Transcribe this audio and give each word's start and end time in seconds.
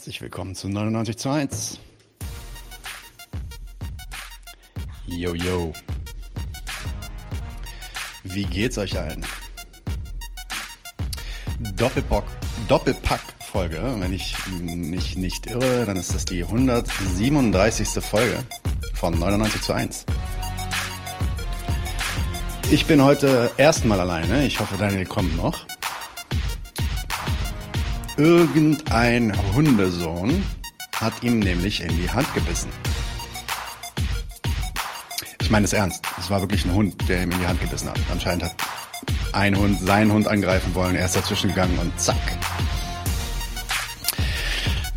Herzlich 0.00 0.22
willkommen 0.22 0.54
zu 0.54 0.66
99 0.66 1.18
zu 1.18 1.28
1. 1.28 1.78
Yo, 5.04 5.34
yo. 5.34 5.74
Wie 8.24 8.44
geht's 8.44 8.78
euch 8.78 8.98
allen? 8.98 9.26
Doppelbock, 11.76 12.24
Doppelpack-Folge. 12.66 13.96
Wenn 13.98 14.14
ich 14.14 14.34
mich 14.48 15.18
nicht 15.18 15.48
irre, 15.48 15.84
dann 15.84 15.98
ist 15.98 16.14
das 16.14 16.24
die 16.24 16.44
137. 16.44 18.02
Folge 18.02 18.38
von 18.94 19.18
99 19.18 19.60
zu 19.60 19.74
1. 19.74 20.06
Ich 22.70 22.86
bin 22.86 23.04
heute 23.04 23.50
erstmal 23.58 24.00
alleine. 24.00 24.46
Ich 24.46 24.60
hoffe, 24.60 24.78
Daniel 24.78 25.04
kommt 25.04 25.36
noch. 25.36 25.66
Irgendein 28.20 29.32
Hundesohn 29.54 30.44
hat 30.94 31.14
ihm 31.22 31.38
nämlich 31.38 31.82
in 31.82 31.96
die 31.96 32.10
Hand 32.10 32.26
gebissen. 32.34 32.68
Ich 35.40 35.50
meine 35.50 35.64
es 35.64 35.72
ernst. 35.72 36.04
Es 36.18 36.28
war 36.28 36.42
wirklich 36.42 36.66
ein 36.66 36.74
Hund, 36.74 37.08
der 37.08 37.22
ihm 37.22 37.30
in 37.30 37.38
die 37.38 37.46
Hand 37.46 37.62
gebissen 37.62 37.88
hat. 37.88 37.98
Anscheinend 38.12 38.44
hat 38.44 38.56
ein 39.32 39.56
Hund 39.56 39.80
seinen 39.80 40.12
Hund 40.12 40.28
angreifen 40.28 40.74
wollen. 40.74 40.96
Er 40.96 41.06
ist 41.06 41.16
dazwischen 41.16 41.48
gegangen 41.48 41.78
und 41.78 41.98
zack. 41.98 42.18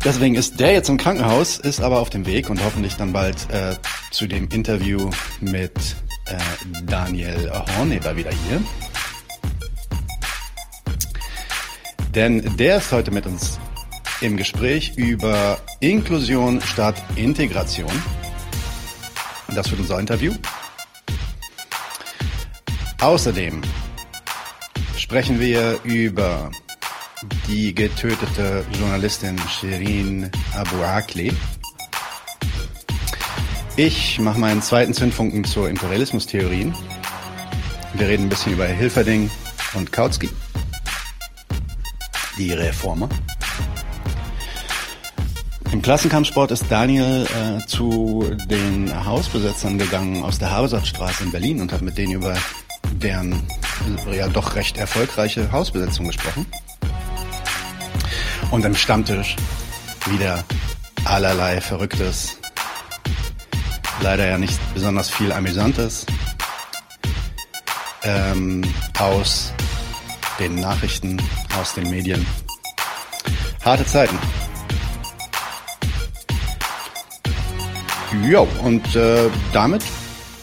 Deswegen 0.04 0.34
ist 0.34 0.60
der 0.60 0.74
jetzt 0.74 0.90
im 0.90 0.98
Krankenhaus, 0.98 1.56
ist 1.56 1.80
aber 1.80 2.00
auf 2.00 2.10
dem 2.10 2.26
Weg 2.26 2.50
und 2.50 2.62
hoffentlich 2.62 2.96
dann 2.96 3.14
bald 3.14 3.50
äh, 3.50 3.74
zu 4.10 4.26
dem 4.26 4.48
Interview 4.50 5.08
mit 5.40 5.96
äh, 6.26 6.36
Daniel 6.84 7.50
Horneber 7.78 8.18
wieder 8.18 8.32
hier. 8.32 8.60
Denn 12.14 12.56
der 12.56 12.76
ist 12.76 12.92
heute 12.92 13.10
mit 13.10 13.26
uns 13.26 13.58
im 14.20 14.36
Gespräch 14.36 14.92
über 14.96 15.58
Inklusion 15.80 16.60
statt 16.60 16.94
Integration. 17.16 17.90
Das 19.52 19.68
wird 19.70 19.80
unser 19.80 19.98
Interview. 19.98 20.32
Außerdem 23.00 23.62
sprechen 24.96 25.40
wir 25.40 25.80
über 25.82 26.52
die 27.48 27.74
getötete 27.74 28.64
Journalistin 28.78 29.36
Shirin 29.48 30.30
Abu 30.54 30.82
Akli. 30.84 31.32
Ich 33.76 34.20
mache 34.20 34.38
meinen 34.38 34.62
zweiten 34.62 34.94
Zündfunken 34.94 35.42
zur 35.44 35.68
Imperialismus-Theorien. 35.68 36.72
Wir 37.94 38.06
reden 38.06 38.26
ein 38.26 38.28
bisschen 38.28 38.52
über 38.52 38.66
Hilferding 38.66 39.28
und 39.74 39.90
Kautsky 39.90 40.30
die 42.38 42.52
Reformer. 42.52 43.08
Im 45.72 45.82
Klassenkampfsport 45.82 46.50
ist 46.52 46.66
Daniel 46.68 47.26
äh, 47.26 47.66
zu 47.66 48.30
den 48.48 49.04
Hausbesetzern 49.04 49.78
gegangen 49.78 50.22
aus 50.22 50.38
der 50.38 50.50
Habersatzstraße 50.50 51.24
in 51.24 51.32
Berlin 51.32 51.60
und 51.60 51.72
hat 51.72 51.82
mit 51.82 51.98
denen 51.98 52.12
über 52.12 52.36
deren 52.92 53.42
ja 54.12 54.28
doch 54.28 54.54
recht 54.54 54.76
erfolgreiche 54.78 55.50
Hausbesetzung 55.50 56.06
gesprochen. 56.06 56.46
Und 58.50 58.64
im 58.64 58.76
Stammtisch 58.76 59.36
wieder 60.10 60.44
allerlei 61.04 61.60
Verrücktes, 61.60 62.38
leider 64.00 64.26
ja 64.26 64.38
nicht 64.38 64.58
besonders 64.74 65.10
viel 65.10 65.32
Amüsantes 65.32 66.06
ähm, 68.04 68.62
aus 68.98 69.52
den 70.38 70.56
Nachrichten 70.56 71.20
aus 71.58 71.74
den 71.74 71.90
Medien. 71.90 72.26
Harte 73.64 73.86
Zeiten. 73.86 74.18
Ja, 78.28 78.40
und 78.62 78.96
äh, 78.96 79.30
damit 79.52 79.82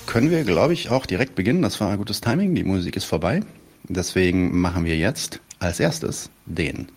können 0.06 0.30
wir, 0.30 0.44
glaube 0.44 0.74
ich, 0.74 0.90
auch 0.90 1.06
direkt 1.06 1.36
beginnen. 1.36 1.62
Das 1.62 1.80
war 1.80 1.90
ein 1.90 1.98
gutes 1.98 2.22
Timing. 2.22 2.56
Die 2.56 2.64
Musik 2.64 2.96
ist 2.96 3.06
vorbei. 3.06 3.42
Deswegen 3.84 4.60
machen 4.60 4.86
wir 4.86 4.98
jetzt 4.98 5.40
als 5.60 5.80
erstes 5.80 6.30
den. 6.46 6.88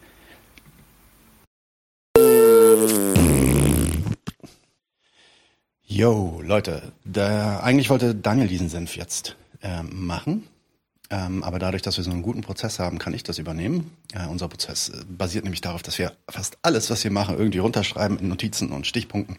Yo, 5.83 6.41
Leute, 6.43 6.93
der, 7.05 7.63
eigentlich 7.63 7.89
wollte 7.89 8.15
Daniel 8.15 8.49
diesen 8.49 8.69
Senf 8.69 8.97
jetzt 8.97 9.37
äh, 9.63 9.83
machen. 9.83 10.49
Ähm, 11.15 11.45
aber 11.45 11.61
dadurch, 11.61 11.83
dass 11.83 11.97
wir 11.97 12.03
so 12.03 12.11
einen 12.11 12.23
guten 12.23 12.41
Prozess 12.41 12.81
haben, 12.81 12.99
kann 12.99 13.15
ich 13.15 13.23
das 13.23 13.39
übernehmen. 13.39 13.93
Äh, 14.15 14.27
unser 14.27 14.49
Prozess 14.49 14.89
äh, 14.89 15.05
basiert 15.07 15.45
nämlich 15.45 15.61
darauf, 15.61 15.81
dass 15.81 15.97
wir 15.97 16.13
fast 16.29 16.59
alles, 16.63 16.91
was 16.91 17.05
wir 17.05 17.13
machen, 17.13 17.39
irgendwie 17.39 17.59
runterschreiben 17.59 18.19
in 18.19 18.27
Notizen 18.27 18.73
und 18.73 18.85
Stichpunkten. 18.85 19.37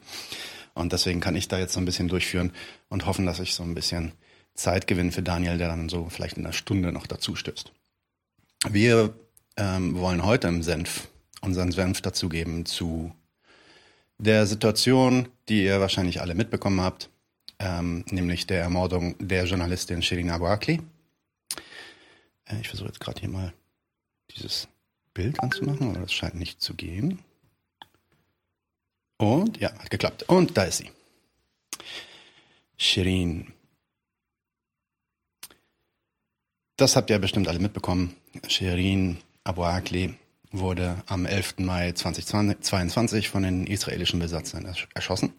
Und 0.74 0.94
deswegen 0.94 1.20
kann 1.20 1.36
ich 1.36 1.50
da 1.50 1.60
jetzt 1.60 1.74
so 1.74 1.82
ein 1.82 1.86
bisschen 1.86 2.08
durchführen 2.08 2.54
und 2.88 3.06
hoffen, 3.06 3.26
dass 3.26 3.42
ich 3.42 3.56
so 3.56 3.64
ein 3.64 3.76
bisschen 3.76 4.14
Zeit 4.54 4.88
gewinne 4.88 5.12
für 5.12 5.22
Daniel, 5.22 5.58
der 5.58 5.68
dann 5.68 5.90
so 5.90 6.08
vielleicht 6.08 6.38
in 6.38 6.46
einer 6.46 6.54
Stunde 6.54 6.94
noch 6.94 7.08
dazu 7.08 7.36
stößt. 7.36 7.74
Wir 8.70 9.14
ähm, 9.58 10.00
wollen 10.00 10.24
heute 10.24 10.48
im 10.48 10.64
Senf 10.64 11.10
unseren 11.42 11.74
Senf 11.74 12.00
dazugeben 12.02 12.66
zu 12.66 13.12
der 14.18 14.48
Situation, 14.48 15.28
die 15.50 15.66
ihr 15.66 15.82
wahrscheinlich 15.82 16.22
alle 16.22 16.36
mitbekommen 16.36 16.80
habt, 16.80 17.10
ähm, 17.60 18.06
nämlich 18.10 18.48
der 18.48 18.62
Ermordung 18.62 19.16
der 19.20 19.44
Journalistin 19.44 20.02
Shirin 20.02 20.30
Abu 20.30 20.46
Akli 20.46 20.80
ich 22.62 22.68
versuche 22.68 22.88
jetzt 22.88 23.00
gerade 23.00 23.20
hier 23.20 23.30
mal 23.30 23.54
dieses 24.32 24.68
Bild 25.14 25.40
anzumachen, 25.40 25.90
aber 25.90 26.00
das 26.02 26.14
scheint 26.14 26.36
nicht 26.36 26.62
zu 26.62 26.74
gehen. 26.74 27.20
Und 29.18 29.58
ja, 29.58 29.72
hat 29.80 29.90
geklappt. 29.90 30.24
Und 30.24 30.58
da 30.58 30.64
ist 30.64 30.78
sie. 30.78 30.92
Shirin. 32.78 33.54
Das 36.78 36.96
habt 36.96 37.10
ihr 37.10 37.20
bestimmt 37.20 37.48
alle 37.48 37.60
mitbekommen. 37.60 38.16
Shirin 38.48 39.18
Abu 39.46 39.64
Akli 39.64 40.16
wurde 40.52 41.02
am 41.08 41.26
11. 41.26 41.60
Mai 41.60 41.94
2022 41.94 43.30
von 43.30 43.44
den 43.44 43.66
israelischen 43.66 44.20
Besatzern 44.20 44.66
erschossen. 44.94 45.34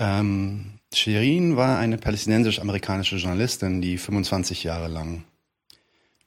Ähm, 0.00 0.77
Shirin 0.94 1.56
war 1.56 1.78
eine 1.78 1.98
palästinensisch-amerikanische 1.98 3.16
Journalistin, 3.16 3.82
die 3.82 3.98
25 3.98 4.64
Jahre 4.64 4.88
lang 4.88 5.24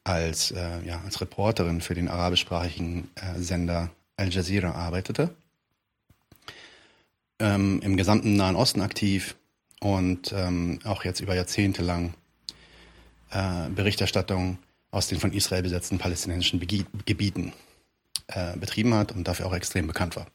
als, 0.03 0.51
äh, 0.51 0.85
ja, 0.85 1.01
als 1.03 1.22
Reporterin 1.22 1.81
für 1.81 1.94
den 1.94 2.07
arabischsprachigen 2.07 3.09
äh, 3.16 3.39
Sender 3.39 3.89
Al 4.17 4.29
Jazeera 4.29 4.72
arbeitete. 4.72 5.33
Ähm, 7.39 7.81
Im 7.81 7.97
gesamten 7.97 8.35
Nahen 8.35 8.55
Osten 8.55 8.81
aktiv 8.81 9.35
und 9.79 10.31
ähm, 10.31 10.79
auch 10.83 11.03
jetzt 11.05 11.22
über 11.22 11.33
Jahrzehnte 11.33 11.81
lang 11.81 12.13
äh, 13.31 13.67
Berichterstattung 13.69 14.59
aus 14.91 15.07
den 15.07 15.19
von 15.19 15.33
Israel 15.33 15.63
besetzten 15.63 15.97
palästinensischen 15.97 16.59
Begi 16.59 16.85
Gebieten 17.05 17.53
äh, 18.28 18.55
betrieben 18.57 18.93
hat 18.93 19.11
und 19.11 19.28
dafür 19.28 19.47
auch 19.47 19.55
extrem 19.55 19.88
bekannt 19.88 20.16
war. 20.16 20.28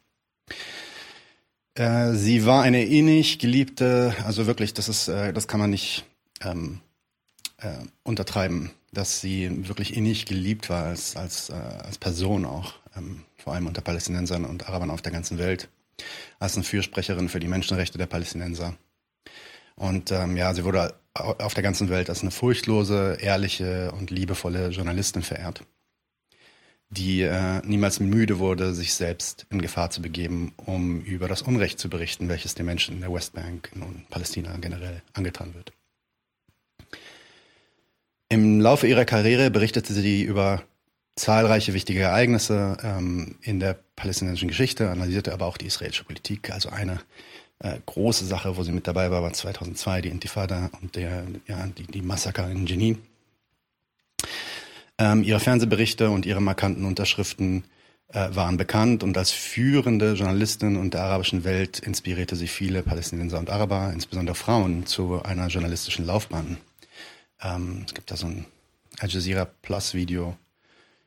Äh, 1.76 2.14
sie 2.14 2.47
war 2.47 2.62
eine 2.62 2.84
innig 2.84 3.38
geliebte, 3.38 4.14
also 4.25 4.47
wirklich, 4.47 4.72
das 4.72 4.88
ist, 4.88 5.09
äh, 5.09 5.32
das 5.32 5.47
kann 5.47 5.60
man 5.60 5.70
nicht 5.70 6.06
ähm, 6.41 6.81
äh, 7.59 7.69
untertreiben, 8.03 8.70
dass 8.92 9.20
sie 9.20 9.69
wirklich 9.69 9.94
innig 9.94 10.25
geliebt 10.25 10.70
war 10.70 10.84
als 10.84 11.16
als 11.16 11.50
äh, 11.50 11.53
als 11.53 11.98
Person 11.98 12.47
auch, 12.47 12.75
ähm, 12.97 13.25
vor 13.37 13.53
allem 13.53 13.66
unter 13.66 13.82
Palästinensern 13.82 14.47
und 14.47 14.69
Arabern 14.69 14.91
auf 14.91 15.03
der 15.03 15.12
ganzen 15.12 15.37
Welt, 15.38 15.69
als 16.38 16.54
eine 16.54 16.64
Fürsprecherin 16.64 17.28
für 17.28 17.41
die 17.41 17.48
Menschenrechte 17.48 17.99
der 17.99 18.06
Palästinenser. 18.06 18.75
Und 19.76 20.11
ähm, 20.12 20.37
ja, 20.38 20.55
sie 20.55 20.64
wurde 20.64 20.94
auf 21.12 21.52
der 21.52 21.62
ganzen 21.62 21.90
Welt 21.90 22.08
als 22.08 22.22
eine 22.22 22.31
furchtlose, 22.31 23.19
ehrliche 23.20 23.93
und 23.93 24.11
liebevolle 24.11 24.69
Journalistin 24.70 25.22
verehrt 25.22 25.62
die 26.88 27.23
äh, 27.23 27.61
niemals 27.65 28.00
müde 28.00 28.38
wurde, 28.38 28.73
sich 28.73 28.94
selbst 28.94 29.47
in 29.50 29.61
Gefahr 29.61 29.91
zu 29.91 30.00
begeben, 30.00 30.53
um 30.56 31.00
über 31.00 31.29
das 31.29 31.43
Unrecht 31.43 31.79
zu 31.79 31.91
berichten, 31.91 32.29
welches 32.29 32.55
den 32.55 32.67
Menschen 32.67 32.94
in 32.94 33.00
der 33.00 33.12
Westbank 33.12 33.71
und 33.75 34.09
Palästina 34.09 34.56
generell 34.59 35.03
angetan 35.12 35.55
wird. 35.55 35.73
Im 38.29 38.61
Laufe 38.61 38.87
ihrer 38.87 39.05
Karriere 39.05 39.50
berichtete 39.50 39.93
sie 39.93 40.23
über 40.23 40.62
zahlreiche 41.17 41.75
wichtige 41.75 42.03
Ereignisse 42.03 42.77
ähm, 42.83 43.37
in 43.41 43.61
der 43.61 43.79
palästinensischen 43.97 44.49
Geschichte, 44.49 44.91
analysierte 44.91 45.32
aber 45.32 45.47
auch 45.47 45.56
die 45.56 45.67
israelische 45.67 46.05
Politik. 46.05 46.50
Also 46.53 46.69
eine 46.69 47.00
äh, 47.61 47.79
große 47.87 48.27
Sache, 48.27 48.56
wo 48.56 48.62
sie 48.62 48.73
mit 48.73 48.87
dabei 48.87 49.11
war, 49.11 49.23
war 49.23 49.32
2002 49.32 50.03
die 50.03 50.09
Intifada 50.11 50.71
und 50.82 50.97
der, 50.97 51.25
ja, 51.47 51.67
die, 51.67 51.85
die 51.85 52.03
Massaker 52.03 52.50
in 52.50 52.67
Jenin. 52.67 52.99
Ähm, 54.98 55.22
ihre 55.22 55.40
Fernsehberichte 55.40 56.10
und 56.10 56.25
ihre 56.25 56.40
markanten 56.40 56.84
Unterschriften 56.84 57.64
äh, 58.08 58.28
waren 58.34 58.56
bekannt 58.56 59.02
und 59.02 59.19
als 59.19 59.31
führende 59.31 60.14
Journalistin 60.14 60.76
und 60.76 60.94
der 60.94 61.02
arabischen 61.02 61.44
Welt 61.44 61.81
inspirierte 61.81 62.37
sie 62.37 62.48
viele 62.48 62.82
Palästinenser 62.82 63.38
und 63.38 63.50
Araber, 63.50 63.90
insbesondere 63.93 64.34
Frauen, 64.34 64.87
zu 64.87 65.22
einer 65.22 65.48
journalistischen 65.48 66.06
Laufbahn. 66.06 66.56
Ähm, 67.43 67.84
es 67.87 67.94
gibt 67.94 68.10
da 68.10 68.16
so 68.16 68.26
ein 68.26 68.46
Al 68.98 69.10
Jazeera 69.10 69.44
Plus 69.44 69.93
Video, 69.93 70.37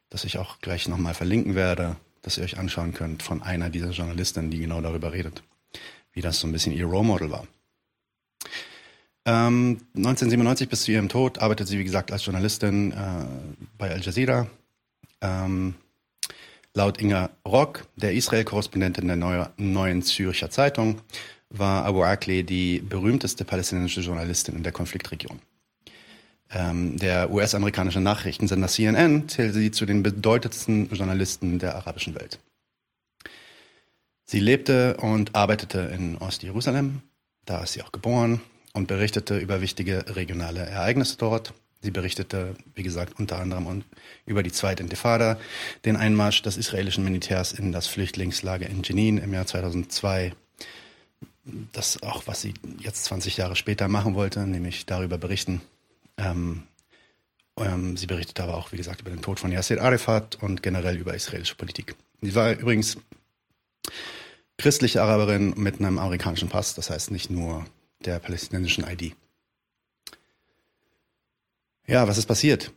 das 0.09 0.23
ich 0.23 0.37
auch 0.37 0.59
gleich 0.59 0.87
nochmal 0.87 1.15
verlinken 1.15 1.55
werde, 1.55 1.95
das 2.21 2.37
ihr 2.37 2.43
euch 2.43 2.59
anschauen 2.59 2.93
könnt 2.93 3.23
von 3.23 3.41
einer 3.41 3.69
dieser 3.69 3.89
Journalistinnen, 3.89 4.51
die 4.51 4.59
genau 4.59 4.81
darüber 4.81 5.13
redet, 5.13 5.41
wie 6.13 6.21
das 6.21 6.39
so 6.39 6.47
ein 6.47 6.51
bisschen 6.51 6.73
ihr 6.73 6.85
Role 6.85 7.07
Model 7.07 7.31
war. 7.31 7.47
Ähm, 9.29 9.77
1997 9.95 10.69
bis 10.69 10.81
zu 10.81 10.91
ihrem 10.91 11.07
Tod 11.07 11.37
arbeitet 11.37 11.67
sie, 11.67 11.77
wie 11.77 11.83
gesagt, 11.83 12.11
als 12.11 12.25
Journalistin 12.25 12.91
äh, 12.91 12.95
bei 13.77 13.91
Al 13.91 14.01
Jazeera. 14.01 14.47
Ähm, 15.21 15.75
laut 16.73 16.99
Inga 16.99 17.29
Rock, 17.45 17.85
der 17.95 18.13
Israel-Korrespondentin 18.13 19.05
der 19.05 19.17
Neu 19.17 19.45
Neuen 19.57 20.01
Zürcher 20.01 20.49
Zeitung, 20.49 21.01
war 21.51 21.85
Abu 21.85 22.01
Akleh 22.01 22.41
die 22.41 22.79
berühmteste 22.79 23.45
palästinensische 23.45 24.01
Journalistin 24.01 24.55
in 24.55 24.63
der 24.63 24.71
Konfliktregion. 24.71 25.39
Ähm, 26.49 26.97
der 26.97 27.29
US-amerikanische 27.29 27.99
Nachrichtensender 27.99 28.67
CNN 28.67 29.29
zählt 29.29 29.53
sie 29.53 29.69
zu 29.69 29.85
den 29.85 30.01
bedeutendsten 30.01 30.89
Journalisten 30.89 31.59
der 31.59 31.75
arabischen 31.75 32.15
Welt. 32.15 32.39
Sie 34.25 34.39
lebte 34.39 34.97
und 34.97 35.35
arbeitete 35.35 35.81
in 35.93 36.17
Ostjerusalem, 36.17 37.03
da 37.45 37.61
ist 37.61 37.73
sie 37.73 37.83
auch 37.83 37.91
geboren 37.91 38.41
und 38.79 38.87
berichtete 38.87 39.37
über 39.37 39.59
wichtige 39.59 40.15
regionale 40.15 40.61
Ereignisse 40.61 41.17
dort. 41.17 41.53
Sie 41.81 41.91
berichtete, 41.91 42.55
wie 42.75 42.83
gesagt, 42.83 43.19
unter 43.19 43.37
anderem 43.37 43.83
über 44.25 44.41
die 44.41 44.53
zweite 44.53 44.81
Intifada, 44.81 45.37
den 45.83 45.97
Einmarsch 45.97 46.41
des 46.41 46.55
israelischen 46.55 47.03
Militärs 47.03 47.51
in 47.51 47.73
das 47.73 47.87
Flüchtlingslager 47.87 48.67
in 48.67 48.81
Jenin 48.81 49.17
im 49.17 49.33
Jahr 49.33 49.45
2002. 49.45 50.33
Das 51.73 52.01
auch, 52.03 52.25
was 52.25 52.41
sie 52.41 52.53
jetzt 52.79 53.03
20 53.05 53.35
Jahre 53.35 53.57
später 53.57 53.87
machen 53.89 54.15
wollte, 54.15 54.47
nämlich 54.47 54.85
darüber 54.85 55.17
berichten. 55.17 55.61
Ähm, 56.17 56.63
ähm, 57.57 57.97
sie 57.97 58.07
berichtete 58.07 58.43
aber 58.43 58.55
auch, 58.55 58.71
wie 58.71 58.77
gesagt, 58.77 59.01
über 59.01 59.09
den 59.09 59.21
Tod 59.21 59.41
von 59.41 59.51
Yasser 59.51 59.81
Arafat 59.81 60.37
und 60.41 60.63
generell 60.63 60.95
über 60.95 61.15
israelische 61.15 61.55
Politik. 61.55 61.95
Sie 62.21 62.33
war 62.33 62.53
übrigens 62.53 62.97
christliche 64.57 65.01
Araberin 65.01 65.53
mit 65.57 65.79
einem 65.79 65.99
amerikanischen 65.99 66.47
Pass, 66.47 66.75
das 66.75 66.89
heißt 66.89 67.11
nicht 67.11 67.29
nur 67.29 67.65
der 68.05 68.19
palästinensischen 68.19 68.85
ID. 68.85 69.15
Ja, 71.87 72.07
was 72.07 72.17
ist 72.17 72.27
passiert? 72.27 72.71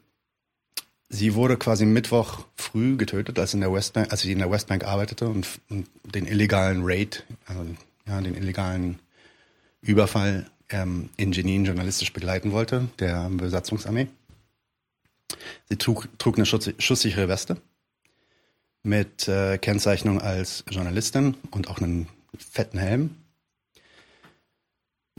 Sie 1.08 1.34
wurde 1.34 1.58
quasi 1.58 1.84
Mittwoch 1.84 2.46
früh 2.56 2.96
getötet, 2.96 3.38
als, 3.38 3.52
in 3.52 3.60
der 3.60 3.72
Westbank, 3.72 4.10
als 4.10 4.22
sie 4.22 4.32
in 4.32 4.38
der 4.38 4.50
Westbank 4.50 4.84
arbeitete 4.84 5.28
und, 5.28 5.46
und 5.68 5.86
den 6.04 6.26
illegalen 6.26 6.80
Raid, 6.82 7.24
also 7.44 7.66
ja, 8.06 8.20
den 8.20 8.34
illegalen 8.34 8.98
Überfall 9.82 10.50
ähm, 10.70 11.10
in 11.18 11.32
Jenin 11.32 11.66
journalistisch 11.66 12.12
begleiten 12.12 12.52
wollte, 12.52 12.88
der 12.98 13.28
Besatzungsarmee. 13.28 14.08
Sie 15.68 15.76
trug, 15.76 16.08
trug 16.18 16.36
eine 16.36 16.46
schusssichere 16.46 17.28
Weste 17.28 17.58
mit 18.82 19.28
äh, 19.28 19.58
Kennzeichnung 19.58 20.20
als 20.20 20.64
Journalistin 20.70 21.36
und 21.50 21.68
auch 21.68 21.78
einen 21.78 22.08
fetten 22.36 22.78
Helm. 22.78 23.16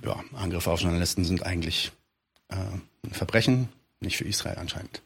Ja, 0.01 0.23
Angriffe 0.33 0.71
auf 0.71 0.81
Journalisten 0.81 1.23
sind 1.23 1.43
eigentlich 1.43 1.91
äh, 2.49 2.55
ein 2.55 3.11
Verbrechen, 3.11 3.69
nicht 3.99 4.17
für 4.17 4.25
Israel 4.25 4.57
anscheinend. 4.57 5.01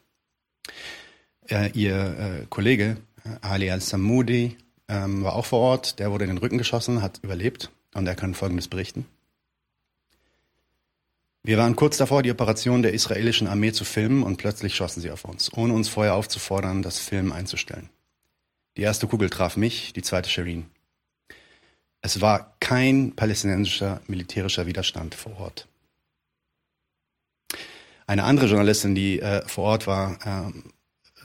Äh, 1.48 1.70
ihr 1.72 2.18
äh, 2.18 2.46
Kollege 2.48 2.96
äh, 3.24 3.46
Ali 3.46 3.70
al-Samoudi 3.70 4.56
ähm, 4.88 5.22
war 5.22 5.34
auch 5.34 5.46
vor 5.46 5.60
Ort, 5.60 5.98
der 5.98 6.10
wurde 6.10 6.24
in 6.24 6.30
den 6.30 6.38
Rücken 6.38 6.58
geschossen, 6.58 7.02
hat 7.02 7.20
überlebt 7.22 7.70
und 7.94 8.06
er 8.06 8.14
kann 8.14 8.34
Folgendes 8.34 8.68
berichten. 8.68 9.06
Wir 11.42 11.56
waren 11.56 11.76
kurz 11.76 11.96
davor, 11.96 12.22
die 12.22 12.30
Operation 12.30 12.82
der 12.82 12.92
israelischen 12.92 13.46
Armee 13.46 13.72
zu 13.72 13.84
filmen 13.84 14.22
und 14.22 14.36
plötzlich 14.36 14.74
schossen 14.74 15.00
sie 15.00 15.10
auf 15.10 15.24
uns, 15.24 15.52
ohne 15.56 15.72
uns 15.72 15.88
vorher 15.88 16.14
aufzufordern, 16.14 16.82
das 16.82 16.98
Film 16.98 17.32
einzustellen. 17.32 17.88
Die 18.76 18.82
erste 18.82 19.06
Kugel 19.06 19.30
traf 19.30 19.56
mich, 19.56 19.92
die 19.92 20.02
zweite 20.02 20.28
Shirin. 20.28 20.66
Es 22.00 22.20
war 22.20 22.56
kein 22.60 23.12
palästinensischer 23.14 24.00
militärischer 24.06 24.66
Widerstand 24.66 25.14
vor 25.14 25.38
Ort. 25.38 25.68
Eine 28.06 28.24
andere 28.24 28.46
Journalistin, 28.46 28.94
die 28.94 29.20
äh, 29.20 29.46
vor 29.46 29.64
Ort 29.64 29.86
war, 29.86 30.18
äh, 30.24 30.52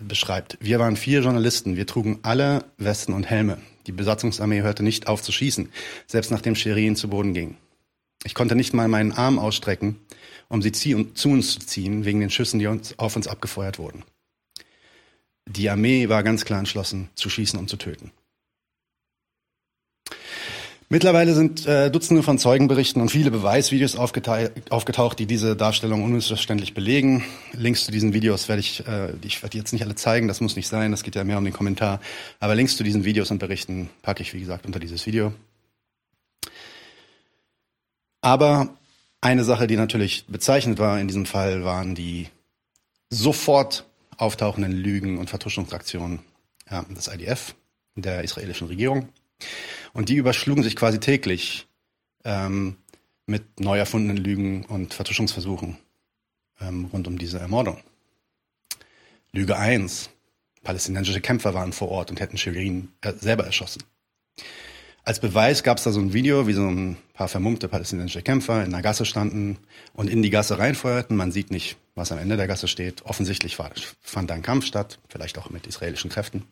beschreibt, 0.03 0.57
wir 0.59 0.79
waren 0.79 0.97
vier 0.97 1.21
Journalisten, 1.21 1.75
wir 1.75 1.87
trugen 1.87 2.19
alle 2.23 2.65
Westen 2.77 3.13
und 3.13 3.29
Helme. 3.29 3.61
Die 3.87 3.91
Besatzungsarmee 3.91 4.61
hörte 4.61 4.83
nicht 4.83 5.07
auf 5.07 5.21
zu 5.21 5.31
schießen, 5.31 5.71
selbst 6.07 6.31
nachdem 6.31 6.55
Shirin 6.55 6.95
zu 6.95 7.09
Boden 7.09 7.33
ging. 7.33 7.57
Ich 8.25 8.33
konnte 8.33 8.55
nicht 8.55 8.73
mal 8.73 8.87
meinen 8.87 9.11
Arm 9.11 9.39
ausstrecken, 9.39 9.99
um 10.49 10.61
sie 10.61 10.71
zu 10.71 10.95
uns 10.97 11.53
zu 11.53 11.59
ziehen, 11.59 12.05
wegen 12.05 12.19
den 12.19 12.29
Schüssen, 12.29 12.59
die 12.59 12.67
uns, 12.67 12.97
auf 12.97 13.15
uns 13.15 13.27
abgefeuert 13.27 13.79
wurden. 13.79 14.03
Die 15.45 15.69
Armee 15.69 16.09
war 16.09 16.23
ganz 16.23 16.45
klar 16.45 16.59
entschlossen, 16.59 17.09
zu 17.15 17.29
schießen 17.29 17.59
und 17.59 17.69
zu 17.69 17.77
töten. 17.77 18.11
Mittlerweile 20.93 21.33
sind 21.33 21.65
äh, 21.65 21.89
Dutzende 21.89 22.21
von 22.21 22.37
Zeugenberichten 22.37 23.01
und 23.01 23.09
viele 23.09 23.31
Beweisvideos 23.31 23.95
aufgetaucht, 23.95 25.17
die 25.17 25.25
diese 25.25 25.55
Darstellung 25.55 26.03
unmissverständlich 26.03 26.75
belegen. 26.75 27.23
Links 27.51 27.85
zu 27.85 27.91
diesen 27.91 28.13
Videos 28.13 28.47
werde 28.47 28.59
ich, 28.59 28.85
äh, 28.85 29.11
ich 29.25 29.41
werde 29.41 29.57
jetzt 29.57 29.73
nicht 29.73 29.81
alle 29.81 29.95
zeigen, 29.95 30.27
das 30.27 30.39
muss 30.39 30.55
nicht 30.55 30.67
sein, 30.67 30.91
das 30.91 31.01
geht 31.01 31.15
ja 31.15 31.23
mehr 31.23 31.39
um 31.39 31.45
den 31.45 31.51
Kommentar. 31.51 31.99
Aber 32.39 32.53
Links 32.53 32.77
zu 32.77 32.83
diesen 32.83 33.05
Videos 33.05 33.31
und 33.31 33.39
Berichten 33.39 33.89
packe 34.03 34.21
ich, 34.21 34.35
wie 34.35 34.39
gesagt, 34.39 34.67
unter 34.67 34.77
dieses 34.79 35.07
Video. 35.07 35.33
Aber 38.21 38.69
eine 39.19 39.45
Sache, 39.45 39.65
die 39.65 39.77
natürlich 39.77 40.27
bezeichnet 40.27 40.77
war 40.77 40.99
in 40.99 41.07
diesem 41.07 41.25
Fall, 41.25 41.63
waren 41.63 41.95
die 41.95 42.27
sofort 43.09 43.87
auftauchenden 44.17 44.73
Lügen 44.73 45.17
und 45.17 45.31
Vertuschungsaktionen 45.31 46.19
ja, 46.69 46.83
des 46.83 47.07
IDF, 47.07 47.55
der 47.95 48.23
israelischen 48.23 48.67
Regierung. 48.67 49.09
Und 49.93 50.09
die 50.09 50.15
überschlugen 50.15 50.63
sich 50.63 50.75
quasi 50.75 50.99
täglich 50.99 51.67
ähm, 52.25 52.77
mit 53.25 53.59
neu 53.59 53.77
erfundenen 53.77 54.17
Lügen 54.17 54.65
und 54.65 54.93
Vertuschungsversuchen 54.93 55.77
ähm, 56.59 56.85
rund 56.85 57.07
um 57.07 57.17
diese 57.17 57.39
Ermordung. 57.39 57.81
Lüge 59.31 59.57
1. 59.57 60.09
Palästinensische 60.63 61.21
Kämpfer 61.21 61.53
waren 61.53 61.73
vor 61.73 61.89
Ort 61.89 62.11
und 62.11 62.19
hätten 62.19 62.37
Shirin 62.37 62.89
äh, 63.01 63.13
selber 63.13 63.45
erschossen. 63.45 63.83
Als 65.05 65.19
Beweis 65.19 65.63
gab 65.63 65.77
es 65.77 65.83
da 65.83 65.91
so 65.91 65.99
ein 65.99 66.13
Video, 66.13 66.47
wie 66.47 66.53
so 66.53 66.65
ein 66.65 66.95
paar 67.13 67.27
vermummte 67.27 67.67
palästinensische 67.67 68.21
Kämpfer 68.21 68.63
in 68.63 68.73
einer 68.73 68.81
Gasse 68.81 69.03
standen 69.03 69.57
und 69.93 70.09
in 70.09 70.21
die 70.21 70.29
Gasse 70.29 70.59
reinfeuerten. 70.59 71.17
Man 71.17 71.33
sieht 71.33 71.51
nicht, 71.51 71.75
was 71.93 72.13
am 72.13 72.19
Ende 72.19 72.37
der 72.37 72.47
Gasse 72.47 72.69
steht. 72.69 73.05
Offensichtlich 73.05 73.59
war, 73.59 73.71
fand 73.99 74.29
da 74.29 74.35
ein 74.35 74.43
Kampf 74.43 74.65
statt, 74.65 74.99
vielleicht 75.09 75.37
auch 75.37 75.49
mit 75.49 75.67
israelischen 75.67 76.09
Kräften. 76.09 76.45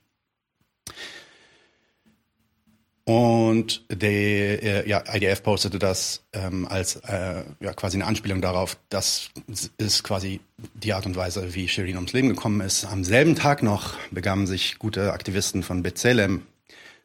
Und 3.11 3.83
der 3.89 4.63
äh, 4.63 4.89
ja, 4.89 5.03
IDF 5.13 5.43
postete 5.43 5.79
das 5.79 6.23
ähm, 6.31 6.65
als 6.65 6.95
äh, 6.95 7.43
ja, 7.59 7.73
quasi 7.73 7.97
eine 7.97 8.05
Anspielung 8.05 8.39
darauf, 8.39 8.77
das 8.87 9.31
ist 9.77 10.05
quasi 10.05 10.39
die 10.75 10.93
Art 10.93 11.05
und 11.05 11.17
Weise, 11.17 11.53
wie 11.53 11.67
Shirin 11.67 11.97
ums 11.97 12.13
Leben 12.13 12.29
gekommen 12.29 12.61
ist. 12.61 12.85
Am 12.85 13.03
selben 13.03 13.35
Tag 13.35 13.63
noch 13.63 13.95
begaben 14.11 14.47
sich 14.47 14.79
gute 14.79 15.11
Aktivisten 15.11 15.61
von 15.61 15.83
B'Tselem 15.83 16.43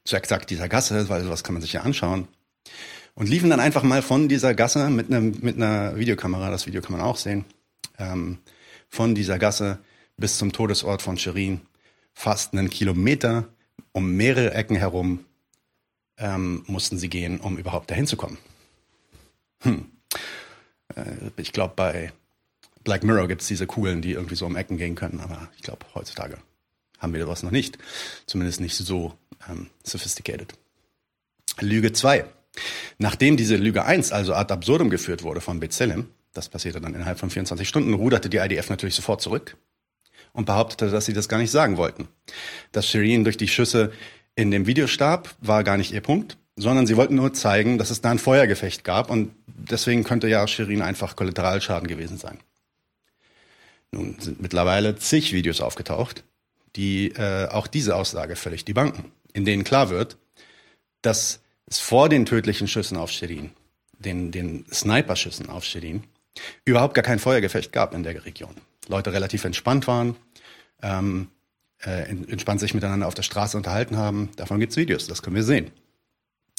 zu 0.05 0.15
exakt 0.15 0.51
dieser 0.51 0.69
Gasse, 0.69 1.09
weil 1.09 1.25
sowas 1.25 1.43
kann 1.43 1.55
man 1.55 1.63
sich 1.63 1.73
ja 1.73 1.81
anschauen. 1.81 2.29
Und 3.17 3.29
liefen 3.29 3.51
dann 3.51 3.59
einfach 3.59 3.83
mal 3.83 4.01
von 4.01 4.29
dieser 4.29 4.55
Gasse 4.55 4.89
mit, 4.91 5.09
einem, 5.11 5.37
mit 5.41 5.57
einer 5.57 5.97
Videokamera, 5.97 6.53
das 6.53 6.69
Video 6.69 6.83
kann 6.83 6.93
man 6.93 7.01
auch 7.01 7.17
sehen, 7.17 7.47
ähm, 7.99 8.39
von 8.89 9.17
dieser 9.17 9.41
Gasse 9.41 9.81
bis 10.17 10.39
zum 10.39 10.53
Todesort 10.53 11.03
von 11.03 11.19
Shirin, 11.19 11.63
fast 12.15 12.53
einen 12.53 12.71
Kilometer 12.71 13.49
um 13.91 14.13
mehrere 14.13 14.55
Ecken 14.55 14.77
herum 14.77 15.26
ähm, 16.19 16.65
mussten 16.67 16.99
sie 16.99 17.09
gehen, 17.09 17.41
um 17.41 17.59
überhaupt 17.59 17.91
dahin 17.91 18.07
zu 18.07 18.17
kommen. 18.17 18.39
Hm. 19.63 19.91
Äh, 20.95 21.31
ich 21.37 21.53
glaube, 21.53 21.75
bei 21.77 22.13
Black 22.85 23.05
Mirror 23.05 23.29
gibt 23.29 23.43
es 23.43 23.49
diese 23.49 23.67
Kugeln, 23.67 24.03
die 24.03 24.13
irgendwie 24.13 24.37
so 24.37 24.47
um 24.47 24.57
Ecken 24.57 24.79
gehen 24.79 24.95
können, 24.95 25.21
aber 25.21 25.49
ich 25.57 25.63
glaube, 25.63 25.87
heutzutage 25.95 26.39
haben 26.99 27.13
wir 27.13 27.27
das 27.27 27.43
noch 27.43 27.51
nicht. 27.51 27.79
Zumindest 28.27 28.61
nicht 28.61 28.77
so 28.77 29.15
ähm, 29.49 29.69
sophisticated. 29.83 30.55
Lüge 31.61 31.93
2. 31.93 32.25
Nachdem 32.99 33.37
diese 33.37 33.57
Lüge 33.57 33.85
1 33.85 34.13
also 34.13 34.35
ad 34.35 34.53
absurdum 34.53 34.89
geführt 34.89 35.23
wurde 35.23 35.41
von 35.41 35.61
Bezellem, 35.61 36.09
das 36.33 36.49
passierte 36.49 36.81
dann 36.81 36.95
innerhalb 36.95 37.19
von 37.19 37.31
24 37.31 37.69
Stunden, 37.69 37.95
ruderte 37.95 38.31
die 38.31 38.39
IDF 38.39 38.71
natürlich 38.71 38.95
sofort 38.95 39.21
zurück 39.21 39.57
und 40.33 40.47
behauptete, 40.47 40.91
dass 40.91 41.07
sie 41.07 41.13
das 41.13 41.29
gar 41.29 41.39
nicht 41.39 41.51
sagen 41.51 41.77
wollten. 41.77 42.09
Dass 42.73 42.87
Shirin 42.89 43.25
durch 43.25 43.37
die 43.37 43.49
Schüsse 43.49 43.93
in 44.37 44.51
dem 44.51 44.67
Video 44.67 44.87
starb, 44.87 45.35
war 45.41 45.65
gar 45.65 45.77
nicht 45.77 45.93
ihr 45.93 46.01
Punkt, 46.01 46.39
sondern 46.55 46.87
sie 46.87 46.97
wollten 46.97 47.17
nur 47.17 47.33
zeigen, 47.33 47.79
dass 47.79 47.91
es 47.91 48.01
da 48.01 48.11
ein 48.11 48.19
Feuergefecht 48.19 48.85
gab 48.85 49.11
und 49.11 49.35
deswegen 49.47 50.05
könnte 50.05 50.29
ja 50.29 50.47
Shirin 50.47 50.83
einfach 50.83 51.17
Kollateralschaden 51.17 51.89
gewesen 51.89 52.19
sein. 52.19 52.39
Nun 53.91 54.19
sind 54.21 54.41
mittlerweile 54.41 54.97
zig 54.97 55.33
Videos 55.33 55.61
aufgetaucht, 55.61 56.23
die 56.77 57.09
äh, 57.09 57.49
auch 57.49 57.67
diese 57.67 57.97
Aussage 57.97 58.37
völlig 58.37 58.65
die 58.65 58.75
Banken 58.75 59.11
in 59.37 59.45
denen 59.45 59.65
klar 59.65 59.91
wird, 59.91 60.17
dass 61.03 61.43
es 61.67 61.79
vor 61.79 62.09
den 62.09 62.25
tödlichen 62.25 62.69
Schüssen 62.69 62.97
auf 62.97 63.11
Shirin, 63.11 63.51
den, 63.99 64.33
den 64.33 64.65
Sniperschüssen 64.73 65.51
auf 65.51 65.65
Shirin, 65.65 66.05
überhaupt 66.65 66.95
gar 66.95 67.05
kein 67.05 67.19
Feuergefecht 67.19 67.71
gab 67.71 67.93
in 67.93 68.03
der 68.03 68.25
Region. 68.25 68.55
Leute 68.89 69.13
relativ 69.13 69.45
entspannt 69.45 69.87
waren. 69.87 70.17
Ähm, 70.83 71.29
äh, 71.87 72.03
entspannt 72.11 72.61
sich 72.61 72.75
miteinander 72.75 73.07
auf 73.07 73.15
der 73.15 73.23
Straße 73.23 73.57
unterhalten 73.57 73.97
haben. 73.97 74.31
Davon 74.37 74.59
gibt 74.61 74.73
es 74.73 74.77
Videos, 74.77 75.07
das 75.07 75.23
können 75.23 75.37
wir 75.37 75.45
sehen. 75.45 75.71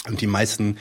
Und 0.08 0.22
die 0.22 0.28
meisten 0.28 0.78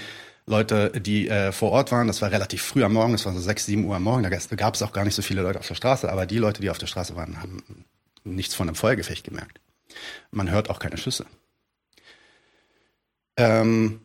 Leute, 0.47 0.93
die 1.01 1.29
äh, 1.29 1.51
vor 1.51 1.73
Ort 1.73 1.91
waren, 1.91 2.07
das 2.07 2.23
war 2.23 2.31
relativ 2.31 2.63
früh 2.63 2.85
am 2.85 2.93
Morgen, 2.93 3.13
das 3.13 3.27
war 3.27 3.33
so 3.33 3.41
6, 3.41 3.67
7 3.67 3.85
Uhr 3.85 3.97
am 3.97 4.05
Morgen, 4.05 4.23
da 4.23 4.31
gab 4.31 4.75
es 4.75 4.83
auch 4.83 4.93
gar 4.93 5.05
nicht 5.05 5.15
so 5.15 5.23
viele 5.23 5.43
Leute 5.43 5.59
auf 5.59 5.67
der 5.67 5.75
Straße, 5.75 6.11
aber 6.11 6.27
die 6.27 6.39
Leute, 6.39 6.61
die 6.61 6.71
auf 6.71 6.79
der 6.79 6.87
Straße 6.87 7.17
waren, 7.17 7.43
haben 7.43 7.85
nichts 8.23 8.55
von 8.55 8.69
einem 8.69 8.77
Feuergefecht 8.77 9.25
gemerkt. 9.25 9.61
Man 10.31 10.51
hört 10.51 10.71
auch 10.71 10.79
keine 10.79 10.97
Schüsse. 10.97 11.27
Ähm, 13.37 14.01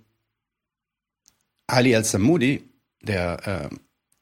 Ali 1.67 1.95
al-Samoudi, 1.95 2.67
der 3.01 3.69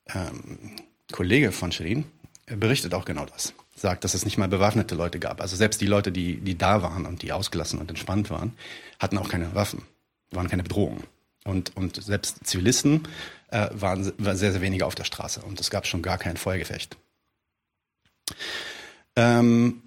äh, 0.06 0.18
ähm, 0.18 0.76
Kollege 1.12 1.52
von 1.52 1.72
Shirin, 1.72 2.06
berichtet 2.46 2.94
auch 2.94 3.06
genau 3.06 3.26
das. 3.26 3.54
Sagt, 3.80 4.04
dass 4.04 4.14
es 4.14 4.26
nicht 4.26 4.38
mal 4.38 4.48
bewaffnete 4.48 4.96
Leute 4.96 5.20
gab. 5.20 5.42
Also 5.42 5.56
selbst 5.56 5.80
die 5.80 5.86
Leute, 5.86 6.12
die, 6.12 6.38
die 6.38 6.58
da 6.58 6.82
waren 6.82 7.06
und 7.06 7.22
die 7.22 7.32
ausgelassen 7.32 7.80
und 7.80 7.90
entspannt 7.90 8.30
waren, 8.30 8.54
hatten 9.00 9.18
auch 9.18 9.30
keine 9.30 9.56
Waffen, 9.56 9.84
waren 10.32 10.50
keine 10.50 10.64
Bedrohung. 10.64 11.04
Und, 11.46 11.76
und 11.78 12.04
selbst 12.04 12.46
Zivilisten 12.46 13.08
äh, 13.52 13.70
waren, 13.72 14.12
waren 14.18 14.38
sehr, 14.38 14.52
sehr 14.52 14.62
wenige 14.62 14.86
auf 14.86 14.96
der 14.96 15.06
Straße 15.06 15.42
und 15.42 15.60
es 15.60 15.70
gab 15.70 15.88
schon 15.88 16.02
gar 16.02 16.18
kein 16.18 16.38
Feuergefecht. 16.38 16.98
Ähm, 19.16 19.82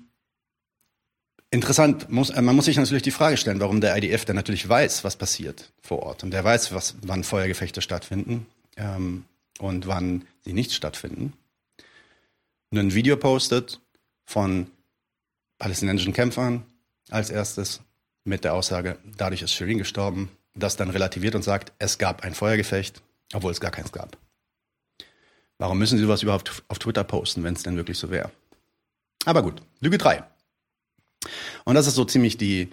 interessant, 1.50 2.10
muss, 2.10 2.30
äh, 2.30 2.40
man 2.40 2.56
muss 2.56 2.64
sich 2.64 2.76
natürlich 2.76 3.02
die 3.02 3.10
Frage 3.10 3.36
stellen, 3.36 3.60
warum 3.60 3.80
der 3.80 3.96
IDF, 3.96 4.24
der 4.24 4.34
natürlich 4.34 4.68
weiß, 4.68 5.04
was 5.04 5.16
passiert 5.16 5.70
vor 5.82 6.02
Ort 6.02 6.24
und 6.24 6.30
der 6.30 6.42
weiß, 6.42 6.72
was, 6.72 6.96
wann 7.02 7.24
Feuergefechte 7.24 7.82
stattfinden 7.82 8.46
ähm, 8.76 9.24
und 9.58 9.86
wann 9.86 10.24
sie 10.44 10.54
nicht 10.54 10.72
stattfinden, 10.72 11.34
ein 12.80 12.94
Video 12.94 13.16
postet 13.16 13.80
von 14.24 14.70
palästinensischen 15.58 16.12
Kämpfern 16.12 16.64
als 17.10 17.30
erstes 17.30 17.82
mit 18.24 18.44
der 18.44 18.54
Aussage, 18.54 18.98
dadurch 19.16 19.42
ist 19.42 19.52
Shirin 19.52 19.78
gestorben, 19.78 20.30
das 20.54 20.76
dann 20.76 20.90
relativiert 20.90 21.34
und 21.34 21.42
sagt, 21.42 21.72
es 21.78 21.98
gab 21.98 22.22
ein 22.22 22.34
Feuergefecht, 22.34 23.02
obwohl 23.32 23.52
es 23.52 23.60
gar 23.60 23.70
keins 23.70 23.92
gab. 23.92 24.16
Warum 25.58 25.78
müssen 25.78 25.98
Sie 25.98 26.04
sowas 26.04 26.22
überhaupt 26.22 26.62
auf 26.68 26.78
Twitter 26.78 27.04
posten, 27.04 27.44
wenn 27.44 27.54
es 27.54 27.62
denn 27.62 27.76
wirklich 27.76 27.98
so 27.98 28.10
wäre? 28.10 28.30
Aber 29.24 29.42
gut, 29.42 29.62
Lüge 29.80 29.98
3. 29.98 30.24
Und 31.64 31.74
das 31.74 31.86
ist 31.86 31.94
so 31.94 32.04
ziemlich 32.04 32.36
die, 32.36 32.70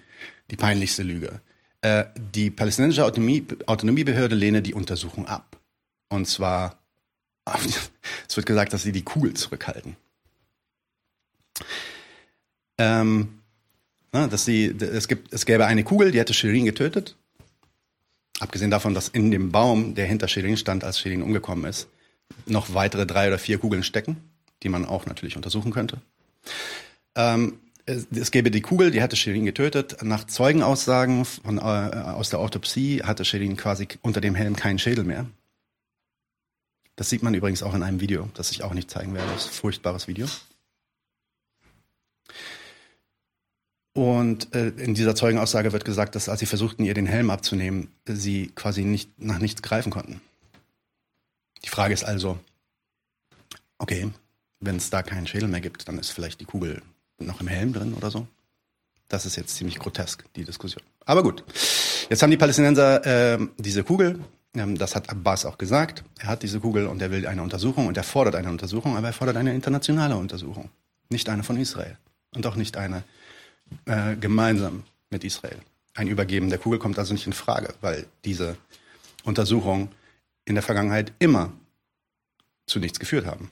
die 0.49 0.55
peinlichste 0.55 1.03
Lüge. 1.03 1.41
Äh, 1.81 2.05
die 2.33 2.49
palästinensische 2.49 3.05
Autonomie, 3.05 3.45
Autonomiebehörde 3.67 4.35
lehne 4.35 4.61
die 4.61 4.73
Untersuchung 4.73 5.27
ab. 5.27 5.59
Und 6.09 6.25
zwar, 6.25 6.78
es 8.27 8.35
wird 8.35 8.45
gesagt, 8.45 8.73
dass 8.73 8.83
sie 8.83 8.91
die 8.91 9.03
Kugel 9.03 9.33
zurückhalten. 9.33 9.95
Ähm, 12.77 13.39
na, 14.11 14.27
dass 14.27 14.45
sie, 14.45 14.65
es, 14.65 15.07
gibt, 15.07 15.33
es 15.33 15.45
gäbe 15.45 15.65
eine 15.65 15.83
Kugel, 15.83 16.11
die 16.11 16.19
hätte 16.19 16.33
Shirin 16.33 16.65
getötet 16.65 17.15
abgesehen 18.39 18.71
davon, 18.71 18.93
dass 18.93 19.09
in 19.09 19.31
dem 19.31 19.51
Baum, 19.51 19.95
der 19.95 20.05
hinter 20.05 20.27
Shirin 20.27 20.57
stand, 20.57 20.83
als 20.83 20.99
Shirin 20.99 21.21
umgekommen 21.21 21.65
ist, 21.65 21.87
noch 22.45 22.73
weitere 22.73 23.05
drei 23.05 23.27
oder 23.27 23.39
vier 23.39 23.57
Kugeln 23.57 23.83
stecken, 23.83 24.17
die 24.63 24.69
man 24.69 24.85
auch 24.85 25.05
natürlich 25.05 25.35
untersuchen 25.35 25.71
könnte. 25.71 26.01
Ähm, 27.15 27.59
es, 27.85 28.07
es, 28.11 28.31
gäbe 28.31 28.51
die 28.51 28.61
Kugel, 28.61 28.91
die 28.91 29.01
hatte 29.01 29.15
Shirin 29.15 29.45
getötet. 29.45 29.97
Nach 30.03 30.25
Zeugenaussagen 30.25 31.25
von, 31.25 31.57
äh, 31.57 31.61
aus 31.61 32.29
der 32.29 32.39
Autopsie 32.39 33.01
hatte 33.03 33.25
Shirin 33.25 33.57
quasi 33.57 33.87
unter 34.01 34.21
dem 34.21 34.35
Helm 34.35 34.55
keinen 34.55 34.79
Schädel 34.79 35.03
mehr. 35.03 35.25
Das 36.99 37.09
sieht 37.09 37.23
man 37.23 37.33
übrigens 37.33 37.63
auch 37.63 37.73
in 37.75 37.81
einem 37.81 38.01
Video, 38.01 38.27
das 38.33 38.51
ich 38.51 38.61
auch 38.61 38.73
nicht 38.73 38.91
zeigen 38.91 39.13
werde. 39.13 39.31
Das 39.31 39.45
ist 39.45 39.51
ein 39.51 39.53
furchtbares 39.53 40.09
Video. 40.09 40.27
Und 43.93 44.53
äh, 44.53 44.67
in 44.67 44.95
dieser 44.95 45.15
Zeugenaussage 45.15 45.71
wird 45.71 45.85
gesagt, 45.85 46.15
dass 46.15 46.27
als 46.27 46.41
sie 46.41 46.45
versuchten, 46.45 46.83
ihr 46.83 46.93
den 46.93 47.05
Helm 47.05 47.29
abzunehmen, 47.29 47.87
sie 48.05 48.51
quasi 48.53 48.83
nicht 48.83 49.17
nach 49.17 49.39
nichts 49.39 49.61
greifen 49.61 49.93
konnten. 49.93 50.19
Die 51.63 51.69
Frage 51.69 51.93
ist 51.93 52.03
also, 52.03 52.37
okay, 53.77 54.11
wenn 54.59 54.75
es 54.75 54.89
da 54.89 55.01
keinen 55.01 55.25
Schädel 55.25 55.47
mehr 55.47 55.61
gibt, 55.61 55.87
dann 55.87 55.99
ist 55.99 56.09
vielleicht 56.09 56.41
die 56.41 56.45
Kugel 56.45 56.81
noch 57.17 57.39
im 57.39 57.47
Helm 57.47 57.71
drin 57.71 57.93
oder 57.93 58.11
so. 58.11 58.27
Das 59.07 59.25
ist 59.25 59.37
jetzt 59.37 59.55
ziemlich 59.55 59.79
grotesk, 59.79 60.25
die 60.35 60.43
Diskussion. 60.43 60.83
Aber 61.05 61.23
gut, 61.23 61.45
jetzt 62.09 62.21
haben 62.21 62.31
die 62.31 62.35
Palästinenser 62.35 63.35
äh, 63.35 63.47
diese 63.57 63.85
Kugel. 63.85 64.19
Ähm, 64.55 64.77
das 64.77 64.95
hat 64.95 65.09
Abbas 65.09 65.45
auch 65.45 65.57
gesagt. 65.57 66.03
Er 66.19 66.27
hat 66.27 66.43
diese 66.43 66.59
Kugel 66.59 66.87
und 66.87 67.01
er 67.01 67.11
will 67.11 67.27
eine 67.27 67.43
Untersuchung 67.43 67.87
und 67.87 67.97
er 67.97 68.03
fordert 68.03 68.35
eine 68.35 68.49
Untersuchung, 68.49 68.97
aber 68.97 69.07
er 69.07 69.13
fordert 69.13 69.37
eine 69.37 69.53
internationale 69.53 70.15
Untersuchung. 70.15 70.69
Nicht 71.09 71.29
eine 71.29 71.43
von 71.43 71.57
Israel 71.57 71.97
und 72.35 72.45
auch 72.45 72.55
nicht 72.55 72.77
eine 72.77 73.03
äh, 73.85 74.15
gemeinsam 74.15 74.83
mit 75.09 75.23
Israel. 75.23 75.57
Ein 75.95 76.07
Übergeben 76.07 76.49
der 76.49 76.59
Kugel 76.59 76.79
kommt 76.79 76.99
also 76.99 77.13
nicht 77.13 77.27
in 77.27 77.33
Frage, 77.33 77.73
weil 77.81 78.05
diese 78.25 78.57
Untersuchungen 79.23 79.89
in 80.45 80.55
der 80.55 80.63
Vergangenheit 80.63 81.11
immer 81.19 81.51
zu 82.67 82.79
nichts 82.79 82.99
geführt 82.99 83.25
haben. 83.25 83.51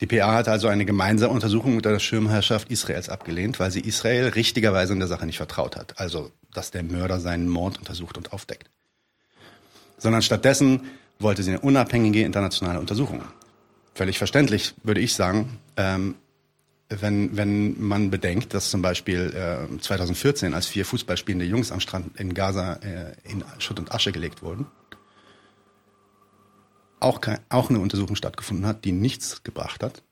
Die 0.00 0.06
PA 0.06 0.34
hat 0.34 0.48
also 0.48 0.68
eine 0.68 0.86
gemeinsame 0.86 1.32
Untersuchung 1.32 1.76
unter 1.76 1.90
der 1.90 1.98
Schirmherrschaft 1.98 2.70
Israels 2.70 3.08
abgelehnt, 3.08 3.60
weil 3.60 3.70
sie 3.70 3.80
Israel 3.80 4.28
richtigerweise 4.28 4.94
in 4.94 4.98
der 4.98 5.08
Sache 5.08 5.26
nicht 5.26 5.36
vertraut 5.36 5.76
hat. 5.76 6.00
Also, 6.00 6.32
dass 6.52 6.70
der 6.70 6.82
Mörder 6.82 7.20
seinen 7.20 7.48
Mord 7.48 7.78
untersucht 7.78 8.16
und 8.16 8.32
aufdeckt. 8.32 8.70
Sondern 10.00 10.22
stattdessen 10.22 10.80
wollte 11.20 11.44
sie 11.44 11.50
eine 11.50 11.60
unabhängige 11.60 12.24
internationale 12.24 12.80
Untersuchung. 12.80 13.22
Völlig 13.94 14.18
verständlich, 14.18 14.74
würde 14.82 15.00
ich 15.00 15.14
sagen. 15.14 15.60
Ähm, 15.76 16.16
wenn, 16.88 17.36
wenn 17.36 17.80
man 17.80 18.10
bedenkt, 18.10 18.52
dass 18.52 18.70
zum 18.70 18.82
Beispiel 18.82 19.68
äh, 19.70 19.78
2014, 19.78 20.54
als 20.54 20.66
vier 20.66 20.84
Fußballspielende 20.84 21.44
Jungs 21.44 21.70
am 21.70 21.78
Strand 21.78 22.18
in 22.18 22.34
Gaza 22.34 22.74
äh, 22.82 23.14
in 23.22 23.44
Schutt 23.58 23.78
und 23.78 23.92
Asche 23.92 24.10
gelegt 24.10 24.42
wurden, 24.42 24.66
auch, 26.98 27.20
kein, 27.20 27.38
auch 27.48 27.70
eine 27.70 27.78
Untersuchung 27.78 28.16
stattgefunden 28.16 28.66
hat, 28.66 28.84
die 28.84 28.92
nichts 28.92 29.42
gebracht 29.44 29.82
hat. 29.84 30.02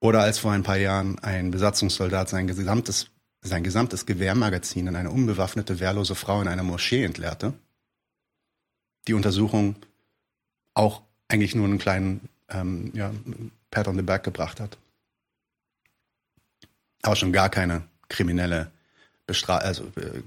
Oder 0.00 0.22
als 0.22 0.38
vor 0.38 0.50
ein 0.52 0.64
paar 0.64 0.78
Jahren 0.78 1.18
ein 1.20 1.50
Besatzungssoldat 1.50 2.28
sein 2.28 2.46
gesamtes, 2.46 3.11
sein 3.42 3.64
gesamtes 3.64 4.06
Gewehrmagazin 4.06 4.86
in 4.86 4.96
eine 4.96 5.10
unbewaffnete, 5.10 5.80
wehrlose 5.80 6.14
Frau 6.14 6.40
in 6.40 6.48
einer 6.48 6.62
Moschee 6.62 7.04
entleerte. 7.04 7.52
Die 9.08 9.14
Untersuchung 9.14 9.76
auch 10.74 11.02
eigentlich 11.28 11.54
nur 11.54 11.66
einen 11.66 11.78
kleinen 11.78 12.28
ähm, 12.48 12.92
ja, 12.94 13.12
Pat 13.70 13.88
on 13.88 13.96
the 13.96 14.02
Back 14.02 14.22
gebracht 14.22 14.60
hat. 14.60 14.78
Aber 17.02 17.16
schon 17.16 17.32
gar 17.32 17.50
keine 17.50 17.82
kriminelle 18.08 18.70
Bestra 19.26 19.58
also, 19.58 19.84
äh, 19.96 20.22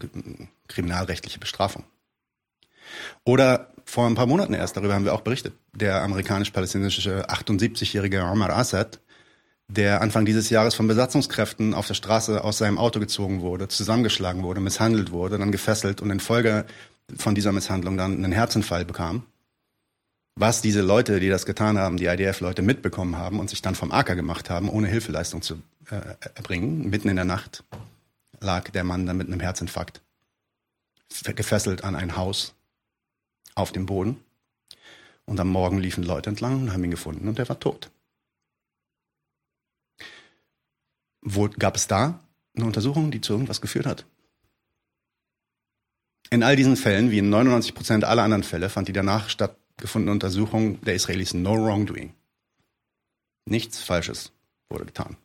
kriminalrechtliche 0.67 1.39
Bestrafung. 1.39 1.83
Oder 3.23 3.71
vor 3.85 4.07
ein 4.07 4.15
paar 4.15 4.25
Monaten 4.25 4.53
erst, 4.53 4.75
darüber 4.75 4.93
haben 4.93 5.05
wir 5.05 5.13
auch 5.13 5.21
berichtet, 5.21 5.53
der 5.73 6.01
amerikanisch-palästinensische 6.01 7.29
78-jährige 7.29 8.23
Omar 8.23 8.49
Assad, 8.51 8.99
der 9.67 10.01
Anfang 10.01 10.25
dieses 10.25 10.49
Jahres 10.49 10.75
von 10.75 10.87
Besatzungskräften 10.87 11.73
auf 11.73 11.87
der 11.87 11.95
Straße 11.95 12.43
aus 12.43 12.57
seinem 12.57 12.77
Auto 12.77 12.99
gezogen 12.99 13.41
wurde, 13.41 13.67
zusammengeschlagen 13.67 14.43
wurde, 14.43 14.61
misshandelt 14.61 15.11
wurde, 15.11 15.37
dann 15.37 15.51
gefesselt 15.51 16.01
und 16.01 16.11
in 16.11 16.19
Folge 16.19 16.65
von 17.17 17.35
dieser 17.35 17.51
Misshandlung 17.51 17.97
dann 17.97 18.23
einen 18.23 18.31
Herzinfall 18.31 18.85
bekam 18.85 19.23
was 20.35 20.61
diese 20.61 20.81
Leute, 20.81 21.19
die 21.19 21.29
das 21.29 21.45
getan 21.45 21.77
haben, 21.77 21.97
die 21.97 22.05
IDF-Leute 22.05 22.61
mitbekommen 22.61 23.17
haben 23.17 23.39
und 23.39 23.49
sich 23.49 23.61
dann 23.61 23.75
vom 23.75 23.91
Acker 23.91 24.15
gemacht 24.15 24.49
haben, 24.49 24.69
ohne 24.69 24.87
Hilfeleistung 24.87 25.41
zu 25.41 25.61
äh, 25.89 26.15
erbringen. 26.35 26.89
Mitten 26.89 27.09
in 27.09 27.15
der 27.15 27.25
Nacht 27.25 27.63
lag 28.41 28.69
der 28.69 28.83
Mann 28.83 29.05
dann 29.05 29.17
mit 29.17 29.27
einem 29.27 29.39
Herzinfarkt 29.39 30.01
gefesselt 31.35 31.83
an 31.85 31.95
ein 31.95 32.17
Haus 32.17 32.53
auf 33.55 33.71
dem 33.71 33.85
Boden. 33.85 34.17
Und 35.25 35.39
am 35.39 35.47
Morgen 35.47 35.79
liefen 35.79 36.03
Leute 36.03 36.29
entlang 36.29 36.63
und 36.63 36.73
haben 36.73 36.83
ihn 36.83 36.91
gefunden 36.91 37.27
und 37.27 37.39
er 37.39 37.49
war 37.49 37.59
tot. 37.59 37.89
Wo 41.27 41.49
gab 41.49 41.75
es 41.75 41.87
da 41.87 42.19
eine 42.55 42.65
Untersuchung, 42.65 43.09
die 43.09 43.19
zu 43.19 43.33
irgendwas 43.33 43.59
geführt 43.59 43.87
hat? 43.87 44.05
In 46.29 46.43
all 46.43 46.55
diesen 46.55 46.77
Fällen, 46.77 47.09
wie 47.09 47.17
in 47.17 47.29
99 47.29 47.73
Prozent 47.73 48.03
aller 48.03 48.23
anderen 48.23 48.43
Fälle, 48.43 48.69
fand 48.69 48.87
die 48.87 48.93
danach 48.93 49.29
statt 49.29 49.57
gefundene 49.77 50.11
Untersuchung 50.11 50.79
der 50.81 50.93
Israelis 50.93 51.33
no 51.33 51.55
wrongdoing. 51.55 52.13
Nichts 53.45 53.81
Falsches 53.81 54.31
wurde 54.69 54.85
getan. 54.85 55.17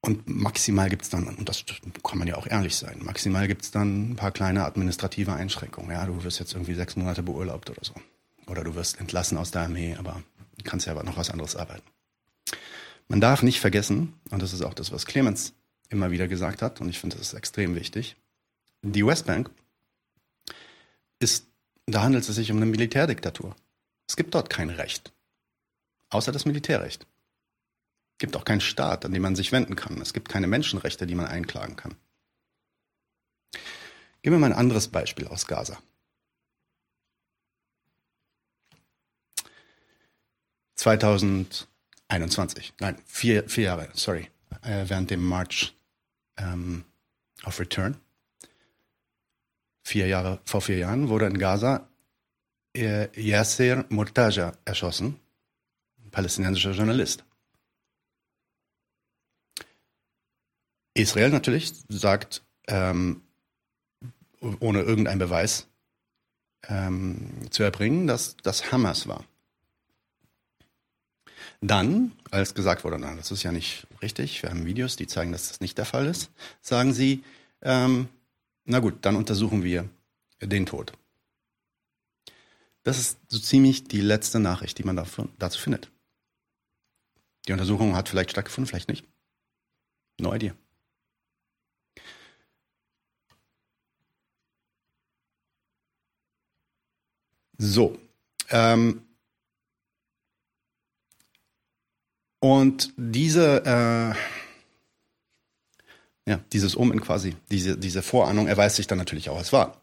Und 0.00 0.28
maximal 0.28 0.88
gibt 0.90 1.02
es 1.02 1.10
dann, 1.10 1.28
und 1.28 1.48
das 1.48 1.64
kann 2.02 2.18
man 2.18 2.28
ja 2.28 2.36
auch 2.36 2.46
ehrlich 2.46 2.76
sein, 2.76 3.00
maximal 3.02 3.46
gibt 3.46 3.62
es 3.62 3.70
dann 3.70 4.10
ein 4.10 4.16
paar 4.16 4.32
kleine 4.32 4.64
administrative 4.64 5.32
Einschränkungen. 5.32 5.90
Ja, 5.90 6.06
du 6.06 6.24
wirst 6.24 6.40
jetzt 6.40 6.54
irgendwie 6.54 6.74
sechs 6.74 6.96
Monate 6.96 7.22
beurlaubt 7.22 7.70
oder 7.70 7.84
so. 7.84 7.94
Oder 8.46 8.64
du 8.64 8.74
wirst 8.74 8.98
entlassen 9.00 9.38
aus 9.38 9.50
der 9.50 9.62
Armee, 9.62 9.94
aber 9.96 10.22
kannst 10.64 10.86
ja 10.86 10.92
aber 10.92 11.04
noch 11.04 11.16
was 11.16 11.30
anderes 11.30 11.54
arbeiten. 11.56 11.82
Man 13.08 13.20
darf 13.20 13.42
nicht 13.42 13.60
vergessen, 13.60 14.14
und 14.30 14.42
das 14.42 14.52
ist 14.52 14.62
auch 14.62 14.74
das, 14.74 14.92
was 14.92 15.06
Clemens 15.06 15.54
immer 15.88 16.10
wieder 16.10 16.28
gesagt 16.28 16.60
hat, 16.60 16.80
und 16.80 16.88
ich 16.88 16.98
finde 16.98 17.16
das 17.16 17.28
ist 17.28 17.34
extrem 17.34 17.74
wichtig, 17.74 18.16
die 18.82 19.04
Westbank 19.04 19.50
ist, 21.18 21.46
da 21.86 22.02
handelt 22.02 22.28
es 22.28 22.34
sich 22.34 22.50
um 22.50 22.58
eine 22.58 22.66
Militärdiktatur. 22.66 23.56
Es 24.06 24.16
gibt 24.16 24.34
dort 24.34 24.50
kein 24.50 24.70
Recht. 24.70 25.12
Außer 26.10 26.32
das 26.32 26.44
Militärrecht. 26.44 27.06
Es 28.12 28.18
gibt 28.18 28.36
auch 28.36 28.44
keinen 28.44 28.60
Staat, 28.60 29.04
an 29.04 29.12
den 29.12 29.22
man 29.22 29.36
sich 29.36 29.52
wenden 29.52 29.76
kann. 29.76 30.00
Es 30.00 30.12
gibt 30.12 30.28
keine 30.28 30.46
Menschenrechte, 30.46 31.06
die 31.06 31.14
man 31.14 31.26
einklagen 31.26 31.76
kann. 31.76 31.94
Geben 34.22 34.36
wir 34.36 34.40
mal 34.40 34.52
ein 34.52 34.58
anderes 34.58 34.88
Beispiel 34.88 35.26
aus 35.28 35.46
Gaza. 35.46 35.78
2021, 42.08 42.74
nein, 42.80 42.96
vier, 43.04 43.48
vier 43.48 43.64
Jahre, 43.64 43.88
sorry, 43.92 44.28
äh, 44.62 44.88
während 44.88 45.10
dem 45.10 45.22
March 45.24 45.76
ähm, 46.38 46.84
of 47.44 47.60
Return, 47.60 47.98
vier 49.82 50.06
Jahre, 50.06 50.40
vor 50.44 50.62
vier 50.62 50.78
Jahren, 50.78 51.10
wurde 51.10 51.26
in 51.26 51.38
Gaza 51.38 51.88
äh, 52.74 53.08
Yasser 53.20 53.84
Murtaja 53.90 54.52
erschossen, 54.64 55.20
ein 56.02 56.10
palästinensischer 56.10 56.72
Journalist. 56.72 57.24
Israel 60.94 61.30
natürlich 61.30 61.74
sagt, 61.88 62.42
ähm, 62.68 63.22
ohne 64.40 64.80
irgendeinen 64.80 65.18
Beweis 65.18 65.68
ähm, 66.68 67.50
zu 67.50 67.62
erbringen, 67.62 68.06
dass 68.06 68.36
das 68.38 68.72
Hamas 68.72 69.06
war. 69.06 69.24
Dann, 71.60 72.12
als 72.30 72.54
gesagt 72.54 72.84
wurde, 72.84 72.98
na, 72.98 73.14
das 73.16 73.30
ist 73.32 73.42
ja 73.42 73.50
nicht 73.50 73.86
richtig, 74.00 74.42
wir 74.42 74.50
haben 74.50 74.64
Videos, 74.64 74.96
die 74.96 75.08
zeigen, 75.08 75.32
dass 75.32 75.48
das 75.48 75.60
nicht 75.60 75.76
der 75.76 75.84
Fall 75.84 76.06
ist, 76.06 76.30
sagen 76.60 76.92
sie, 76.92 77.24
ähm, 77.62 78.08
na 78.64 78.78
gut, 78.78 78.98
dann 79.02 79.16
untersuchen 79.16 79.64
wir 79.64 79.88
den 80.40 80.66
Tod. 80.66 80.92
Das 82.84 82.98
ist 82.98 83.18
so 83.28 83.38
ziemlich 83.38 83.84
die 83.84 84.00
letzte 84.00 84.38
Nachricht, 84.38 84.78
die 84.78 84.84
man 84.84 84.96
dafür, 84.96 85.28
dazu 85.38 85.58
findet. 85.60 85.90
Die 87.48 87.52
Untersuchung 87.52 87.96
hat 87.96 88.08
vielleicht 88.08 88.30
stattgefunden, 88.30 88.68
vielleicht 88.68 88.88
nicht. 88.88 89.04
No 90.20 90.34
idea. 90.34 90.54
So. 97.58 97.98
Ähm, 98.50 99.02
und 102.40 102.92
diese, 102.96 103.64
äh, 103.64 104.14
ja, 106.30 106.40
dieses 106.52 106.76
Omen 106.76 107.00
quasi, 107.00 107.34
diese, 107.50 107.76
diese 107.76 108.02
Vorahnung 108.02 108.46
erweist 108.46 108.76
sich 108.76 108.86
dann 108.86 108.98
natürlich 108.98 109.30
auch 109.30 109.38
als 109.38 109.52
wahr. 109.52 109.80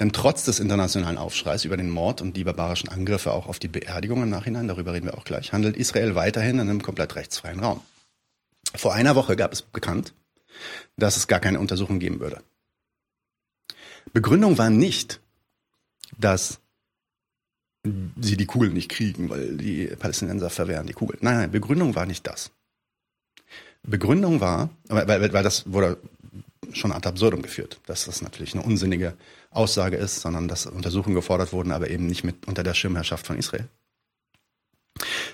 Denn 0.00 0.12
trotz 0.12 0.44
des 0.44 0.58
internationalen 0.58 1.18
Aufschreis 1.18 1.64
über 1.64 1.76
den 1.76 1.90
Mord 1.90 2.20
und 2.20 2.36
die 2.36 2.44
barbarischen 2.44 2.88
Angriffe 2.88 3.32
auch 3.32 3.46
auf 3.46 3.60
die 3.60 3.68
Beerdigung 3.68 4.22
im 4.22 4.30
Nachhinein, 4.30 4.66
darüber 4.66 4.92
reden 4.92 5.06
wir 5.06 5.16
auch 5.16 5.24
gleich, 5.24 5.52
handelt 5.52 5.76
Israel 5.76 6.14
weiterhin 6.16 6.58
in 6.58 6.68
einem 6.68 6.82
komplett 6.82 7.14
rechtsfreien 7.14 7.60
Raum. 7.60 7.80
Vor 8.74 8.94
einer 8.94 9.14
Woche 9.14 9.36
gab 9.36 9.52
es 9.52 9.62
bekannt, 9.62 10.14
dass 10.96 11.16
es 11.16 11.28
gar 11.28 11.40
keine 11.40 11.60
Untersuchung 11.60 12.00
geben 12.00 12.18
würde. 12.18 12.42
Begründung 14.12 14.58
war 14.58 14.70
nicht, 14.70 15.20
dass 16.18 16.58
sie 17.84 18.36
die 18.36 18.46
Kugel 18.46 18.70
nicht 18.70 18.90
kriegen, 18.90 19.28
weil 19.28 19.56
die 19.56 19.86
Palästinenser 19.86 20.50
verwehren 20.50 20.86
die 20.86 20.92
Kugel. 20.92 21.18
Nein, 21.20 21.36
nein, 21.36 21.50
Begründung 21.50 21.94
war 21.94 22.06
nicht 22.06 22.26
das. 22.26 22.50
Begründung 23.82 24.40
war, 24.40 24.70
weil, 24.88 25.08
weil, 25.08 25.32
weil 25.32 25.42
das 25.42 25.70
wurde 25.72 25.98
schon 26.72 26.92
ad 26.92 27.08
absurdum 27.08 27.42
geführt, 27.42 27.80
dass 27.86 28.04
das 28.04 28.22
natürlich 28.22 28.54
eine 28.54 28.62
unsinnige 28.62 29.14
Aussage 29.50 29.96
ist, 29.96 30.20
sondern 30.20 30.48
dass 30.48 30.66
Untersuchungen 30.66 31.16
gefordert 31.16 31.52
wurden, 31.52 31.72
aber 31.72 31.90
eben 31.90 32.06
nicht 32.06 32.24
mit 32.24 32.46
unter 32.46 32.62
der 32.62 32.74
Schirmherrschaft 32.74 33.26
von 33.26 33.36
Israel. 33.36 33.68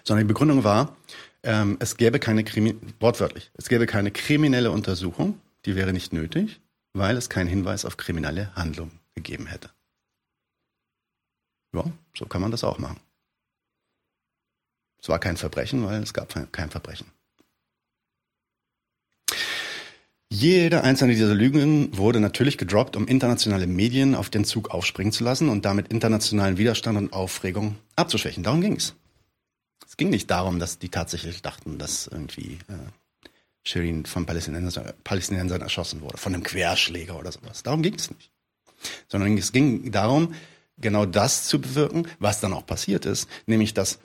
Sondern 0.03 0.27
die 0.27 0.33
Begründung 0.33 0.64
war, 0.64 0.96
ähm, 1.42 1.77
es 1.81 1.96
gäbe 1.96 2.18
keine 2.18 2.44
Krimi 2.44 2.77
wortwörtlich, 3.01 3.51
es 3.55 3.68
gäbe 3.68 3.87
keine 3.87 4.11
kriminelle 4.11 4.70
Untersuchung, 4.70 5.38
die 5.66 5.77
wäre 5.77 5.92
nicht 5.92 6.12
nötig, 6.12 6.61
weil 6.94 7.16
es 7.16 7.29
keinen 7.29 7.49
Hinweis 7.49 7.85
auf 7.85 7.96
kriminelle 7.96 8.55
Handlung 8.57 8.90
gegeben 9.14 9.46
hätte. 9.46 9.70
Ja, 11.74 11.85
so 12.16 12.26
kann 12.26 12.40
man 12.40 12.50
das 12.50 12.64
auch 12.64 12.78
machen. 12.78 13.00
Es 15.00 15.09
war 15.09 15.18
kein 15.18 15.37
Verbrechen, 15.37 15.85
weil 15.85 16.02
es 16.02 16.12
gab 16.12 16.35
kein 16.52 16.70
Verbrechen. 16.70 17.07
Jede 20.31 20.85
einzelne 20.85 21.14
dieser 21.14 21.35
Lügen 21.35 21.96
wurde 21.96 22.20
natürlich 22.20 22.59
gedroppt, 22.59 22.96
um 22.96 23.07
internationale 23.07 23.66
Medien 23.66 24.14
auf 24.14 24.28
den 24.28 24.44
Zug 24.44 24.70
aufspringen 24.70 25.12
zu 25.12 25.24
lassen 25.24 25.48
und 25.48 25.64
damit 25.64 25.88
internationalen 25.88 26.59
Widerstand 26.59 26.98
und 26.98 27.12
Aufregung 27.14 27.76
abzuschwächen. 27.96 28.42
Darum 28.42 28.61
ging 28.61 28.76
es. 28.76 28.94
Es 29.87 29.96
ging 29.96 30.11
nicht 30.11 30.31
darum, 30.31 30.59
dass 30.59 30.78
die 30.78 30.90
tatsächlich 30.90 31.40
dachten, 31.40 31.78
dass 31.78 32.09
irgendwie 32.09 32.59
äh, 32.68 33.24
Shirin 33.64 34.04
von 34.04 34.26
Palästinensern, 34.26 34.92
Palästinensern 35.02 35.62
erschossen 35.62 36.02
wurde, 36.02 36.18
von 36.18 36.35
einem 36.35 36.42
Querschläger 36.42 37.18
oder 37.18 37.33
sowas. 37.33 37.62
Darum 37.62 37.83
ging 37.83 37.94
es 37.94 38.11
nicht. 38.11 38.31
Sondern 39.09 39.37
es 39.38 39.50
ging 39.50 39.90
darum, 39.90 40.35
genau 40.81 41.07
das 41.07 41.45
zu 41.45 41.61
bewirken, 41.61 42.07
was 42.19 42.41
dann 42.41 42.53
auch 42.53 42.67
passiert 42.67 43.07
ist, 43.07 43.29
nämlich 43.47 43.75
dass 43.75 43.99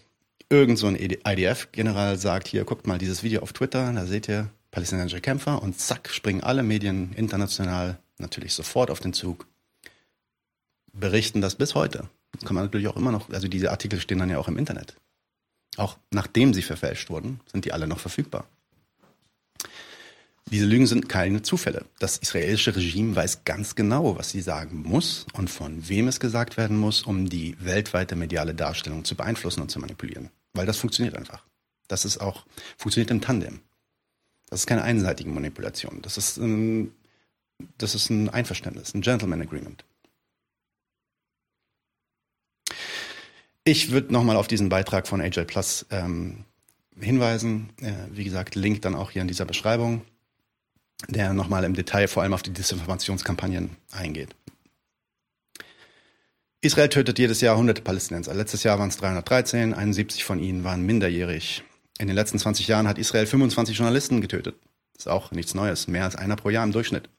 irgend 0.49 0.77
so 0.77 0.87
ein 0.87 0.95
IDF-General 0.95 2.17
sagt, 2.17 2.47
hier, 2.47 2.63
guckt 2.63 2.87
mal 2.87 2.97
dieses 2.97 3.23
Video 3.23 3.41
auf 3.41 3.53
Twitter, 3.53 3.91
da 3.91 4.05
seht 4.05 4.27
ihr 4.27 4.49
palästinensische 4.71 5.21
Kämpfer 5.21 5.61
und 5.61 5.79
zack, 5.79 6.09
springen 6.09 6.43
alle 6.43 6.63
Medien 6.63 7.13
international 7.13 7.99
natürlich 8.17 8.53
sofort 8.53 8.89
auf 8.91 8.99
den 8.99 9.13
Zug, 9.13 9.47
berichten 10.91 11.41
das 11.41 11.55
bis 11.55 11.75
heute. 11.75 12.09
Das 12.31 12.45
kann 12.45 12.55
man 12.55 12.65
natürlich 12.65 12.87
auch 12.87 12.97
immer 12.97 13.11
noch, 13.11 13.29
also 13.29 13.47
diese 13.47 13.71
Artikel 13.71 13.99
stehen 13.99 14.19
dann 14.19 14.29
ja 14.29 14.39
auch 14.39 14.47
im 14.47 14.57
Internet. 14.57 14.95
Auch 15.77 15.97
nachdem 16.11 16.53
sie 16.53 16.61
verfälscht 16.61 17.09
wurden, 17.09 17.39
sind 17.51 17.65
die 17.65 17.73
alle 17.73 17.87
noch 17.87 17.99
verfügbar. 17.99 18.45
Diese 20.51 20.65
Lügen 20.65 20.87
sind 20.87 21.09
keine 21.09 21.41
Zufälle. 21.41 21.85
Das 21.99 22.17
israelische 22.17 22.75
Regime 22.75 23.15
weiß 23.15 23.43
ganz 23.45 23.75
genau, 23.75 24.17
was 24.17 24.29
sie 24.29 24.41
sagen 24.41 24.83
muss 24.83 25.25
und 25.33 25.49
von 25.49 25.87
wem 25.87 26.07
es 26.07 26.19
gesagt 26.19 26.57
werden 26.57 26.77
muss, 26.77 27.03
um 27.03 27.29
die 27.29 27.55
weltweite 27.59 28.15
mediale 28.15 28.53
Darstellung 28.53 29.05
zu 29.05 29.15
beeinflussen 29.15 29.61
und 29.61 29.71
zu 29.71 29.79
manipulieren. 29.79 30.29
Weil 30.53 30.65
das 30.65 30.77
funktioniert 30.77 31.15
einfach. 31.15 31.43
Das 31.87 32.05
ist 32.05 32.19
auch, 32.19 32.45
funktioniert 32.77 33.11
im 33.11 33.21
Tandem. 33.21 33.61
Das 34.49 34.61
ist 34.61 34.67
keine 34.67 34.83
einseitige 34.83 35.29
Manipulation. 35.29 36.01
Das 36.01 36.17
ist 36.17 36.37
ein, 36.37 36.93
das 37.77 37.95
ist 37.95 38.09
ein 38.09 38.29
Einverständnis, 38.29 38.93
ein 38.93 39.01
Gentleman 39.01 39.41
Agreement. 39.41 39.83
Ich 43.63 43.91
würde 43.91 44.11
nochmal 44.11 44.35
auf 44.35 44.47
diesen 44.47 44.69
Beitrag 44.69 45.07
von 45.07 45.21
AJ 45.21 45.45
Plus 45.45 45.85
ähm, 45.89 46.43
hinweisen. 46.99 47.69
Äh, 47.81 47.93
wie 48.11 48.25
gesagt, 48.25 48.55
Link 48.55 48.81
dann 48.81 48.93
auch 48.93 49.09
hier 49.09 49.21
in 49.21 49.27
dieser 49.27 49.45
Beschreibung 49.45 50.03
der 51.07 51.33
nochmal 51.33 51.63
im 51.63 51.73
Detail 51.73 52.07
vor 52.07 52.23
allem 52.23 52.33
auf 52.33 52.43
die 52.43 52.53
Desinformationskampagnen 52.53 53.75
eingeht. 53.91 54.35
Israel 56.61 56.87
tötet 56.87 57.19
jedes 57.19 57.41
Jahr 57.41 57.57
hunderte 57.57 57.81
Palästinenser. 57.81 58.33
Letztes 58.33 58.63
Jahr 58.63 58.79
waren 58.79 58.87
es 58.87 58.97
313, 58.97 59.73
71 59.73 60.23
von 60.23 60.39
ihnen 60.39 60.63
waren 60.63 60.85
minderjährig. 60.85 61.63
In 61.99 62.07
den 62.07 62.15
letzten 62.15 62.39
20 62.39 62.67
Jahren 62.67 62.87
hat 62.87 62.97
Israel 62.97 63.25
25 63.25 63.77
Journalisten 63.77 64.21
getötet. 64.21 64.55
Das 64.93 65.03
ist 65.03 65.11
auch 65.11 65.31
nichts 65.31 65.55
Neues, 65.55 65.87
mehr 65.87 66.05
als 66.05 66.15
einer 66.15 66.37
pro 66.37 66.49
Jahr 66.49 66.63
im 66.63 66.71
Durchschnitt. 66.71 67.09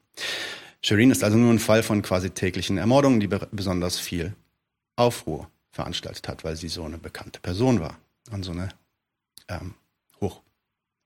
Shirin 0.81 1.11
ist 1.11 1.25
also 1.25 1.37
nur 1.37 1.53
ein 1.53 1.59
Fall 1.59 1.83
von 1.83 2.03
quasi 2.03 2.31
täglichen 2.31 2.79
Ermordungen, 2.79 3.21
die 3.21 3.27
besonders 3.27 3.99
viel 3.99 4.35
Aufruhr 4.97 5.51
veranstaltet 5.73 6.27
hat, 6.29 6.45
weil 6.45 6.57
sie 6.57 6.69
so 6.69 6.85
eine 6.85 6.99
bekannte 6.99 7.41
Person 7.41 7.81
war 7.81 7.99
und 8.31 8.45
so 8.45 8.53
eine 8.53 8.69
ähm, 9.49 9.75
hoch 10.21 10.41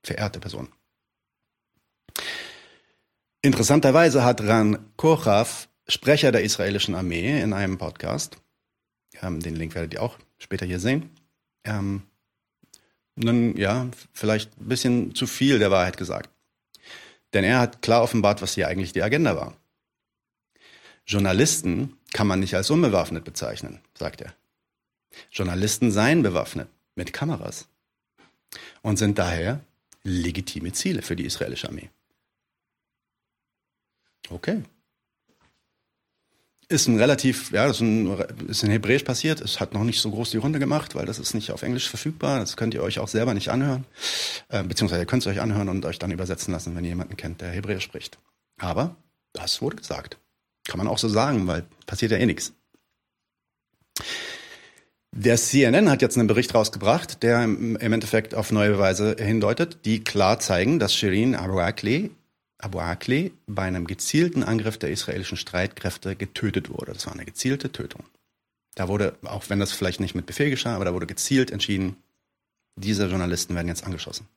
verehrte 0.03 0.39
Person. 0.39 0.69
Interessanterweise 3.41 4.23
hat 4.23 4.41
Ran 4.41 4.91
Kochav, 4.97 5.69
Sprecher 5.87 6.31
der 6.31 6.43
israelischen 6.43 6.93
Armee, 6.93 7.41
in 7.41 7.53
einem 7.53 7.77
Podcast, 7.77 8.37
ähm, 9.21 9.39
den 9.39 9.55
Link 9.55 9.75
werdet 9.75 9.93
ihr 9.93 10.03
auch 10.03 10.17
später 10.37 10.65
hier 10.65 10.79
sehen, 10.79 11.09
ähm, 11.63 12.03
nun, 13.15 13.57
ja, 13.57 13.87
vielleicht 14.13 14.59
ein 14.59 14.67
bisschen 14.67 15.15
zu 15.15 15.27
viel 15.27 15.59
der 15.59 15.71
Wahrheit 15.71 15.97
gesagt. 15.97 16.29
Denn 17.33 17.43
er 17.43 17.59
hat 17.59 17.81
klar 17.81 18.01
offenbart, 18.01 18.41
was 18.41 18.55
hier 18.55 18.67
eigentlich 18.67 18.93
die 18.93 19.03
Agenda 19.03 19.35
war. 19.35 19.55
Journalisten 21.05 21.97
kann 22.13 22.27
man 22.27 22.39
nicht 22.39 22.55
als 22.55 22.69
unbewaffnet 22.69 23.23
bezeichnen, 23.23 23.81
sagt 23.97 24.21
er. 24.21 24.33
Journalisten 25.31 25.91
seien 25.91 26.23
bewaffnet 26.23 26.69
mit 26.95 27.13
Kameras 27.13 27.67
und 28.81 28.97
sind 28.97 29.17
daher 29.17 29.61
legitime 30.03 30.71
Ziele 30.71 31.01
für 31.01 31.15
die 31.15 31.25
israelische 31.25 31.67
Armee. 31.67 31.89
Okay. 34.29 34.63
Ist 36.71 36.87
ein 36.87 36.99
relativ, 36.99 37.51
ja, 37.51 37.65
das 37.65 37.77
ist, 37.77 37.81
ein, 37.81 38.07
ist 38.47 38.63
in 38.63 38.69
Hebräisch 38.69 39.03
passiert. 39.03 39.41
Es 39.41 39.59
hat 39.59 39.73
noch 39.73 39.83
nicht 39.83 40.01
so 40.01 40.11
groß 40.11 40.29
die 40.29 40.37
Runde 40.37 40.59
gemacht, 40.59 40.93
weil 40.93 41.07
das 41.07 41.17
ist 41.17 41.33
nicht 41.33 41.51
auf 41.51 41.63
Englisch 41.63 41.89
verfügbar. 41.89 42.39
Das 42.39 42.57
könnt 42.57 42.75
ihr 42.75 42.83
euch 42.83 42.99
auch 42.99 43.07
selber 43.07 43.33
nicht 43.33 43.49
anhören. 43.49 43.85
Äh, 44.49 44.63
beziehungsweise 44.63 45.01
ihr 45.01 45.07
könnt 45.07 45.23
es 45.23 45.27
euch 45.27 45.41
anhören 45.41 45.67
und 45.69 45.83
euch 45.85 45.97
dann 45.97 46.11
übersetzen 46.11 46.51
lassen, 46.51 46.75
wenn 46.75 46.83
ihr 46.83 46.91
jemanden 46.91 47.17
kennt, 47.17 47.41
der 47.41 47.49
Hebräisch 47.49 47.83
spricht. 47.83 48.19
Aber 48.59 48.95
das 49.33 49.63
wurde 49.63 49.77
gesagt. 49.77 50.19
Kann 50.67 50.77
man 50.77 50.87
auch 50.87 50.99
so 50.99 51.09
sagen, 51.09 51.47
weil 51.47 51.65
passiert 51.87 52.11
ja 52.11 52.19
eh 52.19 52.25
nichts. 52.27 52.53
Der 55.11 55.37
CNN 55.37 55.89
hat 55.89 56.03
jetzt 56.03 56.17
einen 56.17 56.27
Bericht 56.27 56.53
rausgebracht, 56.53 57.23
der 57.23 57.43
im 57.43 57.75
Endeffekt 57.77 58.35
auf 58.35 58.51
neue 58.51 58.77
Weise 58.77 59.15
hindeutet, 59.19 59.79
die 59.85 60.03
klar 60.03 60.39
zeigen, 60.39 60.77
dass 60.77 60.93
Shirin 60.93 61.35
Abu 61.35 61.59
Abu 62.59 62.79
Akleh 62.79 63.31
bei 63.47 63.63
einem 63.63 63.87
gezielten 63.87 64.43
Angriff 64.43 64.77
der 64.77 64.91
israelischen 64.91 65.37
Streitkräfte 65.37 66.15
getötet 66.15 66.69
wurde. 66.69 66.93
Das 66.93 67.07
war 67.07 67.13
eine 67.13 67.25
gezielte 67.25 67.71
Tötung. 67.71 68.03
Da 68.75 68.87
wurde, 68.87 69.15
auch 69.23 69.49
wenn 69.49 69.59
das 69.59 69.71
vielleicht 69.71 69.99
nicht 69.99 70.13
mit 70.13 70.25
Befehl 70.25 70.49
geschah, 70.49 70.75
aber 70.75 70.85
da 70.85 70.93
wurde 70.93 71.07
gezielt 71.07 71.51
entschieden, 71.51 71.95
diese 72.75 73.07
Journalisten 73.07 73.55
werden 73.55 73.67
jetzt 73.67 73.85
angeschossen. 73.85 74.27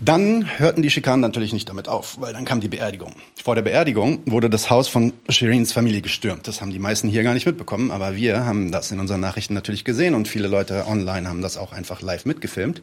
Dann 0.00 0.58
hörten 0.58 0.80
die 0.80 0.90
Schikanen 0.90 1.20
natürlich 1.20 1.52
nicht 1.52 1.68
damit 1.68 1.88
auf, 1.88 2.20
weil 2.20 2.32
dann 2.32 2.44
kam 2.44 2.60
die 2.60 2.68
Beerdigung. 2.68 3.16
Vor 3.42 3.56
der 3.56 3.62
Beerdigung 3.62 4.22
wurde 4.26 4.48
das 4.48 4.70
Haus 4.70 4.86
von 4.86 5.12
Shirins 5.28 5.72
Familie 5.72 6.02
gestürmt. 6.02 6.46
Das 6.46 6.60
haben 6.60 6.70
die 6.70 6.78
meisten 6.78 7.08
hier 7.08 7.24
gar 7.24 7.34
nicht 7.34 7.46
mitbekommen, 7.46 7.90
aber 7.90 8.14
wir 8.14 8.46
haben 8.46 8.70
das 8.70 8.92
in 8.92 9.00
unseren 9.00 9.20
Nachrichten 9.20 9.54
natürlich 9.54 9.84
gesehen 9.84 10.14
und 10.14 10.28
viele 10.28 10.46
Leute 10.46 10.86
online 10.86 11.28
haben 11.28 11.42
das 11.42 11.56
auch 11.56 11.72
einfach 11.72 12.00
live 12.00 12.26
mitgefilmt, 12.26 12.82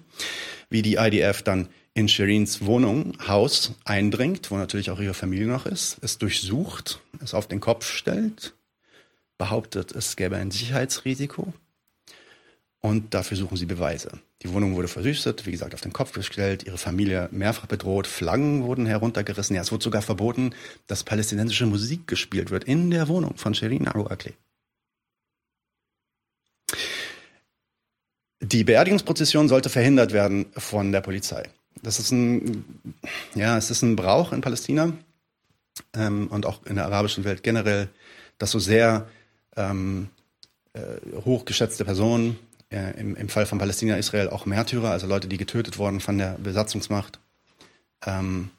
wie 0.70 0.82
die 0.82 0.96
IDF 0.96 1.42
dann 1.42 1.70
in 1.96 2.10
Shirins 2.10 2.66
Wohnung, 2.66 3.18
Haus 3.26 3.72
eindringt, 3.86 4.52
wo 4.52 4.58
natürlich 4.58 4.92
auch 4.92 5.00
ihre 5.00 5.14
Familie 5.14 5.48
noch 5.48 5.66
ist, 5.66 5.98
es 6.02 6.18
durchsucht, 6.18 7.00
es 7.24 7.34
auf 7.34 7.48
den 7.48 7.62
Kopf 7.62 7.90
stellt, 7.90 8.54
behauptet, 9.38 9.94
es 9.94 10.18
gäbe 10.18 10.36
ein 10.36 10.52
Sicherheitsrisiko 10.52 11.54
und 12.82 13.14
dafür 13.14 13.38
suchen 13.38 13.56
sie 13.56 13.66
Beweise. 13.66 14.20
Die 14.44 14.52
Wohnung 14.52 14.76
wurde 14.76 14.90
verwüstet, 14.90 15.46
wie 15.46 15.52
gesagt, 15.52 15.74
auf 15.74 15.80
den 15.80 15.94
Kopf 15.94 16.12
gestellt, 16.12 16.64
ihre 16.64 16.78
Familie 16.78 17.30
mehrfach 17.32 17.66
bedroht, 17.66 18.08
Flaggen 18.08 18.64
wurden 18.64 18.86
heruntergerissen. 18.86 19.56
Ja, 19.56 19.62
es 19.62 19.72
wurde 19.72 19.86
sogar 19.86 20.02
verboten, 20.02 20.54
dass 20.88 21.06
palästinensische 21.06 21.66
Musik 21.66 22.08
gespielt 22.08 22.52
wird 22.52 22.66
in 22.66 22.92
der 22.92 23.08
Wohnung 23.08 23.38
von 23.38 23.56
Shirin 23.56 23.88
Abu 23.88 24.06
Akleh. 24.06 24.34
Die 28.42 28.66
Beerdigungsprozession 28.66 29.48
sollte 29.48 29.70
verhindert 29.70 30.12
werden 30.12 30.48
von 30.58 30.92
der 30.92 31.02
Polizei. 31.02 31.50
Das 31.86 32.00
ist 32.00 32.12
ein, 32.12 32.66
ja, 33.36 33.58
es 33.58 33.70
ist 33.70 33.84
ein 33.84 33.96
Brauch 33.96 34.34
in 34.34 34.42
Palästina 34.42 34.94
ähm, 35.94 36.28
und 36.30 36.48
auch 36.48 36.66
in 36.66 36.78
der 36.78 36.86
arabischen 36.86 37.24
Welt 37.26 37.44
generell, 37.44 37.90
dass 38.40 38.50
so 38.50 38.58
sehr 38.58 39.08
ähm, 39.56 40.10
äh, 40.74 40.80
hochgeschätzte 41.24 41.86
Personen 41.86 42.40
äh, 42.72 43.00
im, 43.00 43.16
im 43.16 43.30
Fall 43.30 43.46
von 43.46 43.60
Palästina, 43.60 43.98
Israel 43.98 44.30
auch 44.30 44.48
Märtyrer, 44.48 44.90
also 44.90 45.06
Leute, 45.06 45.28
die 45.28 45.38
getötet 45.38 45.78
wurden 45.78 46.00
von 46.00 46.18
der 46.18 46.40
Besatzungsmacht. 46.40 47.20
Ähm, 48.04 48.50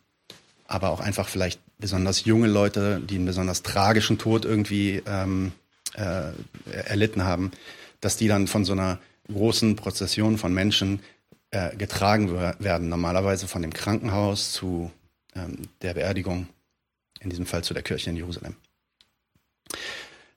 aber 0.69 0.91
auch 0.91 1.01
einfach 1.01 1.29
vielleicht 1.29 1.61
besonders 1.79 2.25
junge 2.25 2.47
Leute, 2.47 3.01
die 3.01 3.17
einen 3.17 3.27
besonders 3.27 3.63
tragischen 3.65 4.19
Tod 4.19 4.45
irgendwie 4.45 5.03
ähm, 5.05 5.51
äh, 5.95 6.31
erlitten 6.71 7.25
haben, 7.25 7.51
dass 8.01 8.17
die 8.17 8.29
dann 8.29 8.47
von 8.47 8.65
so 8.65 8.73
einer 8.73 9.01
großen 9.33 9.75
Prozession 9.75 10.39
von 10.39 10.55
Menschen 10.55 11.01
äh, 11.57 11.75
getragen 11.75 12.31
werden, 12.59 12.91
normalerweise 12.91 13.49
von 13.49 13.63
dem 13.63 13.73
Krankenhaus 13.73 14.53
zu 14.53 14.91
ähm, 15.35 15.69
der 15.81 15.95
Beerdigung, 15.95 16.49
in 17.21 17.31
diesem 17.31 17.47
Fall 17.47 17.65
zu 17.65 17.73
der 17.73 17.83
Kirche 17.83 18.11
in 18.11 18.17
Jerusalem. 18.17 18.57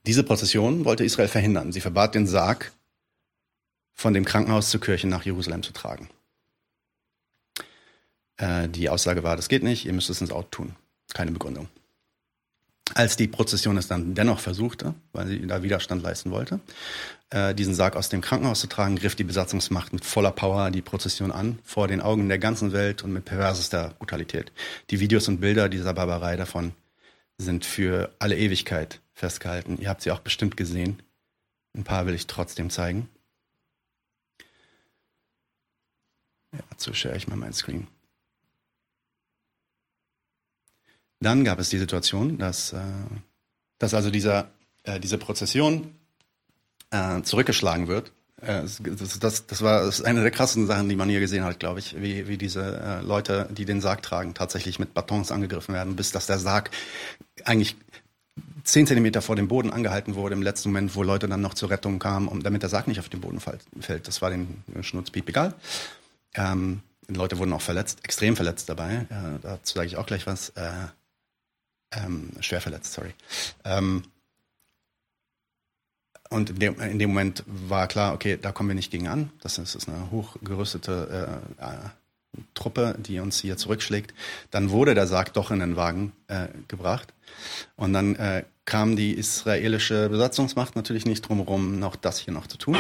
Diese 0.06 0.24
Prozession 0.24 0.86
wollte 0.86 1.04
Israel 1.04 1.28
verhindern. 1.28 1.74
Sie 1.74 1.82
verbat 1.82 2.16
den 2.16 2.26
Sarg 2.26 2.72
von 3.94 4.14
dem 4.14 4.24
Krankenhaus 4.24 4.70
zur 4.70 4.80
Kirche 4.80 5.08
nach 5.08 5.26
Jerusalem 5.26 5.62
zu 5.62 5.74
tragen. 5.74 6.10
Äh, 8.38 8.70
die 8.70 8.90
Aussage 8.90 9.22
war, 9.22 9.36
das 9.36 9.50
geht 9.50 9.64
nicht, 9.64 9.86
ihr 9.86 9.94
müsst 9.94 10.10
es 10.10 10.22
ins 10.22 10.32
Auto 10.32 10.48
tun. 10.50 10.76
Keine 11.14 11.32
Begründung. 11.32 11.68
Als 12.94 13.18
die 13.18 13.28
Prozession 13.28 13.78
es 13.78 13.90
dann 13.90 14.16
dennoch 14.16 14.40
versuchte, 14.40 14.94
weil 15.12 15.28
sie 15.28 15.46
da 15.46 15.64
Widerstand 15.64 16.02
leisten 16.02 16.32
wollte, 16.32 16.62
äh, 17.32 17.54
diesen 17.54 17.74
Sarg 17.74 17.96
aus 17.96 18.10
dem 18.10 18.22
Krankenhaus 18.22 18.60
zu 18.60 18.68
tragen, 18.68 18.96
griff 18.96 19.16
die 19.16 19.24
Besatzungsmacht 19.24 19.94
mit 19.94 20.04
voller 20.04 20.32
Power 20.32 20.72
die 20.72 20.82
Prozession 20.82 21.32
an, 21.32 21.60
vor 21.64 21.88
den 21.88 22.02
Augen 22.02 22.28
der 22.28 22.40
ganzen 22.40 22.72
Welt 22.74 23.04
und 23.04 23.14
mit 23.14 23.26
perversester 23.26 23.94
Brutalität. 24.00 24.52
Die 24.90 25.00
Videos 25.00 25.28
und 25.28 25.40
Bilder 25.40 25.70
dieser 25.70 25.94
Barbarei 25.94 26.36
davon 26.38 26.74
sind 27.38 27.66
für 27.66 28.14
alle 28.20 28.38
Ewigkeit 28.38 29.02
festgehalten. 29.14 29.78
Ihr 29.80 29.90
habt 29.90 30.02
sie 30.02 30.12
auch 30.12 30.20
bestimmt 30.20 30.58
gesehen. 30.58 31.02
Ein 31.76 31.84
paar 31.84 32.06
will 32.06 32.16
ich 32.16 32.28
trotzdem 32.28 32.70
zeigen. 32.70 33.10
Ja, 36.52 36.60
dazu 36.72 36.94
share 36.94 37.16
ich 37.16 37.28
mal 37.28 37.36
meinen 37.36 37.54
Screen. 37.54 37.88
Dann 41.20 41.44
gab 41.44 41.60
es 41.60 41.70
die 41.70 41.78
Situation, 41.78 42.38
dass, 42.38 42.74
äh, 42.74 42.82
dass 43.78 43.94
also 43.94 44.10
dieser, 44.10 44.50
äh, 44.84 45.00
diese 45.00 45.18
Prozession 45.18 45.99
äh, 46.92 47.22
zurückgeschlagen 47.22 47.88
wird. 47.88 48.12
Äh, 48.42 48.64
das, 48.80 49.20
das, 49.20 49.48
das 49.48 49.62
war 49.62 49.92
eine 50.06 50.22
der 50.22 50.32
krassesten 50.32 50.68
Sachen, 50.68 50.90
die 50.90 50.96
man 50.96 51.10
hier 51.10 51.20
gesehen 51.20 51.44
hat, 51.44 51.60
glaube 51.60 51.80
ich, 51.80 52.02
wie, 52.02 52.28
wie 52.28 52.38
diese 52.38 52.80
äh, 52.82 53.02
Leute, 53.02 53.50
die 53.52 53.66
den 53.66 53.82
Sarg 53.82 54.02
tragen, 54.02 54.34
tatsächlich 54.34 54.80
mit 54.80 54.94
Batons 54.94 55.32
angegriffen 55.32 55.74
werden, 55.74 55.96
bis 55.96 56.12
dass 56.12 56.28
der 56.28 56.40
Sarg 56.40 56.72
eigentlich 57.44 57.76
zehn 58.64 58.88
Zentimeter 58.88 59.22
vor 59.22 59.36
dem 59.36 59.48
Boden 59.48 59.72
angehalten 59.72 60.16
wurde 60.16 60.36
im 60.36 60.42
letzten 60.42 60.70
Moment, 60.70 60.96
wo 60.96 61.04
Leute 61.04 61.28
dann 61.28 61.42
noch 61.42 61.54
zur 61.54 61.70
Rettung 61.70 62.00
kamen, 62.00 62.28
um, 62.28 62.44
damit 62.44 62.62
der 62.62 62.70
Sarg 62.70 62.88
nicht 62.88 63.00
auf 63.00 63.10
den 63.10 63.22
Boden 63.22 63.40
fällt. 63.40 64.08
Das 64.08 64.22
war 64.22 64.30
dem 64.30 64.64
Schnurzpiep 64.82 65.28
egal. 65.30 65.54
Ähm, 66.36 66.82
Leute 67.08 67.40
wurden 67.40 67.54
auch 67.54 67.62
verletzt, 67.62 68.00
extrem 68.04 68.36
verletzt 68.36 68.70
dabei. 68.70 69.08
Äh, 69.10 69.40
dazu 69.42 69.76
sage 69.76 69.88
ich 69.88 69.98
auch 69.98 70.06
gleich 70.06 70.28
was. 70.28 70.50
Äh, 70.50 70.72
ähm, 71.92 72.32
schwer 72.40 72.62
verletzt, 72.62 72.94
sorry. 72.94 73.14
Ähm, 73.66 74.04
und 76.30 76.52
in 76.52 76.60
dem, 76.60 76.80
in 76.80 77.00
dem, 77.00 77.10
Moment 77.10 77.44
war 77.48 77.88
klar, 77.88 78.14
okay, 78.14 78.38
da 78.40 78.52
kommen 78.52 78.70
wir 78.70 78.76
nicht 78.76 78.92
gegen 78.92 79.08
an. 79.08 79.32
Das 79.42 79.58
ist, 79.58 79.76
ist 79.76 79.90
eine 79.90 80.12
hochgerüstete 80.12 81.42
äh, 81.60 81.64
äh, 81.64 82.44
Truppe, 82.54 82.96
die 83.00 83.20
uns 83.20 83.40
hier 83.40 83.58
zurückschlägt. 83.58 84.14
Dann 84.52 84.70
wurde 84.70 84.94
der 84.94 85.08
Sarg 85.08 85.34
doch 85.34 85.50
in 85.50 85.60
den 85.60 85.76
Wagen 85.76 86.14
äh, 86.28 86.48
gebracht. 86.68 87.14
Und 87.76 87.94
dann 87.94 88.16
äh, 88.16 88.44
kam 88.66 88.96
die 88.96 89.14
israelische 89.14 90.10
Besatzungsmacht 90.10 90.76
natürlich 90.76 91.06
nicht 91.06 91.28
drumherum, 91.28 91.80
noch 91.80 91.96
das 91.96 92.20
hier 92.20 92.34
noch 92.34 92.46
zu 92.46 92.58
tun. 92.58 92.78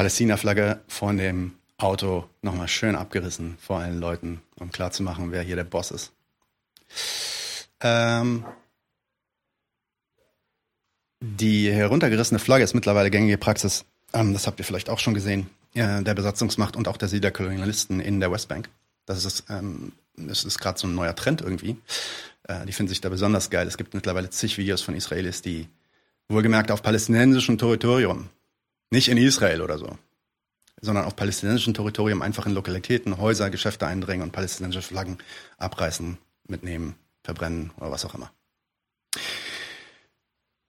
Palästina-Flagge 0.00 0.80
von 0.88 1.18
dem 1.18 1.56
Auto 1.76 2.24
nochmal 2.40 2.68
schön 2.68 2.96
abgerissen 2.96 3.58
vor 3.60 3.80
allen 3.80 4.00
Leuten, 4.00 4.40
um 4.58 4.70
klarzumachen, 4.72 5.30
wer 5.30 5.42
hier 5.42 5.56
der 5.56 5.64
Boss 5.64 5.90
ist. 5.90 6.12
Ähm, 7.82 8.46
die 11.20 11.70
heruntergerissene 11.70 12.38
Flagge 12.38 12.64
ist 12.64 12.72
mittlerweile 12.72 13.10
gängige 13.10 13.36
Praxis, 13.36 13.84
ähm, 14.14 14.32
das 14.32 14.46
habt 14.46 14.58
ihr 14.58 14.64
vielleicht 14.64 14.88
auch 14.88 14.98
schon 14.98 15.12
gesehen, 15.12 15.50
äh, 15.74 16.02
der 16.02 16.14
Besatzungsmacht 16.14 16.76
und 16.76 16.88
auch 16.88 16.96
der 16.96 17.08
Siedlerkolonialisten 17.08 18.00
in 18.00 18.20
der 18.20 18.32
Westbank. 18.32 18.70
Das 19.04 19.26
ist, 19.26 19.44
ähm, 19.50 19.92
ist 20.16 20.58
gerade 20.58 20.78
so 20.78 20.86
ein 20.86 20.94
neuer 20.94 21.14
Trend 21.14 21.42
irgendwie. 21.42 21.76
Äh, 22.44 22.64
die 22.64 22.72
finden 22.72 22.88
sich 22.88 23.02
da 23.02 23.10
besonders 23.10 23.50
geil. 23.50 23.66
Es 23.66 23.76
gibt 23.76 23.92
mittlerweile 23.92 24.30
zig 24.30 24.56
Videos 24.56 24.80
von 24.80 24.94
Israelis, 24.94 25.42
die 25.42 25.68
wohlgemerkt 26.30 26.70
auf 26.70 26.82
palästinensischem 26.82 27.58
Territorium 27.58 28.30
nicht 28.90 29.08
in 29.08 29.16
Israel 29.16 29.62
oder 29.62 29.78
so, 29.78 29.96
sondern 30.80 31.04
auf 31.04 31.16
palästinensischem 31.16 31.74
Territorium 31.74 32.22
einfach 32.22 32.46
in 32.46 32.52
Lokalitäten, 32.52 33.18
Häuser, 33.18 33.50
Geschäfte 33.50 33.86
eindringen 33.86 34.22
und 34.22 34.32
palästinensische 34.32 34.86
Flaggen 34.86 35.18
abreißen, 35.58 36.18
mitnehmen, 36.48 36.96
verbrennen 37.22 37.70
oder 37.76 37.90
was 37.90 38.04
auch 38.04 38.14
immer. 38.14 38.30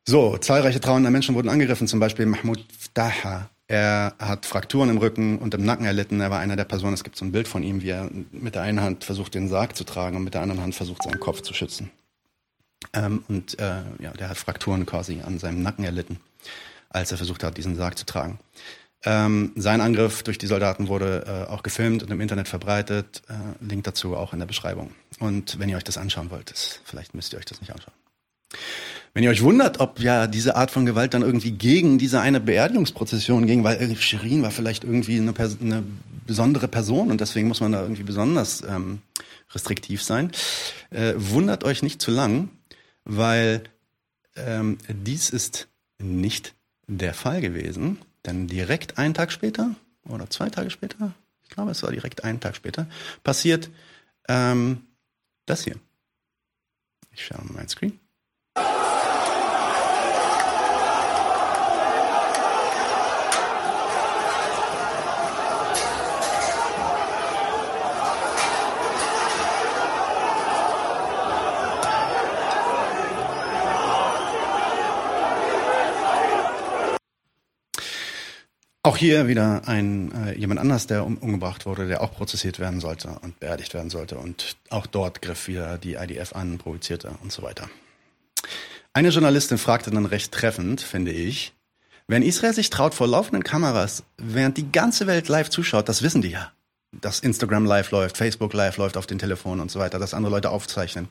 So, 0.08 0.38
zahlreiche 0.38 0.82
trauernde 0.82 1.12
Menschen 1.12 1.36
wurden 1.36 1.50
angegriffen, 1.50 1.88
zum 1.88 2.00
Beispiel 2.00 2.26
Mahmoud 2.26 2.66
Daha. 2.94 3.50
Er 3.68 4.16
hat 4.20 4.46
Frakturen 4.46 4.90
im 4.90 4.98
Rücken 4.98 5.38
und 5.38 5.54
im 5.54 5.64
Nacken 5.64 5.86
erlitten. 5.86 6.20
Er 6.20 6.30
war 6.30 6.40
einer 6.40 6.58
der 6.58 6.66
Personen, 6.66 6.94
es 6.94 7.04
gibt 7.04 7.16
so 7.16 7.24
ein 7.24 7.32
Bild 7.32 7.48
von 7.48 7.64
ihm, 7.64 7.82
wie 7.82 7.90
er 7.90 8.10
mit 8.32 8.56
der 8.56 8.64
einen 8.64 8.82
Hand 8.82 9.06
versucht, 9.06 9.34
den 9.34 9.48
Sarg 9.48 9.78
zu 9.78 9.86
tragen 9.86 10.18
und 10.18 10.24
mit 10.24 10.34
der 10.34 10.42
anderen 10.42 10.62
Hand 10.62 10.76
versucht, 10.76 11.04
seinen 11.04 11.20
Kopf 11.20 11.42
zu 11.42 11.54
schützen. 11.54 11.92
Ähm, 12.94 13.24
und 13.30 13.60
äh, 13.60 13.84
ja, 14.00 14.12
der 14.12 14.30
hat 14.30 14.38
Frakturen 14.38 14.86
quasi 14.86 15.22
an 15.22 15.40
seinem 15.40 15.62
Nacken 15.62 15.86
erlitten 15.86 16.20
als 16.92 17.12
er 17.12 17.18
versucht 17.18 17.44
hat, 17.44 17.58
diesen 17.58 17.76
Sarg 17.76 17.98
zu 17.98 18.06
tragen. 18.06 18.40
Ähm, 19.04 19.52
sein 19.56 19.82
Angriff 19.82 20.22
durch 20.22 20.38
die 20.38 20.46
Soldaten 20.46 20.88
wurde 20.88 21.26
äh, 21.26 21.52
auch 21.52 21.64
gefilmt 21.64 22.04
und 22.04 22.12
im 22.12 22.22
Internet 22.22 22.48
verbreitet. 22.48 23.24
Äh, 23.28 23.66
Link 23.66 23.84
dazu 23.84 24.16
auch 24.16 24.34
in 24.34 24.40
der 24.40 24.46
Beschreibung. 24.46 24.92
Und 25.20 25.58
wenn 25.60 25.70
ihr 25.70 25.78
euch 25.78 25.84
das 25.84 25.98
anschauen 25.98 26.30
wollt, 26.30 26.52
das, 26.52 26.80
vielleicht 26.84 27.16
müsst 27.16 27.34
ihr 27.34 27.40
euch 27.40 27.46
das 27.46 27.62
nicht 27.62 27.74
anschauen. 27.74 27.94
Wenn 29.14 29.24
ihr 29.24 29.30
euch 29.30 29.42
wundert, 29.42 29.80
ob 29.80 30.00
ja 30.00 30.28
diese 30.28 30.56
Art 30.56 30.72
von 30.72 30.86
Gewalt 30.86 31.14
dann 31.14 31.22
irgendwie 31.22 31.52
gegen 31.52 31.98
diese 31.98 32.22
eine 32.22 32.40
Beerdigungsprozession 32.40 33.46
ging, 33.46 33.64
weil 33.64 33.96
Shirin 33.98 34.42
war 34.42 34.52
vielleicht 34.52 34.84
irgendwie 34.84 35.18
eine, 35.18 35.34
eine, 35.38 35.84
besondere 36.28 36.68
Person 36.68 37.12
und 37.12 37.20
deswegen 37.20 37.48
muss 37.48 37.60
man 37.60 37.74
da 37.74 37.82
irgendwie 37.82 38.04
besonders 38.04 38.62
ähm, 38.62 39.02
restriktiv 39.54 40.04
sein, 40.04 40.32
äh, 40.92 41.14
wundert 41.18 41.64
euch 41.64 41.82
nicht 41.82 42.02
zu 42.02 42.12
lang, 42.12 42.50
weil 43.04 43.64
ähm, 44.36 44.78
dies 44.88 45.32
ist 45.32 45.68
nicht 45.98 46.54
der 46.98 47.14
Fall 47.14 47.42
gewesen, 47.42 48.00
denn 48.26 48.48
direkt 48.48 48.98
einen 48.98 49.14
Tag 49.14 49.32
später 49.32 49.76
oder 50.08 50.30
zwei 50.30 50.50
Tage 50.50 50.70
später, 50.70 51.14
ich 51.44 51.50
glaube, 51.50 51.72
es 51.72 51.84
war 51.84 51.92
direkt 51.92 52.24
einen 52.24 52.40
Tag 52.40 52.56
später, 52.56 52.88
passiert 53.24 53.70
ähm, 54.28 54.84
das 55.46 55.64
hier. 55.64 55.76
Ich 57.12 57.26
schaue 57.26 57.44
mal 57.46 57.54
mein 57.54 57.70
Screen. 57.70 58.00
Hier 79.02 79.28
wieder 79.28 79.68
ein 79.68 80.12
äh, 80.14 80.38
jemand 80.38 80.60
anders, 80.60 80.88
der 80.88 81.06
um, 81.06 81.18
umgebracht 81.18 81.66
wurde, 81.66 81.88
der 81.88 82.02
auch 82.02 82.14
prozessiert 82.14 82.60
werden 82.60 82.80
sollte 82.80 83.10
und 83.22 83.40
beerdigt 83.40 83.74
werden 83.74 83.90
sollte. 83.90 84.18
Und 84.18 84.56
auch 84.70 84.86
dort 84.86 85.22
griff 85.22 85.48
wieder 85.48 85.78
die 85.78 85.96
IDF 85.96 86.34
an, 86.34 86.58
provozierte 86.58 87.12
und 87.22 87.32
so 87.32 87.42
weiter. 87.42 87.70
Eine 88.94 89.10
Journalistin 89.10 89.58
fragte 89.58 89.92
dann 89.92 90.06
recht 90.06 90.32
treffend, 90.32 90.82
finde 90.82 91.12
ich, 91.12 91.54
wenn 92.08 92.24
Israel 92.24 92.54
sich 92.54 92.70
traut 92.70 92.94
vor 92.94 93.08
laufenden 93.08 93.44
Kameras, 93.44 94.04
während 94.18 94.58
die 94.58 94.72
ganze 94.72 95.08
Welt 95.08 95.28
live 95.30 95.50
zuschaut, 95.50 95.90
das 95.90 96.02
wissen 96.02 96.22
die 96.22 96.30
ja, 96.30 96.52
dass 96.92 97.22
Instagram 97.22 97.66
live 97.66 97.92
läuft, 97.92 98.18
Facebook 98.18 98.54
live 98.54 98.78
läuft 98.78 98.98
auf 98.98 99.08
den 99.08 99.18
Telefonen 99.18 99.62
und 99.62 99.72
so 99.72 99.80
weiter, 99.80 99.98
dass 99.98 100.14
andere 100.14 100.32
Leute 100.32 100.50
aufzeichnen. 100.50 101.08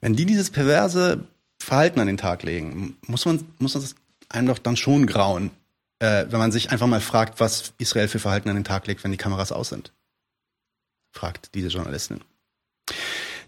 Wenn 0.00 0.14
die 0.14 0.26
dieses 0.26 0.50
perverse 0.50 1.24
Verhalten 1.58 2.00
an 2.00 2.06
den 2.06 2.16
Tag 2.16 2.42
legen, 2.42 2.96
muss 3.06 3.24
man, 3.24 3.44
muss 3.58 3.74
man 3.74 3.84
einem 4.28 4.48
doch 4.48 4.58
dann 4.58 4.76
schon 4.76 5.06
grauen, 5.06 5.50
äh, 6.00 6.26
wenn 6.28 6.38
man 6.38 6.52
sich 6.52 6.70
einfach 6.70 6.86
mal 6.86 7.00
fragt, 7.00 7.40
was 7.40 7.72
Israel 7.78 8.08
für 8.08 8.18
Verhalten 8.18 8.48
an 8.48 8.56
den 8.56 8.64
Tag 8.64 8.86
legt, 8.86 9.04
wenn 9.04 9.12
die 9.12 9.18
Kameras 9.18 9.52
aus 9.52 9.68
sind. 9.68 9.92
Fragt 11.12 11.54
diese 11.54 11.68
Journalistin. 11.68 12.20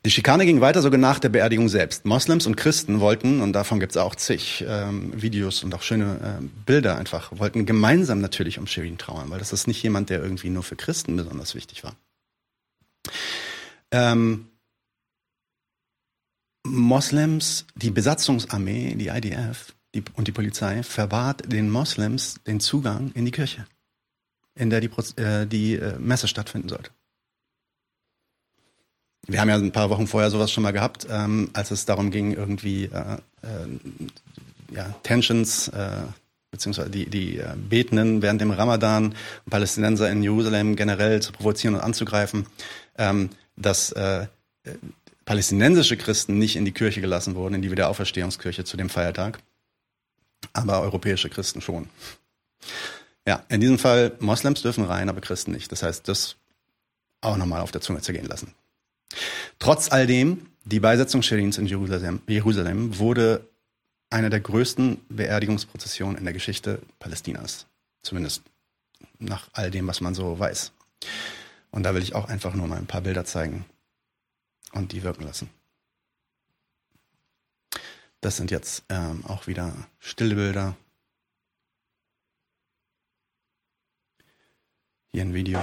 Die 0.04 0.10
Schikane 0.10 0.46
ging 0.46 0.62
weiter 0.62 0.80
sogar 0.80 0.98
nach 0.98 1.18
der 1.18 1.28
Beerdigung 1.28 1.68
selbst. 1.68 2.06
Moslems 2.06 2.46
und 2.46 2.56
Christen 2.56 3.00
wollten, 3.00 3.42
und 3.42 3.52
davon 3.52 3.80
gibt 3.80 3.92
es 3.92 3.98
auch 3.98 4.14
zig 4.14 4.64
ähm, 4.66 5.12
Videos 5.20 5.62
und 5.62 5.74
auch 5.74 5.82
schöne 5.82 6.38
äh, 6.40 6.44
Bilder 6.64 6.96
einfach, 6.96 7.32
wollten 7.38 7.66
gemeinsam 7.66 8.20
natürlich 8.22 8.58
um 8.58 8.66
Shirin 8.66 8.96
trauern, 8.96 9.28
weil 9.28 9.38
das 9.38 9.52
ist 9.52 9.66
nicht 9.66 9.82
jemand, 9.82 10.08
der 10.08 10.22
irgendwie 10.22 10.48
nur 10.48 10.62
für 10.62 10.76
Christen 10.76 11.16
besonders 11.16 11.54
wichtig 11.54 11.84
war. 11.84 11.96
Ähm, 13.90 14.48
Moslems, 16.64 17.66
die 17.74 17.90
Besatzungsarmee, 17.90 18.94
die 18.94 19.08
IDF, 19.08 19.74
die, 19.94 20.05
und 20.14 20.29
die 20.29 20.33
Polizei 20.33 20.83
verwahrt 20.83 21.53
den 21.53 21.70
Moslems 21.70 22.40
den 22.46 22.61
Zugang 22.61 23.11
in 23.14 23.24
die 23.24 23.31
Kirche, 23.31 23.66
in 24.55 24.70
der 24.70 24.81
die, 24.81 24.90
äh, 25.16 25.46
die 25.46 25.74
äh, 25.74 25.98
Messe 25.98 26.29
stattfinden 26.29 26.68
sollte. 26.68 26.90
Wir 29.26 29.40
haben 29.40 29.48
ja 29.48 29.57
ein 29.57 29.72
paar 29.72 29.90
Wochen 29.90 30.07
vorher 30.07 30.31
sowas 30.31 30.50
schon 30.50 30.62
mal 30.62 30.72
gehabt, 30.72 31.07
ähm, 31.11 31.50
als 31.53 31.70
es 31.70 31.85
darum 31.85 32.11
ging, 32.11 32.33
irgendwie 32.33 32.85
äh, 32.85 33.16
äh, 33.42 34.74
ja, 34.74 34.94
Tensions, 35.03 35.68
äh, 35.68 35.90
beziehungsweise 36.50 36.90
die, 36.90 37.09
die 37.09 37.38
äh, 37.38 37.55
Betenden 37.57 38.22
während 38.22 38.40
dem 38.40 38.50
Ramadan, 38.50 39.14
Palästinenser 39.48 40.11
in 40.11 40.22
Jerusalem 40.22 40.74
generell 40.74 41.20
zu 41.20 41.33
provozieren 41.33 41.74
und 41.74 41.81
anzugreifen, 41.81 42.46
ähm, 42.96 43.31
dass 43.57 43.94
palästinensische 45.24 45.96
Christen 45.96 46.38
nicht 46.38 46.57
in 46.57 46.64
die 46.64 46.72
Kirche 46.72 47.00
gelassen 47.00 47.35
wurden, 47.35 47.55
in 47.55 47.62
die 47.62 47.70
Wiederauferstehungskirche 47.70 48.64
zu 48.64 48.76
dem 48.76 48.88
Feiertag 48.88 49.38
aber 50.53 50.81
europäische 50.81 51.31
Christen 51.31 51.61
schon. 51.61 51.88
Ja, 53.26 53.44
in 53.48 53.61
diesem 53.61 53.79
Fall, 53.79 54.16
Moslems 54.20 54.62
dürfen 54.62 54.85
rein, 54.85 55.09
aber 55.09 55.20
Christen 55.20 55.53
nicht. 55.53 55.70
Das 55.70 55.83
heißt, 55.83 56.09
das 56.09 56.37
auch 57.20 57.37
nochmal 57.37 57.61
auf 57.61 57.70
der 57.70 57.81
Zunge 57.81 58.00
zergehen 58.00 58.26
lassen. 58.26 58.55
Trotz 59.59 59.90
all 59.92 60.07
dem, 60.07 60.46
die 60.64 60.81
Beisetzung 60.81 61.22
Sherins 61.22 61.59
in 61.59 61.66
Jerusalem, 61.66 62.20
Jerusalem 62.26 62.98
wurde 62.98 63.46
eine 64.09 64.31
der 64.31 64.40
größten 64.40 65.00
Beerdigungsprozessionen 65.09 66.16
in 66.16 66.24
der 66.24 66.33
Geschichte 66.33 66.81
Palästinas. 66.98 67.66
Zumindest 68.03 68.42
nach 69.18 69.48
all 69.53 69.70
dem, 69.70 69.87
was 69.87 70.00
man 70.00 70.14
so 70.14 70.38
weiß. 70.38 70.72
Und 71.70 71.85
da 71.85 71.94
will 71.94 72.03
ich 72.03 72.14
auch 72.14 72.29
einfach 72.29 72.55
nur 72.55 72.66
mal 72.66 72.79
ein 72.79 72.87
paar 72.87 73.03
Bilder 73.03 73.24
zeigen 73.24 73.64
und 74.72 74.92
die 74.92 75.03
wirken 75.03 75.24
lassen. 75.24 75.50
Das 78.22 78.37
sind 78.37 78.50
jetzt 78.50 78.85
ähm, 78.90 79.24
auch 79.26 79.46
wieder 79.46 79.72
stille 79.98 80.35
Bilder. 80.35 80.76
Hier 85.12 85.22
ein 85.22 85.33
Video. 85.33 85.59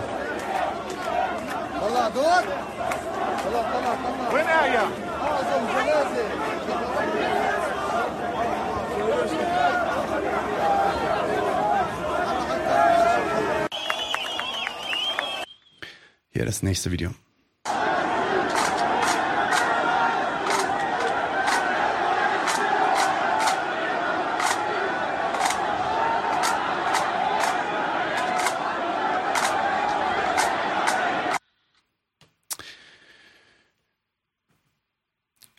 Hier 16.29 16.45
das 16.45 16.63
nächste 16.63 16.91
Video. 16.91 17.13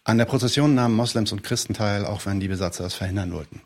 An 0.09 0.16
der 0.16 0.25
Prozession 0.25 0.75
nahmen 0.75 0.97
Moslems 0.97 1.33
und 1.33 1.42
Christen 1.42 1.75
teil, 1.75 2.07
auch 2.07 2.25
wenn 2.25 2.40
die 2.40 2.49
Besatzer 2.49 2.87
es 2.87 2.94
verhindern 2.94 3.31
wollten. 3.31 3.61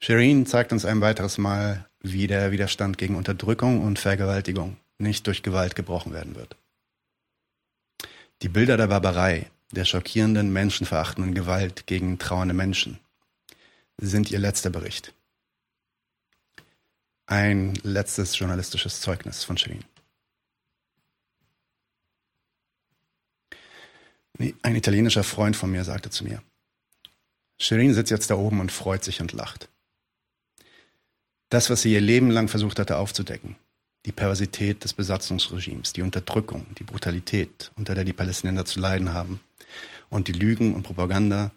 Shirin 0.00 0.44
zeigt 0.44 0.70
uns 0.72 0.84
ein 0.84 1.00
weiteres 1.00 1.38
Mal, 1.38 1.88
wie 2.00 2.26
der 2.26 2.52
Widerstand 2.52 2.98
gegen 2.98 3.16
Unterdrückung 3.16 3.82
und 3.82 3.98
Vergewaltigung 3.98 4.76
nicht 4.98 5.26
durch 5.26 5.42
Gewalt 5.42 5.76
gebrochen 5.76 6.12
werden 6.12 6.36
wird. 6.36 6.56
Die 8.42 8.50
Bilder 8.50 8.76
der 8.76 8.88
Barbarei, 8.88 9.50
der 9.70 9.86
schockierenden, 9.86 10.52
menschenverachtenden 10.52 11.32
Gewalt 11.32 11.86
gegen 11.86 12.18
trauernde 12.18 12.52
Menschen 12.52 12.98
sind 13.96 14.30
ihr 14.30 14.38
letzter 14.38 14.68
Bericht. 14.68 15.14
Ein 17.24 17.72
letztes 17.82 18.38
journalistisches 18.38 19.00
Zeugnis 19.00 19.42
von 19.42 19.56
Shirin. 19.56 19.84
Ein 24.38 24.76
italienischer 24.76 25.24
Freund 25.24 25.56
von 25.56 25.70
mir 25.70 25.84
sagte 25.84 26.10
zu 26.10 26.24
mir, 26.24 26.42
Shirin 27.58 27.94
sitzt 27.94 28.10
jetzt 28.10 28.30
da 28.30 28.34
oben 28.34 28.60
und 28.60 28.70
freut 28.70 29.02
sich 29.02 29.20
und 29.20 29.32
lacht. 29.32 29.68
Das, 31.48 31.70
was 31.70 31.82
sie 31.82 31.92
ihr 31.92 32.00
Leben 32.00 32.30
lang 32.30 32.48
versucht 32.48 32.78
hatte 32.78 32.98
aufzudecken, 32.98 33.56
die 34.04 34.12
Perversität 34.12 34.84
des 34.84 34.92
Besatzungsregimes, 34.92 35.92
die 35.92 36.02
Unterdrückung, 36.02 36.66
die 36.78 36.84
Brutalität, 36.84 37.72
unter 37.76 37.94
der 37.94 38.04
die 38.04 38.12
Palästinenser 38.12 38.64
zu 38.64 38.80
leiden 38.80 39.14
haben, 39.14 39.40
und 40.10 40.28
die 40.28 40.32
Lügen 40.32 40.74
und 40.74 40.82
Propaganda 40.82 41.50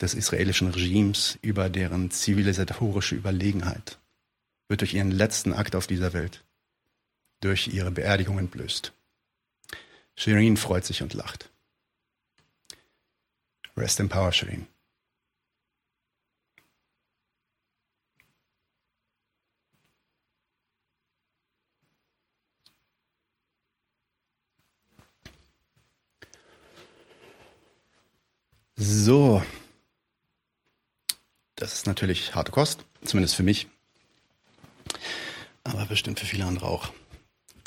des 0.00 0.14
israelischen 0.14 0.68
Regimes 0.68 1.38
über 1.42 1.70
deren 1.70 2.10
zivilisatorische 2.10 3.14
Überlegenheit, 3.14 3.98
wird 4.68 4.80
durch 4.80 4.94
ihren 4.94 5.10
letzten 5.10 5.54
Akt 5.54 5.76
auf 5.76 5.86
dieser 5.86 6.12
Welt, 6.12 6.44
durch 7.40 7.68
ihre 7.68 7.90
Beerdigung 7.90 8.38
entblößt. 8.38 8.92
Shirin 10.16 10.56
freut 10.56 10.84
sich 10.84 11.02
und 11.02 11.14
lacht. 11.14 11.50
Rest 13.76 14.00
in 14.00 14.08
Power, 14.08 14.32
Shirin. 14.32 14.66
So. 28.76 29.42
Das 31.56 31.72
ist 31.72 31.86
natürlich 31.86 32.34
harte 32.34 32.52
Kost, 32.52 32.84
zumindest 33.04 33.34
für 33.34 33.42
mich. 33.42 33.68
Aber 35.64 35.86
bestimmt 35.86 36.20
für 36.20 36.26
viele 36.26 36.44
andere 36.44 36.66
auch. 36.66 36.92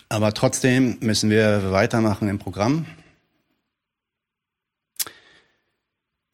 Aber 0.10 0.34
trotzdem 0.34 0.98
müssen 1.02 1.30
wir 1.30 1.72
weitermachen 1.72 2.30
im 2.30 2.39
Programm. 2.39 2.86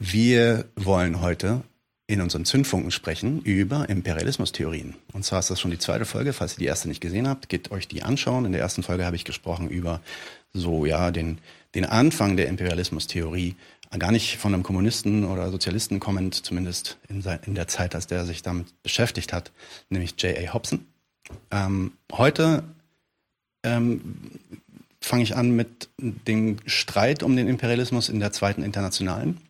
Wir 0.07 0.65
wollen 0.75 1.19
heute 1.19 1.63
in 2.05 2.21
unseren 2.21 2.45
Zündfunken 2.45 2.91
sprechen 2.91 3.41
über 3.41 3.89
Imperialismustheorien. 3.89 4.93
Und 5.13 5.25
zwar 5.25 5.39
ist 5.39 5.49
das 5.49 5.59
schon 5.59 5.71
die 5.71 5.79
zweite 5.79 6.05
Folge. 6.05 6.31
Falls 6.31 6.53
ihr 6.53 6.59
die 6.59 6.67
erste 6.67 6.87
nicht 6.87 7.01
gesehen 7.01 7.27
habt, 7.27 7.49
geht 7.49 7.71
euch 7.71 7.87
die 7.87 8.03
anschauen. 8.03 8.45
In 8.45 8.51
der 8.51 8.61
ersten 8.61 8.83
Folge 8.83 9.03
habe 9.03 9.15
ich 9.15 9.25
gesprochen 9.25 9.67
über 9.67 10.01
so, 10.53 10.85
ja, 10.85 11.09
den, 11.09 11.39
den 11.73 11.85
Anfang 11.85 12.37
der 12.37 12.49
Imperialismustheorie. 12.49 13.55
Gar 13.97 14.11
nicht 14.11 14.37
von 14.37 14.53
einem 14.53 14.61
Kommunisten 14.61 15.25
oder 15.25 15.49
Sozialisten 15.49 15.99
kommend, 15.99 16.35
zumindest 16.35 16.99
in, 17.09 17.23
in 17.47 17.55
der 17.55 17.67
Zeit, 17.67 17.95
als 17.95 18.05
der 18.05 18.25
sich 18.25 18.43
damit 18.43 18.67
beschäftigt 18.83 19.33
hat, 19.33 19.51
nämlich 19.89 20.13
J.A. 20.21 20.53
Hobson. 20.53 20.85
Ähm, 21.49 21.93
heute 22.11 22.63
ähm, 23.63 24.01
fange 25.01 25.23
ich 25.23 25.35
an 25.35 25.55
mit 25.55 25.89
dem 25.97 26.57
Streit 26.67 27.23
um 27.23 27.35
den 27.35 27.47
Imperialismus 27.47 28.07
in 28.07 28.19
der 28.19 28.31
Zweiten 28.31 28.61
Internationalen 28.61 29.41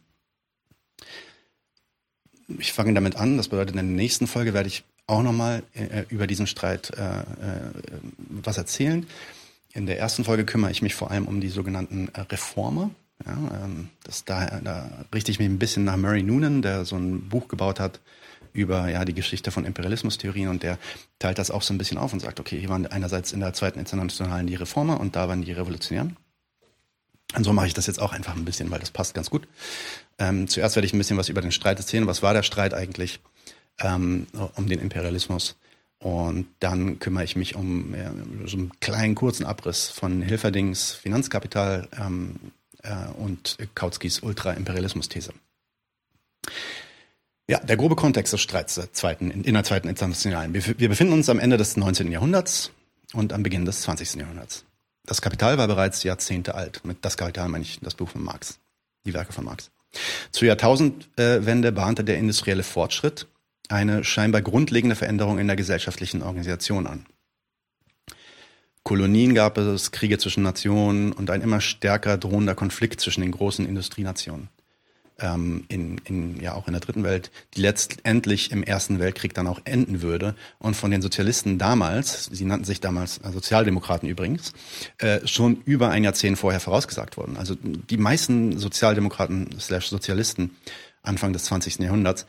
ich 2.47 2.73
fange 2.73 2.93
damit 2.93 3.15
an. 3.15 3.37
Das 3.37 3.47
bedeutet, 3.47 3.71
in 3.71 3.87
der 3.87 3.95
nächsten 3.95 4.27
Folge 4.27 4.53
werde 4.53 4.67
ich 4.67 4.83
auch 5.07 5.23
nochmal 5.23 5.63
äh, 5.73 6.03
über 6.09 6.27
diesen 6.27 6.47
Streit 6.47 6.91
äh, 6.97 7.19
äh, 7.19 7.23
was 8.17 8.57
erzählen. 8.57 9.05
In 9.73 9.85
der 9.85 9.99
ersten 9.99 10.23
Folge 10.23 10.45
kümmere 10.45 10.71
ich 10.71 10.81
mich 10.81 10.95
vor 10.95 11.11
allem 11.11 11.27
um 11.27 11.41
die 11.41 11.49
sogenannten 11.49 12.09
Reformer. 12.15 12.91
Ja, 13.25 13.33
ähm, 13.63 13.89
das, 14.03 14.25
da, 14.25 14.59
da 14.63 14.89
richte 15.13 15.31
ich 15.31 15.39
mich 15.39 15.47
ein 15.47 15.59
bisschen 15.59 15.83
nach 15.83 15.97
Murray 15.97 16.23
Noonan, 16.23 16.61
der 16.61 16.85
so 16.85 16.95
ein 16.95 17.29
Buch 17.29 17.47
gebaut 17.47 17.79
hat 17.79 17.99
über 18.51 18.89
ja, 18.89 19.03
die 19.05 19.13
Geschichte 19.13 19.51
von 19.51 19.65
Imperialismustheorien 19.65 20.47
und 20.47 20.63
der 20.63 20.79
teilt 21.19 21.37
das 21.37 21.51
auch 21.51 21.61
so 21.61 21.73
ein 21.73 21.77
bisschen 21.77 21.97
auf 21.97 22.13
und 22.13 22.21
sagt, 22.21 22.39
okay, 22.39 22.57
hier 22.59 22.69
waren 22.69 22.87
einerseits 22.87 23.33
in 23.33 23.41
der 23.41 23.53
Zweiten 23.53 23.79
Internationalen 23.79 24.47
die 24.47 24.55
Reformer 24.55 24.99
und 24.99 25.15
da 25.15 25.27
waren 25.27 25.41
die 25.41 25.51
Revolutionären. 25.51 26.15
Und 27.33 27.43
so 27.43 27.53
mache 27.53 27.67
ich 27.67 27.73
das 27.73 27.87
jetzt 27.87 27.99
auch 27.99 28.13
einfach 28.13 28.35
ein 28.35 28.45
bisschen, 28.45 28.71
weil 28.71 28.79
das 28.79 28.91
passt 28.91 29.13
ganz 29.13 29.29
gut. 29.29 29.47
Ähm, 30.19 30.47
zuerst 30.47 30.75
werde 30.75 30.85
ich 30.85 30.93
ein 30.93 30.97
bisschen 30.97 31.17
was 31.17 31.29
über 31.29 31.41
den 31.41 31.51
Streit 31.51 31.79
erzählen. 31.79 32.07
Was 32.07 32.21
war 32.21 32.33
der 32.33 32.43
Streit 32.43 32.73
eigentlich 32.73 33.19
ähm, 33.79 34.27
um 34.55 34.67
den 34.67 34.79
Imperialismus? 34.79 35.57
Und 35.99 36.47
dann 36.59 36.99
kümmere 36.99 37.23
ich 37.23 37.35
mich 37.35 37.55
um 37.55 37.95
ja, 37.95 38.11
so 38.45 38.57
einen 38.57 38.71
kleinen 38.79 39.15
kurzen 39.15 39.45
Abriss 39.45 39.89
von 39.89 40.21
Hilferdings 40.21 40.93
Finanzkapital 40.93 41.87
ähm, 41.99 42.35
äh, 42.83 43.07
und 43.17 43.57
Kautskys 43.75 44.19
Ultra-Imperialismus-These. 44.21 45.33
Ja, 47.47 47.59
der 47.59 47.77
grobe 47.77 47.95
Kontext 47.95 48.33
des 48.33 48.41
Streits 48.41 48.75
der 48.75 48.91
zweiten, 48.93 49.29
in 49.29 49.53
der 49.53 49.63
zweiten 49.63 49.87
internationalen. 49.87 50.53
Wir 50.53 50.89
befinden 50.89 51.13
uns 51.13 51.29
am 51.29 51.39
Ende 51.39 51.57
des 51.57 51.77
19. 51.77 52.11
Jahrhunderts 52.11 52.71
und 53.13 53.33
am 53.33 53.43
Beginn 53.43 53.65
des 53.65 53.81
20. 53.81 54.15
Jahrhunderts. 54.15 54.65
Das 55.05 55.21
Kapital 55.21 55.57
war 55.57 55.67
bereits 55.67 56.03
Jahrzehnte 56.03 56.55
alt. 56.55 56.83
Mit 56.83 56.97
das 57.01 57.17
Kapital 57.17 57.47
meine 57.49 57.63
ich 57.63 57.79
das 57.79 57.95
Buch 57.95 58.09
von 58.09 58.23
Marx, 58.23 58.59
die 59.05 59.13
Werke 59.13 59.33
von 59.33 59.45
Marx. 59.45 59.71
Zur 60.31 60.47
Jahrtausendwende 60.47 61.71
bahnte 61.71 62.03
der 62.03 62.17
industrielle 62.17 62.63
Fortschritt 62.63 63.27
eine 63.69 64.03
scheinbar 64.03 64.41
grundlegende 64.41 64.95
Veränderung 64.95 65.39
in 65.39 65.47
der 65.47 65.55
gesellschaftlichen 65.55 66.21
Organisation 66.21 66.87
an. 66.87 67.05
Kolonien 68.83 69.33
gab 69.33 69.57
es, 69.57 69.91
Kriege 69.91 70.19
zwischen 70.19 70.43
Nationen 70.43 71.11
und 71.11 71.31
ein 71.31 71.41
immer 71.41 71.61
stärker 71.61 72.17
drohender 72.17 72.53
Konflikt 72.53 73.01
zwischen 73.01 73.21
den 73.21 73.31
großen 73.31 73.65
Industrienationen 73.65 74.49
ähm, 75.19 75.65
in, 75.67 75.99
in, 76.05 76.41
ja 76.41 76.53
auch 76.53 76.67
in 76.67 76.73
der 76.73 76.81
dritten 76.81 77.03
Welt, 77.03 77.31
die 77.55 77.61
letztendlich 77.61 78.51
im 78.51 78.63
Ersten 78.63 78.99
Weltkrieg 78.99 79.33
dann 79.33 79.47
auch 79.47 79.59
enden 79.65 80.01
würde 80.01 80.35
und 80.59 80.75
von 80.75 80.91
den 80.91 81.01
Sozialisten 81.01 81.57
damals, 81.57 82.25
sie 82.25 82.45
nannten 82.45 82.65
sich 82.65 82.81
damals 82.81 83.19
äh, 83.19 83.31
Sozialdemokraten 83.31 84.09
übrigens, 84.09 84.53
äh, 84.97 85.25
schon 85.25 85.61
über 85.65 85.89
ein 85.89 86.03
Jahrzehnt 86.03 86.37
vorher 86.37 86.59
vorausgesagt 86.59 87.17
wurden. 87.17 87.37
Also 87.37 87.55
die 87.55 87.97
meisten 87.97 88.57
Sozialdemokraten 88.57 89.49
slash 89.59 89.87
Sozialisten 89.89 90.51
Anfang 91.03 91.33
des 91.33 91.45
20. 91.45 91.79
Jahrhunderts 91.79 92.25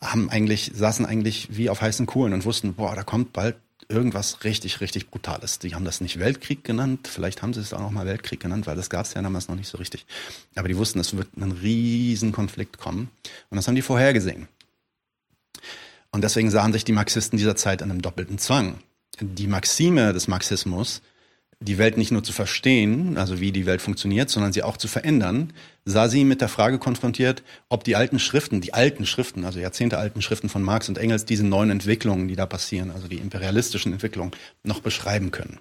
haben 0.00 0.30
eigentlich, 0.30 0.72
saßen 0.74 1.04
eigentlich 1.06 1.48
wie 1.50 1.68
auf 1.68 1.80
heißen 1.80 2.06
Kohlen 2.06 2.32
und 2.32 2.44
wussten, 2.44 2.74
boah, 2.74 2.94
da 2.94 3.02
kommt 3.02 3.32
bald 3.32 3.56
irgendwas 3.92 4.42
richtig, 4.44 4.80
richtig 4.80 5.10
Brutales. 5.10 5.58
Die 5.58 5.74
haben 5.74 5.84
das 5.84 6.00
nicht 6.00 6.18
Weltkrieg 6.18 6.64
genannt, 6.64 7.08
vielleicht 7.08 7.42
haben 7.42 7.54
sie 7.54 7.60
es 7.60 7.72
auch 7.72 7.80
noch 7.80 7.90
mal 7.90 8.06
Weltkrieg 8.06 8.40
genannt, 8.40 8.66
weil 8.66 8.76
das 8.76 8.90
gab 8.90 9.04
es 9.04 9.14
ja 9.14 9.22
damals 9.22 9.48
noch 9.48 9.54
nicht 9.54 9.68
so 9.68 9.78
richtig. 9.78 10.06
Aber 10.54 10.68
die 10.68 10.76
wussten, 10.76 10.98
es 10.98 11.16
wird 11.16 11.28
ein 11.36 11.52
riesen 11.52 12.32
Konflikt 12.32 12.78
kommen 12.78 13.10
und 13.50 13.56
das 13.56 13.68
haben 13.68 13.74
die 13.74 13.82
vorhergesehen. 13.82 14.48
Und 16.10 16.24
deswegen 16.24 16.50
sahen 16.50 16.72
sich 16.72 16.84
die 16.84 16.92
Marxisten 16.92 17.36
dieser 17.36 17.56
Zeit 17.56 17.82
an 17.82 17.90
einem 17.90 18.02
doppelten 18.02 18.38
Zwang. 18.38 18.78
Die 19.20 19.46
Maxime 19.46 20.12
des 20.12 20.28
Marxismus 20.28 21.02
die 21.62 21.78
Welt 21.78 21.96
nicht 21.96 22.10
nur 22.10 22.22
zu 22.22 22.32
verstehen, 22.32 23.16
also 23.16 23.40
wie 23.40 23.52
die 23.52 23.66
Welt 23.66 23.80
funktioniert, 23.80 24.30
sondern 24.30 24.52
sie 24.52 24.62
auch 24.62 24.76
zu 24.76 24.88
verändern, 24.88 25.52
sah 25.84 26.08
sie 26.08 26.24
mit 26.24 26.40
der 26.40 26.48
Frage 26.48 26.78
konfrontiert, 26.78 27.42
ob 27.68 27.84
die 27.84 27.96
alten 27.96 28.18
Schriften, 28.18 28.60
die 28.60 28.74
alten 28.74 29.06
Schriften, 29.06 29.44
also 29.44 29.58
jahrzehntealten 29.58 30.22
Schriften 30.22 30.48
von 30.48 30.62
Marx 30.62 30.88
und 30.88 30.98
Engels, 30.98 31.24
diese 31.24 31.44
neuen 31.44 31.70
Entwicklungen, 31.70 32.28
die 32.28 32.36
da 32.36 32.46
passieren, 32.46 32.90
also 32.90 33.08
die 33.08 33.16
imperialistischen 33.16 33.92
Entwicklungen, 33.92 34.32
noch 34.62 34.80
beschreiben 34.80 35.30
können. 35.30 35.58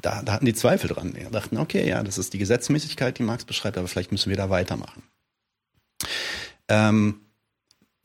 Da, 0.00 0.22
da 0.22 0.32
hatten 0.32 0.46
die 0.46 0.54
Zweifel 0.54 0.88
dran. 0.88 1.14
Die 1.18 1.30
dachten, 1.30 1.56
okay, 1.56 1.88
ja, 1.88 2.02
das 2.02 2.18
ist 2.18 2.32
die 2.32 2.38
Gesetzmäßigkeit, 2.38 3.18
die 3.18 3.22
Marx 3.22 3.44
beschreibt, 3.44 3.78
aber 3.78 3.88
vielleicht 3.88 4.12
müssen 4.12 4.30
wir 4.30 4.36
da 4.36 4.50
weitermachen. 4.50 5.02
Ähm, 6.68 7.20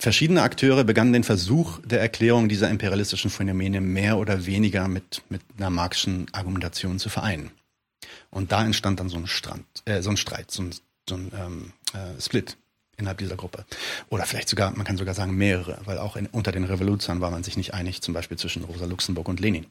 Verschiedene 0.02 0.42
Akteure 0.42 0.84
begannen 0.84 1.14
den 1.14 1.24
Versuch 1.24 1.80
der 1.86 2.02
Erklärung 2.02 2.50
dieser 2.50 2.72
imperialistischen 2.72 3.30
Phänomene 3.30 3.82
mehr 3.82 4.18
oder 4.18 4.48
weniger 4.48 4.88
mit, 4.88 5.22
mit 5.30 5.44
einer 5.60 5.70
marxischen 5.70 6.26
Argumentation 6.32 6.98
zu 6.98 7.10
vereinen. 7.10 7.52
Und 8.32 8.52
da 8.52 8.66
entstand 8.66 9.00
dann 9.00 9.10
so 9.10 9.18
ein, 9.18 9.28
Strand, 9.28 9.64
äh, 9.86 10.02
so 10.02 10.10
ein 10.10 10.18
Streit, 10.18 10.50
so 10.50 10.64
ein, 10.64 10.72
so 11.08 11.18
ein 11.18 11.32
ähm, 11.40 11.74
äh, 11.94 12.20
Split 12.20 12.58
innerhalb 12.98 13.20
dieser 13.20 13.36
Gruppe. 13.36 13.64
Oder 14.10 14.26
vielleicht 14.26 14.50
sogar, 14.50 14.76
man 14.76 14.88
kann 14.88 14.98
sogar 14.98 15.14
sagen 15.14 15.36
mehrere, 15.36 15.78
weil 15.86 16.00
auch 16.00 16.16
in, 16.16 16.26
unter 16.26 16.52
den 16.52 16.64
Revoluzern 16.64 17.22
war 17.22 17.30
man 17.30 17.44
sich 17.44 17.56
nicht 17.56 17.76
einig, 17.76 18.02
zum 18.02 18.16
Beispiel 18.16 18.40
zwischen 18.40 18.64
Rosa 18.64 18.86
Luxemburg 18.86 19.28
und 19.28 19.40
Lenin. 19.40 19.68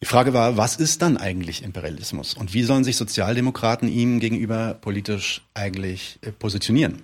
Die 0.00 0.06
Frage 0.06 0.32
war, 0.32 0.56
was 0.56 0.76
ist 0.76 1.02
dann 1.02 1.18
eigentlich 1.18 1.62
Imperialismus 1.62 2.32
und 2.32 2.54
wie 2.54 2.62
sollen 2.62 2.84
sich 2.84 2.96
Sozialdemokraten 2.96 3.86
ihm 3.86 4.18
gegenüber 4.18 4.72
politisch 4.80 5.42
eigentlich 5.52 6.18
positionieren? 6.38 7.02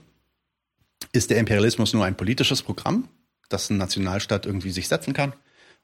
Ist 1.13 1.31
der 1.31 1.39
Imperialismus 1.39 1.93
nur 1.93 2.05
ein 2.05 2.17
politisches 2.17 2.63
Programm, 2.63 3.09
das 3.49 3.71
ein 3.71 3.77
Nationalstaat 3.77 4.47
irgendwie 4.47 4.71
sich 4.71 4.89
setzen 4.89 5.13
kann 5.13 5.35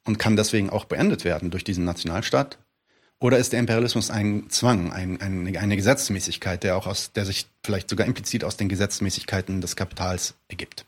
und 0.04 0.18
kann 0.18 0.36
deswegen 0.36 0.70
auch 0.70 0.84
beendet 0.84 1.24
werden 1.24 1.50
durch 1.50 1.64
diesen 1.64 1.84
Nationalstaat? 1.84 2.58
Oder 3.22 3.38
ist 3.38 3.52
der 3.52 3.60
Imperialismus 3.60 4.10
ein 4.10 4.50
Zwang, 4.50 4.92
ein, 4.92 5.20
ein, 5.20 5.56
eine 5.56 5.76
Gesetzmäßigkeit, 5.76 6.64
der 6.64 6.76
auch 6.76 6.88
aus, 6.88 7.12
der 7.12 7.24
sich 7.24 7.46
vielleicht 7.62 7.88
sogar 7.88 8.06
implizit 8.06 8.42
aus 8.42 8.56
den 8.56 8.68
Gesetzmäßigkeiten 8.68 9.60
des 9.60 9.76
Kapitals 9.76 10.34
ergibt? 10.48 10.86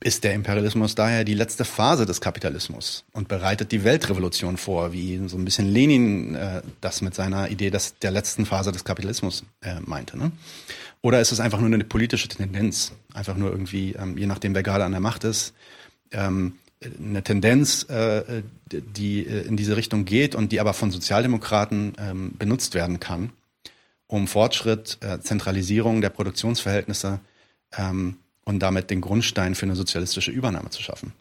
Ist 0.00 0.22
der 0.22 0.34
Imperialismus 0.34 0.94
daher 0.94 1.24
die 1.24 1.34
letzte 1.34 1.64
Phase 1.64 2.06
des 2.06 2.20
Kapitalismus 2.20 3.04
und 3.12 3.26
bereitet 3.26 3.72
die 3.72 3.84
Weltrevolution 3.84 4.56
vor, 4.56 4.92
wie 4.92 5.20
so 5.28 5.36
ein 5.36 5.44
bisschen 5.44 5.66
Lenin 5.66 6.34
äh, 6.34 6.62
das 6.80 7.00
mit 7.00 7.14
seiner 7.14 7.48
Idee 7.48 7.70
des, 7.70 7.98
der 7.98 8.10
letzten 8.10 8.46
Phase 8.46 8.70
des 8.70 8.84
Kapitalismus 8.84 9.44
äh, 9.62 9.80
meinte? 9.80 10.16
Ne? 10.16 10.30
Oder 11.04 11.20
ist 11.20 11.32
es 11.32 11.40
einfach 11.40 11.60
nur 11.60 11.66
eine 11.66 11.84
politische 11.84 12.28
Tendenz? 12.28 12.92
Einfach 13.12 13.36
nur 13.36 13.50
irgendwie, 13.50 13.92
ähm, 13.92 14.16
je 14.16 14.26
nachdem, 14.26 14.54
wer 14.54 14.62
gerade 14.62 14.84
an 14.84 14.92
der 14.92 15.02
Macht 15.02 15.24
ist, 15.24 15.52
ähm, 16.12 16.54
eine 16.80 17.22
Tendenz, 17.22 17.82
äh, 17.90 18.42
die 18.72 19.26
äh, 19.26 19.42
in 19.42 19.58
diese 19.58 19.76
Richtung 19.76 20.06
geht 20.06 20.34
und 20.34 20.50
die 20.50 20.60
aber 20.60 20.72
von 20.72 20.90
Sozialdemokraten 20.90 21.92
ähm, 21.98 22.32
benutzt 22.38 22.72
werden 22.72 23.00
kann, 23.00 23.32
um 24.06 24.26
Fortschritt, 24.26 24.96
äh, 25.02 25.20
Zentralisierung 25.20 26.00
der 26.00 26.08
Produktionsverhältnisse 26.08 27.20
ähm, 27.76 28.16
und 28.46 28.60
damit 28.60 28.88
den 28.88 29.02
Grundstein 29.02 29.54
für 29.54 29.66
eine 29.66 29.76
sozialistische 29.76 30.30
Übernahme 30.30 30.70
zu 30.70 30.82
schaffen. 30.82 31.12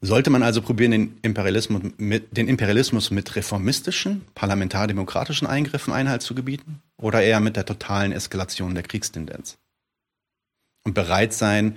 Sollte 0.00 0.30
man 0.30 0.44
also 0.44 0.62
probieren, 0.62 0.92
den 0.92 1.18
Imperialismus 1.22 1.82
mit, 1.96 2.36
den 2.36 2.46
Imperialismus 2.46 3.10
mit 3.10 3.34
reformistischen, 3.34 4.24
parlamentardemokratischen 4.34 5.48
Eingriffen 5.48 5.92
Einhalt 5.92 6.22
zu 6.22 6.36
gebieten 6.36 6.80
oder 6.96 7.22
eher 7.22 7.40
mit 7.40 7.56
der 7.56 7.66
totalen 7.66 8.12
Eskalation 8.12 8.74
der 8.74 8.84
Kriegstendenz? 8.84 9.58
Und 10.84 10.94
bereit 10.94 11.32
sein, 11.32 11.76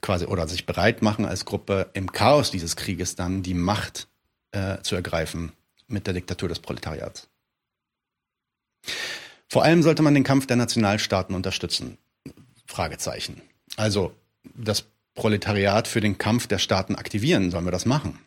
quasi, 0.00 0.26
oder 0.26 0.46
sich 0.46 0.64
bereit 0.64 1.02
machen 1.02 1.24
als 1.24 1.44
Gruppe 1.44 1.90
im 1.94 2.12
Chaos 2.12 2.52
dieses 2.52 2.76
Krieges 2.76 3.16
dann 3.16 3.42
die 3.42 3.54
Macht 3.54 4.06
äh, 4.52 4.80
zu 4.82 4.94
ergreifen 4.94 5.52
mit 5.88 6.06
der 6.06 6.14
Diktatur 6.14 6.48
des 6.48 6.60
Proletariats. 6.60 7.28
Vor 9.48 9.64
allem 9.64 9.82
sollte 9.82 10.02
man 10.02 10.14
den 10.14 10.24
Kampf 10.24 10.46
der 10.46 10.56
Nationalstaaten 10.56 11.34
unterstützen. 11.34 11.98
Fragezeichen. 12.66 13.42
Also 13.76 14.14
das 14.54 14.84
Proletariat 15.14 15.88
für 15.88 16.00
den 16.00 16.18
Kampf 16.18 16.46
der 16.46 16.58
Staaten 16.58 16.94
aktivieren? 16.94 17.50
Sollen 17.50 17.64
wir 17.64 17.72
das 17.72 17.86
machen? 17.86 18.18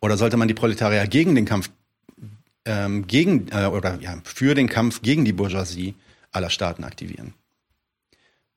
Oder 0.00 0.16
sollte 0.16 0.36
man 0.36 0.48
die 0.48 0.54
Proletarier 0.54 1.06
gegen 1.06 1.34
den 1.34 1.44
Kampf, 1.44 1.70
ähm, 2.64 3.06
gegen, 3.06 3.48
äh, 3.48 3.66
oder 3.66 4.00
ja, 4.00 4.18
für 4.24 4.54
den 4.54 4.68
Kampf 4.68 5.02
gegen 5.02 5.24
die 5.24 5.32
Bourgeoisie 5.32 5.94
aller 6.32 6.50
Staaten 6.50 6.84
aktivieren? 6.84 7.34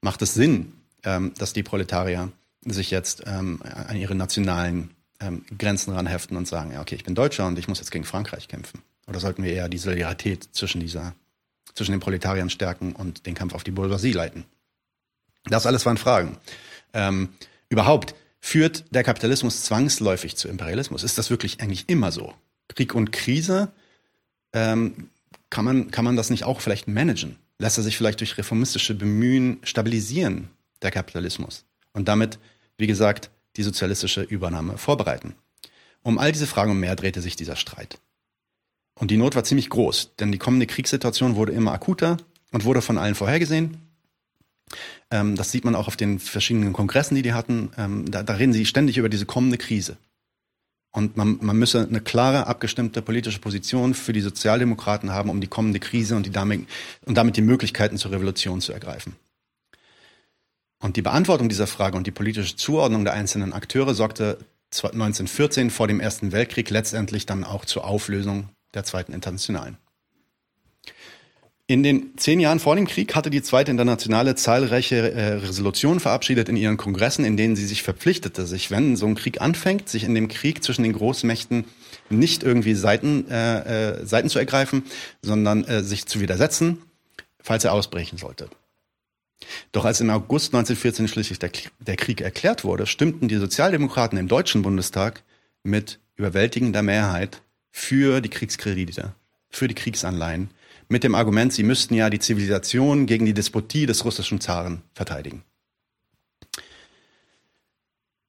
Macht 0.01 0.21
es 0.21 0.33
Sinn, 0.33 0.73
ähm, 1.03 1.33
dass 1.37 1.53
die 1.53 1.63
Proletarier 1.63 2.31
sich 2.65 2.91
jetzt 2.91 3.23
ähm, 3.27 3.61
an 3.63 3.95
ihre 3.95 4.15
nationalen 4.15 4.91
ähm, 5.19 5.45
Grenzen 5.57 5.93
ranheften 5.93 6.35
und 6.35 6.47
sagen, 6.47 6.71
ja, 6.71 6.81
okay, 6.81 6.95
ich 6.95 7.03
bin 7.03 7.15
Deutscher 7.15 7.47
und 7.47 7.59
ich 7.59 7.67
muss 7.67 7.79
jetzt 7.79 7.91
gegen 7.91 8.05
Frankreich 8.05 8.47
kämpfen? 8.47 8.81
Oder 9.07 9.19
sollten 9.19 9.43
wir 9.43 9.53
eher 9.53 9.69
die 9.69 9.77
Solidarität 9.77 10.49
zwischen 10.51 10.81
dieser, 10.81 11.13
zwischen 11.75 11.91
den 11.91 12.01
Proletariern 12.01 12.49
stärken 12.49 12.93
und 12.93 13.25
den 13.25 13.35
Kampf 13.35 13.53
auf 13.53 13.63
die 13.63 13.71
Bourgeoisie 13.71 14.13
leiten? 14.13 14.45
Das 15.45 15.67
alles 15.67 15.85
waren 15.85 15.97
Fragen. 15.97 16.37
Ähm, 16.95 17.29
überhaupt, 17.69 18.15
führt 18.39 18.85
der 18.89 19.03
Kapitalismus 19.03 19.63
zwangsläufig 19.63 20.35
zu 20.35 20.47
Imperialismus? 20.47 21.03
Ist 21.03 21.17
das 21.17 21.29
wirklich 21.29 21.61
eigentlich 21.61 21.85
immer 21.87 22.11
so? 22.11 22.33
Krieg 22.69 22.95
und 22.95 23.11
Krise, 23.11 23.71
ähm, 24.53 25.09
kann, 25.49 25.65
man, 25.65 25.91
kann 25.91 26.05
man 26.05 26.15
das 26.15 26.29
nicht 26.29 26.45
auch 26.45 26.61
vielleicht 26.61 26.87
managen? 26.87 27.35
Lässt 27.59 27.77
er 27.77 27.83
sich 27.83 27.97
vielleicht 27.97 28.19
durch 28.19 28.37
reformistische 28.37 28.95
Bemühen 28.95 29.59
stabilisieren, 29.63 30.49
der 30.81 30.91
Kapitalismus? 30.91 31.65
Und 31.93 32.07
damit, 32.07 32.39
wie 32.77 32.87
gesagt, 32.87 33.29
die 33.55 33.63
sozialistische 33.63 34.21
Übernahme 34.21 34.77
vorbereiten? 34.77 35.35
Um 36.03 36.17
all 36.17 36.31
diese 36.31 36.47
Fragen 36.47 36.71
und 36.71 36.79
mehr 36.79 36.95
drehte 36.95 37.21
sich 37.21 37.35
dieser 37.35 37.55
Streit. 37.55 37.99
Und 38.99 39.11
die 39.11 39.17
Not 39.17 39.35
war 39.35 39.43
ziemlich 39.43 39.69
groß, 39.69 40.15
denn 40.19 40.31
die 40.31 40.37
kommende 40.37 40.67
Kriegssituation 40.67 41.35
wurde 41.35 41.51
immer 41.51 41.73
akuter 41.73 42.17
und 42.51 42.63
wurde 42.63 42.81
von 42.81 42.97
allen 42.97 43.15
vorhergesehen. 43.15 43.77
Ähm, 45.11 45.35
das 45.35 45.51
sieht 45.51 45.65
man 45.65 45.75
auch 45.75 45.87
auf 45.87 45.97
den 45.97 46.19
verschiedenen 46.19 46.73
Kongressen, 46.73 47.15
die 47.15 47.21
die 47.21 47.33
hatten. 47.33 47.71
Ähm, 47.77 48.09
da, 48.09 48.23
da, 48.23 48.33
reden 48.33 48.53
sie 48.53 48.65
ständig 48.65 48.97
über 48.97 49.09
diese 49.09 49.25
kommende 49.25 49.57
Krise. 49.57 49.97
Und 50.91 51.17
man, 51.17 51.39
man 51.41 51.57
müsse 51.57 51.85
eine 51.87 51.99
klare, 52.01 52.47
abgestimmte 52.47 53.01
politische 53.01 53.39
Position 53.39 53.93
für 53.93 54.13
die 54.13 54.21
Sozialdemokraten 54.21 55.11
haben, 55.11 55.29
um 55.29 55.41
die 55.41 55.47
kommende 55.47 55.79
Krise 55.79 56.15
und, 56.15 56.25
die 56.25 56.31
damit, 56.31 56.67
und 57.05 57.15
damit 57.17 57.35
die 57.35 57.41
Möglichkeiten 57.41 57.97
zur 57.97 58.11
Revolution 58.11 58.61
zu 58.61 58.71
ergreifen. 58.71 59.15
Und 60.81 60.95
die 60.95 61.01
Beantwortung 61.01 61.49
dieser 61.49 61.67
Frage 61.67 61.97
und 61.97 62.07
die 62.07 62.11
politische 62.11 62.55
Zuordnung 62.55 63.03
der 63.03 63.13
einzelnen 63.13 63.53
Akteure 63.53 63.93
sorgte 63.93 64.37
1914 64.71 65.69
vor 65.69 65.87
dem 65.87 65.99
Ersten 65.99 66.31
Weltkrieg 66.31 66.69
letztendlich 66.69 67.25
dann 67.25 67.43
auch 67.43 67.65
zur 67.65 67.85
Auflösung 67.85 68.49
der 68.73 68.83
Zweiten 68.83 69.13
Internationalen. 69.13 69.77
In 71.67 71.81
den 71.81 72.15
zehn 72.17 72.39
Jahren 72.39 72.59
vor 72.59 72.75
dem 72.75 72.85
Krieg 72.85 73.15
hatte 73.15 73.31
die 73.31 73.41
Zweite 73.41 73.71
Internationale 73.71 74.35
zahlreiche 74.35 75.11
äh, 75.11 75.33
Resolutionen 75.33 75.99
verabschiedet 75.99 76.47
in 76.47 76.57
ihren 76.57 76.77
Kongressen, 76.77 77.25
in 77.25 77.37
denen 77.37 77.55
sie 77.55 77.65
sich 77.65 77.81
verpflichtete, 77.81 78.45
sich, 78.45 78.69
wenn 78.69 78.95
so 78.95 79.07
ein 79.07 79.15
Krieg 79.15 79.41
anfängt, 79.41 79.89
sich 79.89 80.03
in 80.03 80.13
dem 80.13 80.27
Krieg 80.27 80.63
zwischen 80.63 80.83
den 80.83 80.93
Großmächten 80.93 81.65
nicht 82.11 82.43
irgendwie 82.43 82.75
Seiten, 82.75 83.27
äh, 83.31 84.01
äh, 84.01 84.05
Seiten 84.05 84.29
zu 84.29 84.37
ergreifen, 84.37 84.83
sondern 85.23 85.63
äh, 85.63 85.81
sich 85.81 86.05
zu 86.05 86.19
widersetzen, 86.19 86.83
falls 87.41 87.63
er 87.63 87.73
ausbrechen 87.73 88.19
sollte. 88.19 88.47
Doch 89.71 89.85
als 89.85 90.01
im 90.01 90.11
August 90.11 90.53
1914 90.53 91.07
schließlich 91.07 91.39
der, 91.39 91.49
der 91.79 91.95
Krieg 91.95 92.21
erklärt 92.21 92.63
wurde, 92.63 92.85
stimmten 92.85 93.27
die 93.27 93.37
Sozialdemokraten 93.37 94.19
im 94.19 94.27
Deutschen 94.27 94.61
Bundestag 94.61 95.23
mit 95.63 95.99
überwältigender 96.15 96.83
Mehrheit 96.83 97.41
für 97.71 98.21
die 98.21 98.29
Kriegskredite, 98.29 99.15
für 99.49 99.67
die 99.67 99.73
Kriegsanleihen 99.73 100.51
mit 100.87 101.03
dem 101.03 101.15
Argument, 101.15 101.53
sie 101.53 101.63
müssten 101.63 101.95
ja 101.95 102.09
die 102.09 102.19
Zivilisation 102.19 103.05
gegen 103.05 103.25
die 103.25 103.33
Despotie 103.33 103.85
des 103.85 104.05
russischen 104.05 104.39
Zaren 104.39 104.81
verteidigen. 104.93 105.43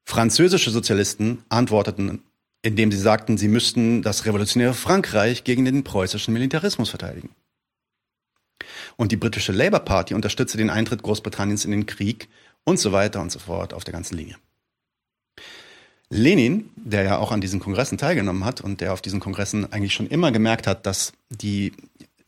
Französische 0.04 0.70
Sozialisten 0.70 1.44
antworteten, 1.48 2.22
indem 2.62 2.90
sie 2.92 2.98
sagten, 2.98 3.38
sie 3.38 3.48
müssten 3.48 4.02
das 4.02 4.24
revolutionäre 4.24 4.74
Frankreich 4.74 5.44
gegen 5.44 5.64
den 5.64 5.84
preußischen 5.84 6.32
Militarismus 6.32 6.90
verteidigen. 6.90 7.30
Und 8.96 9.12
die 9.12 9.16
britische 9.16 9.52
Labour 9.52 9.80
Party 9.80 10.14
unterstützte 10.14 10.58
den 10.58 10.70
Eintritt 10.70 11.02
Großbritanniens 11.02 11.64
in 11.64 11.70
den 11.70 11.86
Krieg 11.86 12.28
und 12.64 12.78
so 12.78 12.92
weiter 12.92 13.20
und 13.20 13.30
so 13.30 13.38
fort 13.38 13.74
auf 13.74 13.84
der 13.84 13.92
ganzen 13.92 14.16
Linie. 14.16 14.36
Lenin, 16.08 16.70
der 16.76 17.02
ja 17.02 17.18
auch 17.18 17.32
an 17.32 17.40
diesen 17.40 17.60
Kongressen 17.60 17.98
teilgenommen 17.98 18.44
hat 18.44 18.60
und 18.60 18.80
der 18.80 18.92
auf 18.92 19.02
diesen 19.02 19.20
Kongressen 19.20 19.72
eigentlich 19.72 19.92
schon 19.92 20.06
immer 20.06 20.30
gemerkt 20.30 20.66
hat, 20.66 20.86
dass 20.86 21.12
die 21.30 21.72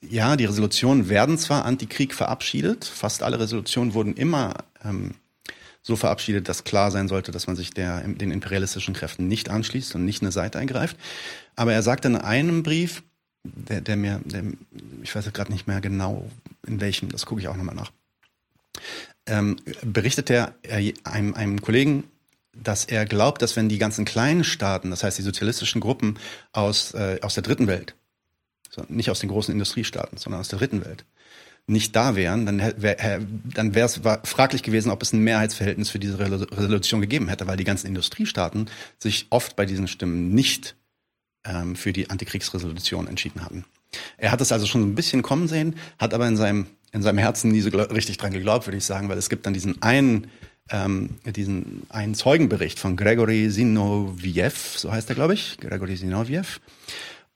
ja, 0.01 0.37
die 0.37 0.45
Resolutionen 0.45 1.09
werden 1.09 1.39
zwar 1.39 1.65
antikrieg 1.65 2.15
verabschiedet, 2.15 2.85
fast 2.85 3.23
alle 3.23 3.41
Resolutionen 3.41 3.95
wurden 3.95 4.15
immer 4.15 4.55
ähm, 4.85 5.15
so 5.83 5.97
verabschiedet, 5.97 6.49
dass 6.49 6.65
klar 6.65 6.91
sein 6.91 7.09
sollte, 7.09 7.33
dass 7.33 7.47
man 7.47 7.57
sich 7.57 7.71
der, 7.71 8.03
den 8.03 8.31
imperialistischen 8.31 8.95
Kräften 8.95 9.27
nicht 9.27 9.49
anschließt 9.49 9.95
und 9.95 10.05
nicht 10.05 10.23
eine 10.23 10.33
Seite 10.33 10.59
eingreift. 10.59 10.97
Aber 11.57 11.73
er 11.73 11.83
sagt 11.83 12.05
in 12.05 12.17
einem 12.17 12.63
Brief, 12.63 13.03
der, 13.45 13.81
der 13.81 13.97
mir, 13.97 14.21
der, 14.25 14.45
ich 15.03 15.15
weiß 15.15 15.33
gerade 15.33 15.53
nicht 15.53 15.67
mehr 15.67 15.81
genau 15.81 16.31
in 16.67 16.81
welchem, 16.81 17.09
das 17.09 17.27
gucke 17.27 17.41
ich 17.41 17.49
auch 17.49 17.57
nochmal 17.57 17.75
nach, 17.75 17.91
ähm, 19.27 19.57
berichtet 19.83 20.31
er 20.31 20.55
einem, 21.05 21.35
einem 21.35 21.61
Kollegen, 21.63 22.05
dass 22.53 22.85
er 22.85 23.07
glaubt, 23.07 23.43
dass 23.43 23.57
wenn 23.57 23.69
die 23.69 23.79
ganzen 23.79 24.05
kleinen 24.05 24.45
Staaten, 24.45 24.91
das 24.91 25.05
heißt 25.05 25.19
die 25.19 25.23
sozialistischen 25.23 25.81
Gruppen 25.81 26.19
aus, 26.53 26.93
äh, 26.95 27.19
aus 27.23 27.35
der 27.35 27.43
dritten 27.43 27.67
Welt, 27.67 27.95
nicht 28.89 29.11
aus 29.11 29.21
den 29.21 29.29
großen 29.29 29.53
Industriestaaten, 29.53 30.19
sondern 30.19 30.41
aus 30.41 30.49
der 30.49 30.59
dritten 30.59 30.85
Welt, 30.85 31.05
nicht 31.69 31.95
da 31.95 32.17
wären, 32.17 32.47
dann 32.47 33.75
wäre 33.75 33.87
es 33.87 34.01
fraglich 34.25 34.63
gewesen, 34.63 34.91
ob 34.91 35.03
es 35.03 35.13
ein 35.13 35.21
Mehrheitsverhältnis 35.21 35.91
für 35.91 35.99
diese 35.99 36.19
Resolution 36.19 37.03
gegeben 37.03 37.29
hätte, 37.29 37.47
weil 37.47 37.59
die 37.59 37.65
ganzen 37.65 37.89
Industriestaaten 37.89 38.71
sich 38.99 39.27
oft 39.31 39.55
bei 39.55 39.67
diesen 39.67 39.87
Stimmen 39.87 40.35
nicht 40.35 40.77
ähm, 41.45 41.77
für 41.77 41.93
die 41.93 42.09
Antikriegsresolution 42.09 43.07
entschieden 43.07 43.45
hatten. 43.45 43.67
Er 44.17 44.33
hat 44.33 44.41
es 44.41 44.51
also 44.51 44.67
schon 44.67 44.83
ein 44.83 44.95
bisschen 44.95 45.23
kommen 45.23 45.47
sehen, 45.47 45.77
hat 45.99 46.15
aber 46.15 46.27
in 46.27 46.37
seinem 46.37 46.67
in 46.91 47.03
seinem 47.03 47.19
Herzen 47.19 47.51
nie 47.51 47.61
so 47.61 47.69
richtig 47.69 48.17
dran 48.17 48.33
geglaubt, 48.33 48.67
würde 48.67 48.79
ich 48.79 48.85
sagen, 48.85 49.11
weil 49.11 49.19
es 49.19 49.29
gibt 49.29 49.45
dann 49.45 49.53
diesen 49.53 49.83
einen 49.83 50.29
ähm, 50.71 51.17
diesen 51.25 51.83
einen 51.91 52.15
Zeugenbericht 52.15 52.79
von 52.79 52.97
Gregory 52.97 53.51
Zinoviev, 53.51 54.79
so 54.79 54.91
heißt 54.91 55.09
er, 55.11 55.15
glaube 55.15 55.35
ich, 55.35 55.59
Gregory 55.61 55.97
Zinoviev, 55.97 56.61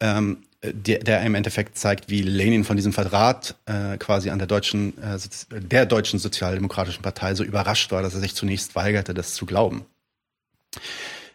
ähm, 0.01 0.39
der, 0.63 1.01
der 1.01 1.23
im 1.23 1.35
Endeffekt 1.35 1.77
zeigt, 1.77 2.09
wie 2.09 2.23
Lenin 2.23 2.65
von 2.65 2.77
diesem 2.77 2.93
Verrat 2.93 3.57
äh, 3.67 3.97
quasi 3.99 4.31
an 4.31 4.39
der 4.39 4.47
deutschen, 4.47 4.97
äh, 5.03 5.19
der 5.51 5.87
deutschen 5.87 6.19
Sozialdemokratischen 6.19 7.03
Partei 7.03 7.35
so 7.35 7.43
überrascht 7.43 7.91
war, 7.91 8.03
dass 8.03 8.15
er 8.15 8.21
sich 8.21 8.35
zunächst 8.35 8.75
weigerte, 8.75 9.15
das 9.15 9.35
zu 9.35 9.45
glauben. 9.45 9.85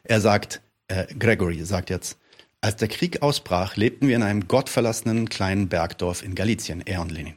Er 0.03 0.21
sagt, 0.21 0.61
äh, 0.87 1.05
Gregory 1.19 1.63
sagt 1.65 1.89
jetzt, 1.89 2.17
als 2.61 2.77
der 2.77 2.87
Krieg 2.87 3.21
ausbrach, 3.21 3.75
lebten 3.75 4.07
wir 4.07 4.15
in 4.15 4.23
einem 4.23 4.47
gottverlassenen 4.47 5.29
kleinen 5.29 5.67
Bergdorf 5.67 6.23
in 6.23 6.33
Galizien, 6.33 6.81
er 6.85 7.01
und 7.01 7.11
Lenin. 7.11 7.35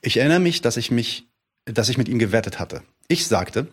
Ich 0.00 0.16
erinnere 0.16 0.40
mich, 0.40 0.62
dass 0.62 0.76
ich 0.76 0.90
mich, 0.90 1.26
dass 1.64 1.88
ich 1.88 1.98
mit 1.98 2.08
ihm 2.08 2.18
gewettet 2.18 2.58
hatte. 2.58 2.82
Ich 3.08 3.26
sagte, 3.26 3.68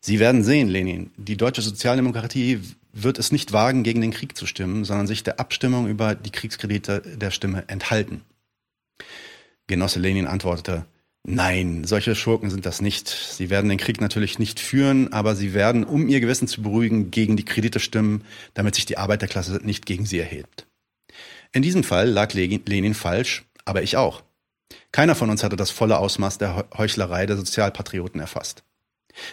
Sie 0.00 0.20
werden 0.20 0.44
sehen, 0.44 0.68
Lenin, 0.68 1.10
die 1.16 1.36
deutsche 1.36 1.62
Sozialdemokratie 1.62 2.60
wird 2.94 3.18
es 3.18 3.32
nicht 3.32 3.52
wagen, 3.52 3.82
gegen 3.82 4.00
den 4.00 4.12
Krieg 4.12 4.36
zu 4.36 4.46
stimmen, 4.46 4.84
sondern 4.84 5.06
sich 5.06 5.22
der 5.22 5.40
Abstimmung 5.40 5.88
über 5.88 6.14
die 6.14 6.30
Kriegskredite 6.30 7.00
der 7.00 7.30
Stimme 7.30 7.64
enthalten. 7.68 8.22
Genosse 9.66 9.98
Lenin 9.98 10.26
antwortete, 10.26 10.86
Nein, 11.26 11.84
solche 11.84 12.14
Schurken 12.14 12.50
sind 12.50 12.66
das 12.66 12.82
nicht. 12.82 13.08
Sie 13.08 13.48
werden 13.48 13.70
den 13.70 13.78
Krieg 13.78 13.98
natürlich 13.98 14.38
nicht 14.38 14.60
führen, 14.60 15.10
aber 15.12 15.34
sie 15.34 15.54
werden, 15.54 15.82
um 15.82 16.06
ihr 16.06 16.20
Gewissen 16.20 16.48
zu 16.48 16.60
beruhigen, 16.60 17.10
gegen 17.10 17.38
die 17.38 17.46
Kredite 17.46 17.80
stimmen, 17.80 18.24
damit 18.52 18.74
sich 18.74 18.84
die 18.84 18.98
Arbeiterklasse 18.98 19.60
nicht 19.64 19.86
gegen 19.86 20.04
sie 20.04 20.18
erhebt. 20.18 20.66
In 21.52 21.62
diesem 21.62 21.82
Fall 21.82 22.10
lag 22.10 22.34
Lenin 22.34 22.92
falsch, 22.92 23.44
aber 23.64 23.82
ich 23.82 23.96
auch. 23.96 24.22
Keiner 24.92 25.14
von 25.14 25.30
uns 25.30 25.42
hatte 25.42 25.56
das 25.56 25.70
volle 25.70 25.98
Ausmaß 25.98 26.36
der 26.36 26.66
Heuchlerei 26.76 27.24
der 27.24 27.36
Sozialpatrioten 27.36 28.20
erfasst. 28.20 28.62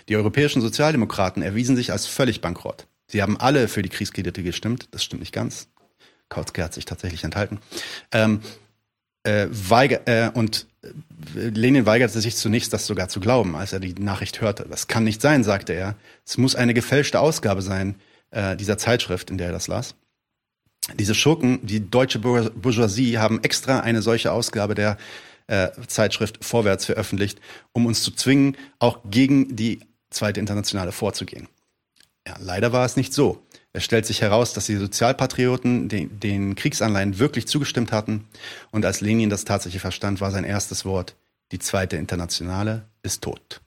Die 0.07 0.15
europäischen 0.15 0.61
Sozialdemokraten 0.61 1.43
erwiesen 1.43 1.75
sich 1.75 1.91
als 1.91 2.05
völlig 2.05 2.39
bankrott. 2.39 2.87
Sie 3.11 3.21
haben 3.21 3.37
alle 3.37 3.67
für 3.67 3.81
die 3.81 3.89
Kriegskredite 3.89 4.41
gestimmt. 4.41 4.87
Das 4.91 5.03
stimmt 5.03 5.19
nicht 5.19 5.33
ganz. 5.33 5.67
Kautzke 6.29 6.63
hat 6.63 6.73
sich 6.73 6.85
tatsächlich 6.85 7.25
enthalten. 7.25 7.59
Ähm, 8.13 8.41
äh, 9.23 9.47
weiger, 9.51 10.07
äh, 10.07 10.31
und 10.33 10.67
äh, 10.81 11.49
Lenin 11.49 11.85
weigerte 11.85 12.21
sich 12.21 12.37
zunächst, 12.37 12.71
das 12.71 12.87
sogar 12.87 13.09
zu 13.09 13.19
glauben, 13.19 13.55
als 13.55 13.73
er 13.73 13.81
die 13.81 13.93
Nachricht 13.93 14.39
hörte. 14.39 14.65
Das 14.69 14.87
kann 14.87 15.03
nicht 15.03 15.21
sein, 15.21 15.43
sagte 15.43 15.73
er. 15.73 15.95
Es 16.25 16.37
muss 16.37 16.55
eine 16.55 16.73
gefälschte 16.73 17.19
Ausgabe 17.19 17.61
sein 17.61 17.95
äh, 18.31 18.55
dieser 18.55 18.77
Zeitschrift, 18.77 19.29
in 19.29 19.37
der 19.37 19.47
er 19.47 19.53
das 19.53 19.67
las. 19.67 19.95
Diese 20.97 21.13
Schurken, 21.13 21.59
die 21.65 21.91
deutsche 21.91 22.19
Bourgeoisie, 22.19 23.19
haben 23.19 23.43
extra 23.43 23.81
eine 23.81 24.01
solche 24.01 24.31
Ausgabe 24.31 24.73
der 24.73 24.97
äh, 25.47 25.69
Zeitschrift 25.87 26.43
Vorwärts 26.43 26.85
veröffentlicht, 26.85 27.39
um 27.73 27.85
uns 27.85 28.03
zu 28.03 28.11
zwingen, 28.11 28.57
auch 28.79 28.99
gegen 29.03 29.55
die 29.55 29.81
Zweite 30.09 30.39
Internationale 30.39 30.91
vorzugehen. 30.91 31.47
Ja, 32.27 32.35
leider 32.39 32.71
war 32.71 32.85
es 32.85 32.95
nicht 32.95 33.13
so. 33.13 33.45
Es 33.73 33.83
stellt 33.83 34.05
sich 34.05 34.21
heraus, 34.21 34.53
dass 34.53 34.65
die 34.65 34.75
Sozialpatrioten 34.75 35.87
den, 35.87 36.19
den 36.19 36.55
Kriegsanleihen 36.55 37.19
wirklich 37.19 37.47
zugestimmt 37.47 37.91
hatten. 37.91 38.27
Und 38.71 38.85
als 38.85 39.01
Lenin 39.01 39.29
das 39.29 39.45
tatsächlich 39.45 39.81
verstand, 39.81 40.21
war 40.21 40.31
sein 40.31 40.43
erstes 40.43 40.83
Wort, 40.85 41.15
die 41.51 41.59
Zweite 41.59 41.97
Internationale 41.97 42.85
ist 43.01 43.23
tot. 43.23 43.61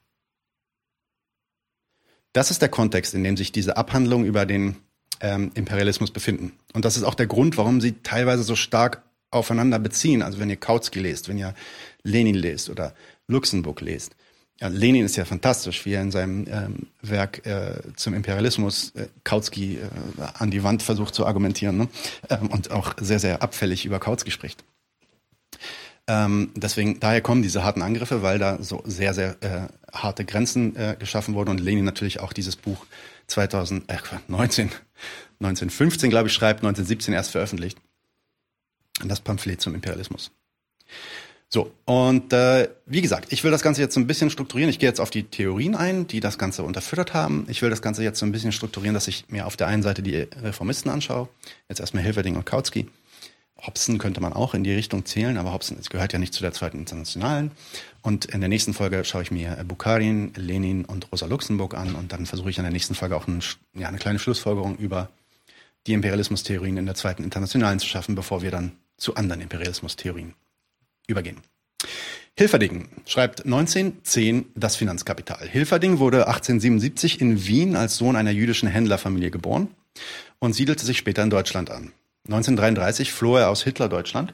Das 2.33 2.51
ist 2.51 2.61
der 2.61 2.69
Kontext, 2.69 3.13
in 3.13 3.23
dem 3.23 3.37
sich 3.37 3.51
diese 3.51 3.77
Abhandlungen 3.77 4.25
über 4.25 4.45
den 4.45 4.77
ähm, 5.21 5.51
Imperialismus 5.55 6.11
befinden. 6.11 6.53
Und 6.73 6.85
das 6.85 6.97
ist 6.97 7.03
auch 7.03 7.15
der 7.15 7.27
Grund, 7.27 7.57
warum 7.57 7.81
sie 7.81 7.93
teilweise 8.03 8.43
so 8.43 8.55
stark 8.55 9.03
aufeinander 9.31 9.79
beziehen. 9.79 10.21
Also 10.21 10.39
wenn 10.39 10.49
ihr 10.49 10.57
Kautsky 10.57 10.99
lest, 10.99 11.29
wenn 11.29 11.37
ihr 11.37 11.53
Lenin 12.03 12.35
lest 12.35 12.69
oder 12.69 12.93
Luxemburg 13.27 13.81
lest, 13.81 14.15
ja, 14.59 14.69
Lenin 14.69 15.05
ist 15.05 15.17
ja 15.17 15.25
fantastisch, 15.25 15.85
wie 15.85 15.93
er 15.93 16.01
in 16.01 16.11
seinem 16.11 16.45
ähm, 16.49 16.87
Werk 17.01 17.45
äh, 17.45 17.81
zum 17.95 18.13
Imperialismus 18.13 18.91
äh, 18.95 19.07
Kautsky 19.23 19.75
äh, 19.77 19.89
an 20.35 20.49
die 20.49 20.63
Wand 20.63 20.81
versucht 20.81 21.13
zu 21.13 21.25
argumentieren 21.25 21.77
ne? 21.77 21.87
ähm, 22.29 22.47
und 22.47 22.71
auch 22.71 22.93
sehr, 22.99 23.19
sehr 23.19 23.41
abfällig 23.41 23.85
über 23.85 23.99
Kautsky 23.99 24.31
spricht. 24.31 24.63
Ähm, 26.07 26.51
deswegen, 26.55 26.99
daher 26.99 27.21
kommen 27.21 27.41
diese 27.41 27.63
harten 27.63 27.81
Angriffe, 27.81 28.21
weil 28.21 28.39
da 28.39 28.61
so 28.61 28.81
sehr, 28.85 29.13
sehr 29.13 29.35
äh, 29.41 29.67
harte 29.91 30.23
Grenzen 30.23 30.75
äh, 30.75 30.95
geschaffen 30.97 31.33
wurden 31.33 31.49
und 31.49 31.59
Lenin 31.59 31.83
natürlich 31.83 32.19
auch 32.19 32.31
dieses 32.31 32.55
Buch 32.55 32.85
2019, 33.27 33.87
äh, 34.67 34.71
1915, 35.39 36.09
glaube 36.09 36.27
ich, 36.27 36.33
schreibt, 36.33 36.59
1917 36.59 37.13
erst 37.13 37.31
veröffentlicht. 37.31 37.77
Das 39.03 39.19
Pamphlet 39.19 39.59
zum 39.59 39.75
Imperialismus. 39.75 40.31
So, 41.49 41.71
und 41.85 42.33
äh, 42.33 42.69
wie 42.85 43.01
gesagt, 43.01 43.31
ich 43.31 43.43
will 43.43 43.51
das 43.51 43.61
Ganze 43.61 43.81
jetzt 43.81 43.93
so 43.93 43.99
ein 43.99 44.07
bisschen 44.07 44.29
strukturieren. 44.29 44.69
Ich 44.69 44.79
gehe 44.79 44.89
jetzt 44.89 44.99
auf 44.99 45.09
die 45.09 45.23
Theorien 45.23 45.75
ein, 45.75 46.07
die 46.07 46.19
das 46.19 46.37
Ganze 46.37 46.63
unterfüttert 46.63 47.13
haben. 47.13 47.45
Ich 47.49 47.61
will 47.61 47.69
das 47.69 47.81
Ganze 47.81 48.03
jetzt 48.03 48.19
so 48.19 48.25
ein 48.25 48.31
bisschen 48.31 48.51
strukturieren, 48.51 48.93
dass 48.93 49.07
ich 49.07 49.25
mir 49.29 49.45
auf 49.45 49.55
der 49.55 49.67
einen 49.67 49.83
Seite 49.83 50.01
die 50.01 50.15
Reformisten 50.15 50.89
anschaue. 50.89 51.29
Jetzt 51.69 51.79
erstmal 51.79 52.03
Hilferding 52.03 52.35
und 52.35 52.45
Kautsky. 52.45 52.87
Hobson 53.61 53.99
könnte 53.99 54.21
man 54.21 54.33
auch 54.33 54.53
in 54.53 54.63
die 54.63 54.73
Richtung 54.73 55.05
zählen, 55.05 55.37
aber 55.37 55.53
Hobson 55.53 55.77
gehört 55.89 56.13
ja 56.13 56.19
nicht 56.19 56.33
zu 56.33 56.41
der 56.41 56.51
zweiten 56.51 56.77
Internationalen. 56.77 57.51
Und 58.01 58.25
in 58.25 58.41
der 58.41 58.49
nächsten 58.49 58.73
Folge 58.73 59.05
schaue 59.05 59.21
ich 59.21 59.31
mir 59.31 59.63
Bukharin, 59.65 60.33
Lenin 60.35 60.83
und 60.83 61.11
Rosa 61.11 61.25
Luxemburg 61.25 61.73
an 61.73 61.95
und 61.95 62.11
dann 62.11 62.25
versuche 62.25 62.49
ich 62.49 62.57
in 62.57 62.63
der 62.63 62.73
nächsten 62.73 62.95
Folge 62.95 63.15
auch 63.15 63.27
ein, 63.27 63.41
ja, 63.73 63.87
eine 63.87 63.97
kleine 63.97 64.19
Schlussfolgerung 64.19 64.77
über 64.77 65.09
die 65.87 65.93
Imperialismustheorien 65.93 66.77
in 66.77 66.85
der 66.85 66.95
zweiten 66.95 67.23
Internationalen 67.23 67.79
zu 67.79 67.87
schaffen, 67.87 68.15
bevor 68.15 68.41
wir 68.41 68.51
dann 68.51 68.73
zu 68.97 69.15
anderen 69.15 69.41
Imperialismustheorien 69.41 70.33
übergehen. 71.07 71.37
Hilferding 72.37 72.89
schreibt 73.05 73.45
1910 73.45 74.47
das 74.55 74.75
Finanzkapital. 74.75 75.47
Hilferding 75.47 75.99
wurde 75.99 76.27
1877 76.27 77.21
in 77.21 77.47
Wien 77.47 77.75
als 77.77 77.95
Sohn 77.95 78.17
einer 78.17 78.31
jüdischen 78.31 78.67
Händlerfamilie 78.67 79.31
geboren 79.31 79.69
und 80.39 80.53
siedelte 80.53 80.85
sich 80.85 80.97
später 80.97 81.23
in 81.23 81.29
Deutschland 81.29 81.71
an. 81.71 81.93
1933 82.25 83.13
floh 83.13 83.37
er 83.37 83.49
aus 83.49 83.63
Hitler-Deutschland 83.63 84.33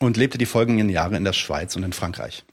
und 0.00 0.16
lebte 0.16 0.38
die 0.38 0.46
folgenden 0.46 0.88
Jahre 0.88 1.16
in 1.16 1.24
der 1.24 1.32
Schweiz 1.32 1.76
und 1.76 1.82
in 1.82 1.92
Frankreich. 1.92 2.44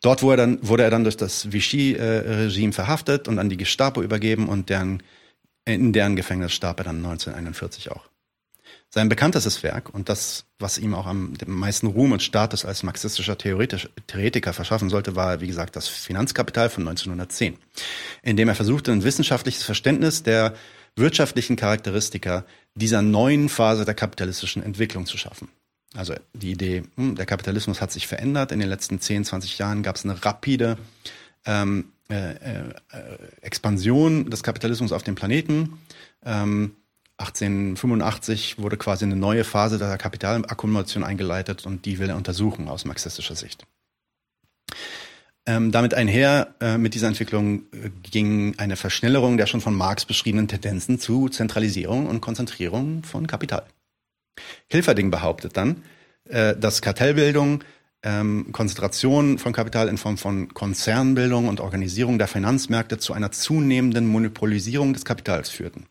Dort 0.00 0.22
wurde 0.22 0.42
er 0.42 0.46
dann, 0.46 0.66
wurde 0.66 0.82
er 0.82 0.90
dann 0.90 1.04
durch 1.04 1.16
das 1.16 1.52
Vichy-Regime 1.52 2.72
verhaftet 2.72 3.28
und 3.28 3.38
an 3.38 3.48
die 3.48 3.56
Gestapo 3.56 4.02
übergeben 4.02 4.48
und 4.48 4.68
deren, 4.68 5.02
in 5.64 5.92
deren 5.92 6.16
Gefängnis 6.16 6.52
starb 6.52 6.80
er 6.80 6.84
dann 6.84 6.96
1941 6.96 7.92
auch. 7.92 8.11
Sein 8.94 9.08
bekanntestes 9.08 9.62
Werk 9.62 9.94
und 9.94 10.10
das, 10.10 10.44
was 10.58 10.76
ihm 10.76 10.94
auch 10.94 11.06
am 11.06 11.32
meisten 11.46 11.86
Ruhm 11.86 12.12
und 12.12 12.22
Status 12.22 12.66
als 12.66 12.82
marxistischer 12.82 13.38
Theoretiker 13.38 14.52
verschaffen 14.52 14.90
sollte, 14.90 15.16
war, 15.16 15.40
wie 15.40 15.46
gesagt, 15.46 15.76
das 15.76 15.88
Finanzkapital 15.88 16.68
von 16.68 16.86
1910, 16.86 17.56
in 18.22 18.36
dem 18.36 18.48
er 18.48 18.54
versuchte, 18.54 18.92
ein 18.92 19.02
wissenschaftliches 19.02 19.62
Verständnis 19.62 20.24
der 20.24 20.52
wirtschaftlichen 20.94 21.56
Charakteristika 21.56 22.44
dieser 22.74 23.00
neuen 23.00 23.48
Phase 23.48 23.86
der 23.86 23.94
kapitalistischen 23.94 24.62
Entwicklung 24.62 25.06
zu 25.06 25.16
schaffen. 25.16 25.48
Also 25.94 26.12
die 26.34 26.50
Idee, 26.50 26.82
hm, 26.96 27.14
der 27.14 27.24
Kapitalismus 27.24 27.80
hat 27.80 27.92
sich 27.92 28.06
verändert. 28.06 28.52
In 28.52 28.60
den 28.60 28.68
letzten 28.68 29.00
10, 29.00 29.24
20 29.24 29.56
Jahren 29.56 29.82
gab 29.82 29.96
es 29.96 30.04
eine 30.04 30.22
rapide 30.22 30.76
ähm, 31.46 31.92
äh, 32.10 32.32
äh, 32.32 32.74
Expansion 33.40 34.28
des 34.28 34.42
Kapitalismus 34.42 34.92
auf 34.92 35.02
dem 35.02 35.14
Planeten. 35.14 35.78
Ähm, 36.26 36.76
1885 37.22 38.58
wurde 38.58 38.76
quasi 38.76 39.04
eine 39.04 39.16
neue 39.16 39.44
Phase 39.44 39.78
der 39.78 39.96
Kapitalakkumulation 39.96 41.04
eingeleitet 41.04 41.66
und 41.66 41.84
die 41.84 41.98
will 41.98 42.10
er 42.10 42.16
untersuchen 42.16 42.68
aus 42.68 42.84
marxistischer 42.84 43.36
Sicht. 43.36 43.64
Ähm, 45.44 45.72
damit 45.72 45.94
einher 45.94 46.54
äh, 46.60 46.78
mit 46.78 46.94
dieser 46.94 47.08
Entwicklung 47.08 47.62
äh, 47.72 47.90
ging 48.02 48.54
eine 48.58 48.76
Verschnellerung 48.76 49.36
der 49.36 49.46
schon 49.46 49.60
von 49.60 49.74
Marx 49.74 50.04
beschriebenen 50.04 50.46
Tendenzen 50.46 51.00
zu 51.00 51.28
Zentralisierung 51.28 52.06
und 52.06 52.20
Konzentrierung 52.20 53.02
von 53.02 53.26
Kapital. 53.26 53.64
Hilferding 54.68 55.10
behauptet 55.10 55.56
dann, 55.56 55.82
äh, 56.28 56.54
dass 56.56 56.80
Kartellbildung, 56.80 57.64
ähm, 58.04 58.50
Konzentration 58.52 59.38
von 59.38 59.52
Kapital 59.52 59.88
in 59.88 59.98
Form 59.98 60.16
von 60.16 60.54
Konzernbildung 60.54 61.48
und 61.48 61.60
Organisierung 61.60 62.18
der 62.18 62.28
Finanzmärkte 62.28 62.98
zu 62.98 63.12
einer 63.12 63.32
zunehmenden 63.32 64.06
Monopolisierung 64.06 64.92
des 64.92 65.04
Kapitals 65.04 65.50
führten 65.50 65.86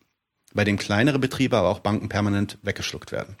bei 0.54 0.64
dem 0.64 0.76
kleinere 0.76 1.18
Betriebe, 1.18 1.56
aber 1.56 1.68
auch 1.68 1.80
Banken 1.80 2.08
permanent 2.08 2.58
weggeschluckt 2.62 3.12
werden. 3.12 3.36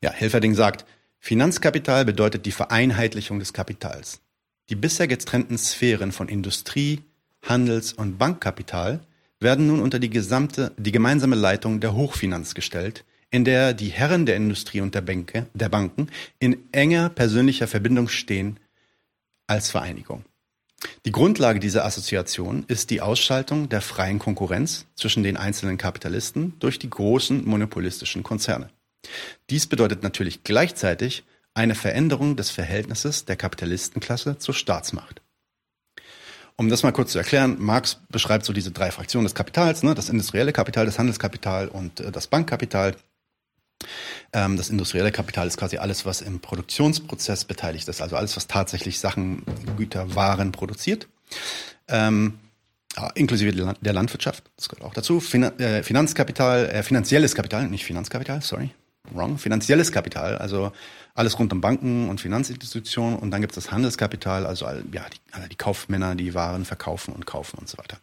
Ja, 0.00 0.10
Helferding 0.10 0.54
sagt, 0.54 0.84
Finanzkapital 1.18 2.04
bedeutet 2.04 2.46
die 2.46 2.52
Vereinheitlichung 2.52 3.38
des 3.38 3.52
Kapitals. 3.52 4.20
Die 4.68 4.74
bisher 4.74 5.06
getrennten 5.06 5.58
Sphären 5.58 6.12
von 6.12 6.28
Industrie, 6.28 7.02
Handels- 7.42 7.92
und 7.92 8.18
Bankkapital 8.18 9.00
werden 9.38 9.66
nun 9.66 9.80
unter 9.80 9.98
die 9.98 10.10
gesamte, 10.10 10.72
die 10.76 10.92
gemeinsame 10.92 11.36
Leitung 11.36 11.80
der 11.80 11.94
Hochfinanz 11.94 12.54
gestellt, 12.54 13.04
in 13.30 13.44
der 13.44 13.72
die 13.74 13.88
Herren 13.88 14.26
der 14.26 14.36
Industrie 14.36 14.80
und 14.80 14.94
der, 14.94 15.00
Bänke, 15.00 15.46
der 15.54 15.68
Banken 15.68 16.08
in 16.38 16.68
enger 16.72 17.08
persönlicher 17.08 17.66
Verbindung 17.66 18.08
stehen 18.08 18.60
als 19.46 19.70
Vereinigung. 19.70 20.24
Die 21.04 21.12
Grundlage 21.12 21.60
dieser 21.60 21.84
Assoziation 21.84 22.64
ist 22.68 22.90
die 22.90 23.00
Ausschaltung 23.00 23.68
der 23.68 23.80
freien 23.80 24.18
Konkurrenz 24.18 24.86
zwischen 24.96 25.22
den 25.22 25.36
einzelnen 25.36 25.78
Kapitalisten 25.78 26.58
durch 26.58 26.78
die 26.78 26.90
großen 26.90 27.44
monopolistischen 27.44 28.22
Konzerne. 28.22 28.70
Dies 29.50 29.66
bedeutet 29.66 30.02
natürlich 30.02 30.44
gleichzeitig 30.44 31.24
eine 31.54 31.74
Veränderung 31.74 32.36
des 32.36 32.50
Verhältnisses 32.50 33.24
der 33.24 33.36
Kapitalistenklasse 33.36 34.38
zur 34.38 34.54
Staatsmacht. 34.54 35.20
Um 36.56 36.68
das 36.68 36.82
mal 36.82 36.92
kurz 36.92 37.12
zu 37.12 37.18
erklären, 37.18 37.56
Marx 37.58 38.00
beschreibt 38.08 38.44
so 38.44 38.52
diese 38.52 38.70
drei 38.70 38.90
Fraktionen 38.90 39.24
des 39.24 39.34
Kapitals, 39.34 39.82
ne, 39.82 39.94
das 39.94 40.08
industrielle 40.08 40.52
Kapital, 40.52 40.86
das 40.86 40.98
Handelskapital 40.98 41.68
und 41.68 42.00
äh, 42.00 42.12
das 42.12 42.26
Bankkapital. 42.26 42.94
Ähm, 44.32 44.56
das 44.56 44.70
industrielle 44.70 45.12
Kapital 45.12 45.46
ist 45.46 45.56
quasi 45.56 45.78
alles, 45.78 46.06
was 46.06 46.20
im 46.20 46.40
Produktionsprozess 46.40 47.44
beteiligt 47.44 47.88
ist, 47.88 48.00
also 48.00 48.16
alles, 48.16 48.36
was 48.36 48.46
tatsächlich 48.46 48.98
Sachen, 48.98 49.42
Güter, 49.76 50.14
Waren 50.14 50.52
produziert. 50.52 51.08
Ähm, 51.88 52.38
inklusive 53.14 53.74
der 53.80 53.92
Landwirtschaft, 53.92 54.44
das 54.56 54.68
gehört 54.68 54.84
auch 54.86 54.94
dazu. 54.94 55.20
Fin 55.20 55.44
äh, 55.44 55.82
Finanzkapital, 55.82 56.66
äh, 56.66 56.82
finanzielles 56.82 57.34
Kapital, 57.34 57.68
nicht 57.68 57.84
Finanzkapital, 57.84 58.42
sorry, 58.42 58.70
wrong. 59.12 59.38
Finanzielles 59.38 59.92
Kapital, 59.92 60.36
also 60.38 60.72
alles 61.14 61.38
rund 61.38 61.52
um 61.52 61.60
Banken 61.60 62.08
und 62.08 62.20
Finanzinstitutionen. 62.20 63.18
Und 63.18 63.30
dann 63.30 63.40
gibt 63.40 63.56
es 63.56 63.64
das 63.64 63.72
Handelskapital, 63.72 64.46
also 64.46 64.66
ja, 64.66 65.06
die, 65.08 65.48
die 65.50 65.56
Kaufmänner, 65.56 66.14
die 66.14 66.34
Waren 66.34 66.64
verkaufen 66.64 67.14
und 67.14 67.26
kaufen 67.26 67.58
und 67.58 67.68
so 67.68 67.78
weiter. 67.78 67.98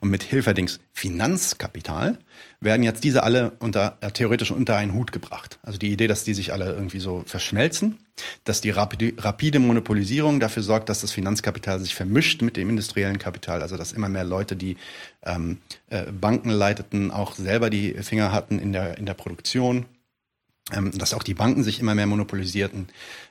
Und 0.00 0.10
mit 0.10 0.22
Hilferdings 0.22 0.80
Finanzkapital 0.92 2.18
werden 2.60 2.82
jetzt 2.82 3.04
diese 3.04 3.22
alle 3.22 3.52
unter, 3.58 3.98
äh, 4.00 4.10
theoretisch 4.10 4.50
unter 4.50 4.76
einen 4.76 4.94
Hut 4.94 5.12
gebracht. 5.12 5.58
Also 5.62 5.78
die 5.78 5.92
Idee, 5.92 6.06
dass 6.06 6.24
die 6.24 6.34
sich 6.34 6.52
alle 6.52 6.72
irgendwie 6.72 7.00
so 7.00 7.22
verschmelzen, 7.26 7.98
dass 8.44 8.60
die 8.60 8.70
rapide, 8.70 9.12
rapide 9.18 9.58
Monopolisierung 9.58 10.40
dafür 10.40 10.62
sorgt, 10.62 10.88
dass 10.88 11.00
das 11.00 11.12
Finanzkapital 11.12 11.80
sich 11.80 11.94
vermischt 11.94 12.42
mit 12.42 12.56
dem 12.56 12.70
industriellen 12.70 13.18
Kapital, 13.18 13.62
also 13.62 13.76
dass 13.76 13.92
immer 13.92 14.08
mehr 14.08 14.24
Leute, 14.24 14.56
die 14.56 14.76
ähm, 15.24 15.58
äh, 15.90 16.10
Banken 16.12 16.50
leiteten, 16.50 17.10
auch 17.10 17.34
selber 17.34 17.70
die 17.70 17.94
Finger 18.02 18.32
hatten 18.32 18.58
in 18.58 18.72
der, 18.72 18.98
in 18.98 19.06
der 19.06 19.14
Produktion. 19.14 19.86
Ähm, 20.72 20.92
dass 20.96 21.12
auch 21.12 21.22
die 21.22 21.34
Banken 21.34 21.62
sich 21.62 21.78
immer 21.78 21.94
mehr 21.94 22.06
monopolisierten, 22.06 22.88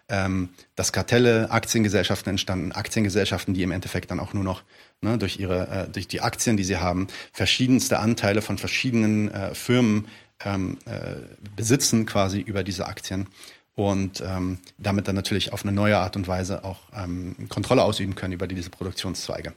ähm, 0.08 0.50
dass 0.76 0.94
Kartelle, 0.94 1.50
Aktiengesellschaften 1.50 2.30
entstanden, 2.30 2.72
Aktiengesellschaften, 2.74 3.56
die 3.56 3.64
im 3.64 3.72
Endeffekt 3.72 4.12
dann 4.12 4.20
auch 4.20 4.34
nur 4.34 4.44
noch 4.44 4.62
ne, 5.04 5.18
durch 5.18 5.40
ihre, 5.40 5.68
äh, 5.68 5.90
durch 5.90 6.08
die 6.08 6.22
Aktien, 6.22 6.58
die 6.58 6.64
sie 6.64 6.78
haben, 6.78 7.08
verschiedenste 7.32 8.00
Anteile 8.00 8.42
von 8.42 8.58
verschiedenen 8.58 9.32
äh, 9.32 9.54
Firmen 9.54 10.08
ähm, 10.44 10.78
äh, 10.86 11.16
besitzen 11.56 12.06
quasi 12.06 12.40
über 12.40 12.64
diese 12.64 12.88
Aktien 12.88 13.28
und 13.76 14.22
ähm, 14.22 14.60
damit 14.78 15.08
dann 15.08 15.16
natürlich 15.16 15.54
auf 15.54 15.64
eine 15.64 15.72
neue 15.72 15.98
Art 15.98 16.16
und 16.16 16.28
Weise 16.28 16.64
auch 16.64 16.80
ähm, 16.96 17.36
Kontrolle 17.50 17.84
ausüben 17.84 18.16
können 18.16 18.34
über 18.34 18.48
diese 18.48 18.70
Produktionszweige. 18.70 19.54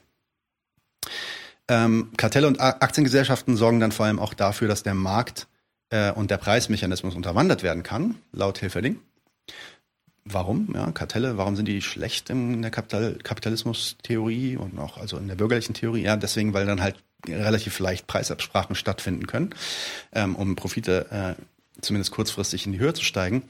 Ähm, 1.69 2.13
Kartelle 2.17 2.47
und 2.47 2.61
Aktiengesellschaften 2.61 3.57
sorgen 3.57 3.81
dann 3.81 3.93
vor 3.93 4.07
allem 4.07 4.21
auch 4.21 4.35
dafür, 4.35 4.69
dass 4.69 4.85
der 4.85 4.95
Markt 4.95 5.49
äh, 5.91 6.13
und 6.13 6.31
der 6.31 6.39
Preismechanismus 6.39 7.15
unterwandert 7.15 7.63
werden 7.63 7.83
kann, 7.83 8.17
laut 8.33 8.59
Hilferding. 8.59 9.01
Warum? 10.29 10.69
Ja, 10.75 10.91
Kartelle, 10.91 11.39
warum 11.39 11.55
sind 11.55 11.67
die 11.67 11.81
schlecht 11.81 12.31
in 12.31 12.61
der 12.61 12.73
Kapital 12.73 13.17
Kapitalismus-Theorie 13.23 14.57
und 14.57 14.77
auch 14.79 14.99
also 14.99 15.19
in 15.19 15.29
der 15.29 15.37
bürgerlichen 15.37 15.73
Theorie? 15.73 16.03
Ja, 16.03 16.17
deswegen, 16.17 16.53
weil 16.53 16.67
dann 16.67 16.83
halt 16.83 16.97
relativ 17.29 17.79
leicht 17.79 18.09
Preisabsprachen 18.09 18.75
stattfinden 18.75 19.29
können, 19.29 19.51
ähm, 20.13 20.35
um 20.35 20.57
Profite 20.57 21.07
äh, 21.11 21.81
zumindest 21.81 22.11
kurzfristig 22.11 22.67
in 22.67 22.73
die 22.73 22.81
Höhe 22.81 22.93
zu 22.93 23.05
steigen 23.05 23.45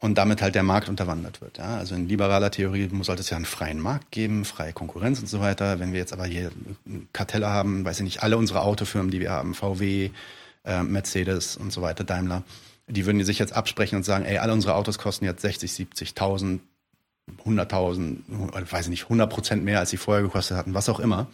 und 0.00 0.16
damit 0.16 0.40
halt 0.40 0.54
der 0.54 0.62
Markt 0.62 0.88
unterwandert 0.88 1.42
wird. 1.42 1.58
Ja? 1.58 1.76
Also 1.76 1.94
in 1.94 2.08
liberaler 2.08 2.50
Theorie 2.50 2.88
sollte 3.02 3.20
es 3.20 3.28
ja 3.28 3.36
einen 3.36 3.44
freien 3.44 3.80
Markt 3.80 4.10
geben, 4.10 4.46
freie 4.46 4.72
Konkurrenz 4.72 5.20
und 5.20 5.26
so 5.26 5.40
weiter. 5.40 5.78
Wenn 5.78 5.92
wir 5.92 5.98
jetzt 5.98 6.14
aber 6.14 6.24
hier 6.24 6.50
Kartelle 7.12 7.48
haben, 7.48 7.84
weiß 7.84 7.98
ich 7.98 8.04
nicht, 8.04 8.22
alle 8.22 8.38
unsere 8.38 8.62
Autofirmen, 8.62 9.10
die 9.10 9.20
wir 9.20 9.30
haben, 9.30 9.54
VW, 9.54 10.10
äh, 10.64 10.82
Mercedes 10.82 11.58
und 11.58 11.72
so 11.72 11.82
weiter, 11.82 12.04
Daimler, 12.04 12.44
die 12.88 13.06
würden 13.06 13.22
sich 13.24 13.38
jetzt 13.38 13.52
absprechen 13.52 13.96
und 13.96 14.04
sagen, 14.04 14.24
ey, 14.24 14.38
alle 14.38 14.52
unsere 14.52 14.74
Autos 14.74 14.98
kosten 14.98 15.24
jetzt 15.24 15.42
60, 15.42 15.70
70.000, 15.70 16.60
100.000, 17.44 18.72
weiß 18.72 18.86
ich 18.86 18.90
nicht, 18.90 19.04
100 19.04 19.30
Prozent 19.30 19.64
mehr, 19.64 19.78
als 19.78 19.90
sie 19.90 19.96
vorher 19.96 20.22
gekostet 20.22 20.56
hatten, 20.56 20.74
was 20.74 20.88
auch 20.88 21.00
immer. 21.00 21.26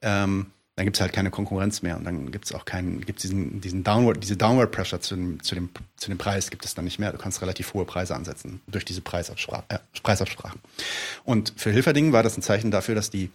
Ähm, 0.00 0.46
dann 0.76 0.86
gibt 0.86 0.96
es 0.96 1.00
halt 1.00 1.12
keine 1.12 1.30
Konkurrenz 1.30 1.82
mehr 1.82 1.96
und 1.96 2.04
dann 2.04 2.32
gibt 2.32 2.46
es 2.46 2.52
auch 2.52 2.64
keinen, 2.64 3.00
gibt 3.00 3.22
diesen, 3.22 3.60
diesen 3.60 3.84
Downward, 3.84 4.20
diese 4.20 4.36
Downward 4.36 4.72
Pressure 4.72 5.00
zu 5.00 5.14
dem, 5.14 5.42
zu, 5.42 5.54
dem, 5.54 5.70
zu 5.96 6.08
dem 6.08 6.18
Preis 6.18 6.50
gibt 6.50 6.64
es 6.64 6.74
dann 6.74 6.84
nicht 6.84 6.98
mehr. 6.98 7.12
Du 7.12 7.18
kannst 7.18 7.40
relativ 7.42 7.74
hohe 7.74 7.84
Preise 7.84 8.16
ansetzen 8.16 8.60
durch 8.66 8.84
diese 8.84 9.00
Preisabspra 9.00 9.64
äh, 9.68 9.78
Preisabsprachen. 10.02 10.60
Und 11.24 11.52
für 11.56 11.70
Hilferdingen 11.70 12.12
war 12.12 12.24
das 12.24 12.36
ein 12.36 12.42
Zeichen 12.42 12.72
dafür, 12.72 12.96
dass 12.96 13.10
die, 13.10 13.30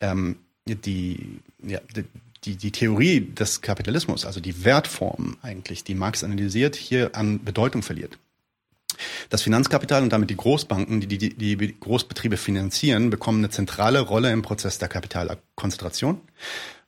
ähm, 0.00 0.36
die, 0.66 1.40
ja, 1.62 1.78
die, 1.94 2.04
die 2.44 2.70
Theorie 2.70 3.20
des 3.20 3.60
Kapitalismus, 3.60 4.24
also 4.24 4.40
die 4.40 4.64
Wertform 4.64 5.36
eigentlich, 5.42 5.84
die 5.84 5.94
Marx 5.94 6.24
analysiert, 6.24 6.76
hier 6.76 7.14
an 7.14 7.44
Bedeutung 7.44 7.82
verliert. 7.82 8.18
Das 9.28 9.42
Finanzkapital 9.42 10.02
und 10.02 10.12
damit 10.12 10.30
die 10.30 10.36
Großbanken, 10.36 11.00
die 11.00 11.18
die, 11.18 11.34
die 11.34 11.80
Großbetriebe 11.80 12.36
finanzieren, 12.36 13.10
bekommen 13.10 13.38
eine 13.38 13.50
zentrale 13.50 14.00
Rolle 14.00 14.32
im 14.32 14.42
Prozess 14.42 14.78
der 14.78 14.88
Kapitalkonzentration. 14.88 16.20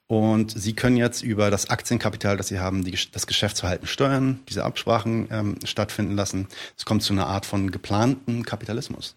Und 0.06 0.50
Sie 0.50 0.74
können 0.74 0.98
jetzt 0.98 1.22
über 1.22 1.50
das 1.50 1.70
Aktienkapital, 1.70 2.36
das 2.36 2.48
Sie 2.48 2.60
haben, 2.60 2.84
die, 2.84 2.98
das 3.12 3.26
Geschäftsverhalten 3.26 3.86
steuern, 3.86 4.40
diese 4.48 4.64
Absprachen 4.64 5.28
ähm, 5.30 5.56
stattfinden 5.64 6.16
lassen. 6.16 6.48
Es 6.76 6.84
kommt 6.84 7.02
zu 7.02 7.14
einer 7.14 7.28
Art 7.28 7.46
von 7.46 7.70
geplanten 7.70 8.44
Kapitalismus. 8.44 9.16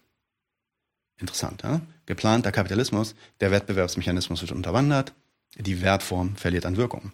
Interessant, 1.18 1.62
ja? 1.62 1.80
Geplanter 2.06 2.52
Kapitalismus, 2.52 3.14
der 3.40 3.50
Wettbewerbsmechanismus 3.50 4.40
wird 4.42 4.52
unterwandert, 4.52 5.12
die 5.56 5.82
Wertform 5.82 6.36
verliert 6.36 6.66
an 6.66 6.76
Wirkung. 6.76 7.12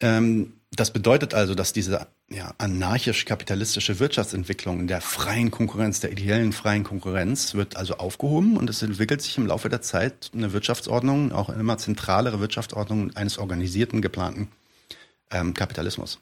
Ähm, 0.00 0.54
das 0.70 0.92
bedeutet 0.92 1.34
also, 1.34 1.54
dass 1.54 1.72
diese 1.72 2.08
ja, 2.28 2.52
anarchisch-kapitalistische 2.58 4.00
Wirtschaftsentwicklung 4.00 4.86
der 4.86 5.00
freien 5.00 5.50
Konkurrenz, 5.50 6.00
der 6.00 6.10
ideellen 6.10 6.52
freien 6.52 6.82
Konkurrenz, 6.82 7.54
wird 7.54 7.76
also 7.76 7.98
aufgehoben 7.98 8.56
und 8.56 8.68
es 8.68 8.82
entwickelt 8.82 9.22
sich 9.22 9.38
im 9.38 9.46
Laufe 9.46 9.68
der 9.68 9.82
Zeit 9.82 10.30
eine 10.34 10.52
Wirtschaftsordnung, 10.52 11.32
auch 11.32 11.48
eine 11.48 11.60
immer 11.60 11.78
zentralere 11.78 12.40
Wirtschaftsordnung 12.40 13.14
eines 13.14 13.38
organisierten, 13.38 14.02
geplanten 14.02 14.48
ähm, 15.30 15.54
Kapitalismus. 15.54 16.18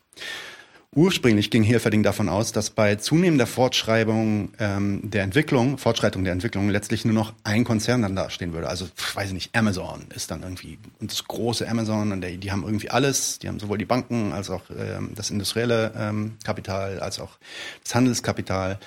Ursprünglich 0.95 1.51
ging 1.51 1.63
Hilferding 1.63 2.03
davon 2.03 2.29
aus, 2.29 2.53
dass 2.53 2.69
bei 2.69 2.97
zunehmender 2.97 3.47
Fortschreibung 3.47 4.51
ähm, 4.59 5.01
der 5.11 5.23
Entwicklung, 5.23 5.79
Fortschreitung 5.79 6.23
der 6.23 6.35
Entwicklung 6.35 6.69
letztlich 6.69 7.07
nur 7.07 7.15
noch 7.15 7.33
ein 7.45 7.65
Konzern 7.65 8.03
dann 8.03 8.15
dastehen 8.15 8.53
würde. 8.53 8.69
Also, 8.69 8.89
weiß 9.15 9.29
ich 9.29 9.33
nicht, 9.33 9.57
Amazon 9.57 10.05
ist 10.15 10.31
dann 10.31 10.43
irgendwie 10.43 10.79
das 11.01 11.25
große 11.25 11.67
Amazon 11.67 12.13
und 12.13 12.21
der, 12.21 12.33
die 12.33 12.53
haben 12.53 12.65
irgendwie 12.65 12.91
alles. 12.91 13.39
Die 13.39 13.49
haben 13.49 13.59
sowohl 13.59 13.79
die 13.79 13.87
Banken 13.87 14.35
als 14.35 14.51
auch 14.51 14.65
ähm, 14.69 15.13
das 15.15 15.31
industrielle 15.31 15.93
ähm, 15.97 16.37
Kapital 16.45 17.01
als 17.01 17.21
auch 17.21 17.39
das 17.83 17.95
Handelskapital. 17.95 18.79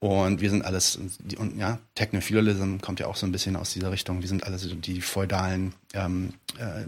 Und 0.00 0.40
wir 0.40 0.50
sind 0.50 0.64
alles, 0.64 0.98
und 1.38 1.56
ja, 1.58 1.78
Technofeudalism 1.94 2.78
kommt 2.78 2.98
ja 2.98 3.06
auch 3.06 3.14
so 3.14 3.24
ein 3.24 3.30
bisschen 3.30 3.54
aus 3.54 3.72
dieser 3.72 3.92
Richtung. 3.92 4.20
Wir 4.20 4.28
sind 4.28 4.42
alle 4.42 4.58
so 4.58 4.74
die 4.74 5.00
feudalen 5.00 5.74
ähm, 5.94 6.34
äh, 6.58 6.86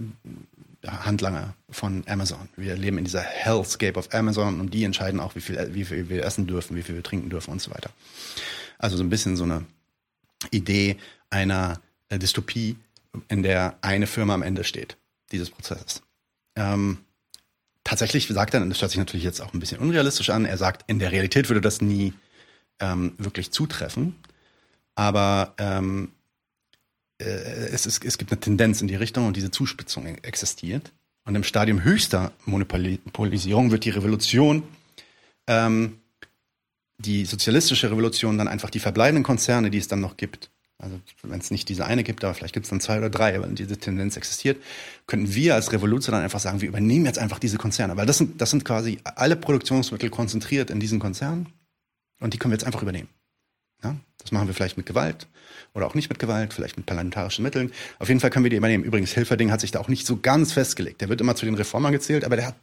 Handlanger 0.87 1.55
von 1.70 2.05
Amazon. 2.07 2.49
Wir 2.57 2.76
leben 2.76 2.99
in 2.99 3.05
dieser 3.05 3.22
Hellscape 3.22 3.99
of 3.99 4.12
Amazon 4.12 4.61
und 4.61 4.72
die 4.74 4.85
entscheiden 4.85 5.20
auch, 5.20 5.35
wie 5.35 5.41
viel, 5.41 5.74
wie 5.74 5.85
viel 5.85 6.09
wir 6.09 6.24
essen 6.24 6.47
dürfen, 6.47 6.76
wie 6.76 6.82
viel 6.82 6.95
wir 6.95 7.03
trinken 7.03 7.30
dürfen 7.30 7.51
und 7.51 7.61
so 7.61 7.70
weiter. 7.70 7.91
Also 8.78 8.97
so 8.97 9.03
ein 9.03 9.11
bisschen 9.11 9.37
so 9.37 9.45
eine 9.45 9.64
Idee 10.51 10.97
einer 11.30 11.80
äh, 12.09 12.18
Dystopie, 12.18 12.76
in 13.28 13.43
der 13.43 13.78
eine 13.80 14.07
Firma 14.07 14.35
am 14.35 14.43
Ende 14.43 14.64
steht, 14.64 14.97
dieses 15.32 15.51
Prozesses. 15.51 16.03
Ähm, 16.57 16.99
tatsächlich 17.85 18.26
sagt 18.26 18.55
er, 18.55 18.64
das 18.64 18.80
hört 18.80 18.91
sich 18.91 18.99
natürlich 18.99 19.24
jetzt 19.24 19.41
auch 19.41 19.55
ein 19.55 19.61
bisschen 19.61 19.78
unrealistisch 19.78 20.30
an, 20.30 20.45
er 20.45 20.59
sagt, 20.59 20.89
in 20.91 20.99
der 20.99 21.12
Realität 21.12 21.49
würde 21.49 21.61
das 21.61 21.80
nie 21.80 22.14
ähm, 22.80 23.14
wirklich 23.18 23.53
zutreffen, 23.53 24.16
aber 24.95 25.55
ähm, 25.59 26.12
äh, 26.12 26.14
es, 27.19 27.87
ist, 27.87 28.05
es 28.05 28.19
gibt 28.19 28.33
eine 28.33 28.41
Tendenz 28.41 28.81
in 28.83 28.89
die 28.89 28.97
Richtung 28.97 29.27
und 29.27 29.37
diese 29.37 29.51
Zuspitzung 29.51 30.07
existiert. 30.07 30.93
Und 31.27 31.35
im 31.35 31.45
Stadium 31.45 31.83
höchster 31.83 32.33
Monopolisierung 32.45 33.71
wird 33.71 33.85
die 33.85 33.91
Revolution, 33.91 34.62
ähm, 35.47 35.99
die 36.99 37.25
sozialistische 37.25 37.91
Revolution, 37.91 38.37
dann 38.37 38.49
einfach 38.49 38.71
die 38.71 38.79
verbleibenden 38.79 39.25
Konzerne, 39.25 39.71
die 39.71 39.79
es 39.79 39.89
dann 39.89 40.01
noch 40.01 40.17
gibt, 40.17 40.51
also 40.79 41.01
wenn 41.23 41.41
es 41.41 41.51
nicht 41.51 41.69
diese 41.69 41.87
eine 41.87 42.05
gibt, 42.05 42.25
aber 42.25 42.35
vielleicht 42.35 42.53
gibt 42.53 42.65
es 42.65 42.71
dann 42.71 42.81
zwei 42.81 42.99
oder 42.99 43.09
drei, 43.09 43.37
aber 43.37 43.47
diese 43.47 43.79
Tendenz 43.79 44.17
existiert, 44.17 44.62
könnten 45.07 45.35
wir 45.35 45.55
als 45.55 45.73
Revolution 45.73 46.12
dann 46.12 46.23
einfach 46.23 46.41
sagen, 46.41 46.61
wir 46.61 46.69
übernehmen 46.69 47.07
jetzt 47.07 47.19
einfach 47.19 47.39
diese 47.39 47.57
Konzerne. 47.57 47.97
Weil 47.97 48.07
das 48.07 48.19
sind, 48.19 48.41
das 48.41 48.51
sind 48.51 48.65
quasi 48.65 48.99
alle 49.05 49.37
Produktionsmittel 49.37 50.11
konzentriert 50.11 50.71
in 50.71 50.81
diesen 50.81 50.99
Konzernen 50.99 51.47
und 52.21 52.35
die 52.35 52.39
können 52.39 52.53
wir 52.53 52.57
jetzt 52.57 52.67
einfach 52.67 52.83
übernehmen. 52.83 53.09
Ja? 53.83 53.97
Das 54.19 54.33
machen 54.33 54.47
wir 54.47 54.55
vielleicht 54.55 54.77
mit 54.77 54.87
Gewalt 54.87 55.27
oder 55.75 55.87
auch 55.87 55.95
nicht 55.95 56.09
mit 56.09 56.20
Gewalt, 56.20 56.55
vielleicht 56.55 56.77
mit 56.77 56.87
parlamentarischen 56.87 57.43
Mitteln. 57.43 57.72
Auf 57.99 58.09
jeden 58.09 58.20
Fall 58.20 58.31
können 58.31 58.45
wir 58.45 58.51
die 58.51 58.57
übernehmen. 58.57 58.85
Übrigens, 58.85 59.12
Hilferding 59.12 59.51
hat 59.51 59.61
sich 59.61 59.72
da 59.72 59.81
auch 59.81 59.89
nicht 59.89 60.07
so 60.07 60.18
ganz 60.20 60.53
festgelegt. 60.53 61.01
Der 61.01 61.09
wird 61.09 61.20
immer 61.20 61.35
zu 61.35 61.45
den 61.45 61.57
Reformern 61.57 61.93
gezählt, 61.93 62.25
aber 62.25 62.37
der 62.37 62.47
hat, 62.47 62.55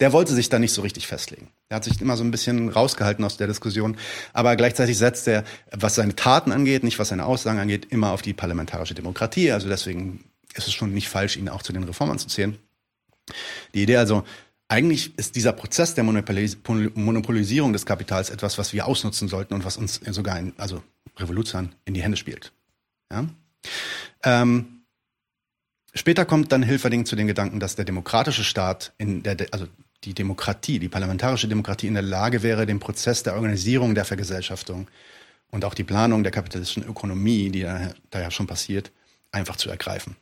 der 0.00 0.12
wollte 0.12 0.32
sich 0.32 0.48
da 0.48 0.58
nicht 0.58 0.72
so 0.72 0.80
richtig 0.80 1.06
festlegen. 1.06 1.48
Der 1.68 1.76
hat 1.76 1.84
sich 1.84 2.00
immer 2.00 2.16
so 2.16 2.24
ein 2.24 2.30
bisschen 2.30 2.70
rausgehalten 2.70 3.22
aus 3.24 3.36
der 3.36 3.46
Diskussion. 3.46 3.98
Aber 4.32 4.56
gleichzeitig 4.56 4.96
setzt 4.96 5.28
er, 5.28 5.44
was 5.72 5.94
seine 5.94 6.16
Taten 6.16 6.52
angeht, 6.52 6.84
nicht 6.84 6.98
was 6.98 7.08
seine 7.08 7.26
Aussagen 7.26 7.58
angeht, 7.58 7.88
immer 7.90 8.12
auf 8.12 8.22
die 8.22 8.32
parlamentarische 8.32 8.94
Demokratie. 8.94 9.52
Also 9.52 9.68
deswegen 9.68 10.24
ist 10.54 10.66
es 10.66 10.72
schon 10.72 10.94
nicht 10.94 11.08
falsch, 11.08 11.36
ihn 11.36 11.50
auch 11.50 11.62
zu 11.62 11.74
den 11.74 11.84
Reformern 11.84 12.18
zu 12.18 12.28
zählen. 12.28 12.56
Die 13.74 13.82
Idee 13.82 13.96
also, 13.96 14.24
eigentlich 14.68 15.16
ist 15.18 15.36
dieser 15.36 15.52
Prozess 15.52 15.94
der 15.94 16.04
Monopolis 16.04 16.56
Monopolisierung 16.94 17.72
des 17.72 17.86
Kapitals 17.86 18.30
etwas, 18.30 18.58
was 18.58 18.72
wir 18.72 18.86
ausnutzen 18.86 19.28
sollten 19.28 19.54
und 19.54 19.64
was 19.64 19.76
uns 19.76 20.00
sogar, 20.06 20.38
in, 20.38 20.54
also 20.56 20.82
Revolution, 21.18 21.74
in 21.84 21.94
die 21.94 22.02
Hände 22.02 22.16
spielt. 22.16 22.52
Ja? 23.12 23.26
Ähm, 24.22 24.84
später 25.94 26.24
kommt 26.24 26.50
dann 26.52 26.62
Hilferding 26.62 27.04
zu 27.04 27.16
den 27.16 27.26
Gedanken, 27.26 27.60
dass 27.60 27.76
der 27.76 27.84
demokratische 27.84 28.44
Staat 28.44 28.92
in 28.98 29.22
der, 29.22 29.36
also 29.50 29.66
die 30.04 30.14
Demokratie, 30.14 30.78
die 30.78 30.88
parlamentarische 30.88 31.48
Demokratie 31.48 31.86
in 31.86 31.94
der 31.94 32.02
Lage 32.02 32.42
wäre, 32.42 32.66
den 32.66 32.80
Prozess 32.80 33.22
der 33.22 33.34
Organisierung 33.34 33.94
der 33.94 34.04
Vergesellschaftung 34.04 34.88
und 35.50 35.64
auch 35.64 35.74
die 35.74 35.84
Planung 35.84 36.22
der 36.22 36.32
kapitalistischen 36.32 36.88
Ökonomie, 36.88 37.50
die 37.50 37.62
da, 37.62 37.92
da 38.10 38.20
ja 38.20 38.30
schon 38.30 38.46
passiert, 38.46 38.90
einfach 39.30 39.56
zu 39.56 39.70
ergreifen. 39.70 40.16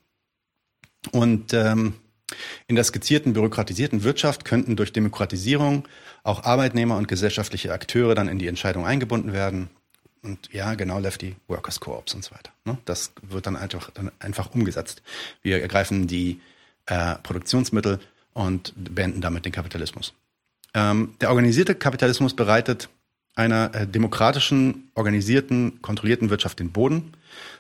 Und 1.11 1.53
ähm, 1.53 1.95
in 2.67 2.77
der 2.77 2.85
skizzierten 2.85 3.33
bürokratisierten 3.33 4.05
Wirtschaft 4.05 4.45
könnten 4.45 4.77
durch 4.77 4.93
Demokratisierung 4.93 5.89
auch 6.23 6.45
Arbeitnehmer 6.45 6.97
und 6.97 7.09
gesellschaftliche 7.09 7.73
Akteure 7.73 8.15
dann 8.15 8.29
in 8.29 8.39
die 8.39 8.47
Entscheidung 8.47 8.87
eingebunden 8.87 9.33
werden. 9.33 9.71
Und 10.23 10.53
ja, 10.53 10.75
genau, 10.75 10.99
Lefty 10.99 11.35
Workers 11.49 11.81
Co-ops 11.81 12.15
und 12.15 12.25
so 12.25 12.33
weiter. 12.35 12.53
Ne? 12.65 12.79
Das 12.85 13.13
wird 13.23 13.47
dann 13.47 13.57
einfach, 13.57 13.91
dann 13.91 14.13
einfach 14.21 14.55
umgesetzt. 14.55 15.03
Wir 15.43 15.61
ergreifen 15.61 16.07
die 16.07 16.41
äh, 16.87 17.17
Produktionsmittel 17.23 17.99
und 18.33 18.73
beenden 18.77 19.21
damit 19.21 19.45
den 19.45 19.53
Kapitalismus. 19.53 20.15
Ähm, 20.75 21.15
der 21.21 21.31
organisierte 21.31 21.75
Kapitalismus 21.75 22.35
bereitet 22.35 22.89
einer 23.35 23.75
äh, 23.75 23.87
demokratischen, 23.87 24.91
organisierten, 24.95 25.83
kontrollierten 25.83 26.31
Wirtschaft 26.31 26.61
den 26.61 26.73
Boden 26.73 27.13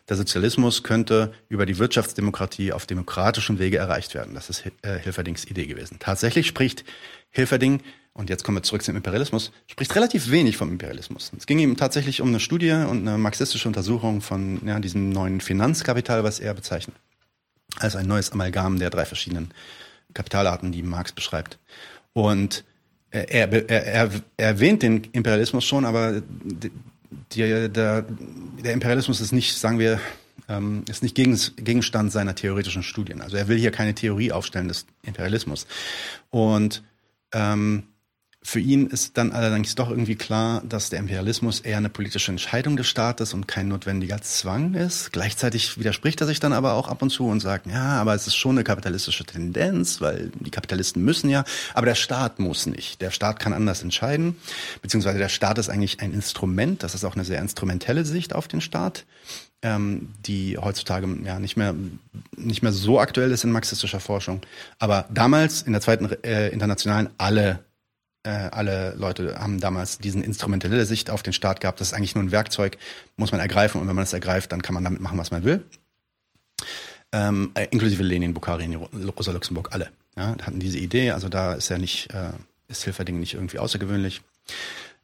der 0.08 0.16
Sozialismus 0.16 0.82
könnte 0.82 1.32
über 1.48 1.66
die 1.66 1.78
Wirtschaftsdemokratie 1.78 2.72
auf 2.72 2.86
demokratischem 2.86 3.58
Wege 3.58 3.78
erreicht 3.78 4.14
werden. 4.14 4.34
Das 4.34 4.50
ist 4.50 4.64
äh, 4.82 4.98
Hilferdings 4.98 5.44
Idee 5.44 5.66
gewesen. 5.66 5.98
Tatsächlich 6.00 6.46
spricht 6.46 6.84
Hilferding, 7.30 7.80
und 8.14 8.28
jetzt 8.28 8.44
kommen 8.44 8.58
wir 8.58 8.62
zurück 8.62 8.82
zum 8.82 8.96
Imperialismus, 8.96 9.52
spricht 9.66 9.94
relativ 9.94 10.30
wenig 10.30 10.56
vom 10.56 10.70
Imperialismus. 10.70 11.32
Es 11.36 11.46
ging 11.46 11.58
ihm 11.58 11.76
tatsächlich 11.76 12.20
um 12.20 12.28
eine 12.28 12.40
Studie 12.40 12.72
und 12.72 13.08
eine 13.08 13.16
marxistische 13.16 13.68
Untersuchung 13.68 14.20
von 14.20 14.60
ja, 14.66 14.80
diesem 14.80 15.08
neuen 15.08 15.40
Finanzkapital, 15.40 16.22
was 16.22 16.38
er 16.38 16.52
bezeichnet, 16.52 16.96
als 17.78 17.96
ein 17.96 18.06
neues 18.06 18.30
Amalgam 18.30 18.78
der 18.78 18.90
drei 18.90 19.06
verschiedenen 19.06 19.52
Kapitalarten, 20.12 20.72
die 20.72 20.82
Marx 20.82 21.12
beschreibt. 21.12 21.58
Und 22.12 22.64
er, 23.10 23.30
er, 23.30 23.68
er, 23.68 24.10
er 24.36 24.46
erwähnt 24.46 24.82
den 24.82 25.04
Imperialismus 25.12 25.64
schon, 25.64 25.84
aber 25.84 26.22
die, 27.32 27.68
der, 27.68 28.02
der 28.02 28.72
Imperialismus 28.72 29.20
ist 29.20 29.32
nicht, 29.32 29.56
sagen 29.56 29.78
wir, 29.78 30.00
ähm, 30.48 30.84
ist 30.88 31.02
nicht 31.02 31.14
Gegenstand 31.14 32.12
seiner 32.12 32.34
theoretischen 32.34 32.82
Studien. 32.82 33.20
Also 33.20 33.36
er 33.36 33.48
will 33.48 33.58
hier 33.58 33.70
keine 33.70 33.94
Theorie 33.94 34.32
aufstellen 34.32 34.68
des 34.68 34.86
Imperialismus. 35.02 35.66
Und 36.30 36.82
ähm, 37.32 37.84
für 38.44 38.58
ihn 38.58 38.88
ist 38.88 39.16
dann 39.18 39.30
allerdings 39.30 39.76
doch 39.76 39.88
irgendwie 39.88 40.16
klar, 40.16 40.62
dass 40.68 40.90
der 40.90 40.98
Imperialismus 40.98 41.60
eher 41.60 41.76
eine 41.76 41.88
politische 41.88 42.32
Entscheidung 42.32 42.76
des 42.76 42.88
Staates 42.88 43.34
und 43.34 43.46
kein 43.46 43.68
notwendiger 43.68 44.20
Zwang 44.20 44.74
ist. 44.74 45.12
Gleichzeitig 45.12 45.78
widerspricht 45.78 46.20
er 46.20 46.26
sich 46.26 46.40
dann 46.40 46.52
aber 46.52 46.74
auch 46.74 46.88
ab 46.88 47.02
und 47.02 47.10
zu 47.10 47.28
und 47.28 47.38
sagt, 47.38 47.68
ja, 47.68 48.00
aber 48.00 48.14
es 48.14 48.26
ist 48.26 48.34
schon 48.34 48.56
eine 48.56 48.64
kapitalistische 48.64 49.24
Tendenz, 49.24 50.00
weil 50.00 50.32
die 50.40 50.50
Kapitalisten 50.50 51.04
müssen 51.04 51.30
ja, 51.30 51.44
aber 51.72 51.86
der 51.86 51.94
Staat 51.94 52.40
muss 52.40 52.66
nicht. 52.66 53.00
Der 53.00 53.12
Staat 53.12 53.38
kann 53.38 53.52
anders 53.52 53.82
entscheiden, 53.82 54.36
beziehungsweise 54.82 55.18
der 55.18 55.28
Staat 55.28 55.58
ist 55.58 55.68
eigentlich 55.68 56.00
ein 56.00 56.12
Instrument, 56.12 56.82
das 56.82 56.94
ist 56.94 57.04
auch 57.04 57.14
eine 57.14 57.24
sehr 57.24 57.40
instrumentelle 57.40 58.04
Sicht 58.04 58.34
auf 58.34 58.48
den 58.48 58.60
Staat, 58.60 59.04
ähm, 59.62 60.08
die 60.26 60.58
heutzutage 60.58 61.06
ja 61.24 61.38
nicht 61.38 61.56
mehr, 61.56 61.76
nicht 62.36 62.62
mehr 62.62 62.72
so 62.72 62.98
aktuell 62.98 63.30
ist 63.30 63.44
in 63.44 63.52
marxistischer 63.52 64.00
Forschung. 64.00 64.40
Aber 64.80 65.06
damals 65.10 65.62
in 65.62 65.72
der 65.72 65.80
zweiten 65.80 66.10
äh, 66.24 66.48
internationalen 66.48 67.08
alle 67.18 67.60
äh, 68.24 68.30
alle 68.30 68.94
Leute 68.94 69.38
haben 69.38 69.60
damals 69.60 69.98
diesen 69.98 70.22
instrumentelle 70.22 70.84
Sicht 70.86 71.10
auf 71.10 71.22
den 71.22 71.32
Staat 71.32 71.60
gehabt. 71.60 71.80
Das 71.80 71.88
ist 71.88 71.94
eigentlich 71.94 72.14
nur 72.14 72.24
ein 72.24 72.32
Werkzeug, 72.32 72.78
muss 73.16 73.32
man 73.32 73.40
ergreifen 73.40 73.80
und 73.80 73.88
wenn 73.88 73.96
man 73.96 74.04
es 74.04 74.12
ergreift, 74.12 74.52
dann 74.52 74.62
kann 74.62 74.74
man 74.74 74.84
damit 74.84 75.00
machen, 75.00 75.18
was 75.18 75.30
man 75.30 75.44
will. 75.44 75.64
ähm, 77.12 77.50
äh, 77.54 77.66
inklusive 77.70 78.02
Lenin, 78.02 78.34
Bukharin, 78.34 78.74
Rosa 78.74 79.32
Luxemburg, 79.32 79.70
alle. 79.72 79.90
Ja, 80.16 80.36
hatten 80.42 80.60
diese 80.60 80.78
Idee, 80.78 81.10
also 81.12 81.28
da 81.28 81.54
ist 81.54 81.68
ja 81.68 81.78
nicht, 81.78 82.12
äh, 82.12 82.30
ist 82.68 82.84
Hilferding 82.84 83.18
nicht 83.18 83.34
irgendwie 83.34 83.58
außergewöhnlich. 83.58 84.22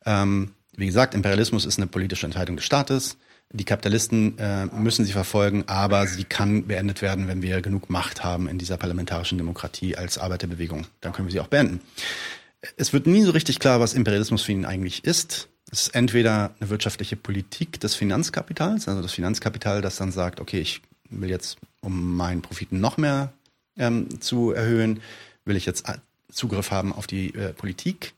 Ähm, 0.04 0.52
wie 0.76 0.86
gesagt, 0.86 1.14
Imperialismus 1.14 1.64
ist 1.64 1.78
eine 1.78 1.86
politische 1.86 2.26
Entscheidung 2.26 2.56
des 2.56 2.64
Staates. 2.64 3.16
Die 3.50 3.64
Kapitalisten 3.64 4.38
äh, 4.38 4.66
müssen 4.66 5.06
sie 5.06 5.12
verfolgen, 5.12 5.64
aber 5.66 6.06
sie 6.06 6.24
kann 6.24 6.66
beendet 6.66 7.00
werden, 7.00 7.28
wenn 7.28 7.40
wir 7.40 7.62
genug 7.62 7.88
Macht 7.88 8.22
haben 8.22 8.46
in 8.46 8.58
dieser 8.58 8.76
parlamentarischen 8.76 9.38
Demokratie 9.38 9.96
als 9.96 10.18
Arbeiterbewegung. 10.18 10.86
Dann 11.00 11.14
können 11.14 11.28
wir 11.28 11.32
sie 11.32 11.40
auch 11.40 11.48
beenden. 11.48 11.80
Es 12.76 12.92
wird 12.92 13.06
nie 13.06 13.22
so 13.22 13.30
richtig 13.30 13.58
klar, 13.60 13.80
was 13.80 13.94
Imperialismus 13.94 14.42
für 14.42 14.52
ihn 14.52 14.64
eigentlich 14.64 15.04
ist. 15.04 15.48
Es 15.70 15.82
ist 15.82 15.94
entweder 15.94 16.54
eine 16.58 16.70
wirtschaftliche 16.70 17.16
Politik 17.16 17.78
des 17.80 17.94
Finanzkapitals, 17.94 18.88
also 18.88 19.02
das 19.02 19.12
Finanzkapital, 19.12 19.82
das 19.82 19.96
dann 19.96 20.12
sagt, 20.12 20.40
okay, 20.40 20.60
ich 20.60 20.80
will 21.10 21.30
jetzt, 21.30 21.58
um 21.82 22.16
meinen 22.16 22.42
Profiten 22.42 22.80
noch 22.80 22.96
mehr 22.96 23.32
ähm, 23.76 24.20
zu 24.20 24.52
erhöhen, 24.52 25.00
will 25.44 25.56
ich 25.56 25.66
jetzt 25.66 25.84
Zugriff 26.30 26.70
haben 26.70 26.92
auf 26.92 27.06
die 27.06 27.34
äh, 27.34 27.52
Politik 27.52 28.14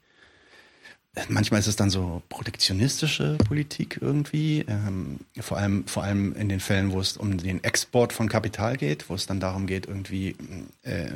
manchmal 1.29 1.61
ist 1.61 1.67
es 1.67 1.77
dann 1.77 1.91
so 1.91 2.23
protektionistische 2.29 3.37
Politik 3.47 3.99
irgendwie, 4.01 4.65
ähm, 4.69 5.21
vor 5.41 5.59
allem 5.59 5.87
vor 5.87 6.05
allem 6.05 6.35
in 6.35 6.49
den 6.49 6.61
Fällen, 6.61 6.93
wo 6.93 7.01
es 7.01 7.17
um 7.17 7.37
den 7.37 7.65
Export 7.65 8.13
von 8.13 8.29
Kapital 8.29 8.77
geht, 8.77 9.09
wo 9.09 9.15
es 9.15 9.27
dann 9.27 9.41
darum 9.41 9.67
geht, 9.67 9.87
irgendwie 9.87 10.37
äh, 10.83 11.11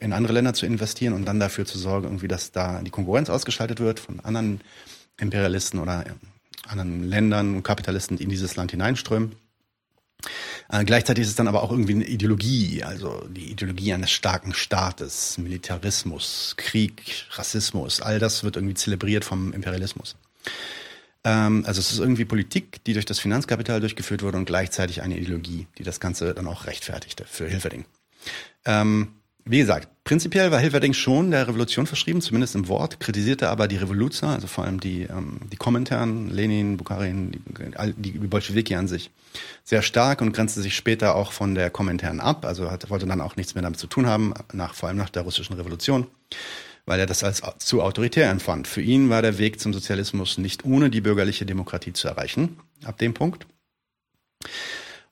in 0.00 0.12
andere 0.12 0.34
Länder 0.34 0.52
zu 0.52 0.66
investieren 0.66 1.14
und 1.14 1.24
dann 1.24 1.40
dafür 1.40 1.64
zu 1.64 1.78
sorgen, 1.78 2.06
irgendwie, 2.06 2.28
dass 2.28 2.52
da 2.52 2.82
die 2.82 2.90
Konkurrenz 2.90 3.30
ausgeschaltet 3.30 3.80
wird 3.80 3.98
von 3.98 4.20
anderen 4.20 4.60
Imperialisten 5.18 5.80
oder 5.80 6.06
äh, 6.06 6.10
anderen 6.68 7.04
Ländern 7.04 7.56
und 7.56 7.62
Kapitalisten, 7.62 8.16
die 8.18 8.24
in 8.24 8.30
dieses 8.30 8.56
Land 8.56 8.72
hineinströmen. 8.72 9.32
Äh, 10.68 10.84
gleichzeitig 10.84 11.22
ist 11.22 11.30
es 11.30 11.34
dann 11.36 11.48
aber 11.48 11.62
auch 11.62 11.70
irgendwie 11.70 11.94
eine 11.94 12.06
Ideologie, 12.06 12.82
also 12.82 13.26
die 13.28 13.50
Ideologie 13.50 13.92
eines 13.92 14.10
starken 14.10 14.54
Staates, 14.54 15.38
Militarismus, 15.38 16.54
Krieg, 16.56 17.26
Rassismus, 17.32 18.00
all 18.00 18.18
das 18.18 18.44
wird 18.44 18.56
irgendwie 18.56 18.74
zelebriert 18.74 19.24
vom 19.24 19.52
Imperialismus. 19.52 20.16
Ähm, 21.24 21.64
also 21.66 21.80
es 21.80 21.92
ist 21.92 21.98
irgendwie 21.98 22.24
Politik, 22.24 22.82
die 22.84 22.94
durch 22.94 23.06
das 23.06 23.18
Finanzkapital 23.18 23.80
durchgeführt 23.80 24.22
wurde 24.22 24.38
und 24.38 24.46
gleichzeitig 24.46 25.02
eine 25.02 25.18
Ideologie, 25.18 25.66
die 25.78 25.82
das 25.82 26.00
Ganze 26.00 26.34
dann 26.34 26.46
auch 26.46 26.66
rechtfertigte 26.66 27.24
für 27.24 27.46
Hilferding. 27.46 27.84
Ähm, 28.64 29.19
wie 29.50 29.58
gesagt, 29.58 29.88
prinzipiell 30.04 30.52
war 30.52 30.60
Hilferding 30.60 30.92
schon 30.92 31.32
der 31.32 31.48
Revolution 31.48 31.86
verschrieben, 31.86 32.20
zumindest 32.20 32.54
im 32.54 32.68
Wort, 32.68 33.00
kritisierte 33.00 33.48
aber 33.48 33.66
die 33.66 33.76
Revoluzer, 33.76 34.28
also 34.28 34.46
vor 34.46 34.64
allem 34.64 34.78
die, 34.78 35.02
ähm, 35.02 35.40
die 35.50 35.56
Kommentaren, 35.56 36.30
Lenin, 36.30 36.76
Bukharin, 36.76 37.32
die, 37.96 38.12
die 38.12 38.26
Bolschewiki 38.26 38.76
an 38.76 38.86
sich, 38.86 39.10
sehr 39.64 39.82
stark 39.82 40.22
und 40.22 40.32
grenzte 40.32 40.62
sich 40.62 40.76
später 40.76 41.16
auch 41.16 41.32
von 41.32 41.56
der 41.56 41.68
Kommentaren 41.70 42.20
ab, 42.20 42.44
also 42.44 42.70
hat, 42.70 42.90
wollte 42.90 43.06
dann 43.06 43.20
auch 43.20 43.34
nichts 43.34 43.54
mehr 43.54 43.62
damit 43.62 43.80
zu 43.80 43.88
tun 43.88 44.06
haben, 44.06 44.34
nach, 44.52 44.74
vor 44.74 44.88
allem 44.88 44.98
nach 44.98 45.10
der 45.10 45.22
russischen 45.22 45.56
Revolution, 45.56 46.06
weil 46.86 47.00
er 47.00 47.06
das 47.06 47.24
als 47.24 47.42
zu 47.58 47.82
autoritär 47.82 48.30
empfand. 48.30 48.68
Für 48.68 48.82
ihn 48.82 49.10
war 49.10 49.20
der 49.20 49.38
Weg 49.38 49.58
zum 49.58 49.72
Sozialismus 49.72 50.38
nicht 50.38 50.64
ohne 50.64 50.90
die 50.90 51.00
bürgerliche 51.00 51.44
Demokratie 51.44 51.92
zu 51.92 52.06
erreichen, 52.06 52.60
ab 52.84 52.98
dem 52.98 53.14
Punkt. 53.14 53.46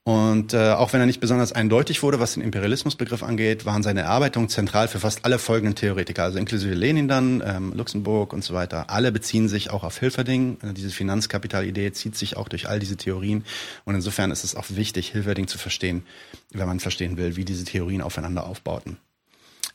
Und 0.09 0.55
äh, 0.55 0.71
auch 0.71 0.95
wenn 0.95 1.01
er 1.01 1.07
nicht 1.07 1.21
besonders 1.21 1.53
eindeutig 1.53 2.03
wurde, 2.03 2.19
was 2.19 2.33
den 2.33 2.43
Imperialismusbegriff 2.43 3.23
angeht, 3.23 3.67
waren 3.67 3.83
seine 3.83 4.01
Erarbeitungen 4.01 4.49
zentral 4.49 4.89
für 4.89 5.01
fast 5.01 5.27
alle 5.27 5.39
folgenden 5.39 5.75
Theoretiker, 5.75 6.23
also 6.23 6.39
inklusive 6.39 6.73
Lenin 6.73 7.09
dann, 7.09 7.43
ähm, 7.45 7.75
Luxemburg 7.75 8.33
und 8.33 8.43
so 8.43 8.55
weiter. 8.55 8.89
Alle 8.89 9.13
beziehen 9.13 9.51
sich 9.51 9.69
auch 9.69 9.85
auf 9.85 9.99
Hilferding. 9.99 10.61
Äh, 10.63 10.73
diese 10.73 10.89
Finanzkapitalidee 10.89 11.93
zieht 11.93 12.17
sich 12.17 12.39
auch 12.39 12.49
durch 12.49 12.71
all 12.71 12.79
diese 12.79 12.97
Theorien. 12.97 13.45
Und 13.85 13.97
insofern 13.97 14.31
ist 14.31 14.45
es 14.45 14.55
auch 14.55 14.65
wichtig, 14.71 15.11
Hilferding 15.11 15.47
zu 15.47 15.59
verstehen, 15.59 16.07
wenn 16.53 16.67
man 16.67 16.81
verstehen 16.81 17.19
will, 17.19 17.37
wie 17.37 17.45
diese 17.45 17.67
Theorien 17.67 18.01
aufeinander 18.01 18.47
aufbauten. 18.47 18.97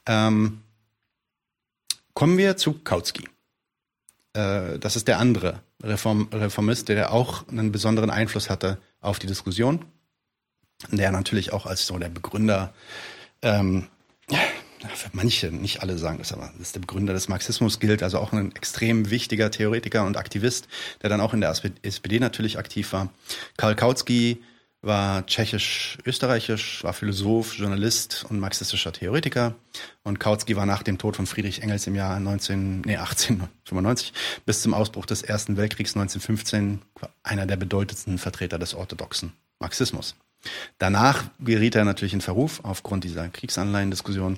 Ähm, 0.07 0.61
kommen 2.15 2.39
wir 2.39 2.57
zu 2.57 2.73
Kautsky. 2.83 3.29
Äh, 4.33 4.79
das 4.79 4.95
ist 4.95 5.07
der 5.07 5.19
andere 5.19 5.59
Reform 5.83 6.27
Reformist, 6.31 6.89
der 6.89 7.13
auch 7.13 7.47
einen 7.49 7.71
besonderen 7.71 8.09
Einfluss 8.09 8.49
hatte 8.49 8.79
auf 8.99 9.19
die 9.19 9.27
Diskussion 9.27 9.85
der 10.91 11.11
natürlich 11.11 11.53
auch 11.53 11.65
als 11.65 11.85
so 11.85 11.97
der 11.97 12.09
Begründer, 12.09 12.73
ähm, 13.41 13.87
für 14.95 15.09
manche, 15.13 15.51
nicht 15.51 15.81
alle 15.81 15.97
sagen 15.97 16.17
das, 16.17 16.33
aber 16.33 16.51
das 16.57 16.67
ist 16.67 16.75
der 16.75 16.81
Begründer 16.81 17.13
des 17.13 17.29
Marxismus 17.29 17.79
gilt, 17.79 18.03
also 18.03 18.19
auch 18.19 18.33
ein 18.33 18.53
extrem 18.55 19.09
wichtiger 19.09 19.49
Theoretiker 19.49 20.05
und 20.05 20.17
Aktivist, 20.17 20.67
der 21.01 21.09
dann 21.09 21.21
auch 21.21 21.33
in 21.33 21.41
der 21.41 21.53
SPD 21.83 22.19
natürlich 22.19 22.57
aktiv 22.57 22.91
war. 22.93 23.09
Karl 23.57 23.75
Kautsky 23.75 24.43
war 24.83 25.25
tschechisch-österreichisch, 25.25 26.83
war 26.83 26.91
Philosoph, 26.91 27.57
Journalist 27.57 28.25
und 28.29 28.39
marxistischer 28.39 28.91
Theoretiker. 28.91 29.55
Und 30.03 30.19
Kautsky 30.19 30.57
war 30.57 30.65
nach 30.65 30.83
dem 30.83 30.97
Tod 30.97 31.15
von 31.15 31.25
Friedrich 31.25 31.63
Engels 31.63 31.87
im 31.87 31.95
Jahr 31.95 32.19
19, 32.19 32.81
nee, 32.81 32.97
1895 32.97 34.11
bis 34.45 34.61
zum 34.61 34.73
Ausbruch 34.73 35.05
des 35.05 35.21
Ersten 35.21 35.55
Weltkriegs 35.55 35.95
1915 35.95 36.81
einer 37.23 37.45
der 37.45 37.55
bedeutendsten 37.55 38.17
Vertreter 38.17 38.59
des 38.59 38.73
orthodoxen 38.73 39.31
Marxismus. 39.59 40.15
Danach 40.77 41.25
geriet 41.39 41.75
er 41.75 41.85
natürlich 41.85 42.13
in 42.13 42.21
Verruf 42.21 42.61
aufgrund 42.63 43.03
dieser 43.03 43.29
Kriegsanleihendiskussion. 43.29 44.33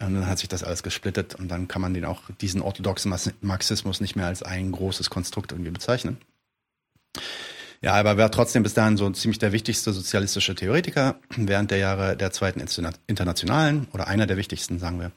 Und 0.00 0.14
dann 0.14 0.26
hat 0.26 0.38
sich 0.38 0.48
das 0.48 0.62
alles 0.62 0.82
gesplittet 0.82 1.34
und 1.34 1.48
dann 1.48 1.68
kann 1.68 1.82
man 1.82 1.94
den 1.94 2.04
auch 2.04 2.22
diesen 2.40 2.62
orthodoxen 2.62 3.14
Marxismus 3.40 4.00
nicht 4.00 4.16
mehr 4.16 4.26
als 4.26 4.42
ein 4.42 4.72
großes 4.72 5.10
Konstrukt 5.10 5.52
irgendwie 5.52 5.70
bezeichnen. 5.70 6.18
Ja, 7.80 7.94
aber 7.94 8.10
er 8.10 8.18
war 8.18 8.30
trotzdem 8.32 8.64
bis 8.64 8.74
dahin 8.74 8.96
so 8.96 9.08
ziemlich 9.10 9.38
der 9.38 9.52
wichtigste 9.52 9.92
sozialistische 9.92 10.56
Theoretiker 10.56 11.20
während 11.36 11.70
der 11.70 11.78
Jahre 11.78 12.16
der 12.16 12.32
zweiten 12.32 12.60
Internationalen 13.06 13.86
oder 13.92 14.08
einer 14.08 14.26
der 14.26 14.36
wichtigsten, 14.36 14.80
sagen 14.80 14.98
wir. 14.98 15.12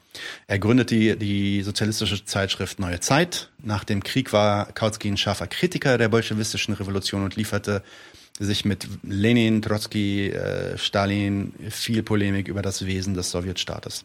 Er 0.46 0.60
gründete 0.60 0.94
die, 0.94 1.16
die 1.18 1.62
sozialistische 1.62 2.24
Zeitschrift 2.24 2.78
Neue 2.78 3.00
Zeit. 3.00 3.50
Nach 3.58 3.82
dem 3.82 4.04
Krieg 4.04 4.32
war 4.32 4.66
Kautsky 4.72 5.08
ein 5.08 5.16
scharfer 5.16 5.48
Kritiker 5.48 5.98
der 5.98 6.08
bolschewistischen 6.08 6.74
Revolution 6.74 7.24
und 7.24 7.34
lieferte 7.34 7.82
sich 8.38 8.64
mit 8.64 8.88
Lenin, 9.02 9.62
Trotzki, 9.62 10.30
äh, 10.30 10.78
Stalin 10.78 11.52
viel 11.70 12.02
Polemik 12.02 12.48
über 12.48 12.62
das 12.62 12.86
Wesen 12.86 13.14
des 13.14 13.30
Sowjetstaates. 13.30 14.04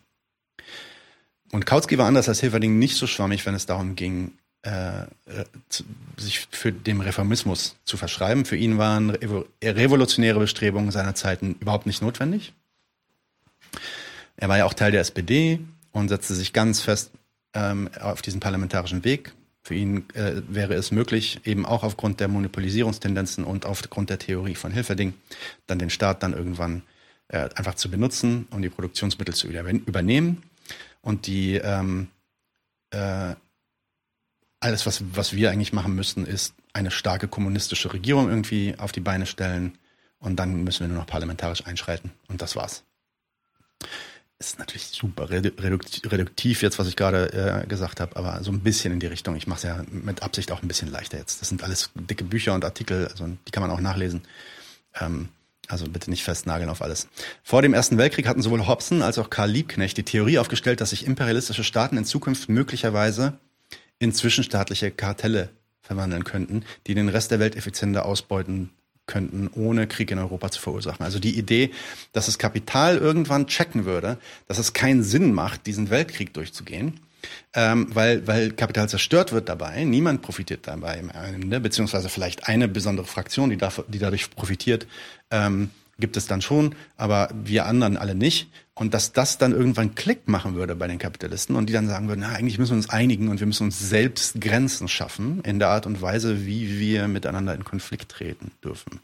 Und 1.52 1.66
Kautsky 1.66 1.98
war 1.98 2.08
anders 2.08 2.28
als 2.28 2.42
Hilferding 2.42 2.78
nicht 2.78 2.98
so 2.98 3.08
schwammig, 3.08 3.46
wenn 3.46 3.56
es 3.56 3.66
darum 3.66 3.96
ging, 3.96 4.34
äh, 4.64 5.06
sich 6.18 6.48
für 6.52 6.74
den 6.74 7.00
Reformismus 7.00 7.78
zu 7.86 7.96
verschreiben. 7.96 8.44
Für 8.44 8.58
ihn 8.58 8.78
waren 8.78 9.12
revolutionäre 9.64 10.40
Bestrebungen 10.40 10.92
seiner 10.92 11.16
Zeiten 11.16 11.56
überhaupt 11.60 11.86
nicht 11.86 12.02
notwendig. 12.02 12.54
Er 14.36 14.50
war 14.50 14.58
ja 14.58 14.66
auch 14.66 14.74
Teil 14.74 14.92
der 14.92 15.02
SPD 15.02 15.60
und 15.92 16.10
setzte 16.10 16.36
sich 16.36 16.54
ganz 16.54 16.82
fest 16.82 17.12
ähm, 17.54 17.90
auf 18.00 18.22
diesen 18.22 18.40
parlamentarischen 18.40 19.04
Weg. 19.04 19.32
Für 19.68 19.76
ihn 19.76 20.10
äh, 20.14 20.42
wäre 20.48 20.76
es 20.76 20.92
möglich, 20.92 21.42
eben 21.44 21.66
auch 21.66 21.84
aufgrund 21.84 22.22
der 22.22 22.30
Monopolisierungstendenzen 22.30 23.44
und 23.44 23.66
aufgrund 23.66 24.10
der 24.10 24.18
Theorie 24.18 24.56
von 24.56 24.72
Hilferding, 24.72 25.14
dann 25.66 25.78
den 25.78 25.90
Staat 25.90 26.24
dann 26.24 26.32
irgendwann 26.32 26.84
äh, 27.28 27.50
einfach 27.54 27.76
zu 27.76 27.92
benutzen 27.92 28.48
und 28.52 28.62
die 28.62 28.70
Produktionsmittel 28.70 29.36
zu 29.36 29.50
übernehmen. 29.50 30.42
Und 31.02 31.28
die 31.28 31.56
ähm, 31.56 32.08
äh, 32.92 33.36
alles, 34.62 34.86
was, 34.86 35.04
was 35.14 35.34
wir 35.34 35.52
eigentlich 35.52 35.74
machen 35.74 35.96
müssten, 35.96 36.26
ist 36.26 36.54
eine 36.72 36.90
starke 36.90 37.28
kommunistische 37.28 37.92
Regierung 37.92 38.30
irgendwie 38.30 38.76
auf 38.78 38.94
die 38.94 39.02
Beine 39.02 39.26
stellen. 39.26 39.78
Und 40.18 40.38
dann 40.38 40.64
müssen 40.64 40.80
wir 40.80 40.88
nur 40.88 41.00
noch 41.00 41.08
parlamentarisch 41.08 41.66
einschreiten. 41.66 42.12
Und 42.30 42.42
das 42.42 42.56
war's 42.56 42.86
ist 44.40 44.60
natürlich 44.60 44.88
super 44.88 45.30
reduktiv 45.30 46.62
jetzt, 46.62 46.78
was 46.78 46.88
ich 46.88 46.96
gerade 46.96 47.64
äh, 47.64 47.68
gesagt 47.68 48.00
habe, 48.00 48.16
aber 48.16 48.44
so 48.44 48.52
ein 48.52 48.60
bisschen 48.60 48.94
in 48.94 49.00
die 49.00 49.08
Richtung. 49.08 49.36
Ich 49.36 49.48
mache 49.48 49.58
es 49.58 49.64
ja 49.64 49.84
mit 49.90 50.22
Absicht 50.22 50.52
auch 50.52 50.62
ein 50.62 50.68
bisschen 50.68 50.92
leichter 50.92 51.18
jetzt. 51.18 51.42
Das 51.42 51.50
sind 51.50 51.64
alles 51.64 51.90
dicke 51.96 52.24
Bücher 52.24 52.54
und 52.54 52.64
Artikel, 52.64 53.08
also 53.08 53.28
die 53.48 53.52
kann 53.52 53.62
man 53.62 53.72
auch 53.72 53.80
nachlesen. 53.80 54.22
Ähm, 55.00 55.30
also 55.68 55.90
bitte 55.90 56.10
nicht 56.10 56.24
festnageln 56.24 56.70
auf 56.70 56.82
alles. 56.82 57.08
Vor 57.44 57.62
dem 57.62 57.74
Ersten 57.74 57.98
Weltkrieg 57.98 58.28
hatten 58.28 58.42
sowohl 58.42 58.68
Hobson 58.68 59.02
als 59.02 59.18
auch 59.18 59.30
Karl 59.30 59.50
Liebknecht 59.50 59.98
die 59.98 60.04
Theorie 60.04 60.38
aufgestellt, 60.38 60.82
dass 60.82 60.92
sich 60.92 61.06
imperialistische 61.06 61.64
Staaten 61.64 61.98
in 61.98 62.06
Zukunft 62.06 62.48
möglicherweise 62.48 63.38
in 64.00 64.14
zwischenstaatliche 64.14 64.92
Kartelle 64.92 65.50
verwandeln 65.82 66.24
könnten, 66.24 66.64
die 66.86 66.94
den 66.94 67.10
Rest 67.10 67.32
der 67.32 67.40
Welt 67.40 67.56
effizienter 67.56 68.06
ausbeuten 68.06 68.70
könnten, 69.08 69.50
ohne 69.54 69.88
Krieg 69.88 70.12
in 70.12 70.20
Europa 70.20 70.52
zu 70.52 70.62
verursachen. 70.62 71.04
Also 71.04 71.20
die 71.20 71.38
Idee, 71.38 71.72
dass 72.14 72.28
das 72.28 72.38
Kapital 72.38 72.98
irgendwann 72.98 73.48
checken 73.48 73.86
würde, 73.86 74.18
dass 74.48 74.60
es 74.60 74.74
keinen 74.74 75.04
Sinn 75.04 75.34
macht, 75.34 75.66
diesen 75.66 75.90
Weltkrieg 75.90 76.34
durchzugehen, 76.34 77.00
ähm, 77.54 77.88
weil, 77.94 78.28
weil 78.28 78.52
Kapital 78.52 78.90
zerstört 78.90 79.32
wird 79.32 79.50
dabei, 79.50 79.84
niemand 79.84 80.22
profitiert 80.22 80.68
dabei 80.68 81.00
im 81.00 81.10
Ende, 81.10 81.60
beziehungsweise 81.60 82.10
vielleicht 82.10 82.48
eine 82.48 82.68
besondere 82.68 83.08
Fraktion, 83.08 83.50
die, 83.50 83.58
dafür, 83.58 83.86
die 83.88 84.00
dadurch 84.00 84.30
profitiert, 84.32 84.86
ähm, 85.32 85.72
gibt 86.00 86.18
es 86.18 86.28
dann 86.28 86.42
schon, 86.42 86.76
aber 86.96 87.30
wir 87.34 87.66
anderen 87.66 87.98
alle 87.98 88.16
nicht. 88.16 88.50
Und 88.76 88.94
dass 88.94 89.12
das 89.12 89.40
dann 89.40 89.54
irgendwann 89.54 89.96
Klick 89.96 90.28
machen 90.28 90.54
würde 90.54 90.76
bei 90.76 90.88
den 90.88 91.00
Kapitalisten 91.00 91.56
und 91.56 91.68
die 91.68 91.74
dann 91.74 91.88
sagen 91.88 92.08
würden, 92.08 92.20
na, 92.22 92.34
eigentlich 92.34 92.60
müssen 92.60 92.74
wir 92.74 92.78
uns 92.78 92.90
einigen 92.90 93.30
und 93.30 93.40
wir 93.40 93.48
müssen 93.48 93.64
uns 93.64 93.80
selbst 93.80 94.40
Grenzen 94.40 94.88
schaffen 94.88 95.42
in 95.42 95.58
der 95.58 95.70
Art 95.70 95.88
und 95.88 96.02
Weise, 96.02 96.46
wie 96.46 96.80
wir 96.80 97.08
miteinander 97.08 97.56
in 97.56 97.64
Konflikt 97.64 98.10
treten 98.10 98.52
dürfen. 98.64 99.00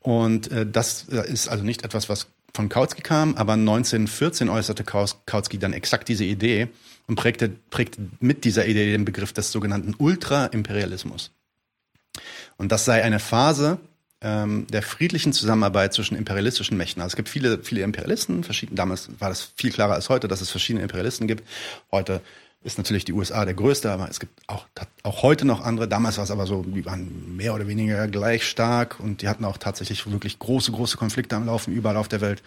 Und 0.00 0.50
äh, 0.52 0.66
das 0.66 1.08
äh, 1.08 1.30
ist 1.30 1.48
also 1.48 1.64
nicht 1.64 1.82
etwas, 1.82 2.08
was 2.10 2.26
von 2.54 2.68
Kautsky 2.68 3.02
kam, 3.02 3.36
aber 3.36 3.54
1914 3.54 4.48
äußerte 4.48 4.84
Kautsky 4.84 5.58
dann 5.58 5.72
exakt 5.72 6.08
diese 6.08 6.24
Idee 6.24 6.68
und 7.06 7.16
prägte, 7.16 7.50
prägte 7.70 8.00
mit 8.20 8.44
dieser 8.44 8.66
Idee 8.66 8.90
den 8.90 9.04
Begriff 9.04 9.32
des 9.32 9.52
sogenannten 9.52 9.94
Ultra-Imperialismus. 9.96 11.30
Und 12.56 12.72
das 12.72 12.84
sei 12.84 13.02
eine 13.02 13.20
Phase 13.20 13.78
ähm, 14.20 14.66
der 14.68 14.82
friedlichen 14.82 15.32
Zusammenarbeit 15.32 15.94
zwischen 15.94 16.16
imperialistischen 16.16 16.76
Mächten. 16.76 17.02
Also 17.02 17.12
es 17.12 17.16
gibt 17.16 17.28
viele, 17.28 17.62
viele 17.62 17.82
Imperialisten, 17.82 18.44
verschieden, 18.44 18.74
damals 18.76 19.10
war 19.18 19.28
das 19.28 19.52
viel 19.56 19.70
klarer 19.70 19.94
als 19.94 20.08
heute, 20.08 20.28
dass 20.28 20.40
es 20.40 20.50
verschiedene 20.50 20.82
Imperialisten 20.82 21.28
gibt. 21.28 21.44
Heute 21.92 22.20
ist 22.64 22.76
natürlich 22.76 23.04
die 23.04 23.12
USA 23.12 23.44
der 23.44 23.54
größte, 23.54 23.90
aber 23.90 24.08
es 24.10 24.18
gibt 24.18 24.40
auch, 24.48 24.66
auch 25.04 25.22
heute 25.22 25.44
noch 25.44 25.60
andere. 25.60 25.86
Damals 25.86 26.16
war 26.16 26.24
es 26.24 26.30
aber 26.32 26.46
so, 26.46 26.64
die 26.64 26.84
waren 26.84 27.36
mehr 27.36 27.54
oder 27.54 27.68
weniger 27.68 28.08
gleich 28.08 28.44
stark 28.44 28.98
und 28.98 29.22
die 29.22 29.28
hatten 29.28 29.44
auch 29.44 29.58
tatsächlich 29.58 30.10
wirklich 30.10 30.40
große, 30.40 30.72
große 30.72 30.96
Konflikte 30.96 31.36
am 31.36 31.46
Laufen, 31.46 31.72
überall 31.72 31.96
auf 31.96 32.08
der 32.08 32.20
Welt. 32.20 32.42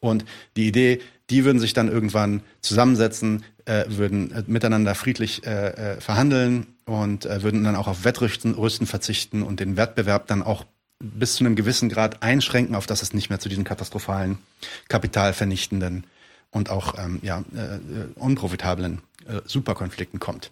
Und 0.00 0.26
die 0.56 0.68
Idee, 0.68 1.00
die 1.30 1.46
würden 1.46 1.60
sich 1.60 1.72
dann 1.72 1.90
irgendwann 1.90 2.42
zusammensetzen, 2.60 3.44
äh, 3.64 3.84
würden 3.88 4.32
äh, 4.32 4.44
miteinander 4.46 4.94
friedlich 4.94 5.46
äh, 5.46 5.68
äh, 5.94 6.00
verhandeln 6.00 6.66
und 6.84 7.24
äh, 7.24 7.42
würden 7.42 7.64
dann 7.64 7.76
auch 7.76 7.88
auf 7.88 8.04
Wettrüsten 8.04 8.54
Rüsten 8.54 8.86
verzichten 8.86 9.42
und 9.42 9.60
den 9.60 9.78
Wettbewerb 9.78 10.26
dann 10.26 10.42
auch 10.42 10.66
bis 10.98 11.34
zu 11.36 11.44
einem 11.44 11.56
gewissen 11.56 11.88
Grad 11.88 12.22
einschränken, 12.22 12.74
auf 12.74 12.86
dass 12.86 13.02
es 13.02 13.12
nicht 13.12 13.30
mehr 13.30 13.40
zu 13.40 13.48
diesen 13.48 13.64
katastrophalen, 13.64 14.38
kapitalvernichtenden 14.88 16.06
und 16.50 16.70
auch 16.70 16.98
ähm, 16.98 17.18
ja, 17.22 17.40
äh, 17.54 18.18
unprofitablen 18.18 19.00
äh, 19.26 19.40
Superkonflikten 19.44 20.20
kommt. 20.20 20.50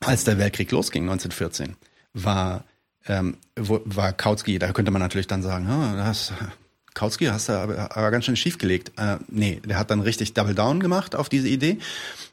Als 0.00 0.24
der 0.24 0.38
Weltkrieg 0.38 0.70
losging 0.70 1.04
1914, 1.04 1.76
war, 2.14 2.64
ähm, 3.06 3.36
wo, 3.56 3.80
war 3.84 4.12
Kautsky, 4.12 4.58
da 4.58 4.72
könnte 4.72 4.90
man 4.90 5.02
natürlich 5.02 5.26
dann 5.26 5.42
sagen, 5.42 5.66
oh, 5.68 5.96
das, 5.96 6.32
Kautsky 6.94 7.26
hast 7.26 7.48
du 7.48 7.52
aber, 7.52 7.96
aber 7.96 8.10
ganz 8.10 8.24
schön 8.24 8.36
schief 8.36 8.58
gelegt. 8.58 8.92
Äh, 8.96 9.18
nee, 9.28 9.60
der 9.64 9.78
hat 9.78 9.90
dann 9.90 10.00
richtig 10.00 10.32
Double 10.32 10.54
Down 10.54 10.80
gemacht 10.80 11.14
auf 11.16 11.28
diese 11.28 11.48
Idee 11.48 11.78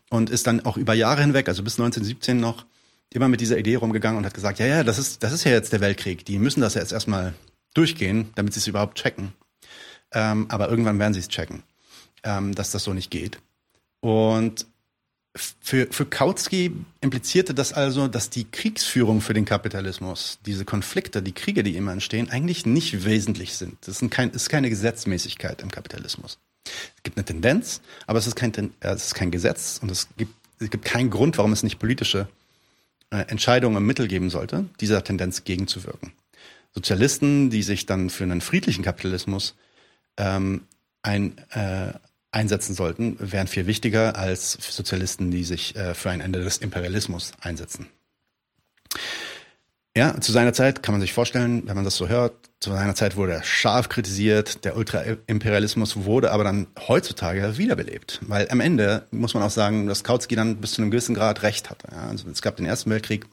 und 0.10 0.30
ist 0.30 0.48
dann 0.48 0.66
auch 0.66 0.78
über 0.78 0.94
Jahre 0.94 1.22
hinweg, 1.22 1.50
also 1.50 1.64
bis 1.64 1.80
1917 1.80 2.40
noch, 2.40 2.66
immer 3.14 3.28
mit 3.28 3.41
dieser 3.41 3.57
Idee 3.57 3.76
rumgegangen 3.76 4.18
und 4.18 4.26
hat 4.26 4.34
gesagt, 4.34 4.59
ja, 4.59 4.66
ja, 4.66 4.84
das 4.84 4.97
ist, 4.97 5.24
das 5.24 5.34
ist 5.34 5.43
ja 5.43 5.51
jetzt 5.51 5.74
der 5.74 5.82
Weltkrieg. 5.82 6.26
Die 6.26 6.39
müssen 6.39 6.62
das 6.62 6.76
ja 6.76 6.82
jetzt 6.82 6.93
erstmal 6.93 7.34
durchgehen, 7.74 8.30
damit 8.36 8.53
sie 8.53 8.59
es 8.59 8.68
überhaupt 8.68 8.97
checken. 8.97 9.34
Ähm, 10.14 10.45
aber 10.49 10.70
irgendwann 10.70 10.99
werden 10.99 11.14
sie 11.14 11.20
es 11.20 11.28
checken, 11.28 11.64
ähm, 12.24 12.53
dass 12.55 12.72
das 12.72 12.84
so 12.84 12.93
nicht 12.93 13.12
geht. 13.12 13.39
Und 14.01 14.66
für, 15.36 15.88
für 15.91 16.05
Kautsky 16.05 16.74
implizierte 16.99 17.53
das 17.53 17.72
also, 17.72 18.07
dass 18.09 18.30
die 18.30 18.45
Kriegsführung 18.49 19.22
für 19.22 19.34
den 19.34 19.45
Kapitalismus, 19.45 20.39
diese 20.45 20.66
Konflikte, 20.66 21.22
die 21.22 21.32
Kriege, 21.32 21.64
die 21.64 21.78
immer 21.78 21.93
entstehen, 21.93 22.30
eigentlich 22.30 22.66
nicht 22.66 23.05
wesentlich 23.05 23.55
sind. 23.55 23.78
Das 23.82 24.01
ist, 24.01 24.12
kein, 24.12 24.32
ist 24.32 24.49
keine 24.49 24.70
Gesetzmäßigkeit 24.70 25.62
im 25.62 25.72
Kapitalismus. 25.72 26.38
Es 26.66 27.03
gibt 27.03 27.18
eine 27.18 27.26
Tendenz, 27.26 27.82
aber 28.07 28.20
es 28.20 28.28
ist 28.28 28.36
kein, 28.36 28.74
es 28.82 29.05
ist 29.07 29.16
kein 29.16 29.32
Gesetz 29.32 29.80
und 29.82 29.89
es 29.89 30.09
gibt, 30.18 30.34
es 30.59 30.70
gibt 30.70 30.84
keinen 30.84 31.09
Grund, 31.09 31.38
warum 31.38 31.53
es 31.53 31.64
nicht 31.64 31.80
politische 31.80 32.20
äh, 32.20 32.41
Entscheidungen 33.18 33.78
im 33.78 33.86
Mittel 33.86 34.07
geben 34.07 34.30
sollte, 34.30 34.66
dieser 34.80 35.03
Tendenz 35.03 35.43
gegenzuwirken. 35.43 36.14
Sozialisten, 36.74 37.49
die 37.49 37.64
sich 37.64 37.86
dann 37.86 38.09
für 38.09 38.24
einen 38.24 38.41
friedlichen 38.41 38.84
Kapitalismus 38.84 39.55
ähm, 40.18 40.64
ein, 41.01 41.38
äh, 41.49 41.93
einsetzen 42.32 42.74
sollten, 42.74 43.18
wären 43.20 43.47
viel 43.47 43.68
wichtiger 43.68 44.16
als 44.16 44.53
Sozialisten, 44.53 45.32
die 45.32 45.43
sich 45.43 45.76
äh, 45.76 45.93
für 45.93 46.09
ein 46.09 46.22
Ende 46.22 46.43
des 46.43 46.57
Imperialismus 46.57 47.34
einsetzen. 47.41 47.88
Ja, 49.95 50.20
zu 50.22 50.32
seiner 50.32 50.53
Zeit 50.53 50.82
kann 50.82 50.93
man 50.93 51.01
sich 51.01 51.12
vorstellen, 51.12 51.64
wenn 51.68 51.76
man 51.76 51.84
das 51.84 51.97
so 51.97 52.07
hört, 52.07 52.51
zu 52.62 52.70
seiner 52.70 52.93
Zeit 52.93 53.18
wurde 53.18 53.34
er 53.34 53.43
scharf 53.43 53.89
kritisiert, 53.89 54.64
der 54.66 54.78
Ultraimperialismus 54.78 56.05
wurde 56.05 56.32
aber 56.32 56.43
dann 56.43 56.68
heutzutage 56.88 57.57
wiederbelebt. 57.57 58.20
Weil 58.28 58.49
am 58.51 58.59
Ende 58.59 59.07
muss 59.09 59.34
man 59.34 59.41
auch 59.41 59.49
sagen, 59.49 59.88
dass 59.88 60.03
Kautsky 60.03 60.36
dann 60.36 60.57
bis 60.57 60.74
zu 60.74 60.82
einem 60.82 60.91
gewissen 60.91 61.16
Grad 61.16 61.41
recht 61.41 61.72
hatte. 61.72 61.88
Ja, 61.91 62.07
also 62.07 62.30
es 62.30 62.43
gab 62.43 62.57
den 62.57 62.68
Ersten 62.68 62.91
Weltkrieg, 62.91 63.26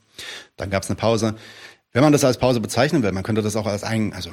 dann 0.56 0.70
gab 0.70 0.82
es 0.82 0.88
eine 0.88 0.96
Pause. 0.96 1.34
Wenn 1.92 2.02
man 2.02 2.12
das 2.12 2.24
als 2.24 2.38
Pause 2.38 2.60
bezeichnen 2.60 3.02
will, 3.02 3.12
man 3.12 3.22
könnte 3.22 3.42
das 3.42 3.54
auch 3.54 3.66
als 3.66 3.84
ein, 3.84 4.14
also 4.14 4.30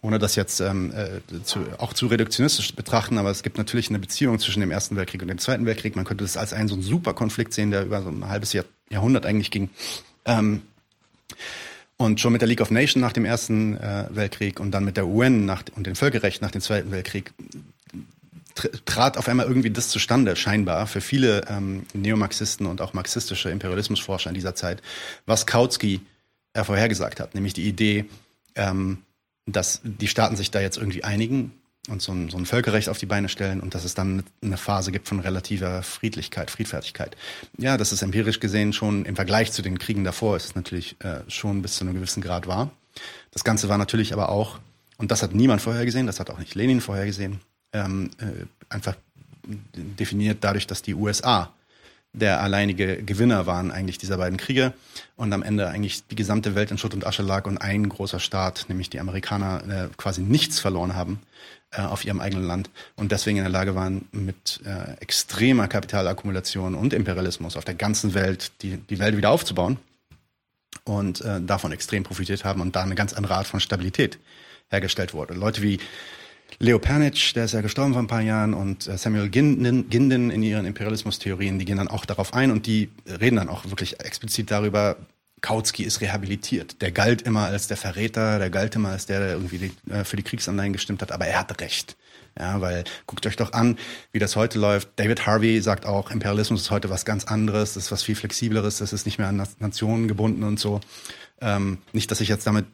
ohne 0.00 0.20
das 0.20 0.36
jetzt 0.36 0.60
ähm, 0.60 0.92
äh, 0.94 1.42
zu, 1.42 1.60
auch 1.78 1.92
zu 1.92 2.06
reduktionistisch 2.06 2.76
betrachten, 2.76 3.18
aber 3.18 3.30
es 3.30 3.42
gibt 3.42 3.58
natürlich 3.58 3.88
eine 3.88 3.98
Beziehung 3.98 4.38
zwischen 4.38 4.60
dem 4.60 4.70
Ersten 4.70 4.94
Weltkrieg 4.94 5.22
und 5.22 5.28
dem 5.28 5.38
Zweiten 5.38 5.66
Weltkrieg. 5.66 5.96
Man 5.96 6.04
könnte 6.04 6.22
das 6.22 6.36
als 6.36 6.52
einen 6.52 6.68
so 6.68 6.74
einen 6.74 6.84
super 6.84 7.14
Konflikt 7.14 7.52
sehen, 7.52 7.72
der 7.72 7.84
über 7.84 8.00
so 8.00 8.10
ein 8.10 8.28
halbes 8.28 8.52
Jahr, 8.52 8.64
Jahrhundert 8.90 9.26
eigentlich 9.26 9.50
ging. 9.50 9.70
Ähm, 10.24 10.62
und 11.96 12.20
schon 12.20 12.32
mit 12.32 12.42
der 12.42 12.48
League 12.48 12.60
of 12.60 12.70
Nations 12.70 13.00
nach 13.00 13.12
dem 13.12 13.24
Ersten 13.24 13.76
äh, 13.76 14.06
Weltkrieg 14.10 14.60
und 14.60 14.70
dann 14.72 14.84
mit 14.84 14.96
der 14.96 15.06
UN 15.06 15.46
nach, 15.46 15.62
und 15.74 15.86
dem 15.86 15.94
Völkerrecht 15.94 16.42
nach 16.42 16.50
dem 16.50 16.60
Zweiten 16.60 16.90
Weltkrieg 16.90 17.32
trat 18.84 19.18
auf 19.18 19.28
einmal 19.28 19.46
irgendwie 19.46 19.70
das 19.70 19.88
zustande, 19.88 20.34
scheinbar, 20.34 20.86
für 20.86 21.00
viele 21.00 21.42
ähm, 21.48 21.84
Neomarxisten 21.92 22.66
und 22.66 22.80
auch 22.80 22.94
marxistische 22.94 23.50
Imperialismusforscher 23.50 24.30
in 24.30 24.34
dieser 24.34 24.54
Zeit, 24.54 24.82
was 25.26 25.46
Kautsky 25.46 26.00
äh, 26.54 26.64
vorhergesagt 26.64 27.20
hat, 27.20 27.34
nämlich 27.34 27.52
die 27.52 27.68
Idee, 27.68 28.06
ähm, 28.54 29.02
dass 29.46 29.80
die 29.84 30.08
Staaten 30.08 30.36
sich 30.36 30.50
da 30.50 30.60
jetzt 30.60 30.78
irgendwie 30.78 31.04
einigen 31.04 31.52
und 31.88 32.02
so 32.02 32.12
ein, 32.12 32.28
so 32.30 32.36
ein 32.36 32.46
Völkerrecht 32.46 32.88
auf 32.88 32.98
die 32.98 33.06
Beine 33.06 33.28
stellen 33.28 33.60
und 33.60 33.74
dass 33.74 33.84
es 33.84 33.94
dann 33.94 34.24
eine 34.42 34.56
Phase 34.56 34.92
gibt 34.92 35.08
von 35.08 35.20
relativer 35.20 35.82
Friedlichkeit, 35.82 36.50
Friedfertigkeit. 36.50 37.16
Ja, 37.58 37.76
das 37.76 37.92
ist 37.92 38.02
empirisch 38.02 38.40
gesehen 38.40 38.72
schon 38.72 39.04
im 39.04 39.16
Vergleich 39.16 39.52
zu 39.52 39.62
den 39.62 39.78
Kriegen 39.78 40.04
davor, 40.04 40.36
ist 40.36 40.46
es 40.46 40.54
natürlich 40.54 40.96
äh, 41.00 41.20
schon 41.28 41.62
bis 41.62 41.76
zu 41.76 41.84
einem 41.84 41.94
gewissen 41.94 42.22
Grad 42.22 42.46
wahr. 42.46 42.70
Das 43.30 43.44
Ganze 43.44 43.68
war 43.68 43.78
natürlich 43.78 44.12
aber 44.12 44.30
auch, 44.30 44.58
und 44.96 45.10
das 45.10 45.22
hat 45.22 45.34
niemand 45.34 45.60
vorhergesehen, 45.62 46.06
das 46.06 46.20
hat 46.20 46.30
auch 46.30 46.38
nicht 46.38 46.54
Lenin 46.54 46.80
vorhergesehen, 46.80 47.40
ähm, 47.72 48.10
äh, 48.18 48.46
einfach 48.68 48.96
definiert 49.46 50.38
dadurch, 50.40 50.66
dass 50.66 50.82
die 50.82 50.94
USA 50.94 51.52
der 52.12 52.40
alleinige 52.40 53.02
Gewinner 53.02 53.46
waren 53.46 53.70
eigentlich 53.70 53.98
dieser 53.98 54.16
beiden 54.16 54.38
Kriege 54.38 54.72
und 55.16 55.32
am 55.34 55.42
Ende 55.42 55.68
eigentlich 55.68 56.06
die 56.06 56.16
gesamte 56.16 56.54
Welt 56.54 56.70
in 56.70 56.78
Schutt 56.78 56.94
und 56.94 57.06
Asche 57.06 57.22
lag 57.22 57.44
und 57.46 57.58
ein 57.58 57.88
großer 57.88 58.20
Staat, 58.20 58.64
nämlich 58.68 58.88
die 58.88 59.00
Amerikaner, 59.00 59.62
äh, 59.68 59.88
quasi 59.98 60.22
nichts 60.22 60.58
verloren 60.58 60.96
haben 60.96 61.20
äh, 61.72 61.82
auf 61.82 62.04
ihrem 62.04 62.20
eigenen 62.20 62.44
Land 62.44 62.70
und 62.94 63.12
deswegen 63.12 63.38
in 63.38 63.44
der 63.44 63.52
Lage 63.52 63.74
waren, 63.74 64.06
mit 64.12 64.60
äh, 64.64 65.00
extremer 65.00 65.68
Kapitalakkumulation 65.68 66.74
und 66.74 66.92
Imperialismus 66.92 67.56
auf 67.56 67.64
der 67.64 67.74
ganzen 67.74 68.14
Welt 68.14 68.52
die, 68.62 68.76
die 68.76 68.98
Welt 68.98 69.16
wieder 69.16 69.30
aufzubauen 69.30 69.78
und 70.84 71.20
äh, 71.22 71.40
davon 71.40 71.72
extrem 71.72 72.04
profitiert 72.04 72.44
haben 72.44 72.60
und 72.60 72.76
da 72.76 72.82
eine 72.82 72.94
ganz 72.94 73.12
andere 73.12 73.34
Art 73.34 73.46
von 73.46 73.60
Stabilität 73.60 74.18
hergestellt 74.68 75.14
wurde. 75.14 75.34
Leute 75.34 75.62
wie 75.62 75.78
Leo 76.58 76.78
Pernitsch, 76.78 77.34
der 77.34 77.44
ist 77.44 77.52
ja 77.52 77.60
gestorben 77.60 77.92
vor 77.92 78.02
ein 78.02 78.06
paar 78.06 78.22
Jahren, 78.22 78.54
und 78.54 78.86
äh, 78.86 78.96
Samuel 78.96 79.28
Gindin, 79.28 79.90
Gindin 79.90 80.30
in 80.30 80.42
ihren 80.42 80.64
Imperialismus-Theorien, 80.64 81.58
die 81.58 81.64
gehen 81.64 81.76
dann 81.78 81.88
auch 81.88 82.06
darauf 82.06 82.32
ein 82.32 82.50
und 82.50 82.66
die 82.66 82.90
reden 83.06 83.36
dann 83.36 83.48
auch 83.48 83.64
wirklich 83.66 84.00
explizit 84.00 84.50
darüber, 84.50 84.96
Kautsky 85.46 85.84
ist 85.84 86.00
rehabilitiert. 86.00 86.82
Der 86.82 86.90
galt 86.90 87.22
immer 87.22 87.44
als 87.44 87.68
der 87.68 87.76
Verräter, 87.76 88.40
der 88.40 88.50
galt 88.50 88.74
immer 88.74 88.88
als 88.88 89.06
der, 89.06 89.20
der 89.20 89.28
irgendwie 89.34 89.58
die, 89.58 89.92
äh, 89.92 90.02
für 90.02 90.16
die 90.16 90.24
Kriegsanleihen 90.24 90.72
gestimmt 90.72 91.02
hat, 91.02 91.12
aber 91.12 91.26
er 91.26 91.38
hat 91.38 91.60
recht. 91.60 91.96
Ja, 92.36 92.60
weil 92.60 92.82
guckt 93.06 93.24
euch 93.28 93.36
doch 93.36 93.52
an, 93.52 93.78
wie 94.10 94.18
das 94.18 94.34
heute 94.34 94.58
läuft. 94.58 94.88
David 94.96 95.24
Harvey 95.24 95.60
sagt 95.60 95.86
auch, 95.86 96.10
Imperialismus 96.10 96.62
ist 96.62 96.70
heute 96.72 96.90
was 96.90 97.04
ganz 97.04 97.26
anderes, 97.26 97.74
das 97.74 97.84
ist 97.84 97.92
was 97.92 98.02
viel 98.02 98.16
flexibleres, 98.16 98.78
das 98.78 98.92
ist 98.92 99.06
nicht 99.06 99.18
mehr 99.18 99.28
an 99.28 99.46
Nationen 99.60 100.08
gebunden 100.08 100.42
und 100.42 100.58
so. 100.58 100.80
Ähm, 101.40 101.78
nicht, 101.92 102.10
dass 102.10 102.20
ich 102.20 102.28
jetzt 102.28 102.48
damit 102.48 102.66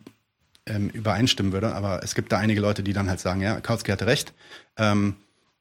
ähm, 0.64 0.88
übereinstimmen 0.88 1.52
würde, 1.52 1.74
aber 1.74 2.02
es 2.02 2.14
gibt 2.14 2.32
da 2.32 2.38
einige 2.38 2.62
Leute, 2.62 2.82
die 2.82 2.94
dann 2.94 3.10
halt 3.10 3.20
sagen, 3.20 3.42
ja, 3.42 3.60
Kautsky 3.60 3.90
hatte 3.90 4.06
recht. 4.06 4.32
Ähm, 4.78 5.16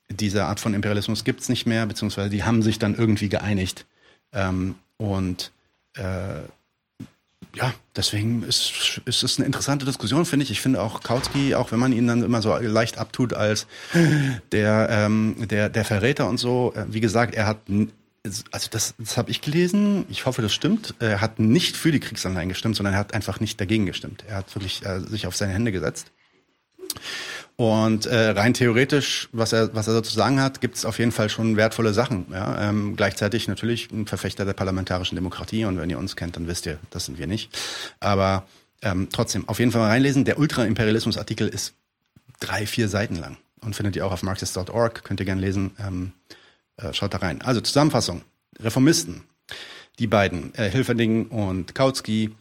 diese 0.10 0.46
Art 0.46 0.62
von 0.62 0.74
Imperialismus 0.74 1.26
gibt's 1.26 1.50
nicht 1.50 1.66
mehr, 1.66 1.86
beziehungsweise 1.86 2.30
die 2.30 2.46
haben 2.46 2.62
sich 2.62 2.80
dann 2.80 2.96
irgendwie 2.96 3.28
geeinigt. 3.28 3.86
Ähm, 4.32 4.76
und 4.96 5.52
äh, 5.96 6.44
ja, 7.54 7.74
deswegen 7.96 8.44
ist, 8.44 9.02
ist 9.06 9.24
es 9.24 9.38
eine 9.38 9.46
interessante 9.46 9.86
Diskussion, 9.86 10.26
finde 10.26 10.44
ich. 10.46 10.52
Ich 10.52 10.62
finde 10.62 10.82
auch 10.82 11.02
Kautsky, 11.02 11.56
auch 11.56 11.72
wenn 11.72 11.80
man 11.80 11.92
ihn 11.92 12.08
dann 12.08 12.24
immer 12.24 12.42
so 12.42 12.56
leicht 12.56 12.98
abtut 12.98 13.34
als 13.34 13.68
der, 14.52 14.88
ähm, 14.90 15.36
der, 15.50 15.70
der 15.70 15.84
Verräter 15.84 16.30
und 16.30 16.38
so, 16.38 16.74
äh, 16.76 16.86
wie 16.88 17.02
gesagt, 17.02 17.36
er 17.36 17.48
hat 17.48 17.58
also 18.52 18.68
das, 18.70 18.94
das 19.00 19.18
habe 19.18 19.32
ich 19.32 19.42
gelesen, 19.42 20.06
ich 20.10 20.28
hoffe, 20.28 20.44
das 20.44 20.54
stimmt. 20.54 20.94
Er 21.00 21.22
hat 21.22 21.40
nicht 21.40 21.76
für 21.76 21.92
die 21.92 22.00
Kriegsanleihen 22.00 22.50
gestimmt, 22.50 22.76
sondern 22.76 22.94
er 22.94 23.00
hat 23.00 23.16
einfach 23.16 23.40
nicht 23.40 23.60
dagegen 23.60 23.88
gestimmt. 23.88 24.24
Er 24.28 24.38
hat 24.38 24.54
wirklich 24.56 24.86
äh, 24.86 25.00
sich 25.00 25.26
auf 25.26 25.36
seine 25.36 25.54
Hände 25.54 25.72
gesetzt. 25.72 26.12
Und 27.62 28.08
äh, 28.08 28.30
rein 28.30 28.56
theoretisch, 28.56 29.30
was 29.34 29.54
er, 29.54 29.76
was 29.76 29.86
er 29.88 29.94
sozusagen 29.94 30.42
hat, 30.42 30.62
gibt 30.62 30.78
es 30.78 30.84
auf 30.84 30.98
jeden 30.98 31.12
Fall 31.12 31.30
schon 31.30 31.58
wertvolle 31.58 31.94
Sachen. 31.94 32.26
Ja? 32.32 32.60
Ähm, 32.60 32.96
gleichzeitig 32.96 33.48
natürlich 33.48 33.92
ein 33.92 34.08
Verfechter 34.08 34.46
der 34.46 34.54
parlamentarischen 34.54 35.16
Demokratie 35.16 35.66
und 35.66 35.78
wenn 35.78 35.92
ihr 35.92 36.00
uns 36.00 36.16
kennt, 36.16 36.36
dann 36.36 36.48
wisst 36.48 36.66
ihr, 36.66 36.80
das 36.90 37.06
sind 37.06 37.20
wir 37.20 37.28
nicht. 37.28 37.56
Aber 38.00 38.48
ähm, 38.82 39.10
trotzdem, 39.12 39.48
auf 39.48 39.60
jeden 39.60 39.72
Fall 39.72 39.82
mal 39.82 39.90
reinlesen. 39.90 40.26
Der 40.26 40.40
Ultra-Imperialismus-Artikel 40.40 41.48
ist 41.50 41.76
drei, 42.40 42.66
vier 42.66 42.90
Seiten 42.90 43.18
lang 43.18 43.38
und 43.60 43.76
findet 43.76 43.96
ihr 43.96 44.08
auch 44.08 44.12
auf 44.12 44.24
marxist.org, 44.24 45.04
könnt 45.04 45.20
ihr 45.20 45.28
gerne 45.28 45.42
lesen. 45.42 45.76
Ähm, 45.80 46.14
äh, 46.78 46.92
schaut 46.94 47.14
da 47.14 47.20
rein. 47.20 47.44
Also 47.44 47.62
Zusammenfassung. 47.62 48.24
Reformisten. 48.60 49.22
Die 50.00 50.08
beiden, 50.08 50.56
äh, 50.56 50.72
Hilferding 50.72 51.28
und 51.28 51.76
Kautsky. 51.76 52.32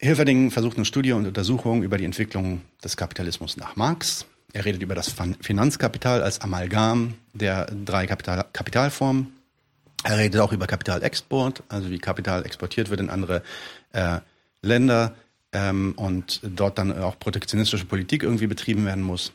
Hilferding 0.00 0.52
versucht 0.52 0.76
eine 0.76 0.84
Studie 0.84 1.10
und 1.10 1.26
Untersuchung 1.26 1.82
über 1.82 1.98
die 1.98 2.04
Entwicklung 2.04 2.62
des 2.84 2.96
Kapitalismus 2.96 3.56
nach 3.56 3.74
Marx. 3.74 4.26
Er 4.52 4.64
redet 4.64 4.80
über 4.80 4.94
das 4.94 5.12
Finanzkapital 5.40 6.22
als 6.22 6.40
Amalgam 6.40 7.14
der 7.34 7.66
drei 7.84 8.06
Kapital 8.06 8.46
Kapitalformen. 8.52 9.32
Er 10.04 10.18
redet 10.18 10.40
auch 10.40 10.52
über 10.52 10.68
Kapitalexport, 10.68 11.64
also 11.68 11.90
wie 11.90 11.98
Kapital 11.98 12.46
exportiert 12.46 12.90
wird 12.90 13.00
in 13.00 13.10
andere 13.10 13.42
äh, 13.92 14.20
Länder 14.62 15.16
ähm, 15.52 15.94
und 15.96 16.40
dort 16.44 16.78
dann 16.78 16.96
auch 16.96 17.18
protektionistische 17.18 17.84
Politik 17.84 18.22
irgendwie 18.22 18.46
betrieben 18.46 18.86
werden 18.86 19.02
muss. 19.02 19.32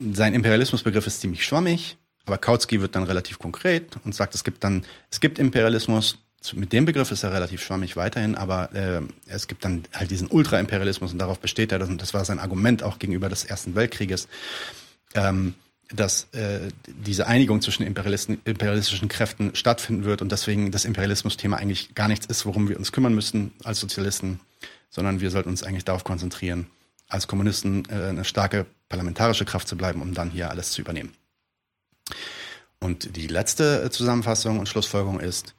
Sein 0.00 0.34
Imperialismusbegriff 0.34 1.06
ist 1.06 1.20
ziemlich 1.20 1.44
schwammig, 1.44 1.96
aber 2.26 2.38
Kautsky 2.38 2.80
wird 2.80 2.96
dann 2.96 3.04
relativ 3.04 3.38
konkret 3.38 3.96
und 4.04 4.16
sagt, 4.16 4.34
es 4.34 4.42
gibt 4.42 4.64
dann, 4.64 4.84
es 5.10 5.20
gibt 5.20 5.38
Imperialismus, 5.38 6.18
mit 6.54 6.72
dem 6.72 6.84
Begriff 6.84 7.10
ist 7.10 7.22
er 7.22 7.32
relativ 7.32 7.62
schwammig 7.62 7.96
weiterhin, 7.96 8.34
aber 8.34 8.74
äh, 8.74 9.00
es 9.26 9.46
gibt 9.46 9.64
dann 9.64 9.84
halt 9.92 10.10
diesen 10.10 10.28
Ultraimperialismus 10.28 11.12
und 11.12 11.18
darauf 11.18 11.38
besteht 11.38 11.72
er, 11.72 11.80
und 11.82 12.02
das 12.02 12.14
war 12.14 12.24
sein 12.24 12.40
Argument 12.40 12.82
auch 12.82 12.98
gegenüber 12.98 13.28
des 13.28 13.44
Ersten 13.44 13.74
Weltkrieges, 13.74 14.28
ähm, 15.14 15.54
dass 15.94 16.28
äh, 16.32 16.68
diese 16.86 17.26
Einigung 17.26 17.60
zwischen 17.60 17.84
imperialistischen 17.84 19.08
Kräften 19.08 19.54
stattfinden 19.54 20.04
wird 20.04 20.22
und 20.22 20.32
deswegen 20.32 20.70
das 20.70 20.84
Imperialismus-Thema 20.84 21.58
eigentlich 21.58 21.94
gar 21.94 22.08
nichts 22.08 22.26
ist, 22.26 22.46
worum 22.46 22.68
wir 22.68 22.78
uns 22.78 22.92
kümmern 22.92 23.14
müssten 23.14 23.52
als 23.62 23.80
Sozialisten, 23.80 24.40
sondern 24.90 25.20
wir 25.20 25.30
sollten 25.30 25.50
uns 25.50 25.62
eigentlich 25.62 25.84
darauf 25.84 26.04
konzentrieren, 26.04 26.66
als 27.08 27.28
Kommunisten 27.28 27.84
äh, 27.88 28.08
eine 28.08 28.24
starke 28.24 28.66
parlamentarische 28.88 29.44
Kraft 29.44 29.68
zu 29.68 29.76
bleiben, 29.76 30.02
um 30.02 30.14
dann 30.14 30.30
hier 30.30 30.50
alles 30.50 30.72
zu 30.72 30.80
übernehmen. 30.80 31.12
Und 32.80 33.16
die 33.16 33.28
letzte 33.28 33.88
Zusammenfassung 33.90 34.58
und 34.58 34.68
Schlussfolgerung 34.68 35.20
ist, 35.20 35.54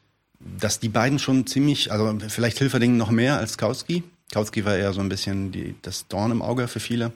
dass 0.60 0.80
die 0.80 0.90
beiden 0.90 1.20
schon 1.20 1.48
ziemlich, 1.48 1.92
also 1.92 2.18
vielleicht 2.28 2.58
Hilferding 2.58 2.98
noch 2.98 3.12
mehr 3.12 3.38
als 3.38 3.58
Kautsky. 3.58 4.04
Kautsky 4.32 4.66
war 4.66 4.76
eher 4.76 4.94
so 4.94 5.02
ein 5.02 5.10
bisschen 5.10 5.52
die, 5.52 5.76
das 5.82 6.08
Dorn 6.08 6.32
im 6.32 6.42
Auge 6.42 6.68
für 6.68 6.80
viele. 6.80 7.12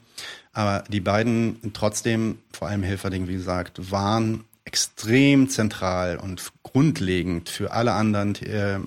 Aber 0.53 0.83
die 0.89 0.99
beiden 0.99 1.59
trotzdem, 1.73 2.39
vor 2.51 2.67
allem 2.67 2.83
Hilferding, 2.83 3.27
wie 3.27 3.33
gesagt, 3.33 3.91
waren 3.91 4.43
extrem 4.65 5.49
zentral 5.49 6.17
und 6.17 6.51
grundlegend 6.61 7.49
für 7.49 7.71
alle 7.71 7.93
anderen 7.93 8.35
äh, 8.43 8.77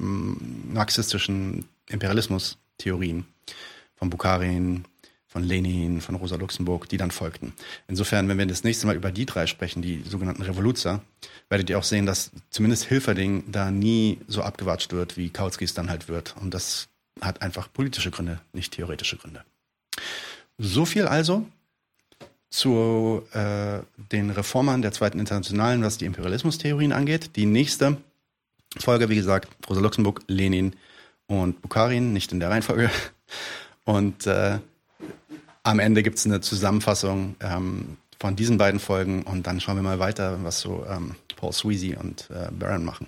marxistischen 0.72 1.64
Imperialismus-Theorien. 1.88 3.24
Von 3.97 4.11
Bukharin, 4.11 4.84
von 5.31 5.45
Lenin, 5.45 6.01
von 6.01 6.16
Rosa 6.16 6.35
Luxemburg, 6.35 6.89
die 6.89 6.97
dann 6.97 7.12
folgten. 7.12 7.53
Insofern, 7.87 8.28
wenn 8.28 8.37
wir 8.37 8.47
das 8.47 8.64
nächste 8.64 8.89
Mal 8.89 8.97
über 8.97 9.12
die 9.12 9.26
drei 9.26 9.47
sprechen, 9.47 9.81
die 9.81 10.03
sogenannten 10.03 10.43
Revoluzer, 10.43 11.03
werdet 11.49 11.70
ihr 11.70 11.78
auch 11.78 11.85
sehen, 11.85 12.05
dass 12.05 12.33
zumindest 12.51 12.85
Hilferding 12.85 13.45
da 13.47 13.70
nie 13.70 14.18
so 14.26 14.43
abgewatscht 14.43 14.93
wird, 14.93 15.16
wie 15.16 15.31
Kautsky 15.31 15.66
dann 15.66 15.89
halt 15.89 16.09
wird. 16.09 16.35
Und 16.41 16.53
das 16.53 16.89
hat 17.20 17.43
einfach 17.43 17.72
politische 17.72 18.11
Gründe, 18.11 18.41
nicht 18.53 18.72
theoretische 18.72 19.18
Gründe. 19.18 19.45
So 20.59 20.85
viel 20.85 21.07
also 21.07 21.47
zu 22.51 23.22
äh, 23.33 23.78
den 24.11 24.31
Reformern 24.31 24.83
der 24.83 24.91
Zweiten 24.91 25.20
Internationalen, 25.20 25.85
was 25.85 25.97
die 25.97 26.07
Imperialismustheorien 26.07 26.93
angeht. 26.93 27.37
Die 27.37 27.47
nächste 27.47 27.99
Folge, 28.78 29.09
wie 29.09 29.14
gesagt, 29.14 29.49
Rosa 29.68 29.81
Luxemburg, 29.81 30.22
Lenin 30.26 30.74
und 31.28 31.62
Bukharin, 31.62 32.12
nicht 32.12 32.33
in 32.33 32.41
der 32.41 32.51
Reihenfolge. 32.51 32.91
Und 33.85 34.26
äh, 34.26 34.59
am 35.62 35.78
Ende 35.78 36.02
gibt 36.02 36.18
es 36.18 36.26
eine 36.26 36.40
Zusammenfassung 36.40 37.36
ähm, 37.40 37.96
von 38.18 38.36
diesen 38.36 38.58
beiden 38.58 38.80
Folgen 38.80 39.22
und 39.22 39.46
dann 39.46 39.61
schauen 39.61 39.76
wir 39.76 39.82
mal 39.82 39.98
weiter, 39.98 40.42
was 40.42 40.61
so 40.61 40.84
ähm, 40.88 41.14
Paul 41.36 41.52
Sweezy 41.52 41.96
und 41.96 42.28
äh, 42.30 42.50
Baron 42.52 42.84
machen. 42.84 43.06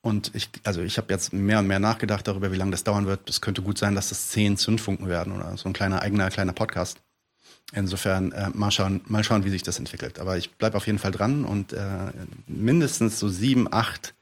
Und 0.00 0.32
ich, 0.34 0.50
also 0.64 0.82
ich 0.82 0.98
habe 0.98 1.12
jetzt 1.12 1.32
mehr 1.32 1.60
und 1.60 1.66
mehr 1.66 1.78
nachgedacht 1.78 2.28
darüber, 2.28 2.52
wie 2.52 2.56
lange 2.56 2.72
das 2.72 2.84
dauern 2.84 3.06
wird. 3.06 3.28
Es 3.30 3.40
könnte 3.40 3.62
gut 3.62 3.78
sein, 3.78 3.94
dass 3.94 4.10
das 4.10 4.28
zehn 4.28 4.56
Zündfunken 4.56 5.08
werden 5.08 5.32
oder 5.32 5.56
so 5.56 5.68
ein 5.68 5.72
kleiner 5.72 6.02
eigener 6.02 6.30
kleiner 6.30 6.52
Podcast. 6.52 6.98
Insofern 7.72 8.32
äh, 8.32 8.50
mal 8.52 8.70
schauen, 8.70 9.00
mal 9.06 9.24
schauen, 9.24 9.44
wie 9.44 9.50
sich 9.50 9.62
das 9.62 9.78
entwickelt. 9.78 10.18
Aber 10.18 10.36
ich 10.36 10.50
bleibe 10.52 10.76
auf 10.76 10.86
jeden 10.86 10.98
Fall 10.98 11.12
dran 11.12 11.44
und 11.44 11.72
äh, 11.72 12.12
mindestens 12.46 13.18
so 13.18 13.28
sieben, 13.28 13.72
acht 13.72 14.14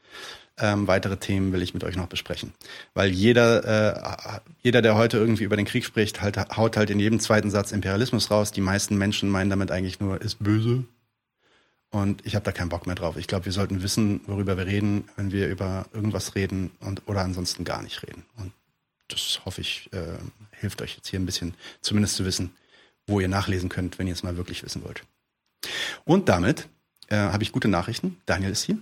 ähm, 0.63 0.87
weitere 0.87 1.17
Themen 1.17 1.53
will 1.53 1.61
ich 1.61 1.75
mit 1.75 1.83
euch 1.83 1.97
noch 1.97 2.07
besprechen. 2.07 2.55
Weil 2.95 3.11
jeder, 3.11 4.37
äh, 4.37 4.41
jeder, 4.63 4.81
der 4.81 4.95
heute 4.95 5.19
irgendwie 5.19 5.43
über 5.43 5.57
den 5.57 5.67
Krieg 5.67 5.85
spricht, 5.85 6.23
halt, 6.23 6.39
haut 6.57 6.77
halt 6.77 6.89
in 6.89 7.01
jedem 7.01 7.19
zweiten 7.19 7.51
Satz 7.51 7.73
Imperialismus 7.73 8.31
raus. 8.31 8.53
Die 8.53 8.61
meisten 8.61 8.97
Menschen 8.97 9.29
meinen 9.29 9.51
damit 9.51 9.73
eigentlich 9.73 9.99
nur, 9.99 10.23
ist 10.23 10.37
böse. 10.39 10.85
Und 11.91 12.25
ich 12.25 12.37
habe 12.37 12.45
da 12.45 12.53
keinen 12.53 12.69
Bock 12.69 12.87
mehr 12.87 12.95
drauf. 12.95 13.17
Ich 13.17 13.27
glaube, 13.27 13.45
wir 13.45 13.53
sollten 13.53 13.83
wissen, 13.83 14.21
worüber 14.27 14.57
wir 14.57 14.67
reden, 14.67 15.09
wenn 15.17 15.33
wir 15.33 15.49
über 15.49 15.87
irgendwas 15.93 16.37
reden 16.37 16.71
und 16.81 17.03
oder 17.07 17.23
ansonsten 17.23 17.65
gar 17.65 17.83
nicht 17.83 18.03
reden. 18.05 18.25
Und 18.39 18.53
das 19.09 19.41
hoffe 19.45 19.61
ich, 19.61 19.91
äh, 19.93 20.19
hilft 20.53 20.81
euch 20.81 20.95
jetzt 20.97 21.09
hier 21.09 21.19
ein 21.19 21.27
bisschen, 21.27 21.55
zumindest 21.81 22.15
zu 22.15 22.25
wissen, 22.25 22.53
wo 23.07 23.19
ihr 23.19 23.29
nachlesen 23.29 23.69
könnt, 23.69 23.99
wenn 23.99 24.07
ihr 24.07 24.15
es 24.15 24.23
mal 24.23 24.37
wirklich 24.37 24.63
wissen 24.63 24.85
wollt. 24.85 25.03
Und 26.05 26.29
damit 26.29 26.69
äh, 27.09 27.17
habe 27.17 27.43
ich 27.43 27.53
gute 27.53 27.69
Nachrichten. 27.69 28.21
Daniel 28.27 28.53
ist 28.53 28.63
hier. 28.63 28.79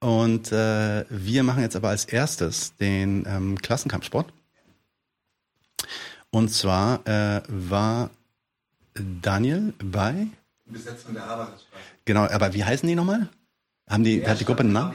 Und 0.00 0.52
äh, 0.52 1.04
wir 1.08 1.42
machen 1.42 1.62
jetzt 1.62 1.76
aber 1.76 1.88
als 1.88 2.04
erstes 2.04 2.76
den 2.76 3.24
ähm, 3.26 3.60
Klassenkampfsport. 3.60 4.32
Und 6.30 6.50
zwar 6.50 7.06
äh, 7.06 7.42
war 7.48 8.10
Daniel 8.94 9.72
bei 9.82 10.28
Besetzung 10.66 11.14
der 11.14 11.26
Haberstraße. 11.26 11.64
Genau, 12.04 12.24
aber 12.24 12.54
wie 12.54 12.64
heißen 12.64 12.88
die 12.88 12.94
nochmal? 12.94 13.28
Haben 13.88 14.04
die, 14.04 14.26
hat 14.26 14.38
die 14.38 14.44
Gruppe 14.44 14.60
einen 14.60 14.72
Namen? 14.72 14.94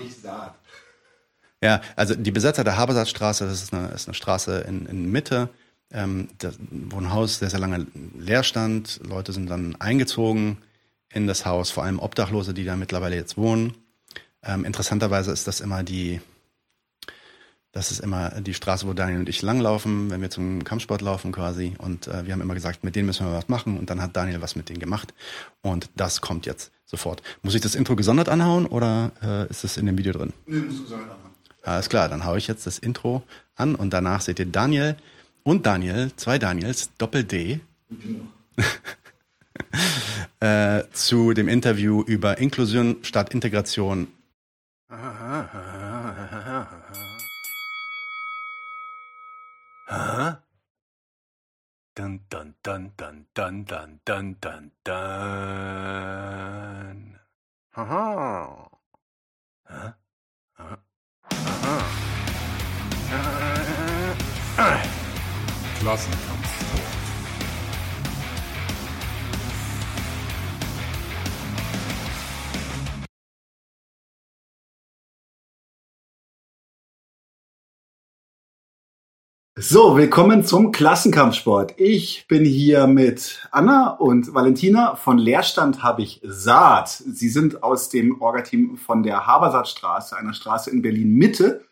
Ja, 1.61 1.81
also 1.95 2.13
die 2.15 2.31
Besetzer 2.31 2.63
der 2.63 2.77
Habersatzstraße, 2.77 3.45
das 3.45 3.63
ist 3.63 3.73
eine, 3.73 3.87
ist 3.89 4.07
eine 4.07 4.13
Straße 4.13 4.59
in, 4.61 4.85
in 4.85 5.11
Mitte, 5.11 5.49
ähm, 5.91 6.27
das, 6.37 6.55
wo 6.69 6.97
ein 6.97 7.11
Haus 7.11 7.39
sehr, 7.39 7.49
sehr 7.49 7.59
lange 7.59 7.87
leer 8.17 8.43
stand. 8.43 8.99
Leute 9.07 9.33
sind 9.33 9.49
dann 9.49 9.75
eingezogen 9.77 10.57
in 11.11 11.25
das 11.25 11.45
Haus, 11.45 11.71
vor 11.71 11.83
allem 11.83 11.99
Obdachlose, 11.99 12.53
die 12.53 12.65
da 12.65 12.75
mittlerweile 12.75 13.15
jetzt 13.15 13.37
wohnen. 13.37 13.73
Ähm, 14.45 14.65
interessanterweise 14.65 15.31
ist 15.31 15.47
das 15.47 15.61
immer 15.61 15.83
die, 15.83 16.19
das 17.71 17.91
ist 17.91 17.99
immer 17.99 18.29
die 18.41 18.53
Straße, 18.53 18.87
wo 18.87 18.93
Daniel 18.93 19.19
und 19.19 19.29
ich 19.29 19.41
langlaufen, 19.41 20.09
wenn 20.11 20.21
wir 20.21 20.29
zum 20.29 20.63
Kampfsport 20.63 21.01
laufen 21.01 21.31
quasi. 21.31 21.73
Und 21.77 22.07
äh, 22.07 22.25
wir 22.25 22.33
haben 22.33 22.41
immer 22.41 22.53
gesagt, 22.53 22.83
mit 22.83 22.95
denen 22.95 23.07
müssen 23.07 23.25
wir 23.25 23.33
was 23.33 23.47
machen. 23.47 23.77
Und 23.77 23.89
dann 23.89 24.01
hat 24.01 24.15
Daniel 24.15 24.41
was 24.41 24.55
mit 24.55 24.69
denen 24.69 24.79
gemacht. 24.79 25.13
Und 25.61 25.89
das 25.95 26.21
kommt 26.21 26.45
jetzt 26.45 26.71
sofort. 26.85 27.23
Muss 27.41 27.55
ich 27.55 27.61
das 27.61 27.75
Intro 27.75 27.95
gesondert 27.95 28.29
anhauen 28.29 28.65
oder 28.65 29.11
äh, 29.21 29.49
ist 29.49 29.63
es 29.63 29.77
in 29.77 29.85
dem 29.85 29.97
Video 29.97 30.13
drin? 30.13 30.33
Nee, 30.45 30.59
musst 30.59 30.79
du 30.79 30.83
gesondert 30.83 31.09
anhauen. 31.09 31.31
Alles 31.63 31.87
klar, 31.89 32.09
dann 32.09 32.25
haue 32.25 32.37
ich 32.37 32.47
jetzt 32.47 32.67
das 32.67 32.77
Intro 32.77 33.23
an 33.55 33.75
und 33.75 33.91
danach 33.93 34.19
seht 34.21 34.37
ihr 34.39 34.45
Daniel 34.45 34.97
und 35.43 35.65
Daniel, 35.65 36.11
zwei 36.17 36.37
Daniels, 36.37 36.89
Doppel-D. 36.97 37.61
äh, 40.41 40.83
zu 40.91 41.33
dem 41.33 41.47
Interview 41.47 42.01
über 42.03 42.37
Inklusion 42.37 42.97
statt 43.03 43.33
Integration 43.33 44.07
Huh? 44.93 45.49
Dun 51.95 52.19
dun 52.29 52.53
dun 52.61 52.91
dun 52.93 53.25
dun 53.33 53.65
dun 53.65 53.97
dun 54.05 54.37
dun 54.37 54.69
dun. 54.85 54.93
Haha. 57.73 58.69
Huh? 59.65 59.97
Huh? 60.53 60.77
Klassenkampf. 65.81 66.42
So, 79.55 79.95
willkommen 79.95 80.43
zum 80.43 80.71
Klassenkampfsport. 80.71 81.75
Ich 81.77 82.27
bin 82.27 82.43
hier 82.43 82.87
mit 82.87 83.47
Anna 83.51 83.91
und 83.91 84.33
Valentina. 84.33 84.95
Von 84.95 85.19
Leerstand 85.19 85.83
habe 85.83 86.01
ich 86.01 86.19
Saat. 86.23 86.89
Sie 86.89 87.29
sind 87.29 87.61
aus 87.61 87.89
dem 87.89 88.19
Orga-Team 88.19 88.77
von 88.77 89.03
der 89.03 89.27
Habersaatstraße, 89.27 90.17
einer 90.17 90.33
Straße 90.33 90.71
in 90.71 90.81
Berlin 90.81 91.13
Mitte, 91.13 91.63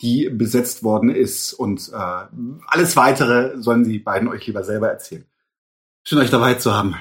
die 0.00 0.28
besetzt 0.30 0.82
worden 0.82 1.10
ist. 1.10 1.52
Und 1.52 1.92
äh, 1.92 2.26
alles 2.66 2.96
weitere 2.96 3.56
sollen 3.62 3.84
die 3.84 4.00
beiden 4.00 4.26
euch 4.26 4.44
lieber 4.48 4.64
selber 4.64 4.88
erzählen. 4.88 5.24
Schön, 6.02 6.18
euch 6.18 6.30
dabei 6.30 6.54
zu 6.54 6.74
haben. 6.74 6.96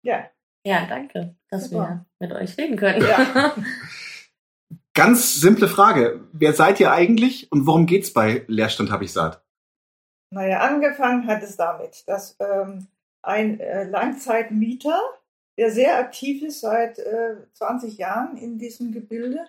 Ja. 0.00 0.24
Ja, 0.64 0.86
danke, 0.86 1.36
dass 1.50 1.68
Super. 1.68 2.06
wir 2.20 2.26
mit 2.26 2.32
euch 2.32 2.56
reden 2.56 2.78
können. 2.78 3.02
Ja. 3.02 3.54
Ganz 4.94 5.34
simple 5.34 5.68
Frage. 5.68 6.20
Wer 6.32 6.54
seid 6.54 6.80
ihr 6.80 6.90
eigentlich 6.90 7.52
und 7.52 7.66
worum 7.66 7.84
geht's 7.84 8.14
bei 8.14 8.44
Leerstand 8.46 8.90
habe 8.90 9.04
ich 9.04 9.12
Saat? 9.12 9.43
Naja, 10.34 10.60
angefangen 10.60 11.28
hat 11.28 11.44
es 11.44 11.56
damit, 11.56 12.02
dass 12.08 12.36
ähm, 12.40 12.88
ein 13.22 13.60
äh, 13.60 13.84
Langzeitmieter, 13.84 15.00
der 15.56 15.70
sehr 15.70 15.96
aktiv 15.96 16.42
ist 16.42 16.60
seit 16.60 16.98
äh, 16.98 17.36
20 17.52 17.96
Jahren 17.98 18.36
in 18.36 18.58
diesem 18.58 18.90
Gebilde, 18.90 19.46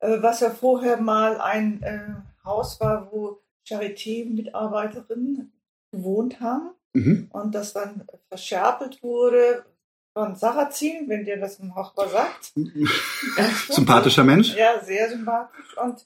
äh, 0.00 0.20
was 0.20 0.40
ja 0.40 0.50
vorher 0.50 0.96
mal 1.00 1.40
ein 1.40 1.80
äh, 1.84 2.44
Haus 2.44 2.80
war, 2.80 3.12
wo 3.12 3.40
Charité-Mitarbeiterinnen 3.68 5.52
gewohnt 5.92 6.40
haben. 6.40 6.70
mhm. 6.92 7.28
und 7.32 7.54
das 7.54 7.72
dann 7.72 8.04
verschärpelt 8.28 9.00
wurde 9.04 9.64
von 10.12 10.34
Sarrazin, 10.34 11.08
wenn 11.08 11.24
dir 11.24 11.38
das 11.38 11.60
noch 11.60 11.96
was 11.96 12.10
sagt. 12.10 12.52
Sympathischer 13.72 14.24
Mensch. 14.24 14.56
Ja, 14.56 14.82
sehr 14.82 15.08
sympathisch. 15.08 15.76
Und 15.78 16.04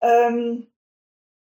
ähm, 0.00 0.68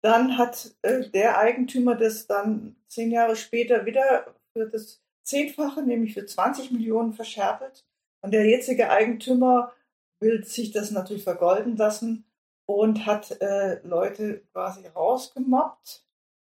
dann 0.06 0.38
hat 0.38 0.72
äh, 0.82 1.10
der 1.10 1.36
Eigentümer 1.36 1.96
das 1.96 2.28
dann 2.28 2.76
zehn 2.86 3.10
Jahre 3.10 3.34
später 3.34 3.86
wieder 3.86 4.36
für 4.52 4.66
das 4.66 5.02
Zehnfache, 5.24 5.82
nämlich 5.82 6.14
für 6.14 6.24
20 6.24 6.70
Millionen 6.70 7.12
verschärft. 7.12 7.84
Und 8.20 8.30
der 8.32 8.46
jetzige 8.46 8.88
Eigentümer 8.90 9.72
will 10.20 10.44
sich 10.44 10.70
das 10.70 10.92
natürlich 10.92 11.24
vergolden 11.24 11.76
lassen 11.76 12.24
und 12.66 13.04
hat 13.04 13.40
äh, 13.40 13.80
Leute 13.82 14.42
quasi 14.52 14.86
rausgemobbt. 14.86 16.06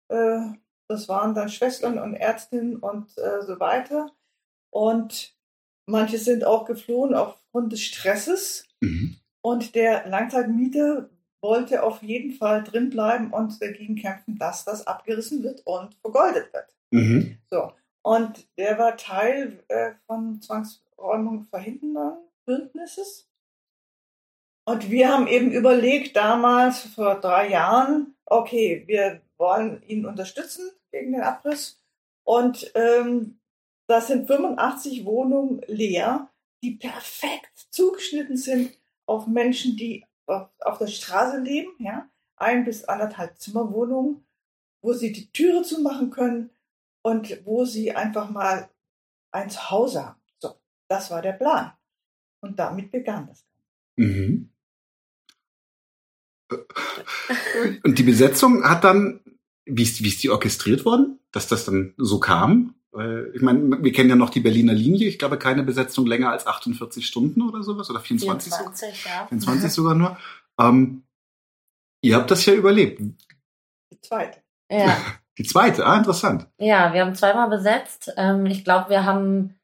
Äh, 0.09 0.41
das 0.87 1.09
waren 1.09 1.33
dann 1.33 1.49
Schwestern 1.49 1.97
und 1.97 2.13
Ärztinnen 2.13 2.77
und 2.77 3.17
äh, 3.17 3.41
so 3.41 3.59
weiter. 3.59 4.11
Und 4.69 5.35
manche 5.87 6.19
sind 6.19 6.45
auch 6.45 6.65
geflohen 6.65 7.15
aufgrund 7.15 7.73
des 7.73 7.81
Stresses. 7.81 8.67
Mhm. 8.81 9.17
Und 9.41 9.73
der 9.73 10.07
Langzeitmieter 10.07 11.09
wollte 11.41 11.83
auf 11.83 12.03
jeden 12.03 12.33
Fall 12.33 12.63
drin 12.63 12.89
bleiben 12.89 13.31
und 13.31 13.61
dagegen 13.61 13.95
kämpfen, 13.95 14.37
dass 14.37 14.65
das 14.65 14.87
abgerissen 14.87 15.43
wird 15.43 15.61
und 15.65 15.95
vergoldet 16.01 16.51
wird. 16.53 16.75
Mhm. 16.91 17.37
So. 17.49 17.71
Und 18.01 18.47
der 18.57 18.77
war 18.77 18.97
Teil 18.97 19.63
äh, 19.67 19.91
von 20.05 20.41
Zwangsräumung 20.41 21.45
verhindernden 21.45 22.17
Bündnisses. 22.45 23.27
Und 24.65 24.89
wir 24.89 25.11
haben 25.11 25.27
eben 25.27 25.51
überlegt, 25.51 26.15
damals 26.15 26.81
vor 26.81 27.19
drei 27.19 27.49
Jahren, 27.49 28.15
okay, 28.25 28.83
wir 28.87 29.21
wollen 29.37 29.81
ihn 29.83 30.05
unterstützen 30.05 30.69
gegen 30.91 31.13
den 31.13 31.21
Abriss. 31.21 31.81
Und 32.23 32.71
ähm, 32.75 33.39
das 33.87 34.07
sind 34.07 34.27
85 34.27 35.05
Wohnungen 35.05 35.61
leer, 35.67 36.29
die 36.63 36.75
perfekt 36.75 37.67
zugeschnitten 37.71 38.37
sind 38.37 38.77
auf 39.07 39.25
Menschen, 39.25 39.75
die 39.75 40.05
auf, 40.29 40.49
auf 40.59 40.77
der 40.77 40.87
Straße 40.87 41.39
leben, 41.39 41.71
ja, 41.79 42.09
ein 42.35 42.65
bis 42.65 42.85
anderthalb 42.85 43.37
Zimmerwohnungen, 43.37 44.25
wo 44.81 44.93
sie 44.93 45.11
die 45.11 45.31
Türe 45.31 45.63
zumachen 45.63 46.09
können 46.09 46.51
und 47.01 47.45
wo 47.45 47.65
sie 47.65 47.95
einfach 47.95 48.29
mal 48.29 48.69
ein 49.31 49.49
Zuhause 49.49 50.05
haben. 50.05 50.21
So, 50.37 50.55
das 50.87 51.11
war 51.11 51.21
der 51.21 51.33
Plan. 51.33 51.73
Und 52.41 52.57
damit 52.59 52.91
begann 52.91 53.27
das. 53.27 53.45
Mhm. 53.97 54.51
Und 57.83 57.99
die 57.99 58.03
Besetzung 58.03 58.63
hat 58.63 58.83
dann, 58.83 59.21
wie 59.65 59.83
ist, 59.83 60.01
wie 60.03 60.07
ist 60.07 60.23
die 60.23 60.29
orchestriert 60.29 60.85
worden, 60.85 61.19
dass 61.31 61.47
das 61.47 61.65
dann 61.65 61.93
so 61.97 62.19
kam? 62.19 62.78
Ich 62.91 63.41
meine, 63.41 63.83
wir 63.83 63.91
kennen 63.91 64.09
ja 64.09 64.15
noch 64.15 64.31
die 64.31 64.39
Berliner 64.39 64.73
Linie. 64.73 65.07
Ich 65.07 65.19
glaube, 65.19 65.37
keine 65.37 65.61
Besetzung 65.61 66.07
länger 66.07 66.31
als 66.31 66.47
48 66.47 67.05
Stunden 67.05 67.43
oder 67.43 67.61
sowas 67.61 67.89
oder 67.91 67.99
24, 67.99 68.51
24 68.51 69.03
sogar. 69.03 69.21
Ja. 69.21 69.27
24 69.27 69.71
sogar 69.71 69.93
nur. 69.93 70.17
Ähm, 70.59 71.03
ihr 72.01 72.15
habt 72.15 72.31
das 72.31 72.45
ja 72.47 72.53
überlebt. 72.53 72.99
Die 73.91 74.01
zweite. 74.01 74.41
Ja. 74.71 74.97
Die 75.37 75.45
zweite, 75.45 75.85
ah, 75.85 75.95
interessant. 75.95 76.47
Ja, 76.57 76.91
wir 76.93 76.99
haben 76.99 77.15
zweimal 77.15 77.49
besetzt. 77.49 78.11
Ähm, 78.17 78.45
ich 78.45 78.65
glaube, 78.65 78.89
wir 78.89 79.05
haben 79.05 79.57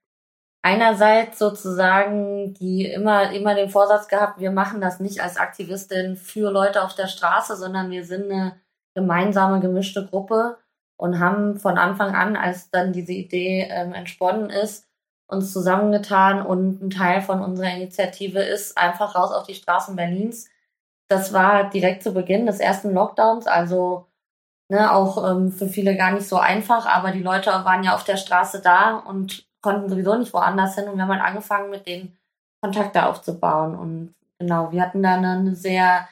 einerseits 0.66 1.38
sozusagen 1.38 2.54
die 2.54 2.86
immer, 2.86 3.32
immer 3.34 3.56
den 3.56 3.70
Vorsatz 3.70 4.08
gehabt, 4.08 4.40
wir 4.40 4.52
machen 4.52 4.80
das 4.80 5.02
nicht 5.02 5.22
als 5.22 5.36
Aktivistin 5.36 6.16
für 6.16 6.50
Leute 6.50 6.82
auf 6.82 6.96
der 6.96 7.08
Straße, 7.08 7.58
sondern 7.58 7.92
wir 7.92 8.06
sind 8.06 8.32
eine 8.32 8.60
gemeinsame, 8.96 9.60
gemischte 9.60 10.08
Gruppe 10.08 10.58
und 10.98 11.20
haben 11.20 11.60
von 11.60 11.78
Anfang 11.78 12.16
an, 12.16 12.36
als 12.36 12.70
dann 12.70 12.94
diese 12.94 13.14
Idee 13.14 13.68
ähm, 13.70 13.94
entsponnen 13.94 14.50
ist, 14.50 14.88
uns 15.28 15.52
zusammengetan 15.52 16.46
und 16.46 16.82
ein 16.82 16.90
Teil 16.90 17.22
von 17.22 17.42
unserer 17.42 17.74
Initiative 17.74 18.40
ist 18.40 18.78
einfach 18.78 19.16
raus 19.16 19.32
auf 19.32 19.46
die 19.46 19.56
Straßen 19.56 19.96
Berlins. 19.96 20.50
Das 21.08 21.34
war 21.34 21.70
direkt 21.70 22.04
zu 22.04 22.14
Beginn 22.14 22.46
des 22.46 22.60
ersten 22.60 22.94
Lockdowns, 22.94 23.48
also 23.48 24.08
ne, 24.70 24.92
auch 24.92 25.30
ähm, 25.30 25.52
für 25.52 25.68
viele 25.68 25.96
gar 25.96 26.12
nicht 26.12 26.28
so 26.28 26.38
einfach, 26.38 26.86
aber 26.86 27.12
die 27.12 27.24
Leute 27.24 27.50
waren 27.50 27.84
ja 27.84 27.96
auf 27.96 28.04
der 28.04 28.18
Straße 28.18 28.62
da 28.62 28.98
und 28.98 29.46
konnten 29.62 29.90
sowieso 29.90 30.16
nicht 30.16 30.34
woanders 30.34 30.76
hin 30.76 30.88
und 30.88 30.96
wir 30.96 31.04
haben 31.04 31.12
halt 31.12 31.24
angefangen, 31.24 31.72
mit 31.72 31.88
denen 31.88 32.18
Kontakte 32.62 33.06
aufzubauen. 33.06 33.76
Und 33.76 34.16
genau, 34.40 34.72
wir 34.72 34.82
hatten 34.82 35.02
dann 35.02 35.26
eine 35.26 35.56
sehr 35.56 36.08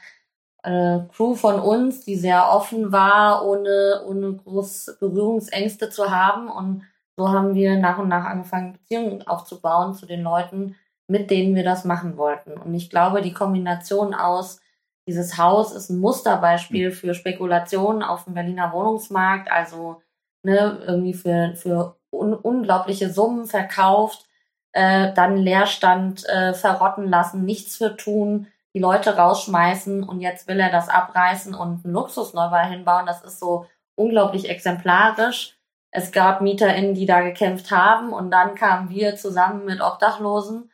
äh, 0.63 0.99
Crew 1.13 1.35
von 1.35 1.59
uns, 1.59 2.03
die 2.05 2.15
sehr 2.15 2.49
offen 2.49 2.91
war, 2.91 3.45
ohne, 3.45 4.03
ohne 4.07 4.33
groß 4.33 4.97
Berührungsängste 4.99 5.89
zu 5.89 6.09
haben. 6.09 6.49
Und 6.49 6.83
so 7.17 7.29
haben 7.29 7.53
wir 7.53 7.77
nach 7.77 7.99
und 7.99 8.09
nach 8.09 8.25
angefangen, 8.25 8.73
Beziehungen 8.73 9.27
aufzubauen 9.27 9.93
zu 9.93 10.05
den 10.05 10.23
Leuten, 10.23 10.75
mit 11.07 11.29
denen 11.29 11.55
wir 11.55 11.63
das 11.63 11.85
machen 11.85 12.17
wollten. 12.17 12.53
Und 12.53 12.73
ich 12.73 12.89
glaube, 12.89 13.21
die 13.21 13.33
Kombination 13.33 14.13
aus 14.13 14.59
dieses 15.07 15.37
Haus 15.37 15.73
ist 15.73 15.89
ein 15.89 15.99
Musterbeispiel 15.99 16.91
für 16.91 17.13
Spekulationen 17.13 18.03
auf 18.03 18.23
dem 18.23 18.35
Berliner 18.35 18.71
Wohnungsmarkt, 18.71 19.51
also 19.51 20.01
ne, 20.43 20.79
irgendwie 20.87 21.13
für, 21.13 21.55
für 21.55 21.97
un 22.09 22.33
unglaubliche 22.33 23.09
Summen 23.09 23.45
verkauft, 23.45 24.25
äh, 24.71 25.13
dann 25.13 25.35
Leerstand 25.35 26.25
äh, 26.29 26.53
verrotten 26.53 27.09
lassen, 27.09 27.43
nichts 27.43 27.75
für 27.75 27.97
tun, 27.97 28.47
die 28.73 28.79
Leute 28.79 29.15
rausschmeißen 29.15 30.03
und 30.03 30.21
jetzt 30.21 30.47
will 30.47 30.59
er 30.59 30.71
das 30.71 30.89
abreißen 30.89 31.53
und 31.53 31.85
einen 31.85 31.93
Luxusneubau 31.93 32.65
hinbauen. 32.65 33.05
Das 33.05 33.23
ist 33.23 33.39
so 33.39 33.67
unglaublich 33.95 34.49
exemplarisch. 34.49 35.57
Es 35.91 36.11
gab 36.11 36.41
MieterInnen, 36.41 36.95
die 36.95 37.05
da 37.05 37.21
gekämpft 37.21 37.69
haben 37.69 38.13
und 38.13 38.31
dann 38.31 38.55
kamen 38.55 38.89
wir 38.89 39.15
zusammen 39.15 39.65
mit 39.65 39.79
Obdachlosen, 39.79 40.71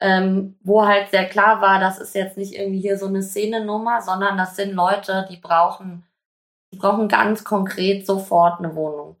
ähm, 0.00 0.58
wo 0.62 0.86
halt 0.86 1.10
sehr 1.10 1.26
klar 1.26 1.62
war, 1.62 1.80
das 1.80 1.98
ist 1.98 2.14
jetzt 2.14 2.36
nicht 2.36 2.54
irgendwie 2.54 2.80
hier 2.80 2.98
so 2.98 3.06
eine 3.06 3.22
Szenenummer, 3.22 4.02
sondern 4.02 4.36
das 4.36 4.56
sind 4.56 4.72
Leute, 4.72 5.26
die 5.30 5.38
brauchen, 5.38 6.06
die 6.72 6.76
brauchen 6.76 7.08
ganz 7.08 7.44
konkret 7.44 8.06
sofort 8.06 8.58
eine 8.58 8.74
Wohnung. 8.76 9.16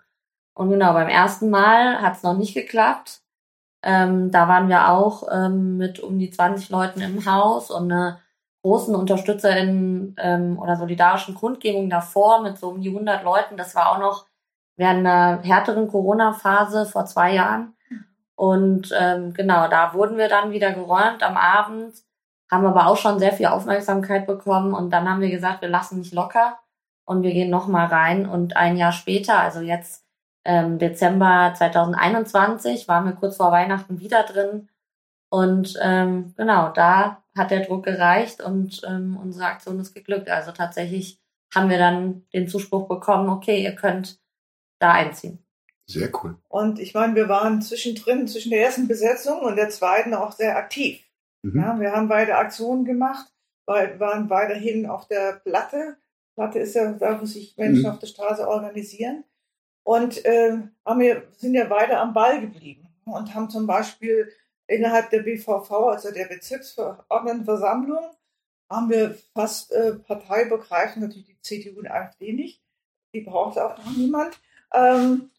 Und 0.54 0.70
genau, 0.70 0.92
beim 0.92 1.08
ersten 1.08 1.50
Mal 1.50 2.02
hat 2.02 2.16
es 2.16 2.22
noch 2.22 2.36
nicht 2.36 2.52
geklappt. 2.52 3.22
Ähm, 3.82 4.30
da 4.30 4.48
waren 4.48 4.68
wir 4.68 4.90
auch 4.90 5.24
ähm, 5.30 5.76
mit 5.76 6.00
um 6.00 6.18
die 6.18 6.30
20 6.30 6.70
Leuten 6.70 7.00
im 7.00 7.24
Haus 7.26 7.70
und 7.70 7.90
einer 7.92 8.20
großen 8.62 8.94
UnterstützerInnen 8.94 10.16
ähm, 10.18 10.58
oder 10.58 10.76
solidarischen 10.76 11.34
Kundgebung 11.34 11.88
davor 11.88 12.42
mit 12.42 12.58
so 12.58 12.68
um 12.68 12.80
die 12.80 12.88
100 12.88 13.22
Leuten. 13.22 13.56
Das 13.56 13.74
war 13.74 13.92
auch 13.92 13.98
noch 13.98 14.26
während 14.76 15.00
einer 15.00 15.42
härteren 15.42 15.88
Corona-Phase 15.88 16.86
vor 16.86 17.06
zwei 17.06 17.34
Jahren. 17.34 17.74
Und 18.34 18.94
ähm, 18.96 19.34
genau, 19.34 19.68
da 19.68 19.94
wurden 19.94 20.16
wir 20.16 20.28
dann 20.28 20.52
wieder 20.52 20.72
geräumt 20.72 21.22
am 21.22 21.36
Abend, 21.36 21.94
haben 22.50 22.66
aber 22.66 22.86
auch 22.86 22.96
schon 22.96 23.18
sehr 23.18 23.32
viel 23.32 23.46
Aufmerksamkeit 23.46 24.26
bekommen 24.26 24.74
und 24.74 24.90
dann 24.90 25.08
haben 25.08 25.20
wir 25.20 25.30
gesagt, 25.30 25.60
wir 25.60 25.68
lassen 25.68 25.98
nicht 25.98 26.14
locker 26.14 26.58
und 27.04 27.22
wir 27.22 27.32
gehen 27.32 27.50
nochmal 27.50 27.86
rein. 27.86 28.28
Und 28.28 28.56
ein 28.56 28.76
Jahr 28.76 28.92
später, 28.92 29.40
also 29.40 29.60
jetzt 29.60 30.04
ähm, 30.48 30.78
Dezember 30.78 31.52
2021 31.56 32.88
waren 32.88 33.04
wir 33.04 33.12
kurz 33.12 33.36
vor 33.36 33.52
Weihnachten 33.52 34.00
wieder 34.00 34.22
drin. 34.24 34.70
Und 35.30 35.78
ähm, 35.82 36.32
genau, 36.38 36.70
da 36.70 37.22
hat 37.36 37.50
der 37.50 37.66
Druck 37.66 37.84
gereicht 37.84 38.40
und 38.40 38.80
ähm, 38.88 39.18
unsere 39.22 39.44
Aktion 39.44 39.78
ist 39.78 39.92
geglückt. 39.92 40.30
Also 40.30 40.52
tatsächlich 40.52 41.20
haben 41.54 41.68
wir 41.68 41.76
dann 41.76 42.26
den 42.32 42.48
Zuspruch 42.48 42.88
bekommen, 42.88 43.28
okay, 43.28 43.62
ihr 43.62 43.74
könnt 43.74 44.18
da 44.80 44.92
einziehen. 44.92 45.44
Sehr 45.86 46.10
cool. 46.22 46.38
Und 46.48 46.78
ich 46.78 46.94
meine, 46.94 47.14
wir 47.14 47.28
waren 47.28 47.60
zwischendrin, 47.60 48.26
zwischen 48.26 48.50
der 48.50 48.62
ersten 48.62 48.88
Besetzung 48.88 49.40
und 49.40 49.56
der 49.56 49.68
zweiten 49.68 50.14
auch 50.14 50.32
sehr 50.32 50.56
aktiv. 50.56 51.02
Mhm. 51.42 51.60
Ja, 51.60 51.78
wir 51.78 51.92
haben 51.92 52.08
beide 52.08 52.36
Aktionen 52.36 52.86
gemacht, 52.86 53.30
waren 53.66 54.30
weiterhin 54.30 54.86
auf 54.86 55.06
der 55.08 55.40
Platte. 55.44 55.98
Platte 56.36 56.58
ist 56.58 56.74
ja 56.74 56.92
da, 56.92 57.20
wo 57.20 57.26
sich 57.26 57.54
Menschen 57.58 57.82
mhm. 57.82 57.90
auf 57.90 57.98
der 57.98 58.06
Straße 58.06 58.48
organisieren. 58.48 59.24
Und 59.88 60.22
äh, 60.26 60.58
haben 60.84 61.00
wir, 61.00 61.28
sind 61.38 61.54
ja 61.54 61.70
weiter 61.70 62.00
am 62.00 62.12
Ball 62.12 62.42
geblieben 62.42 62.86
und 63.06 63.34
haben 63.34 63.48
zum 63.48 63.66
Beispiel 63.66 64.30
innerhalb 64.66 65.08
der 65.08 65.22
BVV, 65.22 65.70
also 65.70 66.10
der 66.10 66.26
Bezirksverordnetenversammlung, 66.26 68.10
haben 68.68 68.90
wir 68.90 69.16
fast 69.34 69.72
äh, 69.72 69.94
parteibegreifend, 69.94 71.04
natürlich 71.04 71.28
die 71.28 71.40
CDU 71.40 71.78
und 71.78 71.90
AfD 71.90 72.34
nicht, 72.34 72.62
die 73.14 73.22
braucht 73.22 73.58
auch 73.58 73.78
noch 73.78 73.96
niemand. 73.96 74.38
Ähm, 74.74 75.30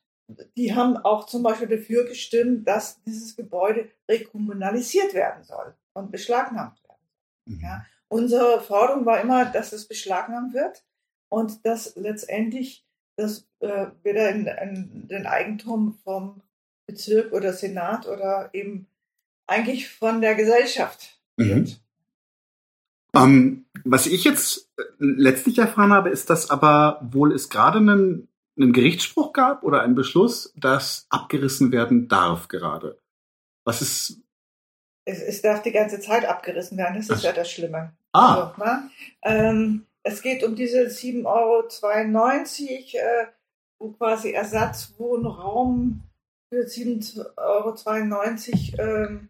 die 0.57 0.73
haben 0.73 0.97
auch 0.97 1.27
zum 1.27 1.43
Beispiel 1.43 1.67
dafür 1.67 2.05
gestimmt, 2.05 2.67
dass 2.67 3.03
dieses 3.03 3.35
Gebäude 3.35 3.91
rekommunalisiert 4.09 5.13
werden 5.13 5.43
soll 5.43 5.75
und 5.93 6.09
beschlagnahmt 6.11 6.83
werden 6.85 7.05
soll. 7.45 7.55
Mhm. 7.55 7.61
Ja. 7.61 7.85
Unsere 8.07 8.61
Forderung 8.61 9.05
war 9.05 9.21
immer, 9.21 9.45
dass 9.45 9.73
es 9.73 9.87
beschlagnahmt 9.87 10.55
wird 10.55 10.83
und 11.27 11.63
dass 11.67 11.95
letztendlich 11.95 12.88
das 13.19 13.47
äh, 13.59 13.87
wieder 14.03 14.29
in, 14.29 14.47
in 14.47 15.07
den 15.07 15.27
Eigentum 15.27 15.97
vom 16.03 16.41
Bezirk 16.87 17.33
oder 17.33 17.53
Senat 17.53 18.07
oder 18.07 18.49
eben 18.53 18.87
eigentlich 19.47 19.89
von 19.89 20.21
der 20.21 20.35
Gesellschaft 20.35 21.19
mhm. 21.37 21.49
wird. 21.49 21.81
Ähm, 23.15 23.65
was 23.83 24.05
ich 24.05 24.23
jetzt 24.23 24.69
äh, 24.77 24.83
letztlich 24.99 25.57
erfahren 25.57 25.93
habe, 25.93 26.09
ist, 26.09 26.29
dass 26.29 26.49
aber 26.49 26.99
wohl 27.11 27.33
es 27.33 27.49
gerade 27.49 27.79
einen 27.79 28.29
einen 28.59 28.73
Gerichtsspruch 28.73 29.33
gab 29.33 29.63
oder 29.63 29.81
einen 29.81 29.95
Beschluss, 29.95 30.53
dass 30.55 31.07
abgerissen 31.09 31.71
werden 31.71 32.07
darf 32.07 32.47
gerade. 32.47 32.99
Was 33.63 33.81
ist. 33.81 34.21
Es, 35.05 35.21
es 35.21 35.41
darf 35.41 35.61
die 35.61 35.71
ganze 35.71 35.99
Zeit 35.99 36.25
abgerissen 36.25 36.77
werden, 36.77 36.95
das 36.95 37.09
ist 37.09 37.19
Ach. 37.19 37.23
ja 37.23 37.31
das 37.31 37.49
Schlimme. 37.49 37.93
Ah. 38.11 38.51
Also, 38.57 38.63
ne? 38.63 38.89
ähm, 39.23 39.85
es 40.03 40.21
geht 40.21 40.43
um 40.43 40.55
diese 40.55 40.87
7,92 40.87 41.25
Euro, 41.25 41.67
äh, 42.93 43.27
wo 43.79 43.91
quasi 43.91 44.31
Ersatzwohnraum 44.31 46.03
für 46.51 46.65
7,92 46.65 48.79
Euro 48.79 48.81
ähm, 48.81 49.29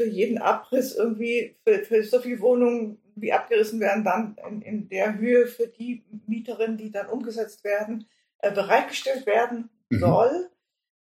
für 0.00 0.06
jeden 0.06 0.38
Abriss 0.38 0.94
irgendwie, 0.94 1.56
für, 1.66 1.84
für 1.84 2.04
so 2.04 2.20
viele 2.20 2.40
Wohnungen, 2.40 3.02
wie 3.16 3.32
abgerissen 3.32 3.80
werden, 3.80 4.04
dann 4.04 4.36
in, 4.46 4.62
in 4.62 4.88
der 4.88 5.18
Höhe 5.18 5.48
für 5.48 5.66
die 5.66 6.04
Mieterinnen, 6.26 6.76
die 6.76 6.92
dann 6.92 7.08
umgesetzt 7.08 7.64
werden, 7.64 8.06
äh, 8.38 8.52
bereitgestellt 8.52 9.26
werden 9.26 9.70
mhm. 9.90 9.98
soll. 9.98 10.50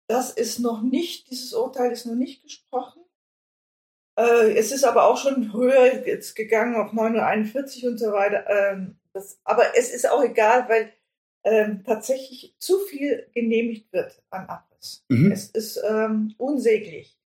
Das 0.06 0.30
ist 0.30 0.58
noch 0.58 0.80
nicht, 0.80 1.30
dieses 1.30 1.52
Urteil 1.52 1.92
ist 1.92 2.06
noch 2.06 2.14
nicht 2.14 2.42
gesprochen. 2.42 3.02
Äh, 4.18 4.54
es 4.54 4.72
ist 4.72 4.84
aber 4.84 5.04
auch 5.04 5.16
schon 5.16 5.52
höher 5.52 6.04
jetzt 6.04 6.34
gegangen 6.34 6.74
auf 6.74 6.92
941 6.92 7.86
und 7.86 7.98
so 7.98 8.12
weiter. 8.12 8.44
Ähm, 8.48 8.96
das, 9.12 9.38
aber 9.44 9.76
es 9.76 9.90
ist 9.90 10.10
auch 10.10 10.24
egal, 10.24 10.68
weil 10.68 10.92
ähm, 11.44 11.84
tatsächlich 11.84 12.56
zu 12.58 12.78
viel 12.80 13.28
genehmigt 13.32 13.92
wird 13.92 14.20
an 14.30 14.46
Abriss. 14.46 15.04
Mhm. 15.08 15.30
Es 15.30 15.50
ist 15.50 15.80
ähm, 15.88 16.34
unsäglich. 16.36 17.16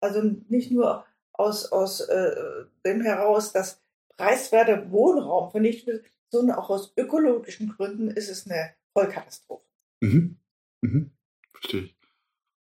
Also 0.00 0.22
nicht 0.48 0.70
nur 0.70 1.06
aus, 1.32 1.72
aus 1.72 2.00
äh, 2.00 2.34
dem 2.84 3.00
heraus, 3.00 3.52
dass 3.52 3.80
preiswerter 4.18 4.90
Wohnraum 4.90 5.50
vernichtet 5.50 5.86
wird, 5.86 6.06
sondern 6.28 6.58
auch 6.58 6.68
aus 6.68 6.92
ökologischen 6.98 7.70
Gründen 7.70 8.10
ist 8.10 8.28
es 8.28 8.46
eine 8.46 8.74
Vollkatastrophe. 8.92 9.64
Mhm. 10.00 10.36
Mhm. 10.82 11.12
Verstehe 11.52 11.82
ich. 11.84 11.96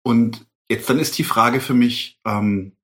Und 0.03 0.47
jetzt 0.71 0.89
dann 0.89 0.99
ist 0.99 1.19
die 1.19 1.25
Frage 1.25 1.61
für 1.61 1.75
mich, 1.75 2.19
ähm, 2.25 2.77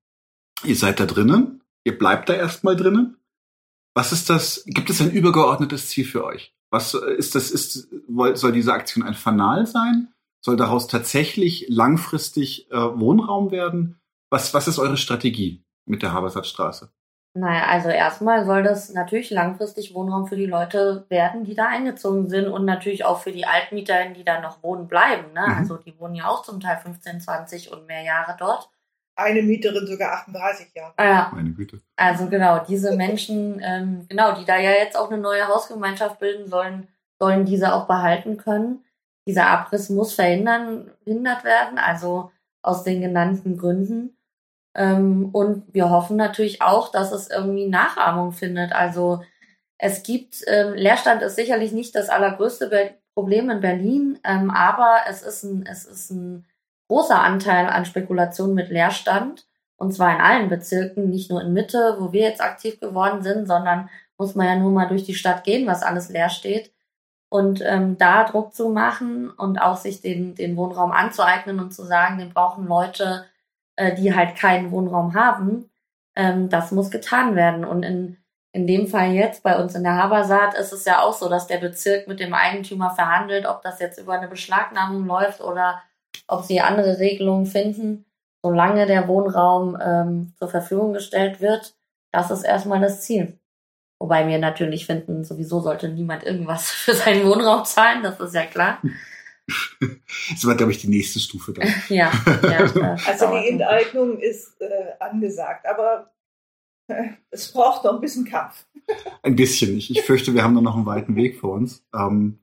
ihr 0.64 0.76
seid 0.76 1.00
da 1.00 1.06
drinnen, 1.06 1.62
ihr 1.84 1.98
bleibt 1.98 2.28
da 2.28 2.34
erstmal 2.34 2.76
drinnen. 2.76 3.16
Was 3.94 4.12
ist 4.12 4.30
das, 4.30 4.64
gibt 4.66 4.90
es 4.90 5.00
ein 5.00 5.10
übergeordnetes 5.10 5.88
Ziel 5.88 6.04
für 6.04 6.24
euch? 6.24 6.54
Was 6.70 6.94
ist 6.94 7.34
das, 7.34 7.50
ist, 7.50 7.88
soll 8.34 8.52
diese 8.52 8.72
Aktion 8.72 9.04
ein 9.04 9.14
Fanal 9.14 9.66
sein? 9.66 10.08
Soll 10.40 10.56
daraus 10.56 10.86
tatsächlich 10.86 11.66
langfristig 11.68 12.70
äh, 12.70 12.76
Wohnraum 12.76 13.50
werden? 13.50 14.00
Was, 14.30 14.54
was 14.54 14.68
ist 14.68 14.78
eure 14.78 14.96
Strategie? 14.96 15.64
mit 15.90 16.02
der 16.02 16.12
Habersatzstraße? 16.12 16.90
Naja, 17.34 17.66
also 17.66 17.90
erstmal 17.90 18.44
soll 18.44 18.64
das 18.64 18.92
natürlich 18.92 19.30
langfristig 19.30 19.94
Wohnraum 19.94 20.26
für 20.26 20.36
die 20.36 20.46
Leute 20.46 21.04
werden, 21.08 21.44
die 21.44 21.54
da 21.54 21.68
eingezogen 21.68 22.28
sind 22.28 22.48
und 22.48 22.64
natürlich 22.64 23.04
auch 23.04 23.20
für 23.20 23.30
die 23.30 23.46
Altmieterinnen, 23.46 24.14
die 24.14 24.24
da 24.24 24.40
noch 24.40 24.62
wohnen 24.64 24.88
bleiben. 24.88 25.32
Ne? 25.32 25.42
Mhm. 25.46 25.58
Also 25.58 25.76
die 25.76 25.96
wohnen 26.00 26.16
ja 26.16 26.26
auch 26.26 26.42
zum 26.42 26.58
Teil 26.58 26.78
15, 26.78 27.20
20 27.20 27.72
und 27.72 27.86
mehr 27.86 28.02
Jahre 28.02 28.36
dort. 28.38 28.70
Eine 29.16 29.42
Mieterin 29.42 29.86
sogar 29.86 30.12
38 30.12 30.68
Jahre. 30.74 30.94
Ja. 30.98 31.30
Meine 31.34 31.52
Güte. 31.52 31.80
Also 31.96 32.28
genau, 32.28 32.64
diese 32.64 32.96
Menschen, 32.96 33.60
ähm, 33.62 34.06
genau, 34.08 34.34
die 34.34 34.44
da 34.44 34.58
ja 34.58 34.70
jetzt 34.70 34.96
auch 34.96 35.10
eine 35.10 35.20
neue 35.20 35.46
Hausgemeinschaft 35.46 36.18
bilden 36.18 36.48
sollen, 36.48 36.88
sollen 37.18 37.44
diese 37.44 37.74
auch 37.74 37.86
behalten 37.86 38.38
können. 38.38 38.84
Dieser 39.26 39.48
Abriss 39.48 39.90
muss 39.90 40.14
verhindern, 40.14 40.90
verhindert 41.04 41.44
werden, 41.44 41.78
also 41.78 42.30
aus 42.62 42.82
den 42.82 43.00
genannten 43.00 43.58
Gründen. 43.58 44.16
Ähm, 44.74 45.30
und 45.32 45.64
wir 45.74 45.90
hoffen 45.90 46.16
natürlich 46.16 46.62
auch, 46.62 46.90
dass 46.90 47.12
es 47.12 47.28
irgendwie 47.28 47.68
Nachahmung 47.68 48.32
findet. 48.32 48.72
Also 48.72 49.22
es 49.78 50.02
gibt, 50.02 50.42
ähm, 50.46 50.74
Leerstand 50.74 51.22
ist 51.22 51.36
sicherlich 51.36 51.72
nicht 51.72 51.94
das 51.94 52.08
allergrößte 52.08 52.68
Be 52.68 52.94
Problem 53.14 53.50
in 53.50 53.60
Berlin, 53.60 54.18
ähm, 54.24 54.50
aber 54.50 55.00
es 55.08 55.22
ist, 55.22 55.42
ein, 55.42 55.66
es 55.66 55.84
ist 55.84 56.10
ein 56.10 56.46
großer 56.90 57.22
Anteil 57.22 57.68
an 57.68 57.84
Spekulation 57.84 58.52
mit 58.52 58.68
Leerstand. 58.68 59.46
Und 59.76 59.92
zwar 59.92 60.12
in 60.12 60.20
allen 60.20 60.48
Bezirken, 60.48 61.08
nicht 61.08 61.30
nur 61.30 61.40
in 61.40 61.52
Mitte, 61.52 61.96
wo 62.00 62.12
wir 62.12 62.22
jetzt 62.22 62.40
aktiv 62.40 62.80
geworden 62.80 63.22
sind, 63.22 63.46
sondern 63.46 63.88
muss 64.18 64.34
man 64.34 64.46
ja 64.46 64.56
nur 64.56 64.72
mal 64.72 64.88
durch 64.88 65.04
die 65.04 65.14
Stadt 65.14 65.44
gehen, 65.44 65.68
was 65.68 65.84
alles 65.84 66.08
leer 66.08 66.30
steht. 66.30 66.72
Und 67.28 67.62
ähm, 67.64 67.96
da 67.96 68.24
Druck 68.24 68.54
zu 68.54 68.70
machen 68.70 69.30
und 69.30 69.58
auch 69.58 69.76
sich 69.76 70.00
den, 70.00 70.34
den 70.34 70.56
Wohnraum 70.56 70.90
anzueignen 70.90 71.60
und 71.60 71.72
zu 71.72 71.84
sagen, 71.84 72.18
den 72.18 72.34
brauchen 72.34 72.66
Leute, 72.66 73.24
äh, 73.76 73.94
die 73.94 74.12
halt 74.12 74.34
keinen 74.34 74.72
Wohnraum 74.72 75.14
haben, 75.14 75.70
ähm, 76.16 76.48
das 76.48 76.72
muss 76.72 76.90
getan 76.90 77.36
werden. 77.36 77.64
Und 77.64 77.84
in, 77.84 78.16
in 78.50 78.66
dem 78.66 78.88
Fall 78.88 79.12
jetzt 79.12 79.44
bei 79.44 79.62
uns 79.62 79.76
in 79.76 79.84
der 79.84 79.94
Habersaat 79.94 80.54
ist 80.54 80.72
es 80.72 80.84
ja 80.84 81.02
auch 81.02 81.12
so, 81.12 81.28
dass 81.28 81.46
der 81.46 81.58
Bezirk 81.58 82.08
mit 82.08 82.18
dem 82.18 82.34
Eigentümer 82.34 82.90
verhandelt, 82.90 83.46
ob 83.46 83.62
das 83.62 83.78
jetzt 83.78 84.00
über 84.00 84.14
eine 84.14 84.26
Beschlagnahmung 84.26 85.06
läuft 85.06 85.40
oder 85.40 85.80
ob 86.30 86.44
sie 86.44 86.60
andere 86.60 86.98
Regelungen 86.98 87.46
finden. 87.46 88.04
Solange 88.42 88.86
der 88.86 89.06
Wohnraum 89.08 89.76
ähm, 89.82 90.32
zur 90.38 90.48
Verfügung 90.48 90.92
gestellt 90.92 91.40
wird, 91.40 91.74
das 92.12 92.30
ist 92.30 92.42
erstmal 92.42 92.80
das 92.80 93.02
Ziel. 93.02 93.38
Wobei 93.98 94.26
wir 94.26 94.38
natürlich 94.38 94.86
finden, 94.86 95.24
sowieso 95.24 95.60
sollte 95.60 95.88
niemand 95.88 96.24
irgendwas 96.24 96.70
für 96.70 96.94
seinen 96.94 97.26
Wohnraum 97.26 97.64
zahlen, 97.64 98.02
das 98.02 98.18
ist 98.18 98.34
ja 98.34 98.46
klar. 98.46 98.80
das 100.30 100.46
war, 100.46 100.54
glaube 100.54 100.72
ich, 100.72 100.80
die 100.80 100.88
nächste 100.88 101.18
Stufe 101.20 101.52
dann. 101.52 101.68
ja, 101.88 102.10
ja 102.42 102.96
Also 103.06 103.30
die 103.30 103.48
Enteignung 103.48 104.18
ist 104.18 104.60
äh, 104.60 104.92
angesagt, 104.98 105.66
aber 105.66 106.12
äh, 106.88 107.10
es 107.30 107.52
braucht 107.52 107.84
noch 107.84 107.94
ein 107.94 108.00
bisschen 108.00 108.24
Kampf. 108.24 108.64
ein 109.22 109.36
bisschen. 109.36 109.76
Ich, 109.76 109.90
ich 109.90 110.02
fürchte, 110.02 110.34
wir 110.34 110.42
haben 110.42 110.54
noch 110.54 110.76
einen 110.76 110.86
weiten 110.86 111.14
Weg 111.16 111.38
vor 111.38 111.52
uns. 111.52 111.84
Ähm, 111.94 112.38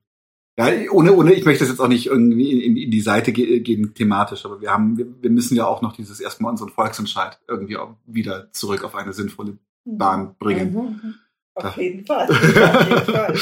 ja, 0.57 0.91
ohne, 0.91 1.13
ohne, 1.13 1.33
ich 1.33 1.45
möchte 1.45 1.63
das 1.63 1.69
jetzt 1.69 1.79
auch 1.79 1.87
nicht 1.87 2.07
irgendwie 2.07 2.63
in, 2.63 2.75
in 2.75 2.89
die 2.89 3.01
Seite 3.01 3.31
ge 3.31 3.59
gehen 3.59 3.93
thematisch, 3.93 4.43
aber 4.43 4.59
wir 4.59 4.71
haben, 4.71 4.97
wir, 4.97 5.05
wir, 5.21 5.29
müssen 5.29 5.55
ja 5.55 5.67
auch 5.67 5.83
noch 5.83 5.93
dieses 5.93 6.19
erstmal 6.19 6.51
unseren 6.51 6.69
Volksentscheid 6.69 7.39
irgendwie 7.47 7.77
auch 7.77 7.95
wieder 8.07 8.51
zurück 8.51 8.83
auf 8.83 8.95
eine 8.95 9.13
sinnvolle 9.13 9.57
Bahn 9.85 10.35
bringen. 10.39 10.73
Mhm. 10.73 10.79
mhm. 10.79 11.15
Auf 11.53 11.77
jeden 11.77 12.05
Fall. 12.05 12.27
Auf 12.29 12.87
jeden 12.87 13.15
Fall. 13.15 13.35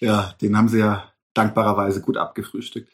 ja, 0.00 0.34
den 0.42 0.58
haben 0.58 0.68
sie 0.68 0.78
ja 0.78 1.10
dankbarerweise 1.32 2.02
gut 2.02 2.18
abgefrühstückt. 2.18 2.90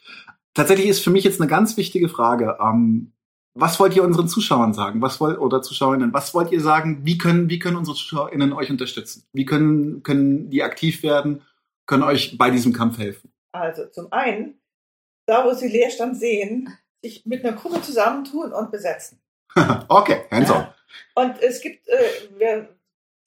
Tatsächlich 0.53 0.87
ist 0.87 1.03
für 1.03 1.09
mich 1.09 1.25
jetzt 1.25 1.41
eine 1.41 1.49
ganz 1.49 1.75
wichtige 1.75 2.07
Frage. 2.07 2.57
Ähm, 2.61 3.11
was 3.55 3.79
wollt 3.79 3.95
ihr 3.95 4.03
unseren 4.03 4.29
Zuschauern 4.29 4.73
sagen? 4.73 5.01
Was 5.01 5.19
wollt, 5.19 5.37
oder 5.37 5.61
Zuschauerinnen, 5.61 6.13
was 6.13 6.33
wollt 6.33 6.51
ihr 6.51 6.61
sagen? 6.61 7.01
Wie 7.03 7.17
können, 7.17 7.49
wie 7.49 7.59
können 7.59 7.75
unsere 7.75 7.97
ZuschauerInnen 7.97 8.53
euch 8.53 8.69
unterstützen? 8.69 9.25
Wie 9.33 9.45
können, 9.45 10.01
können 10.03 10.49
die 10.49 10.63
aktiv 10.63 11.03
werden, 11.03 11.41
können 11.85 12.03
euch 12.03 12.37
bei 12.37 12.49
diesem 12.49 12.71
Kampf 12.71 12.99
helfen? 12.99 13.31
Also 13.51 13.87
zum 13.87 14.11
einen, 14.11 14.61
da 15.25 15.45
wo 15.45 15.53
sie 15.53 15.67
Leerstand 15.67 16.17
sehen, 16.17 16.77
sich 17.01 17.25
mit 17.25 17.45
einer 17.45 17.55
Gruppe 17.55 17.81
zusammentun 17.81 18.51
und 18.51 18.71
besetzen. 18.71 19.21
okay, 19.89 20.25
hands 20.31 20.51
on. 20.51 20.67
Und 21.15 21.41
es 21.41 21.61
gibt, 21.61 21.87
äh, 21.87 22.65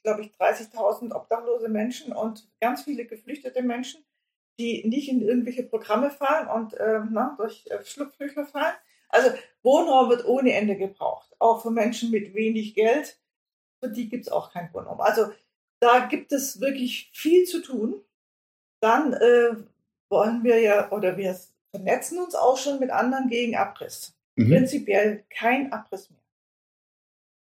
glaube 0.02 0.22
ich, 0.22 0.32
30.000 0.32 1.14
obdachlose 1.14 1.68
Menschen 1.68 2.12
und 2.12 2.48
ganz 2.60 2.82
viele 2.82 3.06
geflüchtete 3.06 3.62
Menschen, 3.62 4.04
die 4.58 4.86
nicht 4.86 5.08
in 5.08 5.22
irgendwelche 5.22 5.62
Programme 5.62 6.10
fallen 6.10 6.48
und 6.48 6.74
äh, 6.74 7.00
na, 7.10 7.34
durch 7.38 7.64
äh, 7.70 7.84
Schlupflöcher 7.84 8.46
fallen. 8.46 8.74
Also 9.08 9.30
Wohnraum 9.62 10.10
wird 10.10 10.24
ohne 10.24 10.52
Ende 10.52 10.76
gebraucht, 10.76 11.30
auch 11.38 11.62
für 11.62 11.70
Menschen 11.70 12.10
mit 12.10 12.34
wenig 12.34 12.74
Geld. 12.74 13.18
Für 13.80 13.90
die 13.90 14.08
gibt 14.08 14.26
es 14.26 14.32
auch 14.32 14.52
kein 14.52 14.72
Wohnraum. 14.72 15.00
Also 15.00 15.32
da 15.80 16.06
gibt 16.06 16.32
es 16.32 16.60
wirklich 16.60 17.10
viel 17.12 17.44
zu 17.44 17.60
tun. 17.60 18.02
Dann 18.80 19.12
äh, 19.12 19.56
wollen 20.12 20.44
wir 20.44 20.60
ja, 20.60 20.92
oder 20.92 21.16
wir 21.16 21.36
vernetzen 21.74 22.18
uns 22.18 22.36
auch 22.36 22.56
schon 22.56 22.78
mit 22.78 22.90
anderen 22.90 23.28
gegen 23.28 23.56
Abriss. 23.56 24.14
Mhm. 24.36 24.50
Prinzipiell 24.50 25.24
kein 25.30 25.72
Abriss 25.72 26.08
mehr. 26.10 26.20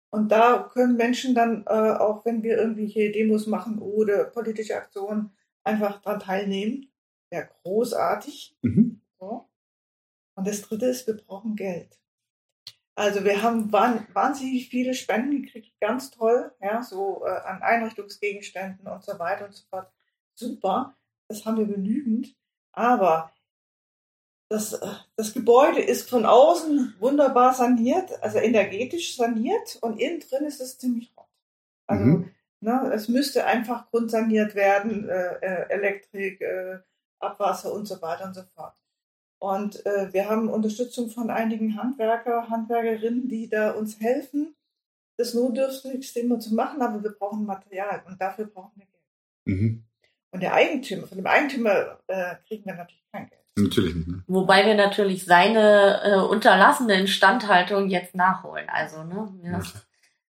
Und 0.10 0.30
da 0.32 0.70
können 0.74 0.98
Menschen 0.98 1.36
dann, 1.36 1.64
äh, 1.68 1.70
auch 1.70 2.26
wenn 2.26 2.44
wir 2.44 2.58
irgendwelche 2.58 3.12
Demos 3.12 3.48
machen 3.48 3.80
oder 3.80 4.26
politische 4.26 4.76
Aktionen, 4.76 5.32
einfach 5.64 6.02
daran 6.02 6.20
teilnehmen. 6.20 6.92
Wäre 7.30 7.50
großartig. 7.62 8.58
Mhm. 8.62 9.02
So. 9.20 9.50
Und 10.36 10.48
das 10.48 10.62
Dritte 10.62 10.88
ist, 10.88 11.08
wir 11.08 11.18
brauchen 11.18 11.56
Geld. 11.56 12.00
Also 12.96 13.24
wir 13.24 13.44
haben 13.44 13.72
wahnsinnig 13.72 14.70
viele 14.70 14.96
Spenden 14.96 15.44
gekriegt, 15.44 15.80
ganz 15.80 16.10
toll, 16.10 16.52
ja, 16.60 16.82
so 16.82 17.24
äh, 17.26 17.30
an 17.30 17.62
Einrichtungsgegenständen 17.62 18.88
und 18.88 19.04
so 19.04 19.20
weiter 19.20 19.46
und 19.46 19.54
so 19.54 19.66
fort. 19.70 19.92
Super, 20.34 20.98
das 21.28 21.46
haben 21.46 21.58
wir 21.58 21.68
genügend. 21.68 22.36
Aber 22.78 23.32
das, 24.50 24.74
äh, 24.74 24.88
das 25.16 25.34
Gebäude 25.34 25.82
ist 25.82 26.10
von 26.10 26.26
außen 26.26 26.96
wunderbar 27.00 27.54
saniert, 27.54 28.22
also 28.22 28.38
energetisch 28.38 29.16
saniert 29.16 29.78
und 29.82 30.00
innen 30.00 30.20
drin 30.20 30.46
ist 30.46 30.62
es 30.62 30.78
ziemlich 30.78 31.12
rot. 31.18 31.28
Also 31.88 32.04
mhm. 32.04 32.32
Ne? 32.60 32.92
Es 32.94 33.08
müsste 33.08 33.46
einfach 33.46 33.90
grundsaniert 33.92 34.56
werden, 34.56 35.08
äh, 35.08 35.36
äh, 35.36 35.70
Elektrik, 35.70 36.42
äh, 36.42 36.80
Abwasser 37.20 37.74
und 37.74 37.86
so 37.86 38.02
weiter 38.02 38.26
und 38.26 38.34
so 38.34 38.44
fort. 38.56 38.76
Und 39.40 39.86
äh, 39.86 40.12
wir 40.12 40.28
haben 40.28 40.50
Unterstützung 40.50 41.10
von 41.10 41.30
einigen 41.30 41.78
Handwerker, 41.78 42.50
Handwerkerinnen, 42.50 43.28
die 43.28 43.48
da 43.48 43.72
uns 43.72 44.00
helfen, 44.00 44.56
das 45.18 45.36
Notdürftigste 45.36 46.20
immer 46.22 46.40
zu 46.40 46.56
machen, 46.56 46.82
aber 46.82 47.04
wir 47.04 47.12
brauchen 47.12 47.46
Material 47.46 48.04
und 48.08 48.20
dafür 48.20 48.46
brauchen 48.46 48.74
wir 48.76 48.86
Geld. 48.86 49.04
Mhm. 49.46 49.87
Und 50.32 50.42
der 50.42 50.54
Eigentümer, 50.54 51.08
von 51.08 51.18
dem 51.18 51.26
Eigentümer 51.28 52.00
äh, 52.08 52.36
kriegen 52.48 52.66
wir 52.66 52.76
natürlich 52.76 53.06
kein 53.12 53.30
Geld. 53.30 53.42
Natürlich 53.58 53.96
nicht. 53.96 54.08
Ne? 54.08 54.24
Wobei 54.28 54.66
wir 54.66 54.76
natürlich 54.76 55.26
seine 55.26 56.02
äh, 56.04 56.16
unterlassene 56.20 57.00
Instandhaltung 57.00 57.90
jetzt 57.90 58.14
nachholen. 58.14 58.68
Also, 58.70 59.04
ne? 59.04 59.34
Ja. 59.44 59.62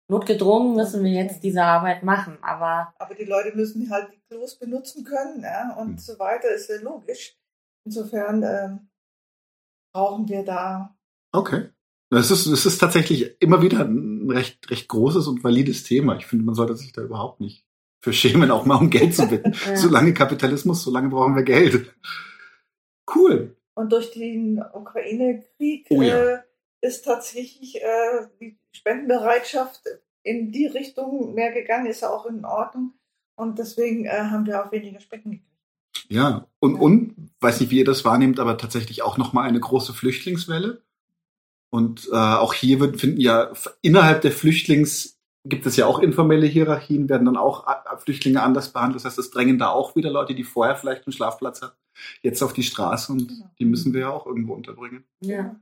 Notgedrungen 0.08 0.76
müssen 0.76 1.02
wir 1.02 1.10
jetzt 1.10 1.42
diese 1.42 1.64
Arbeit 1.64 2.04
machen, 2.04 2.38
aber. 2.42 2.94
Aber 2.98 3.14
die 3.14 3.24
Leute 3.24 3.56
müssen 3.56 3.90
halt 3.90 4.12
die 4.12 4.20
Klos 4.28 4.56
benutzen 4.56 5.04
können, 5.04 5.42
ja, 5.42 5.74
und 5.76 5.92
Mhm. 5.92 5.98
so 5.98 6.18
weiter, 6.20 6.48
ist 6.50 6.68
ja 6.68 6.76
logisch. 6.80 7.36
Insofern 7.84 8.42
ähm, 8.44 8.88
brauchen 9.92 10.28
wir 10.28 10.44
da 10.44 10.96
Okay. 11.32 11.70
Das 12.10 12.30
ist, 12.30 12.46
das 12.46 12.64
ist 12.66 12.78
tatsächlich 12.78 13.40
immer 13.42 13.62
wieder 13.62 13.80
ein 13.80 14.30
recht, 14.30 14.70
recht 14.70 14.88
großes 14.88 15.26
und 15.26 15.42
valides 15.42 15.82
Thema. 15.82 16.16
Ich 16.16 16.26
finde, 16.26 16.44
man 16.44 16.54
sollte 16.54 16.76
sich 16.76 16.92
da 16.92 17.02
überhaupt 17.02 17.40
nicht 17.40 17.65
für 18.06 18.12
schämen, 18.12 18.52
auch 18.52 18.64
mal 18.64 18.76
um 18.76 18.88
Geld 18.88 19.16
zu 19.16 19.26
bitten. 19.26 19.52
Ja. 19.66 19.76
Solange 19.76 20.14
Kapitalismus, 20.14 20.84
solange 20.84 21.08
brauchen 21.08 21.34
wir 21.34 21.42
Geld. 21.42 21.92
Cool. 23.12 23.56
Und 23.74 23.90
durch 23.90 24.12
den 24.12 24.62
Ukraine-Krieg 24.72 25.88
Oh 25.90 26.02
ja. 26.02 26.34
äh, 26.34 26.38
ist 26.82 27.04
tatsächlich 27.04 27.82
äh, 27.82 28.28
die 28.40 28.58
Spendenbereitschaft 28.70 29.82
in 30.22 30.52
die 30.52 30.66
Richtung 30.66 31.34
mehr 31.34 31.50
gegangen, 31.50 31.86
ist 31.86 32.02
ja 32.02 32.10
auch 32.10 32.26
in 32.26 32.44
Ordnung. 32.44 32.92
Und 33.34 33.58
deswegen 33.58 34.04
äh, 34.04 34.10
haben 34.10 34.46
wir 34.46 34.64
auch 34.64 34.70
weniger 34.70 35.00
Spenden 35.00 35.32
gekriegt. 35.32 36.06
Ja, 36.08 36.46
und, 36.60 36.76
und, 36.76 37.32
weiß 37.40 37.58
nicht, 37.58 37.70
wie 37.70 37.78
ihr 37.78 37.84
das 37.84 38.04
wahrnehmt, 38.04 38.38
aber 38.38 38.56
tatsächlich 38.56 39.02
auch 39.02 39.18
nochmal 39.18 39.48
eine 39.48 39.58
große 39.58 39.94
Flüchtlingswelle. 39.94 40.80
Und 41.70 42.08
äh, 42.12 42.16
auch 42.16 42.54
hier 42.54 42.78
wird, 42.78 43.00
finden 43.00 43.20
ja 43.20 43.52
innerhalb 43.82 44.20
der 44.20 44.30
Flüchtlings 44.30 45.15
gibt 45.48 45.66
es 45.66 45.76
ja 45.76 45.86
auch 45.86 45.98
informelle 45.98 46.46
Hierarchien, 46.46 47.08
werden 47.08 47.24
dann 47.24 47.36
auch 47.36 47.66
Flüchtlinge 47.98 48.42
anders 48.42 48.72
behandelt. 48.72 48.96
Das 48.96 49.04
heißt, 49.04 49.18
es 49.18 49.30
drängen 49.30 49.58
da 49.58 49.68
auch 49.70 49.96
wieder 49.96 50.10
Leute, 50.10 50.34
die 50.34 50.44
vorher 50.44 50.76
vielleicht 50.76 51.06
einen 51.06 51.12
Schlafplatz 51.12 51.62
hatten, 51.62 51.76
jetzt 52.22 52.42
auf 52.42 52.52
die 52.52 52.62
Straße 52.62 53.12
und 53.12 53.28
Genau. 53.28 53.50
die 53.58 53.64
müssen 53.64 53.92
wir 53.94 54.00
ja 54.02 54.10
auch 54.10 54.26
irgendwo 54.26 54.54
unterbringen. 54.54 55.04
Ja, 55.20 55.56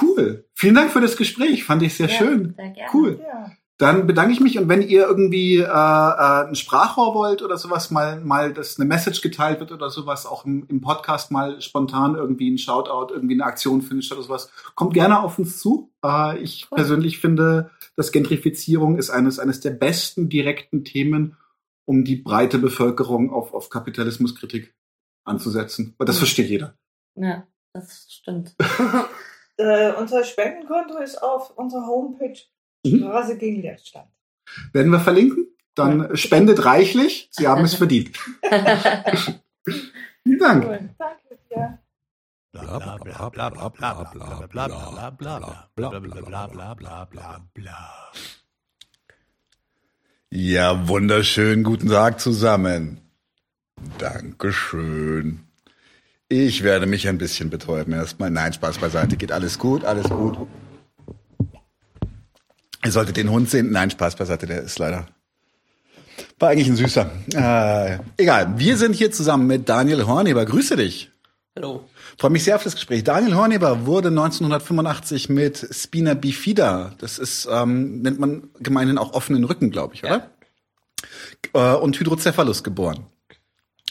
Cool. 0.00 0.48
Vielen 0.54 0.74
Dank 0.74 0.90
für 0.90 1.00
das 1.00 1.16
Gespräch. 1.16 1.64
Fand 1.64 1.82
ich 1.82 1.94
sehr 1.94 2.08
ja, 2.08 2.14
schön. 2.14 2.54
Sehr 2.56 2.70
gerne. 2.70 2.90
Cool. 2.92 3.20
Ja. 3.22 3.52
Dann 3.78 4.06
bedanke 4.06 4.32
ich 4.32 4.38
mich 4.40 4.56
und 4.58 4.68
wenn 4.68 4.82
ihr 4.82 5.04
irgendwie 5.04 5.56
äh, 5.58 5.62
äh, 5.64 6.46
ein 6.46 6.54
Sprachrohr 6.54 7.12
wollt 7.14 7.42
oder 7.42 7.56
sowas, 7.58 7.90
mal, 7.90 8.20
mal, 8.20 8.52
dass 8.54 8.78
eine 8.78 8.86
Message 8.88 9.20
geteilt 9.20 9.58
wird 9.58 9.72
oder 9.72 9.90
sowas, 9.90 10.26
auch 10.26 10.44
im, 10.44 10.64
im 10.68 10.80
Podcast 10.80 11.32
mal 11.32 11.60
spontan 11.60 12.14
irgendwie 12.14 12.50
ein 12.52 12.58
Shoutout, 12.58 13.12
irgendwie 13.12 13.34
eine 13.34 13.44
Aktion 13.44 13.82
findet 13.82 14.12
oder 14.12 14.22
sowas, 14.22 14.50
kommt 14.76 14.94
gerne 14.94 15.20
auf 15.20 15.40
uns 15.40 15.58
zu. 15.58 15.90
Äh, 16.04 16.38
ich 16.38 16.68
Cool. 16.70 16.76
persönlich 16.76 17.18
finde, 17.18 17.70
dass 17.96 18.12
Gentrifizierung 18.12 18.96
ist 18.96 19.10
eines, 19.10 19.40
eines 19.40 19.58
der 19.58 19.70
besten 19.70 20.28
direkten 20.28 20.84
Themen, 20.84 21.36
um 21.84 22.04
die 22.04 22.16
breite 22.16 22.58
Bevölkerung 22.58 23.32
auf, 23.32 23.52
auf 23.54 23.70
Kapitalismuskritik 23.70 24.72
anzusetzen. 25.24 25.94
Weil 25.98 26.06
das 26.06 26.16
Mhm. 26.16 26.20
versteht 26.20 26.48
jeder. 26.48 26.78
Ja, 27.16 27.46
das 27.72 28.06
stimmt. 28.08 28.54
Äh, 29.56 29.92
unser 29.92 30.24
Spendenkonto 30.24 30.98
ist 30.98 31.22
auf 31.22 31.56
unserer 31.56 31.86
Homepage 31.86 32.36
Mhm. 32.84 32.98
Straße 32.98 33.34
mhm. 33.34 33.38
gegen 33.38 33.62
Leerstand. 33.62 34.08
Werden 34.72 34.92
wir 34.92 35.00
verlinken? 35.00 35.46
Dann 35.74 36.16
spendet 36.16 36.64
reichlich. 36.64 37.28
Sie 37.32 37.48
haben 37.48 37.64
es 37.64 37.74
verdient. 37.74 38.16
Vielen 40.22 40.38
Dank. 40.38 40.62
Danke. 40.98 41.78
Ja, 50.30 50.88
wunderschönen 50.88 51.64
Guten 51.64 51.88
Tag 51.88 52.20
zusammen. 52.20 53.00
Dankeschön. 53.98 55.40
Ich 56.28 56.62
werde 56.62 56.86
mich 56.86 57.08
ein 57.08 57.18
bisschen 57.18 57.50
betäuben 57.50 57.92
erstmal. 57.92 58.30
Nein, 58.30 58.52
Spaß 58.52 58.78
beiseite. 58.78 59.16
Geht 59.16 59.32
alles 59.32 59.58
gut, 59.58 59.84
alles 59.84 60.08
gut. 60.08 60.38
Ihr 62.84 62.92
solltet 62.92 63.16
den 63.16 63.30
Hund 63.30 63.50
sehen. 63.50 63.70
Nein, 63.70 63.90
Spaß 63.90 64.16
beiseite. 64.16 64.46
Der 64.46 64.62
ist 64.62 64.78
leider 64.78 65.06
war 66.38 66.50
eigentlich 66.50 66.68
ein 66.68 66.76
süßer. 66.76 67.10
Äh, 67.34 67.98
egal. 68.16 68.54
Wir 68.58 68.76
sind 68.76 68.94
hier 68.94 69.10
zusammen 69.10 69.46
mit 69.46 69.68
Daniel 69.68 70.06
Horneber. 70.06 70.44
Grüße 70.44 70.76
dich. 70.76 71.10
Hallo. 71.56 71.88
Freue 72.18 72.30
mich 72.30 72.44
sehr 72.44 72.56
auf 72.56 72.64
das 72.64 72.74
Gespräch. 72.74 73.04
Daniel 73.04 73.34
Horneber 73.36 73.86
wurde 73.86 74.08
1985 74.08 75.28
mit 75.28 75.66
Spina 75.70 76.14
bifida, 76.14 76.92
das 76.98 77.18
ist, 77.18 77.48
ähm, 77.50 78.02
nennt 78.02 78.18
man 78.18 78.50
gemeinhin 78.60 78.98
auch 78.98 79.12
offenen 79.12 79.44
Rücken, 79.44 79.70
glaube 79.70 79.94
ich, 79.94 80.04
oder? 80.04 80.30
Äh, 81.52 81.74
und 81.76 81.98
Hydrocephalus 81.98 82.64
geboren. 82.64 83.06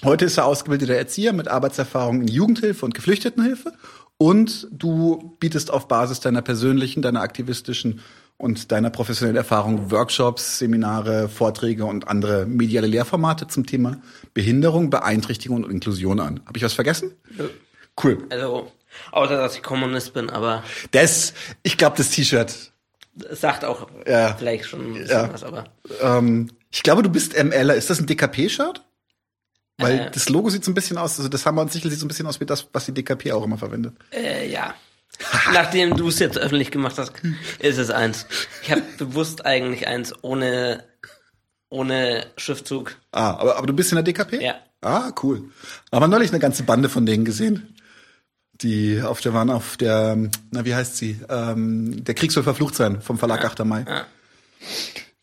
Heute 0.04 0.26
ist 0.26 0.38
er 0.38 0.46
ausgebildeter 0.46 0.96
Erzieher 0.96 1.32
mit 1.32 1.48
Arbeitserfahrung 1.48 2.22
in 2.22 2.28
Jugendhilfe 2.28 2.86
und 2.86 2.94
Geflüchtetenhilfe. 2.94 3.74
Und 4.18 4.68
du 4.72 5.36
bietest 5.40 5.72
auf 5.72 5.88
Basis 5.88 6.20
deiner 6.20 6.42
persönlichen, 6.42 7.02
deiner 7.02 7.22
aktivistischen 7.22 8.02
und 8.38 8.72
deiner 8.72 8.90
professionellen 8.90 9.38
Erfahrung 9.38 9.92
Workshops, 9.92 10.60
Seminare, 10.60 11.30
Vorträge 11.30 11.86
und 11.86 12.08
andere 12.08 12.46
mediale 12.46 12.88
Lehrformate 12.88 13.48
zum 13.48 13.66
Thema 13.66 13.98
Behinderung, 14.34 14.90
Beeinträchtigung 14.90 15.64
und 15.64 15.72
Inklusion 15.72 16.20
an. 16.20 16.42
Habe 16.46 16.58
ich 16.58 16.64
was 16.64 16.74
vergessen? 16.74 17.14
Cool. 18.04 18.18
Also, 18.30 18.72
außer 19.12 19.38
dass 19.38 19.56
ich 19.56 19.64
Kommunist 19.64 20.14
bin, 20.14 20.30
aber 20.30 20.64
Das, 20.92 21.34
ich 21.64 21.78
glaube, 21.78 21.96
das 21.98 22.10
T-Shirt. 22.10 22.72
sagt 23.32 23.64
auch 23.64 23.88
Ja. 24.08 24.34
vielleicht 24.36 24.66
schon 24.66 24.96
Ja. 25.06 25.32
was, 25.32 25.44
aber 25.44 25.66
Ähm, 26.02 26.50
ich 26.72 26.82
glaube, 26.84 27.04
du 27.04 27.10
bist 27.10 27.36
MLer. 27.42 27.76
Ist 27.76 27.90
das 27.92 28.00
ein 28.00 28.08
DKP-Shirt? 28.08 28.82
Weil 29.78 30.00
Äh. 30.00 30.12
das 30.12 30.30
Logo 30.30 30.50
sieht 30.50 30.64
so 30.66 30.72
ein 30.72 30.74
bisschen 30.76 30.98
aus, 30.98 31.18
also 31.18 31.30
das 31.30 31.46
Hammer 31.46 31.62
und 31.62 31.72
Sichel 31.72 31.90
sieht 31.92 32.00
so 32.00 32.06
ein 32.06 32.08
bisschen 32.08 32.28
aus 32.28 32.40
wie 32.40 32.46
das, 32.46 32.68
was 32.74 32.86
die 32.86 32.94
DKP 32.94 33.32
auch 33.32 33.44
immer 33.44 33.58
verwendet. 33.58 33.94
äh, 34.12 34.50
ja. 34.52 34.74
Nachdem 35.54 35.96
du 35.96 36.08
es 36.08 36.20
jetzt 36.20 36.38
öffentlich 36.38 36.72
gemacht 36.72 36.98
hast, 36.98 37.14
ist 37.60 37.78
es 37.78 37.90
eins. 37.90 38.26
Ich 38.64 38.72
habe 38.72 38.82
bewusst 38.98 39.46
eigentlich 39.46 39.88
eins 39.88 40.14
ohne 40.24 40.84
ohne 41.70 42.28
Schriftzug. 42.38 42.96
Ah, 43.12 43.32
aber, 43.32 43.58
aber 43.58 43.68
du 43.68 43.74
bist 43.74 43.92
in 43.92 43.96
der 43.96 44.04
DKP? 44.04 44.44
Ja. 44.44 44.56
Ah, 44.82 45.12
cool. 45.24 45.50
Aber 45.92 46.08
neulich 46.08 46.30
eine 46.30 46.40
ganze 46.40 46.64
Bande 46.64 46.88
von 46.88 47.06
denen 47.06 47.26
gesehen. 47.26 47.76
Die 48.54 49.02
auf 49.02 49.22
der 49.22 49.34
waren 49.34 49.50
auf 49.50 49.78
der, 49.78 50.16
na 50.52 50.66
wie 50.66 50.76
heißt 50.76 50.98
sie? 50.98 51.20
Ähm, 51.30 52.04
der 52.04 52.14
Krieg 52.14 52.32
soll 52.32 52.44
verflucht 52.44 52.76
sein 52.76 53.02
vom 53.02 53.18
Verlag 53.18 53.44
8. 53.44 53.66
Mai. 53.66 53.86
Ja. 53.88 54.06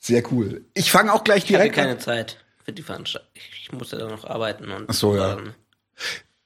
Sehr 0.01 0.25
cool. 0.33 0.65
Ich 0.75 0.91
fange 0.91 1.13
auch 1.13 1.23
gleich 1.23 1.45
Ich 1.45 1.51
hatte 1.51 1.59
direkt 1.59 1.77
keine 1.77 1.93
an. 1.93 2.01
Zeit 2.01 2.39
für 2.65 2.73
die 2.73 2.83
Veranstaltung. 2.83 3.31
Ich 3.63 3.71
musste 3.71 3.99
da 3.99 4.09
noch 4.09 4.25
arbeiten 4.25 4.71
und 4.73 4.87
Ach 4.89 4.95
so, 4.95 5.17
ja. 5.17 5.39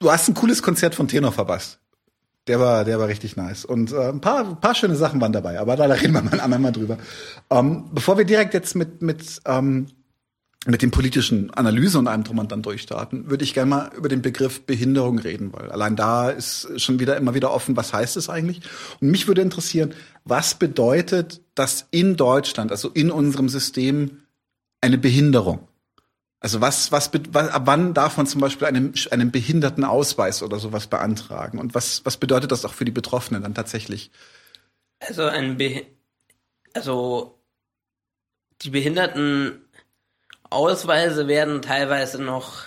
Du 0.01 0.11
hast 0.13 0.29
ein 0.29 0.35
cooles 0.35 0.63
Konzert 0.63 0.95
von 0.95 1.09
Tenor 1.09 1.33
verpasst. 1.33 1.79
Der 2.47 2.61
war, 2.61 2.85
der 2.85 2.99
war 2.99 3.09
richtig 3.09 3.37
nice. 3.37 3.65
Und 3.65 3.93
äh, 3.93 4.11
ein 4.11 4.21
paar, 4.21 4.41
ein 4.41 4.61
paar 4.61 4.75
schöne 4.75 4.97
Sachen 4.97 5.21
waren 5.21 5.33
dabei, 5.33 5.59
aber 5.59 5.77
da 5.77 5.85
reden 5.87 6.13
wir 6.13 6.23
mal 6.23 6.33
ein 6.33 6.41
andermal 6.41 6.73
drüber. 6.73 6.99
Ähm, 7.51 7.85
bevor 7.93 8.19
wir 8.19 8.27
direkt 8.27 8.53
jetzt 8.53 8.75
mit, 8.75 9.01
mit, 9.01 9.41
ähm, 9.47 9.87
mit 10.67 10.83
dem 10.83 10.91
politischen 10.91 11.53
Analyse 11.55 11.99
und 11.99 12.07
allem 12.07 12.25
drum 12.25 12.39
und 12.39 12.53
dann 12.53 12.63
durchstarten, 12.63 13.31
würde 13.31 13.45
ich 13.45 13.55
gerne 13.55 13.71
mal 13.71 13.91
über 13.97 14.09
den 14.09 14.21
Begriff 14.21 14.67
Behinderung 14.67 15.19
reden, 15.19 15.53
weil 15.53 15.71
allein 15.71 15.97
da 15.97 16.29
ist 16.29 16.81
schon 16.81 17.01
wieder 17.01 17.17
immer 17.17 17.35
wieder 17.35 17.51
offen, 17.51 17.77
was 17.77 17.95
heißt 17.95 18.17
es 18.19 18.29
eigentlich? 18.29 18.61
Und 19.01 19.11
mich 19.11 19.27
würde 19.27 19.41
interessieren, 19.41 19.95
was 20.25 20.55
bedeutet 20.55 21.41
das 21.55 21.87
in 21.91 22.17
Deutschland, 22.17 22.71
also 22.73 22.91
in 22.91 23.11
unserem 23.11 23.49
System, 23.49 24.23
eine 24.83 24.99
Behinderung? 24.99 25.69
Also 26.45 26.61
was, 26.61 26.93
was, 26.93 27.11
be- 27.11 27.23
wa- 27.33 27.47
ab 27.47 27.63
wann 27.65 27.95
darf 27.95 28.19
man 28.19 28.27
zum 28.27 28.43
Beispiel 28.43 28.67
einen, 28.69 28.93
einen 29.11 29.31
Behindertenausweis 29.31 30.43
oder 30.43 30.59
sowas 30.59 30.89
beantragen? 30.89 31.59
Und 31.59 31.75
was, 31.75 32.05
was 32.05 32.19
bedeutet 32.19 32.53
das 32.53 32.67
auch 32.67 32.75
für 32.75 32.85
die 32.85 32.93
Betroffenen 32.93 33.43
dann 33.43 33.55
tatsächlich? 33.55 34.11
Also 35.01 35.23
ein 35.25 35.57
Be 35.57 35.87
also 36.75 37.39
die 38.61 38.69
Behindertenausweise 38.69 39.63
werden 41.29 41.63
teilweise 41.63 42.23
noch 42.23 42.65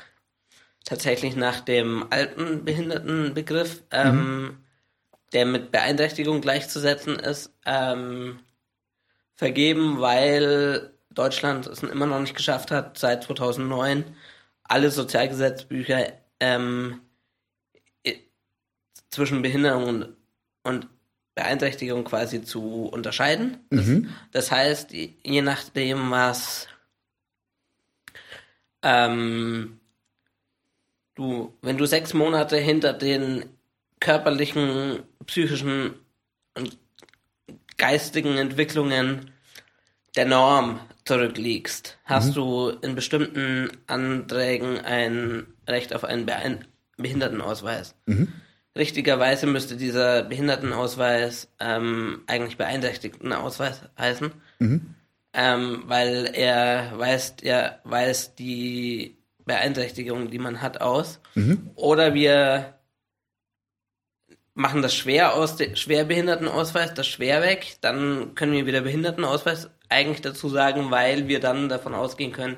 tatsächlich 0.84 1.36
nach 1.36 1.60
dem 1.60 2.08
alten 2.10 2.66
Behindertenbegriff, 2.66 3.84
ähm, 3.92 4.66
der 5.34 5.46
mit 5.46 5.72
Beeinträchtigung 5.72 6.42
gleichzusetzen 6.42 7.20
ist, 7.20 7.54
ähm, 7.64 8.40
vergeben, 9.36 10.02
weil 10.02 10.97
Deutschland 11.18 11.68
es 11.68 11.84
immer 11.84 12.06
noch 12.06 12.20
nicht 12.20 12.36
geschafft 12.36 12.72
hat, 12.72 12.98
seit 12.98 13.24
2009 13.24 14.04
alle 14.64 14.92
Sozialgesetzbücher 14.92 16.14
ähm, 16.40 17.02
zwischen 19.10 19.42
Behinderung 19.42 19.88
und, 19.88 20.16
und 20.64 20.88
Beeinträchtigung 21.34 22.04
quasi 22.04 22.44
zu 22.44 22.86
unterscheiden. 22.86 23.58
Das, 23.70 23.86
das 24.32 24.52
heißt, 24.52 24.92
je 24.92 25.14
je 25.24 25.42
nachdem, 25.42 26.12
was 26.12 26.68
ähm, 28.82 29.80
du, 31.16 31.54
wenn 31.62 31.78
du 31.78 31.86
sechs 31.86 32.14
Monate 32.14 32.58
hinter 32.58 32.94
den 32.94 33.46
körperlichen, 34.00 35.04
psychischen 35.26 35.96
und 36.56 36.78
geistigen 37.78 38.38
Entwicklungen 38.38 39.32
der 40.16 40.26
Norm 40.26 40.80
zurückliegst, 41.08 41.98
hast 42.06 42.36
du 42.36 42.70
in 42.70 42.96
bestimmten 42.96 43.70
Anträgen 43.88 44.80
ein 44.80 45.48
Recht 45.68 45.94
auf 45.96 46.04
einen 46.04 46.26
Behindertenausweis. 46.98 47.96
Richtigerweise 48.78 49.48
müsste 49.48 49.76
dieser 49.76 50.24
Behindertenausweis 50.24 51.50
ähm, 51.60 52.22
eigentlich 52.28 52.58
Beeinträchtigtenausweis 52.58 53.82
heißen, 53.98 54.32
ähm, 55.34 55.84
weil 55.88 56.30
er 56.34 56.94
weist, 56.98 57.44
er 57.44 57.80
weist 57.84 58.38
die 58.38 59.18
Beeinträchtigung, 59.46 60.30
die 60.30 60.40
man 60.40 60.62
hat, 60.62 60.82
aus. 60.82 61.20
Oder 61.76 62.14
wir 62.14 62.76
machen 64.54 64.82
das 64.82 64.96
schwer 64.96 65.36
aus, 65.36 65.56
der 65.56 65.76
Schwerbehindertenausweis, 65.76 66.94
das 66.94 67.08
schwer 67.08 67.42
weg, 67.42 67.78
dann 67.82 68.34
können 68.36 68.54
wir 68.54 68.66
wieder 68.66 68.82
Behindertenausweis 68.82 69.70
eigentlich 69.90 70.22
dazu 70.22 70.50
sagen, 70.50 70.92
weil 70.92 71.28
wir 71.28 71.40
dann 71.40 71.70
davon 71.70 71.94
ausgehen 71.96 72.32
können, 72.32 72.58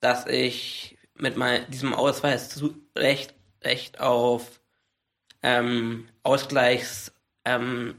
dass 0.00 0.26
ich 0.26 0.98
mit 1.14 1.36
mein, 1.36 1.70
diesem 1.70 1.94
Ausweis 1.94 2.48
zu 2.50 2.74
Recht, 2.96 3.34
Recht 3.62 4.00
auf 4.00 4.60
ähm, 5.42 6.08
Ausgleichs, 6.22 7.12
ähm, 7.44 7.96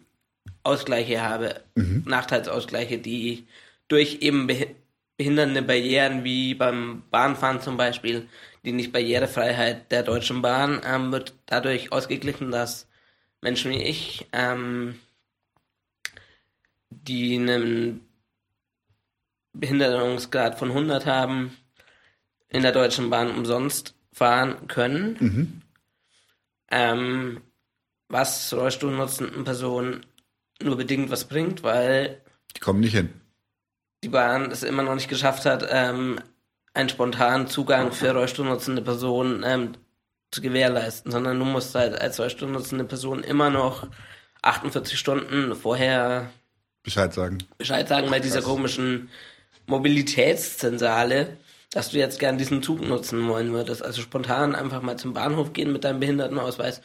Ausgleiche 0.63 1.21
habe, 1.21 1.63
Nachteilsausgleiche, 2.05 2.97
die 2.99 3.47
durch 3.88 4.19
eben 4.21 4.47
behi- 4.49 4.75
behindernde 5.17 5.61
Barrieren 5.61 6.23
wie 6.23 6.55
beim 6.55 7.03
Bahnfahren 7.11 7.61
zum 7.61 7.77
Beispiel, 7.77 8.27
die 8.65 8.71
nicht 8.71 8.91
Barrierefreiheit 8.91 9.91
der 9.91 10.03
Deutschen 10.03 10.41
Bahn 10.41 10.81
ähm, 10.85 11.11
wird 11.11 11.33
dadurch 11.45 11.91
ausgeglichen, 11.91 12.51
dass 12.51 12.88
Menschen 13.41 13.71
wie 13.71 13.83
ich, 13.83 14.27
ähm, 14.33 14.99
die 16.89 17.35
einen 17.38 18.01
Behinderungsgrad 19.53 20.57
von 20.57 20.69
100 20.69 21.05
haben, 21.05 21.55
in 22.49 22.61
der 22.63 22.71
Deutschen 22.71 23.09
Bahn 23.09 23.31
umsonst 23.31 23.95
fahren 24.13 24.67
können. 24.67 25.63
Ähm, 26.69 27.41
was 28.07 28.53
Rollstuhlnutzenden 28.53 29.43
Personen 29.43 30.05
nur 30.61 30.77
bedingt 30.77 31.09
was 31.09 31.25
bringt, 31.25 31.63
weil 31.63 32.21
Die 32.55 32.59
kommen 32.59 32.79
nicht 32.81 32.93
hin. 32.95 33.09
die 34.03 34.09
Bahn 34.09 34.51
es 34.51 34.63
immer 34.63 34.83
noch 34.83 34.95
nicht 34.95 35.09
geschafft 35.09 35.45
hat, 35.45 35.65
ähm, 35.69 36.19
einen 36.73 36.89
spontanen 36.89 37.47
Zugang 37.47 37.91
für 37.91 38.11
Rollstuhlnutzende 38.13 38.81
Personen 38.81 39.43
ähm, 39.45 39.73
zu 40.31 40.41
gewährleisten, 40.41 41.11
sondern 41.11 41.37
du 41.39 41.45
musst 41.45 41.75
halt 41.75 41.99
als 41.99 42.19
Rollstuhlnutzende 42.19 42.85
Person 42.85 43.23
immer 43.23 43.49
noch 43.49 43.87
48 44.43 44.97
Stunden 44.97 45.55
vorher 45.55 46.29
Bescheid 46.83 47.13
sagen. 47.13 47.37
Bescheid 47.57 47.87
sagen 47.87 48.09
bei 48.09 48.19
dieser 48.19 48.41
komischen 48.41 49.09
Mobilitätszentrale, 49.67 51.38
dass 51.71 51.89
du 51.89 51.97
jetzt 51.97 52.19
gern 52.19 52.38
diesen 52.38 52.61
Zug 52.63 52.81
nutzen 52.81 53.27
wollen 53.27 53.53
würdest. 53.53 53.83
Also 53.83 54.01
spontan 54.01 54.55
einfach 54.55 54.81
mal 54.81 54.97
zum 54.97 55.13
Bahnhof 55.13 55.53
gehen 55.53 55.71
mit 55.71 55.83
deinem 55.83 55.99
Behindertenausweis 55.99 56.81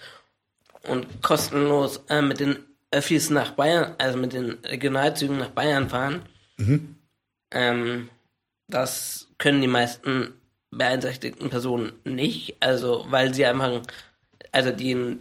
und 0.88 1.22
kostenlos 1.22 2.02
äh, 2.08 2.22
mit 2.22 2.40
den 2.40 2.58
Öffis 2.90 3.30
nach 3.30 3.52
Bayern, 3.52 3.94
also 3.98 4.18
mit 4.18 4.32
den 4.32 4.58
Regionalzügen 4.64 5.38
nach 5.38 5.50
Bayern 5.50 5.88
fahren. 5.88 6.22
Ähm, 7.50 8.08
das 8.68 9.28
können 9.38 9.60
die 9.60 9.68
meisten 9.68 10.34
beeinträchtigten 10.70 11.50
Personen 11.50 11.92
nicht, 12.04 12.56
also 12.60 13.06
weil 13.08 13.34
sie 13.34 13.46
einfach, 13.46 13.82
also 14.52 14.70
die, 14.72 15.18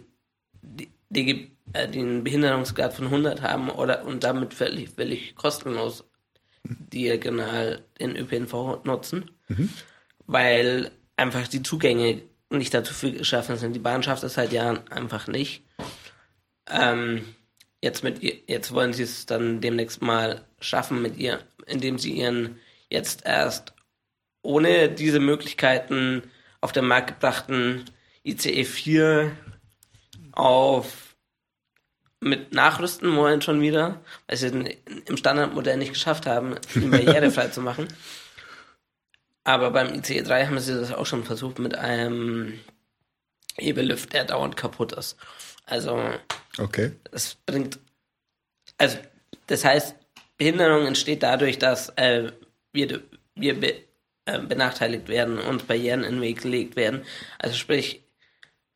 die, 0.62 0.90
die, 1.10 1.50
äh, 1.72 1.88
den 1.88 2.24
Behinderungsgrad 2.24 2.92
von 2.94 3.06
100 3.06 3.42
haben 3.42 3.70
oder 3.70 4.04
und 4.04 4.24
damit 4.24 4.54
völlig, 4.54 4.90
völlig 4.90 5.34
kostenlos 5.34 6.04
diagonal 6.92 7.82
den 8.00 8.16
ÖPNV 8.16 8.84
nutzen, 8.84 9.30
weil 10.26 10.90
einfach 11.16 11.48
die 11.48 11.62
Zugänge 11.62 12.22
nicht 12.50 12.74
dazu 12.74 13.12
geschaffen 13.12 13.56
sind. 13.56 13.74
Die 13.74 13.80
Bahn 13.80 14.02
schafft 14.02 14.22
es 14.22 14.34
seit 14.34 14.52
Jahren 14.52 14.86
einfach 14.88 15.26
nicht. 15.26 15.64
Ähm, 16.70 17.24
jetzt 17.82 18.02
mit 18.02 18.22
jetzt 18.22 18.72
wollen 18.72 18.92
sie 18.92 19.02
es 19.02 19.26
dann 19.26 19.60
demnächst 19.60 20.02
mal 20.02 20.44
schaffen 20.60 21.02
mit 21.02 21.16
ihr, 21.16 21.40
indem 21.66 21.98
sie 21.98 22.12
ihren 22.12 22.58
jetzt 22.88 23.24
erst 23.24 23.72
ohne 24.42 24.88
diese 24.88 25.20
Möglichkeiten 25.20 26.22
auf 26.60 26.72
den 26.72 26.86
Markt 26.86 27.08
gebrachten 27.08 27.84
ICE 28.24 28.64
4 28.64 29.36
auf 30.32 31.05
mit 32.20 32.52
nachrüsten 32.52 33.14
wollen 33.16 33.42
schon 33.42 33.60
wieder, 33.60 34.00
weil 34.26 34.36
sie 34.36 34.78
im 35.06 35.16
Standardmodell 35.16 35.76
nicht 35.76 35.92
geschafft 35.92 36.26
haben, 36.26 36.56
ihn 36.74 36.90
barrierefrei 36.90 37.48
zu 37.50 37.60
machen. 37.60 37.88
Aber 39.44 39.70
beim 39.70 39.94
ICE 39.94 40.22
3 40.22 40.46
haben 40.46 40.58
sie 40.58 40.74
das 40.74 40.92
auch 40.92 41.06
schon 41.06 41.24
versucht 41.24 41.58
mit 41.58 41.76
einem 41.76 42.58
Hebellift, 43.56 44.12
der 44.12 44.24
dauernd 44.24 44.56
kaputt 44.56 44.92
ist. 44.92 45.16
Also 45.66 46.00
Okay. 46.58 46.92
es 47.12 47.36
bringt, 47.46 47.78
also 48.78 48.98
das 49.46 49.64
heißt, 49.64 49.94
Behinderung 50.38 50.86
entsteht 50.86 51.22
dadurch, 51.22 51.58
dass 51.58 51.90
äh, 51.90 52.32
wir, 52.72 53.02
wir 53.34 53.60
be, 53.60 53.74
äh, 54.24 54.40
benachteiligt 54.40 55.08
werden 55.08 55.38
und 55.38 55.66
Barrieren 55.68 56.02
in 56.02 56.14
den 56.16 56.20
Weg 56.22 56.42
gelegt 56.42 56.76
werden. 56.76 57.04
Also 57.38 57.56
sprich, 57.56 58.02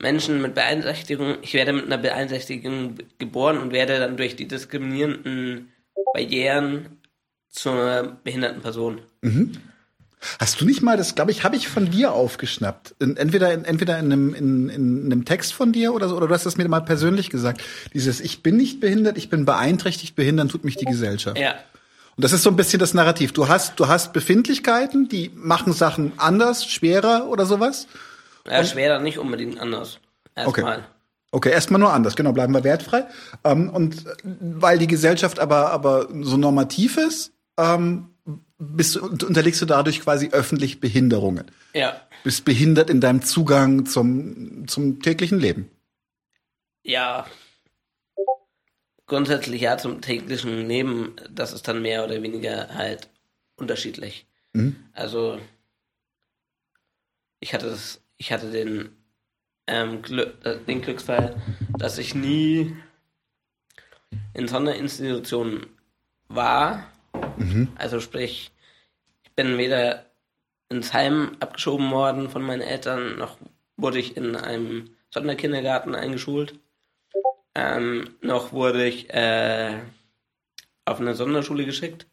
Menschen 0.00 0.40
mit 0.40 0.54
Beeinträchtigung, 0.54 1.36
ich 1.42 1.54
werde 1.54 1.72
mit 1.72 1.84
einer 1.86 1.98
Beeinträchtigung 1.98 2.96
geboren 3.18 3.58
und 3.58 3.72
werde 3.72 3.98
dann 3.98 4.16
durch 4.16 4.34
die 4.36 4.48
diskriminierenden 4.48 5.72
Barrieren 6.14 6.98
zur 7.50 8.18
behinderten 8.24 8.62
Person. 8.62 9.00
Hast 10.38 10.60
du 10.60 10.64
nicht 10.64 10.82
mal, 10.82 10.96
das 10.96 11.14
glaube 11.14 11.30
ich, 11.30 11.44
habe 11.44 11.56
ich 11.56 11.68
von 11.68 11.90
dir 11.90 12.12
aufgeschnappt. 12.12 12.94
In, 12.98 13.16
entweder 13.16 13.52
in, 13.52 13.64
entweder 13.64 13.98
in 13.98 14.06
einem, 14.06 14.34
in, 14.34 14.68
in 14.68 15.04
einem 15.06 15.24
Text 15.24 15.52
von 15.52 15.72
dir 15.72 15.94
oder 15.94 16.08
so, 16.08 16.16
oder 16.16 16.28
du 16.28 16.34
hast 16.34 16.46
das 16.46 16.56
mir 16.56 16.68
mal 16.68 16.80
persönlich 16.80 17.30
gesagt. 17.30 17.62
Dieses 17.94 18.20
Ich 18.20 18.42
bin 18.42 18.56
nicht 18.56 18.80
behindert, 18.80 19.16
ich 19.18 19.30
bin 19.30 19.44
beeinträchtigt, 19.44 20.16
behindern 20.16 20.48
tut 20.48 20.64
mich 20.64 20.76
die 20.76 20.84
Gesellschaft. 20.84 21.38
Ja, 21.38 21.54
Und 22.16 22.24
das 22.24 22.32
ist 22.32 22.42
so 22.42 22.50
ein 22.50 22.56
bisschen 22.56 22.80
das 22.80 22.92
Narrativ. 22.92 23.32
Du 23.32 23.48
hast, 23.48 23.80
du 23.80 23.88
hast 23.88 24.12
Befindlichkeiten, 24.12 25.08
die 25.08 25.30
machen 25.34 25.72
Sachen 25.72 26.12
anders, 26.18 26.66
schwerer 26.66 27.26
oder 27.28 27.46
sowas. 27.46 27.86
Ja 28.46 28.64
schwerer 28.64 29.00
nicht 29.00 29.18
unbedingt 29.18 29.58
anders. 29.60 29.98
Erstmal. 30.34 30.84
Okay, 31.32 31.50
erstmal 31.50 31.78
nur 31.78 31.92
anders, 31.92 32.16
genau, 32.16 32.32
bleiben 32.32 32.52
wir 32.54 32.64
wertfrei. 32.64 33.06
Ähm, 33.44 33.70
und 33.70 34.06
äh, 34.06 34.14
weil 34.24 34.78
die 34.78 34.88
Gesellschaft 34.88 35.38
aber, 35.38 35.70
aber 35.70 36.08
so 36.22 36.36
normativ 36.36 36.96
ist, 36.96 37.32
ähm, 37.56 38.10
bist 38.58 38.96
unterlegst 38.96 39.62
du 39.62 39.66
dadurch 39.66 40.00
quasi 40.00 40.30
öffentlich 40.30 40.80
Behinderungen. 40.80 41.50
Ja. 41.72 42.00
Bist 42.24 42.44
behindert 42.44 42.90
in 42.90 43.00
deinem 43.00 43.22
Zugang 43.22 43.86
zum, 43.86 44.68
zum 44.68 45.00
täglichen 45.00 45.38
Leben. 45.38 45.70
Ja. 46.82 47.26
Grundsätzlich 49.06 49.62
ja 49.62 49.78
zum 49.78 50.00
täglichen 50.00 50.68
Leben, 50.68 51.16
das 51.30 51.52
ist 51.52 51.66
dann 51.66 51.82
mehr 51.82 52.04
oder 52.04 52.22
weniger 52.22 52.74
halt 52.74 53.08
unterschiedlich. 53.56 54.26
Also 54.92 55.38
ich 57.40 57.54
hatte 57.54 57.70
das, 57.70 58.00
ich 58.20 58.32
hatte 58.32 58.50
den, 58.50 58.90
ähm, 59.66 60.02
Glück, 60.02 60.34
äh, 60.44 60.58
den 60.58 60.82
Glücksfall, 60.82 61.40
dass 61.78 61.96
ich 61.96 62.14
nie 62.14 62.76
in 64.34 64.46
Sonderinstitutionen 64.46 65.66
war. 66.28 66.86
Also 67.76 67.98
sprich, 67.98 68.52
ich 69.22 69.32
bin 69.32 69.56
weder 69.56 70.04
ins 70.68 70.92
Heim 70.92 71.36
abgeschoben 71.40 71.90
worden 71.90 72.28
von 72.28 72.42
meinen 72.42 72.60
Eltern, 72.60 73.16
noch 73.16 73.38
wurde 73.76 73.98
ich 73.98 74.18
in 74.18 74.36
einem 74.36 74.90
Sonderkindergarten 75.10 75.94
eingeschult. 75.94 76.58
Ähm, 77.54 78.16
noch 78.20 78.52
wurde 78.52 78.86
ich 78.86 79.08
äh, 79.10 79.78
auf 80.84 81.00
eine 81.00 81.14
Sonderschule 81.14 81.64
geschickt. 81.64 82.06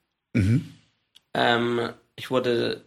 Ähm, 1.33 1.89
ich 2.15 2.31
wurde, 2.31 2.85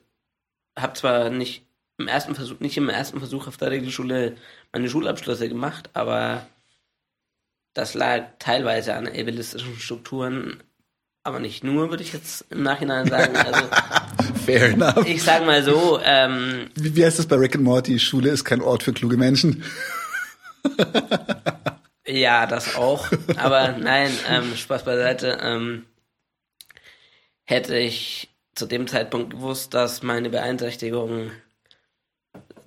habe 0.77 0.95
zwar 0.95 1.29
nicht 1.29 1.70
im 2.01 2.09
ersten 2.09 2.35
Versuch, 2.35 2.61
nicht 2.61 2.77
im 2.77 2.89
ersten 2.89 3.19
Versuch 3.19 3.47
auf 3.47 3.57
der 3.57 3.71
Regelschule 3.71 4.37
meine 4.73 4.89
Schulabschlüsse 4.89 5.49
gemacht, 5.49 5.91
aber 5.93 6.47
das 7.75 7.95
lag 7.95 8.25
teilweise 8.39 8.95
an 8.95 9.07
ableistischen 9.07 9.79
Strukturen, 9.79 10.63
aber 11.23 11.39
nicht 11.39 11.63
nur, 11.63 11.91
würde 11.91 12.03
ich 12.03 12.13
jetzt 12.13 12.47
im 12.51 12.63
Nachhinein 12.63 13.07
sagen. 13.07 13.37
Also 13.37 13.61
Fair 14.45 14.71
enough. 14.71 15.07
ich 15.07 15.23
sag 15.23 15.45
mal 15.45 15.63
so, 15.63 16.01
ähm, 16.03 16.71
Wie, 16.75 16.97
wie 16.97 17.05
heißt 17.05 17.19
das 17.19 17.27
bei 17.27 17.37
Rick 17.37 17.55
and 17.55 17.65
Morty? 17.65 17.99
Schule 17.99 18.31
ist 18.31 18.45
kein 18.45 18.63
Ort 18.63 18.83
für 18.83 18.93
kluge 18.93 19.17
Menschen. 19.17 19.63
Ja, 22.07 22.47
das 22.47 22.75
auch. 22.75 23.09
Aber 23.37 23.73
nein, 23.79 24.11
ähm, 24.29 24.57
Spaß 24.57 24.85
beiseite. 24.85 25.39
Ähm, 25.43 25.87
hätte 27.45 27.77
ich 27.77 28.31
zu 28.55 28.67
dem 28.67 28.89
Zeitpunkt 28.89 29.31
gewusst, 29.31 29.75
dass 29.75 30.03
meine 30.03 30.29
Beeinträchtigung, 30.29 31.31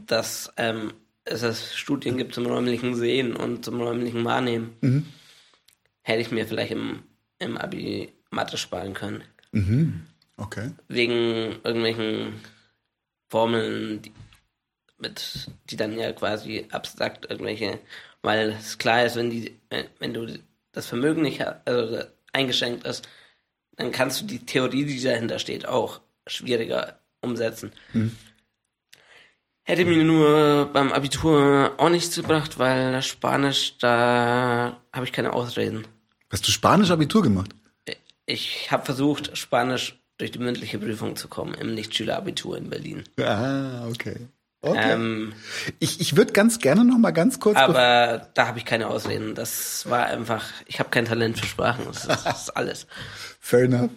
dass 0.07 0.51
ähm, 0.57 0.93
es 1.25 1.75
Studien 1.75 2.17
gibt 2.17 2.33
zum 2.33 2.45
räumlichen 2.45 2.95
Sehen 2.95 3.35
und 3.35 3.63
zum 3.63 3.81
räumlichen 3.81 4.25
Wahrnehmen, 4.25 4.75
hätte 6.01 6.21
ich 6.21 6.31
mir 6.31 6.45
vielleicht 6.45 6.71
im, 6.71 7.03
im 7.39 7.57
Abi 7.57 8.13
Mathe 8.29 8.57
sparen 8.57 8.93
können. 8.93 9.23
Okay. 10.37 10.71
Wegen 10.87 11.61
irgendwelchen 11.63 12.41
Formeln, 13.29 14.01
die, 14.01 14.11
mit, 14.97 15.49
die 15.69 15.77
dann 15.77 15.97
ja 15.97 16.11
quasi 16.11 16.67
abstrakt 16.71 17.29
irgendwelche, 17.29 17.79
weil 18.21 18.49
es 18.51 18.77
klar 18.77 19.05
ist, 19.05 19.15
wenn 19.15 19.29
die, 19.29 19.59
wenn 19.99 20.13
du 20.13 20.39
das 20.71 20.87
Vermögen 20.87 21.21
nicht 21.21 21.41
also 21.65 22.03
eingeschränkt 22.31 22.85
ist, 22.85 23.07
dann 23.75 23.91
kannst 23.91 24.21
du 24.21 24.25
die 24.25 24.45
Theorie, 24.45 24.85
die 24.85 25.01
dahinter 25.01 25.39
steht, 25.39 25.67
auch 25.67 26.01
schwieriger 26.27 26.99
umsetzen. 27.21 27.71
Mhm. 27.93 28.15
Hätte 29.65 29.85
mir 29.85 30.03
nur 30.03 30.69
beim 30.73 30.91
Abitur 30.91 31.71
auch 31.77 31.89
nichts 31.89 32.15
gebracht, 32.15 32.59
weil 32.59 33.01
Spanisch, 33.01 33.77
da 33.79 34.77
habe 34.91 35.05
ich 35.05 35.13
keine 35.13 35.31
Ausreden. 35.31 35.87
Hast 36.29 36.45
du 36.45 36.51
Spanisch 36.51 36.91
Abitur 36.91 37.23
gemacht? 37.23 37.55
Ich 38.25 38.71
habe 38.71 38.83
versucht, 38.83 39.37
Spanisch 39.37 40.01
durch 40.17 40.31
die 40.31 40.39
mündliche 40.39 40.79
Prüfung 40.79 41.15
zu 41.15 41.29
kommen 41.29 41.53
im 41.53 41.75
Nichtschülerabitur 41.75 42.57
in 42.57 42.69
Berlin. 42.69 43.03
Ah, 43.19 43.87
okay. 43.87 44.27
okay. 44.61 44.93
Ähm, 44.93 45.33
ich 45.79 46.01
ich 46.01 46.17
würde 46.17 46.33
ganz 46.33 46.59
gerne 46.59 46.83
noch 46.83 46.97
mal 46.97 47.11
ganz 47.11 47.39
kurz. 47.39 47.57
aber 47.57 48.29
da 48.33 48.47
habe 48.47 48.57
ich 48.57 48.65
keine 48.65 48.87
Ausreden. 48.87 49.33
Das 49.33 49.89
war 49.89 50.07
einfach, 50.07 50.45
ich 50.65 50.79
habe 50.79 50.89
kein 50.89 51.05
Talent 51.05 51.39
für 51.39 51.45
Sprachen. 51.45 51.85
Das 51.87 52.05
ist, 52.05 52.25
das 52.25 52.41
ist 52.43 52.57
alles. 52.57 52.87
Fair 53.39 53.63
enough. 53.63 53.91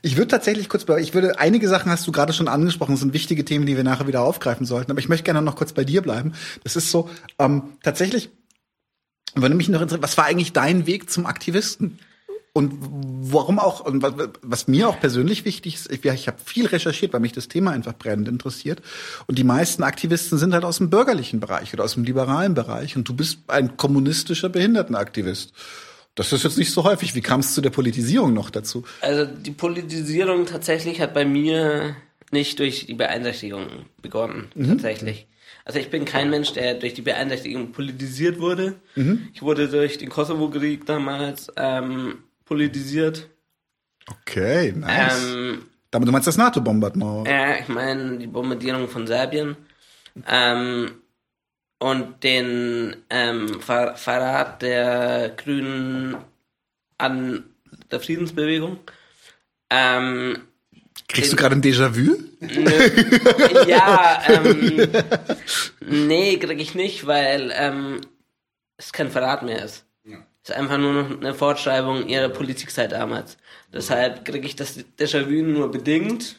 Ich 0.00 0.16
würde 0.16 0.28
tatsächlich 0.28 0.68
kurz 0.68 0.84
bei, 0.84 1.00
ich 1.00 1.12
würde, 1.12 1.38
einige 1.38 1.68
Sachen 1.68 1.90
hast 1.92 2.06
du 2.06 2.12
gerade 2.12 2.32
schon 2.32 2.48
angesprochen, 2.48 2.92
das 2.92 3.00
sind 3.00 3.12
wichtige 3.12 3.44
Themen, 3.44 3.66
die 3.66 3.76
wir 3.76 3.84
nachher 3.84 4.06
wieder 4.06 4.22
aufgreifen 4.22 4.64
sollten, 4.64 4.90
aber 4.90 5.00
ich 5.00 5.08
möchte 5.08 5.24
gerne 5.24 5.42
noch 5.42 5.56
kurz 5.56 5.72
bei 5.72 5.84
dir 5.84 6.00
bleiben. 6.00 6.32
Das 6.64 6.76
ist 6.76 6.90
so, 6.90 7.10
ähm, 7.38 7.74
tatsächlich, 7.82 8.30
würde 9.34 9.54
mich 9.54 9.68
noch 9.68 9.80
interessieren, 9.80 10.02
was 10.02 10.16
war 10.16 10.24
eigentlich 10.24 10.52
dein 10.52 10.86
Weg 10.86 11.10
zum 11.10 11.26
Aktivisten? 11.26 11.98
Und 12.54 12.74
warum 13.32 13.58
auch, 13.58 13.80
und 13.80 14.02
was, 14.42 14.68
mir 14.68 14.86
auch 14.86 15.00
persönlich 15.00 15.46
wichtig 15.46 15.74
ist, 15.74 15.90
ich, 15.90 16.04
ich 16.04 16.26
habe 16.28 16.36
viel 16.44 16.66
recherchiert, 16.66 17.14
weil 17.14 17.20
mich 17.20 17.32
das 17.32 17.48
Thema 17.48 17.70
einfach 17.70 17.94
brennend 17.94 18.28
interessiert. 18.28 18.82
Und 19.26 19.38
die 19.38 19.44
meisten 19.44 19.82
Aktivisten 19.82 20.36
sind 20.36 20.52
halt 20.52 20.64
aus 20.64 20.76
dem 20.76 20.90
bürgerlichen 20.90 21.40
Bereich 21.40 21.72
oder 21.72 21.84
aus 21.84 21.94
dem 21.94 22.04
liberalen 22.04 22.52
Bereich. 22.52 22.94
Und 22.94 23.08
du 23.08 23.14
bist 23.14 23.38
ein 23.46 23.78
kommunistischer 23.78 24.50
Behindertenaktivist. 24.50 25.54
Das 26.14 26.32
ist 26.32 26.44
jetzt 26.44 26.58
nicht 26.58 26.72
so 26.72 26.84
häufig. 26.84 27.14
Wie 27.14 27.22
kam 27.22 27.40
es 27.40 27.54
zu 27.54 27.60
der 27.60 27.70
Politisierung 27.70 28.34
noch 28.34 28.50
dazu? 28.50 28.84
Also 29.00 29.24
die 29.24 29.50
Politisierung 29.50 30.44
tatsächlich 30.46 31.00
hat 31.00 31.14
bei 31.14 31.24
mir 31.24 31.96
nicht 32.30 32.58
durch 32.58 32.86
die 32.86 32.94
Beeinträchtigung 32.94 33.66
begonnen, 34.00 34.48
tatsächlich. 34.66 35.26
Also 35.64 35.78
ich 35.78 35.90
bin 35.90 36.04
kein 36.04 36.28
Mensch, 36.28 36.52
der 36.52 36.74
durch 36.74 36.94
die 36.94 37.02
Beeinträchtigung 37.02 37.72
politisiert 37.72 38.40
wurde. 38.40 38.74
Ich 39.32 39.42
wurde 39.42 39.68
durch 39.68 39.98
den 39.98 40.08
Kosovo-Krieg 40.08 40.86
damals 40.86 41.52
ähm, 41.56 42.18
politisiert. 42.44 43.28
Okay, 44.10 44.72
nice. 44.72 45.22
Ähm, 45.34 45.62
Damit 45.90 46.08
du 46.08 46.12
meinst 46.12 46.26
das 46.26 46.36
NATO-Bombardement? 46.36 47.28
Ja, 47.28 47.56
ich 47.58 47.68
meine 47.68 48.18
die 48.18 48.26
Bombardierung 48.26 48.88
von 48.88 49.06
Serbien 49.06 49.56
ähm, 50.26 50.90
und 51.82 52.22
den 52.22 52.94
ähm, 53.10 53.60
Ver 53.60 53.96
Verrat 53.96 54.62
der 54.62 55.30
Grünen 55.36 56.16
an 56.96 57.42
der 57.90 57.98
Friedensbewegung. 57.98 58.78
Ähm, 59.68 60.46
Kriegst 61.08 61.32
du 61.32 61.36
gerade 61.36 61.56
ein 61.56 61.62
Déjà-vu? 61.62 62.18
Ja, 63.66 64.22
ähm, 64.28 64.90
nee, 65.80 66.36
krieg 66.38 66.60
ich 66.60 66.76
nicht, 66.76 67.06
weil 67.08 67.52
ähm, 67.56 68.00
es 68.76 68.92
kein 68.92 69.10
Verrat 69.10 69.42
mehr 69.42 69.64
ist. 69.64 69.84
Es 70.04 70.50
ist 70.50 70.56
einfach 70.56 70.78
nur 70.78 70.92
noch 70.92 71.20
eine 71.20 71.34
Fortschreibung 71.34 72.06
ihrer 72.06 72.28
Politikzeit 72.28 72.92
damals. 72.92 73.38
Deshalb 73.72 74.24
kriege 74.24 74.46
ich 74.46 74.54
das 74.54 74.78
Déjà-vu 74.98 75.42
nur 75.42 75.72
bedingt, 75.72 76.36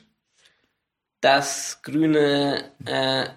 dass 1.20 1.82
Grüne 1.82 2.72
äh, 2.86 3.28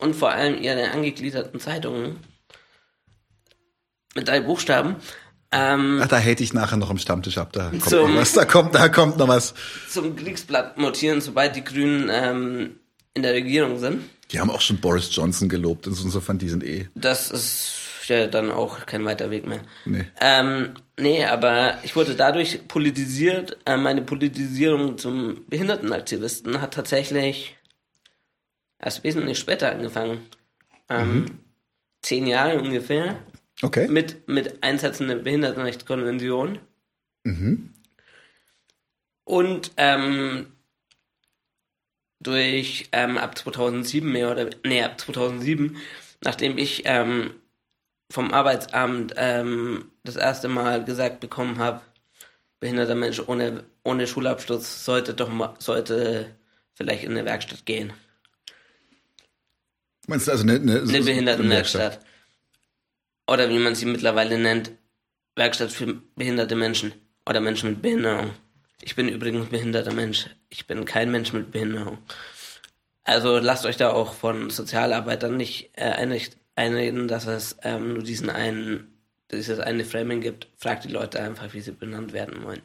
und 0.00 0.14
vor 0.14 0.30
allem 0.30 0.60
ihre 0.60 0.90
angegliederten 0.90 1.60
Zeitungen 1.60 2.16
mit 4.14 4.28
drei 4.28 4.40
Buchstaben 4.40 4.96
ähm, 5.52 6.00
Ach, 6.02 6.06
da 6.06 6.18
hätte 6.18 6.44
ich 6.44 6.52
nachher 6.52 6.76
noch 6.76 6.90
im 6.90 6.98
Stammtisch 6.98 7.36
ab. 7.36 7.52
Da 7.52 7.70
kommt 7.70 7.88
Zum- 7.88 8.14
noch 8.14 8.20
was. 8.20 8.34
Da 8.34 8.44
kommt, 8.44 8.74
da 8.74 8.88
kommt 8.88 9.16
noch 9.18 9.26
was. 9.26 9.52
zum 9.88 10.14
Kriegsblatt 10.14 10.78
mutieren, 10.78 11.20
sobald 11.20 11.56
die 11.56 11.64
Grünen 11.64 12.08
ähm, 12.12 12.76
in 13.14 13.22
der 13.22 13.32
Regierung 13.34 13.78
sind. 13.80 14.04
Die 14.30 14.38
haben 14.38 14.50
auch 14.50 14.60
schon 14.60 14.78
Boris 14.78 15.08
Johnson 15.14 15.48
gelobt. 15.48 15.88
Insofern, 15.88 16.38
die 16.38 16.48
sind 16.48 16.62
eh. 16.62 16.88
Das 16.94 17.32
ist 17.32 17.72
ja 18.06 18.28
dann 18.28 18.52
auch 18.52 18.86
kein 18.86 19.04
weiter 19.04 19.30
Weg 19.30 19.44
mehr. 19.44 19.62
Nee. 19.86 20.04
Ähm, 20.20 20.74
nee, 20.96 21.24
aber 21.24 21.78
ich 21.82 21.96
wurde 21.96 22.14
dadurch 22.14 22.68
politisiert. 22.68 23.58
Äh, 23.66 23.76
meine 23.76 24.02
Politisierung 24.02 24.98
zum 24.98 25.44
Behindertenaktivisten 25.48 26.60
hat 26.60 26.74
tatsächlich 26.74 27.56
erst 28.80 29.04
wesentlich 29.04 29.38
später 29.38 29.70
angefangen. 29.70 30.26
Ähm, 30.88 31.26
Zehn 32.02 32.26
Jahre 32.26 32.60
ungefähr. 32.60 33.16
Okay. 33.62 33.88
Mit, 33.88 34.26
mit 34.26 34.62
Einsätzen 34.62 35.08
der 35.08 35.16
Behindertenrechtskonvention. 35.16 36.58
Mhm. 37.24 37.74
Und 39.24 39.72
ähm, 39.76 40.46
durch 42.20 42.88
ähm, 42.92 43.18
ab 43.18 43.36
2007 43.36 44.10
mehr 44.10 44.30
oder 44.30 44.50
nee 44.64 44.82
ab 44.82 45.00
2007, 45.00 45.76
nachdem 46.22 46.58
ich 46.58 46.82
ähm, 46.84 47.34
vom 48.10 48.32
Arbeitsamt 48.32 49.14
ähm, 49.16 49.90
das 50.04 50.16
erste 50.16 50.48
Mal 50.48 50.84
gesagt 50.84 51.20
bekommen 51.20 51.58
habe, 51.58 51.80
behinderter 52.60 52.94
Mensch 52.94 53.20
ohne 53.26 53.64
ohne 53.82 54.06
Schulabschluss 54.06 54.84
sollte 54.84 55.14
doch 55.14 55.30
mal 55.30 55.54
sollte 55.58 56.34
vielleicht 56.74 57.04
in 57.04 57.12
eine 57.12 57.24
Werkstatt 57.24 57.64
gehen, 57.64 57.92
Meinst 60.06 60.26
du 60.26 60.32
also 60.32 60.44
eine, 60.44 60.54
eine, 60.54 60.80
eine 60.80 61.00
Behindertenwerkstatt 61.02 62.00
oder 63.26 63.48
wie 63.48 63.58
man 63.58 63.74
sie 63.74 63.86
mittlerweile 63.86 64.38
nennt, 64.38 64.72
Werkstatt 65.36 65.70
für 65.70 65.94
behinderte 66.16 66.56
Menschen 66.56 66.92
oder 67.26 67.40
Menschen 67.40 67.70
mit 67.70 67.82
Behinderung. 67.82 68.32
Ich 68.82 68.96
bin 68.96 69.08
übrigens 69.08 69.48
behinderter 69.48 69.92
Mensch. 69.92 70.26
Ich 70.48 70.66
bin 70.66 70.84
kein 70.84 71.10
Mensch 71.10 71.32
mit 71.32 71.52
Behinderung. 71.52 71.98
Also 73.04 73.38
lasst 73.38 73.64
euch 73.66 73.76
da 73.76 73.90
auch 73.90 74.14
von 74.14 74.50
Sozialarbeitern 74.50 75.36
nicht 75.36 75.70
äh, 75.74 76.20
einreden, 76.56 77.08
dass 77.08 77.26
es 77.26 77.56
ähm, 77.62 77.94
nur 77.94 78.02
diesen 78.02 78.30
einen, 78.30 78.88
dieses 79.30 79.60
eine 79.60 79.84
Framing 79.84 80.20
gibt. 80.20 80.48
Fragt 80.56 80.84
die 80.84 80.92
Leute 80.92 81.20
einfach, 81.20 81.52
wie 81.52 81.60
sie 81.60 81.72
benannt 81.72 82.12
werden 82.12 82.42
wollen. 82.42 82.62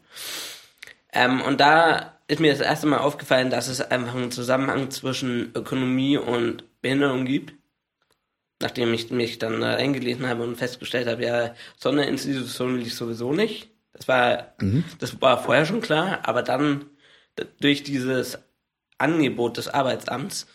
Ähm, 1.15 1.41
und 1.41 1.59
da 1.59 2.19
ist 2.27 2.39
mir 2.39 2.51
das 2.51 2.61
erste 2.61 2.87
Mal 2.87 2.99
aufgefallen, 2.99 3.49
dass 3.49 3.67
es 3.67 3.81
einfach 3.81 4.15
einen 4.15 4.31
Zusammenhang 4.31 4.91
zwischen 4.91 5.51
Ökonomie 5.55 6.17
und 6.17 6.63
Behinderung 6.81 7.25
gibt. 7.25 7.53
Nachdem 8.61 8.93
ich 8.93 9.09
mich 9.11 9.39
dann 9.39 9.61
da 9.61 9.75
eingelesen 9.75 10.27
habe 10.27 10.43
und 10.43 10.55
festgestellt 10.55 11.07
habe, 11.07 11.23
ja, 11.23 11.55
Sonderinstitution 11.77 12.75
will 12.75 12.87
ich 12.87 12.95
sowieso 12.95 13.33
nicht. 13.33 13.69
Das 13.93 14.07
war, 14.07 14.53
das 14.99 15.21
war 15.21 15.41
vorher 15.41 15.65
schon 15.65 15.81
klar, 15.81 16.19
aber 16.23 16.41
dann 16.41 16.85
durch 17.59 17.83
dieses 17.83 18.37
Angebot 18.97 19.57
des 19.57 19.67
Arbeitsamts, 19.67 20.47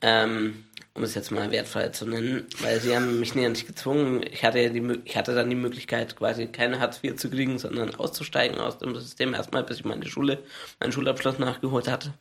ähm, 0.00 0.64
um 0.94 1.02
es 1.02 1.14
jetzt 1.14 1.30
mal 1.32 1.50
wertfrei 1.50 1.88
zu 1.88 2.06
nennen, 2.06 2.46
weil 2.60 2.80
sie 2.80 2.94
haben 2.94 3.18
mich 3.18 3.34
ja 3.34 3.48
nicht 3.48 3.66
gezwungen. 3.66 4.24
Ich 4.30 4.44
hatte 4.44 4.60
ja 4.60 4.68
die, 4.68 5.00
ich 5.04 5.16
hatte 5.16 5.34
dann 5.34 5.50
die 5.50 5.56
Möglichkeit, 5.56 6.16
quasi 6.16 6.46
keine 6.46 6.78
Hartz 6.78 7.00
IV 7.02 7.16
zu 7.16 7.30
kriegen, 7.30 7.58
sondern 7.58 7.94
auszusteigen 7.96 8.58
aus 8.58 8.78
dem 8.78 8.94
System 8.94 9.34
erstmal, 9.34 9.64
bis 9.64 9.78
ich 9.78 9.84
meine 9.84 10.06
Schule, 10.06 10.42
meinen 10.78 10.92
Schulabschluss 10.92 11.38
nachgeholt 11.38 11.88
hatte. 11.88 12.14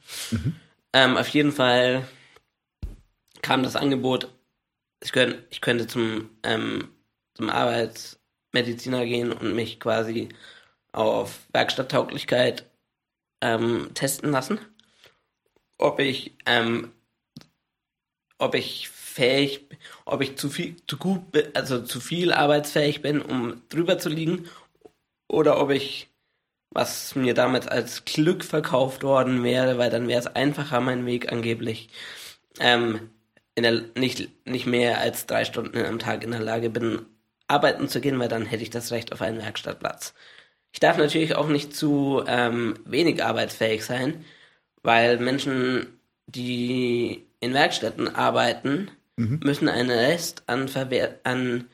Ähm, 0.93 1.17
auf 1.17 1.27
jeden 1.29 1.51
Fall 1.51 2.07
kam 3.41 3.63
das 3.63 3.75
Angebot, 3.75 4.29
ich 5.03 5.11
könnte, 5.11 5.43
ich 5.49 5.61
könnte 5.61 5.87
zum, 5.87 6.29
ähm, 6.43 6.89
zum 7.33 7.49
Arbeitsmediziner 7.49 9.05
gehen 9.05 9.31
und 9.31 9.55
mich 9.55 9.79
quasi 9.79 10.29
auf 10.91 11.39
Werkstatttauglichkeit 11.51 12.69
ähm, 13.41 13.89
testen 13.93 14.31
lassen, 14.31 14.59
ob 15.77 15.99
ich, 15.99 16.35
ähm, 16.45 16.91
ob 18.37 18.55
ich 18.55 18.89
fähig, 18.89 19.67
ob 20.05 20.21
ich 20.21 20.37
zu 20.37 20.49
viel, 20.49 20.75
zu 20.87 20.97
gut, 20.97 21.21
also 21.55 21.81
zu 21.81 21.99
viel 21.99 22.33
arbeitsfähig 22.33 23.01
bin, 23.01 23.21
um 23.21 23.61
drüber 23.69 23.99
zu 23.99 24.09
liegen, 24.09 24.49
oder 25.27 25.59
ob 25.59 25.71
ich, 25.71 26.09
was 26.71 27.15
mir 27.15 27.33
damals 27.33 27.67
als 27.67 28.05
Glück 28.05 28.43
verkauft 28.43 29.03
worden 29.03 29.43
wäre, 29.43 29.77
weil 29.77 29.89
dann 29.89 30.07
wäre 30.07 30.19
es 30.19 30.27
einfacher, 30.27 30.81
mein 30.81 31.05
Weg 31.05 31.31
angeblich, 31.31 31.89
ähm, 32.59 33.09
in 33.55 33.63
der, 33.63 33.83
nicht, 33.95 34.29
nicht 34.47 34.65
mehr 34.65 34.99
als 34.99 35.25
drei 35.25 35.45
Stunden 35.45 35.77
am 35.85 35.99
Tag 35.99 36.23
in 36.23 36.31
der 36.31 36.39
Lage 36.39 36.69
bin, 36.69 37.05
arbeiten 37.47 37.87
zu 37.87 38.01
gehen, 38.01 38.19
weil 38.19 38.29
dann 38.29 38.45
hätte 38.45 38.63
ich 38.63 38.69
das 38.69 38.91
Recht 38.91 39.13
auf 39.13 39.21
einen 39.21 39.39
Werkstattplatz. 39.39 40.13
Ich 40.71 40.79
darf 40.79 40.97
natürlich 40.97 41.35
auch 41.35 41.47
nicht 41.47 41.75
zu 41.75 42.23
ähm, 42.27 42.79
wenig 42.85 43.23
arbeitsfähig 43.23 43.85
sein, 43.85 44.25
weil 44.81 45.19
Menschen, 45.19 45.99
die 46.25 47.27
in 47.43 47.53
Werkstätten 47.53 48.07
arbeiten, 48.07 48.89
müssen 49.43 49.69
einen 49.69 49.91
Rest 49.91 50.43
an, 50.47 50.69
an 51.23 51.65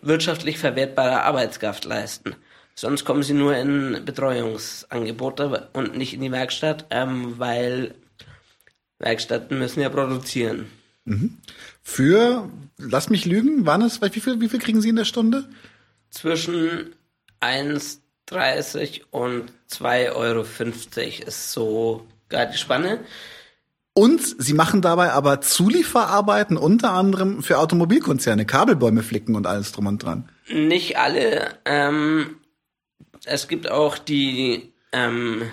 wirtschaftlich 0.00 0.58
verwertbarer 0.58 1.24
Arbeitskraft 1.24 1.84
leisten. 1.84 2.36
Sonst 2.74 3.04
kommen 3.04 3.22
sie 3.22 3.34
nur 3.34 3.56
in 3.56 4.04
Betreuungsangebote 4.04 5.68
und 5.72 5.96
nicht 5.96 6.14
in 6.14 6.20
die 6.20 6.32
Werkstatt, 6.32 6.86
ähm, 6.90 7.38
weil 7.38 7.94
Werkstätten 8.98 9.58
müssen 9.58 9.80
ja 9.80 9.88
produzieren. 9.88 10.66
Für, 11.82 12.48
lass 12.78 13.10
mich 13.10 13.26
lügen, 13.26 13.66
waren 13.66 13.82
es, 13.82 14.00
wie 14.00 14.20
viel, 14.20 14.40
wie 14.40 14.48
viel 14.48 14.58
kriegen 14.58 14.80
Sie 14.80 14.88
in 14.88 14.96
der 14.96 15.04
Stunde? 15.04 15.48
Zwischen 16.10 16.94
1,30 17.40 19.02
und 19.10 19.52
2,50 19.70 20.12
Euro 20.14 20.46
ist 21.26 21.52
so 21.52 22.06
gerade 22.28 22.52
die 22.52 22.58
Spanne. 22.58 23.00
Und 23.96 24.20
Sie 24.42 24.54
machen 24.54 24.82
dabei 24.82 25.12
aber 25.12 25.40
Zulieferarbeiten 25.40 26.56
unter 26.56 26.90
anderem 26.90 27.44
für 27.44 27.58
Automobilkonzerne, 27.58 28.44
Kabelbäume 28.44 29.04
flicken 29.04 29.36
und 29.36 29.46
alles 29.46 29.70
drum 29.70 29.86
und 29.86 30.02
dran. 30.02 30.28
Nicht 30.48 30.98
alle. 30.98 31.56
Ähm, 31.64 32.40
es 33.24 33.46
gibt 33.46 33.70
auch 33.70 33.96
die 33.96 34.72
ähm, 34.92 35.48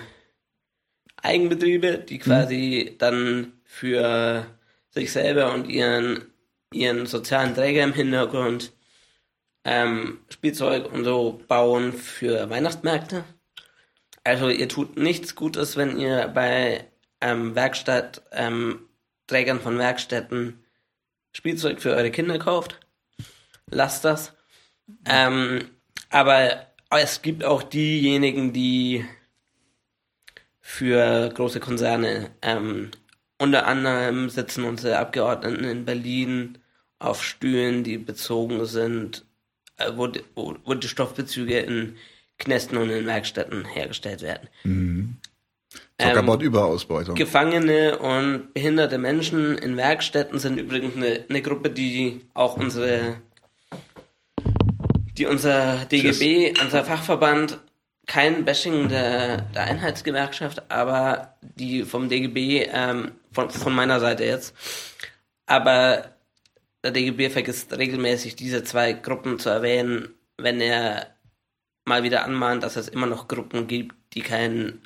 Eigenbetriebe, 1.22 1.98
die 1.98 2.18
quasi 2.18 2.96
dann 2.98 3.52
für 3.64 4.46
sich 4.90 5.12
selber 5.12 5.54
und 5.54 5.68
ihren, 5.68 6.22
ihren 6.72 7.06
sozialen 7.06 7.54
Träger 7.54 7.84
im 7.84 7.92
Hintergrund 7.92 8.72
ähm, 9.64 10.18
Spielzeug 10.30 10.92
und 10.92 11.04
so 11.04 11.40
bauen 11.46 11.92
für 11.92 12.50
Weihnachtsmärkte. 12.50 13.22
Also 14.24 14.48
ihr 14.48 14.68
tut 14.68 14.98
nichts 14.98 15.36
Gutes, 15.36 15.76
wenn 15.76 15.98
ihr 15.98 16.26
bei 16.26 16.91
ähm, 17.22 17.54
Werkstatt, 17.54 18.22
ähm, 18.32 18.80
Trägern 19.26 19.60
von 19.60 19.78
Werkstätten 19.78 20.58
Spielzeug 21.32 21.80
für 21.80 21.94
eure 21.94 22.10
Kinder 22.10 22.38
kauft. 22.38 22.78
Lasst 23.70 24.04
das. 24.04 24.34
Ähm, 25.06 25.70
aber 26.10 26.66
es 26.90 27.22
gibt 27.22 27.42
auch 27.44 27.62
diejenigen, 27.62 28.52
die 28.52 29.06
für 30.60 31.30
große 31.30 31.60
Konzerne, 31.60 32.30
ähm, 32.42 32.90
unter 33.38 33.66
anderem 33.66 34.28
sitzen 34.30 34.64
unsere 34.64 34.98
Abgeordneten 34.98 35.64
in 35.64 35.84
Berlin 35.84 36.58
auf 36.98 37.24
Stühlen, 37.24 37.82
die 37.82 37.98
bezogen 37.98 38.64
sind, 38.66 39.24
äh, 39.78 39.90
wo, 39.96 40.06
die- 40.06 40.22
wo, 40.34 40.52
die 40.74 40.88
Stoffbezüge 40.88 41.58
in 41.58 41.96
Knästen 42.38 42.76
und 42.78 42.90
in 42.90 43.06
Werkstätten 43.06 43.64
hergestellt 43.64 44.22
werden. 44.22 44.48
Talk 46.02 46.40
Ähm, 46.40 46.40
Überausbeutung. 46.40 47.14
Gefangene 47.14 47.98
und 47.98 48.52
behinderte 48.54 48.98
Menschen 48.98 49.58
in 49.58 49.76
Werkstätten 49.76 50.38
sind 50.38 50.58
übrigens 50.58 50.96
eine, 50.96 51.24
eine 51.28 51.42
Gruppe, 51.42 51.70
die 51.70 52.22
auch 52.34 52.56
unsere, 52.56 53.16
die 55.16 55.26
unser 55.26 55.84
DGB, 55.86 56.54
unser 56.60 56.84
Fachverband, 56.84 57.58
kein 58.06 58.44
Bashing 58.44 58.88
der, 58.88 59.42
der 59.42 59.64
Einheitsgewerkschaft, 59.64 60.70
aber 60.70 61.36
die 61.40 61.84
vom 61.84 62.08
DGB, 62.08 62.68
ähm, 62.72 63.12
von, 63.30 63.48
von 63.50 63.74
meiner 63.74 64.00
Seite 64.00 64.24
jetzt, 64.24 64.54
aber 65.46 66.16
der 66.82 66.90
DGB 66.90 67.30
vergisst 67.30 67.76
regelmäßig 67.76 68.34
diese 68.34 68.64
zwei 68.64 68.92
Gruppen 68.92 69.38
zu 69.38 69.48
erwähnen, 69.50 70.08
wenn 70.36 70.60
er 70.60 71.14
mal 71.84 72.02
wieder 72.02 72.24
anmahnt, 72.24 72.62
dass 72.62 72.76
es 72.76 72.88
immer 72.88 73.06
noch 73.06 73.28
Gruppen 73.28 73.66
gibt, 73.66 73.94
die 74.14 74.22
keinen 74.22 74.82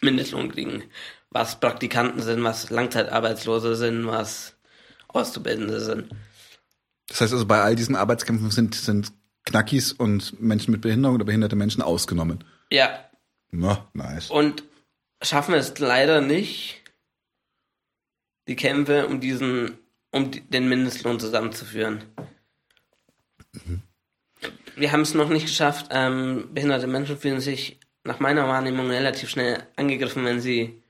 Mindestlohn 0.00 0.50
kriegen. 0.50 0.84
Was 1.30 1.60
Praktikanten 1.60 2.22
sind, 2.22 2.42
was 2.44 2.70
Langzeitarbeitslose 2.70 3.76
sind, 3.76 4.06
was 4.06 4.54
Auszubildende 5.08 5.80
sind. 5.80 6.10
Das 7.08 7.20
heißt 7.20 7.32
also, 7.32 7.46
bei 7.46 7.60
all 7.60 7.76
diesen 7.76 7.96
Arbeitskämpfen 7.96 8.50
sind, 8.50 8.74
sind 8.74 9.12
Knackis 9.44 9.92
und 9.92 10.40
Menschen 10.40 10.72
mit 10.72 10.80
Behinderung 10.80 11.14
oder 11.14 11.24
behinderte 11.24 11.56
Menschen 11.56 11.82
ausgenommen. 11.82 12.44
Ja, 12.70 13.08
Na, 13.50 13.88
nice. 13.94 14.30
und 14.30 14.64
schaffen 15.22 15.54
es 15.54 15.78
leider 15.78 16.20
nicht, 16.20 16.82
die 18.48 18.56
Kämpfe 18.56 19.06
um 19.06 19.20
diesen, 19.20 19.78
um 20.10 20.30
den 20.32 20.68
Mindestlohn 20.68 21.20
zusammenzuführen. 21.20 22.04
Wir 24.74 24.92
haben 24.92 25.00
es 25.00 25.14
noch 25.14 25.28
nicht 25.28 25.46
geschafft. 25.46 25.86
Ähm, 25.90 26.50
behinderte 26.52 26.86
Menschen 26.86 27.16
fühlen 27.16 27.40
sich 27.40 27.80
nach 28.06 28.20
meiner 28.20 28.48
Wahrnehmung 28.48 28.90
relativ 28.90 29.28
schnell 29.28 29.62
angegriffen, 29.76 30.24
wenn 30.24 30.40
sie 30.40 30.82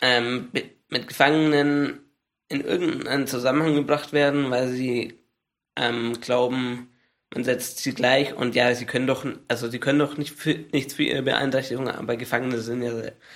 ähm, 0.00 0.50
mit 0.88 1.08
Gefangenen 1.08 2.00
in 2.48 2.60
irgendeinen 2.60 3.26
Zusammenhang 3.26 3.74
gebracht 3.74 4.12
werden, 4.12 4.50
weil 4.50 4.68
sie 4.68 5.18
ähm, 5.76 6.20
glauben, 6.20 6.90
man 7.32 7.44
setzt 7.44 7.78
sie 7.78 7.94
gleich 7.94 8.34
und 8.34 8.54
ja, 8.54 8.74
sie 8.74 8.86
können 8.86 9.06
doch, 9.06 9.26
also 9.48 9.68
sie 9.68 9.80
können 9.80 9.98
doch 9.98 10.16
nicht 10.16 10.34
für, 10.34 10.54
nichts 10.72 10.94
für 10.94 11.02
ihre 11.02 11.22
Beeinträchtigung, 11.22 11.88
aber 11.88 12.16
Gefangene 12.16 12.58
sind 12.58 12.82
ja, 12.82 12.92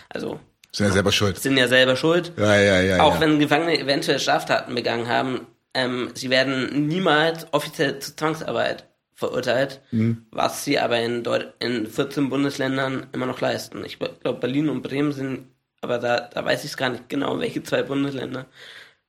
also 0.08 0.38
Sind 0.72 0.86
ja 0.86 0.92
selber 0.92 1.10
schuld. 1.10 1.38
sind 1.38 1.56
ja 1.56 1.66
selber 1.66 1.96
schuld. 1.96 2.32
Ja, 2.36 2.60
ja, 2.60 2.80
ja. 2.80 3.02
Auch 3.02 3.14
ja. 3.14 3.20
wenn 3.22 3.40
Gefangene 3.40 3.78
eventuell 3.78 4.20
Straftaten 4.20 4.74
begangen 4.74 5.08
haben, 5.08 5.46
ähm, 5.74 6.10
sie 6.14 6.30
werden 6.30 6.86
niemals 6.86 7.52
offiziell 7.52 7.98
zur 7.98 8.16
Zwangsarbeit 8.16 8.87
verurteilt, 9.18 9.80
Mhm. 9.90 10.26
was 10.30 10.64
sie 10.64 10.78
aber 10.78 11.00
in, 11.00 11.24
Deut 11.24 11.52
in 11.58 11.88
14 11.88 12.28
Bundesländern 12.30 13.08
immer 13.12 13.26
noch 13.26 13.40
leisten. 13.40 13.84
Ich 13.84 13.98
glaube, 13.98 14.38
Berlin 14.40 14.68
und 14.68 14.82
Bremen 14.82 15.10
sind, 15.10 15.48
aber 15.80 15.98
da, 15.98 16.20
da 16.20 16.44
weiß 16.44 16.62
ich 16.64 16.70
es 16.70 16.76
gar 16.76 16.90
nicht 16.90 17.08
genau, 17.08 17.40
welche 17.40 17.64
zwei 17.64 17.82
Bundesländer 17.82 18.46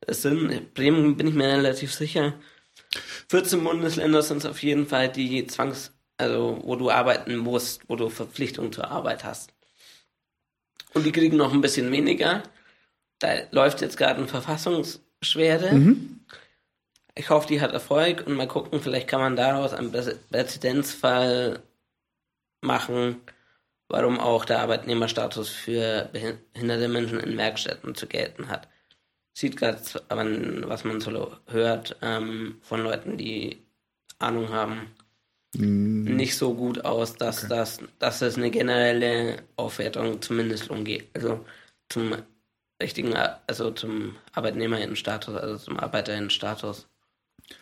es 0.07 0.23
sind. 0.23 0.73
Bremen 0.73 1.15
bin 1.15 1.27
ich 1.27 1.35
mir 1.35 1.47
relativ 1.49 1.93
sicher. 1.93 2.33
14 3.29 3.63
Bundesländer 3.63 4.23
sind 4.23 4.37
es 4.37 4.47
auf 4.47 4.63
jeden 4.63 4.87
Fall, 4.87 5.09
die 5.09 5.45
Zwangs-, 5.45 5.91
also 6.17 6.59
wo 6.63 6.75
du 6.75 6.89
arbeiten 6.89 7.37
musst, 7.37 7.83
wo 7.87 7.95
du 7.95 8.09
Verpflichtung 8.09 8.71
zur 8.71 8.89
Arbeit 8.89 9.23
hast. 9.23 9.53
Und 10.95 11.05
die 11.05 11.11
kriegen 11.11 11.37
noch 11.37 11.53
ein 11.53 11.61
bisschen 11.61 11.91
weniger. 11.91 12.41
Da 13.19 13.29
läuft 13.51 13.81
jetzt 13.81 13.95
gerade 13.97 14.17
eine 14.17 14.27
Verfassungsbeschwerde. 14.27 15.69
Ich 17.15 17.29
hoffe, 17.29 17.47
die 17.47 17.61
hat 17.61 17.73
Erfolg 17.73 18.25
und 18.25 18.35
mal 18.35 18.47
gucken, 18.47 18.79
vielleicht 18.79 19.07
kann 19.07 19.19
man 19.19 19.35
daraus 19.35 19.73
einen 19.73 19.91
Prä- 19.91 20.17
Präzedenzfall 20.31 21.61
machen, 22.61 23.21
warum 23.87 24.19
auch 24.19 24.45
der 24.45 24.59
Arbeitnehmerstatus 24.59 25.49
für 25.49 26.09
behinderte 26.11 26.87
Menschen 26.87 27.19
in 27.19 27.37
Werkstätten 27.37 27.95
zu 27.95 28.07
gelten 28.07 28.49
hat. 28.49 28.67
Sieht 29.33 29.57
gerade, 29.57 29.79
was 30.67 30.83
man 30.83 30.99
so 30.99 31.37
hört 31.47 31.95
ähm, 32.01 32.59
von 32.61 32.81
Leuten, 32.81 33.17
die 33.17 33.63
Ahnung 34.19 34.49
haben, 34.49 34.93
nicht 35.55 36.35
so 36.37 36.53
gut 36.53 36.83
aus, 36.83 37.15
dass, 37.15 37.47
das, 37.47 37.79
dass 37.99 38.21
es 38.21 38.35
eine 38.37 38.51
generelle 38.51 39.43
Aufwertung 39.55 40.21
zum 40.21 40.35
Mindestlohn 40.35 40.83
geht. 40.83 41.07
Also 41.15 41.45
zum 41.87 42.15
richtigen, 42.81 43.15
also 43.15 43.71
zum 43.71 44.17
Arbeitnehmerinnenstatus, 44.33 45.35
also 45.35 45.57
zum 45.57 45.79
Arbeiterinnenstatus 45.79 46.88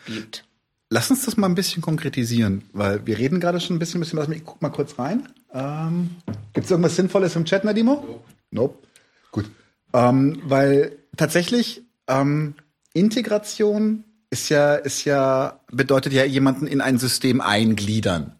gibt. 0.05 0.43
Lass 0.89 1.11
uns 1.11 1.25
das 1.25 1.35
mal 1.35 1.47
ein 1.47 1.55
bisschen 1.55 1.81
konkretisieren, 1.81 2.63
weil 2.71 3.05
wir 3.05 3.17
reden 3.17 3.39
gerade 3.39 3.59
schon 3.59 3.75
ein 3.75 3.79
bisschen, 3.79 3.99
bisschen 3.99 4.19
was. 4.19 4.29
Ich 4.29 4.45
guck 4.45 4.61
mal 4.61 4.69
kurz 4.69 4.97
rein. 4.97 5.27
Ähm, 5.53 6.11
Gibt 6.53 6.65
es 6.65 6.71
irgendwas 6.71 6.95
Sinnvolles 6.95 7.35
im 7.35 7.45
Chat, 7.45 7.63
Nadimo? 7.65 7.95
Nope. 7.95 8.23
nope. 8.51 8.87
Gut. 9.31 9.45
Ähm, 9.93 10.41
weil 10.45 10.97
tatsächlich 11.17 11.83
ähm, 12.07 12.55
Integration 12.93 14.05
ist 14.29 14.49
ja, 14.49 14.75
ist 14.75 15.03
ja, 15.05 15.59
bedeutet 15.71 16.13
ja 16.13 16.23
jemanden 16.23 16.67
in 16.67 16.81
ein 16.81 16.97
System 16.97 17.41
eingliedern. 17.41 18.33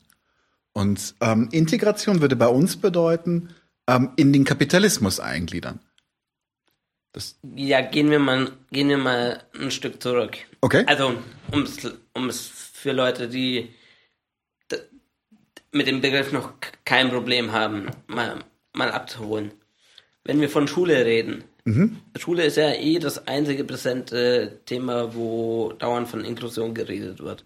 Und 0.73 1.15
ähm, 1.21 1.49
Integration 1.51 2.21
würde 2.21 2.35
bei 2.35 2.47
uns 2.47 2.77
bedeuten, 2.77 3.49
ähm, 3.87 4.11
in 4.15 4.31
den 4.31 4.43
Kapitalismus 4.43 5.19
eingliedern. 5.19 5.79
Ja, 7.55 7.81
gehen 7.81 8.11
wir 8.11 8.19
mal, 8.19 8.51
gehen 8.71 8.89
wir 8.89 8.97
mal 8.97 9.43
ein 9.59 9.71
Stück 9.71 10.01
zurück. 10.01 10.37
Okay. 10.61 10.83
Also, 10.87 11.15
um 11.51 11.63
es, 11.63 11.91
um 12.13 12.29
es 12.29 12.47
für 12.47 12.91
Leute, 12.91 13.27
die 13.27 13.69
mit 15.71 15.87
dem 15.87 16.01
Begriff 16.01 16.31
noch 16.31 16.53
kein 16.85 17.09
Problem 17.09 17.51
haben, 17.51 17.87
mal, 18.07 18.43
mal 18.73 18.91
abzuholen. 18.91 19.51
Wenn 20.23 20.41
wir 20.41 20.49
von 20.49 20.67
Schule 20.67 21.05
reden, 21.05 21.43
Schule 22.17 22.45
ist 22.45 22.57
ja 22.57 22.73
eh 22.73 22.97
das 22.99 23.27
einzige 23.27 23.63
präsente 23.65 24.61
Thema, 24.65 25.13
wo 25.13 25.73
dauernd 25.77 26.07
von 26.07 26.23
Inklusion 26.23 26.73
geredet 26.73 27.19
wird. 27.19 27.45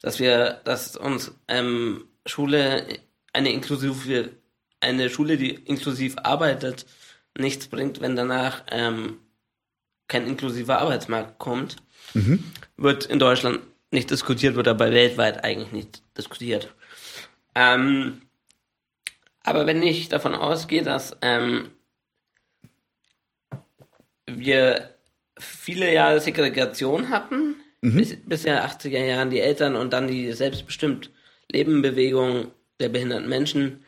Dass 0.00 0.18
wir, 0.18 0.60
dass 0.64 0.96
uns 0.96 1.32
ähm, 1.48 2.04
Schule 2.24 2.86
eine 3.32 3.52
inklusive, 3.52 4.30
eine 4.80 5.10
Schule, 5.10 5.36
die 5.36 5.50
inklusiv 5.50 6.16
arbeitet, 6.22 6.86
nichts 7.38 7.68
bringt, 7.68 8.00
wenn 8.00 8.16
danach 8.16 8.64
ähm, 8.70 9.18
kein 10.08 10.26
inklusiver 10.26 10.78
Arbeitsmarkt 10.78 11.38
kommt, 11.38 11.76
wird 12.76 13.06
in 13.06 13.18
Deutschland 13.18 13.60
nicht 13.90 14.10
diskutiert, 14.10 14.54
wird 14.54 14.68
aber 14.68 14.90
weltweit 14.90 15.44
eigentlich 15.44 15.72
nicht 15.72 16.02
diskutiert. 16.16 16.74
Ähm, 17.54 18.22
aber 19.42 19.66
wenn 19.66 19.82
ich 19.82 20.08
davon 20.08 20.34
ausgehe, 20.34 20.82
dass 20.82 21.16
ähm, 21.22 21.70
wir 24.26 24.90
viele 25.38 25.92
Jahre 25.92 26.20
Segregation 26.20 27.10
hatten, 27.10 27.56
bis, 27.80 28.16
bis 28.24 28.44
in 28.44 28.52
den 28.52 28.62
80er 28.62 29.04
Jahren 29.04 29.30
die 29.30 29.40
Eltern 29.40 29.76
und 29.76 29.92
dann 29.92 30.08
die 30.08 30.32
selbstbestimmt 30.32 31.10
Lebenbewegung 31.50 32.50
der 32.80 32.88
behinderten 32.88 33.28
Menschen 33.28 33.84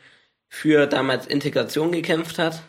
für 0.47 0.87
damals 0.87 1.27
Integration 1.27 1.91
gekämpft 1.91 2.39
hat 2.39 2.63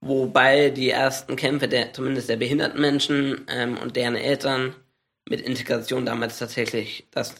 wobei 0.00 0.70
die 0.70 0.90
ersten 0.90 1.36
Kämpfe 1.36 1.68
der, 1.68 1.92
zumindest 1.92 2.28
der 2.28 2.36
behinderten 2.36 2.80
Menschen 2.80 3.44
ähm, 3.48 3.76
und 3.78 3.96
deren 3.96 4.16
Eltern 4.16 4.74
mit 5.28 5.40
Integration 5.40 6.06
damals 6.06 6.38
tatsächlich 6.38 7.06
das 7.10 7.34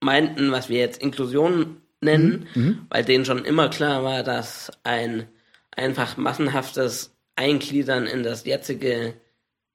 meinten, 0.00 0.50
was 0.52 0.68
wir 0.68 0.78
jetzt 0.78 1.00
Inklusion 1.02 1.80
nennen, 2.00 2.46
Mhm. 2.54 2.86
weil 2.90 3.04
denen 3.04 3.24
schon 3.24 3.44
immer 3.44 3.68
klar 3.68 4.04
war, 4.04 4.22
dass 4.22 4.70
ein 4.84 5.26
einfach 5.72 6.16
massenhaftes 6.16 7.14
Eingliedern 7.36 8.06
in 8.06 8.22
das 8.22 8.44
jetzige 8.44 9.14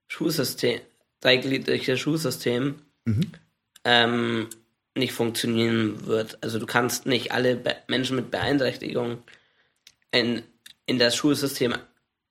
Schulsystem, 0.08 0.80
dreigliedrige 1.22 1.98
Schulsystem, 1.98 2.76
Mhm. 3.06 3.32
ähm, 3.84 4.48
nicht 4.96 5.14
funktionieren 5.14 6.06
wird. 6.06 6.38
Also 6.42 6.60
du 6.60 6.66
kannst 6.66 7.06
nicht 7.06 7.32
alle 7.32 7.56
Be 7.56 7.76
Menschen 7.88 8.16
mit 8.16 8.32
Beeinträchtigung 8.32 9.24
in, 10.12 10.44
in 10.86 11.00
das 11.00 11.16
Schulsystem 11.16 11.76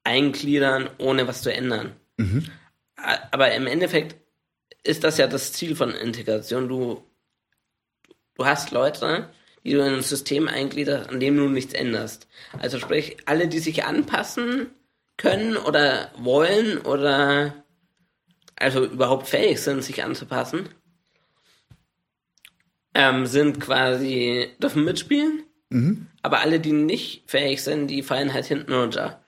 eingliedern, 0.05 0.91
ohne 0.99 1.27
was 1.27 1.43
zu 1.43 1.53
ändern. 1.53 1.97
Mhm. 2.17 2.47
Aber 2.97 3.53
im 3.53 3.67
Endeffekt 3.67 4.17
ist 4.85 5.05
das 5.05 5.19
ja 5.19 5.27
das 5.27 5.53
Ziel 5.53 5.77
von 5.77 5.91
Integration. 5.91 6.69
Du, 6.69 7.05
du 8.35 8.45
hast 8.45 8.71
Leute, 8.71 9.31
die 9.65 9.73
du 9.73 9.81
in 9.81 9.95
ein 9.95 10.03
System 10.03 10.49
eingliederst, 10.49 11.11
an 11.11 11.21
dem 11.21 11.37
du 11.37 11.49
nichts 11.49 11.73
änderst. 11.73 12.29
Also 12.61 12.79
sprich, 12.79 13.17
alle, 13.27 13.49
die 13.49 13.61
sich 13.61 13.85
anpassen 13.85 14.71
können 15.17 15.57
oder 15.57 16.11
wollen 16.17 16.79
oder 16.79 17.65
also 18.57 18.85
überhaupt 18.85 19.29
fähig 19.29 19.61
sind, 19.61 19.83
sich 19.83 20.05
anzupassen, 20.05 20.69
ähm, 22.95 23.27
sind 23.27 23.61
quasi, 23.61 24.51
dürfen 24.59 24.85
mitspielen, 24.85 25.45
Mhm. 25.73 26.07
aber 26.23 26.41
alle, 26.41 26.61
die 26.61 26.73
nicht 26.73 27.25
fähig 27.27 27.63
sind, 27.63 27.89
die 27.89 28.03
fallen 28.03 28.33
halt 28.33 28.47
hinten 28.47 28.73
runter. 28.73 29.23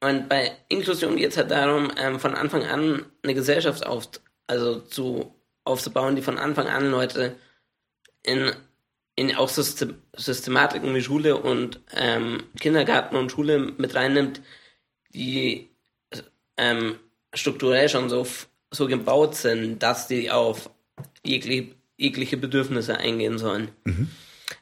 Und 0.00 0.28
bei 0.28 0.52
Inklusion 0.68 1.16
geht 1.16 1.30
es 1.30 1.36
halt 1.36 1.50
darum, 1.50 1.92
ähm, 1.96 2.18
von 2.18 2.34
Anfang 2.34 2.64
an 2.64 3.04
eine 3.22 3.34
Gesellschaft 3.34 3.86
auf, 3.86 4.08
also 4.48 4.80
zu, 4.80 5.34
aufzubauen, 5.64 6.16
die 6.16 6.22
von 6.22 6.38
Anfang 6.38 6.66
an 6.66 6.90
Leute 6.90 7.36
in, 8.24 8.52
in 9.14 9.36
auch 9.36 9.48
System, 9.48 9.94
Systematiken 10.16 10.94
wie 10.94 11.02
Schule 11.02 11.36
und 11.36 11.80
ähm, 11.94 12.42
Kindergarten 12.58 13.16
und 13.16 13.30
Schule 13.30 13.58
mit 13.58 13.94
reinnimmt, 13.94 14.40
die 15.14 15.70
ähm, 16.56 16.96
strukturell 17.34 17.88
schon 17.88 18.08
so, 18.08 18.26
so 18.70 18.86
gebaut 18.86 19.36
sind, 19.36 19.82
dass 19.82 20.08
die 20.08 20.30
auf 20.30 20.70
jegliche, 21.24 21.74
jegliche 21.96 22.36
Bedürfnisse 22.36 22.98
eingehen 22.98 23.38
sollen. 23.38 23.68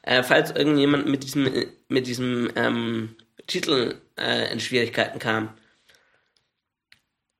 Äh, 0.01 0.23
falls 0.23 0.51
irgendjemand 0.51 1.07
mit 1.07 1.23
diesem, 1.23 1.49
mit 1.87 2.07
diesem 2.07 2.49
ähm, 2.55 3.15
Titel 3.47 3.95
äh, 4.17 4.51
in 4.51 4.59
Schwierigkeiten 4.59 5.19
kam, 5.19 5.49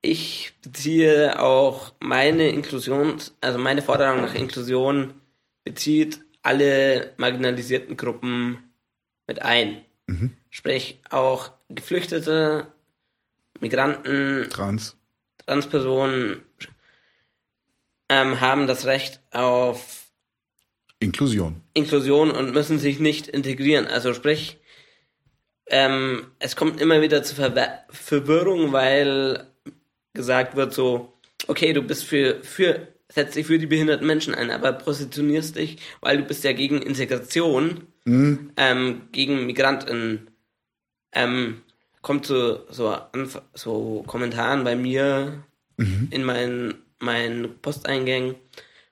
ich 0.00 0.52
beziehe 0.62 1.40
auch 1.40 1.92
meine 2.00 2.48
Inklusion, 2.48 3.18
also 3.40 3.58
meine 3.58 3.82
Forderung 3.82 4.22
nach 4.22 4.34
Inklusion 4.34 5.14
bezieht 5.64 6.20
alle 6.42 7.12
marginalisierten 7.18 7.96
Gruppen 7.96 8.58
mit 9.28 9.42
ein. 9.42 9.84
Sprich 10.50 11.00
auch 11.08 11.52
Geflüchtete, 11.68 12.66
Migranten, 13.60 14.48
Trans. 14.50 14.96
Transpersonen 15.46 16.42
ähm, 18.08 18.40
haben 18.40 18.66
das 18.66 18.84
Recht 18.84 19.20
auf 19.30 20.01
Inklusion. 21.02 21.60
Inklusion 21.74 22.30
und 22.30 22.54
müssen 22.54 22.78
sich 22.78 23.00
nicht 23.00 23.28
integrieren. 23.28 23.86
Also 23.86 24.14
sprich, 24.14 24.58
ähm, 25.66 26.26
es 26.38 26.56
kommt 26.56 26.80
immer 26.80 27.00
wieder 27.00 27.22
zu 27.22 27.34
Verwer 27.34 27.84
Verwirrung, 27.90 28.72
weil 28.72 29.46
gesagt 30.14 30.56
wird 30.56 30.72
so, 30.72 31.12
okay, 31.46 31.72
du 31.72 31.82
bist 31.82 32.04
für, 32.04 32.42
für, 32.42 32.88
setzt 33.08 33.36
dich 33.36 33.46
für 33.46 33.58
die 33.58 33.66
behinderten 33.66 34.06
Menschen 34.06 34.34
ein, 34.34 34.50
aber 34.50 34.72
positionierst 34.72 35.56
dich, 35.56 35.78
weil 36.00 36.18
du 36.18 36.24
bist 36.24 36.44
ja 36.44 36.52
gegen 36.52 36.82
Integration, 36.82 37.86
ähm, 38.56 39.02
gegen 39.12 39.46
Migranten. 39.46 40.28
Ähm, 41.12 41.62
kommt 42.02 42.26
so, 42.26 42.66
so, 42.68 42.88
Anf 42.88 43.40
so 43.54 44.02
Kommentaren 44.06 44.64
bei 44.64 44.76
mir 44.76 45.44
in 46.10 46.24
meinen, 46.24 46.74
meinen 46.98 47.58
Posteingängen, 47.60 48.34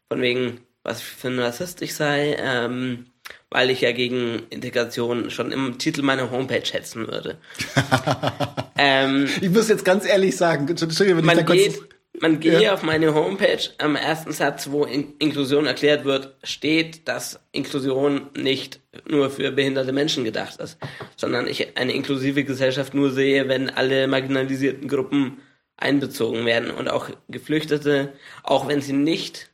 von 0.09 0.21
wegen, 0.21 0.61
was 0.91 0.99
ich 1.01 1.05
für 1.07 1.29
ein 1.29 1.39
Rassist 1.39 1.81
ich 1.83 1.95
sei, 1.95 2.37
ähm, 2.39 3.07
weil 3.51 3.71
ich 3.71 3.81
ja 3.81 3.93
gegen 3.93 4.43
Integration 4.51 5.31
schon 5.31 5.53
im 5.53 5.79
Titel 5.79 6.03
meiner 6.03 6.31
Homepage 6.31 6.65
schätzen 6.65 7.07
würde. 7.07 7.39
ähm, 8.79 9.29
Ich 9.41 9.51
muss 9.51 9.69
jetzt 9.69 9.85
ganz 9.85 10.07
ehrlich 10.07 10.37
sagen, 10.37 10.69
Entschuldigung, 10.69 11.19
wenn 11.23 11.25
ich 11.25 11.31
da 11.31 11.37
man 11.37 11.47
kurz. 11.47 11.59
geht, 11.59 11.81
man 12.21 12.41
gehe 12.41 12.61
Ja. 12.63 12.75
auf 12.75 12.83
meine 12.83 13.15
Homepage, 13.15 13.61
am 13.79 13.97
ersten 13.97 14.33
Satz, 14.33 14.69
wo 14.71 14.85
In 14.85 15.15
Inklusion 15.19 15.67
erklärt 15.67 16.05
wird, 16.05 16.35
steht, 16.43 17.09
dass 17.09 17.41
Inklusion 17.53 18.29
nicht 18.37 18.81
nur 19.09 19.31
für 19.31 19.51
behinderte 19.53 19.93
Menschen 19.93 20.25
gedacht 20.25 20.61
ist, 20.61 20.79
sondern 21.17 21.47
ich 21.47 21.77
eine 21.77 21.93
inklusive 21.93 22.45
Gesellschaft 22.45 22.95
nur 22.95 23.11
sehe, 23.11 23.49
wenn 23.49 23.71
alle 23.71 24.07
marginalisierten 24.07 24.89
Gruppen 24.89 25.39
einbezogen 25.77 26.45
werden 26.45 26.71
und 26.71 26.89
auch 26.91 27.09
Geflüchtete, 27.29 28.13
auch 28.43 28.69
wenn 28.69 28.83
sie 28.83 28.93
nicht 28.93 29.50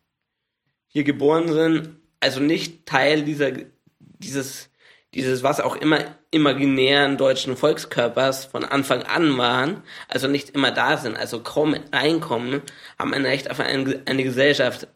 hier 0.96 1.04
geboren 1.04 1.52
sind, 1.52 1.90
also 2.20 2.40
nicht 2.40 2.86
Teil 2.86 3.22
dieser, 3.22 3.52
dieses, 3.98 4.70
dieses, 5.12 5.42
was 5.42 5.60
auch 5.60 5.76
immer 5.76 6.16
imaginären 6.30 7.18
deutschen 7.18 7.54
Volkskörpers 7.54 8.46
von 8.46 8.64
Anfang 8.64 9.02
an 9.02 9.36
waren, 9.36 9.82
also 10.08 10.26
nicht 10.26 10.48
immer 10.48 10.70
da 10.70 10.96
sind, 10.96 11.14
also 11.14 11.40
kaum 11.40 11.76
reinkommen, 11.92 12.62
haben 12.98 13.12
ein 13.12 13.26
Recht 13.26 13.50
auf 13.50 13.60
eine, 13.60 14.04
eine 14.06 14.24
Gesellschaft, 14.24 14.88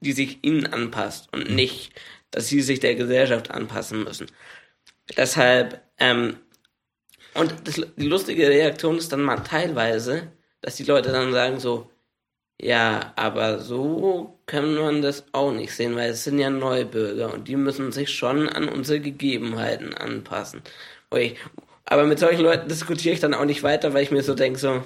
die 0.00 0.12
sich 0.12 0.44
ihnen 0.44 0.66
anpasst 0.66 1.32
und 1.32 1.50
nicht, 1.50 1.98
dass 2.30 2.48
sie 2.48 2.60
sich 2.60 2.80
der 2.80 2.94
Gesellschaft 2.94 3.50
anpassen 3.50 4.04
müssen. 4.04 4.26
Deshalb, 5.16 5.80
ähm, 5.96 6.36
und 7.32 7.54
das, 7.64 7.80
die 7.96 8.08
lustige 8.08 8.46
Reaktion 8.46 8.98
ist 8.98 9.10
dann 9.10 9.22
mal 9.22 9.38
teilweise, 9.38 10.32
dass 10.60 10.76
die 10.76 10.84
Leute 10.84 11.12
dann 11.12 11.32
sagen 11.32 11.60
so, 11.60 11.90
ja, 12.60 13.14
aber 13.16 13.60
so 13.60 14.35
kann 14.46 14.74
man 14.76 15.02
das 15.02 15.24
auch 15.32 15.52
nicht 15.52 15.74
sehen, 15.74 15.96
weil 15.96 16.10
es 16.10 16.24
sind 16.24 16.38
ja 16.38 16.50
Neubürger 16.50 17.34
und 17.34 17.48
die 17.48 17.56
müssen 17.56 17.90
sich 17.92 18.10
schon 18.10 18.48
an 18.48 18.68
unsere 18.68 19.00
Gegebenheiten 19.00 19.92
anpassen. 19.92 20.62
Aber 21.84 22.04
mit 22.04 22.18
solchen 22.18 22.42
Leuten 22.42 22.68
diskutiere 22.68 23.14
ich 23.14 23.20
dann 23.20 23.34
auch 23.34 23.44
nicht 23.44 23.62
weiter, 23.62 23.94
weil 23.94 24.02
ich 24.02 24.10
mir 24.10 24.22
so 24.22 24.34
denke, 24.34 24.58
so, 24.58 24.84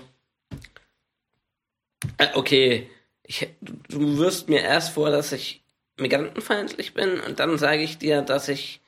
äh, 2.19 2.29
okay, 2.35 2.91
ich, 3.23 3.49
du, 3.61 4.19
wirst 4.19 4.49
mir 4.49 4.61
erst 4.61 4.93
vor, 4.93 5.11
dass 5.11 5.33
ich 5.33 5.63
migrantenfeindlich 5.99 6.95
bin 6.95 7.21
und 7.21 7.41
dann 7.41 7.59
sage 7.59 7.83
ich 7.83 7.99
dir, 7.99 8.23
dass 8.23 8.49
ich 8.49 8.81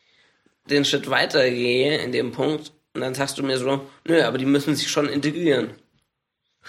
den 0.69 0.85
Schritt 0.85 1.11
weitergehe 1.11 1.99
in 1.99 2.13
dem 2.13 2.33
Punkt 2.33 2.73
und 2.95 3.01
dann 3.01 3.15
sagst 3.15 3.39
du 3.39 3.43
mir 3.43 3.59
so, 3.59 3.87
nö, 4.07 4.23
aber 4.23 4.39
die 4.39 4.47
müssen 4.47 4.75
sich 4.75 4.91
schon 4.91 5.09
integrieren. 5.09 5.71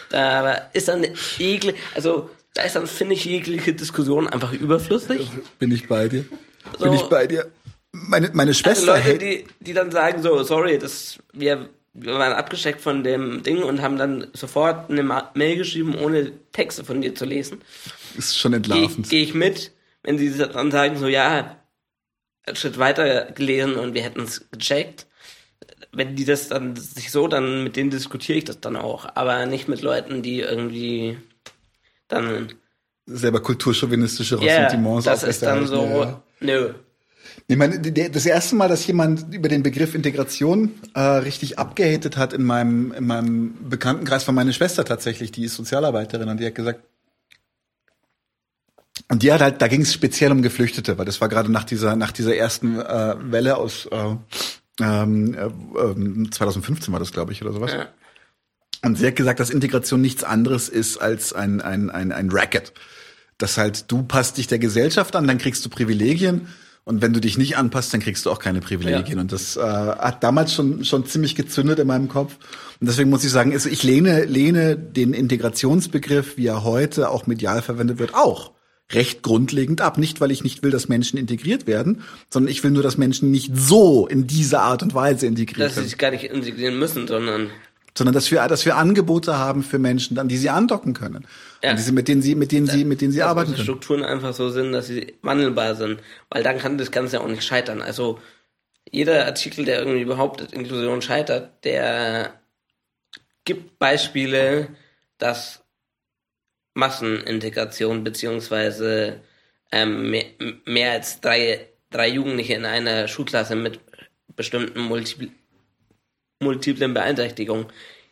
Da 0.09 0.53
ist 0.73 0.87
dann 0.87 1.05
jegliche, 1.37 1.77
also 1.93 2.29
da 2.53 2.63
ist 2.63 2.75
dann, 2.75 2.87
finde 2.87 3.15
ich, 3.15 3.25
jegliche 3.25 3.73
Diskussion 3.73 4.27
einfach 4.27 4.53
überflüssig. 4.53 5.29
Bin 5.59 5.71
ich 5.71 5.87
bei 5.87 6.07
dir? 6.07 6.25
So. 6.77 6.85
Bin 6.85 6.93
ich 6.93 7.01
bei 7.03 7.27
dir? 7.27 7.51
Meine, 7.91 8.29
meine 8.33 8.49
Also 8.51 8.59
Schwester 8.63 8.85
Leute, 8.93 9.01
hält. 9.03 9.21
die, 9.21 9.45
die 9.59 9.73
dann 9.73 9.91
sagen 9.91 10.21
so, 10.21 10.41
sorry, 10.43 10.79
das, 10.79 11.19
wir, 11.33 11.69
wir 11.93 12.13
waren 12.13 12.33
abgeschreckt 12.33 12.81
von 12.81 13.03
dem 13.03 13.43
Ding 13.43 13.61
und 13.63 13.81
haben 13.81 13.97
dann 13.97 14.27
sofort 14.33 14.89
eine 14.89 15.03
Ma- 15.03 15.31
Mail 15.35 15.57
geschrieben, 15.57 15.95
ohne 15.95 16.31
Texte 16.51 16.83
von 16.83 17.01
dir 17.01 17.13
zu 17.15 17.25
lesen. 17.25 17.61
Ist 18.17 18.37
schon 18.37 18.51
Gehe 18.51 18.57
entlarvend. 18.57 19.09
geh 19.09 19.21
ich 19.23 19.33
mit, 19.33 19.71
wenn 20.03 20.17
sie 20.17 20.35
dann 20.35 20.71
sagen 20.71 20.97
so, 20.97 21.07
ja, 21.07 21.57
einen 22.45 22.55
Schritt 22.55 22.77
weiter 22.79 23.31
gelesen 23.31 23.75
und 23.75 23.93
wir 23.93 24.01
hätten 24.03 24.21
es 24.21 24.49
gecheckt. 24.51 25.07
Wenn 25.91 26.15
die 26.15 26.25
das 26.25 26.47
dann 26.49 26.75
sich 26.75 27.11
so, 27.11 27.27
dann 27.27 27.63
mit 27.63 27.75
denen 27.75 27.91
diskutiere 27.91 28.39
ich 28.39 28.45
das 28.45 28.59
dann 28.59 28.75
auch. 28.75 29.07
Aber 29.15 29.45
nicht 29.45 29.67
mit 29.67 29.81
Leuten, 29.83 30.23
die 30.23 30.39
irgendwie 30.39 31.17
dann 32.13 32.47
Selber 33.05 33.41
kulturchauvinistische 33.41 34.35
Ja, 34.35 34.41
Ressentiments 34.41 35.05
das 35.05 35.23
ist 35.23 35.43
dann 35.43 35.67
so, 35.67 35.83
ja. 35.83 36.23
nö. 36.39 36.73
Ich 37.47 37.57
meine, 37.57 37.79
das 37.79 38.25
erste 38.25 38.55
Mal, 38.55 38.69
dass 38.69 38.87
jemand 38.87 39.33
über 39.33 39.49
den 39.49 39.63
Begriff 39.63 39.95
Integration 39.95 40.71
äh, 40.93 40.99
richtig 40.99 41.59
abgehatet 41.59 42.15
hat 42.15 42.31
in 42.31 42.43
meinem, 42.43 42.93
in 42.93 43.05
meinem 43.05 43.69
Bekanntenkreis, 43.69 44.25
war 44.27 44.33
meine 44.33 44.53
Schwester 44.53 44.85
tatsächlich, 44.85 45.31
die 45.31 45.43
ist 45.43 45.55
Sozialarbeiterin 45.55 46.29
und 46.29 46.39
die 46.39 46.45
hat 46.45 46.55
gesagt, 46.55 46.79
und 49.09 49.23
die 49.23 49.33
hat 49.33 49.41
halt, 49.41 49.61
da 49.61 49.67
ging 49.67 49.81
es 49.81 49.93
speziell 49.93 50.31
um 50.31 50.41
Geflüchtete, 50.41 50.97
weil 50.97 51.05
das 51.05 51.19
war 51.19 51.27
gerade 51.27 51.51
nach 51.51 51.63
dieser, 51.63 51.95
nach 51.95 52.11
dieser 52.11 52.35
ersten 52.35 52.79
äh, 52.79 53.15
Welle 53.19 53.57
aus 53.57 53.87
äh, 53.87 54.15
ähm, 54.79 55.33
äh, 55.35 55.79
ähm, 55.79 56.31
2015 56.31 56.91
war 56.91 56.99
das, 56.99 57.11
glaube 57.11 57.31
ich, 57.31 57.41
oder 57.43 57.53
sowas. 57.53 57.73
Ja. 57.73 57.87
Und 58.83 58.97
sie 58.97 59.07
hat 59.07 59.15
gesagt, 59.15 59.39
dass 59.39 59.49
Integration 59.49 60.01
nichts 60.01 60.23
anderes 60.23 60.69
ist 60.69 60.97
als 60.97 61.33
ein, 61.33 61.61
ein, 61.61 61.89
ein, 61.89 62.11
ein 62.11 62.29
Racket. 62.31 62.73
Dass 63.37 63.57
halt 63.57 63.91
du 63.91 64.03
passt 64.03 64.37
dich 64.37 64.47
der 64.47 64.59
Gesellschaft 64.59 65.15
an, 65.15 65.25
dann 65.27 65.37
kriegst 65.37 65.65
du 65.65 65.69
Privilegien 65.69 66.47
Und 66.85 67.01
wenn 67.01 67.13
du 67.13 67.21
dich 67.21 67.37
nicht 67.37 67.55
anpasst, 67.55 67.93
dann 67.93 68.01
kriegst 68.01 68.25
du 68.25 68.31
auch 68.31 68.39
keine 68.39 68.59
Privilegien. 68.59 69.15
Ja. 69.15 69.21
Und 69.21 69.31
das 69.31 69.55
äh, 69.55 69.61
hat 69.61 70.21
damals 70.21 70.53
schon, 70.53 70.83
schon 70.83 71.05
ziemlich 71.05 71.35
gezündet 71.35 71.79
in 71.79 71.87
meinem 71.87 72.09
Kopf. 72.09 72.35
Und 72.81 72.87
deswegen 72.87 73.09
muss 73.09 73.23
ich 73.23 73.31
sagen, 73.31 73.53
also 73.53 73.69
ich 73.69 73.83
lehne, 73.83 74.25
lehne 74.25 74.75
den 74.77 75.13
Integrationsbegriff, 75.13 76.35
wie 76.35 76.47
er 76.47 76.65
heute 76.65 77.09
auch 77.09 77.25
medial 77.25 77.61
verwendet 77.61 77.99
wird, 77.99 78.13
auch 78.13 78.51
recht 78.91 79.21
grundlegend 79.21 79.79
ab. 79.79 79.97
Nicht, 79.97 80.19
weil 80.19 80.29
ich 80.29 80.43
nicht 80.43 80.61
will, 80.61 80.71
dass 80.71 80.89
Menschen 80.89 81.17
integriert 81.17 81.67
werden, 81.67 82.01
sondern 82.29 82.51
ich 82.51 82.61
will 82.65 82.71
nur, 82.71 82.83
dass 82.83 82.97
Menschen 82.97 83.31
nicht 83.31 83.55
so 83.55 84.05
in 84.05 84.27
dieser 84.27 84.61
Art 84.61 84.83
und 84.83 84.93
Weise 84.93 85.25
integriert 85.25 85.61
Dass 85.61 85.71
sie 85.73 85.77
werden. 85.77 85.89
sich 85.89 85.97
gar 85.97 86.11
nicht 86.11 86.25
integrieren 86.25 86.77
müssen, 86.77 87.07
sondern 87.07 87.49
Sondern 87.95 88.13
dass 88.13 88.31
wir, 88.31 88.47
dass 88.47 88.65
wir 88.65 88.75
Angebote 88.75 89.37
haben 89.37 89.63
für 89.63 89.77
Menschen, 89.77 90.17
an 90.17 90.27
die 90.27 90.37
sie 90.37 90.49
andocken 90.49 90.93
können. 90.93 91.27
Ja. 91.63 91.73
Diese, 91.73 91.91
mit 91.91 92.07
denen 92.07 92.21
sie, 92.21 92.33
mit 92.33 92.51
denen 92.51 92.67
sie, 92.67 92.85
mit 92.85 93.01
denen 93.01 93.11
sie 93.11 93.19
dass 93.19 93.27
arbeiten 93.27 93.51
können. 93.51 93.63
Strukturen 93.63 94.03
einfach 94.03 94.33
so 94.33 94.49
sind, 94.49 94.71
dass 94.71 94.87
sie 94.87 95.13
wandelbar 95.21 95.75
sind. 95.75 95.99
Weil 96.29 96.41
dann 96.41 96.57
kann 96.57 96.77
das 96.77 96.91
Ganze 96.91 97.21
auch 97.21 97.27
nicht 97.27 97.43
scheitern. 97.43 97.81
Also 97.81 98.19
jeder 98.91 99.25
Artikel, 99.25 99.65
der 99.65 99.79
irgendwie 99.79 100.05
behauptet, 100.05 100.53
Inklusion 100.53 101.01
scheitert, 101.01 101.63
der 101.63 102.39
gibt 103.45 103.77
Beispiele, 103.77 104.69
dass 105.17 105.63
Massenintegration 106.73 108.03
beziehungsweise 108.03 109.21
ähm, 109.71 110.09
mehr, 110.11 110.25
mehr 110.65 110.91
als 110.93 111.21
drei, 111.21 111.67
drei 111.89 112.09
Jugendliche 112.09 112.53
in 112.53 112.65
einer 112.65 113.07
Schulklasse 113.07 113.55
mit 113.55 113.79
bestimmten 114.35 114.81
multipl 114.81 115.29
multiplen 116.43 116.93
Beeinträchtigungen 116.93 117.65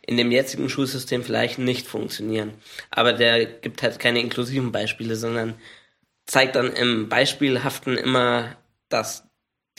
in 0.05 0.17
dem 0.17 0.31
jetzigen 0.31 0.67
Schulsystem 0.69 1.23
vielleicht 1.23 1.59
nicht 1.59 1.85
funktionieren. 1.87 2.53
Aber 2.89 3.13
der 3.13 3.45
gibt 3.45 3.83
halt 3.83 3.99
keine 3.99 4.19
inklusiven 4.19 4.71
Beispiele, 4.71 5.15
sondern 5.15 5.53
zeigt 6.25 6.55
dann 6.55 6.73
im 6.73 7.07
Beispielhaften 7.09 7.97
immer, 7.97 8.55
dass 8.89 9.23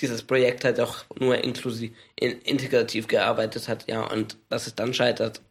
dieses 0.00 0.22
Projekt 0.22 0.64
halt 0.64 0.80
auch 0.80 1.04
nur 1.18 1.42
inklusiv, 1.42 1.92
in, 2.18 2.38
integrativ 2.42 3.08
gearbeitet 3.08 3.68
hat, 3.68 3.88
ja, 3.88 4.02
und 4.04 4.36
dass 4.48 4.66
es 4.66 4.74
dann 4.74 4.94
scheitert, 4.94 5.42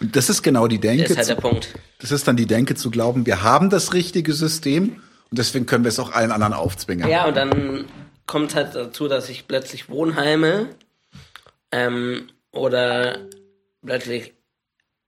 Und 0.00 0.14
das 0.16 0.30
ist 0.30 0.42
genau 0.42 0.66
die 0.68 0.78
Denke. 0.78 1.04
ist 1.04 1.16
halt 1.16 1.26
zu- 1.26 1.34
der 1.34 1.40
Punkt. 1.40 1.74
Das 1.98 2.10
ist 2.12 2.26
dann 2.28 2.36
die 2.36 2.46
Denke 2.46 2.74
zu 2.74 2.90
glauben, 2.90 3.26
wir 3.26 3.42
haben 3.42 3.70
das 3.70 3.92
richtige 3.92 4.32
System 4.32 5.02
und 5.30 5.38
deswegen 5.38 5.66
können 5.66 5.84
wir 5.84 5.88
es 5.90 5.98
auch 5.98 6.12
allen 6.12 6.30
anderen 6.32 6.54
aufzwingen. 6.54 7.08
Ja, 7.10 7.26
und 7.26 7.36
dann 7.36 7.84
kommt 8.26 8.54
halt 8.54 8.74
dazu, 8.74 9.08
dass 9.08 9.26
sich 9.26 9.46
plötzlich 9.46 9.88
Wohnheime 9.88 10.68
ähm, 11.76 12.28
oder 12.52 13.28
plötzlich 13.84 14.32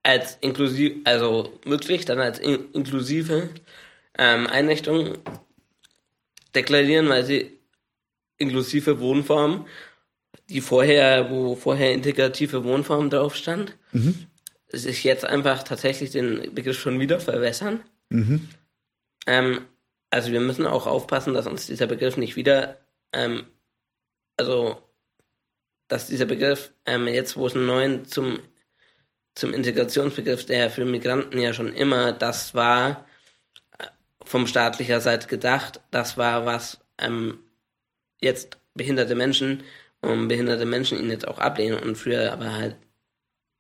als 0.02 0.36
inklusiv, 0.40 0.96
also 1.04 1.58
möglich, 1.64 2.04
dann 2.04 2.20
als 2.20 2.38
in, 2.38 2.70
inklusive 2.72 3.48
ähm, 4.18 4.46
Einrichtung 4.46 5.16
deklarieren, 6.54 7.08
weil 7.08 7.24
sie 7.24 7.58
inklusive 8.36 9.00
Wohnform, 9.00 9.66
die 10.50 10.60
vorher, 10.60 11.30
wo 11.30 11.56
vorher 11.56 11.92
integrative 11.92 12.64
Wohnform 12.64 13.10
drauf 13.10 13.34
stand, 13.34 13.76
sich 14.68 15.04
jetzt 15.04 15.24
einfach 15.24 15.62
tatsächlich 15.62 16.10
den 16.10 16.54
Begriff 16.54 16.78
schon 16.78 17.00
wieder 17.00 17.18
verwässern. 17.18 17.82
Ähm, 19.26 19.62
also 20.10 20.32
wir 20.32 20.40
müssen 20.40 20.66
auch 20.66 20.86
aufpassen, 20.86 21.34
dass 21.34 21.46
uns 21.46 21.66
dieser 21.66 21.86
Begriff 21.86 22.16
nicht 22.16 22.36
wieder, 22.36 22.78
ähm, 23.12 23.46
also 24.36 24.82
dass 25.88 26.06
dieser 26.06 26.26
Begriff 26.26 26.72
ähm, 26.86 27.08
jetzt, 27.08 27.36
wo 27.36 27.46
es 27.46 27.54
einen 27.54 27.66
neuen 27.66 28.04
zum 28.04 28.38
zum 29.38 29.54
Integrationsbegriff, 29.54 30.46
der 30.46 30.68
für 30.68 30.84
Migranten 30.84 31.38
ja 31.38 31.52
schon 31.52 31.72
immer 31.72 32.12
das 32.12 32.54
war, 32.54 33.06
äh, 33.78 33.86
vom 34.24 34.48
staatlicher 34.48 35.00
Seite 35.00 35.28
gedacht, 35.28 35.80
das 35.92 36.18
war 36.18 36.44
was 36.44 36.80
ähm, 36.98 37.38
jetzt 38.20 38.58
behinderte 38.74 39.14
Menschen 39.14 39.62
und 40.00 40.26
behinderte 40.26 40.66
Menschen 40.66 40.98
ihn 40.98 41.10
jetzt 41.10 41.28
auch 41.28 41.38
ablehnen 41.38 41.78
und 41.78 41.96
früher 41.96 42.32
aber 42.32 42.52
halt 42.52 42.76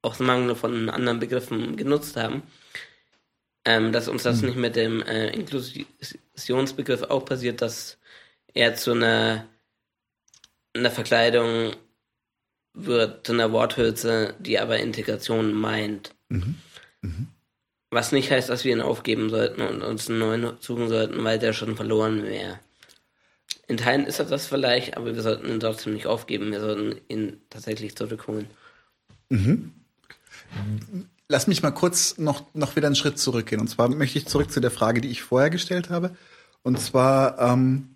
aus 0.02 0.18
Mangel 0.18 0.56
von 0.56 0.90
anderen 0.90 1.20
Begriffen 1.20 1.76
genutzt 1.76 2.16
haben, 2.16 2.42
ähm, 3.64 3.92
dass 3.92 4.08
uns 4.08 4.24
das 4.24 4.42
nicht 4.42 4.56
mit 4.56 4.74
dem 4.74 5.02
äh, 5.02 5.28
Inklusionsbegriff 5.30 7.02
auch 7.04 7.24
passiert, 7.24 7.62
dass 7.62 7.98
er 8.52 8.74
zu 8.74 8.92
einer, 8.92 9.46
einer 10.74 10.90
Verkleidung 10.90 11.76
wird, 12.84 13.26
zu 13.26 13.32
einer 13.32 13.52
Worthülse, 13.52 14.34
die 14.38 14.58
aber 14.58 14.78
Integration 14.78 15.52
meint. 15.52 16.14
Was 17.90 18.12
nicht 18.12 18.30
heißt, 18.30 18.48
dass 18.48 18.64
wir 18.64 18.72
ihn 18.72 18.80
aufgeben 18.80 19.30
sollten 19.30 19.62
und 19.62 19.82
uns 19.82 20.08
einen 20.08 20.18
neuen 20.18 20.52
suchen 20.60 20.88
sollten, 20.88 21.22
weil 21.24 21.38
der 21.38 21.52
schon 21.52 21.76
verloren 21.76 22.22
wäre. 22.24 22.58
In 23.66 23.76
Teilen 23.76 24.06
ist 24.06 24.18
er 24.18 24.24
das 24.24 24.46
vielleicht, 24.46 24.96
aber 24.96 25.14
wir 25.14 25.22
sollten 25.22 25.48
ihn 25.48 25.60
trotzdem 25.60 25.94
nicht 25.94 26.06
aufgeben. 26.06 26.50
Wir 26.52 26.60
sollten 26.60 27.00
ihn 27.08 27.40
tatsächlich 27.50 27.96
zurückholen. 27.96 28.46
Lass 31.28 31.46
mich 31.46 31.62
mal 31.62 31.72
kurz 31.72 32.16
noch, 32.16 32.42
noch 32.54 32.76
wieder 32.76 32.86
einen 32.86 32.96
Schritt 32.96 33.18
zurückgehen. 33.18 33.60
Und 33.60 33.68
zwar 33.68 33.88
möchte 33.88 34.18
ich 34.18 34.26
zurück 34.26 34.50
zu 34.50 34.60
der 34.60 34.70
Frage, 34.70 35.02
die 35.02 35.10
ich 35.10 35.22
vorher 35.22 35.50
gestellt 35.50 35.90
habe. 35.90 36.16
Und 36.62 36.80
zwar, 36.80 37.38
ähm, 37.38 37.94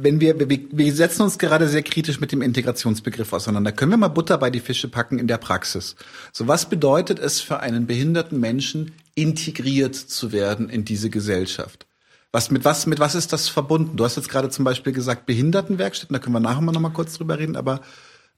wenn 0.00 0.20
wir, 0.20 0.38
wir, 0.38 0.48
wir 0.48 0.94
setzen 0.94 1.22
uns 1.22 1.38
gerade 1.38 1.68
sehr 1.68 1.82
kritisch 1.82 2.20
mit 2.20 2.30
dem 2.30 2.40
Integrationsbegriff 2.40 3.32
auseinander. 3.32 3.72
Können 3.72 3.90
wir 3.90 3.96
mal 3.96 4.08
Butter 4.08 4.38
bei 4.38 4.48
die 4.48 4.60
Fische 4.60 4.88
packen 4.88 5.18
in 5.18 5.26
der 5.26 5.38
Praxis? 5.38 5.96
So, 6.32 6.46
was 6.46 6.70
bedeutet 6.70 7.18
es 7.18 7.40
für 7.40 7.58
einen 7.60 7.86
behinderten 7.86 8.38
Menschen, 8.38 8.92
integriert 9.16 9.96
zu 9.96 10.30
werden 10.30 10.70
in 10.70 10.84
diese 10.84 11.10
Gesellschaft? 11.10 11.86
Was, 12.30 12.52
mit 12.52 12.64
was, 12.64 12.86
mit 12.86 13.00
was 13.00 13.16
ist 13.16 13.32
das 13.32 13.48
verbunden? 13.48 13.96
Du 13.96 14.04
hast 14.04 14.16
jetzt 14.16 14.28
gerade 14.28 14.50
zum 14.50 14.64
Beispiel 14.64 14.92
gesagt 14.92 15.26
Behindertenwerkstätten, 15.26 16.14
da 16.14 16.20
können 16.20 16.34
wir 16.34 16.40
nachher 16.40 16.60
mal 16.60 16.72
noch 16.72 16.80
mal 16.80 16.90
kurz 16.90 17.14
drüber 17.14 17.38
reden, 17.38 17.56
aber, 17.56 17.80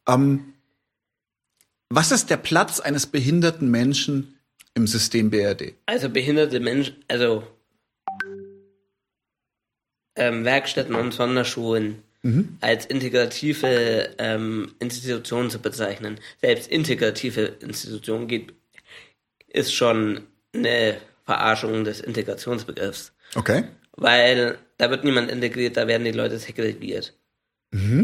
ähm, 0.08 0.54
was 1.90 2.10
ist 2.10 2.30
der 2.30 2.36
Platz 2.38 2.80
eines 2.80 3.06
behinderten 3.06 3.70
Menschen 3.70 4.38
im 4.74 4.86
System 4.86 5.28
BRD? 5.28 5.74
Also 5.86 6.08
behinderte 6.08 6.60
Menschen, 6.60 6.96
also 7.08 7.42
ähm, 10.16 10.44
Werkstätten 10.44 10.94
und 10.94 11.12
Sonderschulen 11.12 12.02
als 12.60 12.84
integrative 12.84 14.14
ähm, 14.18 14.74
Institutionen 14.78 15.48
zu 15.48 15.58
bezeichnen, 15.58 16.20
selbst 16.42 16.70
integrative 16.70 17.56
Institutionen 17.60 18.28
geht, 18.28 18.52
ist 19.48 19.72
schon 19.72 20.26
eine 20.54 20.98
Verarschung 21.24 21.84
des 21.84 22.00
Integrationsbegriffs. 22.00 23.12
Okay. 23.34 23.64
Weil 23.92 24.58
da 24.76 24.90
wird 24.90 25.04
niemand 25.04 25.30
integriert, 25.30 25.76
da 25.76 25.86
werden 25.86 26.04
die 26.04 26.12
Leute 26.12 26.38
segregiert. 26.38 27.14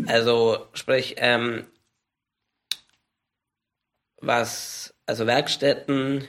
Also 0.06 0.66
sprich, 0.72 1.16
ähm, 1.18 1.66
was, 4.18 4.94
also 5.06 5.26
Werkstätten, 5.26 6.26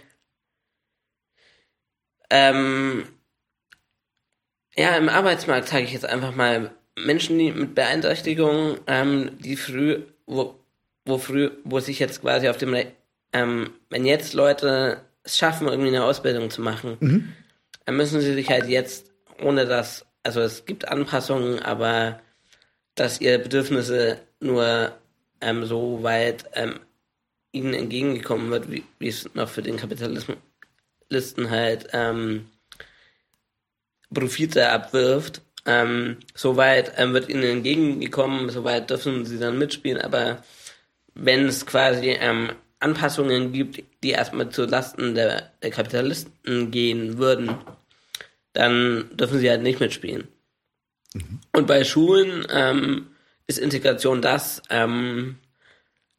ähm, 2.30 3.08
ja, 4.78 4.96
im 4.96 5.10
Arbeitsmarkt 5.10 5.68
sage 5.68 5.84
ich 5.84 5.94
jetzt 5.94 6.06
einfach 6.06 6.36
mal, 6.36 6.72
Menschen, 6.98 7.38
die 7.38 7.52
mit 7.52 7.76
Beeinträchtigungen, 7.76 8.80
ähm, 8.88 9.32
die 9.40 9.56
früh, 9.56 10.02
wo, 10.26 10.56
wo 11.06 11.18
früh, 11.18 11.52
wo 11.64 11.80
sich 11.80 12.00
jetzt 12.00 12.22
quasi 12.22 12.50
auf 12.50 12.58
dem, 12.58 12.76
ähm, 13.34 13.70
wenn 13.90 14.06
jetzt 14.06 14.34
Leute 14.34 15.02
es 15.24 15.38
schaffen, 15.38 15.68
irgendwie 15.68 15.90
eine 15.90 16.04
Ausbildung 16.04 16.50
zu 16.50 16.62
machen, 16.62 16.98
dann 17.86 17.98
müssen 17.98 18.22
sie 18.22 18.34
sich 18.34 18.50
halt 18.50 18.68
jetzt, 18.68 19.12
ohne 19.42 19.66
dass, 19.66 20.06
also 20.24 20.42
es 20.42 20.66
gibt 20.66 20.88
Anpassungen, 20.88 21.60
aber 21.60 22.20
dass 22.96 23.22
ihre 23.22 23.40
Bedürfnisse 23.40 24.20
nur 24.40 24.92
ähm, 25.42 25.66
so 25.66 26.02
weit 26.02 26.46
ähm, 26.54 26.80
ihnen 27.52 27.74
entgegengekommen 27.74 28.50
wird, 28.50 28.72
wie, 28.72 28.84
wie 29.00 29.08
es 29.08 29.30
noch 29.36 29.50
für 29.50 29.62
den 29.62 29.78
Kapitalisten 29.78 30.36
halt 31.50 31.88
ähm, 31.94 32.48
Profite 34.14 34.70
abwirft. 34.70 35.42
Ähm, 35.66 36.18
soweit 36.34 36.94
ähm, 36.98 37.14
wird 37.14 37.30
ihnen 37.30 37.44
entgegengekommen, 37.44 38.50
soweit 38.50 38.90
dürfen 38.90 39.26
sie 39.26 39.38
dann 39.38 39.58
mitspielen, 39.58 40.02
aber 40.02 40.44
wenn 41.14 41.46
es 41.48 41.66
quasi 41.66 42.12
ähm, 42.12 42.52
Anpassungen 42.80 43.52
gibt, 43.52 43.84
die 44.04 44.12
erstmal 44.12 44.50
zu 44.50 44.66
Lasten 44.66 45.14
der, 45.14 45.52
der 45.62 45.72
Kapitalisten 45.72 46.72
gehen 46.72 47.18
würden, 47.18 47.58
dann 48.54 49.10
dürfen 49.18 49.40
sie 49.40 49.50
halt 49.50 49.62
nicht 49.62 49.80
mitspielen. 49.80 50.30
Und 51.52 51.68
bei 51.68 51.84
Schulen 51.84 52.46
ähm, 52.50 53.08
ist 53.48 53.60
Integration 53.60 54.22
das, 54.22 54.62
ähm, 54.70 55.38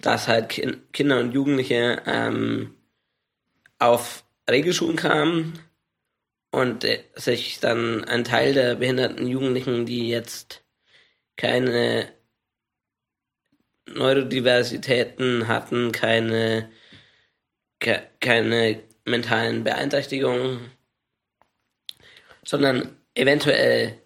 dass 0.01 0.29
halt 0.29 0.51
kin 0.51 0.83
Kinder 0.93 1.21
und 1.21 1.33
Jugendliche 1.33 2.03
ähm, 2.07 2.75
auf 3.79 4.25
Regelschulen 4.49 4.97
kamen 4.97 5.59
und 6.51 6.85
äh, 6.85 7.05
sich 7.15 7.61
dann 7.61 8.05
ein 8.05 8.25
Teil 8.25 8.55
der 8.55 8.77
behinderten 8.77 9.27
Jugendlichen, 9.27 9.87
die 9.87 10.09
jetzt 10.09 10.65
keine 11.37 12.13
Neurodiversitäten 13.87 15.49
hatten, 15.49 15.93
keine, 15.93 16.71
ke 17.81 18.03
keine 18.21 18.83
mentalen 19.05 19.65
Beeinträchtigungen, 19.65 20.71
sondern 22.45 22.97
eventuell 23.15 23.99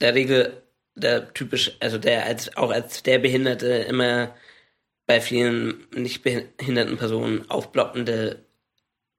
der 0.00 0.14
Regel 0.14 0.62
der 0.96 1.32
typisch, 1.34 1.76
also 1.80 1.98
der 1.98 2.24
als 2.26 2.56
auch 2.56 2.70
als 2.70 3.02
der 3.02 3.18
Behinderte 3.18 3.68
immer 3.68 4.36
bei 5.06 5.20
vielen 5.20 5.86
nicht 5.92 6.22
behinderten 6.22 6.96
Personen 6.96 7.50
aufblockende 7.50 8.43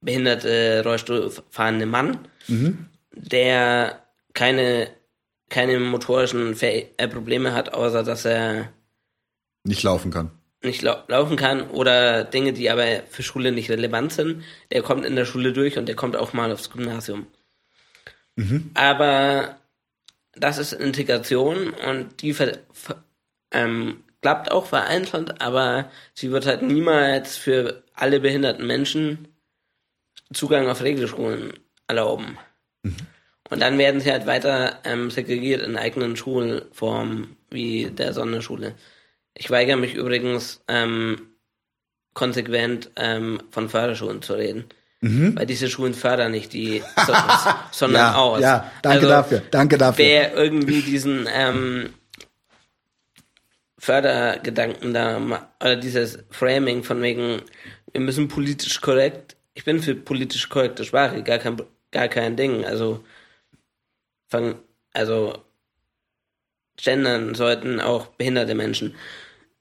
behinderte 0.05 0.81
Rollstuhl 0.85 1.31
fahrende 1.49 1.85
Mann, 1.85 2.19
Mhm. 2.47 2.85
der 3.11 4.01
keine 4.33 4.87
keine 5.49 5.79
motorischen 5.79 6.59
äh, 6.61 7.07
Probleme 7.07 7.53
hat, 7.53 7.73
außer 7.73 8.03
dass 8.03 8.25
er 8.25 8.71
Nicht 9.63 9.83
laufen 9.83 10.11
kann. 10.11 10.31
nicht 10.63 10.81
lau 10.81 10.95
laufen 11.07 11.37
kann 11.37 11.69
oder 11.69 12.23
Dinge, 12.23 12.51
die 12.53 12.69
aber 12.71 12.85
für 13.09 13.21
Schule 13.23 13.51
nicht 13.51 13.69
relevant 13.69 14.11
sind. 14.13 14.43
Der 14.71 14.81
kommt 14.81 15.05
in 15.05 15.15
der 15.15 15.25
Schule 15.25 15.53
durch 15.53 15.77
und 15.77 15.87
der 15.87 15.95
kommt 15.95 16.15
auch 16.15 16.33
mal 16.33 16.51
aufs 16.51 16.71
Gymnasium. 16.71 17.27
Aber 18.73 19.57
das 20.33 20.57
ist 20.57 20.73
Integration 20.73 21.69
und 21.69 22.21
die 22.21 22.35
ähm, 23.51 24.03
klappt 24.21 24.51
auch 24.51 24.65
vereinzelt, 24.65 25.41
aber 25.41 25.89
sie 26.13 26.31
wird 26.31 26.45
halt 26.45 26.61
niemals 26.63 27.37
für 27.37 27.83
alle 27.93 28.19
behinderten 28.19 28.67
Menschen 28.67 29.27
Zugang 30.33 30.67
auf 30.67 30.81
Regelschulen 30.81 31.53
erlauben. 31.87 32.37
Und 33.49 33.59
dann 33.61 33.77
werden 33.77 34.01
sie 34.01 34.11
halt 34.11 34.25
weiter 34.25 34.79
ähm, 34.83 35.11
segregiert 35.11 35.61
in 35.61 35.77
eigenen 35.77 36.15
Schulformen, 36.15 37.35
wie 37.49 37.91
der 37.91 38.13
Sonderschule. 38.13 38.73
Ich 39.35 39.51
weigere 39.51 39.77
mich 39.77 39.93
übrigens 39.93 40.63
ähm, 40.67 41.21
konsequent 42.13 42.89
ähm, 42.95 43.41
von 43.51 43.69
Förderschulen 43.69 44.21
zu 44.21 44.33
reden. 44.33 44.65
Weil 45.01 45.45
diese 45.45 45.69
Schulen 45.69 45.93
fördern 45.93 46.31
nicht 46.31 46.51
die, 46.53 46.81
so, 47.05 47.13
sondern 47.71 48.01
Ja, 48.01 48.15
aus. 48.15 48.41
ja, 48.41 48.71
danke 48.81 48.97
Also, 48.97 49.07
dafür, 49.09 49.41
danke 49.51 49.77
dafür. 49.77 50.03
Wer 50.03 50.33
irgendwie 50.33 50.81
diesen 50.81 51.27
ähm, 51.31 51.89
Fördergedanken 53.77 54.93
da, 54.95 55.21
oder 55.61 55.75
dieses 55.75 56.19
Framing 56.31 56.83
von 56.83 57.01
wegen, 57.03 57.41
wir 57.91 58.01
müssen 58.01 58.27
politisch 58.29 58.81
korrekt, 58.81 59.34
ich 59.55 59.65
bin 59.65 59.81
für 59.81 59.95
politisch 59.95 60.49
korrekte 60.49 60.85
Sprache, 60.85 61.23
gar 61.23 61.39
kein, 61.39 61.57
gar 61.91 62.07
kein 62.09 62.35
Ding, 62.37 62.65
also, 62.65 63.03
fang, 64.27 64.59
also, 64.93 65.43
gendern 66.77 67.35
sollten 67.35 67.79
auch 67.79 68.07
behinderte 68.07 68.55
Menschen. 68.55 68.95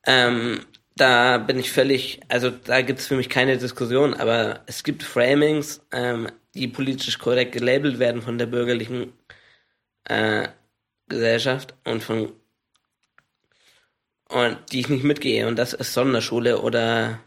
Ähm, 0.06 0.60
da 0.96 1.38
bin 1.38 1.58
ich 1.58 1.72
völlig, 1.72 2.20
also 2.28 2.50
da 2.50 2.82
gibt 2.82 3.00
es 3.00 3.06
für 3.06 3.16
mich 3.16 3.28
keine 3.28 3.58
Diskussion, 3.58 4.14
aber 4.14 4.62
es 4.66 4.84
gibt 4.84 5.02
Framings, 5.02 5.80
ähm, 5.92 6.28
die 6.54 6.68
politisch 6.68 7.18
korrekt 7.18 7.52
gelabelt 7.52 7.98
werden 7.98 8.22
von 8.22 8.38
der 8.38 8.46
bürgerlichen 8.46 9.12
äh, 10.04 10.48
Gesellschaft 11.08 11.74
und 11.84 12.02
von 12.02 12.32
und 14.28 14.58
die 14.72 14.80
ich 14.80 14.88
nicht 14.88 15.04
mitgehe 15.04 15.46
und 15.46 15.56
das 15.56 15.74
ist 15.74 15.92
Sonderschule 15.94 16.60
oder 16.60 17.20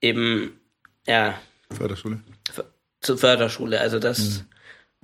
eben 0.00 0.59
ja 1.06 1.38
Förderschule. 1.70 2.20
f- 2.48 2.64
zur 3.00 3.18
Förderschule. 3.18 3.80
Also 3.80 3.98
das 3.98 4.44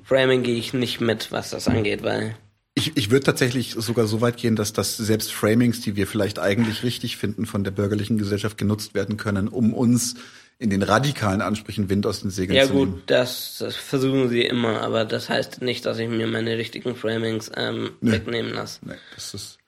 Framing 0.02 0.42
gehe 0.42 0.56
ich 0.56 0.72
nicht 0.72 1.00
mit, 1.00 1.32
was 1.32 1.50
das 1.50 1.68
angeht, 1.68 2.02
weil 2.02 2.36
Ich, 2.74 2.96
ich 2.96 3.10
würde 3.10 3.24
tatsächlich 3.24 3.72
sogar 3.78 4.06
so 4.06 4.20
weit 4.20 4.36
gehen, 4.36 4.56
dass 4.56 4.72
das 4.72 4.96
selbst 4.96 5.32
Framings, 5.32 5.80
die 5.80 5.96
wir 5.96 6.06
vielleicht 6.06 6.38
eigentlich 6.38 6.82
richtig 6.82 7.16
finden, 7.16 7.46
von 7.46 7.64
der 7.64 7.70
bürgerlichen 7.70 8.18
Gesellschaft 8.18 8.58
genutzt 8.58 8.94
werden 8.94 9.16
können, 9.16 9.48
um 9.48 9.72
uns 9.72 10.16
in 10.58 10.70
den 10.70 10.82
radikalen 10.82 11.40
Ansprüchen 11.42 11.88
Wind 11.90 12.06
aus 12.06 12.20
den 12.20 12.30
Segeln 12.30 12.56
ja 12.56 12.66
zu 12.66 12.72
gut, 12.72 12.88
nehmen. 12.88 13.02
das, 13.06 13.56
das 13.58 13.76
versuchen 13.76 14.28
sie 14.30 14.42
immer, 14.42 14.80
aber 14.82 15.04
das 15.04 15.28
heißt 15.28 15.60
nicht, 15.62 15.84
dass 15.86 15.98
ich 15.98 16.08
mir 16.08 16.26
meine 16.26 16.56
richtigen 16.58 16.96
Framings 16.96 17.50
ähm, 17.56 17.90
wegnehmen 18.00 18.52
lasse. 18.54 18.80
Nee, 18.82 18.94
das 19.14 19.34
ist. 19.34 19.58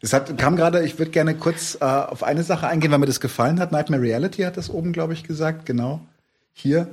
Das 0.00 0.12
hat, 0.12 0.36
kam 0.38 0.56
gerade, 0.56 0.84
ich 0.84 0.98
würde 0.98 1.10
gerne 1.10 1.34
kurz 1.34 1.76
äh, 1.80 1.84
auf 1.84 2.22
eine 2.22 2.42
Sache 2.42 2.68
eingehen, 2.68 2.90
weil 2.90 2.98
mir 2.98 3.06
das 3.06 3.20
gefallen 3.20 3.60
hat. 3.60 3.72
Nightmare 3.72 4.02
Reality 4.02 4.42
hat 4.42 4.56
das 4.56 4.70
oben, 4.70 4.92
glaube 4.92 5.12
ich, 5.12 5.24
gesagt. 5.24 5.66
Genau. 5.66 6.00
Hier. 6.52 6.88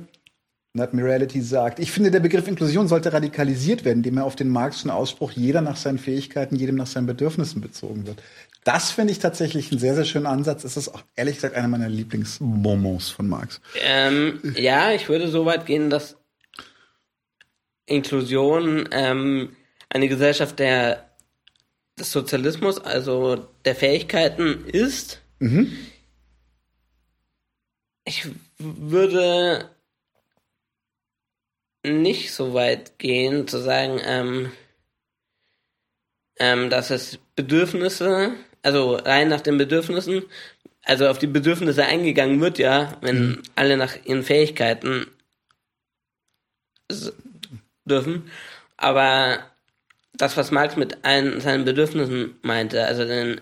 Nightmare 0.76 1.08
Reality 1.08 1.40
sagt, 1.40 1.78
ich 1.78 1.90
finde, 1.90 2.10
der 2.10 2.20
Begriff 2.20 2.46
Inklusion 2.46 2.86
sollte 2.86 3.12
radikalisiert 3.12 3.84
werden, 3.84 3.98
indem 3.98 4.18
er 4.18 4.24
auf 4.24 4.36
den 4.36 4.50
Marxischen 4.50 4.90
Ausspruch 4.90 5.32
jeder 5.32 5.62
nach 5.62 5.76
seinen 5.76 5.98
Fähigkeiten, 5.98 6.56
jedem 6.56 6.76
nach 6.76 6.86
seinen 6.86 7.06
Bedürfnissen 7.06 7.62
bezogen 7.62 8.06
wird. 8.06 8.22
Das 8.62 8.90
finde 8.90 9.12
ich 9.12 9.18
tatsächlich 9.18 9.70
einen 9.70 9.80
sehr, 9.80 9.94
sehr 9.94 10.04
schönen 10.04 10.26
Ansatz. 10.26 10.64
Es 10.64 10.76
ist 10.76 10.88
auch 10.88 11.02
ehrlich 11.14 11.36
gesagt 11.36 11.54
einer 11.54 11.68
meiner 11.68 11.88
Lieblingsbonbons 11.88 13.08
von 13.10 13.28
Marx. 13.28 13.60
Ähm, 13.82 14.40
ja, 14.56 14.92
ich 14.92 15.08
würde 15.08 15.28
so 15.28 15.46
weit 15.46 15.66
gehen, 15.66 15.88
dass 15.88 16.16
Inklusion 17.86 18.88
ähm, 18.90 19.56
eine 19.88 20.08
Gesellschaft 20.08 20.58
der 20.58 21.05
des 21.98 22.12
Sozialismus, 22.12 22.78
also 22.78 23.48
der 23.64 23.74
Fähigkeiten 23.74 24.66
ist. 24.66 25.22
Ich 28.04 28.28
würde 28.58 29.70
nicht 31.82 32.32
so 32.32 32.54
weit 32.54 32.98
gehen 32.98 33.48
zu 33.48 33.58
sagen, 33.58 34.00
ähm, 34.04 34.52
ähm, 36.38 36.70
dass 36.70 36.90
es 36.90 37.18
Bedürfnisse, 37.34 38.34
also 38.62 38.96
rein 38.96 39.28
nach 39.28 39.40
den 39.40 39.58
Bedürfnissen, 39.58 40.24
also 40.82 41.08
auf 41.08 41.18
die 41.18 41.26
Bedürfnisse 41.26 41.84
eingegangen 41.84 42.40
wird, 42.40 42.58
ja, 42.58 42.96
wenn 43.00 43.42
alle 43.54 43.76
nach 43.76 43.96
ihren 44.04 44.22
Fähigkeiten 44.22 45.06
dürfen. 47.84 48.30
Aber 48.76 49.38
das, 50.16 50.36
was 50.36 50.50
Marx 50.50 50.76
mit 50.76 51.04
allen 51.04 51.40
seinen 51.40 51.64
Bedürfnissen 51.64 52.38
meinte, 52.42 52.84
also 52.84 53.04
den 53.04 53.40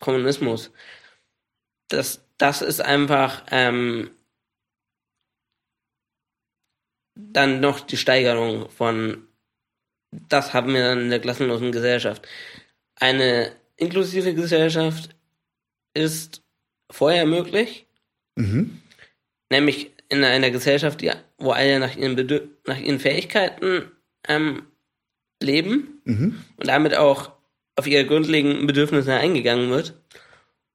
Kommunismus, 0.00 0.72
das, 1.88 2.24
das 2.38 2.62
ist 2.62 2.80
einfach 2.80 3.44
ähm, 3.50 4.10
dann 7.14 7.60
noch 7.60 7.80
die 7.80 7.96
Steigerung 7.96 8.70
von, 8.70 9.26
das 10.10 10.54
haben 10.54 10.72
wir 10.74 10.82
dann 10.82 11.00
in 11.02 11.10
der 11.10 11.20
klassenlosen 11.20 11.72
Gesellschaft. 11.72 12.26
Eine 12.96 13.54
inklusive 13.76 14.34
Gesellschaft 14.34 15.14
ist 15.94 16.42
vorher 16.90 17.26
möglich, 17.26 17.86
Mhm. 18.36 18.80
nämlich 19.50 19.92
in 20.08 20.24
einer 20.24 20.50
Gesellschaft, 20.50 21.00
die, 21.02 21.10
wo 21.36 21.50
alle 21.50 21.78
nach 21.78 21.94
ihren, 21.96 22.16
Bedür 22.16 22.48
nach 22.66 22.78
ihren 22.78 23.00
Fähigkeiten 23.00 23.90
ähm, 24.26 24.69
leben 25.40 26.00
Mhm. 26.04 26.36
und 26.56 26.66
damit 26.66 26.94
auch 26.96 27.32
auf 27.76 27.86
ihre 27.86 28.04
grundlegenden 28.06 28.66
Bedürfnisse 28.66 29.14
eingegangen 29.14 29.70
wird 29.70 29.94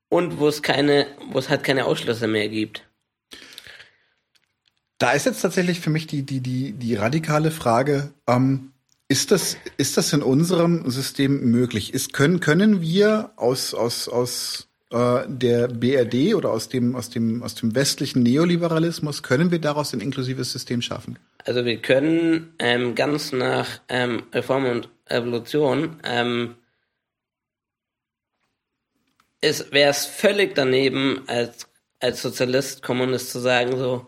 und 0.10 0.40
wo 0.40 0.48
es 0.48 0.62
keine, 0.62 1.08
wo 1.32 1.40
es 1.40 1.50
halt 1.50 1.64
keine 1.64 1.86
Ausschlüsse 1.86 2.28
mehr 2.28 2.50
gibt. 2.50 2.84
Da 4.98 5.12
ist 5.12 5.26
jetzt 5.26 5.42
tatsächlich 5.42 5.82
für 5.82 5.90
mich 5.90 6.08
die, 6.08 6.24
die, 6.24 6.40
die, 6.40 6.72
die 6.72 6.96
radikale 6.96 7.52
Frage, 7.52 8.14
ähm, 8.28 8.72
ist 9.08 9.32
das, 9.32 9.58
ist 9.78 9.98
das 9.98 10.14
in 10.14 10.24
unserem 10.24 10.90
System 10.90 11.52
möglich? 11.52 11.94
Ist, 11.94 12.14
können, 12.14 12.40
können 12.40 12.82
wir 12.82 13.32
aus, 13.36 13.74
aus, 13.74 14.08
aus 14.08 14.68
äh, 14.96 15.26
der 15.28 15.68
BRD 15.68 16.36
oder 16.36 16.52
aus 16.52 16.70
dem, 16.70 16.96
aus, 16.96 17.10
dem, 17.10 17.44
aus 17.44 17.56
dem 17.56 17.76
westlichen 17.76 18.24
Neoliberalismus, 18.24 19.24
können 19.24 19.52
wir 19.52 19.60
daraus 19.60 19.94
ein 19.94 20.02
inklusives 20.02 20.52
System 20.52 20.82
schaffen? 20.82 21.20
Also 21.44 21.66
wir 21.66 21.78
können 21.78 22.54
ähm, 22.60 22.96
ganz 22.96 23.32
nach 23.32 23.68
ähm, 23.90 24.24
Reform 24.34 24.66
und 24.66 24.90
Evolution 25.08 25.98
ähm, 26.04 26.56
es 29.46 29.72
wäre 29.72 29.92
es 29.92 30.06
völlig 30.08 30.56
daneben, 30.56 31.24
als, 31.28 31.68
als 32.00 32.22
Sozialist, 32.22 32.82
Kommunist 32.82 33.32
zu 33.32 33.40
sagen, 33.40 33.78
so, 33.78 34.08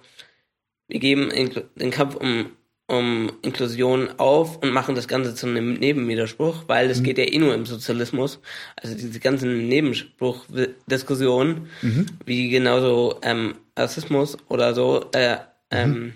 wir 0.87 0.99
geben 0.99 1.29
den 1.75 1.91
Kampf 1.91 2.15
um, 2.15 2.56
um 2.87 3.31
Inklusion 3.41 4.09
auf 4.17 4.63
und 4.63 4.71
machen 4.71 4.95
das 4.95 5.09
Ganze 5.09 5.35
zu 5.35 5.45
einem 5.45 5.73
Nebenwiderspruch, 5.73 6.63
weil 6.67 6.89
es 6.89 7.03
geht 7.03 7.17
ja 7.17 7.25
eh 7.25 7.37
nur 7.37 7.53
im 7.53 7.65
Sozialismus. 7.65 8.39
Also 8.77 8.95
diese 8.95 9.19
ganzen 9.19 9.67
Nebenspruch-Diskussionen, 9.67 11.67
wie 12.25 12.49
genauso 12.49 13.19
ähm, 13.23 13.55
Rassismus 13.77 14.37
oder 14.47 14.73
so, 14.73 15.03
äh, 15.11 15.35
ähm, 15.69 16.13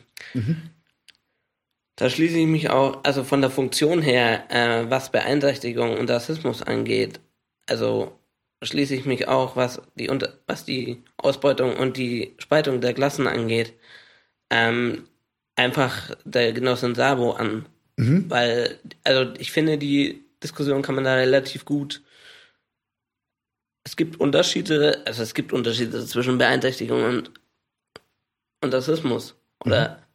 da 1.97 2.09
schließe 2.09 2.37
ich 2.37 2.47
mich 2.47 2.69
auch, 2.69 3.03
also 3.03 3.25
von 3.25 3.41
der 3.41 3.49
Funktion 3.49 4.01
her, 4.01 4.45
äh, 4.49 4.89
was 4.89 5.11
Beeinträchtigung 5.11 5.97
und 5.97 6.09
Rassismus 6.09 6.63
angeht, 6.63 7.19
also 7.67 8.17
schließe 8.63 8.95
ich 8.95 9.03
mich 9.05 9.27
auch, 9.27 9.57
was 9.57 9.81
die, 9.95 10.09
was 10.47 10.65
die 10.65 11.03
Ausbeutung 11.17 11.75
und 11.75 11.97
die 11.97 12.33
Spaltung 12.37 12.79
der 12.79 12.93
Klassen 12.93 13.27
angeht, 13.27 13.73
ähm, 14.49 15.07
einfach 15.55 16.15
der 16.23 16.53
Genossin 16.53 16.95
Sabo 16.95 17.31
an. 17.31 17.65
Weil, 18.29 18.79
also 19.03 19.33
ich 19.37 19.51
finde, 19.51 19.77
die 19.77 20.25
Diskussion 20.41 20.81
kann 20.81 20.95
man 20.95 21.03
da 21.03 21.15
relativ 21.15 21.65
gut. 21.65 22.01
Es 23.83 23.95
gibt 23.95 24.19
Unterschiede, 24.19 25.01
also 25.05 25.23
es 25.23 25.33
gibt 25.33 25.53
Unterschiede 25.53 26.05
zwischen 26.05 26.37
Beeinträchtigung 26.37 27.03
und, 27.03 27.31
und 28.61 28.73
Rassismus. 28.73 29.35
Oder 29.63 30.07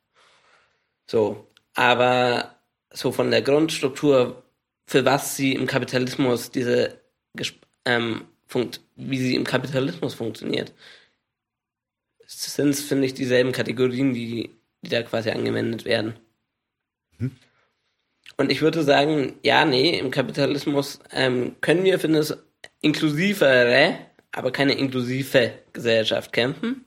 so. 1.06 1.46
Aber 1.74 2.56
so 2.92 3.12
von 3.12 3.30
der 3.30 3.42
Grundstruktur, 3.42 4.42
für 4.86 5.04
was 5.04 5.36
sie 5.36 5.54
im 5.54 5.66
Kapitalismus 5.66 6.50
diese, 6.50 7.00
ähm, 7.84 8.26
funkt, 8.46 8.80
wie 8.96 9.18
sie 9.18 9.34
im 9.34 9.44
Kapitalismus 9.44 10.14
funktioniert. 10.14 10.72
Sind 12.26 12.70
es, 12.70 12.82
finde 12.82 13.06
ich, 13.06 13.14
dieselben 13.14 13.52
Kategorien, 13.52 14.14
die, 14.14 14.50
die 14.82 14.90
da 14.90 15.02
quasi 15.02 15.30
angewendet 15.30 15.84
werden. 15.84 16.14
Und 18.36 18.50
ich 18.50 18.60
würde 18.60 18.82
sagen, 18.82 19.38
ja, 19.42 19.64
nee, 19.64 19.98
im 19.98 20.10
Kapitalismus 20.10 21.00
ähm, 21.10 21.56
können 21.60 21.84
wir 21.84 21.98
für 21.98 22.08
eine 22.08 22.24
inklusivere, 22.82 23.98
aber 24.32 24.52
keine 24.52 24.74
inklusive 24.74 25.52
Gesellschaft 25.72 26.32
kämpfen. 26.32 26.84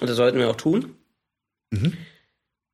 Und 0.00 0.08
das 0.08 0.16
sollten 0.16 0.38
wir 0.38 0.48
auch 0.48 0.56
tun. 0.56 0.96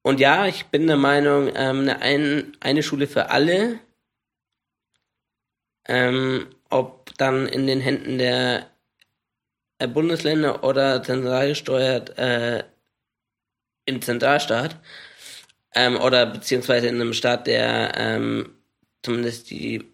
Und 0.02 0.20
ja, 0.20 0.46
ich 0.46 0.66
bin 0.66 0.86
der 0.86 0.96
Meinung, 0.96 1.50
ähm, 1.56 1.80
eine, 1.80 2.00
ein, 2.00 2.56
eine 2.60 2.82
Schule 2.82 3.08
für 3.08 3.30
alle, 3.30 3.80
ähm, 5.88 6.46
ob 6.70 7.12
dann 7.16 7.48
in 7.48 7.66
den 7.66 7.80
Händen 7.80 8.18
der 8.18 8.70
äh, 9.78 9.88
Bundesländer 9.88 10.62
oder 10.62 11.02
zentral 11.02 11.48
gesteuert 11.48 12.16
äh, 12.18 12.64
im 13.86 14.02
Zentralstaat 14.02 14.76
ähm, 15.74 15.96
oder 15.96 16.26
beziehungsweise 16.26 16.88
in 16.88 16.96
einem 16.96 17.12
Staat, 17.14 17.46
der 17.46 17.92
ähm, 17.96 18.50
zumindest 19.02 19.50
die 19.50 19.84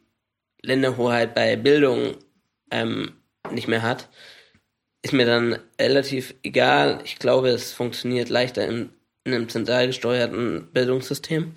Länderhoheit 0.63 1.35
bei 1.35 1.57
Bildung 1.57 2.17
ähm, 2.71 3.13
nicht 3.51 3.69
mehr 3.69 3.83
hat, 3.83 4.09
ist 5.03 5.13
mir 5.13 5.27
dann 5.27 5.59
relativ 5.81 6.35
egal. 6.43 7.01
Ich 7.05 7.19
glaube, 7.19 7.51
es 7.51 7.73
funktioniert 7.73 8.29
leichter 8.29 8.67
in, 8.67 8.91
in 9.25 9.35
einem 9.35 9.49
zentral 9.49 9.89
gesteuerten 9.89 10.69
Bildungssystem. 10.73 11.53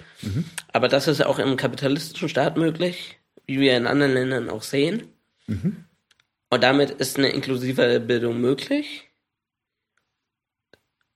Aber 0.74 0.88
das 0.88 1.08
ist 1.08 1.24
auch 1.24 1.40
im 1.40 1.56
kapitalistischen 1.56 2.28
Staat 2.28 2.58
möglich, 2.58 3.20
wie 3.46 3.60
wir 3.60 3.78
in 3.78 3.88
anderen 3.88 4.14
Ländern 4.14 4.50
auch 4.50 4.64
sehen. 4.64 5.08
Und 6.50 6.64
damit 6.64 6.90
ist 6.90 7.18
eine 7.18 7.30
inklusivere 7.30 8.00
Bildung 8.00 8.42
möglich. 8.42 9.05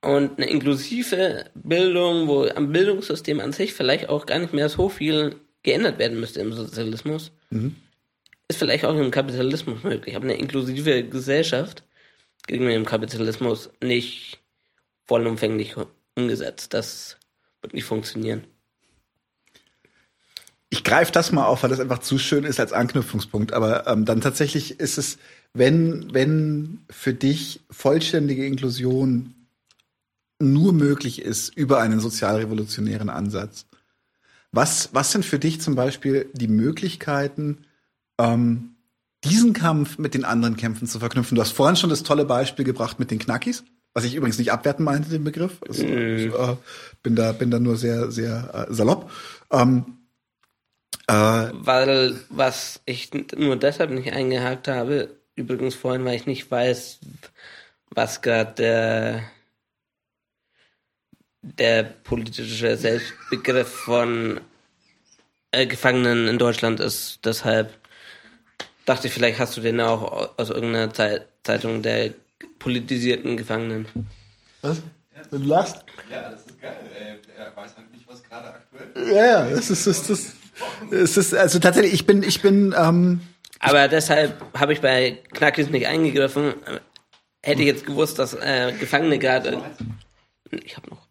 Und 0.02 0.38
eine 0.38 0.48
inklusive 0.48 1.46
Bildung, 1.54 2.26
wo 2.26 2.44
am 2.44 2.72
Bildungssystem 2.72 3.40
an 3.40 3.52
sich 3.52 3.74
vielleicht 3.74 4.08
auch 4.08 4.24
gar 4.26 4.38
nicht 4.38 4.54
mehr 4.54 4.68
so 4.68 4.88
viel 4.88 5.36
geändert 5.62 5.98
werden 5.98 6.18
müsste 6.18 6.40
im 6.40 6.52
Sozialismus, 6.54 7.32
ist 8.48 8.58
vielleicht 8.58 8.84
auch 8.84 8.96
im 8.96 9.10
Kapitalismus 9.10 9.82
möglich. 9.84 10.16
Aber 10.16 10.24
eine 10.24 10.38
inklusive 10.38 11.04
Gesellschaft 11.04 11.84
kriegen 12.46 12.66
wir 12.66 12.74
im 12.74 12.86
Kapitalismus 12.86 13.70
nicht 13.82 14.40
vollumfänglich 15.06 15.76
umgesetzt. 16.16 16.72
Das 16.72 17.18
wird 17.60 17.74
nicht 17.74 17.84
funktionieren. 17.84 18.44
Ich 20.70 20.84
greife 20.84 21.12
das 21.12 21.32
mal 21.32 21.46
auf, 21.46 21.62
weil 21.62 21.70
das 21.70 21.80
einfach 21.80 21.98
zu 21.98 22.16
schön 22.16 22.44
ist 22.44 22.60
als 22.60 22.72
Anknüpfungspunkt. 22.72 23.52
Aber 23.52 23.86
ähm, 23.86 24.04
dann 24.04 24.20
tatsächlich 24.20 24.78
ist 24.80 24.98
es, 24.98 25.18
wenn, 25.52 26.14
wenn 26.14 26.84
für 26.88 27.12
dich 27.12 27.60
vollständige 27.70 28.46
Inklusion 28.46 29.34
nur 30.40 30.72
möglich 30.72 31.22
ist 31.22 31.56
über 31.56 31.80
einen 31.80 32.00
sozialrevolutionären 32.00 33.10
Ansatz, 33.10 33.66
was, 34.52 34.90
was 34.92 35.12
sind 35.12 35.24
für 35.24 35.38
dich 35.38 35.60
zum 35.60 35.74
Beispiel 35.74 36.28
die 36.32 36.48
Möglichkeiten, 36.48 37.66
ähm, 38.18 38.74
diesen 39.24 39.52
Kampf 39.52 39.98
mit 39.98 40.14
den 40.14 40.24
anderen 40.24 40.56
Kämpfen 40.56 40.88
zu 40.88 40.98
verknüpfen? 40.98 41.36
Du 41.36 41.42
hast 41.42 41.52
vorhin 41.52 41.76
schon 41.76 41.90
das 41.90 42.02
tolle 42.02 42.24
Beispiel 42.24 42.64
gebracht 42.64 42.98
mit 42.98 43.10
den 43.10 43.20
Knackis, 43.20 43.64
was 43.94 44.04
ich 44.04 44.14
übrigens 44.14 44.38
nicht 44.38 44.50
abwerten 44.50 44.84
meinte, 44.84 45.10
den 45.10 45.24
Begriff. 45.24 45.58
Also, 45.68 45.84
ich, 45.84 46.34
äh, 46.34 46.56
bin 47.02 47.14
da, 47.14 47.32
bin 47.32 47.50
da 47.50 47.60
nur 47.60 47.76
sehr, 47.76 48.10
sehr 48.10 48.66
äh, 48.68 48.74
salopp. 48.74 49.10
Ähm, 49.52 49.98
äh, 51.06 51.12
Weil, 51.52 52.20
was 52.28 52.80
ich 52.86 53.10
nur 53.36 53.56
deshalb 53.56 53.90
nicht 53.90 54.12
eingehakt 54.12 54.68
habe, 54.68 55.10
übrigens 55.36 55.74
vorhin, 55.74 56.04
weil 56.04 56.16
ich 56.16 56.26
nicht 56.26 56.50
weiß, 56.50 56.98
was 57.90 58.22
gerade 58.22 58.52
der, 58.54 59.22
der 61.42 61.82
politische 61.84 62.76
Selbstbegriff 62.76 63.68
von 63.68 64.40
äh, 65.52 65.66
Gefangenen 65.66 66.28
in 66.28 66.38
Deutschland 66.38 66.80
ist. 66.80 67.20
Deshalb 67.24 67.72
dachte 68.84 69.06
ich, 69.08 69.12
vielleicht 69.14 69.38
hast 69.38 69.56
du 69.56 69.60
den 69.60 69.80
auch 69.80 70.36
aus 70.38 70.50
irgendeiner 70.50 70.92
Zei- 70.92 71.22
Zeitung 71.42 71.82
der 71.82 72.12
politisierten 72.58 73.36
Gefangenen. 73.36 73.86
was? 74.62 74.82
Du 75.30 75.36
lachst? 75.38 75.84
Ja, 76.10 76.30
das 76.30 76.40
ist 76.46 76.60
geil. 76.60 76.76
Er 77.36 77.54
weiß 77.56 77.76
halt 77.76 77.92
nicht, 77.92 78.06
was 78.08 78.22
gerade 78.22 78.48
aktuell 78.48 79.14
Ja, 79.14 79.26
ja, 79.26 79.46
es 79.48 79.70
ist, 79.70 79.86
es 79.86 80.08
ist, 80.10 80.34
es 80.90 81.16
ist, 81.16 81.34
also 81.34 81.58
tatsächlich, 81.58 81.92
ich 81.92 82.06
bin, 82.06 82.22
ich 82.22 82.40
bin, 82.42 82.74
ähm, 82.76 83.20
Aber 83.60 83.86
deshalb 83.88 84.42
habe 84.58 84.72
ich 84.72 84.80
bei 84.80 85.18
Knackis 85.32 85.68
nicht 85.70 85.86
eingegriffen. 85.86 86.54
Hätte 87.42 87.60
ich 87.62 87.68
jetzt 87.68 87.86
gewusst, 87.86 88.18
dass 88.18 88.34
äh, 88.34 88.72
Gefangene 88.78 89.18
gerade. 89.18 89.62
Ich 90.50 90.76
habe 90.76 90.88
noch. 90.90 91.06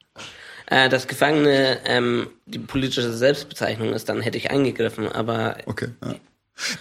Äh, 0.70 0.88
dass 0.90 1.08
Gefangene 1.08 1.80
ähm, 1.86 2.28
die 2.46 2.60
politische 2.60 3.12
Selbstbezeichnung 3.14 3.92
ist, 3.94 4.08
dann 4.10 4.22
hätte 4.22 4.38
ich 4.38 4.52
eingegriffen. 4.52 5.08
Aber 5.12 5.58
okay. 5.66 5.90
Ja. 6.06 6.16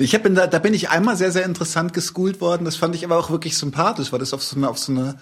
Ich 0.01 0.13
hab, 0.13 0.25
bin 0.25 0.35
da, 0.35 0.49
da 0.49 0.59
bin 0.59 0.75
ich 0.75 0.91
einmal 0.91 1.17
sehr, 1.17 1.31
sehr 1.31 1.45
interessant 1.45 1.95
geschoolt 1.95 2.41
worden. 2.41 2.65
Das 2.65 2.75
fand 2.75 2.97
ich 2.97 3.05
aber 3.05 3.17
auch 3.17 3.31
wirklich 3.31 3.57
sympathisch, 3.57 4.11
weil 4.13 4.19
das 4.19 4.35
auf 4.35 4.43
so 4.43 4.57
eine, 4.57 4.69
auf 4.69 4.77
so 4.77 4.91
eine, 4.91 5.15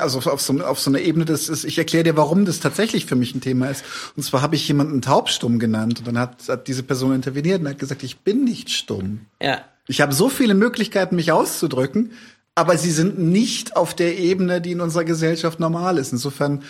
also 0.00 0.18
auf, 0.18 0.26
auf 0.26 0.40
so, 0.40 0.52
eine- 0.52 0.66
auf 0.66 0.80
so 0.80 0.90
eine 0.90 1.00
Ebene, 1.00 1.24
das 1.24 1.48
ist, 1.48 1.62
ich 1.64 1.78
erkläre 1.78 2.02
dir, 2.02 2.16
warum 2.16 2.44
das 2.44 2.58
tatsächlich 2.58 3.06
für 3.06 3.14
mich 3.14 3.32
ein 3.34 3.40
Thema 3.40 3.68
ist. 3.70 3.84
Und 4.16 4.24
zwar 4.24 4.42
habe 4.42 4.56
ich 4.56 4.66
jemanden 4.66 5.02
taubstumm 5.02 5.60
genannt 5.60 6.00
und 6.00 6.08
dann 6.08 6.18
hat, 6.18 6.48
hat 6.48 6.66
diese 6.66 6.82
Person 6.82 7.14
interveniert 7.14 7.60
und 7.60 7.68
hat 7.68 7.78
gesagt, 7.78 8.02
ich 8.02 8.18
bin 8.18 8.42
nicht 8.44 8.70
stumm. 8.70 9.26
ja, 9.40 9.60
Ich 9.86 10.00
habe 10.00 10.12
so 10.12 10.28
viele 10.28 10.54
Möglichkeiten, 10.54 11.14
mich 11.14 11.30
auszudrücken, 11.30 12.10
aber 12.56 12.76
sie 12.76 12.90
sind 12.90 13.20
nicht 13.20 13.76
auf 13.76 13.94
der 13.94 14.18
Ebene, 14.18 14.60
die 14.60 14.72
in 14.72 14.80
unserer 14.80 15.04
Gesellschaft 15.04 15.60
normal 15.60 15.96
ist. 15.96 16.12
Insofern, 16.12 16.64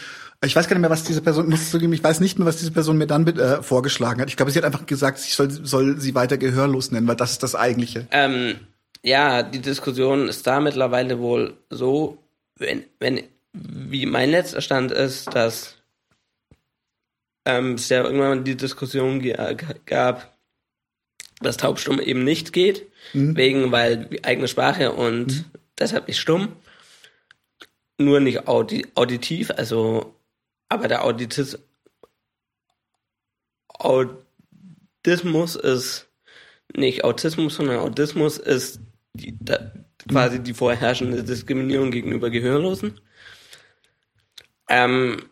ich 0.44 0.56
weiß 0.56 0.69
gar 0.69 0.74
nicht 0.74 0.81
mehr, 0.81 0.90
was 0.90 1.05
diese 1.05 1.23
Person, 1.23 1.48
muss 1.48 1.70
zugeben, 1.70 1.93
ich 1.93 2.02
weiß 2.02 2.20
nicht 2.20 2.39
mehr, 2.39 2.47
was 2.47 2.56
diese 2.56 2.73
Person 2.73 2.98
mir 2.98 3.06
dann 3.06 3.27
äh, 3.27 3.62
vorgeschlagen 3.62 4.20
hat. 4.20 4.28
Ich 4.28 4.36
glaube, 4.36 4.51
sie 4.51 4.59
hat 4.59 4.64
einfach 4.64 4.86
gesagt, 4.86 5.20
ich 5.20 5.35
soll, 5.35 5.51
soll 5.51 6.01
sie 6.01 6.14
weiter 6.14 6.36
gehörlos 6.36 6.90
nennen, 6.90 7.06
weil 7.06 7.16
das 7.16 7.32
ist 7.32 7.43
das 7.43 7.55
Eigentliche. 7.55 8.06
ähm, 8.10 8.56
ja, 9.05 9.43
die 9.43 9.60
Diskussion 9.60 10.28
ist 10.28 10.47
da 10.47 10.60
mittlerweile 10.60 11.19
wohl 11.19 11.55
so, 11.70 12.19
wenn, 12.56 12.85
wenn, 13.01 13.23
wie 13.52 14.06
mein 14.06 14.31
letzter 14.31 14.60
Stand 14.60 14.93
ist, 14.93 15.35
dass 15.35 15.77
ähm, 17.44 17.74
es 17.74 17.89
ja 17.89 18.05
irgendwann 18.05 18.44
die 18.44 18.56
Diskussion 18.56 19.20
ge 19.20 19.36
gab, 19.86 20.32
dass 21.40 21.56
taubstumm 21.56 21.98
eben 21.98 22.23
nicht 22.23 22.52
geht, 22.52 22.86
wegen, 23.12 23.73
weil 23.73 24.09
eigene 24.23 24.47
Sprache 24.47 24.93
und 24.93 25.44
deshalb 25.78 26.06
nicht 26.06 26.20
stumm. 26.20 26.55
Nur 27.98 28.20
nicht 28.20 28.47
audi 28.48 28.86
auditiv, 28.94 29.51
also, 29.51 30.14
aber 30.73 30.89
der 30.89 31.05
Auditis 31.05 31.59
Autismus 33.69 35.57
ist 35.57 36.09
nicht 36.74 37.05
Autismus, 37.05 37.57
sondern 37.57 37.78
Autismus 37.78 38.39
ist 38.39 38.81
die, 39.12 39.36
da, 39.39 39.73
quasi 40.09 40.43
die 40.43 40.55
vorherrschende 40.55 41.24
Diskriminierung 41.24 41.90
gegenüber 41.90 42.31
Gehörlosen. 42.31 43.01
Ähm, 44.69 45.28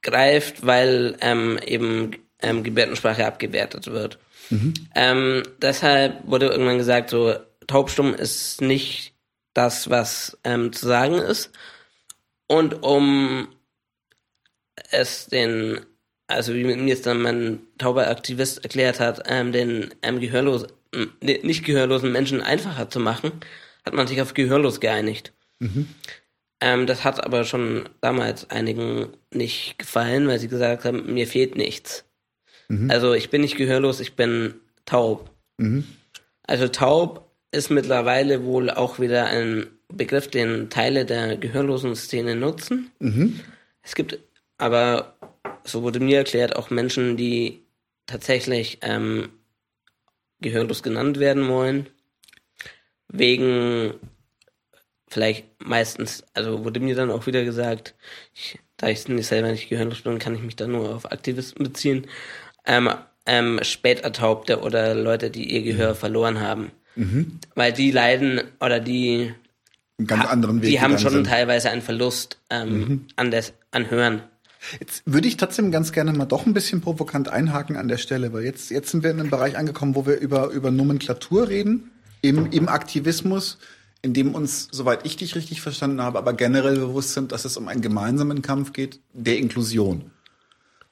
greift, 0.00 0.64
weil 0.64 1.16
ähm, 1.20 1.58
eben 1.66 2.16
ähm, 2.40 2.62
Gebärdensprache 2.62 3.26
abgewertet 3.26 3.88
wird. 3.88 4.18
Ähm, 4.94 5.42
deshalb 5.60 6.26
wurde 6.26 6.46
irgendwann 6.46 6.78
gesagt, 6.78 7.10
so 7.10 7.34
taubstumm 7.66 8.14
ist 8.14 8.60
nicht 8.60 9.14
das, 9.52 9.90
was 9.90 10.38
ähm, 10.44 10.72
zu 10.72 10.86
sagen 10.86 11.14
ist. 11.14 11.50
Und 12.46 12.82
um 12.82 13.48
es 14.90 15.26
den, 15.26 15.80
also 16.26 16.54
wie 16.54 16.64
mir 16.64 16.92
es 16.92 17.02
dann 17.02 17.22
mein 17.22 17.60
tauber 17.78 18.08
Aktivist 18.08 18.62
erklärt 18.64 19.00
hat, 19.00 19.22
ähm, 19.26 19.52
den 19.52 19.94
ähm, 20.02 20.20
gehörlosen, 20.20 20.68
äh, 20.92 21.38
nicht 21.42 21.64
gehörlosen 21.64 22.12
Menschen 22.12 22.40
einfacher 22.40 22.90
zu 22.90 23.00
machen, 23.00 23.32
hat 23.84 23.94
man 23.94 24.06
sich 24.06 24.20
auf 24.20 24.34
gehörlos 24.34 24.80
geeinigt. 24.80 25.32
Ähm, 26.60 26.86
das 26.86 27.04
hat 27.04 27.22
aber 27.24 27.44
schon 27.44 27.88
damals 28.00 28.50
einigen 28.50 29.08
nicht 29.32 29.78
gefallen, 29.78 30.28
weil 30.28 30.38
sie 30.38 30.48
gesagt 30.48 30.84
haben, 30.84 31.12
mir 31.12 31.26
fehlt 31.26 31.56
nichts. 31.56 32.04
Also 32.90 33.12
ich 33.12 33.28
bin 33.30 33.42
nicht 33.42 33.56
gehörlos, 33.56 34.00
ich 34.00 34.14
bin 34.16 34.54
taub. 34.86 35.30
Also 36.46 36.68
taub 36.68 37.30
ist 37.52 37.70
mittlerweile 37.70 38.44
wohl 38.44 38.70
auch 38.70 38.98
wieder 38.98 39.26
ein 39.26 39.66
Begriff, 39.92 40.28
den 40.28 40.70
Teile 40.70 41.04
der 41.04 41.36
gehörlosen 41.36 41.94
Szene 41.94 42.34
nutzen. 42.34 42.90
Es 43.82 43.94
gibt 43.94 44.18
aber, 44.58 45.16
so 45.64 45.82
wurde 45.82 46.00
mir 46.00 46.18
erklärt, 46.18 46.56
auch 46.56 46.70
Menschen, 46.70 47.16
die 47.16 47.62
tatsächlich 48.06 48.78
ähm, 48.82 49.30
gehörlos 50.40 50.82
genannt 50.82 51.18
werden 51.18 51.48
wollen. 51.48 51.88
Wegen 53.08 53.94
vielleicht 55.08 55.46
meistens, 55.58 56.24
also 56.34 56.64
wurde 56.64 56.80
mir 56.80 56.94
dann 56.94 57.10
auch 57.10 57.26
wieder 57.26 57.44
gesagt, 57.44 57.94
ich, 58.34 58.58
da 58.76 58.88
ich 58.88 59.06
nicht 59.08 59.26
selber 59.26 59.50
nicht 59.50 59.68
gehörlos 59.68 60.02
bin, 60.02 60.18
kann 60.18 60.34
ich 60.34 60.42
mich 60.42 60.56
dann 60.56 60.72
nur 60.72 60.94
auf 60.94 61.10
Aktivisten 61.10 61.64
beziehen. 61.64 62.06
Ähm, 62.66 62.90
ähm, 63.26 63.60
Spätertaubte 63.62 64.60
oder 64.60 64.94
Leute, 64.94 65.30
die 65.30 65.50
ihr 65.52 65.62
Gehör 65.62 65.94
verloren 65.94 66.40
haben. 66.40 66.72
Weil 67.54 67.72
die 67.72 67.90
leiden 67.90 68.42
oder 68.60 68.80
die, 68.80 69.32
einen 69.98 70.06
ganz 70.06 70.26
anderen 70.26 70.62
Weg. 70.62 70.70
die 70.70 70.80
haben 70.80 70.98
schon 70.98 71.12
sind. 71.12 71.26
teilweise 71.26 71.70
einen 71.70 71.82
Verlust 71.82 72.38
ähm, 72.50 73.06
an, 73.16 73.30
des, 73.30 73.54
an 73.70 73.90
Hören. 73.90 74.22
Jetzt 74.80 75.02
würde 75.06 75.28
ich 75.28 75.36
trotzdem 75.36 75.70
ganz 75.70 75.92
gerne 75.92 76.12
mal 76.12 76.24
doch 76.24 76.46
ein 76.46 76.54
bisschen 76.54 76.80
provokant 76.80 77.28
einhaken 77.28 77.76
an 77.76 77.88
der 77.88 77.98
Stelle, 77.98 78.32
weil 78.32 78.44
jetzt, 78.44 78.70
jetzt 78.70 78.90
sind 78.90 79.02
wir 79.02 79.10
in 79.10 79.20
einem 79.20 79.30
Bereich 79.30 79.56
angekommen, 79.56 79.94
wo 79.94 80.06
wir 80.06 80.18
über, 80.18 80.48
über 80.50 80.70
Nomenklatur 80.70 81.48
reden, 81.48 81.90
im, 82.22 82.50
im 82.50 82.68
Aktivismus, 82.68 83.58
in 84.02 84.14
dem 84.14 84.34
uns, 84.34 84.68
soweit 84.70 85.06
ich 85.06 85.16
dich 85.16 85.34
richtig 85.34 85.60
verstanden 85.60 86.00
habe, 86.02 86.18
aber 86.18 86.32
generell 86.32 86.76
bewusst 86.78 87.12
sind, 87.12 87.32
dass 87.32 87.44
es 87.44 87.56
um 87.56 87.68
einen 87.68 87.82
gemeinsamen 87.82 88.42
Kampf 88.42 88.72
geht, 88.72 89.00
der 89.12 89.38
Inklusion. 89.38 90.10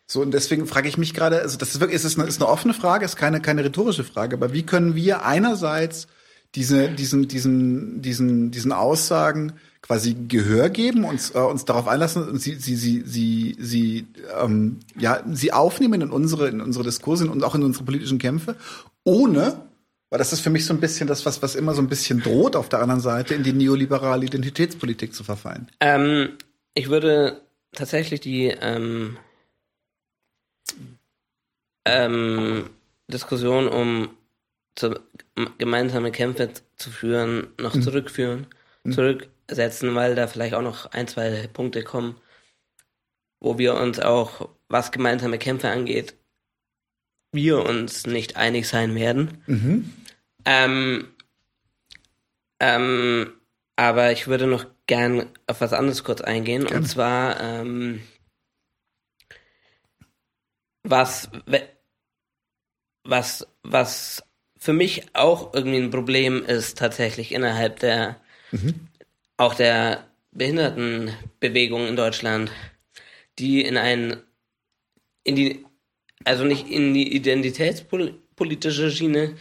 So, 0.07 0.21
und 0.21 0.33
deswegen 0.33 0.67
frage 0.67 0.89
ich 0.89 0.99
mich 0.99 1.15
gerade, 1.15 1.41
also 1.41 1.57
das 1.57 1.75
ist 1.75 1.81
wirklich, 1.81 2.03
es 2.03 2.19
eine, 2.19 2.29
ist 2.29 2.41
eine 2.41 2.51
offene 2.51 2.75
Frage, 2.75 3.05
ist 3.05 3.17
keine, 3.17 3.41
keine 3.41 3.65
rhetorische 3.65 4.05
Frage, 4.05 4.37
aber 4.37 4.53
wie 4.53 4.65
können 4.65 4.95
wir 4.95 5.25
einerseits 5.25 6.07
diese, 6.55 6.91
diesen, 6.91 7.29
diesen, 7.29 8.03
diesen, 8.03 8.51
diesen 8.51 8.73
Aussagen 8.73 9.55
quasi 9.83 10.17
Gehör 10.29 10.71
geben, 10.71 11.05
uns, 11.05 11.35
äh, 11.35 11.39
uns 11.39 11.65
darauf 11.65 11.89
einlassen 11.89 12.29
und 12.29 12.41
sie, 12.41 12.55
sie, 12.55 12.77
sie, 12.77 13.03
sie, 13.05 13.57
sie, 13.59 14.07
ähm, 14.41 14.79
ja, 14.97 15.23
sie 15.31 15.53
aufnehmen 15.53 16.01
in 16.01 16.11
unsere, 16.11 16.49
in 16.49 16.61
unsere 16.61 16.85
Diskurse 16.85 17.29
und 17.31 17.43
auch 17.45 17.55
in 17.57 17.65
unsere 17.65 17.85
politischen 17.85 18.19
Kämpfe, 18.19 18.57
ohne, 19.05 19.61
weil 20.09 20.19
das 20.19 20.33
ist 20.33 20.41
für 20.41 20.51
mich 20.51 20.65
so 20.65 20.73
ein 20.73 20.81
bisschen 20.81 21.09
das, 21.09 21.27
was, 21.27 21.43
was 21.43 21.57
immer 21.57 21.75
so 21.75 21.83
ein 21.83 21.89
bisschen 21.89 22.23
droht, 22.23 22.55
auf 22.55 22.69
der 22.69 22.81
anderen 22.81 23.01
Seite 23.01 23.35
in 23.35 23.43
die 23.43 23.53
neoliberale 23.53 24.25
Identitätspolitik 24.25 25.15
zu 25.15 25.25
verfallen. 25.25 25.69
Ähm, 25.81 26.39
ich 26.75 26.89
würde 26.89 27.43
tatsächlich 27.73 28.21
die 28.21 28.55
ähm, 28.61 29.17
ähm, 31.85 32.71
Diskussion 33.09 33.67
um 33.67 34.11
zu, 34.77 35.01
gemeinsame 35.59 36.13
Kämpfe 36.13 36.51
zu 36.77 36.91
führen, 36.91 37.49
noch 37.61 37.79
zurückführen, 37.79 38.47
zurücksetzen, 39.53 39.95
weil 39.95 40.15
da 40.15 40.27
vielleicht 40.27 40.55
auch 40.55 40.63
noch 40.63 40.87
ein, 40.87 41.09
zwei 41.09 41.47
Punkte 41.53 41.83
kommen, 41.83 42.21
wo 43.41 43.59
wir 43.59 43.75
uns 43.75 44.01
auch, 44.01 44.49
was 44.69 44.93
gemeinsame 44.93 45.39
Kämpfe 45.39 45.69
angeht, 45.69 46.15
wir 47.33 47.65
uns 47.65 48.07
nicht 48.07 48.37
einig 48.37 48.69
sein 48.69 48.95
werden. 48.95 49.43
Ähm, 50.45 51.09
ähm, 52.61 53.33
aber 53.77 54.13
ich 54.13 54.27
würde 54.27 54.47
noch 54.47 54.67
gern 54.87 55.29
auf 55.47 55.61
was 55.61 55.73
anderes 55.73 56.05
kurz 56.05 56.21
eingehen. 56.21 56.67
Und 56.67 56.87
zwar, 56.87 57.41
ähm, 57.41 58.03
was, 60.85 61.31
was, 63.05 63.47
was 63.63 64.23
für 64.59 64.73
mich 64.73 65.07
auch 65.15 65.55
irgendwie 65.55 65.79
ein 65.79 65.91
Problem 65.91 66.45
ist, 66.45 66.79
tatsächlich 66.79 67.33
innerhalb 67.33 67.81
der, 67.81 68.21
auch 69.43 69.55
der 69.55 70.07
Behindertenbewegung 70.31 71.89
in 71.89 71.97
Deutschland, 71.97 72.53
die 73.41 73.63
in 73.63 73.77
ein, 73.77 74.23
in 75.25 75.35
die, 75.35 75.67
also 76.25 76.45
nicht 76.45 76.69
in 76.69 76.95
die 76.95 77.15
identitätspolitische 77.17 78.91
Schiene, 78.91 79.35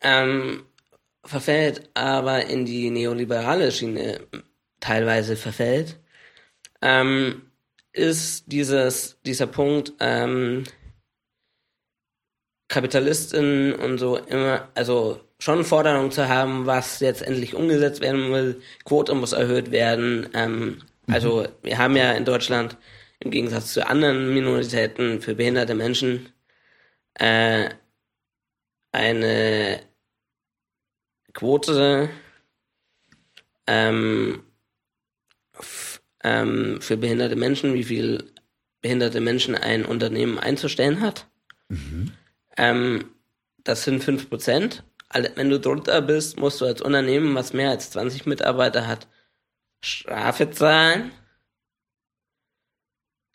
ähm, 0.00 0.64
verfällt, 1.24 1.90
aber 1.94 2.46
in 2.46 2.64
die 2.64 2.90
neoliberale 2.90 3.72
Schiene 3.72 4.20
teilweise 4.78 5.36
verfällt, 5.36 5.98
ähm, 6.80 7.42
ist 7.92 8.44
dieses, 8.46 9.20
dieser 9.22 9.48
Punkt, 9.48 9.92
ähm, 9.98 10.64
Kapitalistinnen 12.72 13.74
und 13.74 13.98
so 13.98 14.16
immer, 14.16 14.68
also 14.74 15.20
schon 15.38 15.62
Forderungen 15.64 16.10
zu 16.10 16.28
haben, 16.28 16.66
was 16.66 17.00
jetzt 17.00 17.20
endlich 17.20 17.54
umgesetzt 17.54 18.00
werden 18.00 18.32
will, 18.32 18.62
Quote 18.84 19.14
muss 19.14 19.32
erhöht 19.32 19.70
werden. 19.70 20.28
Ähm, 20.32 20.78
Also 21.06 21.46
wir 21.62 21.76
haben 21.78 21.96
ja 21.96 22.12
in 22.12 22.24
Deutschland 22.24 22.76
im 23.18 23.30
Gegensatz 23.30 23.72
zu 23.72 23.86
anderen 23.86 24.32
Minoritäten 24.32 25.20
für 25.20 25.34
behinderte 25.34 25.74
Menschen 25.74 26.28
äh, 27.14 27.68
eine 28.92 29.80
Quote 31.34 32.08
ähm, 33.66 34.42
ähm, 36.22 36.80
für 36.80 36.96
behinderte 36.96 37.36
Menschen, 37.36 37.74
wie 37.74 37.84
viel 37.84 38.32
behinderte 38.80 39.20
Menschen 39.20 39.54
ein 39.54 39.84
Unternehmen 39.84 40.38
einzustellen 40.38 41.00
hat. 41.00 41.26
Ähm, 42.56 43.14
das 43.64 43.84
sind 43.84 44.02
5%. 44.02 44.82
Alle- 45.08 45.32
Wenn 45.36 45.50
du 45.50 45.60
drunter 45.60 46.00
bist, 46.02 46.38
musst 46.38 46.60
du 46.60 46.64
als 46.64 46.80
Unternehmen, 46.82 47.34
was 47.34 47.52
mehr 47.52 47.70
als 47.70 47.90
20 47.90 48.26
Mitarbeiter 48.26 48.86
hat, 48.86 49.06
Strafe 49.84 50.50
zahlen. 50.50 51.12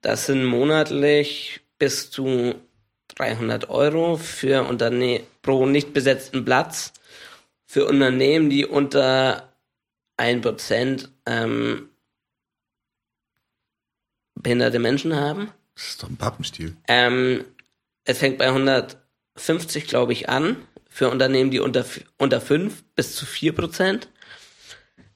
Das 0.02 0.26
sind 0.28 0.46
monatlich 0.46 1.62
bis 1.80 2.10
zu 2.12 2.56
300 3.10 3.70
Euro 3.70 4.18
für 4.18 4.64
Unterne 4.68 5.24
pro 5.42 5.66
nicht 5.66 5.94
besetzten 5.94 6.46
Platz. 6.46 6.94
Für 7.66 7.86
Unternehmen, 7.86 8.50
die 8.50 8.66
unter 8.66 9.54
1% 10.18 11.10
ähm, 11.26 11.90
behinderte 14.36 14.80
Menschen 14.80 15.16
haben. 15.16 15.52
Das 15.76 15.90
ist 15.90 16.04
doch 16.04 16.10
ein 16.10 16.18
Pappenstiel. 16.18 16.76
Ähm, 16.88 17.44
es 18.06 18.20
fängt 18.20 18.38
bei 18.38 18.52
150, 19.38 19.88
glaube 19.88 20.14
ich, 20.14 20.30
an. 20.30 20.58
Für 20.90 21.10
Unternehmen, 21.10 21.52
die 21.52 21.60
unter, 21.60 21.86
unter 22.18 22.42
5 22.42 22.84
bis 22.96 23.16
zu 23.16 23.26
4 23.26 23.54
Prozent. 23.54 24.10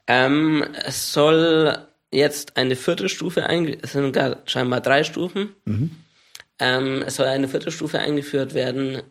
Ähm, 0.07 0.63
es 0.85 1.11
soll 1.13 1.87
jetzt 2.11 2.57
eine 2.57 2.75
vierte 2.75 3.07
Stufe 3.07 3.45
einge 3.45 3.77
es 3.81 3.93
sind 3.93 4.11
gar 4.11 4.37
scheinbar 4.45 4.81
drei 4.81 5.03
Stufen. 5.03 5.55
Ähm, 6.59 7.03
es 7.05 7.15
soll 7.15 7.27
eine 7.27 7.47
vierte 7.47 7.71
Stufe 7.71 7.99
eingeführt 7.99 8.53
werden. 8.53 9.01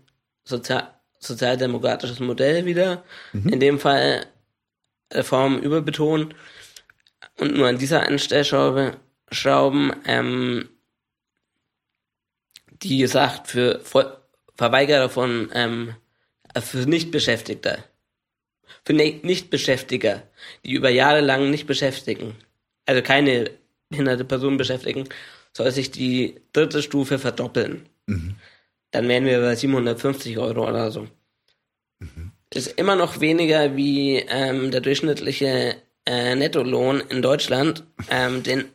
Sozial 0.45 0.95
sozialdemokratisches 1.19 2.21
Modell 2.21 2.65
wieder. 2.65 3.05
In 3.51 3.61
dem 3.61 3.79
Fall 3.79 4.25
Reform 5.13 5.59
überbetonen. 5.59 6.33
Und 7.39 7.55
nur 7.57 7.69
an 7.69 7.79
dieser 7.79 8.01
einen 8.01 8.19
Stellschraube 8.19 8.97
Schrauben, 9.31 9.93
ähm, 10.07 10.69
die 12.83 13.07
sagt 13.07 13.49
für 13.49 13.81
Voll- 13.81 14.17
Verweigerer 14.61 15.09
von 15.09 15.49
ähm, 15.55 15.95
äh, 16.53 16.61
für 16.61 16.87
Nichtbeschäftigte, 16.87 17.83
für 18.85 18.93
Ne- 18.93 19.21
Nichtbeschäftiger, 19.23 20.23
die 20.67 20.73
über 20.73 20.91
Jahre 20.91 21.23
lang 21.23 21.49
nicht 21.51 21.67
beschäftigen, 21.67 22.37
also 22.85 23.01
keine 23.01 23.53
behinderte 23.89 24.27
Person 24.27 24.59
beschäftigen, 24.59 25.09
soll 25.57 25.71
sich 25.71 25.91
die 25.91 26.43
dritte 26.53 26.83
Stufe 26.83 27.19
verdoppeln. 27.19 27.89
Dann 28.91 29.09
wären 29.09 29.25
wir 29.25 29.41
bei 29.41 29.57
750 29.57 30.37
Euro 30.37 30.69
oder 30.69 30.91
so. 30.91 31.09
Ist 32.53 32.79
immer 32.79 32.97
noch 32.97 33.21
weniger 33.21 33.77
wie 33.77 34.17
ähm, 34.19 34.71
der 34.71 34.83
durchschnittliche 34.83 35.77
äh, 36.05 36.35
Nettolohn 36.35 37.01
in 37.09 37.23
Deutschland. 37.23 37.85
Ähm, 38.11 38.43
den, 38.43 38.67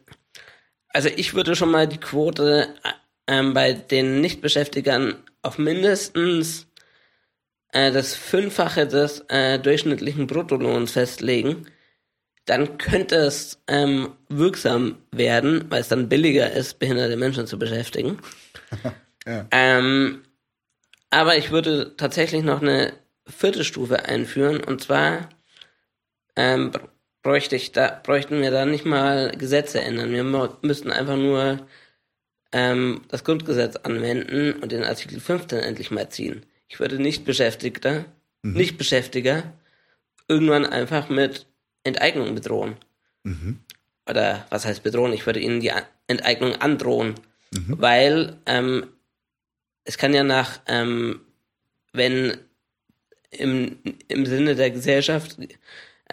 also 0.89 1.09
ich 1.15 1.35
würde 1.35 1.55
schon 1.55 1.69
mal 1.69 1.87
die 1.87 1.99
Quote 1.99 2.69
äh, 2.83 2.89
ähm, 3.27 3.53
bei 3.53 3.73
den 3.73 4.21
Nichtbeschäftigern 4.21 5.15
auf 5.45 5.57
mindestens 5.57 6.67
äh, 7.71 7.91
das 7.91 8.15
Fünffache 8.15 8.87
des 8.87 9.25
äh, 9.29 9.59
durchschnittlichen 9.59 10.27
Bruttolohns 10.27 10.91
festlegen. 10.91 11.67
Dann 12.45 12.77
könnte 12.77 13.15
es 13.15 13.61
ähm, 13.67 14.13
wirksam 14.29 14.97
werden, 15.11 15.65
weil 15.69 15.81
es 15.81 15.87
dann 15.87 16.09
billiger 16.09 16.51
ist, 16.51 16.79
behinderte 16.79 17.17
Menschen 17.17 17.47
zu 17.47 17.57
beschäftigen. 17.59 18.19
Ja. 19.27 19.47
Ähm, 19.49 20.21
aber 21.09 21.35
ich 21.35 21.49
würde 21.49 21.97
tatsächlich 21.97 22.43
noch 22.43 22.61
eine 22.61 22.93
vierte 23.25 23.63
Stufe 23.63 24.05
einführen 24.05 24.63
und 24.63 24.83
zwar 24.83 25.29
ähm, 26.35 26.69
br- 26.69 26.89
bräuchte 27.23 27.55
ich 27.55 27.71
da, 27.71 27.99
bräuchten 28.03 28.39
wir 28.43 28.51
da 28.51 28.67
nicht 28.67 28.85
mal 28.85 29.31
Gesetze 29.31 29.81
ändern. 29.81 30.11
Wir 30.11 30.23
müssten 30.61 30.91
einfach 30.91 31.17
nur 31.17 31.65
ähm, 32.51 33.01
das 33.07 33.23
Grundgesetz 33.23 33.75
anwenden 33.77 34.53
und 34.53 34.71
den 34.71 34.83
Artikel 34.83 35.19
15 35.19 35.59
endlich 35.59 35.91
mal 35.91 36.09
ziehen. 36.09 36.45
Ich 36.67 36.79
würde 36.79 36.99
nicht 36.99 37.25
Beschäftigter, 37.25 38.05
nicht 38.53 38.77
Beschäftiger 38.77 39.43
irgendwann 40.27 40.65
einfach 40.65 41.09
mit 41.09 41.47
Enteignung 41.83 42.33
bedrohen. 42.35 42.75
Oder 44.09 44.45
was 44.49 44.65
heißt 44.65 44.83
bedrohen? 44.83 45.13
Ich 45.13 45.25
würde 45.25 45.39
ihnen 45.39 45.59
die 45.59 45.71
Enteignung 46.07 46.55
androhen. 46.55 47.15
Weil 47.79 48.37
ähm, 48.45 48.87
es 49.83 49.97
kann 49.97 50.13
ja 50.13 50.23
nach, 50.23 50.61
ähm, 50.67 51.21
wenn 51.93 52.37
im, 53.31 53.77
im 54.07 54.25
Sinne 54.25 54.55
der 54.55 54.71
Gesellschaft 54.71 55.37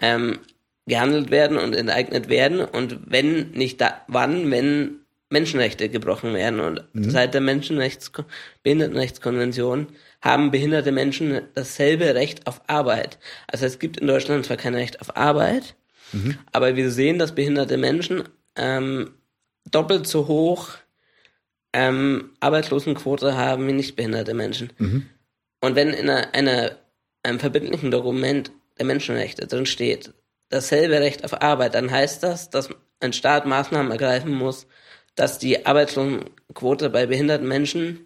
ähm, 0.01 0.39
gehandelt 0.85 1.31
werden 1.31 1.57
und 1.57 1.75
enteignet 1.75 2.29
werden 2.29 2.61
und 2.61 2.99
wenn 3.11 3.51
nicht 3.51 3.79
da, 3.81 4.01
wann, 4.07 4.51
wenn 4.51 5.02
Menschenrechte 5.33 5.89
gebrochen 5.89 6.33
werden. 6.33 6.61
Und 6.61 6.85
Mhm. 6.93 7.09
seit 7.09 7.33
der 7.33 7.41
Menschenrechts 7.41 8.11
Behindertenrechtskonvention 8.63 9.87
haben 10.21 10.51
behinderte 10.51 10.91
Menschen 10.93 11.41
dasselbe 11.55 12.15
Recht 12.15 12.47
auf 12.47 12.61
Arbeit. 12.67 13.19
Also 13.47 13.65
es 13.65 13.79
gibt 13.79 13.97
in 13.97 14.07
Deutschland 14.07 14.45
zwar 14.45 14.55
kein 14.57 14.75
Recht 14.75 15.01
auf 15.01 15.17
Arbeit, 15.17 15.75
Mhm. 16.13 16.37
aber 16.53 16.75
wir 16.77 16.89
sehen, 16.91 17.19
dass 17.19 17.35
behinderte 17.35 17.75
Menschen 17.77 18.23
ähm, 18.55 19.15
doppelt 19.69 20.07
so 20.07 20.27
hoch 20.27 20.69
ähm, 21.73 22.31
Arbeitslosenquote 22.39 23.35
haben 23.35 23.67
wie 23.67 23.73
nicht 23.73 23.95
behinderte 23.95 24.33
Menschen. 24.33 24.71
Mhm. 24.77 25.07
Und 25.59 25.75
wenn 25.75 25.89
in 25.89 26.09
einer, 26.09 26.33
einer, 26.33 26.71
einem 27.23 27.39
verbindlichen 27.39 27.89
Dokument 27.89 28.51
der 28.77 28.85
Menschenrechte 28.85 29.47
drin 29.47 29.65
steht, 29.65 30.13
dasselbe 30.49 30.99
Recht 30.99 31.23
auf 31.23 31.41
Arbeit, 31.41 31.73
dann 31.73 31.89
heißt 31.89 32.21
das, 32.21 32.49
dass 32.51 32.69
ein 32.99 33.13
Staat 33.13 33.45
Maßnahmen 33.47 33.91
ergreifen 33.91 34.33
muss, 34.33 34.67
dass 35.15 35.37
die 35.39 35.65
Arbeitslosenquote 35.65 36.89
bei 36.89 37.05
behinderten 37.05 37.47
Menschen, 37.47 38.05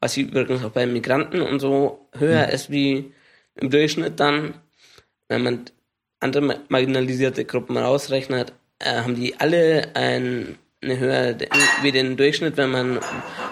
was 0.00 0.14
sie 0.14 0.22
übrigens 0.22 0.64
auch 0.64 0.70
bei 0.70 0.86
Migranten 0.86 1.42
und 1.42 1.60
so 1.60 2.08
höher 2.16 2.48
ist 2.48 2.70
wie 2.70 3.12
im 3.54 3.70
Durchschnitt 3.70 4.18
dann, 4.18 4.54
wenn 5.28 5.42
man 5.42 5.64
andere 6.20 6.42
ma- 6.42 6.60
marginalisierte 6.68 7.44
Gruppen 7.44 7.76
rausrechnet, 7.76 8.52
äh, 8.78 8.96
haben 9.02 9.14
die 9.14 9.38
alle 9.38 9.94
ein, 9.94 10.56
eine 10.82 10.98
höhere 10.98 11.36
wie 11.82 11.92
den 11.92 12.16
Durchschnitt, 12.16 12.56
wenn 12.56 12.70
man 12.70 13.00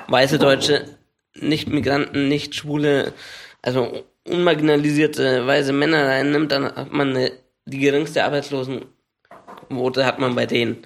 weiße 0.08 0.38
Deutsche, 0.38 0.84
nicht 1.34 1.68
Migranten, 1.68 2.28
nicht 2.28 2.54
Schwule, 2.54 3.12
also 3.62 4.04
unmarginalisierte 4.24 5.46
weiße 5.46 5.72
Männer 5.72 6.06
reinnimmt, 6.06 6.50
dann 6.52 6.64
hat 6.64 6.92
man 6.92 7.10
eine, 7.10 7.32
die 7.66 7.78
geringste 7.78 8.24
Arbeitslosenquote 8.24 10.04
hat 10.04 10.18
man 10.18 10.34
bei 10.34 10.46
denen. 10.46 10.78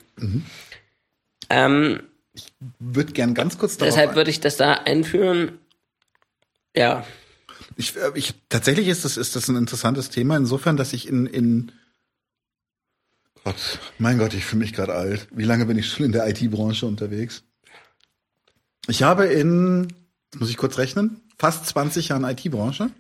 Ähm, 1.53 2.01
Würde 2.79 3.13
gern 3.13 3.35
ganz 3.35 3.59
kurz 3.59 3.77
darauf 3.77 3.95
deshalb 3.95 4.17
würde 4.17 4.31
ich 4.31 4.41
das 4.41 4.57
da 4.57 4.73
einführen. 4.73 5.59
Ja, 6.75 7.05
Ich, 7.77 7.95
äh, 7.95 8.11
ich, 8.15 8.35
tatsächlich 8.49 8.89
ist 8.89 9.05
das, 9.05 9.19
ist 9.19 9.37
das 9.37 9.49
ein 9.49 9.57
interessantes 9.57 10.09
Thema, 10.09 10.39
insofern, 10.39 10.79
dass 10.79 10.95
ich 10.95 11.07
in, 11.07 11.27
in 11.27 11.73
Gott, 13.45 13.79
mein 13.99 14.17
Gott, 14.17 14.33
ich 14.33 14.47
fühle 14.47 14.61
mich 14.61 14.73
gerade 14.73 14.95
alt. 14.95 15.29
Wie 15.31 15.45
lange 15.45 15.67
bin 15.67 15.77
ich 15.77 15.91
schon 15.91 16.07
in 16.07 16.13
der 16.13 16.27
IT-Branche 16.27 16.87
unterwegs? 16.87 17.43
Ich 18.89 19.03
habe 19.03 19.27
in, 19.27 19.89
muss 20.37 20.49
ich 20.49 20.57
kurz 20.57 20.79
rechnen, 20.79 21.21
fast 21.37 21.67
20 21.67 22.09
Jahren 22.09 22.25
IT-Branche 22.25 22.91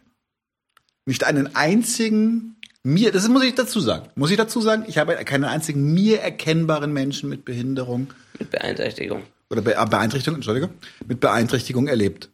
nicht 1.07 1.25
einen 1.25 1.57
einzigen 1.57 2.57
mir, 2.83 3.13
das 3.13 3.29
muss 3.29 3.45
ich 3.45 3.55
dazu 3.55 3.81
sagen, 3.81 4.09
muss 4.15 4.31
ich 4.31 4.37
dazu 4.37 4.61
sagen, 4.61 4.85
ich 4.89 4.99
habe 4.99 5.15
keinen 5.25 5.45
einzigen 5.45 5.93
mir 5.93 6.21
erkennbaren 6.21 6.93
Menschen 6.93 7.29
mit 7.29 7.45
Behinderung 7.45 8.13
mit 8.39 8.51
Beeinträchtigung. 8.51 9.23
oder 9.51 9.63
Be 9.63 9.75
Beeinträchtigung, 9.89 10.37
Entschuldige, 10.37 10.71
mit 11.07 11.21
Beeinträchtigung 11.21 11.87
erlebt. 11.87 12.31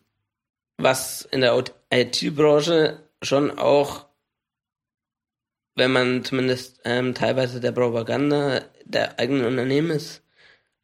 was 0.78 1.28
in 1.30 1.40
der 1.40 1.62
IT-Branche 1.92 3.00
schon 3.22 3.58
auch, 3.58 4.06
wenn 5.74 5.92
man 5.92 6.24
zumindest 6.24 6.80
ähm, 6.84 7.14
teilweise 7.14 7.60
der 7.60 7.72
Propaganda 7.72 8.62
der 8.84 9.18
eigenen 9.18 9.44
Unternehmen 9.44 9.90
ist, 9.90 10.22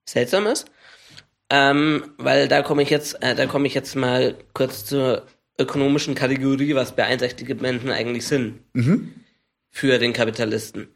seltsam 0.05 0.47
ist. 0.47 0.67
Ähm, 1.51 2.15
weil 2.19 2.49
da 2.49 2.63
komme 2.63 2.83
ich 2.83 2.91
jetzt, 2.91 3.23
äh, 3.23 3.35
da 3.35 3.47
komme 3.47 3.67
ich 3.67 3.75
jetzt 3.75 3.95
mal 3.97 4.37
kurz 4.53 4.85
zur 4.85 5.27
ökonomischen 5.59 6.15
Kategorie, 6.15 6.75
was 6.75 6.97
beeinträchtigte 6.97 7.55
Menschen 7.55 7.91
eigentlich 7.91 8.27
sind 8.27 8.61
für 9.75 9.99
den 9.99 10.13
Kapitalisten. 10.13 10.87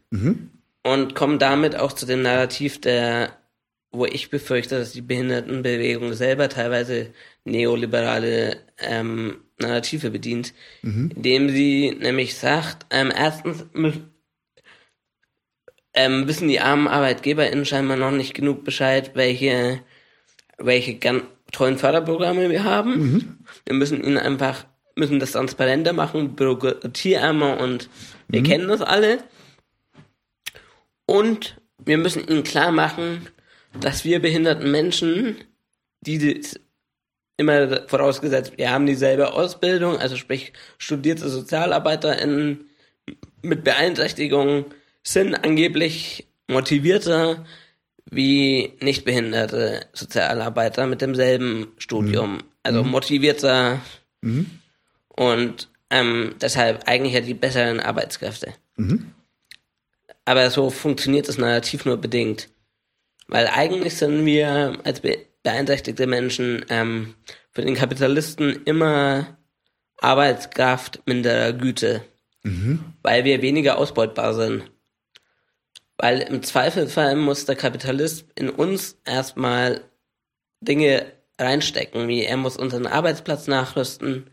Und 0.83 1.13
komme 1.13 1.37
damit 1.37 1.75
auch 1.75 1.91
zu 1.91 2.05
dem 2.05 2.21
Narrativ 2.21 2.79
der, 2.79 3.37
wo 3.91 4.05
ich 4.05 4.29
befürchte, 4.29 4.79
dass 4.79 4.93
die 4.93 5.01
Behindertenbewegung 5.01 6.13
selber 6.13 6.47
teilweise 6.47 7.13
neoliberale 7.43 8.57
ähm, 8.77 9.41
Narrative 9.59 10.11
bedient, 10.11 10.53
indem 11.13 11.49
sie 11.49 11.91
nämlich 11.99 12.35
sagt, 12.35 12.85
ähm, 12.89 13.11
erstens 13.13 13.65
ähm, 15.93 16.27
wissen 16.27 16.47
die 16.47 16.61
armen 16.61 16.87
ArbeitgeberInnen 16.87 17.65
scheinbar 17.65 17.97
noch 17.97 18.11
nicht 18.11 18.33
genug 18.33 18.63
Bescheid, 18.63 19.11
welche, 19.15 19.81
welche 20.57 20.95
ganz 20.95 21.23
tollen 21.51 21.77
Förderprogramme 21.77 22.49
wir 22.49 22.63
haben. 22.63 23.45
Wir 23.65 23.75
müssen 23.75 24.01
ihnen 24.01 24.17
einfach, 24.17 24.65
müssen 24.99 25.19
das 25.19 25.31
transparenter 25.31 25.93
machen, 25.93 26.35
bürokratieärmer 26.35 27.59
und 27.59 27.89
wir 28.27 28.43
kennen 28.43 28.67
das 28.67 28.81
alle. 28.81 29.23
Und 31.05 31.59
wir 31.83 31.97
müssen 31.97 32.27
ihnen 32.27 32.43
klar 32.43 32.71
machen, 32.71 33.27
dass 33.79 34.05
wir 34.05 34.21
behinderten 34.21 34.69
Menschen, 34.69 35.37
die 36.01 36.41
immer 37.37 37.87
vorausgesetzt, 37.87 38.53
wir 38.57 38.69
haben 38.69 38.85
dieselbe 38.85 39.33
Ausbildung, 39.33 39.97
also 39.97 40.17
sprich 40.17 40.53
studierte 40.77 41.29
SozialarbeiterInnen 41.29 42.69
mit 43.41 43.63
Beeinträchtigungen 43.63 44.65
sind 45.03 45.33
angeblich 45.33 46.27
motivierter 46.47 47.45
wie 48.11 48.73
nicht 48.81 49.05
behinderte 49.05 49.85
Sozialarbeiter 49.93 50.87
mit 50.87 51.01
demselben 51.01 51.67
Studium. 51.77 52.39
Also 52.63 52.83
motivierter 52.83 53.79
und 55.19 55.67
ähm, 55.89 56.35
deshalb 56.39 56.87
eigentlich 56.87 57.13
ja 57.13 57.19
die 57.19 57.33
besseren 57.33 57.81
Arbeitskräfte. 57.81 58.53
Aber 60.23 60.49
so 60.49 60.69
funktioniert 60.69 61.27
das 61.27 61.37
Narrativ 61.37 61.83
nur 61.83 61.97
bedingt. 61.97 62.47
Weil 63.27 63.47
eigentlich 63.47 63.95
sind 63.95 64.25
wir 64.25 64.79
als 64.85 65.01
be 65.01 65.17
beeinträchtigte 65.43 66.07
Menschen 66.07 66.65
ähm, 66.69 67.15
für 67.51 67.63
den 67.63 67.75
Kapitalisten 67.75 68.63
immer 68.63 69.37
Arbeitskraft 69.97 71.01
minderer 71.05 71.51
Güte. 71.51 72.01
Weil 73.03 73.25
wir 73.25 73.41
weniger 73.41 73.77
ausbeutbar 73.77 74.33
sind. 74.33 74.71
Weil 75.97 76.21
im 76.21 76.43
Zweifelfall 76.43 77.17
muss 77.17 77.43
der 77.43 77.57
Kapitalist 77.57 78.25
in 78.35 78.49
uns 78.49 78.97
erstmal 79.03 79.81
Dinge 80.61 81.11
reinstecken, 81.37 82.07
wie 82.07 82.23
er 82.23 82.37
muss 82.37 82.55
unseren 82.55 82.87
Arbeitsplatz 82.87 83.47
nachrüsten, 83.47 84.29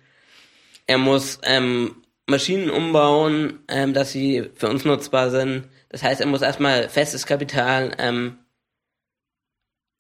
er 0.87 0.99
muss 0.99 1.39
ähm, 1.43 2.03
Maschinen 2.27 2.71
umbauen, 2.71 3.61
ähm, 3.69 3.93
dass 3.95 4.13
sie 4.13 4.51
für 4.55 4.69
uns 4.69 4.85
nutzbar 4.85 5.31
sind. 5.31 5.69
Das 5.89 6.03
heißt, 6.03 6.21
er 6.21 6.27
muss 6.27 6.43
erstmal 6.43 6.89
festes 6.89 7.27
Kapital 7.27 7.95
ähm, 7.99 8.39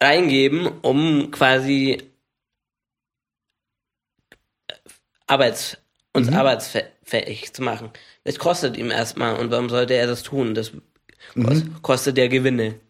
reingeben, 0.02 0.66
um 0.82 1.30
quasi 1.30 2.02
Arbeits, 5.26 5.78
uns 6.12 6.28
arbeitsfähig 6.36 7.52
zu 7.52 7.62
machen. 7.62 7.90
Das 8.24 8.38
kostet 8.38 8.76
ihm 8.76 8.90
erstmal 8.90 9.36
und 9.36 9.50
warum 9.50 9.68
sollte 9.68 9.94
er 9.94 10.06
das 10.06 10.22
tun? 10.22 10.54
Das 10.54 10.72
kos- 11.34 11.64
kostet 11.82 12.18
ja 12.18 12.28
Gewinne. 12.28 12.80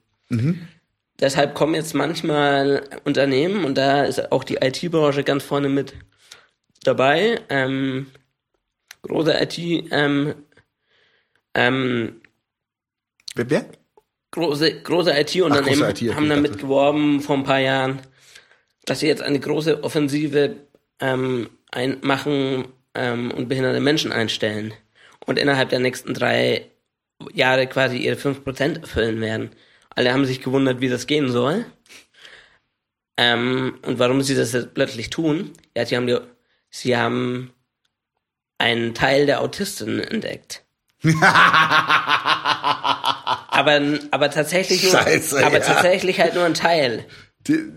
Deshalb 1.18 1.54
kommen 1.54 1.74
jetzt 1.74 1.94
manchmal 1.94 2.82
Unternehmen 3.04 3.64
und 3.64 3.78
da 3.78 4.04
ist 4.04 4.32
auch 4.32 4.44
die 4.44 4.56
IT-Branche 4.56 5.24
ganz 5.24 5.44
vorne 5.44 5.68
mit 5.70 5.94
dabei. 6.86 7.40
Ähm, 7.48 8.08
große 9.02 9.34
IT, 9.40 9.58
ähm, 9.90 10.34
ähm, 11.54 12.20
Wer? 13.34 13.50
wer? 13.50 13.66
große, 14.36 14.82
große 14.82 15.18
IT-Unternehmen 15.18 16.14
haben 16.14 16.28
damit 16.28 16.52
dachte. 16.52 16.62
geworben 16.62 17.20
vor 17.20 17.36
ein 17.36 17.44
paar 17.44 17.58
Jahren, 17.58 18.00
dass 18.84 19.00
sie 19.00 19.08
jetzt 19.08 19.22
eine 19.22 19.40
große 19.40 19.82
Offensive 19.82 20.56
ähm, 21.00 21.50
ein, 21.72 21.98
machen 22.02 22.68
ähm, 22.94 23.30
und 23.32 23.48
behinderte 23.48 23.80
Menschen 23.80 24.12
einstellen 24.12 24.74
und 25.26 25.38
innerhalb 25.38 25.70
der 25.70 25.80
nächsten 25.80 26.14
drei 26.14 26.70
Jahre 27.32 27.66
quasi 27.66 27.96
ihre 27.96 28.16
5% 28.16 28.82
erfüllen 28.82 29.20
werden. 29.20 29.50
Alle 29.90 30.12
haben 30.12 30.26
sich 30.26 30.42
gewundert, 30.42 30.80
wie 30.80 30.88
das 30.88 31.06
gehen 31.06 31.30
soll. 31.30 31.64
Ähm, 33.18 33.78
und 33.86 33.98
warum 33.98 34.20
sie 34.20 34.34
das 34.34 34.52
jetzt 34.52 34.74
plötzlich 34.74 35.08
tun. 35.08 35.52
Ja, 35.74 35.86
sie 35.86 35.96
haben, 35.96 36.06
die, 36.06 36.18
sie 36.80 36.96
haben 36.96 37.52
einen 38.58 38.94
Teil 38.94 39.26
der 39.26 39.40
Autisten 39.40 40.00
entdeckt. 40.00 40.62
aber, 43.50 43.80
aber 44.10 44.30
tatsächlich 44.30 44.82
nur, 44.82 44.92
Scheiße, 44.92 45.44
aber 45.44 45.58
ja. 45.58 45.64
tatsächlich 45.64 46.20
halt 46.20 46.34
nur 46.34 46.44
ein 46.44 46.54
Teil. 46.54 47.04
Die, 47.46 47.70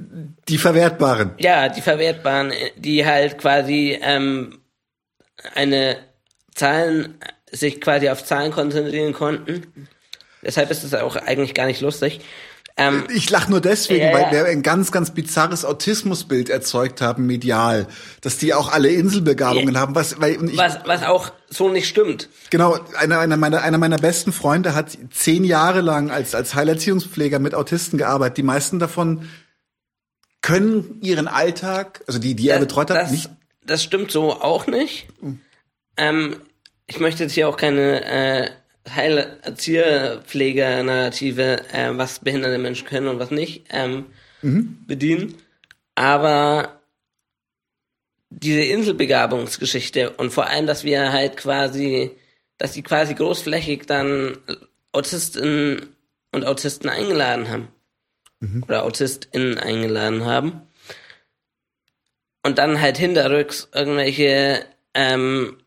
die 0.47 0.57
Verwertbaren. 0.57 1.33
Ja, 1.37 1.69
die 1.69 1.81
verwertbaren, 1.81 2.53
die 2.77 3.05
halt 3.05 3.37
quasi 3.37 3.99
ähm, 4.01 4.61
eine 5.53 5.97
Zahlen, 6.55 7.19
sich 7.51 7.81
quasi 7.81 8.09
auf 8.09 8.23
Zahlen 8.23 8.51
konzentrieren 8.51 9.13
konnten. 9.13 9.87
Deshalb 10.41 10.71
ist 10.71 10.83
es 10.83 10.93
auch 10.93 11.15
eigentlich 11.15 11.53
gar 11.53 11.67
nicht 11.67 11.81
lustig. 11.81 12.21
Ähm, 12.79 13.03
Ich 13.13 13.29
lach 13.29 13.47
nur 13.49 13.61
deswegen, 13.61 14.05
Ja, 14.05 14.13
weil 14.13 14.21
ja. 14.23 14.31
wir 14.31 14.45
ein 14.45 14.63
ganz, 14.63 14.91
ganz 14.91 15.11
bizarres 15.11 15.65
Autismusbild 15.65 16.49
erzeugt 16.49 17.01
haben, 17.01 17.25
medial. 17.27 17.87
Dass 18.21 18.37
die 18.37 18.53
auch 18.53 18.71
alle 18.71 18.89
Inselbegabungen 18.89 19.75
Ja. 19.75 19.81
haben. 19.81 19.93
Was, 19.95 20.19
weil, 20.21 20.43
ich, 20.49 20.57
was, 20.57 20.79
was 20.85 21.03
auch 21.03 21.31
so 21.49 21.69
nicht 21.69 21.87
stimmt. 21.87 22.29
Genau, 22.49 22.79
einer, 22.97 23.19
einer, 23.19 23.37
meiner, 23.37 23.61
einer 23.61 23.77
meiner 23.77 23.97
besten 23.97 24.31
Freunde 24.31 24.73
hat 24.73 24.97
zehn 25.11 25.43
Jahre 25.43 25.81
lang 25.81 26.09
als, 26.09 26.33
als 26.33 26.55
Heilerziehungspfleger 26.55 27.39
mit 27.39 27.53
Autisten 27.53 27.97
gearbeitet. 27.97 28.37
Die 28.37 28.43
meisten 28.43 28.79
davon 28.79 29.27
können 30.41 30.99
ihren 31.01 31.27
Alltag, 31.27 32.01
also 32.07 32.17
die, 32.19 32.35
die 32.35 32.49
er 32.49 32.59
betreut 32.59 32.89
hat, 32.89 32.97
das, 32.97 33.11
nicht. 33.11 33.29
Das 33.65 33.83
stimmt 33.83 34.09
so 34.11 34.31
auch 34.41 34.67
nicht. 34.67 35.07
Ähm, 35.97 36.37
ich 36.87 36.99
möchte 36.99 37.23
jetzt 37.23 37.33
hier 37.33 37.49
auch 37.49 37.57
keine 37.57 38.05
äh, 38.05 38.49
Heilerzieherpfleger-Narrative, 38.87 41.73
äh, 41.73 41.97
was 41.97 42.19
behinderte 42.19 42.57
Menschen 42.57 42.87
können 42.87 43.07
und 43.07 43.19
was 43.19 43.31
nicht, 43.31 43.65
ähm, 43.71 44.07
bedienen. 44.87 45.35
Aber 45.95 46.81
diese 48.29 48.61
Inselbegabungsgeschichte 48.61 50.11
und 50.11 50.31
vor 50.31 50.47
allem, 50.47 50.67
dass 50.67 50.83
wir 50.83 51.11
halt 51.11 51.37
quasi, 51.37 52.11
dass 52.57 52.73
die 52.73 52.83
quasi 52.83 53.15
großflächig 53.15 53.85
dann 53.85 54.37
Autistinnen 54.91 55.95
und 56.31 56.45
Autisten 56.45 56.89
eingeladen 56.89 57.49
haben. 57.49 57.67
Oder 58.63 58.85
AutistInnen 58.85 59.57
eingeladen 59.57 60.25
haben. 60.25 60.61
Und 62.43 62.57
dann 62.57 62.79
halt 62.79 62.97
hinterrücks 62.97 63.67
irgendwelche, 63.73 64.65
ähm, 64.93 65.57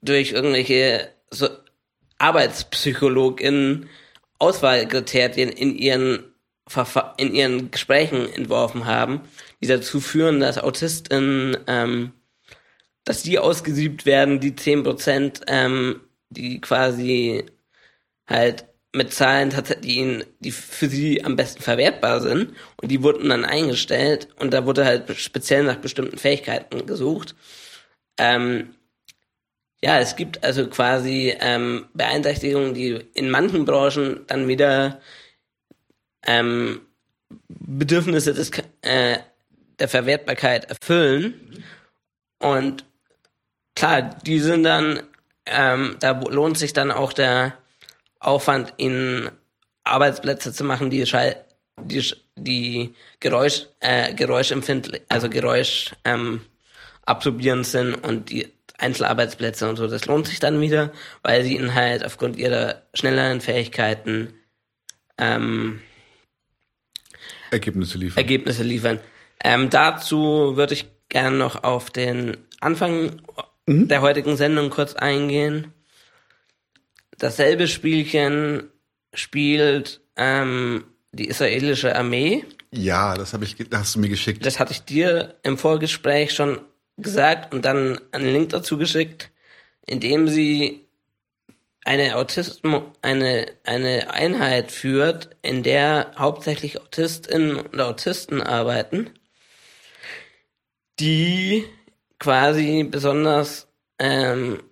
durch 0.00 0.32
irgendwelche 0.32 1.10
so 1.30 1.48
ArbeitspsychologInnen 2.18 3.88
Auswahlkriterien 4.38 5.50
in 5.50 5.76
ihren 5.76 6.24
in 7.16 7.34
ihren 7.34 7.70
Gesprächen 7.70 8.30
entworfen 8.34 8.84
haben, 8.84 9.22
die 9.62 9.66
dazu 9.66 10.00
führen, 10.00 10.38
dass 10.40 10.58
AutistInnen, 10.58 11.56
ähm, 11.66 12.12
dass 13.04 13.22
die 13.22 13.38
ausgesiebt 13.38 14.04
werden, 14.04 14.38
die 14.38 14.54
10%, 14.54 15.40
ähm, 15.46 16.02
die 16.28 16.60
quasi 16.60 17.46
halt 18.26 18.66
mit 18.94 19.14
Zahlen, 19.14 19.50
tats- 19.50 19.80
die 19.80 19.96
ihnen, 19.96 20.24
die 20.40 20.50
für 20.50 20.88
sie 20.88 21.24
am 21.24 21.36
besten 21.36 21.62
verwertbar 21.62 22.20
sind. 22.20 22.52
Und 22.82 22.90
die 22.90 23.02
wurden 23.02 23.30
dann 23.30 23.44
eingestellt 23.46 24.28
und 24.38 24.52
da 24.52 24.66
wurde 24.66 24.84
halt 24.84 25.14
speziell 25.16 25.64
nach 25.64 25.76
bestimmten 25.76 26.18
Fähigkeiten 26.18 26.86
gesucht. 26.86 27.34
Ähm, 28.18 28.74
ja, 29.80 30.00
es 30.00 30.16
gibt 30.16 30.44
also 30.44 30.66
quasi 30.68 31.34
ähm, 31.40 31.86
Beeinträchtigungen, 31.94 32.74
die 32.74 33.04
in 33.14 33.30
manchen 33.30 33.64
Branchen 33.64 34.24
dann 34.26 34.48
wieder 34.48 35.00
ähm, 36.26 36.80
Bedürfnisse 37.48 38.34
des, 38.34 38.50
äh, 38.82 39.18
der 39.78 39.88
Verwertbarkeit 39.88 40.64
erfüllen. 40.64 41.64
Und 42.40 42.84
klar, 43.76 44.02
die 44.26 44.40
sind 44.40 44.64
dann, 44.64 45.02
ähm, 45.46 45.96
da 46.00 46.12
lohnt 46.12 46.58
sich 46.58 46.72
dann 46.72 46.90
auch 46.90 47.12
der 47.12 47.56
Aufwand, 48.18 48.74
ihnen 48.78 49.30
Arbeitsplätze 49.84 50.52
zu 50.52 50.64
machen, 50.64 50.90
die 50.90 51.06
Schall, 51.06 51.44
die, 51.80 52.04
die 52.34 52.94
Geräusch, 53.20 53.66
äh, 53.78 54.12
Geräuschempfindlich, 54.14 55.02
also 55.08 55.30
Geräusch 55.30 55.92
ähm, 56.04 56.40
absorbierend 57.06 57.64
sind 57.64 57.94
und 57.94 58.30
die 58.30 58.52
Einzelarbeitsplätze 58.78 59.68
und 59.68 59.76
so, 59.76 59.86
das 59.88 60.06
lohnt 60.06 60.26
sich 60.26 60.40
dann 60.40 60.60
wieder, 60.60 60.92
weil 61.22 61.44
sie 61.44 61.56
ihnen 61.56 61.74
halt 61.74 62.04
aufgrund 62.04 62.36
ihrer 62.36 62.82
schnelleren 62.94 63.40
Fähigkeiten 63.40 64.32
ähm, 65.18 65.80
Ergebnisse 67.50 67.98
liefern. 67.98 68.18
Ergebnisse 68.18 68.62
liefern. 68.62 69.00
Ähm, 69.42 69.70
dazu 69.70 70.56
würde 70.56 70.74
ich 70.74 70.86
gerne 71.08 71.36
noch 71.36 71.64
auf 71.64 71.90
den 71.90 72.36
Anfang 72.60 73.22
der 73.66 74.00
heutigen 74.00 74.36
Sendung 74.36 74.70
kurz 74.70 74.94
eingehen. 74.94 75.72
Dasselbe 77.18 77.66
Spielchen 77.66 78.70
spielt 79.12 80.00
ähm, 80.16 80.84
die 81.12 81.28
israelische 81.28 81.96
Armee. 81.96 82.44
ja, 82.70 83.14
das 83.14 83.32
habe 83.32 83.44
ich, 83.44 83.56
hast 83.72 83.94
du 83.94 84.00
mir 84.00 84.08
geschickt. 84.08 84.44
Das 84.44 84.60
hatte 84.60 84.72
ich 84.72 84.82
dir 84.82 85.36
im 85.42 85.58
Vorgespräch 85.58 86.34
schon 86.34 86.60
gesagt 86.98 87.54
und 87.54 87.64
dann 87.64 88.00
einen 88.12 88.32
Link 88.32 88.50
dazu 88.50 88.76
geschickt, 88.76 89.30
in 89.86 90.00
dem 90.00 90.28
sie 90.28 90.86
eine 91.84 92.16
Autismo, 92.16 92.92
eine, 93.00 93.46
eine 93.64 94.10
Einheit 94.12 94.70
führt, 94.70 95.30
in 95.40 95.62
der 95.62 96.12
hauptsächlich 96.18 96.80
Autistinnen 96.80 97.56
und 97.56 97.80
Autisten 97.80 98.42
arbeiten, 98.42 99.10
die 101.00 101.64
quasi 102.18 102.84
besonders 102.84 103.68
ähm, 103.98 104.62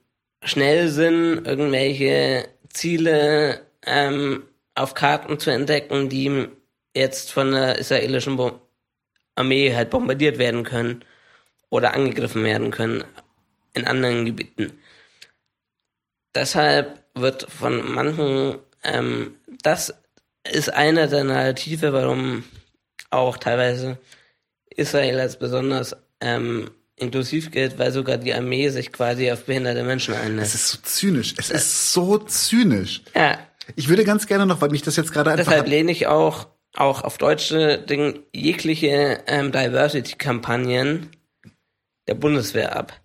schnell 0.42 0.88
sind, 0.88 1.46
irgendwelche 1.46 2.48
Ziele 2.68 3.62
ähm, 3.86 4.42
auf 4.74 4.94
Karten 4.94 5.38
zu 5.38 5.50
entdecken, 5.50 6.08
die 6.08 6.48
jetzt 6.94 7.32
von 7.32 7.52
der 7.52 7.78
israelischen 7.78 8.38
Armee 9.36 9.74
halt 9.74 9.90
bombardiert 9.90 10.38
werden 10.38 10.64
können 10.64 11.04
oder 11.70 11.94
angegriffen 11.94 12.44
werden 12.44 12.70
können 12.70 13.04
in 13.74 13.86
anderen 13.86 14.24
Gebieten. 14.24 14.72
Deshalb 16.34 17.02
wird 17.14 17.50
von 17.50 17.92
manchen, 17.92 18.58
ähm, 18.84 19.34
das 19.62 19.94
ist 20.50 20.72
einer 20.72 21.06
der 21.06 21.24
Narrative, 21.24 21.92
warum 21.92 22.44
auch 23.10 23.36
teilweise 23.38 23.98
Israel 24.74 25.20
als 25.20 25.38
besonders 25.38 25.96
ähm, 26.20 26.70
inklusiv 26.96 27.50
gilt, 27.50 27.78
weil 27.78 27.90
sogar 27.92 28.18
die 28.18 28.34
Armee 28.34 28.68
sich 28.68 28.92
quasi 28.92 29.30
auf 29.30 29.44
behinderte 29.44 29.82
Menschen 29.82 30.14
Es 30.14 30.20
einlässt. 30.20 30.54
ist 30.54 30.68
so 30.68 30.78
zynisch. 30.82 31.34
Es 31.38 31.50
ist 31.50 31.92
so 31.92 32.18
zynisch. 32.18 33.02
Ja, 33.14 33.38
Ich 33.74 33.88
würde 33.88 34.04
ganz 34.04 34.26
gerne 34.26 34.46
noch, 34.46 34.60
weil 34.60 34.70
mich 34.70 34.82
das 34.82 34.96
jetzt 34.96 35.12
gerade 35.12 35.30
einfach. 35.32 35.44
deshalb 35.46 35.68
lehne 35.68 35.90
ich 35.92 36.06
auch, 36.06 36.48
auch 36.76 37.02
auf 37.02 37.18
deutsche 37.18 37.78
Ding, 37.78 38.20
jegliche 38.34 39.22
ähm, 39.26 39.52
Diversity-Kampagnen 39.52 41.10
der 42.06 42.14
Bundeswehr 42.14 42.76
ab. 42.76 43.00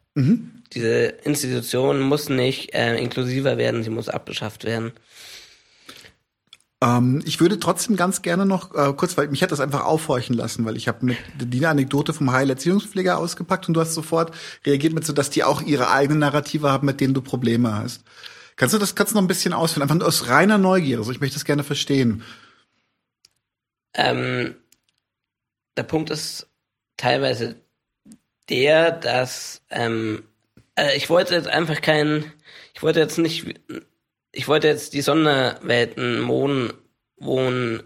Diese 0.73 1.06
Institution 1.23 1.99
muss 2.02 2.30
nicht 2.30 2.73
äh, 2.73 2.98
inklusiver 2.98 3.57
werden, 3.57 3.84
sie 3.84 3.90
muss 3.90 4.10
abgeschafft 4.10 4.65
werden. 4.65 4.91
Ähm, 6.82 7.22
ich 7.26 7.40
würde 7.40 7.60
trotzdem 7.60 7.95
ganz 7.95 8.22
gerne 8.22 8.45
noch 8.45 8.73
äh, 8.76 8.94
kurz, 8.94 9.18
weil 9.18 9.28
mich 9.28 9.44
hat 9.44 9.52
das 9.52 9.60
einfach 9.60 9.86
aufhorchen 9.86 10.36
lassen, 10.36 10.65
weil 10.65 10.76
ich 10.76 10.88
habe 10.88 11.06
mit 11.06 11.18
die 11.40 11.65
Anekdote 11.65 12.14
vom 12.14 12.32
Heilerziehungspfleger 12.32 13.18
ausgepackt 13.18 13.68
und 13.68 13.76
du 13.76 13.82
hast 13.82 13.94
sofort 13.94 14.34
reagiert 14.65 14.94
mit 14.94 15.06
so, 15.06 15.14
dass 15.14 15.30
die 15.30 15.44
auch 15.44 15.61
ihre 15.61 15.91
eigenen 15.91 16.19
Narrative 16.19 16.72
haben, 16.72 16.88
mit 16.88 16.99
denen 16.99 17.14
du 17.14 17.22
Probleme 17.22 17.73
hast. 17.76 18.03
Kannst 18.56 18.73
du 18.73 18.80
das 18.80 18.95
kannst 18.95 19.14
du 19.14 19.15
noch 19.15 19.23
ein 19.23 19.28
bisschen 19.28 19.53
ausführen? 19.53 19.84
Einfach 19.84 19.95
nur 19.95 20.07
aus 20.07 20.28
reiner 20.28 20.57
Neugier. 20.57 21.03
So, 21.03 21.11
ich 21.11 21.22
möchte 21.22 21.36
das 21.36 21.45
gerne 21.45 21.64
verstehen. 21.64 22.23
Ähm, 23.94 24.56
der 25.78 25.84
Punkt 25.84 26.10
ist 26.10 26.48
teilweise 26.98 27.56
der, 28.52 28.91
dass 28.91 29.61
ähm, 29.72 30.23
äh, 30.76 30.95
ich 30.95 31.10
wollte 31.10 31.34
jetzt 31.34 31.48
einfach 31.48 31.82
keinen, 31.82 32.32
ich 32.76 32.84
wollte 32.84 32.99
jetzt 32.99 33.18
nicht, 33.18 33.45
ich 34.32 34.48
wollte 34.48 34.68
jetzt 34.68 34.94
die 34.94 35.02
Sonderwelten 35.02 36.28
Wohn, 36.28 36.72
Wohn 37.18 37.82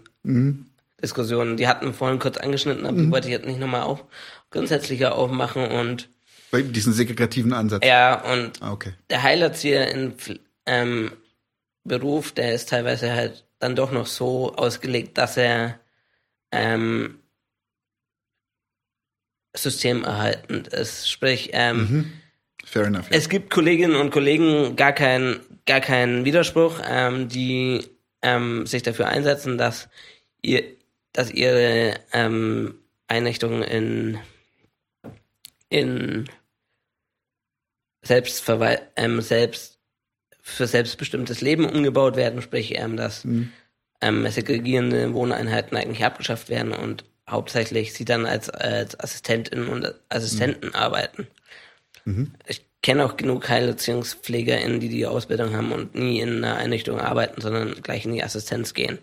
Diskussionen, 1.02 1.56
die 1.56 1.68
hatten 1.68 1.86
wir 1.86 1.94
vorhin 1.94 2.18
kurz 2.18 2.36
angeschnitten, 2.36 2.84
aber 2.86 2.96
die 2.96 3.10
wollte 3.10 3.28
ich 3.28 3.32
jetzt 3.32 3.46
nicht 3.46 3.60
nochmal 3.60 3.82
auf 3.82 4.04
grundsätzlicher 4.50 5.14
aufmachen 5.14 5.66
und 5.70 6.08
Bei 6.50 6.62
diesen 6.62 6.92
segregativen 6.92 7.52
Ansatz. 7.52 7.84
ja 7.86 8.22
und 8.32 8.60
Ah, 8.62 8.72
okay. 8.72 8.94
der 9.10 9.22
Heilerzieher 9.22 9.88
in 9.92 10.14
ähm, 10.66 11.12
Beruf, 11.84 12.32
der 12.32 12.54
ist 12.54 12.68
teilweise 12.70 13.12
halt 13.12 13.46
dann 13.60 13.76
doch 13.76 13.92
noch 13.92 14.06
so 14.06 14.54
ausgelegt, 14.56 15.16
dass 15.18 15.36
er 15.36 15.78
ähm, 16.50 17.20
systemerhaltend 19.56 20.68
ist. 20.68 21.10
Sprich, 21.10 21.50
ähm, 21.52 22.12
Fair 22.64 22.86
enough. 22.86 23.10
Ja. 23.10 23.16
es 23.16 23.28
gibt 23.28 23.50
Kolleginnen 23.50 23.96
und 23.96 24.10
Kollegen 24.10 24.76
gar 24.76 24.92
keinen 24.92 25.40
gar 25.66 25.80
keinen 25.80 26.24
Widerspruch, 26.24 26.80
ähm, 26.88 27.28
die 27.28 27.84
ähm, 28.22 28.66
sich 28.66 28.82
dafür 28.82 29.08
einsetzen, 29.08 29.58
dass 29.58 29.88
ihr, 30.42 30.64
dass 31.12 31.30
ihre 31.30 31.94
ähm, 32.12 32.74
Einrichtungen 33.08 33.62
in 33.62 34.18
in 35.68 36.28
Selbstverwal 38.02 38.80
ähm, 38.96 39.20
selbst 39.20 39.78
für 40.40 40.66
selbstbestimmtes 40.66 41.40
Leben 41.40 41.68
umgebaut 41.68 42.16
werden, 42.16 42.40
sprich, 42.40 42.78
ähm, 42.78 42.96
dass 42.96 43.24
ähm, 44.00 44.28
segregierende 44.28 45.12
Wohneinheiten 45.12 45.76
eigentlich 45.76 46.04
abgeschafft 46.04 46.48
werden 46.48 46.72
und 46.72 47.04
hauptsächlich 47.28 47.92
sie 47.92 48.04
dann 48.04 48.26
als, 48.26 48.50
als 48.50 48.98
Assistentinnen 48.98 49.68
und 49.68 49.94
Assistenten 50.08 50.74
arbeiten. 50.74 51.26
Ich 52.46 52.64
kenne 52.82 53.04
auch 53.04 53.16
genug 53.16 53.48
HeilerziehungspflegerInnen, 53.48 54.78
die 54.78 54.88
die 54.88 55.06
Ausbildung 55.06 55.56
haben 55.56 55.72
und 55.72 55.94
nie 55.94 56.20
in 56.20 56.44
einer 56.44 56.56
Einrichtung 56.56 57.00
arbeiten, 57.00 57.40
sondern 57.40 57.82
gleich 57.82 58.04
in 58.04 58.12
die 58.12 58.22
Assistenz 58.22 58.74
gehen. 58.74 58.98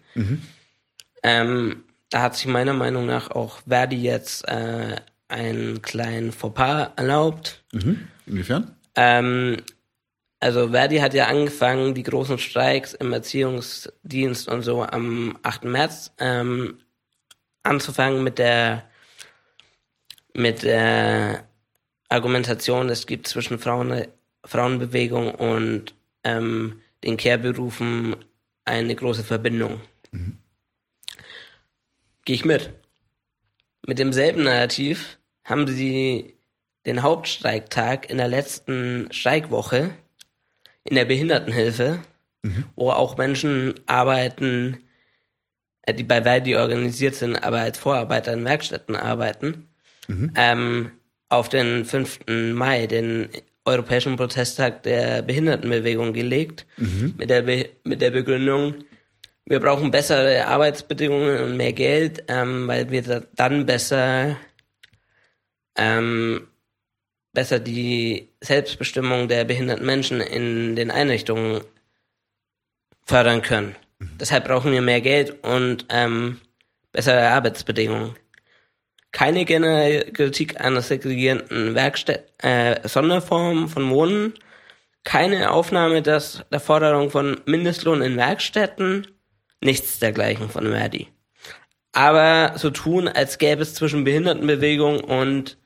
Ähm, 1.23 1.83
da 2.09 2.21
hat 2.21 2.35
sich 2.35 2.45
meiner 2.45 2.73
Meinung 2.73 3.05
nach 3.05 3.31
auch 3.31 3.59
Verdi 3.67 4.01
jetzt 4.01 4.47
äh, 4.47 4.95
einen 5.27 5.81
kleinen 5.81 6.31
Fauxpas 6.31 6.91
erlaubt. 6.95 7.63
Inwiefern? 8.25 8.75
Ähm, 8.95 9.57
also 10.39 10.69
Verdi 10.69 10.97
hat 10.97 11.13
ja 11.13 11.27
angefangen, 11.27 11.93
die 11.95 12.03
großen 12.03 12.37
Streiks 12.37 12.93
im 12.93 13.11
Erziehungsdienst 13.13 14.47
und 14.47 14.61
so 14.61 14.83
am 14.83 15.37
8. 15.41 15.63
März 15.65 16.11
ähm, 16.19 16.77
anzufangen 17.63 18.23
mit 18.23 18.37
der 18.37 18.83
mit 20.35 20.63
der 20.63 21.47
Argumentation, 22.09 22.89
es 22.89 23.05
gibt 23.05 23.27
zwischen 23.27 23.59
Frauen, 23.59 24.07
Frauenbewegung 24.45 25.33
und 25.35 25.93
ähm, 26.23 26.81
den 27.03 27.17
Care-Berufen 27.17 28.15
eine 28.65 28.95
große 28.95 29.23
Verbindung. 29.23 29.81
Mhm. 30.11 30.37
Gehe 32.25 32.35
ich 32.35 32.45
mit. 32.45 32.71
Mit 33.85 33.99
demselben 33.99 34.43
Narrativ 34.43 35.19
haben 35.43 35.67
sie 35.67 36.37
den 36.85 37.01
Hauptstreiktag 37.01 38.09
in 38.09 38.17
der 38.17 38.27
letzten 38.27 39.11
Streikwoche 39.11 39.91
in 40.83 40.95
der 40.95 41.05
Behindertenhilfe, 41.05 41.99
mhm. 42.41 42.65
wo 42.75 42.91
auch 42.91 43.17
Menschen 43.17 43.73
arbeiten, 43.85 44.83
die 45.89 46.03
bei 46.03 46.23
Verdi 46.23 46.55
organisiert 46.55 47.15
sind, 47.15 47.35
aber 47.35 47.59
als 47.59 47.77
Vorarbeiter 47.77 48.33
in 48.33 48.45
Werkstätten 48.45 48.95
arbeiten, 48.95 49.67
mhm. 50.07 50.31
ähm, 50.35 50.91
auf 51.29 51.49
den 51.49 51.85
5. 51.85 52.21
Mai, 52.53 52.87
den 52.87 53.29
Europäischen 53.65 54.15
Protesttag 54.15 54.83
der 54.83 55.21
Behindertenbewegung 55.21 56.13
gelegt, 56.13 56.65
mhm. 56.77 57.15
mit, 57.17 57.29
der 57.29 57.41
Be 57.43 57.69
mit 57.83 58.01
der 58.01 58.11
Begründung, 58.11 58.75
wir 59.45 59.59
brauchen 59.59 59.91
bessere 59.91 60.47
Arbeitsbedingungen 60.47 61.43
und 61.43 61.57
mehr 61.57 61.73
Geld, 61.73 62.23
ähm, 62.27 62.67
weil 62.67 62.89
wir 62.91 63.27
dann 63.35 63.65
besser 63.65 64.37
ähm, 65.75 66.47
besser 67.33 67.59
die 67.59 68.29
Selbstbestimmung 68.41 69.27
der 69.27 69.43
behinderten 69.43 69.85
Menschen 69.85 70.21
in 70.21 70.75
den 70.75 70.91
Einrichtungen 70.91 71.61
fördern 73.05 73.41
können. 73.41 73.75
Deshalb 74.19 74.45
brauchen 74.45 74.71
wir 74.71 74.81
mehr 74.81 75.01
Geld 75.01 75.43
und 75.43 75.85
ähm, 75.89 76.39
bessere 76.91 77.29
Arbeitsbedingungen. 77.29 78.15
Keine 79.11 79.45
generelle 79.45 80.11
Kritik 80.11 80.59
einer 80.59 80.81
segregierenden 80.81 81.75
Werkstatt, 81.75 82.33
äh, 82.39 82.87
Sonderform 82.87 83.69
von 83.69 83.89
Wohnen, 83.89 84.33
keine 85.03 85.51
Aufnahme 85.51 86.01
des, 86.01 86.43
der 86.51 86.59
Forderung 86.59 87.11
von 87.11 87.41
Mindestlohn 87.45 88.01
in 88.01 88.17
Werkstätten, 88.17 89.07
nichts 89.61 89.99
dergleichen 89.99 90.49
von 90.49 90.71
Verdi. 90.71 91.09
Aber 91.91 92.57
so 92.57 92.71
tun, 92.71 93.07
als 93.07 93.37
gäbe 93.37 93.61
es 93.61 93.75
zwischen 93.75 94.03
Behindertenbewegung 94.03 95.01
und 95.01 95.57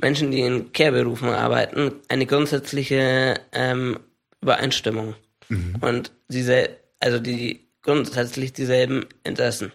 Menschen, 0.00 0.30
die 0.30 0.40
in 0.40 0.72
Care-Berufen 0.72 1.30
arbeiten, 1.30 1.92
eine 2.08 2.26
grundsätzliche 2.26 3.40
ähm, 3.52 3.98
Übereinstimmung. 4.40 5.16
Mhm. 5.48 5.76
Und 5.80 6.12
diese, 6.28 6.70
also 7.00 7.18
die 7.18 7.68
grundsätzlich 7.82 8.52
dieselben 8.52 9.06
Interessen. 9.24 9.72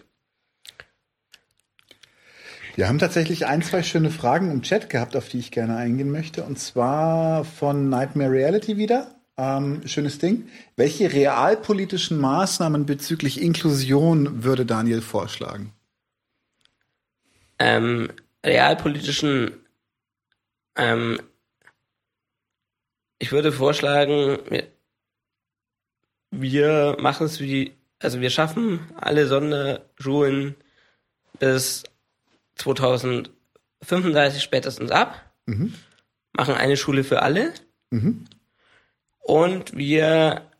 Wir 2.76 2.88
haben 2.88 2.98
tatsächlich 2.98 3.46
ein, 3.46 3.62
zwei 3.62 3.82
schöne 3.82 4.10
Fragen 4.10 4.50
im 4.50 4.62
Chat 4.62 4.90
gehabt, 4.90 5.16
auf 5.16 5.28
die 5.28 5.38
ich 5.38 5.52
gerne 5.52 5.76
eingehen 5.76 6.10
möchte. 6.10 6.42
Und 6.42 6.58
zwar 6.58 7.44
von 7.44 7.88
Nightmare 7.88 8.30
Reality 8.30 8.76
wieder. 8.76 9.14
Ähm, 9.36 9.86
schönes 9.86 10.18
Ding. 10.18 10.48
Welche 10.76 11.12
realpolitischen 11.12 12.18
Maßnahmen 12.18 12.86
bezüglich 12.86 13.40
Inklusion 13.40 14.42
würde 14.44 14.66
Daniel 14.66 15.02
vorschlagen? 15.02 15.72
Ähm, 17.60 18.10
realpolitischen 18.44 19.64
ähm, 20.76 21.20
ich 23.18 23.32
würde 23.32 23.52
vorschlagen, 23.52 24.38
wir, 24.48 24.66
wir 26.40 26.96
machen 27.00 27.26
es 27.26 27.40
wie, 27.40 27.74
also 28.00 28.20
wir 28.20 28.30
schaffen 28.30 28.80
alle 28.96 29.26
Sonderschulen 29.26 30.54
bis 31.38 31.84
2035 32.56 34.42
spätestens 34.42 34.90
ab, 34.90 35.32
mhm. 35.46 35.74
machen 36.32 36.54
eine 36.54 36.76
Schule 36.76 37.04
für 37.04 37.22
alle 37.22 37.52
mhm. 37.90 38.24
und 39.20 39.76
wir 39.76 40.50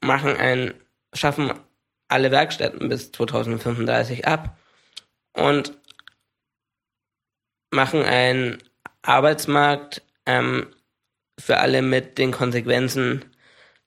machen 0.00 0.36
ein, 0.36 0.74
schaffen 1.12 1.52
alle 2.08 2.30
Werkstätten 2.30 2.88
bis 2.88 3.12
2035 3.12 4.26
ab 4.26 4.58
und 5.32 5.72
machen 7.70 8.02
ein 8.02 8.58
Arbeitsmarkt 9.02 10.02
ähm, 10.26 10.66
für 11.38 11.58
alle 11.58 11.82
mit 11.82 12.18
den 12.18 12.30
Konsequenzen, 12.30 13.24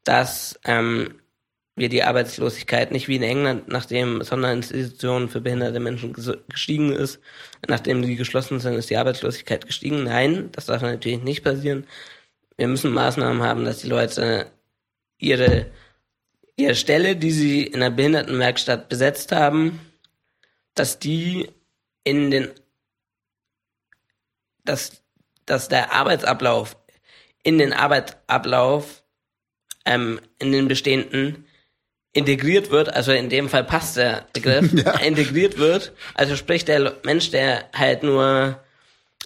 dass 0.03 0.59
ähm, 0.65 1.21
wir 1.75 1.89
die 1.89 2.03
Arbeitslosigkeit 2.03 2.91
nicht 2.91 3.07
wie 3.07 3.17
in 3.17 3.23
England, 3.23 3.67
nachdem 3.67 4.21
Sonderinstitutionen 4.23 5.29
für 5.29 5.41
behinderte 5.41 5.79
Menschen 5.79 6.13
gestiegen 6.47 6.93
ist, 6.93 7.19
nachdem 7.67 8.01
die 8.01 8.15
geschlossen 8.15 8.59
sind, 8.59 8.75
ist 8.75 8.89
die 8.89 8.97
Arbeitslosigkeit 8.97 9.65
gestiegen. 9.65 10.03
Nein, 10.03 10.51
das 10.53 10.67
darf 10.67 10.81
natürlich 10.81 11.21
nicht 11.21 11.43
passieren. 11.43 11.85
Wir 12.57 12.67
müssen 12.67 12.93
Maßnahmen 12.93 13.43
haben, 13.43 13.65
dass 13.65 13.79
die 13.79 13.89
Leute 13.89 14.51
ihre, 15.17 15.65
ihre 16.55 16.75
Stelle, 16.75 17.17
die 17.17 17.31
sie 17.31 17.63
in 17.63 17.81
der 17.81 17.89
Behindertenwerkstatt 17.89 18.87
besetzt 18.87 19.33
haben, 19.33 19.79
dass 20.75 20.99
die 20.99 21.49
in 22.05 22.31
den, 22.31 22.51
dass 24.63 25.01
dass 25.45 25.67
der 25.67 25.93
Arbeitsablauf 25.93 26.77
in 27.43 27.57
den 27.57 27.73
Arbeitsablauf, 27.73 29.03
ähm, 29.85 30.19
in 30.39 30.51
den 30.51 30.67
bestehenden 30.67 31.44
integriert 32.15 32.71
wird, 32.71 32.93
also 32.93 33.11
in 33.11 33.29
dem 33.29 33.49
Fall 33.49 33.63
passt 33.63 33.97
der 33.97 34.25
Begriff, 34.33 34.73
ja. 34.85 34.93
integriert 34.99 35.57
wird, 35.57 35.93
also 36.15 36.35
sprich 36.35 36.65
der 36.65 36.95
Mensch, 37.03 37.29
der 37.29 37.65
halt 37.73 38.01
nur 38.01 38.59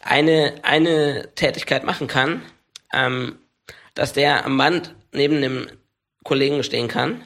eine, 0.02 0.56
eine 0.64 1.30
Tätigkeit 1.36 1.86
machen 1.86 2.08
kann, 2.08 2.42
ähm, 2.94 3.38
dass 3.94 4.14
der 4.14 4.46
am 4.46 4.58
Band 4.58 4.96
neben 5.14 5.42
dem 5.42 5.68
Kollegen 6.24 6.64
stehen 6.64 6.88
kann, 6.88 7.24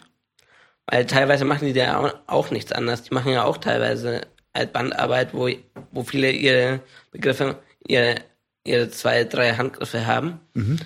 weil 0.85 1.05
teilweise 1.05 1.45
machen 1.45 1.65
die 1.65 1.73
da 1.73 2.21
auch, 2.27 2.51
nichts 2.51 2.71
anderes, 2.71 3.03
die 3.03 3.13
machen 3.13 3.31
ja 3.31 3.43
auch 3.43 3.57
teilweise 3.57 4.21
halt 4.53 4.73
Bandarbeit, 4.73 5.33
wo, 5.33 5.49
wo 5.91 6.03
viele 6.03 6.29
ihre 6.31 6.81
Begriffe, 7.11 7.57
ihre 7.87 8.17
ihre 8.63 8.89
zwei, 8.89 9.23
drei 9.23 9.53
Handgriffe 9.53 10.05
haben. 10.05 10.39
Mhm. 10.53 10.79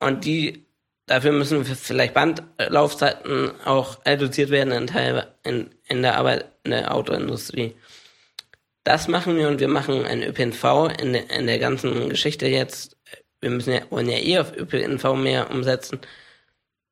Und 0.00 0.24
die, 0.24 0.65
dafür 1.06 1.32
müssen 1.32 1.64
vielleicht 1.64 2.14
Bandlaufzeiten 2.14 3.52
auch 3.64 4.04
reduziert 4.04 4.50
werden 4.50 4.72
in, 4.72 4.86
Teil, 4.86 5.26
in, 5.44 5.70
in 5.88 6.02
der 6.02 6.16
Arbeit, 6.18 6.46
in 6.64 6.72
der 6.72 6.94
Autoindustrie. 6.94 7.74
Das 8.84 9.08
machen 9.08 9.36
wir 9.36 9.48
und 9.48 9.58
wir 9.58 9.68
machen 9.68 10.04
ein 10.04 10.22
ÖPNV 10.22 10.90
in, 11.00 11.12
de, 11.12 11.22
in 11.36 11.46
der 11.46 11.58
ganzen 11.58 12.08
Geschichte 12.08 12.46
jetzt. 12.46 12.96
Wir 13.40 13.50
müssen 13.50 13.72
ja, 13.72 13.80
wollen 13.90 14.08
ja 14.08 14.18
eh 14.18 14.38
auf 14.38 14.56
ÖPNV 14.56 15.14
mehr 15.14 15.50
umsetzen, 15.50 16.00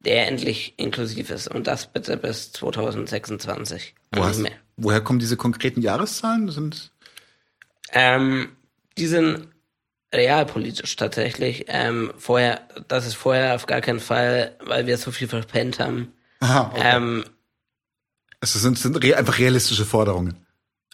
der 0.01 0.27
endlich 0.27 0.75
inklusiv 0.77 1.31
ist. 1.31 1.49
Und 1.49 1.67
das 1.67 1.93
bitte 1.93 2.17
bis 2.17 2.53
2026. 2.53 3.95
Wo 4.13 4.25
hast, 4.25 4.43
woher 4.77 5.01
kommen 5.01 5.19
diese 5.19 5.37
konkreten 5.37 5.83
Jahreszahlen? 5.83 6.51
Sind 6.51 6.91
ähm, 7.93 8.57
die 8.99 9.07
sind 9.07 9.49
realpolitisch 10.15 10.97
tatsächlich. 10.97 11.67
Ähm, 11.69 12.13
vorher, 12.17 12.63
das 12.89 13.07
ist 13.07 13.15
vorher 13.15 13.55
auf 13.55 13.67
gar 13.67 13.81
keinen 13.81 14.01
Fall, 14.01 14.57
weil 14.65 14.87
wir 14.87 14.97
so 14.97 15.11
viel 15.11 15.29
verpennt 15.29 15.79
haben. 15.79 16.13
Aha, 16.41 16.71
okay. 16.73 16.97
ähm, 16.97 17.25
es 18.41 18.53
sind, 18.53 18.79
sind 18.79 19.03
re 19.03 19.17
einfach 19.17 19.39
realistische 19.39 19.85
Forderungen. 19.85 20.47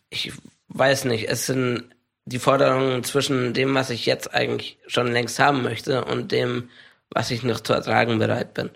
Ich 0.09 0.32
weiß 0.68 1.05
nicht. 1.05 1.28
Es 1.28 1.47
sind 1.47 1.84
die 2.24 2.38
Forderungen 2.38 3.02
zwischen 3.05 3.55
dem, 3.55 3.74
was 3.74 3.90
ich 3.90 4.06
jetzt 4.06 4.32
eigentlich 4.32 4.78
schon 4.86 5.12
längst 5.12 5.38
haben 5.38 5.62
möchte 5.62 6.05
und 6.05 6.32
dem, 6.32 6.70
was 7.10 7.30
ich 7.30 7.42
noch 7.42 7.60
zu 7.60 7.72
ertragen 7.72 8.18
bereit 8.18 8.55
bin. 8.55 8.70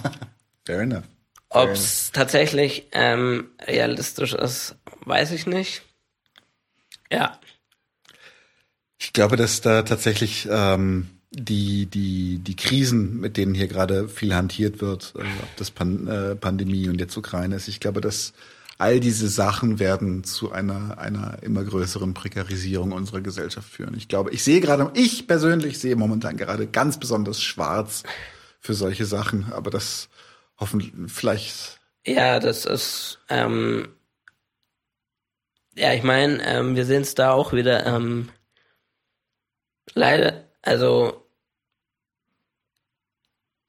Fair 0.66 0.80
enough. 0.80 1.04
Ob 1.48 1.70
es 1.70 2.12
tatsächlich 2.12 2.86
ähm, 2.92 3.50
realistisch 3.66 4.34
ist, 4.34 4.76
weiß 5.04 5.32
ich 5.32 5.46
nicht. 5.46 5.82
Ja. 7.10 7.40
Ich 9.00 9.12
glaube, 9.14 9.36
dass 9.36 9.62
da 9.62 9.82
tatsächlich 9.82 10.46
ähm, 10.50 11.08
die, 11.30 11.86
die, 11.86 12.38
die 12.38 12.56
Krisen, 12.56 13.18
mit 13.18 13.36
denen 13.36 13.54
hier 13.54 13.66
gerade 13.66 14.08
viel 14.08 14.34
hantiert 14.34 14.80
wird, 14.82 15.14
äh, 15.16 15.22
ob 15.22 15.56
das 15.56 15.70
Pan 15.70 16.06
äh, 16.06 16.36
Pandemie 16.36 16.88
und 16.88 17.00
jetzt 17.00 17.16
Ukraine 17.16 17.56
ist, 17.56 17.68
ich 17.68 17.80
glaube, 17.80 18.00
dass 18.00 18.34
all 18.76 19.00
diese 19.00 19.28
Sachen 19.28 19.78
werden 19.78 20.24
zu 20.24 20.52
einer, 20.52 20.98
einer 20.98 21.42
immer 21.42 21.64
größeren 21.64 22.14
Prekarisierung 22.14 22.92
unserer 22.92 23.20
Gesellschaft 23.20 23.70
führen. 23.70 23.94
Ich 23.96 24.08
glaube, 24.08 24.30
ich 24.32 24.42
sehe 24.44 24.60
gerade, 24.60 24.90
ich 24.94 25.26
persönlich 25.26 25.78
sehe 25.78 25.96
momentan 25.96 26.36
gerade 26.36 26.66
ganz 26.66 26.98
besonders 26.98 27.42
schwarz 27.42 28.02
für 28.58 28.74
solche 28.74 29.06
Sachen, 29.06 29.52
aber 29.52 29.70
das 29.70 30.08
hoffentlich 30.58 30.92
vielleicht. 31.08 31.80
Ja, 32.06 32.38
das 32.38 32.64
ist, 32.64 33.18
ähm, 33.28 33.88
ja, 35.74 35.92
ich 35.94 36.02
meine, 36.02 36.42
ähm, 36.44 36.76
wir 36.76 36.84
sehen 36.84 37.02
es 37.02 37.14
da 37.14 37.32
auch 37.32 37.52
wieder, 37.52 37.86
ähm, 37.86 38.28
leider, 39.94 40.44
also, 40.62 41.26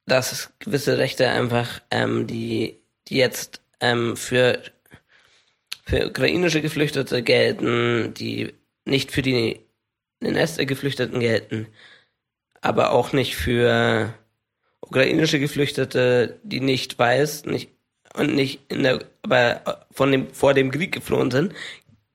dass 0.06 0.52
gewisse 0.58 0.98
Rechte 0.98 1.28
einfach, 1.28 1.80
ähm, 1.90 2.26
die, 2.26 2.80
die 3.08 3.16
jetzt 3.16 3.62
ähm, 3.80 4.16
für 4.16 4.62
für 5.84 6.08
ukrainische 6.08 6.62
Geflüchtete 6.62 7.22
gelten, 7.22 8.14
die 8.14 8.54
nicht 8.84 9.10
für 9.10 9.22
die 9.22 9.60
den 10.22 10.36
Rest 10.36 10.58
der 10.58 10.66
Geflüchteten 10.66 11.20
gelten, 11.20 11.66
aber 12.60 12.92
auch 12.92 13.12
nicht 13.12 13.34
für 13.34 14.14
ukrainische 14.80 15.40
Geflüchtete, 15.40 16.38
die 16.44 16.60
nicht 16.60 16.98
weiß, 16.98 17.46
nicht 17.46 17.70
und 18.14 18.34
nicht 18.34 18.60
in 18.68 18.84
der, 18.84 19.04
aber 19.22 19.86
von 19.90 20.12
dem 20.12 20.32
vor 20.32 20.54
dem 20.54 20.70
Krieg 20.70 20.92
geflohen 20.92 21.30
sind, 21.30 21.54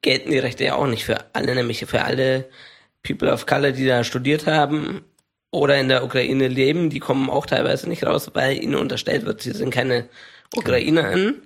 gelten 0.01 0.31
die 0.31 0.39
Rechte 0.39 0.63
ja 0.63 0.75
auch 0.75 0.87
nicht 0.87 1.05
für 1.05 1.35
alle, 1.35 1.55
nämlich 1.55 1.85
für 1.85 2.03
alle 2.03 2.49
People 3.07 3.31
of 3.31 3.45
Color, 3.45 3.71
die 3.71 3.85
da 3.85 4.03
studiert 4.03 4.47
haben 4.47 5.05
oder 5.49 5.79
in 5.79 5.87
der 5.87 6.03
Ukraine 6.03 6.49
leben, 6.49 6.89
die 6.89 6.99
kommen 6.99 7.29
auch 7.29 7.45
teilweise 7.45 7.87
nicht 7.87 8.05
raus, 8.05 8.29
weil 8.33 8.61
ihnen 8.61 8.75
unterstellt 8.75 9.25
wird, 9.25 9.41
sie 9.41 9.51
sind 9.51 9.73
keine 9.73 10.09
UkrainerInnen. 10.55 11.41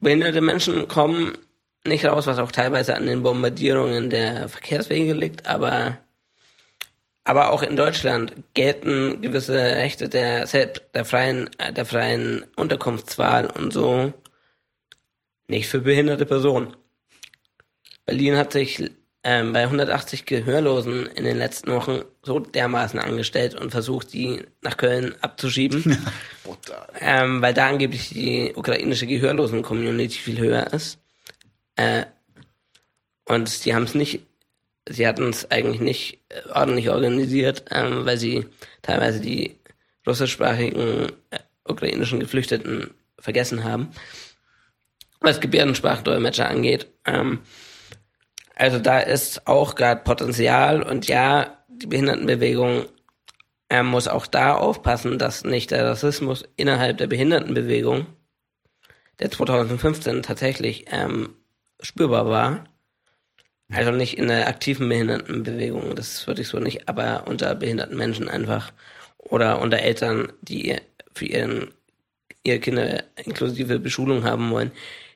Behinderte 0.00 0.42
Menschen 0.42 0.88
kommen 0.88 1.38
nicht 1.84 2.04
raus, 2.04 2.26
was 2.26 2.38
auch 2.38 2.52
teilweise 2.52 2.94
an 2.94 3.06
den 3.06 3.22
Bombardierungen 3.22 4.10
der 4.10 4.48
Verkehrswege 4.48 5.14
liegt, 5.14 5.46
aber 5.46 5.98
aber 7.24 7.52
auch 7.52 7.62
in 7.62 7.76
Deutschland 7.76 8.34
gelten 8.52 9.22
gewisse 9.22 9.54
Rechte 9.54 10.08
der 10.08 10.46
der 10.46 11.04
freien 11.04 11.48
der 11.76 11.86
freien 11.86 12.44
Unterkunftswahl 12.56 13.46
und 13.46 13.72
so 13.72 14.12
nicht 15.46 15.68
für 15.68 15.80
behinderte 15.80 16.26
Personen. 16.26 16.76
Berlin 18.04 18.36
hat 18.36 18.52
sich 18.52 18.90
ähm, 19.24 19.52
bei 19.52 19.62
180 19.62 20.26
Gehörlosen 20.26 21.06
in 21.06 21.24
den 21.24 21.38
letzten 21.38 21.72
Wochen 21.72 22.02
so 22.22 22.40
dermaßen 22.40 22.98
angestellt 22.98 23.54
und 23.54 23.70
versucht, 23.70 24.12
die 24.12 24.42
nach 24.62 24.76
Köln 24.76 25.14
abzuschieben, 25.20 25.98
ähm, 27.00 27.40
weil 27.40 27.54
da 27.54 27.68
angeblich 27.68 28.08
die 28.08 28.52
ukrainische 28.54 29.06
Gehörlosen-Community 29.06 30.18
viel 30.18 30.38
höher 30.38 30.72
ist. 30.72 30.98
Äh, 31.76 32.04
und 33.24 33.48
sie 33.48 33.74
haben 33.74 33.84
es 33.84 33.94
nicht, 33.94 34.26
sie 34.88 35.06
hatten 35.06 35.28
es 35.28 35.50
eigentlich 35.50 35.80
nicht 35.80 36.18
äh, 36.28 36.48
ordentlich 36.52 36.90
organisiert, 36.90 37.64
ähm, 37.70 38.04
weil 38.04 38.18
sie 38.18 38.46
teilweise 38.82 39.20
die 39.20 39.56
russischsprachigen 40.04 41.12
äh, 41.30 41.38
ukrainischen 41.64 42.18
Geflüchteten 42.18 42.90
vergessen 43.20 43.62
haben. 43.62 43.92
Was 45.20 45.40
Gebärdensprachdolmetscher 45.40 46.48
angeht. 46.48 46.88
Ähm, 47.06 47.38
also 48.56 48.78
da 48.78 49.00
ist 49.00 49.46
auch 49.46 49.74
gerade 49.74 50.02
Potenzial 50.02 50.82
und 50.82 51.08
ja, 51.08 51.58
die 51.68 51.86
Behindertenbewegung 51.86 52.86
er 53.72 53.84
muss 53.84 54.06
auch 54.06 54.26
da 54.26 54.54
aufpassen, 54.54 55.18
dass 55.18 55.44
nicht 55.44 55.70
der 55.70 55.86
Rassismus 55.86 56.44
innerhalb 56.56 56.98
der 56.98 57.06
Behindertenbewegung, 57.06 58.04
der 59.18 59.30
2015 59.30 60.22
tatsächlich 60.22 60.84
ähm, 60.90 61.30
spürbar 61.80 62.26
war, 62.26 62.64
also 63.70 63.90
nicht 63.90 64.18
in 64.18 64.28
der 64.28 64.46
aktiven 64.46 64.90
Behindertenbewegung, 64.90 65.96
das 65.96 66.26
würde 66.26 66.42
ich 66.42 66.48
so 66.48 66.58
nicht, 66.58 66.86
aber 66.86 67.24
unter 67.26 67.54
behinderten 67.54 67.96
Menschen 67.96 68.28
einfach 68.28 68.72
oder 69.16 69.58
unter 69.62 69.78
Eltern, 69.78 70.30
die 70.42 70.76
für 71.14 71.24
ihren, 71.24 71.72
ihre 72.44 72.58
Kinder 72.58 73.04
inklusive 73.24 73.78
Beschulung 73.78 74.24
haben 74.24 74.50
wollen, 74.50 74.72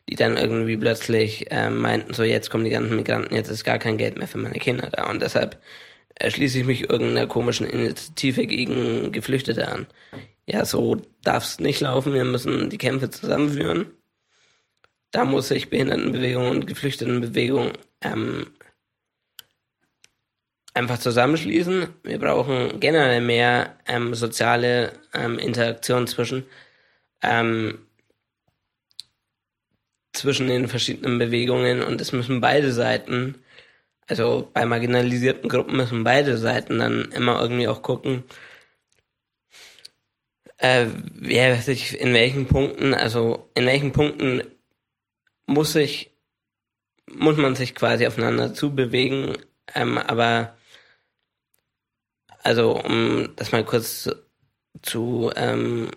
die 0.09 0.15
dann 0.17 0.37
irgendwie 0.37 0.77
plötzlich 0.77 1.51
äh, 1.51 1.71
meinten, 1.71 2.15
so 2.15 2.23
jetzt 2.23 2.51
kommen 2.51 2.65
die 2.65 2.71
ganzen 2.71 2.97
Migranten, 2.97 3.35
jetzt 3.35 3.49
ist 3.51 3.65
gar 3.65 3.79
kein 3.79 3.99
Geld 3.99 4.17
mehr 4.17 4.29
für 4.29 4.39
meine 4.39 4.59
Kinder 4.59 4.89
da 4.91 5.11
und 5.11 5.21
deshalb 5.21 5.61
äh, 6.17 6.31
schließe 6.31 6.61
ich 6.61 6.65
mich 6.65 6.91
irgendeiner 6.91 7.27
komischen 7.27 7.67
Initiative 7.67 8.47
gegen 8.47 9.13
Geflüchtete 9.13 9.69
an. 9.69 9.87
Ja, 10.47 10.65
so 10.65 10.97
darf 11.23 11.45
es 11.45 11.61
nicht 11.61 11.81
laufen, 11.81 12.15
wir 12.15 12.25
müssen 12.25 12.71
die 12.71 12.79
Kämpfe 12.79 13.11
zusammenführen. 13.11 13.87
Da 15.11 15.25
muss 15.25 15.49
sich 15.49 15.71
Behindertenbewegung 15.71 16.51
und 16.51 16.67
Geflüchtetenbewegung 16.67 17.73
ähm, 18.03 18.49
einfach 20.75 20.99
zusammenschließen. 20.99 21.89
Wir 22.03 22.19
brauchen 22.19 22.79
generell 22.81 23.23
mehr 23.23 23.77
ähm, 23.87 24.15
soziale 24.15 24.93
ähm, 25.15 25.39
Interaktion 25.39 26.07
zwischen 26.07 26.45
ähm, 27.23 27.86
zwischen 30.17 30.49
den 30.49 30.69
verschiedenen 30.69 31.19
Bewegungen 31.19 31.83
und 31.83 32.01
es 32.01 32.13
müssen 32.13 32.41
beide 32.41 32.73
Seiten, 32.73 33.37
also 34.07 34.51
bei 34.53 34.65
marginalisierten 34.67 35.49
Gruppen 35.49 35.77
müssen 35.77 36.05
beide 36.05 36.39
Seiten 36.39 36.79
dann 36.79 37.13
immer 37.13 37.41
irgendwie 37.41 37.69
auch 37.69 37.83
gucken, 37.83 38.25
äh, 40.59 40.87
wer 41.13 41.57
sich 41.57 42.01
in 42.01 42.15
welchen 42.15 42.47
Punkten, 42.47 42.95
also 42.95 43.51
in 43.55 43.67
welchen 43.67 43.93
Punkten 43.93 44.43
muss 45.47 45.73
sich, 45.73 46.13
muss 47.07 47.37
man 47.37 47.55
sich 47.55 47.75
quasi 47.75 48.07
aufeinander 48.07 48.55
zubewegen, 48.55 49.37
ähm, 49.75 49.99
aber 49.99 50.57
also 52.43 52.81
um 52.81 53.35
das 53.37 53.53
mal 53.53 53.65
kurz 53.65 54.05
zu, 54.05 54.15
zu 54.83 55.33
ähm, 55.37 55.91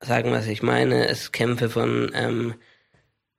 sagen, 0.00 0.30
was 0.32 0.46
ich 0.46 0.62
meine, 0.62 1.08
es 1.08 1.32
Kämpfe 1.32 1.68
von 1.68 2.10
ähm, 2.14 2.54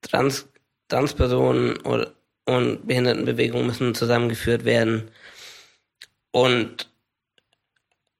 Trans 0.01 0.47
Transpersonen 0.87 1.77
und, 1.77 2.13
Behindertenbewegungen 2.87 3.67
müssen 3.67 3.93
zusammengeführt 3.93 4.63
werden. 4.63 5.11
Und 6.31 6.89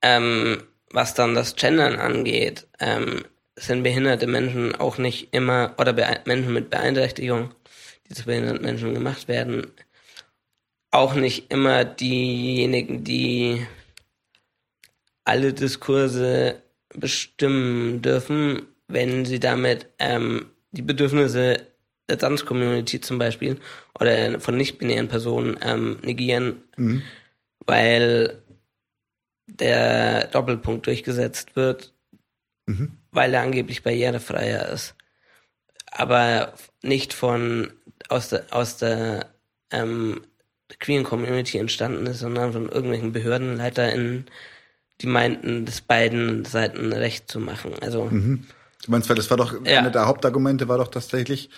ähm, 0.01 0.63
was 0.91 1.13
dann 1.13 1.33
das 1.33 1.55
Gendern 1.55 1.95
angeht, 1.95 2.67
ähm, 2.79 3.23
sind 3.55 3.83
behinderte 3.83 4.27
Menschen 4.27 4.75
auch 4.75 4.97
nicht 4.97 5.33
immer, 5.33 5.75
oder 5.77 5.93
Menschen 6.25 6.53
mit 6.53 6.69
Beeinträchtigung, 6.69 7.53
die 8.09 8.15
zu 8.15 8.25
behinderten 8.25 8.61
Menschen 8.63 8.93
gemacht 8.93 9.29
werden, 9.29 9.71
auch 10.91 11.13
nicht 11.13 11.51
immer 11.51 11.85
diejenigen, 11.85 13.03
die 13.03 13.65
alle 15.25 15.53
Diskurse 15.53 16.61
bestimmen 16.93 18.01
dürfen, 18.01 18.67
wenn 18.87 19.25
sie 19.25 19.39
damit 19.39 19.87
ähm, 19.99 20.49
die 20.71 20.81
Bedürfnisse 20.81 21.67
der 22.09 22.17
Trans-Community 22.17 23.01
zum 23.01 23.19
Beispiel 23.19 23.57
oder 23.99 24.39
von 24.39 24.55
nicht-binären 24.55 25.07
Personen 25.07 25.57
ähm, 25.61 25.99
negieren, 26.03 26.63
mhm. 26.77 27.03
weil 27.65 28.41
der 29.47 30.27
Doppelpunkt 30.27 30.87
durchgesetzt 30.87 31.55
wird, 31.55 31.93
mhm. 32.65 32.97
weil 33.11 33.33
er 33.33 33.41
angeblich 33.41 33.83
barrierefreier 33.83 34.69
ist. 34.69 34.95
Aber 35.91 36.53
nicht 36.81 37.13
von 37.13 37.71
aus 38.09 38.29
der 38.29 38.45
aus 38.51 38.77
der 38.77 39.33
ähm, 39.71 40.21
queeren 40.79 41.03
Community 41.03 41.57
entstanden 41.57 42.05
ist, 42.07 42.19
sondern 42.19 42.53
von 42.53 42.69
irgendwelchen 42.69 43.13
BehördenleiterInnen, 43.13 44.25
die 45.01 45.07
meinten, 45.07 45.65
das 45.65 45.81
beiden 45.81 46.45
Seiten 46.45 46.91
recht 46.91 47.31
zu 47.31 47.39
machen. 47.39 47.73
Also 47.81 48.05
mhm. 48.05 48.47
Du 48.85 48.91
meinst, 48.91 49.09
weil 49.09 49.15
das 49.15 49.29
war 49.29 49.37
doch 49.37 49.53
ja. 49.65 49.79
eine 49.79 49.91
der 49.91 50.07
Hauptargumente 50.07 50.67
war 50.67 50.77
doch 50.77 50.89
tatsächlich, 50.89 51.49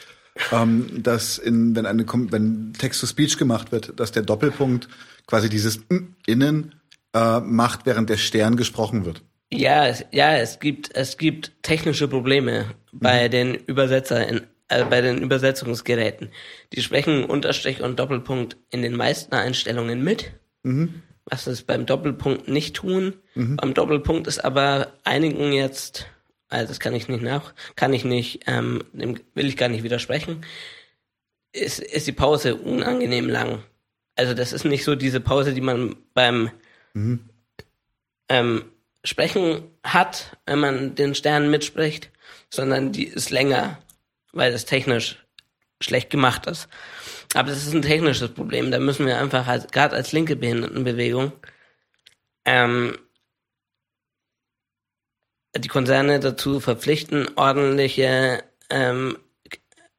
ähm, 0.51 1.03
dass 1.03 1.38
in, 1.38 1.75
wenn 1.75 1.85
eine 1.85 2.06
wenn 2.07 2.73
Text-to-Speech 2.77 3.38
gemacht 3.38 3.72
wird, 3.72 3.99
dass 3.99 4.11
der 4.11 4.23
Doppelpunkt 4.23 4.88
quasi 5.27 5.49
dieses 5.49 5.81
innen 6.25 6.75
äh, 7.14 7.39
macht, 7.39 7.85
während 7.85 8.09
der 8.09 8.17
Stern 8.17 8.56
gesprochen 8.56 9.06
wird. 9.06 9.22
Ja, 9.51 9.88
es, 9.88 10.06
ja, 10.11 10.38
es 10.38 10.59
gibt 10.59 10.95
es 10.95 11.17
gibt 11.17 11.51
technische 11.64 12.07
Probleme 12.07 12.65
bei 12.91 13.27
mhm. 13.27 13.31
den 13.31 13.56
Übersetzern, 13.56 14.41
äh, 14.67 14.85
bei 14.85 15.01
den 15.01 15.19
Übersetzungsgeräten. 15.19 16.30
Die 16.73 16.81
sprechen 16.81 17.25
Unterstrich 17.25 17.81
und 17.81 17.99
Doppelpunkt 17.99 18.57
in 18.69 18.81
den 18.81 18.95
meisten 18.95 19.33
Einstellungen 19.33 20.03
mit. 20.03 20.31
Mhm. 20.64 21.01
Was 21.25 21.48
es 21.48 21.64
beim 21.64 21.85
Doppelpunkt 21.85 22.48
nicht 22.48 22.75
tun. 22.75 23.14
Mhm. 23.35 23.57
Beim 23.57 23.73
Doppelpunkt 23.73 24.27
ist 24.27 24.43
aber 24.43 24.93
einigen 25.03 25.51
jetzt 25.51 26.07
also 26.49 26.67
das 26.67 26.79
kann 26.79 26.95
ich 26.95 27.07
nicht 27.07 27.21
nach, 27.21 27.53
kann 27.75 27.93
ich 27.93 28.03
nicht, 28.03 28.41
ähm, 28.47 28.83
dem 28.91 29.19
will 29.35 29.47
ich 29.47 29.57
gar 29.57 29.69
nicht 29.69 29.83
widersprechen, 29.83 30.43
ist, 31.51 31.79
ist 31.79 32.07
die 32.07 32.11
Pause 32.11 32.55
unangenehm 32.55 33.29
lang. 33.29 33.63
Also 34.15 34.33
das 34.33 34.51
ist 34.51 34.65
nicht 34.65 34.83
so 34.83 34.95
diese 34.95 35.19
Pause, 35.19 35.53
die 35.53 35.61
man 35.61 35.95
beim 36.13 36.51
mhm. 36.93 37.29
ähm, 38.27 38.65
Sprechen 39.03 39.63
hat, 39.83 40.37
wenn 40.45 40.59
man 40.59 40.95
den 40.95 41.15
Sternen 41.15 41.49
mitspricht, 41.49 42.11
sondern 42.49 42.91
die 42.91 43.05
ist 43.05 43.29
länger, 43.29 43.79
weil 44.33 44.51
das 44.51 44.65
technisch 44.65 45.23
schlecht 45.81 46.09
gemacht 46.09 46.47
ist. 46.47 46.67
Aber 47.35 47.49
das 47.49 47.65
ist 47.65 47.73
ein 47.73 47.81
technisches 47.81 48.33
Problem. 48.33 48.71
Da 48.71 48.79
müssen 48.79 49.05
wir 49.05 49.19
einfach, 49.19 49.47
als, 49.47 49.67
gerade 49.67 49.95
als 49.95 50.11
linke 50.11 50.35
Behindertenbewegung, 50.35 51.31
ähm, 52.43 52.97
die 55.57 55.67
Konzerne 55.67 56.19
dazu 56.19 56.59
verpflichten, 56.59 57.27
ordentliche 57.35 58.43
ähm, 58.69 59.17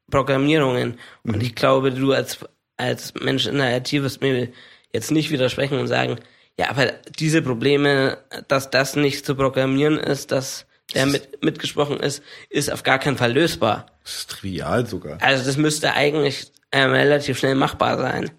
Programmierungen. 0.09 0.97
Mhm. 1.23 1.33
Und 1.33 1.43
ich 1.43 1.55
glaube, 1.55 1.91
du 1.91 2.13
als, 2.13 2.39
als 2.77 3.13
Mensch 3.15 3.47
in 3.47 3.57
der 3.57 3.77
IT 3.77 3.91
wirst 3.91 4.21
mir 4.21 4.49
jetzt 4.93 5.11
nicht 5.11 5.31
widersprechen 5.31 5.79
und 5.79 5.87
sagen, 5.87 6.19
ja, 6.57 6.69
aber 6.69 6.93
diese 7.17 7.41
Probleme, 7.41 8.17
dass 8.47 8.69
das 8.69 8.95
nicht 8.95 9.25
zu 9.25 9.35
programmieren 9.35 9.97
ist, 9.97 10.31
das 10.31 10.65
der 10.93 11.05
mit, 11.05 11.41
mitgesprochen 11.41 12.01
ist, 12.01 12.21
ist 12.49 12.71
auf 12.71 12.83
gar 12.83 12.99
keinen 12.99 13.17
Fall 13.17 13.31
lösbar. 13.31 13.85
Das 14.03 14.15
ist 14.15 14.29
trivial 14.29 14.85
sogar. 14.85 15.21
Also 15.21 15.45
das 15.45 15.55
müsste 15.55 15.93
eigentlich 15.93 16.51
ähm, 16.73 16.91
relativ 16.91 17.39
schnell 17.39 17.55
machbar 17.55 17.97
sein. 17.97 18.31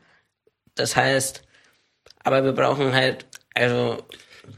Das 0.75 0.95
heißt, 0.95 1.43
aber 2.25 2.45
wir 2.45 2.53
brauchen 2.53 2.93
halt, 2.93 3.27
also 3.55 4.05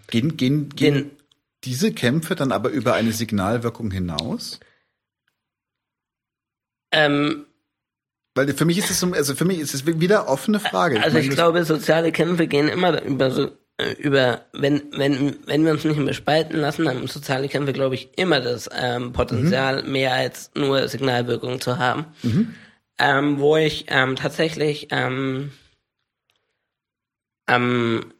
Gehen, 0.08 0.36
gehen, 0.36 0.68
gehen 0.70 1.10
diese 1.65 1.93
Kämpfe 1.93 2.34
dann 2.34 2.52
aber 2.52 2.70
über 2.70 2.94
eine 2.94 3.12
Signalwirkung 3.12 3.91
hinaus? 3.91 4.60
ähm, 6.93 7.47
Weil 8.34 8.52
für 8.55 8.65
mich 8.65 8.78
ist 8.78 8.91
es 8.91 9.01
so, 9.01 9.12
also 9.12 9.34
für 9.34 9.44
mich 9.44 9.59
ist 9.59 9.75
es 9.75 9.86
wieder 9.86 10.28
offene 10.28 10.60
Frage. 10.60 11.02
Also 11.02 11.18
ich 11.18 11.25
meine, 11.25 11.34
glaube, 11.34 11.65
soziale 11.65 12.12
Kämpfe 12.12 12.47
gehen 12.47 12.68
immer 12.68 13.02
über 13.02 13.31
so 13.31 13.51
äh, 13.76 13.93
über 13.94 14.43
wenn 14.52 14.83
wenn 14.93 15.36
wenn 15.47 15.65
wir 15.65 15.73
uns 15.73 15.84
nicht 15.84 15.99
mehr 15.99 16.15
spalten 16.15 16.59
lassen, 16.59 16.84
dann 16.84 16.99
haben 16.99 17.09
soziale 17.09 17.49
Kämpfe, 17.49 17.73
glaube 17.73 17.97
ich, 17.97 18.10
immer 18.17 18.41
das 18.41 18.70
ähm, 18.73 19.12
Potenzial 19.12 19.83
mehr 19.83 20.12
als 20.15 20.51
nur 20.55 20.86
Signalwirkung 20.89 21.60
zu 21.60 21.78
haben. 21.78 22.07
Ähm, 22.99 23.41
wo 23.41 23.57
ich 23.57 23.86
ähm, 23.89 24.15
tatsächlich 24.15 24.89
ähm, 24.93 25.51
am 27.47 28.14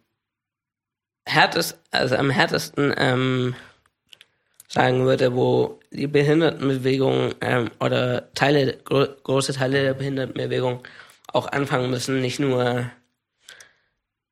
härtest, 1.26 1.78
also 1.90 2.16
am 2.16 2.30
härtesten 2.30 2.92
ähm, 2.96 3.54
sagen 4.68 5.04
würde, 5.04 5.34
wo 5.34 5.80
die 5.90 6.06
Behindertenbewegung 6.06 7.34
ähm, 7.40 7.70
oder 7.80 8.32
Teile, 8.34 8.76
gro 8.84 9.06
große 9.22 9.54
Teile 9.54 9.82
der 9.82 9.94
Behindertenbewegung 9.94 10.82
auch 11.32 11.46
anfangen 11.48 11.90
müssen, 11.90 12.20
nicht 12.20 12.40
nur, 12.40 12.90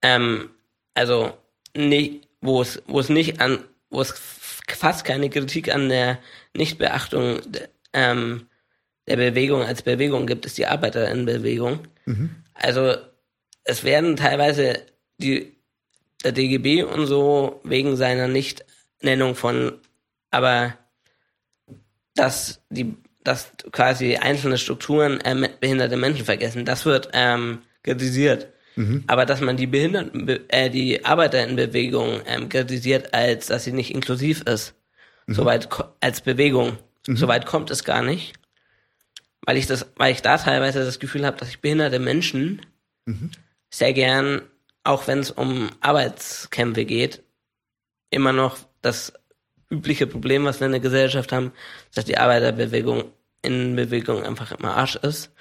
ähm, 0.03 0.51
also 0.95 1.33
nicht, 1.77 2.29
wo 2.41 2.63
es, 2.63 2.83
wo 2.87 3.01
es 3.01 3.09
nicht 3.09 3.41
an, 3.41 3.59
wo 3.91 4.01
es 4.01 4.15
fast 4.69 5.05
keine 5.05 5.31
Kritik 5.31 5.73
an 5.73 5.89
der 5.89 6.19
Nichtbeachtung 6.55 7.41
ähm, 7.93 8.49
der 9.07 9.17
Bewegung 9.17 9.63
als 9.63 9.83
Bewegung 9.83 10.27
gibt, 10.27 10.47
ist 10.47 10.59
die 10.59 10.67
Arbeiterinnenbewegung. 10.67 11.81
Also 12.55 12.97
es 13.65 13.85
werden 13.85 14.17
teilweise 14.17 14.81
die 15.19 15.57
der 16.25 16.33
DGB 16.33 16.83
und 16.85 17.07
so 17.07 17.61
wegen 17.65 17.97
seiner 17.97 18.29
Nichtnennung 18.29 19.35
von, 19.35 19.79
aber 20.31 20.75
dass 22.15 22.61
die, 22.71 22.95
dass 23.25 23.53
quasi 23.73 24.17
einzelne 24.17 24.59
Strukturen 24.59 25.19
ähm, 25.25 25.47
behinderte 25.61 25.97
Menschen 25.97 26.25
vergessen, 26.25 26.65
das 26.65 26.85
wird 26.85 27.11
ähm, 27.13 27.59
kritisiert. 27.83 28.49
Aber 29.07 29.27
dass 29.27 29.41
man 29.41 29.57
die 29.59 29.67
Behinderten, 29.67 30.27
äh, 30.49 30.71
die 30.71 31.05
Arbeiterinnenbewegung 31.05 32.23
ähm, 32.27 32.49
kritisiert, 32.49 33.13
als 33.13 33.47
dass 33.49 33.65
sie 33.65 33.73
nicht 33.73 33.95
inklusiv 33.95 34.43
ist, 34.43 34.75
soweit 35.27 35.71
ko- 35.71 35.85
als 36.01 36.21
Bewegung, 36.23 36.79
soweit 37.07 37.47
kommt 37.47 37.71
es 37.71 37.85
gar 37.85 38.03
nicht, 38.03 38.33
weil 39.45 39.57
ich 39.57 39.67
das, 39.67 39.87
weil 39.97 40.13
ich 40.13 40.23
da 40.23 40.39
teilweise 40.39 40.85
das 40.85 40.99
Gefühl 41.01 41.27
habe, 41.27 41.37
dass 41.37 41.49
ich 41.49 41.61
behinderte 41.61 41.99
Menschen 41.99 42.63
sehr 43.71 43.93
gern, 43.93 44.43
auch 44.85 45.07
wenn 45.07 45.21
es 45.21 45.31
um 45.31 45.71
Arbeitskämpfe 45.81 46.85
geht, 46.85 47.23
immer 48.11 48.33
noch 48.33 48.59
das 48.81 49.13
übliche 49.71 50.07
Problem, 50.07 50.45
was 50.45 50.61
wir 50.61 50.67
in 50.67 50.73
der 50.73 50.81
Gesellschaft 50.81 51.33
haben, 51.33 51.53
dass 51.95 52.05
die 52.05 52.19
Arbeiterbewegung 52.19 53.05
in 53.43 53.75
Bewegung 53.75 54.23
einfach 54.23 54.53
immer 54.53 54.77
Arsch 54.77 54.97
ist 54.97 55.33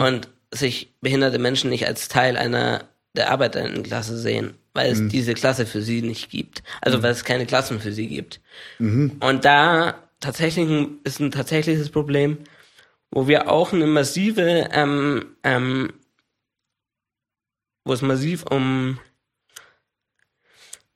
und 0.00 0.28
sich 0.52 0.92
behinderte 1.00 1.38
Menschen 1.38 1.70
nicht 1.70 1.86
als 1.86 2.08
Teil 2.08 2.36
einer 2.36 2.84
der 3.14 3.30
Arbeiterinnenklasse 3.30 4.18
sehen, 4.18 4.54
weil 4.74 4.92
es 4.92 5.08
diese 5.08 5.34
Klasse 5.34 5.64
für 5.64 5.80
sie 5.80 6.02
nicht 6.02 6.30
gibt. 6.30 6.62
Also 6.82 7.02
weil 7.02 7.12
es 7.12 7.24
keine 7.24 7.46
Klassen 7.46 7.80
für 7.80 7.92
sie 7.92 8.08
gibt. 8.08 8.40
Und 9.20 9.44
da 9.44 9.94
tatsächlich 10.20 10.68
ist 11.04 11.20
ein 11.20 11.30
tatsächliches 11.30 11.88
Problem, 11.90 12.38
wo 13.10 13.28
wir 13.28 13.50
auch 13.50 13.72
eine 13.72 13.86
massive, 13.86 14.68
ähm, 14.72 15.36
ähm, 15.42 15.92
wo 17.86 17.92
es 17.92 18.02
massiv 18.02 18.44
um 18.50 18.98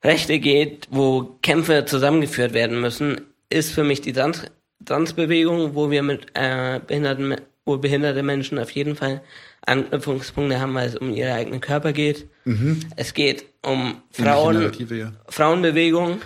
Rechte 0.03 0.39
geht, 0.39 0.87
wo 0.91 1.37
Kämpfe 1.41 1.85
zusammengeführt 1.85 2.53
werden 2.53 2.81
müssen, 2.81 3.21
ist 3.49 3.71
für 3.71 3.83
mich 3.83 4.01
die 4.01 4.13
Transbewegung, 4.13 5.73
wo 5.73 5.89
wir 5.89 6.03
mit 6.03 6.27
äh, 6.33 6.79
behinderten, 6.85 7.35
wo 7.65 7.77
behinderte 7.77 8.23
Menschen 8.23 8.59
auf 8.59 8.71
jeden 8.71 8.95
Fall 8.95 9.21
Anknüpfungspunkte 9.65 10.59
haben, 10.59 10.73
weil 10.73 10.89
es 10.89 10.95
um 10.95 11.13
ihre 11.13 11.33
eigenen 11.33 11.61
Körper 11.61 11.93
geht. 11.93 12.27
Es 12.95 13.13
geht 13.13 13.45
um 13.63 14.01
Frauen, 14.11 14.71
ja. 14.89 15.13
Frauenbewegung. 15.29 16.21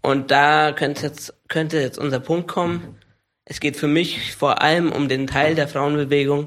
Und 0.00 0.30
da 0.30 0.72
könnte 0.72 1.06
jetzt, 1.06 1.34
könnte 1.48 1.80
jetzt 1.80 1.98
unser 1.98 2.20
Punkt 2.20 2.48
kommen. 2.48 2.96
Es 3.44 3.60
geht 3.60 3.76
für 3.76 3.88
mich 3.88 4.34
vor 4.36 4.62
allem 4.62 4.92
um 4.92 5.08
den 5.08 5.26
Teil 5.26 5.54
der 5.54 5.68
Frauenbewegung, 5.68 6.46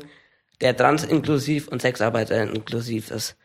der 0.64 0.76
transinklusiv 0.76 1.68
und 1.68 1.82
Sexarbeiter 1.84 2.42
inklusiv 2.42 3.12
ist. 3.12 3.36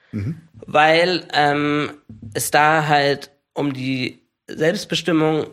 Weil 0.67 1.25
ähm, 1.35 1.91
es 2.33 2.51
da 2.51 2.87
halt 2.87 3.31
um 3.53 3.75
die 3.75 4.23
Selbstbestimmung, 4.47 5.49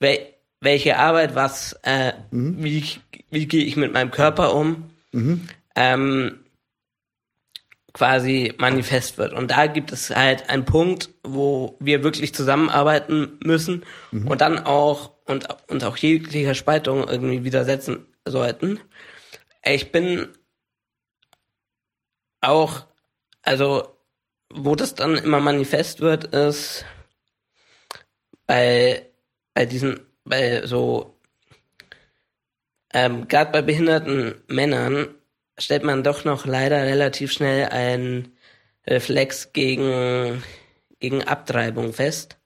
wel 0.00 0.18
welche 0.60 0.96
Arbeit, 0.96 1.36
was, 1.36 1.78
äh, 1.82 2.12
wie, 2.32 2.78
ich- 2.78 3.00
wie 3.30 3.46
gehe 3.46 3.62
ich 3.64 3.76
mit 3.76 3.92
meinem 3.92 4.10
Körper 4.10 4.54
um, 4.56 4.90
ähm, 5.76 6.40
quasi 7.92 8.52
manifest 8.58 9.18
wird. 9.18 9.32
Und 9.32 9.50
da 9.52 9.66
gibt 9.66 9.92
es 9.92 10.10
halt 10.14 10.50
einen 10.50 10.64
Punkt, 10.64 11.10
wo 11.22 11.76
wir 11.80 12.02
wirklich 12.02 12.34
zusammenarbeiten 12.34 13.38
müssen 13.44 13.84
und 14.28 14.40
dann 14.40 14.58
auch 14.58 15.12
und 15.26 15.46
uns 15.68 15.84
auch 15.84 15.96
jeglicher 15.96 16.54
Spaltung 16.54 17.06
irgendwie 17.08 17.44
widersetzen 17.44 18.06
sollten. 18.24 18.80
Ich 19.64 19.92
bin 19.92 20.28
auch, 22.40 22.86
also 23.42 23.96
wo 24.52 24.74
das 24.74 24.94
dann 24.94 25.16
immer 25.16 25.40
manifest 25.40 26.00
wird, 26.00 26.24
ist 26.24 26.84
bei 28.46 29.06
bei 29.54 29.66
diesen 29.66 30.00
bei 30.24 30.66
so 30.66 31.18
ähm, 32.92 33.28
gerade 33.28 33.52
bei 33.52 33.62
behinderten 33.62 34.34
Männern 34.46 35.08
stellt 35.58 35.84
man 35.84 36.02
doch 36.02 36.24
noch 36.24 36.46
leider 36.46 36.84
relativ 36.84 37.32
schnell 37.32 37.68
einen 37.68 38.32
Reflex 38.86 39.52
gegen, 39.52 40.42
gegen 41.00 41.24
Abtreibung 41.24 41.92
fest. 41.92 42.36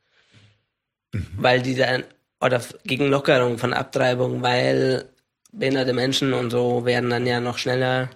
Weil 1.37 1.63
die 1.63 1.75
dann, 1.75 2.05
oder 2.41 2.63
gegen 2.85 3.09
Lockerung 3.09 3.59
von 3.59 3.75
Abtreibung, 3.75 4.43
weil 4.43 5.05
behinderte 5.53 5.93
Menschen 5.93 6.33
und 6.33 6.51
so 6.51 6.85
werden 6.87 7.11
dann 7.11 7.27
ja 7.27 7.41
noch 7.41 7.59
schneller. 7.59 8.11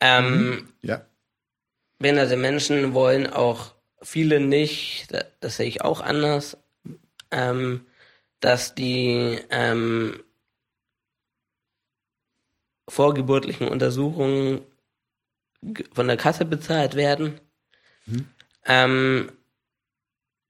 Ähm, 0.00 0.72
Ja. 0.82 1.04
behinderte 1.98 2.36
Menschen 2.36 2.94
wollen 2.94 3.26
auch 3.26 3.74
viele 4.02 4.40
nicht, 4.40 5.12
da- 5.12 5.24
das 5.40 5.56
sehe 5.56 5.66
ich 5.66 5.82
auch 5.82 6.00
anders, 6.00 6.56
ähm, 7.30 7.86
dass 8.40 8.74
die 8.74 9.40
ähm, 9.50 10.22
vorgeburtlichen 12.88 13.68
Untersuchungen 13.68 14.60
ge- 15.62 15.86
von 15.92 16.06
der 16.06 16.16
Kasse 16.16 16.44
bezahlt 16.44 16.94
werden. 16.94 17.40
Ähm, 18.64 19.32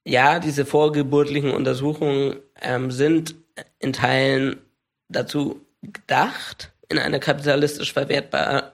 ja, 0.04 0.38
diese 0.38 0.64
vorgeburtlichen 0.66 1.50
Untersuchungen 1.50 2.36
ähm, 2.60 2.90
sind 2.90 3.34
in 3.78 3.92
Teilen 3.92 4.60
dazu 5.08 5.64
gedacht, 5.82 6.72
in 6.88 6.98
einer 6.98 7.18
kapitalistisch 7.18 7.92
verwertbar, 7.92 8.72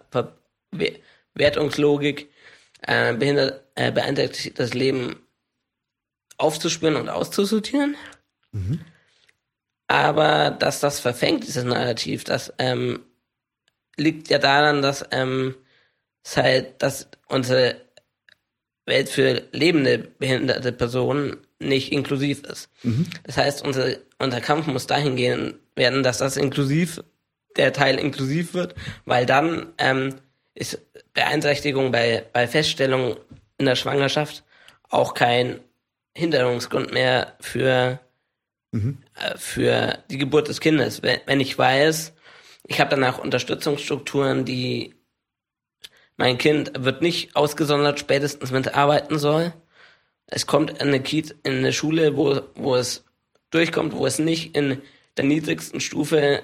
Verwertungslogik 1.33 2.31
äh, 2.83 3.15
behindert, 3.15 3.63
äh, 3.75 3.93
beeinträchtigtes 3.93 4.75
Leben 4.75 5.17
aufzuspüren 6.37 6.97
und 6.97 7.09
auszusortieren. 7.09 7.97
Aber 9.87 10.51
dass 10.51 10.81
das 10.81 11.01
verfängt, 11.01 11.47
dieses 11.47 11.65
Narrativ, 11.65 12.25
das 12.25 12.53
ähm, 12.59 13.01
liegt 13.97 14.29
ja 14.29 14.39
daran, 14.39 14.83
dass 14.83 15.05
ähm, 15.11 15.55
es 16.25 16.37
halt, 16.37 16.83
dass 16.83 17.09
unsere 17.29 17.77
Welt 18.87 19.09
für 19.09 19.43
lebende 19.53 19.99
behinderte 19.99 20.73
Personen 20.73 21.37
nicht 21.59 21.93
inklusiv 21.93 22.43
ist. 22.45 22.69
Das 23.25 23.37
heißt, 23.37 23.65
unser, 23.65 23.97
unser 24.19 24.41
Kampf 24.41 24.67
muss 24.67 24.87
dahin 24.87 25.17
gehen 25.17 25.55
werden, 25.77 26.03
dass 26.03 26.19
das 26.19 26.37
inklusiv, 26.37 27.03
der 27.57 27.73
Teil 27.73 27.99
inklusiv 27.99 28.53
wird, 28.53 28.75
weil 29.05 29.27
dann 29.27 29.73
ähm, 29.79 30.17
ist 30.55 30.81
Beeinträchtigung 31.13 31.93
bei, 31.93 32.25
bei 32.33 32.47
Feststellung 32.47 33.17
in 33.59 33.67
der 33.67 33.77
Schwangerschaft 33.77 34.45
auch 34.89 35.15
kein 35.15 35.61
Hinderungsgrund 36.17 36.93
mehr 36.93 37.35
für, 37.41 37.99
äh, 38.73 39.37
für 39.37 39.99
die 40.11 40.19
Geburt 40.19 40.49
des 40.49 40.61
Kindes. 40.61 41.03
Wenn, 41.03 41.21
wenn 41.27 41.41
ich 41.41 41.59
weiß, 41.59 42.13
ich 42.67 42.81
habe 42.81 42.91
danach 42.91 43.19
Unterstützungsstrukturen, 43.19 44.45
die 44.45 44.95
mein 46.17 46.39
Kind 46.39 46.73
wird 46.79 47.03
nicht 47.03 47.35
ausgesondert, 47.35 47.99
spätestens 47.99 48.53
wenn 48.53 48.63
es 48.63 48.73
arbeiten 48.73 49.19
soll. 49.19 49.53
Es 50.27 50.47
kommt 50.47 50.71
in 50.71 50.89
eine, 50.89 51.01
Kiez, 51.01 51.35
in 51.43 51.59
eine 51.59 51.73
Schule, 51.73 52.17
wo, 52.17 52.41
wo 52.55 52.77
es 52.77 53.05
durchkommt, 53.51 53.95
wo 53.95 54.07
es 54.07 54.19
nicht 54.19 54.57
in 54.57 54.81
der 55.17 55.25
niedrigsten 55.25 55.81
Stufe 55.81 56.43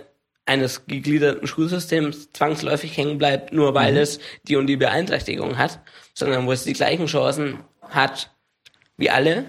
eines 0.51 0.85
gegliederten 0.87 1.47
Schulsystems 1.47 2.33
zwangsläufig 2.33 2.97
hängen 2.97 3.19
bleibt, 3.19 3.53
nur 3.53 3.73
weil 3.73 3.97
es 3.97 4.19
die 4.49 4.57
und 4.57 4.67
die 4.67 4.77
Beeinträchtigung 4.77 5.59
hat, 5.59 5.79
sondern 6.13 6.45
wo 6.45 6.51
es 6.51 6.65
die 6.65 6.73
gleichen 6.73 7.07
Chancen 7.07 7.61
hat 7.83 8.35
wie 8.97 9.11
alle, 9.11 9.45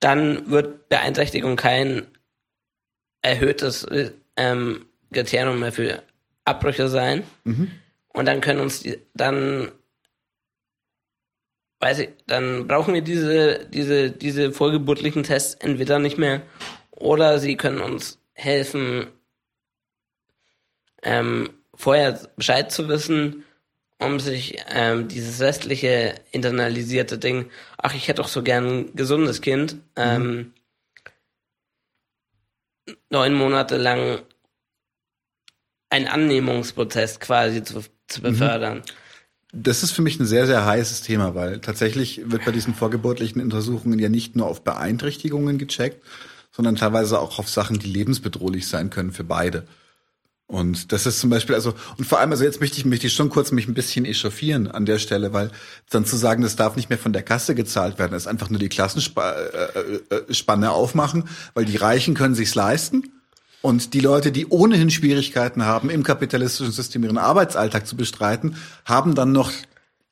dann 0.00 0.50
wird 0.50 0.88
Beeinträchtigung 0.88 1.56
kein 1.56 2.06
erhöhtes 3.20 3.86
ähm, 4.38 4.86
Kriterium 5.12 5.60
mehr 5.60 5.72
für 5.72 6.02
Abbrüche 6.46 6.88
sein. 6.88 7.22
Und 8.08 8.24
dann 8.26 8.40
können 8.40 8.60
uns 8.60 8.80
die, 8.80 8.98
dann 9.12 9.70
weiß 11.80 11.98
ich, 11.98 12.08
dann 12.26 12.66
brauchen 12.66 12.94
wir 12.94 13.02
diese, 13.02 13.66
diese, 13.66 14.10
diese 14.10 14.52
vorgeburtlichen 14.52 15.24
Tests 15.24 15.54
entweder 15.60 15.98
nicht 15.98 16.16
mehr 16.16 16.40
oder 16.90 17.38
sie 17.38 17.56
können 17.58 17.80
uns 17.80 18.18
helfen, 18.32 19.08
ähm, 21.02 21.50
vorher 21.74 22.18
Bescheid 22.36 22.72
zu 22.72 22.88
wissen, 22.88 23.44
um 23.98 24.20
sich 24.20 24.58
ähm, 24.68 25.08
dieses 25.08 25.40
restliche 25.40 26.14
internalisierte 26.32 27.18
Ding, 27.18 27.50
ach, 27.78 27.94
ich 27.94 28.08
hätte 28.08 28.22
doch 28.22 28.28
so 28.28 28.42
gern 28.42 28.66
ein 28.66 28.96
gesundes 28.96 29.40
Kind, 29.40 29.76
ähm, 29.96 30.52
neun 33.10 33.34
Monate 33.34 33.76
lang 33.76 34.22
einen 35.90 36.08
Annehmungsprozess 36.08 37.20
quasi 37.20 37.62
zu, 37.62 37.82
zu 38.08 38.22
befördern. 38.22 38.82
Das 39.52 39.82
ist 39.82 39.90
für 39.90 40.00
mich 40.00 40.18
ein 40.18 40.26
sehr, 40.26 40.46
sehr 40.46 40.64
heißes 40.64 41.02
Thema, 41.02 41.34
weil 41.34 41.60
tatsächlich 41.60 42.22
wird 42.24 42.46
bei 42.46 42.52
diesen 42.52 42.74
vorgeburtlichen 42.74 43.42
Untersuchungen 43.42 43.98
ja 43.98 44.08
nicht 44.08 44.34
nur 44.34 44.46
auf 44.46 44.64
Beeinträchtigungen 44.64 45.58
gecheckt, 45.58 46.02
sondern 46.50 46.76
teilweise 46.76 47.20
auch 47.20 47.38
auf 47.38 47.50
Sachen, 47.50 47.78
die 47.78 47.92
lebensbedrohlich 47.92 48.66
sein 48.66 48.88
können 48.88 49.12
für 49.12 49.24
beide. 49.24 49.66
Und 50.52 50.92
das 50.92 51.06
ist 51.06 51.18
zum 51.18 51.30
Beispiel, 51.30 51.54
also, 51.54 51.72
und 51.96 52.04
vor 52.04 52.20
allem, 52.20 52.30
also 52.30 52.44
jetzt 52.44 52.60
möchte 52.60 52.76
ich, 52.76 52.84
möchte 52.84 53.06
ich 53.06 53.14
schon 53.14 53.30
kurz 53.30 53.52
mich 53.52 53.68
ein 53.68 53.72
bisschen 53.72 54.04
echauffieren 54.04 54.70
an 54.70 54.84
der 54.84 54.98
Stelle, 54.98 55.32
weil 55.32 55.50
dann 55.88 56.04
zu 56.04 56.16
sagen, 56.16 56.42
das 56.42 56.56
darf 56.56 56.76
nicht 56.76 56.90
mehr 56.90 56.98
von 56.98 57.14
der 57.14 57.22
Kasse 57.22 57.54
gezahlt 57.54 57.98
werden, 57.98 58.12
ist 58.12 58.26
einfach 58.26 58.50
nur 58.50 58.58
die 58.58 58.68
Klassenspanne 58.68 60.70
aufmachen, 60.70 61.24
weil 61.54 61.64
die 61.64 61.78
Reichen 61.78 62.12
können 62.12 62.34
sich's 62.34 62.54
leisten. 62.54 63.14
Und 63.62 63.94
die 63.94 64.00
Leute, 64.00 64.30
die 64.30 64.46
ohnehin 64.46 64.90
Schwierigkeiten 64.90 65.64
haben, 65.64 65.88
im 65.88 66.02
kapitalistischen 66.02 66.72
System 66.72 67.02
ihren 67.02 67.16
Arbeitsalltag 67.16 67.86
zu 67.86 67.96
bestreiten, 67.96 68.56
haben 68.84 69.14
dann 69.14 69.32
noch 69.32 69.50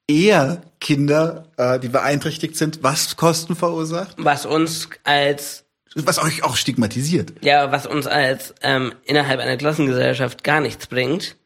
eher 0.08 0.62
Kinder, 0.80 1.48
äh, 1.58 1.78
die 1.78 1.90
beeinträchtigt 1.90 2.56
sind, 2.56 2.82
was 2.82 3.16
Kosten 3.16 3.56
verursacht, 3.56 4.16
Was 4.16 4.46
uns 4.46 4.88
als 5.04 5.64
was 5.94 6.22
euch 6.22 6.44
auch 6.44 6.56
stigmatisiert. 6.56 7.32
ja, 7.42 7.72
was 7.72 7.86
uns 7.86 8.06
als 8.06 8.54
ähm, 8.62 8.92
innerhalb 9.04 9.40
einer 9.40 9.56
Klassengesellschaft 9.56 10.44
gar 10.44 10.60
nichts 10.60 10.86
bringt, 10.86 11.36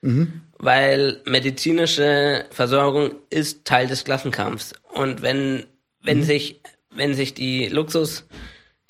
weil 0.59 1.21
medizinische 1.25 2.45
Versorgung 2.51 3.13
ist 3.31 3.65
Teil 3.65 3.87
des 3.87 4.05
Klassenkampfs. 4.05 4.75
Und 4.93 5.23
wenn 5.23 5.65
wenn 6.03 6.23
sich 6.23 6.61
wenn 6.91 7.15
sich 7.15 7.35
die 7.35 7.69
Luxus, 7.69 8.25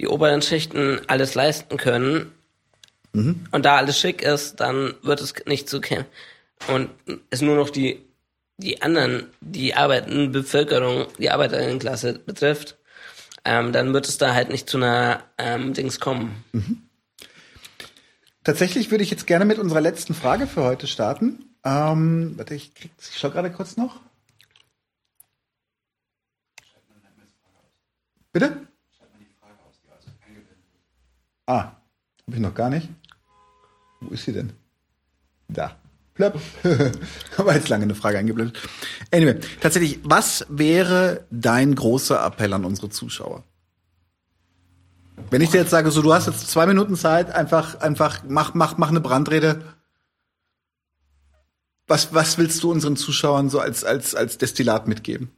die 0.01 0.09
oberen 0.09 0.43
Schichten 0.43 1.01
alles 1.07 1.35
leisten 1.35 1.77
können 1.77 2.33
und 3.13 3.65
da 3.65 3.77
alles 3.77 3.99
schick 3.99 4.23
ist, 4.23 4.57
dann 4.57 4.95
wird 5.03 5.21
es 5.21 5.35
nicht 5.47 5.69
zu 5.69 5.81
kämpfen. 5.81 6.11
Und 6.69 6.91
es 7.31 7.41
nur 7.43 7.57
noch 7.57 7.71
die 7.71 8.01
die 8.57 8.83
anderen, 8.83 9.29
die 9.41 9.75
arbeitende 9.75 10.29
Bevölkerung, 10.29 11.07
die 11.19 11.31
Arbeiterinnenklasse 11.31 12.21
betrifft, 12.25 12.77
ähm, 13.45 13.73
dann 13.73 13.93
wird 13.93 14.09
es 14.09 14.19
da 14.19 14.35
halt 14.35 14.49
nicht 14.49 14.69
zu 14.69 14.79
einer 14.79 15.23
ähm, 15.39 15.75
Dings 15.75 16.01
kommen. 16.01 16.45
Tatsächlich 18.45 18.91
würde 18.91 19.05
ich 19.05 19.11
jetzt 19.11 19.27
gerne 19.27 19.45
mit 19.45 19.59
unserer 19.59 19.81
letzten 19.81 20.15
Frage 20.15 20.47
für 20.47 20.63
heute 20.63 20.87
starten. 20.87 21.57
Ähm, 21.65 22.35
warte, 22.37 22.55
ich, 22.55 22.75
krieg, 22.75 22.91
ich 22.99 23.19
schau 23.19 23.31
gerade 23.31 23.51
kurz 23.51 23.77
noch. 23.77 24.01
Bitte? 28.33 28.67
Ah, 31.47 31.73
habe 32.27 32.37
ich 32.37 32.41
noch 32.41 32.55
gar 32.55 32.71
nicht. 32.71 32.89
Wo 34.01 34.11
ist 34.11 34.25
sie 34.25 34.33
denn? 34.33 34.53
Da. 35.49 35.77
Plöpp. 36.15 36.41
Aber 37.37 37.55
jetzt 37.55 37.69
lange 37.69 37.85
eine 37.85 37.95
Frage 37.95 38.19
eingeblendet. 38.19 38.59
Anyway, 39.11 39.41
tatsächlich, 39.61 39.99
was 40.05 40.47
wäre 40.49 41.27
dein 41.31 41.75
großer 41.75 42.25
Appell 42.25 42.53
an 42.53 42.65
unsere 42.65 42.89
Zuschauer? 42.89 43.43
Wenn 45.31 45.43
ich 45.43 45.51
dir 45.51 45.59
jetzt 45.59 45.71
sage, 45.71 45.91
so 45.91 46.03
du 46.03 46.13
hast 46.13 46.27
jetzt 46.27 46.49
zwei 46.51 46.67
Minuten 46.67 46.97
Zeit, 46.97 47.31
einfach, 47.31 47.81
einfach 47.81 48.23
mach, 48.29 48.55
mach, 48.55 48.77
mach 48.79 48.89
eine 48.89 49.01
Brandrede. 49.01 49.75
Was, 51.87 52.15
was 52.15 52.39
willst 52.39 52.63
du 52.63 52.71
unseren 52.71 52.97
Zuschauern 52.97 53.51
so 53.51 53.59
als, 53.61 53.85
als, 53.85 54.15
als 54.15 54.39
Destillat 54.39 54.89
mitgeben? 54.89 55.31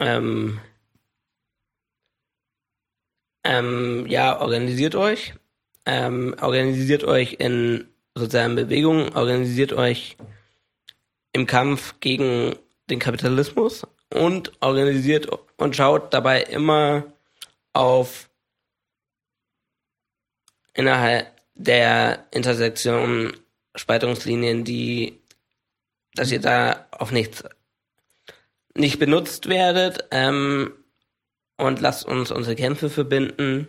Ähm, 0.00 0.60
ähm, 3.44 4.06
ja, 4.06 4.40
organisiert 4.40 4.94
euch. 4.94 5.34
Ähm, 5.90 6.36
organisiert 6.42 7.02
euch 7.04 7.36
in 7.38 7.88
sozialen 8.14 8.56
Bewegungen, 8.56 9.14
organisiert 9.14 9.72
euch 9.72 10.18
im 11.32 11.46
Kampf 11.46 11.94
gegen 12.00 12.56
den 12.90 12.98
Kapitalismus 12.98 13.86
und 14.12 14.52
organisiert 14.60 15.28
und 15.56 15.76
schaut 15.76 16.12
dabei 16.12 16.42
immer 16.42 17.04
auf 17.72 18.28
innerhalb 20.74 21.32
der 21.54 22.26
Intersektion 22.32 23.32
Spaltungslinien, 23.74 24.64
die, 24.64 25.18
dass 26.12 26.30
ihr 26.30 26.40
da 26.40 26.86
auf 26.90 27.12
nichts 27.12 27.44
nicht 28.74 28.98
benutzt 28.98 29.48
werdet 29.48 30.04
ähm, 30.10 30.74
und 31.56 31.80
lasst 31.80 32.04
uns 32.04 32.30
unsere 32.30 32.56
Kämpfe 32.56 32.90
verbinden. 32.90 33.68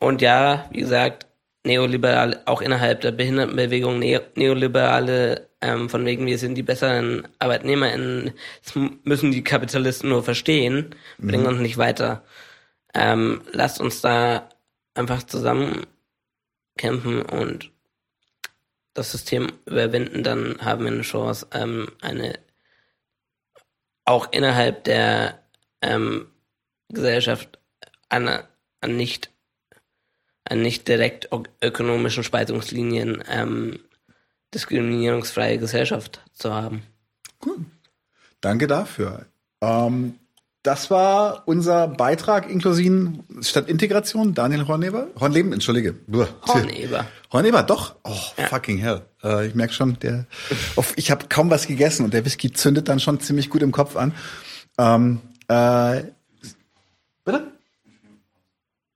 Und 0.00 0.22
ja, 0.22 0.66
wie 0.70 0.80
gesagt, 0.80 1.26
neoliberale, 1.64 2.42
auch 2.46 2.62
innerhalb 2.62 3.02
der 3.02 3.12
Behindertenbewegung, 3.12 3.98
ne 3.98 4.22
neoliberale, 4.34 5.50
ähm, 5.60 5.90
von 5.90 6.06
wegen 6.06 6.26
wir 6.26 6.38
sind 6.38 6.54
die 6.54 6.62
besseren 6.62 7.28
ArbeitnehmerInnen, 7.38 8.32
das 8.64 8.74
müssen 9.04 9.30
die 9.30 9.44
Kapitalisten 9.44 10.08
nur 10.08 10.22
verstehen, 10.22 10.94
bringen 11.18 11.46
uns 11.46 11.60
nicht 11.60 11.76
weiter. 11.76 12.24
Ähm, 12.94 13.42
lasst 13.52 13.80
uns 13.80 14.00
da 14.00 14.48
einfach 14.94 15.22
zusammen 15.22 15.86
kämpfen 16.78 17.22
und 17.22 17.70
das 18.94 19.12
System 19.12 19.52
überwinden, 19.66 20.22
dann 20.24 20.58
haben 20.62 20.84
wir 20.84 20.92
eine 20.92 21.02
Chance, 21.02 21.46
ähm, 21.52 21.92
eine 22.00 22.38
auch 24.06 24.32
innerhalb 24.32 24.84
der 24.84 25.42
ähm, 25.82 26.30
Gesellschaft 26.88 27.58
an, 28.08 28.42
an 28.80 28.96
nicht 28.96 29.30
nicht 30.54 30.88
direkt 30.88 31.28
ökonomischen 31.62 32.24
Spaltungslinien 32.24 33.22
ähm, 33.30 33.80
diskriminierungsfreie 34.54 35.58
Gesellschaft 35.58 36.20
zu 36.32 36.52
haben. 36.52 36.82
Danke 38.40 38.66
dafür. 38.66 39.26
Ähm, 39.60 40.14
das 40.62 40.90
war 40.90 41.44
unser 41.46 41.88
Beitrag 41.88 42.50
inklusive 42.50 43.12
statt 43.40 43.68
Integration. 43.68 44.34
Daniel 44.34 44.68
Horneber, 44.68 45.06
Hornleben, 45.18 45.54
entschuldige. 45.54 45.94
Buh. 46.06 46.26
Horneber. 46.46 47.06
Horneber, 47.32 47.62
doch. 47.62 47.94
Oh, 48.04 48.14
fucking 48.48 48.76
hell. 48.76 49.02
Äh, 49.22 49.46
ich 49.46 49.54
merke 49.54 49.72
schon, 49.72 49.98
der, 50.00 50.26
oh, 50.76 50.84
ich 50.96 51.10
habe 51.10 51.26
kaum 51.28 51.48
was 51.50 51.66
gegessen 51.66 52.04
und 52.04 52.12
der 52.12 52.26
Whisky 52.26 52.52
zündet 52.52 52.88
dann 52.88 53.00
schon 53.00 53.20
ziemlich 53.20 53.48
gut 53.48 53.62
im 53.62 53.72
Kopf 53.72 53.96
an. 53.96 54.12
Ähm, 54.76 55.20
äh, 55.48 56.02
bitte? 57.24 57.52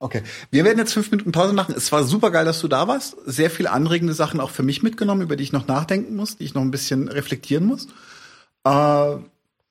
Okay. 0.04 0.22
Wir 0.50 0.64
werden 0.66 0.76
jetzt 0.78 0.92
fünf 0.92 1.10
Minuten 1.10 1.32
Pause 1.32 1.54
machen. 1.54 1.74
Es 1.74 1.90
war 1.90 2.04
super 2.04 2.30
geil, 2.30 2.44
dass 2.44 2.60
du 2.60 2.68
da 2.68 2.86
warst. 2.88 3.16
Sehr 3.24 3.48
viele 3.48 3.70
anregende 3.70 4.12
Sachen 4.12 4.38
auch 4.38 4.50
für 4.50 4.62
mich 4.62 4.82
mitgenommen, 4.82 5.22
über 5.22 5.34
die 5.34 5.44
ich 5.44 5.52
noch 5.52 5.66
nachdenken 5.66 6.14
muss, 6.14 6.36
die 6.36 6.44
ich 6.44 6.52
noch 6.52 6.60
ein 6.60 6.70
bisschen 6.70 7.08
reflektieren 7.08 7.64
muss. 7.64 7.88
Äh, 8.66 9.16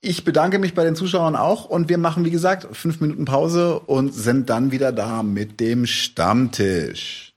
ich 0.02 0.24
bedanke 0.24 0.58
mich 0.58 0.74
bei 0.74 0.84
den 0.86 0.96
Zuschauern 0.96 1.36
auch 1.36 1.66
und 1.66 1.88
wir 1.88 2.00
machen, 2.00 2.26
wie 2.26 2.32
gesagt, 2.32 2.68
fünf 2.76 3.00
Minuten 3.00 3.26
Pause 3.26 3.78
und 3.80 4.12
sind 4.12 4.50
dann 4.50 4.72
wieder 4.72 4.92
da 4.92 5.22
mit 5.22 5.60
dem 5.60 5.86
Stammtisch. 5.86 7.36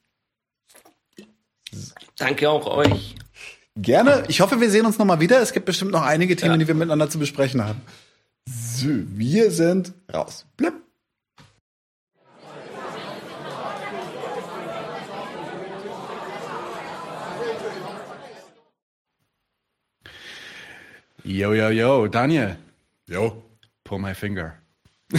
Danke 2.17 2.49
auch 2.49 2.67
euch. 2.67 3.15
Gerne. 3.77 4.25
Ich 4.29 4.41
hoffe, 4.41 4.59
wir 4.63 4.71
sehen 4.71 4.87
uns 4.87 4.97
noch 4.99 5.05
mal 5.05 5.21
wieder. 5.21 5.43
Es 5.43 5.53
gibt 5.53 5.67
bestimmt 5.67 5.91
noch 5.93 6.01
einige 6.01 6.35
Themen, 6.35 6.53
Ja. 6.53 6.57
die 6.57 6.67
wir 6.67 6.75
miteinander 6.75 7.11
zu 7.11 7.19
besprechen 7.19 7.63
haben. 7.63 7.83
So, 8.47 8.89
wir 8.89 9.51
sind 9.51 9.93
raus. 10.11 10.47
Blip. 10.57 10.73
Yo, 21.27 21.53
yo, 21.55 21.71
yo, 21.71 22.07
Daniel, 22.07 22.57
Jo. 23.09 23.43
pull 23.83 23.99
my 23.99 24.15
finger. 24.15 24.55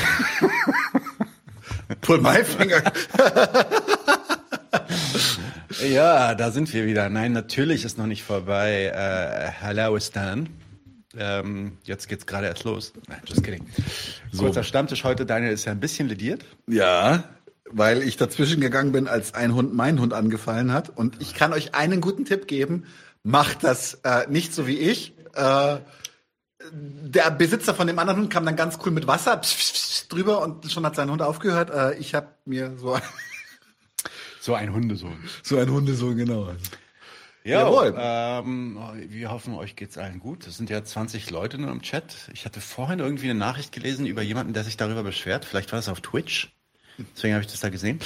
Pull 2.01 2.21
my 2.21 2.43
finger. 2.43 2.81
Ja, 5.83 6.33
da 6.33 6.49
sind 6.51 6.73
wir 6.73 6.85
wieder. 6.87 7.07
Nein, 7.09 7.33
natürlich 7.33 7.83
ist 7.85 7.97
noch 7.99 8.07
nicht 8.07 8.23
vorbei. 8.23 8.85
Äh, 8.85 9.51
hello, 9.61 9.99
Stan. 9.99 10.49
Ähm, 11.15 11.77
jetzt 11.83 12.07
geht's 12.07 12.25
gerade 12.25 12.47
erst 12.47 12.63
los. 12.63 12.93
Nein, 13.07 13.19
just 13.25 13.43
kidding. 13.43 13.67
Kurzer 14.37 14.63
Stammtisch 14.63 15.03
heute. 15.03 15.25
Daniel 15.27 15.51
ist 15.51 15.65
ja 15.65 15.73
ein 15.73 15.79
bisschen 15.79 16.07
lediert. 16.07 16.43
Ja, 16.67 17.25
weil 17.69 18.01
ich 18.01 18.17
dazwischen 18.17 18.59
gegangen 18.59 18.91
bin, 18.91 19.07
als 19.07 19.33
ein 19.35 19.53
Hund 19.53 19.73
meinen 19.75 19.99
Hund 19.99 20.13
angefallen 20.13 20.71
hat. 20.73 20.89
Und 20.89 21.21
ich 21.21 21.35
kann 21.35 21.53
euch 21.53 21.75
einen 21.75 22.01
guten 22.01 22.25
Tipp 22.25 22.47
geben. 22.47 22.85
Macht 23.23 23.63
das 23.63 23.99
äh, 24.03 24.25
nicht 24.29 24.55
so 24.55 24.65
wie 24.67 24.77
ich. 24.79 25.13
Äh, 25.37 25.79
der 26.71 27.31
Besitzer 27.31 27.75
von 27.75 27.87
dem 27.87 27.99
anderen 27.99 28.21
Hund 28.21 28.29
kam 28.31 28.45
dann 28.45 28.55
ganz 28.55 28.79
cool 28.83 28.91
mit 28.91 29.07
Wasser 29.07 29.37
pss, 29.37 29.53
pss, 29.53 29.71
pss, 29.71 30.07
drüber 30.07 30.41
und 30.41 30.69
schon 30.71 30.85
hat 30.85 30.95
sein 30.95 31.09
Hund 31.11 31.21
aufgehört. 31.21 31.69
Äh, 31.69 31.97
ich 31.97 32.15
habe 32.15 32.27
mir 32.45 32.75
so, 32.77 32.97
So 34.41 34.55
ein 34.55 34.73
Hundesohn. 34.73 35.17
so 35.43 35.57
ein 35.57 35.69
Hundesohn, 35.69 36.15
genau. 36.15 36.53
Jawohl. 37.43 37.93
Jawohl. 37.93 37.95
Ähm, 37.97 38.79
wir 39.09 39.31
hoffen, 39.31 39.53
euch 39.53 39.75
geht's 39.75 39.97
allen 39.97 40.19
gut. 40.19 40.47
Es 40.47 40.57
sind 40.57 40.69
ja 40.69 40.83
20 40.83 41.29
Leute 41.29 41.57
nur 41.57 41.71
im 41.71 41.81
Chat. 41.81 42.29
Ich 42.33 42.45
hatte 42.45 42.59
vorhin 42.59 42.99
irgendwie 42.99 43.29
eine 43.29 43.39
Nachricht 43.39 43.71
gelesen 43.71 44.05
über 44.05 44.21
jemanden, 44.21 44.53
der 44.53 44.63
sich 44.63 44.75
darüber 44.75 45.03
beschwert. 45.03 45.45
Vielleicht 45.45 45.71
war 45.71 45.79
es 45.79 45.89
auf 45.89 46.01
Twitch. 46.01 46.53
Deswegen 47.15 47.33
habe 47.33 47.43
ich 47.43 47.51
das 47.51 47.59
da 47.59 47.69
gesehen. 47.69 47.99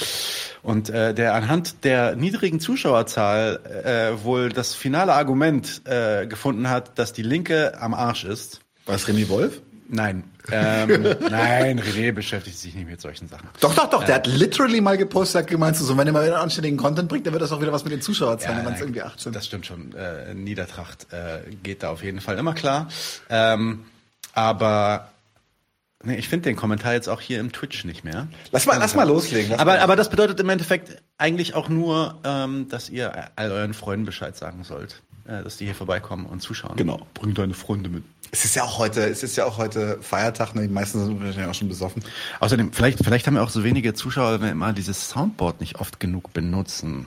Und 0.62 0.90
äh, 0.90 1.14
der 1.14 1.34
anhand 1.34 1.84
der 1.84 2.14
niedrigen 2.16 2.60
Zuschauerzahl 2.60 3.60
äh, 3.84 4.24
wohl 4.24 4.50
das 4.50 4.74
finale 4.74 5.14
Argument 5.14 5.82
äh, 5.86 6.26
gefunden 6.26 6.68
hat, 6.68 6.98
dass 6.98 7.12
die 7.12 7.22
Linke 7.22 7.80
am 7.80 7.94
Arsch 7.94 8.24
ist. 8.24 8.60
Was, 8.86 9.08
Remy 9.08 9.28
Wolf? 9.28 9.60
Nein. 9.88 10.24
Ähm, 10.50 11.02
nein, 11.30 11.78
René 11.78 12.12
beschäftigt 12.12 12.58
sich 12.58 12.74
nicht 12.74 12.88
mit 12.88 13.00
solchen 13.00 13.28
Sachen. 13.28 13.48
Doch, 13.60 13.74
doch, 13.74 13.90
doch. 13.90 14.04
Der 14.04 14.16
hat 14.16 14.26
literally 14.26 14.80
mal 14.80 14.96
gepostet, 14.96 15.42
hat 15.42 15.50
gemeint, 15.50 15.76
so, 15.76 15.96
wenn 15.96 16.06
er 16.06 16.12
mal 16.14 16.26
wieder 16.26 16.40
anständigen 16.40 16.78
Content 16.78 17.08
bringt, 17.08 17.26
dann 17.26 17.34
wird 17.34 17.42
das 17.42 17.52
auch 17.52 17.60
wieder 17.60 17.72
was 17.72 17.84
mit 17.84 17.92
den 17.92 18.00
Zuschauerzahlen, 18.00 18.58
wenn 18.58 18.64
man 18.64 18.74
es 18.74 18.80
irgendwie 18.80 19.02
18. 19.02 19.32
Das 19.32 19.46
stimmt 19.46 19.66
schon. 19.66 19.94
Äh, 19.94 20.34
Niedertracht 20.34 21.06
äh, 21.12 21.50
geht 21.62 21.82
da 21.82 21.90
auf 21.90 22.02
jeden 22.02 22.20
Fall 22.20 22.38
immer 22.38 22.54
klar. 22.54 22.88
Ähm, 23.28 23.84
aber 24.32 25.11
nee, 26.04 26.16
ich 26.16 26.28
finde 26.28 26.48
den 26.48 26.56
Kommentar 26.56 26.92
jetzt 26.92 27.08
auch 27.08 27.20
hier 27.20 27.40
im 27.40 27.52
Twitch 27.52 27.84
nicht 27.84 28.04
mehr. 28.04 28.28
Lass 28.50 28.66
mal, 28.66 28.78
lass 28.78 28.94
mal 28.94 29.04
loslegen. 29.06 29.50
Lass 29.50 29.60
Aber, 29.60 29.72
mal. 29.72 29.80
aber 29.80 29.96
das 29.96 30.10
bedeutet 30.10 30.40
im 30.40 30.48
Endeffekt 30.48 31.02
eigentlich 31.18 31.54
auch 31.54 31.68
nur, 31.68 32.18
ähm, 32.24 32.68
dass 32.68 32.90
ihr 32.90 33.30
all 33.36 33.52
euren 33.52 33.74
Freunden 33.74 34.06
Bescheid 34.06 34.36
sagen 34.36 34.64
sollt, 34.64 35.02
äh, 35.26 35.42
dass 35.42 35.56
die 35.56 35.66
hier 35.66 35.74
vorbeikommen 35.74 36.26
und 36.26 36.40
zuschauen. 36.40 36.76
Genau. 36.76 37.06
Bring 37.14 37.34
deine 37.34 37.54
Freunde 37.54 37.88
mit. 37.88 38.04
Es 38.30 38.44
ist 38.46 38.56
ja 38.56 38.62
auch 38.64 38.78
heute, 38.78 39.02
es 39.02 39.22
ist 39.22 39.36
ja 39.36 39.44
auch 39.44 39.58
heute 39.58 39.98
Feiertag, 40.00 40.54
ne? 40.54 40.62
Die 40.62 40.72
meisten 40.72 41.04
sind 41.04 41.20
wahrscheinlich 41.22 41.50
auch 41.50 41.54
schon 41.54 41.68
besoffen. 41.68 42.02
Außerdem, 42.40 42.72
vielleicht, 42.72 43.04
vielleicht 43.04 43.26
haben 43.26 43.34
wir 43.34 43.42
auch 43.42 43.50
so 43.50 43.62
wenige 43.62 43.92
Zuschauer, 43.92 44.32
wenn 44.34 44.42
wir 44.42 44.50
immer 44.52 44.72
dieses 44.72 45.10
Soundboard 45.10 45.60
nicht 45.60 45.80
oft 45.80 46.00
genug 46.00 46.32
benutzen. 46.32 47.06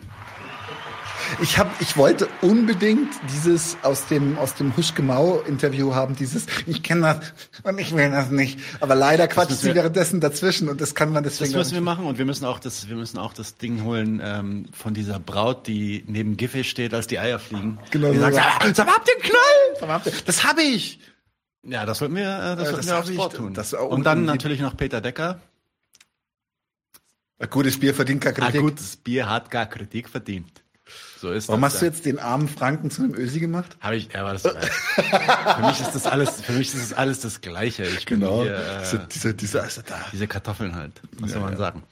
Ich 1.41 1.57
hab, 1.57 1.79
ich 1.81 1.97
wollte 1.97 2.27
unbedingt 2.41 3.13
dieses 3.33 3.77
aus 3.81 4.07
dem 4.07 4.37
aus 4.37 4.55
dem 4.55 4.75
Huschgemau 4.77 5.39
Interview 5.41 5.93
haben, 5.95 6.15
dieses 6.15 6.45
ich 6.65 6.83
kenne 6.83 7.01
das 7.19 7.33
und 7.63 7.79
ich 7.79 7.95
will 7.95 8.11
das 8.11 8.29
nicht. 8.29 8.59
Aber 8.79 8.95
leider 8.95 9.27
quatscht 9.27 9.57
sie 9.57 9.73
währenddessen 9.75 10.19
dazwischen 10.19 10.69
und 10.69 10.81
das 10.81 10.95
kann 10.95 11.11
man 11.11 11.23
deswegen. 11.23 11.51
Das 11.51 11.57
müssen 11.57 11.73
wir 11.73 11.81
machen 11.81 12.05
und 12.05 12.17
wir 12.17 12.25
müssen 12.25 12.45
auch 12.45 12.59
das, 12.59 12.87
wir 12.89 12.95
müssen 12.95 13.17
auch 13.17 13.33
das 13.33 13.57
Ding 13.57 13.83
holen 13.83 14.21
ähm, 14.23 14.65
von 14.71 14.93
dieser 14.93 15.19
Braut, 15.19 15.67
die 15.67 16.03
neben 16.07 16.37
Giffey 16.37 16.63
steht, 16.63 16.93
als 16.93 17.07
die 17.07 17.19
Eier 17.19 17.39
fliegen. 17.39 17.79
Genau 17.91 18.11
Die 18.11 18.17
so. 18.17 18.21
sagt, 18.21 18.35
Ja. 18.35 18.73
sag 18.73 18.85
mal, 18.87 18.93
habt 18.95 19.07
ihr 19.07 19.13
einen 19.15 19.23
Knall? 20.01 20.13
Das 20.25 20.43
habe 20.43 20.61
ich. 20.61 20.99
Ja, 21.63 21.85
das 21.85 21.97
sollten 21.97 22.15
wir, 22.15 22.23
äh, 22.23 22.55
das 22.55 22.59
Äh, 22.59 22.71
sollten 22.71 22.75
das 22.77 22.85
wir 22.87 22.99
aufs 22.99 23.09
ich- 23.09 23.17
Board 23.17 23.35
tun. 23.35 23.53
das 23.53 23.73
auch 23.73 23.89
und 23.89 24.03
dann 24.05 24.25
natürlich 24.25 24.59
noch 24.61 24.77
Peter 24.77 25.01
Decker. 25.01 25.39
Ein 27.39 27.49
gutes 27.49 27.79
Bier 27.79 27.93
verdient 27.93 28.25
Ein 28.25 28.33
Kritik. 28.33 28.61
gutes 28.61 28.95
Bier 28.95 29.29
hat 29.29 29.51
gar 29.51 29.65
Kritik 29.65 30.07
verdient. 30.09 30.63
So 31.19 31.31
ist 31.31 31.47
Warum 31.47 31.61
das. 31.61 31.73
hast 31.73 31.81
du 31.81 31.85
jetzt 31.85 32.05
den 32.05 32.19
armen 32.19 32.47
Franken 32.47 32.91
zu 32.91 33.03
einem 33.03 33.15
Ösi 33.15 33.39
gemacht? 33.39 33.77
Habe 33.79 33.95
ich, 33.95 34.09
ja, 34.13 34.21
aber 34.21 34.33
das, 34.33 34.41
für 34.43 35.61
mich 35.65 35.79
ist 35.79 35.95
das 35.95 36.05
alles, 36.05 36.41
für 36.41 36.51
mich 36.53 36.73
ist 36.73 36.91
das 36.91 36.97
alles 36.97 37.19
das 37.21 37.41
Gleiche. 37.41 37.83
Ich 37.83 38.05
bin 38.05 38.19
Genau. 38.19 38.43
hier, 38.43 38.59
diese, 38.81 38.97
äh, 38.97 38.99
diese, 39.13 39.33
diese, 39.33 39.61
also 39.61 39.81
da. 39.85 39.95
diese 40.11 40.27
Kartoffeln 40.27 40.75
halt. 40.75 41.01
Was 41.19 41.31
soll 41.31 41.41
man 41.41 41.53
ja. 41.53 41.57
sagen? 41.57 41.83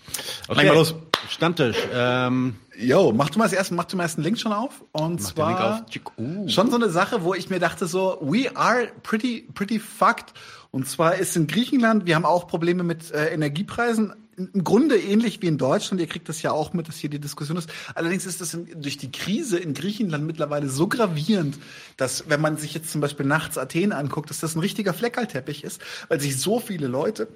Leg 0.50 0.68
mal 0.68 0.76
los. 0.76 0.95
Stammtisch. 1.30 1.77
Ähm, 1.93 2.56
Yo, 2.77 3.14
mach 3.14 3.30
du 3.30 3.40
mal 3.40 3.45
das 3.45 3.53
erste, 3.53 3.74
mach 3.76 3.85
du 3.85 3.95
mal 3.95 4.03
erst 4.03 4.18
einen 4.18 4.26
Link 4.26 4.40
schon 4.40 4.52
auf. 4.52 4.84
Und 4.92 5.22
Mach 5.22 5.30
den 5.32 5.35
zwar 5.35 5.85
Link 5.90 6.06
auf. 6.08 6.18
Uh. 6.18 6.50
schon 6.50 6.69
so 6.69 6.76
eine 6.76 6.90
Sache, 6.90 7.24
wo 7.24 7.34
ich 7.34 7.50
mir 7.50 7.60
dachte 7.60 7.85
so, 7.88 8.18
we 8.22 8.50
are 8.56 8.88
pretty, 9.03 9.48
pretty 9.53 9.80
fucked. 9.80 10.34
Und 10.72 10.88
zwar 10.88 11.16
ist 11.16 11.35
in 11.38 11.48
Griechenland, 11.48 12.06
wir 12.08 12.16
haben 12.16 12.26
auch 12.26 12.48
Probleme 12.48 12.84
mit 12.84 13.11
äh, 13.11 13.27
Energiepreisen. 13.27 14.14
Im 14.38 14.64
Grunde 14.64 14.98
ähnlich 14.98 15.42
wie 15.42 15.48
in 15.48 15.58
Deutschland. 15.58 16.02
Ihr 16.02 16.08
kriegt 16.08 16.30
das 16.30 16.42
ja 16.42 16.52
auch 16.52 16.74
mit, 16.74 16.88
dass 16.88 16.98
hier 16.98 17.10
die 17.10 17.20
Diskussion 17.20 17.58
ist. 17.58 17.70
Allerdings 17.95 18.26
ist 18.26 18.42
das 18.42 18.53
in, 18.53 18.82
durch 18.82 18.98
die 18.98 19.12
Krise 19.12 19.58
in 19.58 19.74
Griechenland 19.74 20.26
mittlerweile 20.26 20.70
so 20.70 20.88
gravierend, 20.88 21.58
dass 21.98 22.30
wenn 22.30 22.42
man 22.42 22.58
sich 22.58 22.74
jetzt 22.74 22.92
zum 22.92 23.02
Beispiel 23.02 23.26
nachts 23.26 23.58
Athen 23.58 23.92
anguckt, 23.92 24.30
dass 24.30 24.40
das 24.40 24.56
ein 24.56 24.60
richtiger 24.60 24.94
Fleckerlteppich 24.94 25.64
ist, 25.64 25.82
weil 26.08 26.20
sich 26.20 26.40
so 26.40 26.60
viele 26.60 26.88
Leute, 26.88 27.28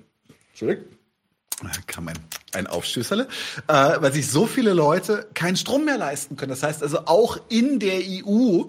Entschuldigung, 0.49 0.85
da 1.61 1.69
kam 1.87 2.07
ein, 2.07 2.19
ein 2.53 2.67
Aufstößerle, 2.67 3.27
äh, 3.67 3.73
weil 3.73 4.13
sich 4.13 4.29
so 4.29 4.45
viele 4.45 4.73
Leute 4.73 5.27
keinen 5.33 5.55
Strom 5.55 5.85
mehr 5.85 5.97
leisten 5.97 6.35
können. 6.35 6.51
Das 6.51 6.61
heißt 6.61 6.83
also 6.83 7.05
auch 7.05 7.39
in 7.49 7.79
der 7.79 7.99
EU 7.99 8.65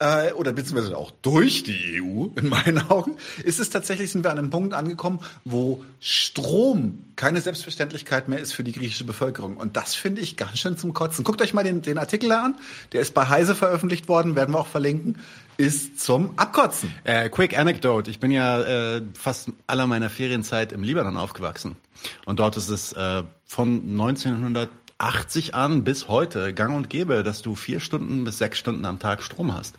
äh, 0.00 0.32
oder 0.32 0.52
beziehungsweise 0.52 0.96
auch 0.96 1.12
durch 1.22 1.62
die 1.62 2.00
EU, 2.02 2.28
in 2.36 2.48
meinen 2.48 2.78
Augen, 2.90 3.16
ist 3.44 3.60
es 3.60 3.70
tatsächlich, 3.70 4.10
sind 4.10 4.24
wir 4.24 4.30
an 4.30 4.38
einem 4.38 4.50
Punkt 4.50 4.74
angekommen, 4.74 5.20
wo 5.44 5.84
Strom 6.00 7.04
keine 7.16 7.40
Selbstverständlichkeit 7.42 8.28
mehr 8.28 8.38
ist 8.38 8.52
für 8.52 8.64
die 8.64 8.72
griechische 8.72 9.04
Bevölkerung. 9.04 9.58
Und 9.58 9.76
das 9.76 9.94
finde 9.94 10.22
ich 10.22 10.36
ganz 10.38 10.58
schön 10.58 10.78
zum 10.78 10.94
Kotzen. 10.94 11.22
Guckt 11.22 11.42
euch 11.42 11.52
mal 11.52 11.64
den, 11.64 11.82
den 11.82 11.98
Artikel 11.98 12.32
an, 12.32 12.56
der 12.92 13.02
ist 13.02 13.12
bei 13.12 13.28
Heise 13.28 13.54
veröffentlicht 13.54 14.08
worden, 14.08 14.36
werden 14.36 14.54
wir 14.54 14.60
auch 14.60 14.66
verlinken, 14.66 15.18
ist 15.58 16.00
zum 16.00 16.38
Abkotzen. 16.38 16.94
Äh, 17.04 17.28
quick 17.28 17.58
Anecdote. 17.58 18.10
Ich 18.10 18.18
bin 18.18 18.30
ja 18.30 18.62
äh, 18.96 19.02
fast 19.12 19.50
aller 19.66 19.86
meiner 19.86 20.08
Ferienzeit 20.08 20.72
im 20.72 20.82
Libanon 20.82 21.18
aufgewachsen. 21.18 21.76
Und 22.24 22.40
dort 22.40 22.56
ist 22.56 22.70
es 22.70 22.94
äh, 22.94 23.22
von 23.44 23.82
1980 23.82 25.54
an 25.54 25.84
bis 25.84 26.08
heute 26.08 26.54
gang 26.54 26.74
und 26.74 26.88
gäbe, 26.88 27.22
dass 27.22 27.42
du 27.42 27.54
vier 27.54 27.80
Stunden 27.80 28.24
bis 28.24 28.38
sechs 28.38 28.58
Stunden 28.58 28.86
am 28.86 28.98
Tag 28.98 29.22
Strom 29.22 29.54
hast. 29.54 29.76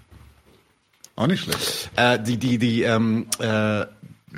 Auch 1.15 1.27
nicht 1.27 1.43
schlecht. 1.43 1.91
Äh, 1.95 2.19
die, 2.19 2.37
die, 2.37 2.57
die, 2.57 2.83
ähm, 2.83 3.27
äh, 3.39 3.85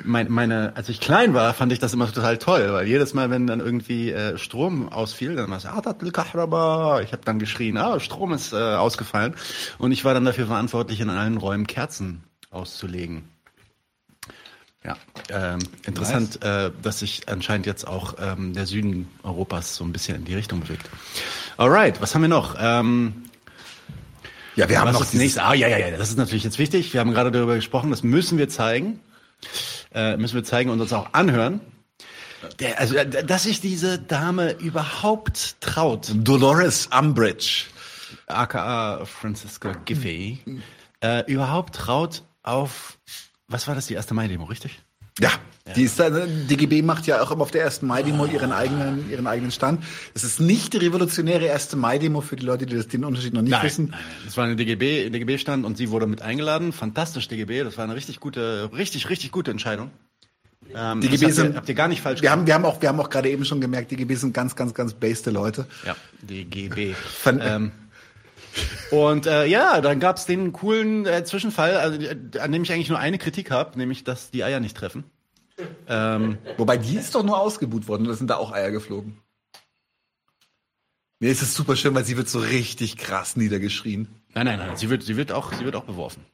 mein, 0.02 0.30
meine, 0.30 0.72
als 0.76 0.88
ich 0.88 1.00
klein 1.00 1.34
war, 1.34 1.54
fand 1.54 1.72
ich 1.72 1.78
das 1.78 1.92
immer 1.94 2.10
total 2.10 2.38
toll, 2.38 2.72
weil 2.72 2.86
jedes 2.86 3.14
Mal, 3.14 3.30
wenn 3.30 3.46
dann 3.46 3.60
irgendwie 3.60 4.10
äh, 4.10 4.38
Strom 4.38 4.88
ausfiel, 4.88 5.36
dann 5.36 5.50
war 5.50 5.58
es, 5.58 5.66
ah. 5.66 7.00
Ich 7.00 7.12
habe 7.12 7.22
dann 7.24 7.38
geschrien, 7.38 7.76
ah, 7.76 8.00
Strom 8.00 8.32
ist 8.32 8.52
äh, 8.52 8.56
ausgefallen. 8.56 9.34
Und 9.78 9.92
ich 9.92 10.04
war 10.04 10.14
dann 10.14 10.24
dafür 10.24 10.46
verantwortlich, 10.46 11.00
in 11.00 11.10
allen 11.10 11.36
Räumen 11.36 11.66
Kerzen 11.66 12.24
auszulegen. 12.50 13.28
Ja, 14.84 14.96
ähm, 15.30 15.60
interessant, 15.86 16.44
äh, 16.44 16.70
dass 16.82 16.98
sich 16.98 17.26
anscheinend 17.28 17.64
jetzt 17.64 17.86
auch 17.86 18.16
ähm, 18.20 18.52
der 18.52 18.66
Süden 18.66 19.08
Europas 19.22 19.76
so 19.76 19.84
ein 19.84 19.92
bisschen 19.92 20.16
in 20.16 20.24
die 20.26 20.34
Richtung 20.34 20.60
bewegt. 20.60 20.90
Alright, 21.56 22.02
was 22.02 22.14
haben 22.14 22.20
wir 22.20 22.28
noch? 22.28 22.56
Ähm, 22.60 23.30
Ja, 24.56 24.68
wir 24.68 24.80
haben 24.80 24.92
noch 24.92 25.00
das 25.00 25.14
nächste? 25.14 25.42
Ah, 25.42 25.54
ja, 25.54 25.68
ja, 25.68 25.78
ja, 25.78 25.96
das 25.96 26.10
ist 26.10 26.18
natürlich 26.18 26.44
jetzt 26.44 26.58
wichtig. 26.58 26.92
Wir 26.92 27.00
haben 27.00 27.12
gerade 27.12 27.30
darüber 27.32 27.56
gesprochen, 27.56 27.90
das 27.90 28.02
müssen 28.02 28.38
wir 28.38 28.48
zeigen. 28.48 29.00
Äh, 29.92 30.16
müssen 30.16 30.34
wir 30.34 30.44
zeigen 30.44 30.70
und 30.70 30.80
uns 30.80 30.92
auch 30.92 31.12
anhören. 31.12 31.60
Der, 32.60 32.78
also, 32.78 32.94
äh, 32.94 33.24
dass 33.24 33.44
sich 33.44 33.60
diese 33.60 33.98
Dame 33.98 34.52
überhaupt 34.52 35.60
traut, 35.60 36.10
Dolores 36.14 36.88
Umbridge. 36.96 37.64
aka 38.26 39.04
Franziska 39.04 39.72
Giffey, 39.84 40.38
äh, 41.00 41.24
überhaupt 41.30 41.74
traut 41.74 42.22
auf, 42.42 42.98
was 43.48 43.66
war 43.66 43.74
das, 43.74 43.86
die 43.86 43.94
erste 43.94 44.14
Mai-Demo, 44.14 44.44
richtig? 44.44 44.80
Ja, 45.20 45.30
die 45.76 45.84
ist 45.84 45.98
da, 45.98 46.10
DGB 46.10 46.82
macht 46.82 47.06
ja 47.06 47.22
auch 47.22 47.30
immer 47.30 47.42
auf 47.42 47.50
der 47.50 47.64
1. 47.64 47.82
Mai-Demo 47.82 48.26
ihren 48.26 48.52
eigenen, 48.52 49.08
ihren 49.10 49.26
eigenen 49.26 49.50
Stand. 49.50 49.82
Es 50.12 50.24
ist 50.24 50.40
nicht 50.40 50.72
die 50.74 50.78
revolutionäre 50.78 51.50
1. 51.52 51.76
Mai-Demo 51.76 52.20
für 52.20 52.36
die 52.36 52.44
Leute, 52.44 52.66
die 52.66 52.76
das, 52.76 52.88
den 52.88 53.04
Unterschied 53.04 53.32
noch 53.32 53.42
nicht 53.42 53.62
wissen. 53.62 53.90
nein, 53.90 54.00
nein. 54.00 54.22
Das 54.26 54.36
war 54.36 54.44
eine 54.44 54.56
DGB, 54.56 55.08
DGB-Stand 55.10 55.64
und 55.64 55.76
sie 55.76 55.90
wurde 55.90 56.06
mit 56.06 56.20
eingeladen. 56.20 56.72
Fantastisch 56.72 57.28
DGB, 57.28 57.62
das 57.64 57.78
war 57.78 57.84
eine 57.84 57.94
richtig 57.94 58.20
gute, 58.20 58.70
richtig, 58.76 59.08
richtig 59.08 59.30
gute 59.32 59.50
Entscheidung. 59.52 59.90
Ähm, 60.74 61.00
DGB 61.00 61.26
habt, 61.26 61.34
sind- 61.34 61.50
ihr, 61.52 61.56
habt 61.56 61.68
ihr 61.68 61.74
gar 61.74 61.88
nicht 61.88 62.00
falsch 62.02 62.20
Wir 62.22 62.30
haben, 62.30 62.46
wir 62.46 62.54
haben 62.54 62.64
auch, 62.64 62.82
wir 62.82 62.88
haben 62.88 62.98
auch 63.00 63.10
gerade 63.10 63.30
eben 63.30 63.44
schon 63.44 63.60
gemerkt, 63.60 63.90
DGB 63.92 64.14
sind 64.16 64.34
ganz, 64.34 64.56
ganz, 64.56 64.74
ganz 64.74 64.94
based 64.94 65.26
Leute. 65.26 65.66
Ja, 65.86 65.94
DGB. 66.22 66.94
Von- 66.94 67.40
ähm, 67.42 67.72
und 68.90 69.26
äh, 69.26 69.46
ja, 69.46 69.80
dann 69.80 70.00
gab 70.00 70.16
es 70.16 70.26
den 70.26 70.52
coolen 70.52 71.06
äh, 71.06 71.24
Zwischenfall, 71.24 71.76
also, 71.76 72.00
äh, 72.00 72.38
an 72.38 72.52
dem 72.52 72.62
ich 72.62 72.72
eigentlich 72.72 72.88
nur 72.88 72.98
eine 72.98 73.18
Kritik 73.18 73.50
habe, 73.50 73.76
nämlich, 73.78 74.04
dass 74.04 74.30
die 74.30 74.44
Eier 74.44 74.60
nicht 74.60 74.76
treffen. 74.76 75.04
Ähm, 75.88 76.38
Wobei 76.56 76.76
die 76.76 76.96
ist 76.96 77.14
doch 77.14 77.22
nur 77.22 77.38
ausgebuht 77.38 77.88
worden, 77.88 78.04
da 78.04 78.14
sind 78.14 78.28
da 78.28 78.36
auch 78.36 78.52
Eier 78.52 78.70
geflogen. 78.70 79.20
Nee, 81.20 81.30
es 81.30 81.42
ist 81.42 81.54
super 81.54 81.76
schön, 81.76 81.94
weil 81.94 82.04
sie 82.04 82.16
wird 82.16 82.28
so 82.28 82.40
richtig 82.40 82.96
krass 82.96 83.36
niedergeschrien. 83.36 84.08
Nein, 84.34 84.46
nein, 84.46 84.58
nein, 84.58 84.76
sie 84.76 84.90
wird, 84.90 85.04
sie 85.04 85.16
wird, 85.16 85.32
auch, 85.32 85.52
sie 85.52 85.64
wird 85.64 85.76
auch 85.76 85.84
beworfen. 85.84 86.24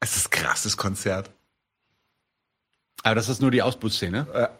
Es 0.00 0.16
ist 0.16 0.28
ein 0.28 0.30
krasses 0.30 0.76
Konzert. 0.76 1.30
Aber 3.02 3.14
das 3.14 3.28
ist 3.28 3.40
nur 3.40 3.50
die 3.50 3.62
Ausbussszene. 3.62 4.26
Ja. 4.34 4.50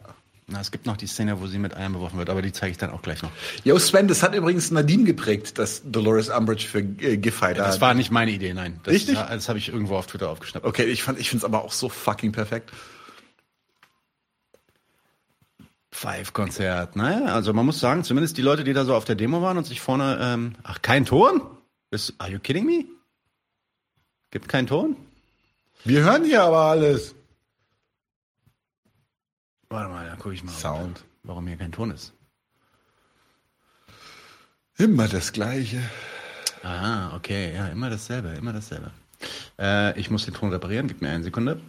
Na, 0.50 0.62
es 0.62 0.70
gibt 0.70 0.86
noch 0.86 0.97
die 0.97 1.07
Szene, 1.07 1.42
wo 1.42 1.47
sie 1.47 1.58
mit 1.58 1.76
Eiern 1.76 1.92
beworfen 1.92 2.17
wird, 2.17 2.31
aber 2.31 2.41
die 2.41 2.52
zeige 2.52 2.70
ich 2.70 2.78
dann 2.78 2.91
auch 2.91 3.02
gleich 3.02 3.20
noch. 3.20 3.31
Jo, 3.65 3.78
Sven, 3.78 4.08
das 4.08 4.23
hat 4.23 4.34
übrigens 4.34 4.70
Nadine 4.70 5.05
geprägt, 5.05 5.58
dass 5.58 5.83
Dolores 5.84 6.31
Umbridge 6.31 6.67
für 6.67 6.78
äh, 6.78 7.18
Giffey 7.18 7.52
da. 7.52 7.67
Das 7.67 7.83
war 7.83 7.92
nicht 7.92 8.10
meine 8.10 8.31
Idee, 8.31 8.55
nein. 8.55 8.81
Das, 8.83 8.94
Richtig? 8.94 9.18
Das 9.18 9.50
habe 9.50 9.58
ich 9.58 9.68
irgendwo 9.68 9.97
auf 9.97 10.07
Twitter 10.07 10.31
aufgeschnappt. 10.31 10.65
okay, 10.65 10.84
ich 10.84 11.02
fand, 11.02 11.18
ich 11.18 11.28
finde 11.28 11.41
es 11.42 11.44
aber 11.44 11.62
auch 11.62 11.73
so 11.73 11.91
fucking 11.91 12.33
perfekt. 12.33 12.70
Five-Konzert. 15.91 16.97
Naja, 16.97 17.26
also 17.34 17.52
man 17.52 17.67
muss 17.67 17.78
sagen, 17.78 18.02
zumindest 18.05 18.39
die 18.39 18.42
Leute, 18.42 18.65
die 18.65 18.73
da 18.73 18.86
so 18.86 18.94
auf 18.94 19.05
der 19.05 19.17
Demo 19.17 19.42
waren 19.42 19.58
und 19.58 19.65
sich 19.65 19.83
vorne, 19.83 20.18
ähm, 20.18 20.55
ach, 20.62 20.81
kein 20.81 21.05
Ton? 21.05 21.42
Are 22.18 22.31
you 22.31 22.39
kidding 22.39 22.65
me? 22.65 22.86
Gibt 24.31 24.49
keinen 24.49 24.67
Ton? 24.67 24.97
Wir 25.84 26.05
hören 26.05 26.25
hier 26.25 26.42
aber 26.42 26.60
alles. 26.60 27.15
Warte 29.70 29.90
mal, 29.90 30.06
dann 30.06 30.18
gucke 30.18 30.34
ich 30.34 30.42
mal, 30.42 30.52
Sound. 30.52 31.05
warum 31.24 31.47
hier 31.47 31.56
kein 31.56 31.72
Ton 31.72 31.90
ist. 31.90 32.12
Immer 34.78 35.08
das 35.08 35.32
Gleiche. 35.32 35.82
Ah, 36.62 37.14
okay, 37.14 37.55
ja, 37.55 37.68
immer 37.68 37.90
dasselbe, 37.90 38.28
immer 38.30 38.52
dasselbe. 38.52 38.90
Äh, 39.58 39.98
ich 39.98 40.10
muss 40.10 40.24
den 40.24 40.34
Ton 40.34 40.50
reparieren, 40.50 40.86
gib 40.88 41.02
mir 41.02 41.10
eine 41.10 41.24
Sekunde. 41.24 41.60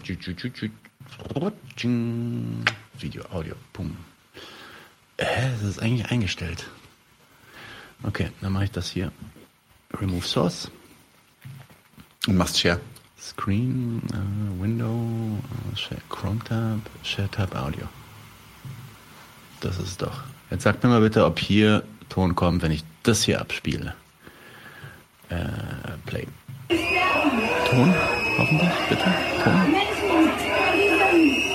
Video, 3.00 3.24
Audio, 3.32 3.56
pum. 3.74 3.98
Äh, 5.18 5.52
das 5.52 5.64
ist 5.64 5.82
eigentlich 5.82 6.10
eingestellt. 6.10 6.68
Okay, 8.04 8.32
dann 8.42 8.54
mache 8.54 8.66
ich 8.66 8.72
das 8.72 8.90
hier. 8.90 9.12
Remove 9.94 10.26
Source. 10.26 10.72
Und 12.28 12.38
machst 12.38 12.60
Share. 12.60 12.80
Screen, 13.22 14.02
äh, 14.14 14.62
Window, 14.62 15.38
äh, 15.92 15.96
Chrome 16.10 16.40
Tab, 16.44 16.80
Share 17.04 17.30
Tab 17.30 17.56
Audio. 17.56 17.88
Das 19.60 19.78
ist 19.78 19.88
es 19.88 19.98
doch. 19.98 20.24
Jetzt 20.50 20.64
sagt 20.64 20.84
mir 20.84 20.90
mal 20.90 21.02
bitte, 21.02 21.26
ob 21.26 21.38
hier 21.38 21.84
Ton 22.08 22.36
kommt, 22.36 22.62
wenn 22.62 22.72
ich 22.72 22.84
das 23.04 23.24
hier 23.24 23.42
abspiele. 23.42 23.94
Äh, 25.30 25.46
Play. 26.06 26.28
Ton, 27.70 27.94
hoffentlich, 28.38 28.70
bitte. 28.90 29.04
Ton. 29.44 29.76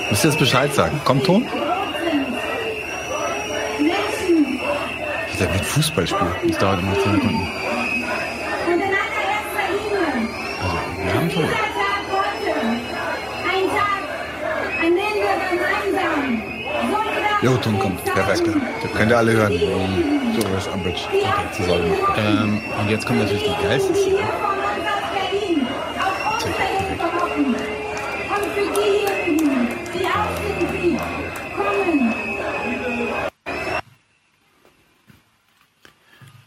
Müsst 0.09 0.23
ihr 0.23 0.29
jetzt 0.29 0.39
Bescheid 0.39 0.73
sagen? 0.73 1.01
Kommt 1.03 1.25
Ton? 1.25 1.45
Ich 5.31 5.39
dachte, 5.39 5.53
mit 5.53 5.65
Fußballspiel. 5.65 6.27
Das 6.47 6.57
dauert 6.59 6.79
immer 6.79 6.93
10 6.93 7.13
Sekunden. 7.15 7.47
Jo, 17.41 17.57
Ton 17.57 17.77
kommt. 17.77 18.03
Perfekt. 18.05 18.43
Könnt 18.95 19.11
ihr 19.11 19.17
alle 19.17 19.33
hören. 19.33 19.51
Dolores 20.39 20.67
Umbridge. 20.67 21.01
Okay, 21.11 21.23
zusammen. 21.51 21.93
Ähm, 22.17 22.61
und 22.79 22.89
jetzt 22.89 23.05
kommt 23.05 23.19
natürlich 23.19 23.43
die 23.43 23.53
kommen, 23.63 23.83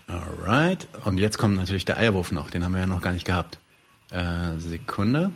Alright. 0.07 0.89
Und 1.05 1.19
jetzt 1.19 1.37
kommt 1.37 1.57
natürlich 1.57 1.85
der 1.85 1.99
Eierwurf 1.99 2.33
noch. 2.33 2.51
Den 2.51 2.65
haben 2.65 2.73
wir 2.73 2.81
ja 2.81 2.87
noch 2.87 3.03
gar 3.03 3.13
nicht 3.13 3.27
gehabt. 3.27 3.59
Äh, 4.11 4.59
Sekunde. 4.59 5.33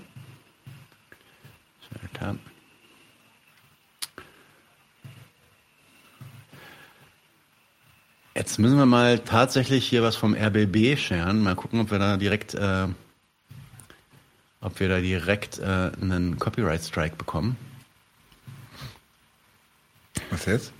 Jetzt 8.34 8.58
müssen 8.58 8.78
wir 8.78 8.86
mal 8.86 9.18
tatsächlich 9.18 9.86
hier 9.86 10.02
was 10.02 10.16
vom 10.16 10.34
RBB 10.34 10.98
scheren. 10.98 11.42
Mal 11.42 11.54
gucken, 11.54 11.80
ob 11.80 11.90
wir 11.90 11.98
da 11.98 12.16
direkt, 12.16 12.54
äh, 12.54 12.88
ob 14.60 14.80
wir 14.80 14.88
da 14.88 15.00
direkt 15.00 15.58
äh, 15.58 15.92
einen 16.00 16.38
Copyright 16.38 16.82
Strike 16.82 17.16
bekommen. 17.16 17.56
Was 20.30 20.46
jetzt? 20.46 20.72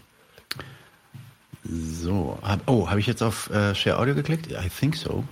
So, 1.62 2.38
hab, 2.42 2.68
oh, 2.68 2.88
habe 2.88 3.00
ich 3.00 3.06
jetzt 3.06 3.22
auf 3.22 3.50
äh, 3.50 3.74
Share 3.74 3.98
Audio 3.98 4.14
geklickt? 4.14 4.50
I 4.50 4.68
think 4.68 4.96
so. 4.96 5.24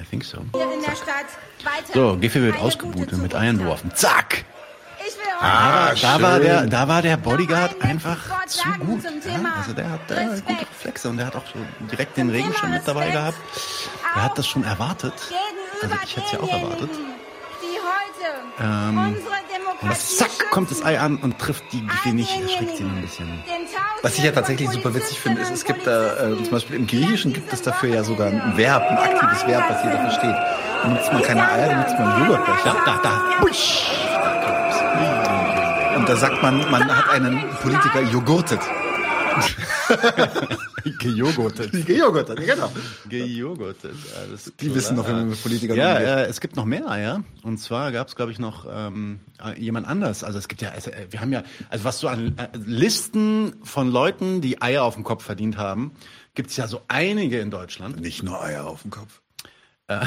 I 0.00 0.04
think 0.04 0.24
so. 0.24 0.38
hier 0.54 0.72
in 0.72 0.80
der 0.82 0.96
Stadt 0.96 1.26
weiter. 1.64 1.92
So, 1.92 2.16
Giffey 2.16 2.40
wird 2.42 2.58
und 3.12 3.22
mit 3.22 3.34
Eiern 3.34 3.58
beworfen. 3.58 3.90
Zack! 3.94 4.44
Ich 5.00 5.14
will 5.16 5.22
Ah, 5.40 5.94
Da 6.00 6.20
war, 6.20 6.40
der, 6.40 6.66
da 6.66 6.88
war 6.88 7.02
der 7.02 7.16
Bodyguard 7.16 7.80
einfach 7.82 8.18
zu 8.46 8.68
gut. 8.80 9.02
Ja? 9.04 9.54
Also 9.56 9.72
der 9.72 9.90
hat 9.90 10.10
äh, 10.10 10.40
gute 10.46 10.60
Reflexe 10.62 11.08
und 11.08 11.16
der 11.16 11.26
hat 11.26 11.36
auch 11.36 11.44
so 11.46 11.58
direkt 11.90 12.16
den 12.16 12.30
Regenschirm 12.30 12.72
mit 12.72 12.86
dabei 12.86 13.10
gehabt. 13.10 13.38
Er 14.14 14.24
hat 14.24 14.36
das 14.38 14.46
schon 14.46 14.64
erwartet. 14.64 15.14
Also 15.82 15.94
ich 16.04 16.16
hätte 16.16 16.26
es 16.26 16.32
ja 16.32 16.40
auch 16.40 16.52
erwartet. 16.52 16.90
Die 18.58 18.64
Ähm, 18.64 19.16
Und 19.80 19.96
zack, 19.96 20.30
kommt 20.50 20.70
das 20.70 20.84
Ei 20.84 20.98
an 20.98 21.16
und 21.18 21.38
trifft 21.38 21.64
die 21.72 21.86
Giffey 21.86 22.12
nicht, 22.12 22.30
erschreckt 22.40 22.76
sie 22.76 22.82
nur 22.82 22.92
ein 22.92 23.02
bisschen. 23.02 23.28
Was 24.02 24.18
ich 24.18 24.24
ja 24.24 24.32
tatsächlich 24.32 24.70
super 24.70 24.92
witzig 24.94 25.20
finde, 25.20 25.40
ist, 25.42 25.50
es 25.52 25.64
gibt 25.64 25.86
da, 25.86 26.14
äh, 26.30 26.36
zum 26.36 26.50
Beispiel 26.50 26.76
im 26.76 26.86
Griechischen 26.86 27.32
gibt 27.32 27.52
es 27.52 27.62
dafür 27.62 27.88
ja 27.90 28.02
sogar 28.02 28.28
ein 28.28 28.56
Verb, 28.56 28.82
ein 28.82 28.98
aktives 28.98 29.46
Verb, 29.46 29.64
was 29.68 29.84
jeder 29.84 29.98
versteht. 30.00 30.34
Da 30.82 30.88
nutzt 30.88 31.12
man 31.12 31.22
keine 31.22 31.48
Eier, 31.50 31.68
da 31.68 31.76
nutzt 31.76 31.98
man 31.98 32.20
Joghurtbecher. 32.20 32.76
Da, 32.84 33.00
da, 33.02 33.22
busch! 33.40 33.84
Und 35.96 36.08
da 36.08 36.16
sagt 36.16 36.42
man, 36.42 36.58
man 36.70 36.96
hat 36.96 37.10
einen 37.10 37.42
Politiker 37.62 38.00
jogurtet. 38.02 38.60
Gejoghurtet. 41.00 41.72
Gejoghurtet, 41.86 42.38
genau. 42.38 42.70
Gejoghurtet, 43.08 43.94
alles 44.20 44.52
Die 44.60 44.74
wissen 44.74 44.96
noch, 44.96 45.06
wie 45.08 45.12
man 45.12 45.28
mit 45.28 45.42
Politikern 45.42 45.76
Ja, 45.76 45.98
äh, 45.98 46.26
es 46.26 46.40
gibt 46.40 46.56
noch 46.56 46.64
mehr 46.64 46.88
Eier. 46.90 47.24
Und 47.42 47.58
zwar 47.58 47.92
gab 47.92 48.08
es, 48.08 48.16
glaube 48.16 48.32
ich, 48.32 48.38
noch 48.38 48.66
ähm, 48.70 49.20
äh, 49.44 49.58
jemand 49.60 49.86
anders. 49.86 50.24
Also 50.24 50.38
es 50.38 50.48
gibt 50.48 50.62
ja, 50.62 50.70
also, 50.70 50.90
äh, 50.90 51.06
wir 51.10 51.20
haben 51.20 51.32
ja, 51.32 51.42
also 51.68 51.84
was 51.84 52.00
so 52.00 52.08
an 52.08 52.36
äh, 52.38 52.48
Listen 52.54 53.54
von 53.62 53.90
Leuten, 53.90 54.40
die 54.40 54.62
Eier 54.62 54.84
auf 54.84 54.94
dem 54.94 55.04
Kopf 55.04 55.24
verdient 55.24 55.56
haben, 55.56 55.92
gibt 56.34 56.50
es 56.50 56.56
ja 56.56 56.68
so 56.68 56.82
einige 56.88 57.40
in 57.40 57.50
Deutschland. 57.50 58.00
Nicht 58.00 58.22
nur 58.22 58.42
Eier 58.42 58.66
auf 58.66 58.82
dem 58.82 58.90
Kopf. 58.90 59.20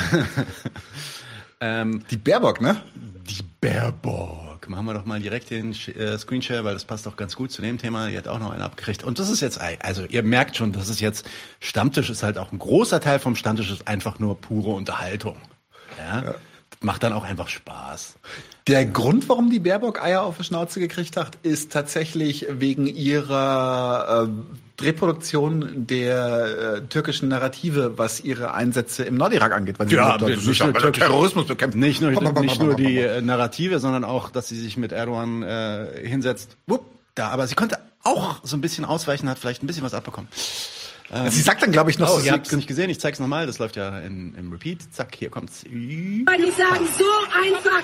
Ähm, 1.63 2.03
Die 2.09 2.17
Baerbock, 2.17 2.59
ne? 2.59 2.81
die 2.95 3.43
Baerbock. 3.61 4.50
Machen 4.67 4.85
wir 4.85 4.93
doch 4.93 5.05
mal 5.05 5.19
direkt 5.19 5.49
den 5.49 5.71
äh, 5.71 6.17
Screenshare, 6.17 6.63
weil 6.63 6.73
das 6.73 6.85
passt 6.85 7.07
auch 7.07 7.15
ganz 7.15 7.35
gut 7.35 7.51
zu 7.51 7.61
dem 7.61 7.77
Thema. 7.77 8.07
Die 8.07 8.17
hat 8.17 8.27
auch 8.27 8.39
noch 8.39 8.51
einen 8.51 8.61
abgekriegt. 8.61 9.03
Und 9.03 9.19
das 9.19 9.29
ist 9.29 9.41
jetzt, 9.41 9.59
also 9.59 10.05
ihr 10.05 10.23
merkt 10.23 10.55
schon, 10.55 10.71
das 10.71 10.89
ist 10.89 11.01
jetzt, 11.01 11.27
Stammtisch 11.59 12.09
ist 12.09 12.23
halt 12.23 12.37
auch 12.37 12.51
ein 12.51 12.59
großer 12.59 12.99
Teil 12.99 13.19
vom 13.19 13.35
Stammtisch 13.35 13.71
ist 13.71 13.87
einfach 13.87 14.19
nur 14.19 14.39
pure 14.39 14.71
Unterhaltung. 14.71 15.37
Ja? 15.97 16.21
Das 16.21 16.35
macht 16.81 17.03
dann 17.03 17.13
auch 17.13 17.23
einfach 17.23 17.47
Spaß. 17.47 18.15
Der 18.67 18.85
Grund, 18.85 19.27
warum 19.27 19.49
die 19.49 19.59
Baerbock 19.59 20.01
Eier 20.01 20.23
auf 20.23 20.37
die 20.37 20.43
Schnauze 20.43 20.79
gekriegt 20.79 21.17
hat, 21.17 21.37
ist 21.43 21.71
tatsächlich 21.71 22.45
wegen 22.49 22.87
ihrer 22.87 24.27
äh, 24.27 24.60
Reproduktion 24.81 25.87
der 25.87 26.75
äh, 26.77 26.81
türkischen 26.87 27.29
Narrative, 27.29 27.97
was 27.97 28.21
ihre 28.21 28.53
Einsätze 28.53 29.03
im 29.03 29.15
Nordirak 29.15 29.51
angeht. 29.53 29.79
Weil 29.79 29.87
sie 29.89 29.95
Ja, 29.95 30.13
hat, 30.13 30.21
nicht 30.21 30.37
das 30.37 30.47
ist 30.47 30.59
nur 30.63 30.91
Terrorismus 30.93 31.45
bekämpfen. 31.47 31.79
Nicht 31.79 32.01
nur, 32.01 32.11
nicht 32.11 32.61
nur 32.61 32.75
die 32.75 32.97
äh, 32.97 33.21
Narrative, 33.21 33.79
sondern 33.79 34.03
auch, 34.03 34.29
dass 34.29 34.47
sie 34.47 34.59
sich 34.59 34.77
mit 34.77 34.91
Erdogan 34.91 35.43
äh, 35.43 35.87
hinsetzt. 36.03 36.57
Wupp, 36.67 36.85
da, 37.15 37.29
aber 37.29 37.47
sie 37.47 37.55
konnte 37.55 37.77
auch 38.03 38.39
so 38.43 38.57
ein 38.57 38.61
bisschen 38.61 38.85
ausweichen, 38.85 39.29
hat 39.29 39.37
vielleicht 39.39 39.63
ein 39.63 39.67
bisschen 39.67 39.83
was 39.83 39.93
abbekommen. 39.93 40.29
Sie 41.27 41.41
sagt 41.41 41.61
dann, 41.61 41.73
glaube 41.73 41.91
ich, 41.91 41.99
noch, 41.99 42.09
Oh, 42.15 42.19
sie- 42.19 42.27
ihr 42.27 42.31
habt 42.31 42.47
es 42.47 42.53
nicht 42.53 42.69
gesehen, 42.69 42.89
ich 42.89 43.01
zeig's 43.01 43.19
nochmal, 43.19 43.45
das 43.45 43.59
läuft 43.59 43.75
ja 43.75 43.99
in, 43.99 44.33
im 44.35 44.49
Repeat. 44.49 44.93
Zack, 44.93 45.13
hier 45.15 45.29
kommt's. 45.29 45.63
Die 45.69 46.23
sagen 46.25 46.87
so 46.97 47.03
einfach 47.37 47.83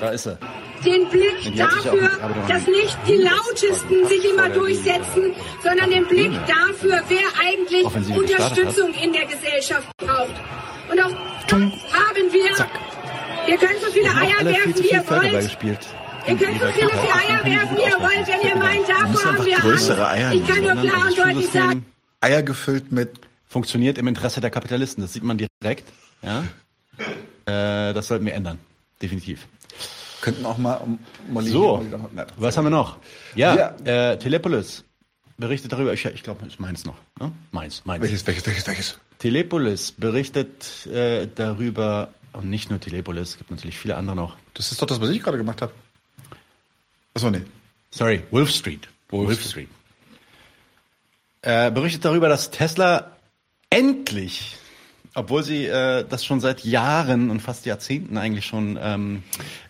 Da 0.00 0.10
ist 0.10 0.26
er. 0.26 0.38
den 0.84 1.08
Blick 1.08 1.60
auch 1.62 1.82
dafür, 1.82 2.10
dass 2.48 2.66
nicht 2.66 2.98
die 3.06 3.16
Lautesten 3.16 4.06
sich 4.08 4.24
immer 4.24 4.48
durchsetzen, 4.48 5.34
sondern 5.62 5.90
den 5.90 6.06
Blick 6.06 6.32
dafür, 6.46 7.02
wer 7.08 7.26
eigentlich 7.44 7.84
Offensive 7.84 8.18
Unterstützung 8.18 8.94
in 8.94 9.12
der 9.12 9.26
Gesellschaft 9.26 9.88
braucht. 9.98 10.34
Und 10.90 11.00
auch 11.00 11.12
das 11.46 11.60
haben 11.60 12.32
wir. 12.32 12.54
Zack. 12.54 12.70
Ihr 13.46 13.56
könnt 13.56 13.80
so 13.80 13.90
viele 13.90 14.10
Eier 14.10 14.36
viel 14.38 14.46
werfen, 14.46 14.74
wie 14.76 14.88
ihr 14.88 15.04
wollt. 15.10 15.44
gespielt. 15.44 15.78
Ihr 16.26 16.36
könnt 16.36 16.60
so 16.60 16.66
viele 16.66 16.92
Eier 16.92 17.44
werfen, 17.44 17.76
wie 17.76 17.82
ihr 17.82 18.00
wollt, 18.00 18.26
wenn 18.26 18.48
ihr 18.48 18.56
meint, 18.56 18.88
davor 18.88 19.24
haben 19.32 19.46
wir 19.46 19.56
größere 19.56 20.08
Eier. 20.08 20.32
Ich 20.32 20.46
kann 20.46 20.60
nur 20.62 20.74
Sondern 20.74 20.88
klar 20.88 21.06
und 21.06 21.18
deutlich 21.18 21.50
sagen, 21.50 21.86
Eier 22.20 22.42
gefüllt 22.42 22.92
mit 22.92 23.10
funktioniert 23.48 23.98
im 23.98 24.06
Interesse 24.06 24.40
der 24.40 24.50
Kapitalisten. 24.50 25.02
Das 25.02 25.12
sieht 25.12 25.24
man 25.24 25.38
direkt. 25.38 25.88
Ja? 26.22 26.44
Äh, 27.46 27.92
das 27.94 28.08
sollten 28.08 28.26
wir 28.26 28.34
ändern. 28.34 28.58
Definitiv. 29.02 29.46
Könnten 30.20 30.44
auch 30.46 30.58
mal 30.58 30.74
um 30.76 30.98
Molly 31.28 31.50
So, 31.50 31.84
was 32.36 32.56
haben 32.56 32.64
wir 32.64 32.70
noch? 32.70 32.98
Ja, 33.34 33.74
Ja. 33.84 34.10
Äh, 34.12 34.18
Telepolis 34.18 34.84
berichtet 35.36 35.72
darüber. 35.72 35.92
Ich, 35.92 36.04
ich 36.04 36.22
glaube, 36.22 36.46
ist 36.46 36.60
meins 36.60 36.84
noch. 36.84 36.96
Ne? 37.18 37.32
Meins, 37.50 37.82
meins. 37.84 38.02
Welches, 38.02 38.26
welches, 38.26 38.46
welches, 38.46 38.66
welches? 38.66 38.98
Telepolis 39.18 39.92
berichtet 39.92 40.86
äh, 40.86 41.26
darüber, 41.34 42.08
und 42.32 42.48
nicht 42.48 42.70
nur 42.70 42.80
Telepolis, 42.80 43.30
es 43.30 43.38
gibt 43.38 43.50
natürlich 43.50 43.78
viele 43.78 43.96
andere 43.96 44.16
noch. 44.16 44.36
Das 44.54 44.72
ist 44.72 44.80
doch 44.80 44.86
das, 44.86 45.00
was 45.00 45.10
ich 45.10 45.22
gerade 45.22 45.38
gemacht 45.38 45.62
habe. 45.62 45.72
Achso, 47.14 47.30
nee. 47.30 47.42
Sorry, 47.90 48.22
Wolf 48.30 48.50
Street. 48.50 48.88
Wolf, 49.10 49.42
Street. 49.42 49.68
Äh, 51.42 51.70
berichtet 51.70 52.04
darüber, 52.04 52.28
dass 52.28 52.50
Tesla 52.50 53.16
endlich, 53.68 54.56
obwohl 55.14 55.42
sie 55.42 55.66
äh, 55.66 56.04
das 56.08 56.24
schon 56.24 56.40
seit 56.40 56.64
Jahren 56.64 57.30
und 57.30 57.40
fast 57.40 57.66
Jahrzehnten 57.66 58.16
eigentlich 58.16 58.46
schon 58.46 58.78
ähm, 58.80 59.22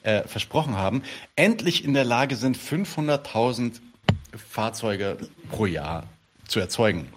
äh, 0.02 0.22
versprochen 0.26 0.76
haben, 0.76 1.02
endlich 1.36 1.84
in 1.84 1.94
der 1.94 2.04
Lage 2.04 2.36
sind, 2.36 2.56
500.000 2.56 3.80
Fahrzeuge 4.48 5.18
pro 5.50 5.66
Jahr 5.66 6.04
zu 6.46 6.60
erzeugen. 6.60 7.08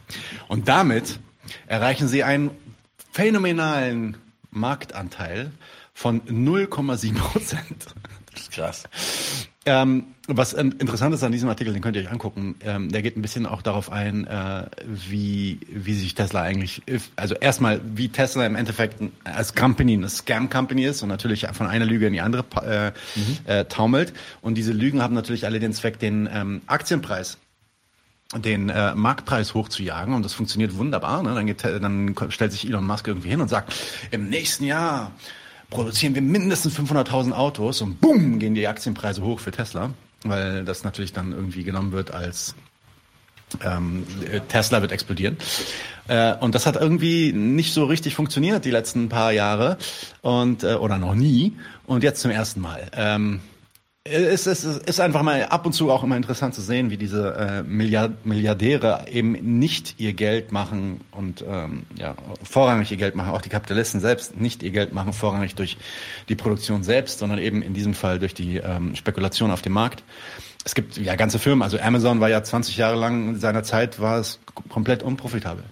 Und 0.48 0.68
damit 0.68 1.20
erreichen 1.68 2.08
sie 2.08 2.24
einen 2.24 2.52
phänomenalen 3.12 4.18
Marktanteil 4.52 5.52
von 5.94 6.22
0,7 6.22 7.16
Prozent. 7.16 7.88
Das 8.34 8.42
ist 8.44 8.52
krass. 8.52 8.84
Ähm, 9.66 10.08
was 10.28 10.54
ähm, 10.54 10.76
interessant 10.80 11.16
ist 11.16 11.24
an 11.24 11.32
diesem 11.32 11.48
Artikel, 11.48 11.74
den 11.74 11.82
könnt 11.82 11.96
ihr 11.96 12.02
euch 12.02 12.12
angucken, 12.12 12.56
ähm, 12.66 12.92
der 12.92 13.02
geht 13.02 13.16
ein 13.16 13.22
bisschen 13.22 13.46
auch 13.46 13.62
darauf 13.62 13.92
ein, 13.92 14.28
äh, 14.28 14.66
wie, 14.86 15.60
wie 15.70 15.94
sich 15.94 16.16
Tesla 16.16 16.42
eigentlich, 16.42 16.82
also 17.16 17.36
erstmal, 17.36 17.80
wie 17.84 18.10
Tesla 18.10 18.46
im 18.46 18.56
Endeffekt 18.56 19.02
als 19.24 19.56
Company 19.56 19.94
eine 19.94 20.10
Scam-Company 20.10 20.84
ist 20.84 21.02
und 21.02 21.10
natürlich 21.10 21.48
von 21.54 21.68
einer 21.68 21.86
Lüge 21.86 22.08
in 22.08 22.14
die 22.14 22.22
andere 22.22 22.44
äh, 22.62 22.92
mhm. 23.18 23.38
äh, 23.46 23.66
taumelt. 23.66 24.14
Und 24.42 24.56
diese 24.56 24.74
Lügen 24.74 25.02
haben 25.02 25.14
natürlich 25.14 25.46
alle 25.46 25.60
den 25.60 25.72
Zweck, 25.72 26.00
den 26.00 26.30
ähm, 26.32 26.62
Aktienpreis 26.68 27.38
den 28.36 28.70
äh, 28.70 28.96
Marktpreis 28.96 29.54
hochzujagen 29.54 30.16
und 30.16 30.26
das 30.26 30.34
funktioniert 30.34 30.76
wunderbar. 30.76 31.22
Ne? 31.22 31.36
Dann, 31.36 31.46
geht, 31.46 31.64
dann 31.64 32.16
stellt 32.30 32.52
sich 32.52 32.66
Elon 32.66 32.84
Musk 32.86 33.08
irgendwie 33.08 33.30
hin 33.30 33.42
und 33.42 33.48
sagt, 33.48 33.74
im 34.10 34.28
nächsten 34.28 34.64
Jahr 34.64 35.12
produzieren 35.74 36.16
wir 36.16 36.22
mindestens 36.22 36.78
500.000 36.78 37.34
Autos 37.34 37.82
und 37.82 38.00
bumm, 38.00 38.40
gehen 38.40 38.56
die 38.56 38.68
Aktienpreise 38.68 39.24
hoch 39.24 39.40
für 39.40 39.52
Tesla, 39.52 39.90
weil 40.24 40.64
das 40.64 40.84
natürlich 40.84 41.14
dann 41.14 41.32
irgendwie 41.32 41.64
genommen 41.64 41.92
wird 41.92 42.14
als 42.14 42.56
ähm, 43.64 44.06
Tesla 44.48 44.82
wird 44.82 44.92
explodieren. 44.92 45.38
Äh, 46.08 46.36
und 46.36 46.56
das 46.56 46.66
hat 46.66 46.76
irgendwie 46.76 47.34
nicht 47.34 47.74
so 47.74 47.86
richtig 47.86 48.16
funktioniert 48.16 48.66
die 48.66 48.72
letzten 48.72 49.10
paar 49.10 49.32
Jahre 49.32 49.78
und 50.22 50.64
äh, 50.64 50.76
oder 50.76 50.98
noch 50.98 51.16
nie 51.16 51.54
und 51.86 52.04
jetzt 52.04 52.22
zum 52.22 52.32
ersten 52.32 52.62
Mal. 52.62 52.90
Ähm, 52.94 53.42
es 54.06 54.48
ist, 54.48 54.66
es 54.66 54.78
ist 54.80 55.00
einfach 55.00 55.22
mal 55.22 55.46
ab 55.46 55.66
und 55.66 55.72
zu 55.72 55.90
auch 55.90 56.04
immer 56.04 56.18
interessant 56.18 56.54
zu 56.54 56.62
sehen, 56.62 56.90
wie 56.90 56.98
diese 56.98 57.36
äh, 57.36 57.64
Milliard 57.64 58.26
Milliardäre 58.26 59.06
eben 59.10 59.32
nicht 59.60 59.96
ihr 59.98 60.12
Geld 60.12 60.52
machen 60.52 61.00
und 61.12 61.44
ähm, 61.48 61.84
ja, 61.96 62.16
vorrangig 62.44 62.92
ihr 62.92 62.98
Geld 62.98 63.16
machen, 63.16 63.32
auch 63.32 63.42
die 63.42 63.50
Kapitalisten 63.50 64.02
selbst 64.02 64.38
nicht 64.38 64.62
ihr 64.62 64.72
Geld 64.72 64.94
machen, 64.94 65.14
vorrangig 65.14 65.56
durch 65.56 65.78
die 66.28 66.36
Produktion 66.36 66.84
selbst, 66.84 67.20
sondern 67.20 67.40
eben 67.40 67.62
in 67.62 67.74
diesem 67.74 67.94
Fall 67.94 68.20
durch 68.20 68.34
die 68.34 68.58
ähm, 68.58 68.94
Spekulation 68.96 69.52
auf 69.52 69.62
dem 69.62 69.72
Markt. 69.72 70.04
Es 70.66 70.76
gibt 70.76 70.98
ja 70.98 71.16
ganze 71.16 71.40
Firmen, 71.40 71.62
also 71.62 71.80
Amazon 71.80 72.20
war 72.20 72.30
ja 72.30 72.44
20 72.44 72.76
Jahre 72.76 72.98
lang 72.98 73.30
in 73.30 73.40
seiner 73.40 73.64
Zeit 73.64 74.02
war 74.02 74.20
es 74.20 74.40
komplett 74.68 75.02
unprofitabel. 75.02 75.64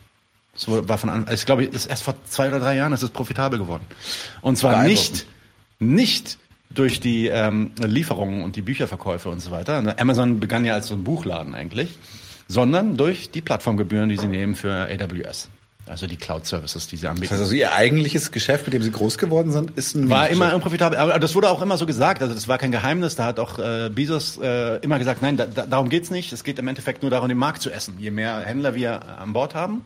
Es 0.56 0.70
war 0.70 0.98
von 0.98 1.10
an, 1.10 1.26
ich 1.34 1.46
glaube, 1.46 1.66
erst 1.66 2.04
vor 2.04 2.16
zwei 2.26 2.48
oder 2.48 2.60
drei 2.60 2.76
Jahren 2.76 2.94
ist 2.94 3.04
es 3.04 3.10
profitabel 3.10 3.60
geworden. 3.60 3.86
Und 4.42 4.58
zwar 4.58 4.84
nicht, 4.84 5.26
nicht 5.80 6.38
durch 6.74 7.00
die 7.00 7.28
ähm, 7.28 7.72
Lieferungen 7.84 8.44
und 8.44 8.56
die 8.56 8.62
Bücherverkäufe 8.62 9.30
und 9.30 9.40
so 9.40 9.52
weiter. 9.52 9.82
Ne, 9.82 9.98
Amazon 10.00 10.40
begann 10.40 10.66
ja 10.66 10.74
als 10.74 10.88
so 10.88 10.96
ein 10.96 11.04
Buchladen 11.04 11.56
eigentlich, 11.56 11.98
sondern 12.48 12.98
durch 12.98 13.32
die 13.32 13.42
Plattformgebühren, 13.42 14.10
die 14.10 14.18
sie 14.18 14.28
nehmen 14.28 14.56
für 14.56 14.88
AWS. 14.90 15.50
Also 15.88 16.08
die 16.08 16.16
Cloud-Services, 16.16 16.88
die 16.88 16.96
sie 16.96 17.08
anbieten. 17.08 17.34
Also 17.34 17.54
ihr 17.54 17.74
eigentliches 17.74 18.32
Geschäft, 18.32 18.66
mit 18.66 18.74
dem 18.74 18.84
sie 18.84 18.92
groß 18.92 19.18
geworden 19.18 19.52
sind, 19.52 19.72
ist 19.72 19.96
ein 19.96 20.10
war 20.10 20.30
immer 20.30 20.54
unprofitabel. 20.54 20.98
Aber 20.98 21.20
das 21.20 21.36
wurde 21.36 21.50
auch 21.50 21.62
immer 21.62 21.78
so 21.78 21.86
gesagt. 21.86 22.22
Also 22.22 22.34
das 22.34 22.48
war 22.48 22.58
kein 22.60 22.72
Geheimnis. 22.72 23.16
Da 23.16 23.26
hat 23.26 23.40
auch 23.40 23.58
äh, 23.58 23.90
Bezos 23.90 24.38
äh, 24.38 24.78
immer 24.78 25.00
gesagt, 25.00 25.22
nein, 25.22 25.38
da, 25.38 25.46
darum 25.48 25.90
geht's 25.90 26.12
nicht. 26.12 26.32
Es 26.32 26.44
geht 26.44 26.60
im 26.60 26.68
Endeffekt 26.68 27.02
nur 27.02 27.10
darum, 27.12 27.28
den 27.28 27.38
Markt 27.38 27.62
zu 27.62 27.72
essen. 27.72 27.96
Je 28.00 28.12
mehr 28.12 28.40
Händler 28.40 28.76
wir 28.76 29.20
an 29.20 29.34
Bord 29.34 29.56
haben, 29.56 29.84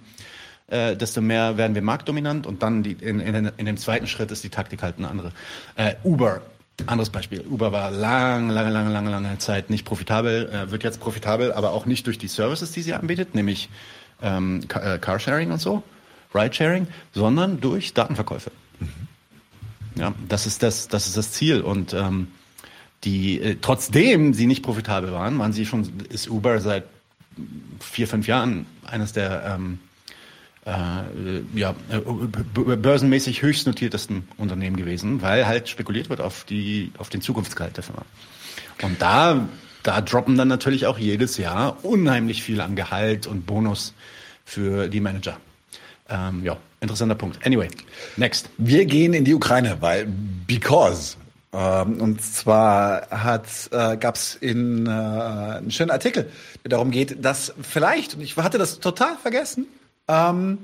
äh, 0.67 0.95
desto 0.95 1.21
mehr 1.21 1.57
werden 1.57 1.75
wir 1.75 1.81
marktdominant. 1.81 2.45
Und 2.45 2.61
dann 2.61 2.83
die, 2.83 2.91
in, 2.91 3.19
in, 3.19 3.51
in 3.57 3.65
dem 3.65 3.77
zweiten 3.77 4.05
Schritt 4.05 4.31
ist 4.31 4.43
die 4.43 4.49
Taktik 4.49 4.83
halt 4.83 4.97
eine 4.97 5.07
andere. 5.07 5.31
Äh, 5.75 5.95
Uber 6.03 6.41
anderes 6.85 7.09
Beispiel. 7.09 7.41
Uber 7.41 7.71
war 7.71 7.91
lange, 7.91 8.53
lange, 8.53 8.69
lange, 8.69 8.91
lange, 8.91 9.09
lange 9.09 9.37
Zeit 9.37 9.69
nicht 9.69 9.85
profitabel, 9.85 10.49
äh, 10.49 10.71
wird 10.71 10.83
jetzt 10.83 10.99
profitabel, 10.99 11.53
aber 11.53 11.71
auch 11.71 11.85
nicht 11.85 12.05
durch 12.05 12.17
die 12.17 12.27
Services, 12.27 12.71
die 12.71 12.81
sie 12.81 12.93
anbietet, 12.93 13.33
nämlich 13.35 13.69
ähm, 14.21 14.61
äh, 14.73 14.97
Carsharing 14.97 15.51
und 15.51 15.59
so, 15.59 15.83
Ridesharing, 16.33 16.87
sondern 17.13 17.61
durch 17.61 17.93
Datenverkäufe. 17.93 18.51
Mhm. 18.79 18.89
Ja, 19.97 20.13
das 20.27 20.45
ist 20.45 20.63
das, 20.63 20.89
das 20.89 21.07
ist 21.07 21.15
das 21.15 21.31
Ziel 21.31 21.61
und 21.61 21.93
ähm, 21.93 22.27
die, 23.05 23.39
äh, 23.39 23.55
trotzdem 23.61 24.33
sie 24.33 24.47
nicht 24.47 24.63
profitabel 24.63 25.11
waren, 25.13 25.39
waren 25.39 25.53
sie 25.53 25.65
schon, 25.65 25.89
ist 26.09 26.29
Uber 26.29 26.59
seit 26.59 26.83
vier, 27.79 28.07
fünf 28.07 28.27
Jahren 28.27 28.65
eines 28.85 29.13
der 29.13 29.55
ähm, 29.55 29.79
äh, 29.79 29.84
ja, 30.65 31.75
äh, 31.91 31.99
börsenmäßig 32.75 33.43
höchst 33.43 33.67
notiertesten 33.67 34.27
Unternehmen 34.37 34.75
gewesen, 34.75 35.21
weil 35.21 35.45
halt 35.45 35.69
spekuliert 35.69 36.09
wird 36.09 36.21
auf 36.21 36.43
die, 36.43 36.91
auf 36.97 37.09
den 37.09 37.21
Zukunftsgehalt 37.21 37.77
der 37.77 37.83
Firma. 37.83 38.01
Und 38.81 38.99
da, 38.99 39.47
da 39.83 40.01
droppen 40.01 40.37
dann 40.37 40.47
natürlich 40.47 40.87
auch 40.87 40.97
jedes 40.97 41.37
Jahr 41.37 41.77
unheimlich 41.83 42.41
viel 42.41 42.61
an 42.61 42.75
Gehalt 42.75 43.27
und 43.27 43.45
Bonus 43.45 43.93
für 44.43 44.87
die 44.87 45.01
Manager. 45.01 45.37
Ähm, 46.09 46.43
ja, 46.43 46.57
interessanter 46.81 47.15
Punkt. 47.15 47.45
Anyway, 47.45 47.67
next. 48.17 48.49
Wir 48.57 48.85
gehen 48.85 49.13
in 49.13 49.23
die 49.23 49.35
Ukraine, 49.35 49.77
weil 49.81 50.07
because 50.47 51.17
ähm, 51.53 52.01
und 52.01 52.21
zwar 52.21 53.03
äh, 53.03 53.97
gab 53.97 54.15
es 54.15 54.35
in 54.35 54.87
äh, 54.87 54.89
einen 54.89 55.71
schönen 55.71 55.91
Artikel, 55.91 56.29
der 56.63 56.69
darum 56.69 56.91
geht, 56.91 57.23
dass 57.23 57.53
vielleicht 57.61 58.15
und 58.15 58.21
ich 58.21 58.35
hatte 58.35 58.57
das 58.57 58.79
total 58.79 59.15
vergessen, 59.17 59.67
ähm, 60.07 60.57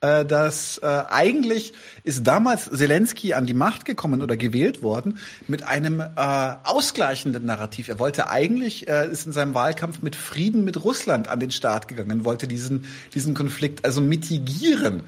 äh, 0.00 0.24
dass 0.24 0.78
äh, 0.78 0.86
eigentlich 1.10 1.74
ist 2.04 2.26
damals 2.26 2.70
Zelensky 2.70 3.34
an 3.34 3.46
die 3.46 3.54
Macht 3.54 3.84
gekommen 3.84 4.22
oder 4.22 4.36
gewählt 4.36 4.82
worden 4.82 5.18
mit 5.46 5.62
einem 5.62 6.00
äh, 6.00 6.06
ausgleichenden 6.16 7.44
Narrativ. 7.44 7.88
Er 7.88 7.98
wollte 7.98 8.30
eigentlich, 8.30 8.88
äh, 8.88 9.08
ist 9.08 9.26
in 9.26 9.32
seinem 9.32 9.54
Wahlkampf 9.54 10.02
mit 10.02 10.16
Frieden 10.16 10.64
mit 10.64 10.82
Russland 10.82 11.28
an 11.28 11.38
den 11.38 11.50
Start 11.50 11.86
gegangen, 11.86 12.24
wollte 12.24 12.48
diesen, 12.48 12.86
diesen 13.14 13.34
Konflikt 13.34 13.84
also 13.84 14.00
mitigieren. 14.00 15.02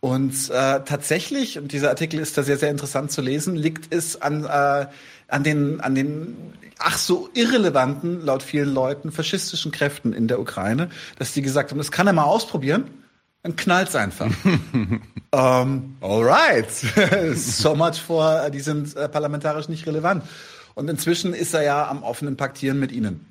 Und 0.00 0.50
äh, 0.50 0.80
tatsächlich, 0.84 1.58
und 1.58 1.72
dieser 1.72 1.90
Artikel 1.90 2.18
ist 2.18 2.38
da 2.38 2.42
sehr, 2.42 2.56
sehr 2.56 2.70
interessant 2.70 3.12
zu 3.12 3.20
lesen, 3.20 3.54
liegt 3.54 3.92
es 3.92 4.20
an, 4.22 4.44
äh, 4.44 4.86
an 5.28 5.44
den, 5.44 5.80
an 5.80 5.94
den 5.94 6.36
ach 6.78 6.96
so 6.96 7.28
irrelevanten, 7.34 8.24
laut 8.24 8.42
vielen 8.42 8.72
Leuten, 8.72 9.12
faschistischen 9.12 9.72
Kräften 9.72 10.12
in 10.12 10.26
der 10.26 10.40
Ukraine, 10.40 10.88
dass 11.18 11.34
die 11.34 11.42
gesagt 11.42 11.70
haben, 11.70 11.78
das 11.78 11.92
kann 11.92 12.06
er 12.06 12.12
mal 12.14 12.24
ausprobieren 12.24 12.84
dann 13.42 13.56
knallt's 13.56 13.94
einfach. 13.94 14.30
um, 14.44 15.00
ähm, 15.32 15.96
alright. 16.00 16.70
so 17.34 17.74
much 17.74 18.00
for, 18.00 18.50
die 18.50 18.60
sind 18.60 18.96
äh, 18.96 19.08
parlamentarisch 19.08 19.68
nicht 19.68 19.86
relevant. 19.86 20.24
Und 20.74 20.88
inzwischen 20.88 21.34
ist 21.34 21.54
er 21.54 21.62
ja 21.62 21.88
am 21.88 22.02
offenen 22.02 22.36
Paktieren 22.36 22.78
mit 22.78 22.92
ihnen. 22.92 23.26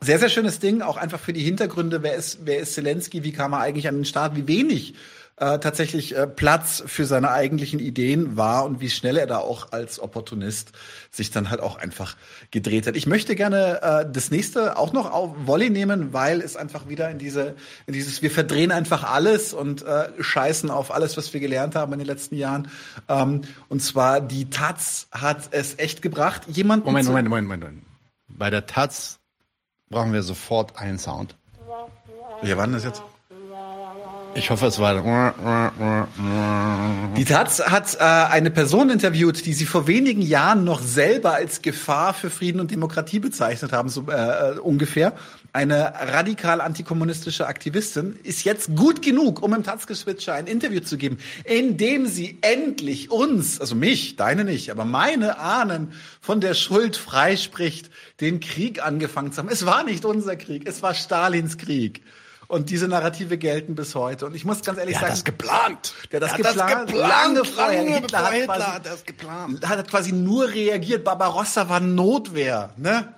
Sehr, 0.00 0.18
sehr 0.18 0.28
schönes 0.28 0.58
Ding, 0.58 0.82
auch 0.82 0.96
einfach 0.96 1.20
für 1.20 1.32
die 1.32 1.42
Hintergründe. 1.42 2.02
Wer 2.02 2.16
ist, 2.16 2.40
wer 2.44 2.58
ist 2.58 2.74
Zelensky? 2.74 3.22
Wie 3.22 3.32
kam 3.32 3.52
er 3.52 3.60
eigentlich 3.60 3.86
an 3.86 3.94
den 3.94 4.04
Start? 4.04 4.34
Wie 4.34 4.48
wenig 4.48 4.94
äh, 5.42 5.58
tatsächlich 5.58 6.16
äh, 6.16 6.28
Platz 6.28 6.84
für 6.86 7.04
seine 7.04 7.32
eigentlichen 7.32 7.80
Ideen 7.80 8.36
war 8.36 8.64
und 8.64 8.80
wie 8.80 8.88
schnell 8.88 9.16
er 9.16 9.26
da 9.26 9.38
auch 9.38 9.72
als 9.72 9.98
Opportunist 9.98 10.70
sich 11.10 11.32
dann 11.32 11.50
halt 11.50 11.60
auch 11.60 11.76
einfach 11.76 12.16
gedreht 12.52 12.86
hat. 12.86 12.94
Ich 12.94 13.08
möchte 13.08 13.34
gerne 13.34 13.82
äh, 13.82 14.06
das 14.08 14.30
nächste 14.30 14.78
auch 14.78 14.92
noch 14.92 15.10
auf 15.10 15.34
Volley 15.44 15.68
nehmen, 15.68 16.12
weil 16.12 16.40
es 16.40 16.56
einfach 16.56 16.88
wieder 16.88 17.10
in 17.10 17.18
diese 17.18 17.56
in 17.86 17.92
dieses 17.92 18.22
wir 18.22 18.30
verdrehen 18.30 18.70
einfach 18.70 19.02
alles 19.02 19.52
und 19.52 19.82
äh, 19.82 20.10
scheißen 20.20 20.70
auf 20.70 20.94
alles, 20.94 21.16
was 21.16 21.32
wir 21.34 21.40
gelernt 21.40 21.74
haben 21.74 21.92
in 21.92 21.98
den 21.98 22.06
letzten 22.06 22.36
Jahren. 22.36 22.68
Ähm, 23.08 23.40
und 23.68 23.82
zwar 23.82 24.20
die 24.20 24.48
Taz 24.48 25.08
hat 25.10 25.48
es 25.50 25.76
echt 25.76 26.02
gebracht. 26.02 26.42
Jemand 26.46 26.84
Moment, 26.84 27.08
Moment, 27.08 27.28
Moment, 27.28 27.48
Moment. 27.48 27.82
Bei 28.28 28.48
der 28.48 28.66
Taz 28.66 29.18
brauchen 29.90 30.12
wir 30.12 30.22
sofort 30.22 30.78
einen 30.78 31.00
Sound. 31.00 31.36
Ja, 32.44 32.56
wann 32.56 32.74
ist 32.74 32.84
jetzt? 32.84 33.02
Ich 34.34 34.48
hoffe, 34.50 34.66
es 34.66 34.78
war. 34.78 34.94
Die 37.16 37.24
Taz 37.24 37.60
hat 37.60 37.94
äh, 37.96 37.98
eine 37.98 38.50
Person 38.50 38.88
interviewt, 38.88 39.44
die 39.44 39.52
sie 39.52 39.66
vor 39.66 39.86
wenigen 39.86 40.22
Jahren 40.22 40.64
noch 40.64 40.80
selber 40.80 41.34
als 41.34 41.60
Gefahr 41.60 42.14
für 42.14 42.30
Frieden 42.30 42.60
und 42.60 42.70
Demokratie 42.70 43.18
bezeichnet 43.18 43.72
haben, 43.72 43.90
so 43.90 44.06
äh, 44.08 44.58
ungefähr. 44.58 45.12
Eine 45.52 45.92
radikal 46.00 46.62
antikommunistische 46.62 47.46
Aktivistin 47.46 48.18
ist 48.22 48.44
jetzt 48.44 48.74
gut 48.74 49.02
genug, 49.02 49.42
um 49.42 49.52
im 49.52 49.64
Taz-Geswitcher 49.64 50.32
ein 50.32 50.46
Interview 50.46 50.80
zu 50.80 50.96
geben, 50.96 51.18
in 51.44 51.76
dem 51.76 52.06
sie 52.06 52.38
endlich 52.40 53.10
uns, 53.10 53.60
also 53.60 53.74
mich, 53.74 54.16
deine 54.16 54.44
nicht, 54.44 54.70
aber 54.70 54.86
meine 54.86 55.38
Ahnen 55.38 55.92
von 56.22 56.40
der 56.40 56.54
Schuld 56.54 56.96
freispricht, 56.96 57.90
den 58.22 58.40
Krieg 58.40 58.82
angefangen 58.82 59.32
zu 59.32 59.38
haben. 59.42 59.50
Es 59.50 59.66
war 59.66 59.84
nicht 59.84 60.06
unser 60.06 60.36
Krieg, 60.36 60.66
es 60.66 60.82
war 60.82 60.94
Stalins 60.94 61.58
Krieg. 61.58 62.00
Und 62.52 62.68
diese 62.68 62.86
Narrative 62.86 63.38
gelten 63.38 63.74
bis 63.74 63.94
heute. 63.94 64.26
Und 64.26 64.34
ich 64.34 64.44
muss 64.44 64.60
ganz 64.62 64.78
ehrlich 64.78 64.98
Der 64.98 65.00
hat 65.00 65.08
sagen, 65.08 65.14
das 65.14 65.24
geplant. 65.24 65.94
Der 66.12 66.20
hat 66.20 66.22
das 66.30 66.36
Der 66.36 66.44
hat 66.44 66.86
geplant. 66.86 66.86
geplant. 66.88 67.08
Lange 67.10 67.44
vorher. 67.46 67.78
Lange 67.82 67.94
Hitler 67.96 68.18
hat 68.26 68.32
Hitler 68.34 68.46
quasi- 68.56 68.66
hat 68.72 68.86
das 68.86 69.04
geplant. 69.06 69.68
hat 69.68 69.88
quasi 69.90 70.12
nur 70.12 70.48
reagiert. 70.48 71.02
Barbarossa 71.02 71.70
war 71.70 71.80
Notwehr, 71.80 72.74
ne? 72.76 73.14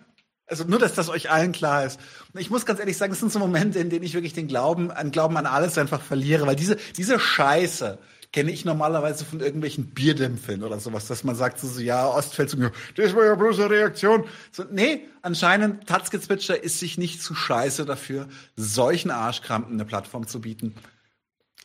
Also 0.46 0.62
nur, 0.62 0.78
dass 0.78 0.94
das 0.94 1.08
euch 1.08 1.32
allen 1.32 1.50
klar 1.50 1.84
ist. 1.84 1.98
Und 2.32 2.38
ich 2.40 2.48
muss 2.48 2.64
ganz 2.64 2.78
ehrlich 2.78 2.96
sagen, 2.96 3.12
es 3.12 3.18
sind 3.18 3.32
so 3.32 3.40
Momente, 3.40 3.80
in 3.80 3.90
denen 3.90 4.04
ich 4.04 4.14
wirklich 4.14 4.34
den 4.34 4.46
Glauben 4.46 4.92
an 4.92 5.10
Glauben 5.10 5.36
an 5.36 5.46
alles 5.46 5.76
einfach 5.78 6.00
verliere, 6.00 6.46
weil 6.46 6.54
diese 6.54 6.76
diese 6.96 7.18
Scheiße 7.18 7.98
kenne 8.34 8.50
ich 8.50 8.64
normalerweise 8.64 9.24
von 9.24 9.38
irgendwelchen 9.38 9.90
Bierdämpfeln 9.90 10.64
oder 10.64 10.80
sowas, 10.80 11.06
dass 11.06 11.22
man 11.22 11.36
sagt 11.36 11.60
so, 11.60 11.68
so 11.68 11.80
ja, 11.80 12.04
Ostfeld 12.08 12.50
so, 12.50 12.58
das 12.96 13.14
war 13.14 13.26
ja 13.26 13.36
bloß 13.36 13.60
eine 13.60 13.70
Reaktion. 13.70 14.24
So, 14.50 14.64
nee, 14.72 15.06
anscheinend 15.22 15.86
Tatzgezwitscher 15.86 16.60
ist 16.60 16.80
sich 16.80 16.98
nicht 16.98 17.22
zu 17.22 17.36
scheiße 17.36 17.84
dafür, 17.84 18.26
solchen 18.56 19.12
Arschkrampen 19.12 19.74
eine 19.74 19.84
Plattform 19.84 20.26
zu 20.26 20.40
bieten. 20.40 20.74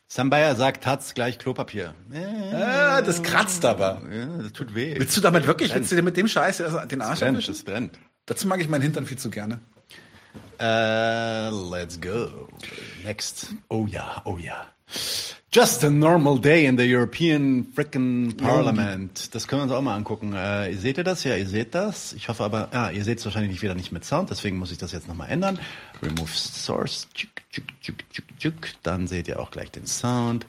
Sam 0.08 0.30
Bayer 0.30 0.56
sagt 0.56 0.84
Taz 0.84 1.16
gleich 1.16 1.40
Klopapier. 1.40 1.96
Ah, 2.54 3.02
das 3.02 3.24
kratzt 3.24 3.66
aber. 3.66 4.04
Ja, 4.14 4.28
das 4.38 4.54
tut 4.54 4.76
weh. 4.76 4.94
Willst 4.96 5.18
du 5.18 5.22
damit 5.22 5.48
wirklich, 5.48 5.74
willst 5.74 5.92
du 5.92 5.96
dir 5.96 6.04
mit 6.04 6.18
dem 6.18 6.28
Scheiß 6.28 6.62
den 6.92 7.02
Arsch 7.02 7.22
brennt, 7.22 7.50
das 7.50 7.64
brennt. 7.64 7.98
Dazu 8.28 8.48
mag 8.48 8.62
ich 8.62 8.70
meinen 8.70 8.84
Hintern 8.84 9.08
viel 9.08 9.18
zu 9.18 9.32
gerne. 9.32 9.60
Uh, 10.62 11.50
let's 11.72 12.00
go. 12.00 12.48
Next. 13.04 13.56
Oh 13.70 13.88
ja, 13.88 14.22
oh 14.26 14.38
ja. 14.38 14.68
Just 15.52 15.84
a 15.84 15.90
normal 15.90 16.38
day 16.38 16.68
in 16.68 16.78
the 16.78 16.84
European 16.84 17.66
frickin' 17.74 18.38
Parliament. 18.38 19.34
Das 19.34 19.48
können 19.48 19.62
wir 19.62 19.64
uns 19.64 19.72
auch 19.72 19.82
mal 19.82 19.96
angucken. 19.96 20.34
Äh, 20.34 20.76
seht 20.76 21.00
ihr 21.00 21.04
das? 21.04 21.24
Ja, 21.24 21.36
ihr 21.36 21.48
seht 21.48 21.74
das. 21.74 22.14
Ich 22.14 22.30
hoffe 22.30 22.44
aber, 22.44 22.70
ja, 22.72 22.92
ihr 22.92 23.04
seht 23.04 23.18
es 23.18 23.26
wahrscheinlich 23.26 23.52
nicht 23.54 23.64
wieder 23.64 23.74
nicht 23.74 23.92
mit 23.92 24.06
Sound, 24.06 24.30
deswegen 24.30 24.60
muss 24.60 24.72
ich 24.72 24.78
das 24.78 24.92
jetzt 24.92 25.08
nochmal 25.08 25.30
ändern. 25.32 25.58
Remove 26.04 26.30
Source. 26.30 27.08
Dann 28.84 29.08
seht 29.08 29.28
ihr 29.28 29.40
auch 29.40 29.50
gleich 29.50 29.72
den 29.72 29.88
Sound. 29.88 30.46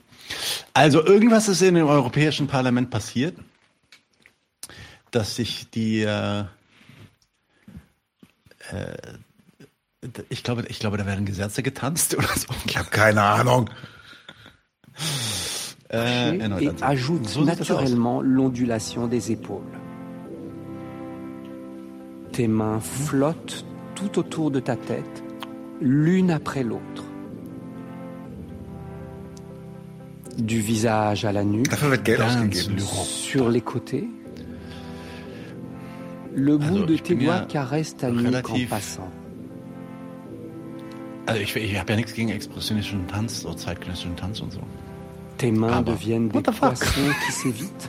Also 0.74 1.02
irgendwas 1.04 1.48
ist 1.48 1.62
in 1.62 1.76
dem 1.76 1.86
Europäischen 1.86 2.46
Parlament 2.46 2.90
passiert, 2.90 3.38
dass 5.12 5.36
sich 5.36 5.70
die 5.70 6.02
äh, 6.02 6.44
ich 10.28 10.42
glaube, 10.42 10.64
ich 10.68 10.78
glaube, 10.78 10.96
da 10.96 11.06
werden 11.06 11.24
Gesetze 11.24 11.62
getanzt 11.62 12.14
oder 12.16 12.28
so. 12.28 12.48
Ich 12.66 12.76
habe 12.76 12.90
keine 12.90 13.22
Ahnung. 13.22 13.70
Äh, 15.92 16.38
erneut 16.38 16.62
et 16.62 16.68
ansehen. 16.68 16.82
ajoute 16.82 17.36
naturellement 17.44 18.20
l'ondulation 18.20 19.08
des 19.08 19.32
épaules. 19.32 19.62
Tes 22.32 22.46
mains 22.46 22.78
flottent 22.80 23.64
tout 23.96 24.18
autour 24.18 24.50
de 24.52 24.60
ta 24.60 24.76
tête, 24.76 25.24
l'une 25.80 26.30
après 26.30 26.62
l'autre. 26.62 27.04
Du 30.38 30.60
visage 30.60 31.24
à 31.24 31.32
la 31.32 31.42
nuque. 31.44 31.72
Laurent. 31.80 33.04
sur 33.04 33.48
les 33.48 33.60
côtés. 33.60 34.08
Le 36.32 36.56
bout 36.56 36.64
Also, 36.76 36.86
de 36.86 36.96
tes 36.96 37.14
doigts 37.16 37.40
caresse 37.48 37.96
ta 37.96 38.10
nuque 38.10 38.48
en 38.48 38.66
passant. 38.68 39.10
Also 41.26 41.42
ich, 41.42 41.54
ich 41.56 41.78
habe 41.78 41.90
ja 41.90 41.96
nichts 41.96 42.14
gegen 42.14 42.28
expressionistischen 42.30 43.06
Tanz, 43.08 43.40
so 43.42 43.52
zeitgenössischen 43.52 44.16
Tanz 44.16 44.40
und 44.40 44.52
so. 44.52 44.60
Tes 45.40 45.52
mains 45.52 45.72
Aber- 45.72 45.92
deviennent 45.92 46.34
des 46.34 46.38
What 46.38 46.46
the 46.46 46.52
fuck? 46.52 46.68
poissons 46.68 47.14
qui 47.26 47.32
s'évitent. 47.32 47.88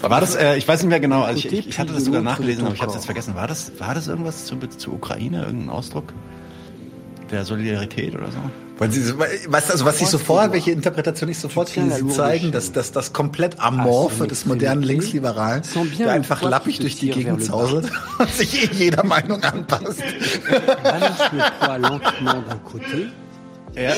War 0.00 0.20
das, 0.20 0.34
äh, 0.34 0.56
ich 0.56 0.66
weiß 0.66 0.80
nicht 0.82 0.88
mehr 0.88 1.00
genau, 1.00 1.22
also 1.22 1.38
ich, 1.38 1.52
ich, 1.52 1.68
ich 1.68 1.78
hatte 1.78 1.92
das 1.92 2.04
sogar 2.04 2.22
nachgelesen, 2.22 2.64
aber 2.64 2.74
ich 2.74 2.80
habe 2.80 2.90
es 2.90 2.96
jetzt 2.96 3.04
vergessen. 3.06 3.34
War 3.34 3.46
das, 3.46 3.72
war 3.78 3.94
das 3.94 4.08
irgendwas 4.08 4.46
zu, 4.46 4.56
zu 4.56 4.92
Ukraine, 4.92 5.44
irgendein 5.44 5.70
Ausdruck 5.70 6.12
der 7.30 7.44
Solidarität 7.44 8.14
oder 8.14 8.26
so? 8.32 8.38
Weil 8.78 8.90
sie, 8.90 9.14
was, 9.46 9.70
also 9.70 9.84
was 9.84 10.00
ich 10.00 10.08
sofort, 10.08 10.52
welche 10.52 10.72
Interpretation 10.72 11.28
ich 11.28 11.38
sofort 11.38 11.70
kriege, 11.70 11.86
la 11.86 11.96
sie 11.96 12.08
zeigen, 12.08 12.50
dass, 12.50 12.72
dass 12.72 12.90
das 12.90 13.12
komplett 13.12 13.60
Amorphe 13.60 14.26
des 14.26 14.44
modernen 14.44 14.82
extrémité, 14.82 14.86
Linksliberalen, 14.86 15.62
der 15.98 16.10
einfach 16.10 16.42
lappig 16.42 16.80
durch 16.80 16.96
die 16.96 17.10
Gegend 17.10 17.44
zauselt 17.44 17.90
und 18.18 18.30
sich 18.30 18.64
eh 18.64 18.74
jeder 18.74 19.04
Meinung 19.04 19.42
anpasst. 19.44 20.02
Ja, 23.74 23.82
ja, 23.82 23.94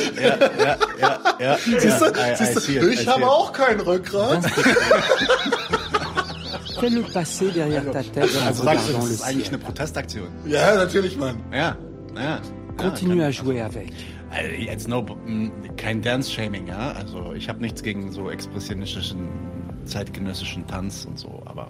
ja, 0.58 0.78
ja, 1.00 1.18
ja. 1.40 1.56
Siehst 1.58 2.00
du, 2.00 2.04
I- 2.06 2.32
I 2.32 2.36
siehst 2.36 2.68
du 2.68 2.88
ich 2.90 3.08
habe 3.08 3.26
auch 3.28 3.52
kein 3.52 3.80
Rückgrat. 3.80 4.44
fais-le 6.80 7.02
passer 7.12 7.46
derrière 7.50 7.84
ta 7.90 8.02
tête 8.02 8.28
Also 8.46 8.62
sagst 8.64 8.88
du, 8.88 8.92
das 8.94 9.10
ist 9.10 9.22
eigentlich 9.22 9.48
eine. 9.48 9.58
Protestaktion. 9.58 10.28
Ja, 10.46 10.74
natürlich, 10.76 11.16
Mann. 11.16 11.42
Ja, 11.52 11.76
ja. 12.16 12.40
Continue 12.76 13.18
ja, 13.22 13.26
à 13.28 13.30
jouer 13.30 13.62
avec. 13.62 13.92
Also 14.30 14.50
jetzt 14.50 14.88
no, 14.88 15.04
m, 15.26 15.52
kein 15.76 16.02
Dance-Shaming, 16.02 16.66
ja. 16.66 16.92
Also 16.92 17.32
ich 17.34 17.48
habe 17.48 17.60
nichts 17.60 17.82
gegen 17.82 18.10
so 18.12 18.30
expressionistischen, 18.30 19.28
zeitgenössischen 19.84 20.66
Tanz 20.66 21.04
und 21.04 21.18
so, 21.18 21.40
aber 21.46 21.68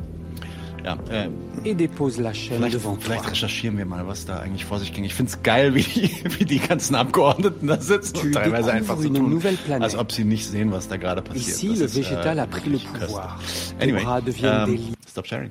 ja. 0.85 0.99
Äh, 1.09 1.31
chaîne 1.65 1.89
vielleicht, 1.89 2.81
vielleicht 3.01 3.31
recherchieren 3.31 3.79
wir 3.79 3.87
mal, 3.87 4.07
was 4.07 4.27
da 4.27 4.39
eigentlich 4.39 4.65
vor 4.65 4.79
sich 4.79 4.93
ging. 4.93 5.05
Ich 5.05 5.15
find's 5.15 5.43
geil, 5.43 5.75
wie 5.75 5.83
die, 5.83 6.11
wie 6.39 6.45
die 6.45 6.59
ganzen 6.59 6.95
Abgeordneten 6.95 7.67
da 7.67 7.81
sitzen 7.81 8.19
und 8.19 8.33
teilweise 8.33 8.73
einfach 8.73 8.99
so 8.99 9.09
tun, 9.09 9.43
als 9.81 9.97
ob 9.97 10.13
sie 10.13 10.25
nicht 10.25 10.47
sehen, 10.47 10.73
was 10.73 10.89
da 10.89 10.97
gerade 10.97 11.23
passiert. 11.23 11.63
Ici, 11.63 11.69
Das 11.69 11.95
le 11.95 12.01
ist, 12.01 12.11
äh, 12.11 13.83
Anyway, 13.83 14.05
ähm, 14.43 14.95
stop 15.09 15.27
sharing. 15.27 15.51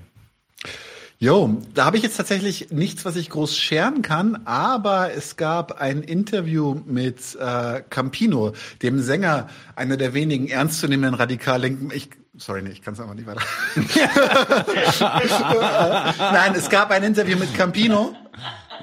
Jo, 1.23 1.61
da 1.73 1.85
habe 1.85 1.95
ich 1.95 2.03
jetzt 2.03 2.17
tatsächlich 2.17 2.71
nichts, 2.71 3.05
was 3.05 3.15
ich 3.15 3.29
groß 3.29 3.57
scheren 3.57 4.01
kann, 4.01 4.41
aber 4.43 5.13
es 5.13 5.37
gab 5.37 5.79
ein 5.79 6.03
Interview 6.03 6.81
mit 6.85 7.37
äh, 7.39 7.81
Campino, 7.89 8.51
dem 8.81 8.99
Sänger 8.99 9.47
einer 9.75 9.95
der 9.95 10.13
wenigen 10.13 10.49
ernstzunehmenden 10.49 11.13
radikal-linken. 11.13 11.91
Ich, 11.95 12.09
sorry, 12.37 12.61
nee, 12.61 12.71
ich 12.71 12.81
kann 12.81 12.93
es 12.93 12.99
einfach 12.99 13.13
nicht 13.13 13.27
weiter. 13.27 13.41
Nein, 16.19 16.55
es 16.55 16.69
gab 16.69 16.91
ein 16.91 17.03
Interview 17.03 17.37
mit 17.37 17.53
Campino, 17.55 18.15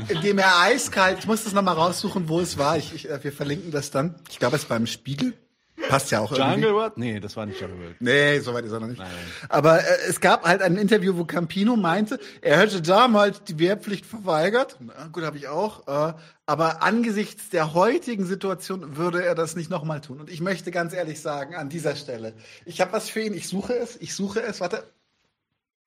in 0.09 0.21
dem 0.21 0.39
er 0.39 0.61
eiskalt, 0.61 1.19
ich 1.19 1.27
muss 1.27 1.45
das 1.45 1.53
nochmal 1.53 1.75
raussuchen, 1.75 2.29
wo 2.29 2.41
es 2.41 2.59
war. 2.59 2.77
Ich, 2.77 2.95
ich, 2.95 3.11
äh, 3.11 3.23
wir 3.23 3.33
verlinken 3.33 3.71
das 3.71 3.91
dann. 3.91 4.15
Ich 4.31 4.39
glaube, 4.39 4.57
es 4.57 4.65
beim 4.65 4.87
Spiegel. 4.87 5.35
Passt 5.91 6.11
ja 6.11 6.21
auch 6.21 6.33
irgendwie. 6.33 6.53
Jungle 6.53 6.75
World? 6.75 6.97
Nee, 6.97 7.21
das 7.21 7.37
war 7.37 7.47
nicht 7.47 7.61
Jungle 7.61 7.79
World. 7.79 7.97
Nee, 8.01 8.39
soweit 8.41 8.65
ist 8.65 8.73
er 8.73 8.81
noch 8.81 8.87
nicht. 8.87 9.03
Aber 9.49 9.81
äh, 9.81 10.09
es 10.09 10.21
gab 10.21 10.45
halt 10.45 10.63
ein 10.63 10.77
Interview, 10.77 11.17
wo 11.17 11.25
Campino 11.25 11.77
meinte, 11.77 12.19
er 12.41 12.59
hätte 12.59 12.81
damals 12.81 13.43
die 13.45 13.59
Wehrpflicht 13.59 14.07
verweigert. 14.07 14.77
Na, 14.81 15.09
gut, 15.13 15.25
habe 15.25 15.37
ich 15.37 15.49
auch. 15.49 15.87
Äh, 15.89 16.15
aber 16.47 16.83
angesichts 16.83 17.51
der 17.51 17.75
heutigen 17.75 18.25
Situation 18.25 18.97
würde 18.97 19.25
er 19.25 19.35
das 19.35 19.57
nicht 19.57 19.71
nochmal 19.71 20.01
tun. 20.01 20.21
Und 20.21 20.31
ich 20.31 20.41
möchte 20.41 20.71
ganz 20.71 20.93
ehrlich 20.93 21.21
sagen, 21.21 21.55
an 21.55 21.69
dieser 21.69 21.97
Stelle, 21.97 22.35
ich 22.65 22.81
habe 22.81 22.93
was 22.93 23.09
für 23.09 23.21
ihn. 23.21 23.35
Ich 23.35 23.49
suche 23.49 23.75
es. 23.75 23.97
Ich 24.01 24.15
suche 24.15 24.43
es. 24.43 24.61
Warte. 24.61 24.85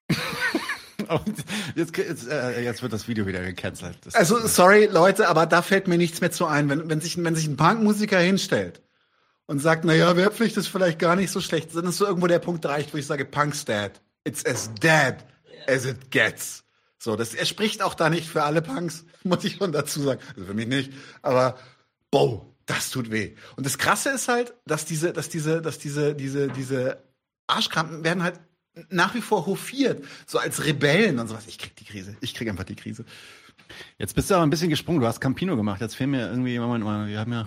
Jetzt, 1.74 1.96
jetzt, 1.96 2.28
äh, 2.28 2.62
jetzt 2.62 2.82
wird 2.82 2.92
das 2.92 3.08
Video 3.08 3.26
wieder 3.26 3.42
gecancelt. 3.42 3.98
Das 4.04 4.14
Also 4.14 4.38
sorry 4.46 4.86
Leute, 4.86 5.28
aber 5.28 5.44
da 5.44 5.60
fällt 5.60 5.88
mir 5.88 5.98
nichts 5.98 6.20
mehr 6.20 6.30
zu 6.30 6.46
ein, 6.46 6.68
wenn, 6.68 6.88
wenn 6.88 7.00
sich 7.00 7.22
wenn 7.22 7.34
sich 7.34 7.46
ein 7.46 7.56
Punkmusiker 7.56 8.18
hinstellt 8.18 8.80
und 9.46 9.58
sagt, 9.58 9.84
na 9.84 9.94
ja, 9.94 10.16
Wehrpflicht 10.16 10.56
ist 10.56 10.68
vielleicht 10.68 10.98
gar 10.98 11.16
nicht 11.16 11.30
so 11.30 11.40
schlecht, 11.40 11.74
dann 11.74 11.86
ist 11.86 11.98
so 11.98 12.06
irgendwo 12.06 12.26
der 12.26 12.38
Punkt 12.38 12.64
erreicht, 12.64 12.92
wo 12.94 12.98
ich 12.98 13.06
sage, 13.06 13.24
Punk's 13.24 13.64
dead. 13.64 13.92
It's 14.24 14.44
as 14.46 14.70
dead 14.74 15.16
as 15.66 15.84
it 15.84 16.10
gets. 16.10 16.64
So, 16.98 17.16
das 17.16 17.34
er 17.34 17.44
spricht 17.44 17.82
auch 17.82 17.94
da 17.94 18.08
nicht 18.08 18.28
für 18.28 18.44
alle 18.44 18.62
Punks, 18.62 19.04
muss 19.24 19.44
ich 19.44 19.56
schon 19.56 19.72
dazu 19.72 20.00
sagen. 20.00 20.20
Also 20.30 20.46
für 20.46 20.54
mich 20.54 20.66
nicht, 20.66 20.92
aber 21.20 21.58
boah, 22.10 22.46
das 22.66 22.90
tut 22.90 23.10
weh. 23.10 23.34
Und 23.56 23.66
das 23.66 23.76
krasse 23.76 24.10
ist 24.10 24.28
halt, 24.28 24.54
dass 24.64 24.86
diese 24.86 25.12
dass 25.12 25.28
diese 25.28 25.60
dass 25.60 25.78
diese 25.78 26.14
diese 26.14 26.48
diese 26.48 27.02
Arschkrampen 27.46 28.04
werden 28.04 28.22
halt 28.22 28.40
nach 28.88 29.14
wie 29.14 29.20
vor 29.20 29.46
hofiert, 29.46 30.04
so 30.26 30.38
als 30.38 30.64
Rebellen 30.64 31.18
und 31.18 31.28
sowas. 31.28 31.44
Ich 31.46 31.58
krieg 31.58 31.76
die 31.76 31.84
Krise. 31.84 32.16
Ich 32.20 32.34
krieg 32.34 32.48
einfach 32.48 32.64
die 32.64 32.74
Krise. 32.74 33.04
Jetzt 33.98 34.14
bist 34.14 34.30
du 34.30 34.34
aber 34.34 34.42
ein 34.42 34.50
bisschen 34.50 34.70
gesprungen. 34.70 35.00
Du 35.00 35.06
hast 35.06 35.20
Campino 35.20 35.56
gemacht. 35.56 35.80
Jetzt 35.80 35.94
fehlen 35.94 36.10
mir 36.10 36.28
irgendwie, 36.28 36.58
Moment 36.58 36.84
mal, 36.84 37.06
wir 37.06 37.18
haben 37.18 37.32
ja 37.32 37.46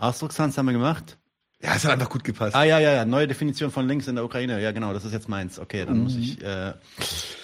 Ausdruckstanz 0.00 0.56
haben 0.58 0.66
wir 0.66 0.72
gemacht. 0.72 1.18
Ja, 1.62 1.74
es 1.74 1.84
hat 1.84 1.92
einfach 1.92 2.08
gut 2.08 2.24
gepasst. 2.24 2.56
Ah 2.56 2.64
ja, 2.64 2.78
ja, 2.78 2.92
ja, 2.92 3.04
neue 3.04 3.28
Definition 3.28 3.70
von 3.70 3.86
links 3.86 4.08
in 4.08 4.14
der 4.14 4.24
Ukraine. 4.24 4.60
Ja, 4.62 4.72
genau, 4.72 4.94
das 4.94 5.04
ist 5.04 5.12
jetzt 5.12 5.28
meins. 5.28 5.58
Okay, 5.58 5.84
dann 5.84 6.04
muss 6.04 6.16
ich. 6.16 6.42
Äh, 6.42 6.72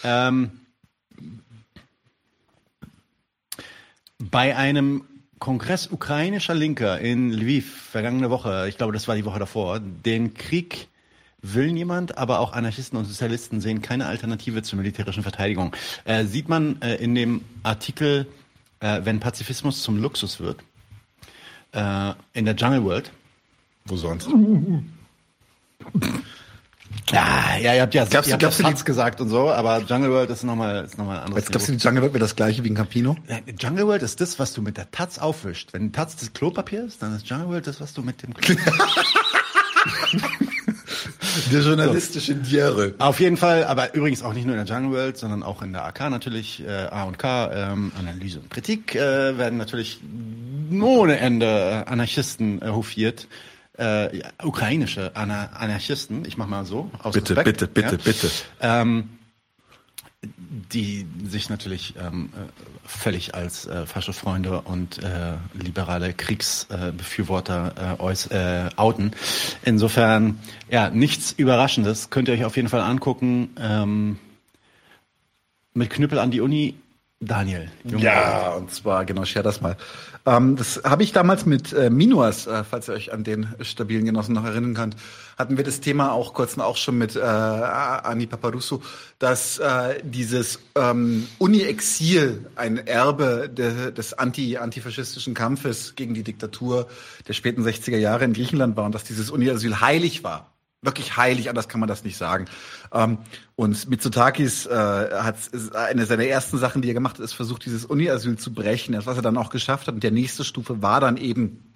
ähm, 0.02 0.52
bei 4.18 4.56
einem 4.56 5.04
Kongress 5.38 5.88
ukrainischer 5.90 6.54
Linker 6.54 6.98
in 6.98 7.30
Lviv 7.30 7.90
vergangene 7.90 8.30
Woche, 8.30 8.66
ich 8.68 8.78
glaube, 8.78 8.94
das 8.94 9.06
war 9.06 9.16
die 9.16 9.26
Woche 9.26 9.38
davor, 9.38 9.80
den 9.80 10.32
Krieg 10.32 10.88
will 11.42 11.72
niemand, 11.72 12.16
aber 12.16 12.40
auch 12.40 12.54
Anarchisten 12.54 12.98
und 12.98 13.04
Sozialisten 13.04 13.60
sehen 13.60 13.82
keine 13.82 14.06
Alternative 14.06 14.62
zur 14.62 14.78
militärischen 14.78 15.22
Verteidigung. 15.22 15.76
Äh, 16.04 16.24
sieht 16.24 16.48
man 16.48 16.80
äh, 16.80 16.96
in 16.96 17.14
dem 17.14 17.42
Artikel, 17.62 18.26
äh, 18.80 19.02
wenn 19.04 19.20
Pazifismus 19.20 19.82
zum 19.82 20.00
Luxus 20.00 20.40
wird, 20.40 20.60
äh, 21.72 22.12
in 22.32 22.44
der 22.44 22.54
Jungle 22.54 22.84
World. 22.84 23.12
Wo 23.84 23.96
sonst? 23.96 24.28
Ja, 27.10 27.56
ja, 27.60 27.74
ihr 27.74 27.82
habt 27.82 27.94
ja, 27.94 28.04
Glaubst 28.04 28.28
ihr 28.28 28.32
habt 28.34 28.42
du, 28.42 28.62
ja 28.62 28.70
Taz 28.70 28.84
gesagt 28.84 29.20
und 29.20 29.28
so, 29.28 29.50
aber 29.50 29.80
Jungle 29.82 30.10
World 30.10 30.30
ist 30.30 30.42
nochmal 30.42 30.84
ist 30.84 30.98
noch 30.98 31.06
mal 31.06 31.18
ein 31.18 31.24
anderes 31.24 31.44
Jetzt 31.44 31.54
du, 31.54 31.58
Niveau. 31.58 31.78
die 31.78 31.84
Jungle 31.84 32.02
World 32.02 32.14
wäre 32.14 32.20
das 32.20 32.34
gleiche 32.34 32.64
wie 32.64 32.70
ein 32.70 32.74
Campino? 32.74 33.16
Ja, 33.28 33.38
Jungle 33.58 33.86
World 33.86 34.02
ist 34.02 34.20
das, 34.20 34.38
was 34.38 34.52
du 34.54 34.62
mit 34.62 34.76
der 34.76 34.90
Taz 34.90 35.18
aufwischst. 35.18 35.72
Wenn 35.72 35.92
Taz 35.92 36.16
das 36.16 36.32
Klopapier 36.32 36.84
ist, 36.84 37.02
dann 37.02 37.14
ist 37.14 37.28
Jungle 37.28 37.48
World 37.48 37.66
das, 37.66 37.80
was 37.80 37.92
du 37.94 38.02
mit 38.02 38.22
dem 38.22 38.34
Klo 38.34 38.56
Der 41.52 41.60
journalistische 41.60 42.34
Diere. 42.34 42.94
Auf 42.98 43.20
jeden 43.20 43.36
Fall, 43.36 43.64
aber 43.64 43.94
übrigens 43.94 44.22
auch 44.22 44.32
nicht 44.32 44.46
nur 44.46 44.56
in 44.56 44.64
der 44.64 44.74
Jungle 44.74 44.96
World, 44.96 45.16
sondern 45.16 45.42
auch 45.42 45.62
in 45.62 45.72
der 45.72 45.84
AK 45.84 46.10
natürlich, 46.10 46.62
äh, 46.66 46.70
A 46.70 47.04
und 47.04 47.18
K, 47.18 47.50
ähm, 47.52 47.92
Analyse 47.98 48.40
und 48.40 48.50
Kritik 48.50 48.94
äh, 48.94 49.38
werden 49.38 49.58
natürlich 49.58 50.00
ohne 50.80 51.18
Ende 51.18 51.84
Anarchisten 51.86 52.62
äh, 52.62 52.68
hofiert. 52.68 53.28
Äh, 53.78 54.18
ja, 54.18 54.28
ukrainische 54.42 55.14
Ana 55.14 55.50
Anarchisten, 55.54 56.24
ich 56.24 56.38
mach 56.38 56.46
mal 56.46 56.64
so. 56.64 56.90
Aus 57.02 57.14
Bitte, 57.14 57.36
Respekt, 57.36 57.58
bitte, 57.58 57.68
bitte, 57.68 57.96
ja. 57.96 58.02
bitte. 58.02 58.30
Ähm, 58.60 59.10
die 60.22 61.06
sich 61.24 61.50
natürlich 61.50 61.94
ähm, 61.98 62.30
äh, 62.34 62.88
völlig 62.88 63.34
als 63.34 63.66
äh, 63.66 63.86
falsche 63.86 64.12
Freunde 64.12 64.62
und 64.62 65.02
äh, 65.02 65.34
liberale 65.54 66.12
Kriegsbefürworter 66.12 67.98
äh, 68.00 68.12
äh, 68.34 68.68
outen. 68.76 69.12
Insofern, 69.62 70.40
ja, 70.68 70.90
nichts 70.90 71.32
Überraschendes. 71.32 72.10
Könnt 72.10 72.28
ihr 72.28 72.34
euch 72.34 72.44
auf 72.44 72.56
jeden 72.56 72.68
Fall 72.68 72.80
angucken. 72.80 73.50
Ähm, 73.58 74.18
mit 75.74 75.90
Knüppel 75.90 76.18
an 76.18 76.30
die 76.30 76.40
Uni, 76.40 76.74
Daniel. 77.20 77.70
Junge 77.84 78.04
Ja, 78.04 78.50
und 78.52 78.72
zwar, 78.72 79.04
genau, 79.04 79.24
share 79.24 79.42
das 79.42 79.60
mal. 79.60 79.76
Ähm, 80.26 80.56
das 80.56 80.80
habe 80.84 81.04
ich 81.04 81.12
damals 81.12 81.46
mit 81.46 81.72
äh, 81.72 81.88
Minuas, 81.88 82.48
äh, 82.48 82.64
falls 82.64 82.88
ihr 82.88 82.94
euch 82.94 83.12
an 83.12 83.22
den 83.22 83.54
stabilen 83.60 84.04
Genossen 84.04 84.34
noch 84.34 84.44
erinnern 84.44 84.74
könnt, 84.74 84.96
hatten 85.38 85.56
wir 85.56 85.62
das 85.62 85.80
Thema 85.80 86.12
auch 86.12 86.34
kurz 86.34 86.58
auch 86.58 86.76
schon 86.76 86.98
mit 86.98 87.14
äh, 87.14 87.20
Ani 87.20 88.26
Paparusso, 88.26 88.82
dass 89.20 89.58
äh, 89.58 90.00
dieses 90.02 90.58
ähm, 90.74 91.28
Uni-Exil 91.38 92.46
ein 92.56 92.78
Erbe 92.78 93.48
de, 93.48 93.92
des 93.92 94.14
anti 94.14 94.56
antifaschistischen 94.56 95.34
Kampfes 95.34 95.94
gegen 95.94 96.14
die 96.14 96.24
Diktatur 96.24 96.88
der 97.28 97.32
späten 97.32 97.62
60er 97.62 97.98
Jahre 97.98 98.24
in 98.24 98.32
Griechenland 98.32 98.76
war 98.76 98.84
und 98.84 98.94
dass 98.94 99.04
dieses 99.04 99.30
Uni-Asyl 99.30 99.80
heilig 99.80 100.24
war 100.24 100.55
wirklich 100.86 101.16
heilig, 101.16 101.48
anders 101.50 101.68
kann 101.68 101.80
man 101.80 101.88
das 101.88 102.04
nicht 102.04 102.16
sagen. 102.16 102.46
Ähm, 102.92 103.18
und 103.56 103.88
Mitsotakis 103.88 104.66
äh, 104.66 104.70
hat 104.74 105.36
eine 105.74 106.06
seiner 106.06 106.24
ersten 106.24 106.58
Sachen, 106.58 106.80
die 106.80 106.88
er 106.88 106.94
gemacht 106.94 107.18
hat, 107.18 107.24
ist 107.24 107.34
versucht, 107.34 107.66
dieses 107.66 107.84
Uni-Asyl 107.84 108.38
zu 108.38 108.54
brechen. 108.54 108.96
Was 109.04 109.16
er 109.16 109.22
dann 109.22 109.36
auch 109.36 109.50
geschafft 109.50 109.88
hat. 109.88 109.94
Und 109.94 110.02
der 110.02 110.10
nächste 110.10 110.44
Stufe 110.44 110.80
war 110.82 111.00
dann 111.00 111.16
eben 111.16 111.74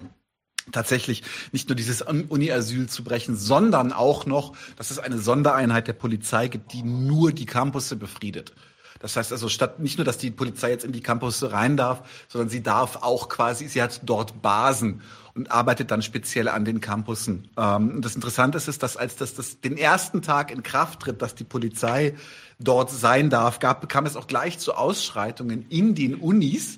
tatsächlich 0.73 1.23
nicht 1.53 1.69
nur 1.69 1.77
dieses 1.77 2.03
Uni-Asyl 2.03 2.89
zu 2.89 3.05
brechen, 3.05 3.37
sondern 3.37 3.93
auch 3.93 4.27
noch, 4.27 4.57
dass 4.77 4.91
es 4.91 4.99
eine 4.99 5.19
Sondereinheit 5.19 5.89
der 5.89 5.93
Polizei 5.95 6.49
gibt, 6.49 6.73
die 6.73 6.83
nur 6.83 7.33
die 7.33 7.47
Campusse 7.47 7.97
befriedet. 7.97 8.53
Das 9.01 9.17
heißt 9.17 9.33
also, 9.33 9.49
statt 9.49 9.81
nicht 9.81 9.97
nur, 9.97 10.05
dass 10.05 10.19
die 10.19 10.31
Polizei 10.31 10.71
jetzt 10.71 10.85
in 10.85 10.93
die 10.93 11.01
Campusse 11.01 11.53
rein 11.53 11.77
darf, 11.77 12.03
sondern 12.29 12.51
sie 12.51 12.63
darf 12.63 12.97
auch 12.97 13.29
quasi, 13.29 13.67
sie 13.67 13.83
hat 13.83 14.01
dort 14.05 14.43
Basen 14.43 15.01
und 15.41 15.51
arbeitet 15.51 15.91
dann 15.91 16.03
speziell 16.03 16.49
an 16.49 16.67
den 16.67 16.83
Campussen. 16.83 17.49
Ähm, 17.57 18.03
das 18.03 18.15
Interessante 18.15 18.59
ist, 18.59 18.83
dass 18.83 18.99
als 18.99 19.17
das, 19.17 19.35
das 19.35 19.61
den 19.61 19.79
ersten 19.79 20.21
Tag 20.21 20.51
in 20.51 20.63
Kraft 20.63 21.01
tritt, 21.01 21.23
dass 21.23 21.35
die 21.35 21.45
Polizei 21.45 22.15
dort 22.59 22.91
sein 22.91 23.31
darf, 23.31 23.59
gab, 23.59 23.89
kam 23.89 24.05
es 24.05 24.17
auch 24.17 24.27
gleich 24.27 24.59
zu 24.59 24.75
Ausschreitungen 24.75 25.65
in 25.71 25.95
den 25.95 26.15
Unis. 26.15 26.77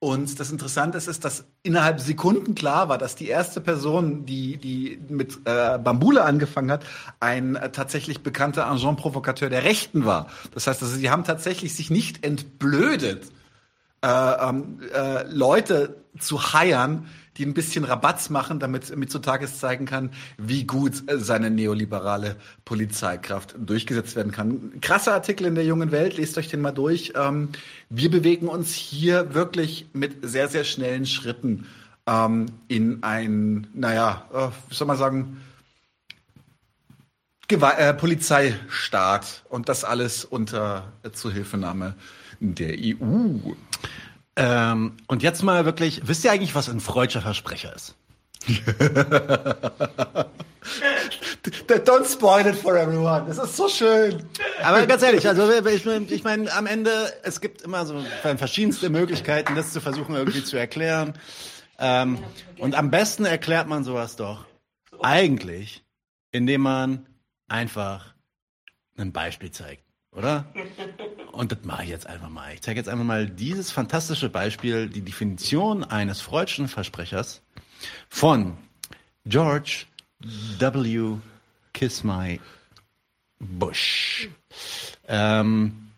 Und 0.00 0.38
das 0.38 0.50
Interessante 0.50 0.98
ist, 0.98 1.24
dass 1.24 1.46
innerhalb 1.62 1.98
Sekunden 1.98 2.54
klar 2.54 2.90
war, 2.90 2.98
dass 2.98 3.16
die 3.16 3.28
erste 3.28 3.62
Person, 3.62 4.26
die, 4.26 4.58
die 4.58 5.00
mit 5.08 5.38
äh, 5.46 5.78
Bambule 5.78 6.24
angefangen 6.24 6.70
hat, 6.70 6.84
ein 7.20 7.56
äh, 7.56 7.72
tatsächlich 7.72 8.22
bekannter 8.22 8.66
Agent 8.66 8.98
Provokateur 8.98 9.48
der 9.48 9.64
Rechten 9.64 10.04
war. 10.04 10.26
Das 10.52 10.66
heißt, 10.66 10.82
also, 10.82 10.94
sie 10.94 11.08
haben 11.08 11.24
tatsächlich 11.24 11.74
sich 11.74 11.88
nicht 11.88 12.22
entblödet, 12.22 13.32
äh, 14.04 14.48
ähm, 14.48 14.80
äh, 14.92 15.22
Leute 15.28 15.96
zu 16.18 16.52
heiern, 16.52 17.08
die 17.38 17.46
ein 17.46 17.54
bisschen 17.54 17.84
Rabatz 17.84 18.28
machen, 18.28 18.60
damit 18.60 18.94
Mitsotakis 18.94 19.58
zeigen 19.58 19.86
kann, 19.86 20.10
wie 20.36 20.64
gut 20.64 21.02
seine 21.08 21.50
neoliberale 21.50 22.36
Polizeikraft 22.64 23.56
durchgesetzt 23.58 24.14
werden 24.14 24.30
kann. 24.30 24.80
Krasser 24.80 25.14
Artikel 25.14 25.46
in 25.46 25.54
der 25.54 25.64
jungen 25.64 25.90
Welt, 25.90 26.16
lest 26.16 26.36
euch 26.38 26.48
den 26.48 26.60
mal 26.60 26.72
durch. 26.72 27.14
Ähm, 27.16 27.48
wir 27.88 28.10
bewegen 28.10 28.48
uns 28.48 28.74
hier 28.74 29.34
wirklich 29.34 29.86
mit 29.94 30.18
sehr, 30.22 30.48
sehr 30.48 30.64
schnellen 30.64 31.06
Schritten 31.06 31.66
ähm, 32.06 32.46
in 32.68 33.02
ein, 33.02 33.66
naja, 33.72 34.28
äh, 34.32 34.70
wie 34.70 34.74
soll 34.74 34.86
man 34.86 34.98
sagen, 34.98 35.40
Gewa 37.48 37.72
äh, 37.72 37.92
Polizeistaat 37.94 39.44
und 39.48 39.68
das 39.68 39.84
alles 39.84 40.24
unter 40.24 40.92
äh, 41.02 41.10
Zuhilfenahme 41.10 41.94
der 42.52 42.74
EU. 42.78 43.52
Ähm, 44.36 44.96
und 45.06 45.22
jetzt 45.22 45.42
mal 45.42 45.64
wirklich, 45.64 46.02
wisst 46.06 46.24
ihr 46.24 46.32
eigentlich, 46.32 46.54
was 46.54 46.68
ein 46.68 46.80
freudscher 46.80 47.22
Versprecher 47.22 47.74
ist? 47.74 47.94
Don't 51.84 52.10
spoil 52.10 52.46
it 52.46 52.56
for 52.56 52.76
everyone. 52.76 53.26
Das 53.26 53.38
ist 53.38 53.56
so 53.56 53.68
schön. 53.68 54.22
Aber 54.62 54.86
ganz 54.86 55.02
ehrlich, 55.02 55.26
also 55.28 55.50
ich, 55.50 55.86
ich 56.10 56.24
meine, 56.24 56.52
am 56.52 56.66
Ende, 56.66 56.90
es 57.22 57.40
gibt 57.40 57.62
immer 57.62 57.86
so 57.86 58.02
verschiedenste 58.36 58.90
Möglichkeiten, 58.90 59.54
das 59.54 59.72
zu 59.72 59.80
versuchen 59.80 60.14
irgendwie 60.14 60.44
zu 60.44 60.56
erklären. 60.56 61.14
Ähm, 61.78 62.18
und 62.58 62.74
am 62.74 62.90
besten 62.90 63.24
erklärt 63.24 63.68
man 63.68 63.84
sowas 63.84 64.16
doch 64.16 64.46
eigentlich, 65.00 65.84
indem 66.30 66.62
man 66.62 67.06
einfach 67.48 68.14
ein 68.96 69.12
Beispiel 69.12 69.50
zeigt, 69.50 69.83
oder? 70.14 70.44
Und 71.32 71.52
das 71.52 71.58
mache 71.64 71.84
ich 71.84 71.90
jetzt 71.90 72.06
einfach 72.06 72.28
mal. 72.28 72.52
Ich 72.54 72.62
zeige 72.62 72.78
jetzt 72.78 72.88
einfach 72.88 73.04
mal 73.04 73.28
dieses 73.28 73.72
fantastische 73.72 74.28
Beispiel, 74.28 74.88
die 74.88 75.02
Definition 75.02 75.84
eines 75.84 76.20
freudschen 76.20 76.68
Versprechers 76.68 77.42
von 78.08 78.56
George 79.26 79.86
W. 80.20 81.16
Kiss 81.72 82.04
My 82.04 82.40
Bush. 83.40 84.28
Ähm, 85.08 85.90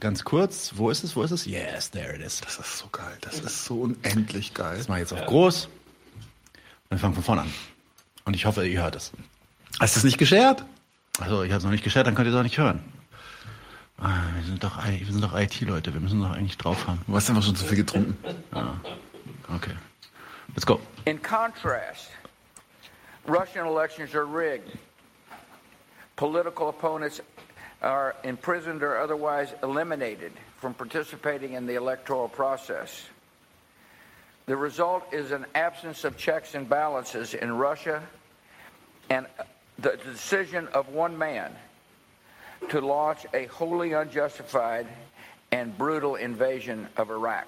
ganz 0.00 0.24
kurz, 0.24 0.72
wo 0.76 0.90
ist 0.90 1.04
es, 1.04 1.14
wo 1.14 1.22
ist 1.22 1.30
es? 1.30 1.46
Yes, 1.46 1.90
there 1.90 2.14
it 2.14 2.20
is. 2.20 2.40
Das 2.40 2.58
ist 2.58 2.78
so 2.78 2.88
geil. 2.90 3.16
Das 3.20 3.38
ist 3.38 3.64
so 3.64 3.82
unendlich 3.82 4.54
geil. 4.54 4.76
Das 4.76 4.88
mache 4.88 4.98
ich 4.98 5.10
jetzt 5.10 5.12
auf 5.12 5.26
groß. 5.26 5.66
Und 5.66 5.72
wir 6.90 6.98
fangen 6.98 7.14
von 7.14 7.22
vorne 7.22 7.42
an. 7.42 7.54
Und 8.24 8.34
ich 8.34 8.44
hoffe, 8.44 8.66
ihr 8.66 8.82
hört 8.82 8.96
es. 8.96 9.12
Hast 9.80 9.96
du 9.96 10.00
es 10.00 10.04
nicht 10.04 10.18
geshared? 10.18 10.64
Also, 11.18 11.42
ich 11.42 11.50
habe 11.50 11.58
es 11.58 11.64
noch 11.64 11.70
nicht 11.70 11.84
geshared, 11.84 12.06
dann 12.06 12.14
könnt 12.14 12.26
ihr 12.26 12.32
es 12.32 12.38
auch 12.38 12.42
nicht 12.42 12.58
hören. 12.58 12.82
Ah, 13.98 14.22
wir 14.34 14.42
sind 14.44 14.64
doch, 14.64 14.84
wir 14.84 15.06
sind 15.06 15.22
doch 15.22 15.38
IT-Leute, 15.38 15.92
wir 15.94 16.00
müssen 16.00 16.20
doch 16.20 16.30
eigentlich 16.30 16.58
drauf 16.58 16.86
haben. 16.86 17.00
Du 17.06 17.14
hast 17.14 17.28
einfach 17.30 17.42
schon 17.42 17.56
zu 17.56 17.64
viel 17.64 17.78
getrunken. 17.78 18.16
Okay. 19.54 19.74
Let's 20.54 20.64
go. 20.64 20.80
In 21.04 21.18
contrast, 21.18 22.08
Russian 23.26 23.66
elections 23.66 24.14
are 24.14 24.24
rigged. 24.24 24.78
Political 26.16 26.70
opponents 26.70 27.20
are 27.82 28.14
imprisoned 28.24 28.82
or 28.82 28.98
otherwise 28.98 29.52
eliminated 29.62 30.32
from 30.56 30.72
participating 30.72 31.52
in 31.52 31.66
the 31.66 31.74
electoral 31.74 32.28
process. 32.28 33.02
The 34.46 34.56
result 34.56 35.04
is 35.12 35.32
an 35.32 35.44
absence 35.54 36.04
of 36.04 36.16
checks 36.16 36.54
and 36.54 36.66
balances 36.68 37.34
in 37.34 37.52
Russia 37.52 38.02
and 39.10 39.26
the 39.78 39.98
decision 40.04 40.68
of 40.68 40.88
one 40.88 41.18
man 41.18 41.52
to 42.70 42.80
launch 42.80 43.26
a 43.34 43.46
wholly 43.46 43.92
unjustified 43.92 44.86
and 45.50 45.76
brutal 45.76 46.16
invasion 46.16 46.88
of 46.96 47.10
Iraq. 47.10 47.46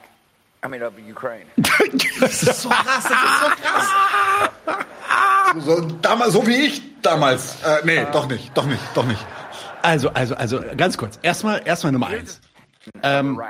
I 0.62 0.68
mean, 0.68 0.82
of 0.82 0.98
Ukraine. 0.98 1.46
Das 2.20 2.42
ist 2.42 2.62
so 2.62 2.68
krass, 2.70 3.04
das 3.04 3.12
ist 3.12 3.40
so 3.40 3.48
krass. 3.62 4.84
So, 5.64 5.80
damals, 6.00 6.32
so 6.32 6.46
wie 6.46 6.66
ich 6.66 6.82
damals. 7.02 7.62
Äh, 7.62 7.82
nee, 7.84 8.06
doch 8.12 8.26
nicht, 8.28 8.56
doch 8.56 8.64
nicht, 8.66 8.82
doch 8.94 9.04
nicht. 9.04 9.24
Also, 9.82 10.08
also, 10.10 10.34
also, 10.34 10.62
ganz 10.76 10.96
kurz. 10.96 11.18
Erstmal, 11.22 11.62
erstmal 11.64 11.92
Nummer 11.92 12.06
eins. 12.08 12.40
Ähm, 13.02 13.40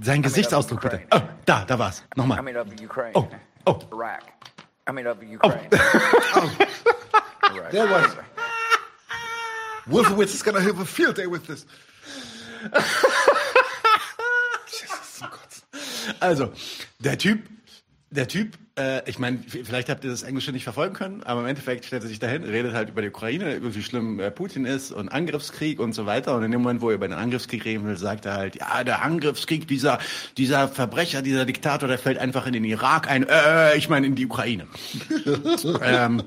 sein 0.00 0.22
Gesichtsausdruck 0.22 0.80
bitte. 0.80 1.00
Oh, 1.10 1.20
da, 1.44 1.64
da 1.64 1.78
war's. 1.78 2.04
I 2.16 2.20
Nochmal. 2.20 2.42
mean, 2.42 2.56
of 2.56 2.68
Ukraine. 2.80 3.12
Oh, 3.14 3.28
oh. 3.66 3.78
Iraq. 3.92 4.22
I 4.88 4.92
mean, 4.92 5.06
of 5.06 5.18
Ukraine. 5.22 5.68
Iraq. 5.72 7.70
There 7.70 7.86
was. 7.88 8.16
Wolfowitz 9.86 10.34
is 10.34 10.42
gonna 10.44 10.60
have 10.60 10.80
a 10.80 10.84
field 10.84 11.16
day 11.16 11.26
with 11.26 11.46
this. 11.46 11.66
Jesus, 14.66 15.20
Kotzen. 15.20 15.62
Also, 16.20 16.52
der 17.00 17.18
Typ, 17.18 17.40
der 18.10 18.28
Typ, 18.28 18.56
äh, 18.78 19.08
ich 19.08 19.18
meine, 19.18 19.38
vielleicht 19.38 19.88
habt 19.88 20.04
ihr 20.04 20.10
das 20.10 20.22
Englische 20.22 20.52
nicht 20.52 20.64
verfolgen 20.64 20.94
können, 20.94 21.22
aber 21.24 21.40
im 21.40 21.46
Endeffekt 21.46 21.84
stellt 21.84 22.02
er 22.02 22.08
sich 22.08 22.18
dahin, 22.18 22.44
redet 22.44 22.72
halt 22.72 22.90
über 22.90 23.02
die 23.02 23.08
Ukraine, 23.08 23.54
über 23.54 23.74
wie 23.74 23.82
schlimm 23.82 24.20
äh, 24.20 24.30
Putin 24.30 24.64
ist 24.64 24.92
und 24.92 25.08
Angriffskrieg 25.10 25.78
und 25.80 25.92
so 25.92 26.06
weiter. 26.06 26.34
Und 26.36 26.44
in 26.44 26.52
dem 26.52 26.62
Moment, 26.62 26.80
wo 26.80 26.88
er 26.90 26.94
über 26.94 27.08
den 27.08 27.18
Angriffskrieg 27.18 27.64
reden 27.64 27.86
will, 27.86 27.96
sagt 27.96 28.24
er 28.24 28.34
halt, 28.34 28.56
ja, 28.56 28.84
der 28.84 29.02
Angriffskrieg, 29.02 29.68
dieser, 29.68 29.98
dieser 30.36 30.68
Verbrecher, 30.68 31.22
dieser 31.22 31.44
Diktator, 31.44 31.88
der 31.88 31.98
fällt 31.98 32.18
einfach 32.18 32.46
in 32.46 32.54
den 32.54 32.64
Irak 32.64 33.10
ein, 33.10 33.26
äh, 33.28 33.76
ich 33.76 33.88
meine 33.88 34.06
in 34.06 34.14
die 34.14 34.26
Ukraine. 34.26 34.66
ähm, 35.82 36.22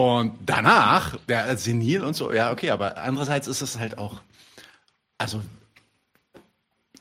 Und 0.00 0.38
danach, 0.46 1.18
der 1.28 1.58
senil 1.58 2.02
und 2.02 2.14
so, 2.14 2.32
ja, 2.32 2.52
okay, 2.52 2.70
aber 2.70 2.96
andererseits 2.96 3.46
ist 3.46 3.60
es 3.60 3.78
halt 3.78 3.98
auch, 3.98 4.22
also 5.18 5.42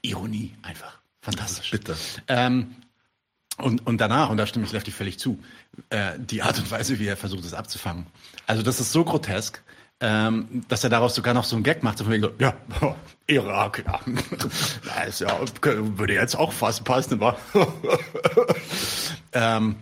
Ironie 0.02 0.54
einfach. 0.64 1.00
Fantastisch. 1.22 1.72
Bitte. 1.72 1.96
Ähm, 2.28 2.76
und, 3.58 3.88
und 3.88 4.02
danach, 4.02 4.30
und 4.30 4.36
da 4.36 4.46
stimme 4.46 4.66
ich 4.66 4.74
Lefty 4.74 4.92
völlig 4.92 5.18
zu, 5.18 5.40
äh, 5.92 6.20
die 6.20 6.42
Art 6.42 6.60
und 6.60 6.70
Weise, 6.72 7.00
wie 7.00 7.08
er 7.08 7.16
versucht, 7.16 7.46
es 7.46 7.54
abzufangen. 7.54 8.06
Also 8.48 8.64
das 8.64 8.82
ist 8.82 8.92
so 8.92 9.06
grotesk, 9.06 9.64
ähm, 10.02 10.66
dass 10.68 10.84
er 10.84 10.90
daraus 10.90 11.16
sogar 11.16 11.34
noch 11.34 11.46
so 11.46 11.56
einen 11.56 11.64
Gag 11.64 11.84
macht. 11.84 12.00
So 12.00 12.04
von 12.04 12.12
wegen 12.12 12.24
so, 12.24 12.32
ja, 12.38 12.54
Irak, 13.28 13.82
ja. 13.88 14.02
ja, 14.98 15.04
ist 15.04 15.22
ja, 15.22 15.40
würde 15.98 16.16
jetzt 16.16 16.36
auch 16.36 16.52
fast 16.52 16.84
passen, 16.84 17.14
aber 17.14 17.38
ähm, 19.32 19.78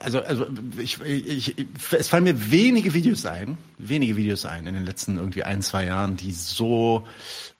also, 0.00 0.20
also 0.20 0.46
ich, 0.76 1.00
ich, 1.00 1.56
es 1.92 2.08
fallen 2.08 2.24
mir 2.24 2.50
wenige 2.50 2.94
Videos 2.94 3.26
ein, 3.26 3.58
wenige 3.78 4.16
Videos 4.16 4.44
ein 4.46 4.66
in 4.66 4.74
den 4.74 4.84
letzten 4.84 5.16
irgendwie 5.16 5.44
ein, 5.44 5.62
zwei 5.62 5.86
Jahren, 5.86 6.16
die 6.16 6.32
so 6.32 7.06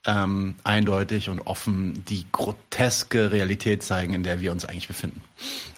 ähm, 0.07 0.57
eindeutig 0.65 1.29
und 1.29 1.41
offen 1.41 2.05
die 2.07 2.27
groteske 2.33 3.31
Realität 3.31 3.83
zeigen, 3.83 4.15
in 4.15 4.23
der 4.23 4.41
wir 4.41 4.53
uns 4.53 4.65
eigentlich 4.65 4.89
befinden. 4.89 5.23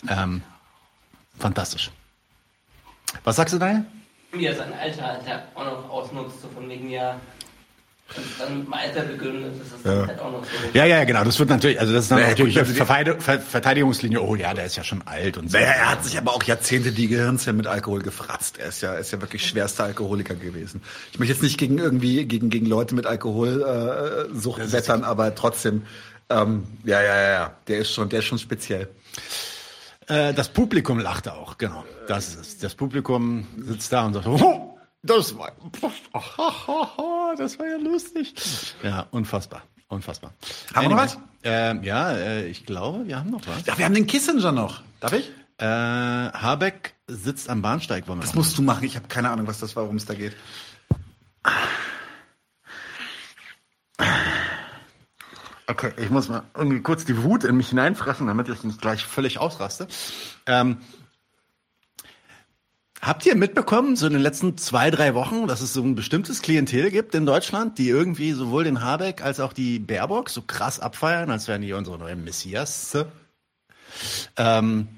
Ähm, 0.09 0.43
fantastisch. 1.39 1.91
Was 3.25 3.37
sagst 3.37 3.55
du, 3.55 3.59
Daniel? 3.59 3.85
Wie 4.33 4.47
er 4.47 4.55
sein 4.55 4.73
Alter 4.73 5.03
halt 5.03 5.43
auch 5.55 5.65
noch 5.65 5.91
ausnutzt, 5.91 6.43
so 6.43 6.49
von 6.49 6.69
wegen 6.69 6.91
ja. 6.91 7.21
Und 8.17 8.25
dann 8.41 8.59
mit 8.59 8.67
dem 8.67 8.73
Alter 8.75 9.03
begründet, 9.03 9.53
das 9.61 9.79
ist 9.79 9.87
Ja. 9.87 10.07
halt 10.07 10.19
auch 10.19 10.33
noch 10.33 10.45
so. 10.45 10.51
Ja, 10.75 10.85
ja, 10.85 11.05
genau. 11.05 11.23
Das 11.23 11.39
wird 11.39 11.49
natürlich, 11.49 11.79
also 11.81 11.93
das 11.93 12.05
ist 12.05 12.11
dann 12.11 12.19
Naja, 12.19 12.31
natürlich 12.31 12.57
gut, 12.57 12.67
Ver 13.23 13.39
Verteidigungslinie. 13.41 14.21
Oh 14.21 14.35
ja, 14.35 14.53
der 14.53 14.67
ist 14.67 14.77
ja 14.77 14.83
schon 14.83 15.03
alt 15.07 15.37
und 15.39 15.51
so. 15.51 15.57
Naja, 15.57 15.71
er 15.71 15.91
hat 15.93 16.05
sich 16.05 16.19
aber 16.19 16.33
auch 16.35 16.43
Jahrzehnte 16.43 16.91
die 16.91 17.07
Gehirnzellen 17.07 17.57
mit 17.57 17.67
Alkohol 17.69 18.01
gefratzt. 18.03 18.59
Er 18.59 18.69
ist 18.69 18.81
ja, 18.81 18.95
er 18.95 18.99
ist 19.01 19.13
ja 19.13 19.21
wirklich 19.21 19.47
schwerster 19.47 19.85
Alkoholiker 19.85 20.35
gewesen. 20.35 20.83
Ich 21.13 21.19
möchte 21.21 21.35
jetzt 21.35 21.43
nicht 21.43 21.57
gegen 21.59 21.79
irgendwie 21.79 22.25
gegen 22.27 22.51
gegen 22.51 22.67
Leute 22.67 22.95
mit 22.97 23.07
Alkoholsucht 23.07 24.61
äh, 24.61 24.73
wettern, 24.73 25.05
aber 25.05 25.35
trotzdem, 25.37 25.83
ähm, 26.31 26.65
ja, 26.85 27.01
ja, 27.03 27.15
ja, 27.21 27.31
ja, 27.31 27.55
der 27.69 27.79
ist 27.79 27.93
schon, 27.93 28.09
der 28.09 28.19
ist 28.21 28.25
schon 28.27 28.39
speziell. 28.41 28.89
Äh, 30.09 30.35
das 30.35 30.49
Publikum 30.49 30.99
lachte 30.99 31.33
auch, 31.35 31.59
genau. 31.59 31.85
Das 32.09 32.29
ist 32.29 32.41
es. 32.41 32.59
Das 32.59 32.75
Publikum 32.75 33.47
sitzt 33.57 33.93
da 33.93 34.05
und 34.07 34.15
sagt, 34.15 34.27
oh, 34.27 34.70
das 35.03 35.37
war, 35.37 35.53
das 37.37 37.59
war 37.59 37.67
ja 37.67 37.77
lustig. 37.77 38.35
Ja, 38.83 39.07
unfassbar, 39.11 39.63
unfassbar. 39.89 40.33
Haben 40.75 40.85
wir 40.85 40.91
noch 40.91 41.03
was? 41.03 41.19
Ähm, 41.43 41.83
ja, 41.83 42.13
äh, 42.13 42.47
ich 42.49 42.67
glaube, 42.67 43.07
wir 43.07 43.19
haben 43.19 43.31
noch 43.31 43.47
was. 43.47 43.65
Ja, 43.67 43.79
wir 43.79 43.85
haben 43.85 43.95
den 43.95 44.07
Kissinger 44.07 44.53
noch. 44.53 44.83
Darf 45.01 45.13
ich? 45.13 45.31
Äh, 45.59 45.65
Habeck 45.65 46.95
sitzt 47.07 47.49
am 47.49 47.63
Bahnsteig. 47.63 48.09
Wollen 48.09 48.19
wir 48.19 48.25
Das 48.25 48.35
musst 48.35 48.57
du 48.59 48.63
machen. 48.63 48.85
Ich 48.85 48.97
habe 48.97 49.09
keine 49.09 49.31
Ahnung, 49.31 49.47
was 49.47 49.59
das 49.59 49.77
war, 49.77 49.85
worum 49.85 49.97
es 49.97 50.05
da 50.07 50.15
geht. 50.15 50.37
Okay, 55.67 55.93
ich 55.99 56.11
muss 56.11 56.29
mal 56.29 56.43
irgendwie 56.55 56.81
kurz 56.81 57.05
die 57.05 57.23
Wut 57.23 57.45
in 57.45 57.57
mich 57.57 57.69
hineinfressen, 57.69 58.27
damit 58.27 58.49
ich 58.49 58.65
nicht 58.65 58.81
gleich 58.81 59.05
völlig 59.05 59.39
ausraste. 59.39 59.87
Ähm, 60.47 60.79
habt 63.01 63.25
ihr 63.27 63.35
mitbekommen, 63.35 63.97
so 63.97 64.07
in 64.07 64.13
den 64.13 64.23
letzten 64.23 64.59
zwei, 64.59 64.91
drei 64.91 65.15
Wochen, 65.15 65.47
dass 65.47 65.61
es 65.61 65.73
so 65.73 65.83
ein 65.83 65.95
bestimmtes 65.95 66.43
Klientel 66.43 66.91
gibt 66.91 67.15
in 67.15 67.27
Deutschland, 67.27 67.79
die 67.79 67.89
irgendwie 67.89 68.33
sowohl 68.33 68.65
den 68.65 68.83
Habeck 68.83 69.23
als 69.23 69.41
auch 69.41 69.53
die 69.53 69.79
Baerbock 69.79 70.29
so 70.31 70.43
krass 70.43 70.81
abfeiern, 70.81 71.31
als 71.31 71.49
wären 71.49 71.63
die 71.63 71.73
unsere 71.73 71.99
neuen 71.99 72.25
Messias? 72.25 72.97
Ähm, 74.37 74.89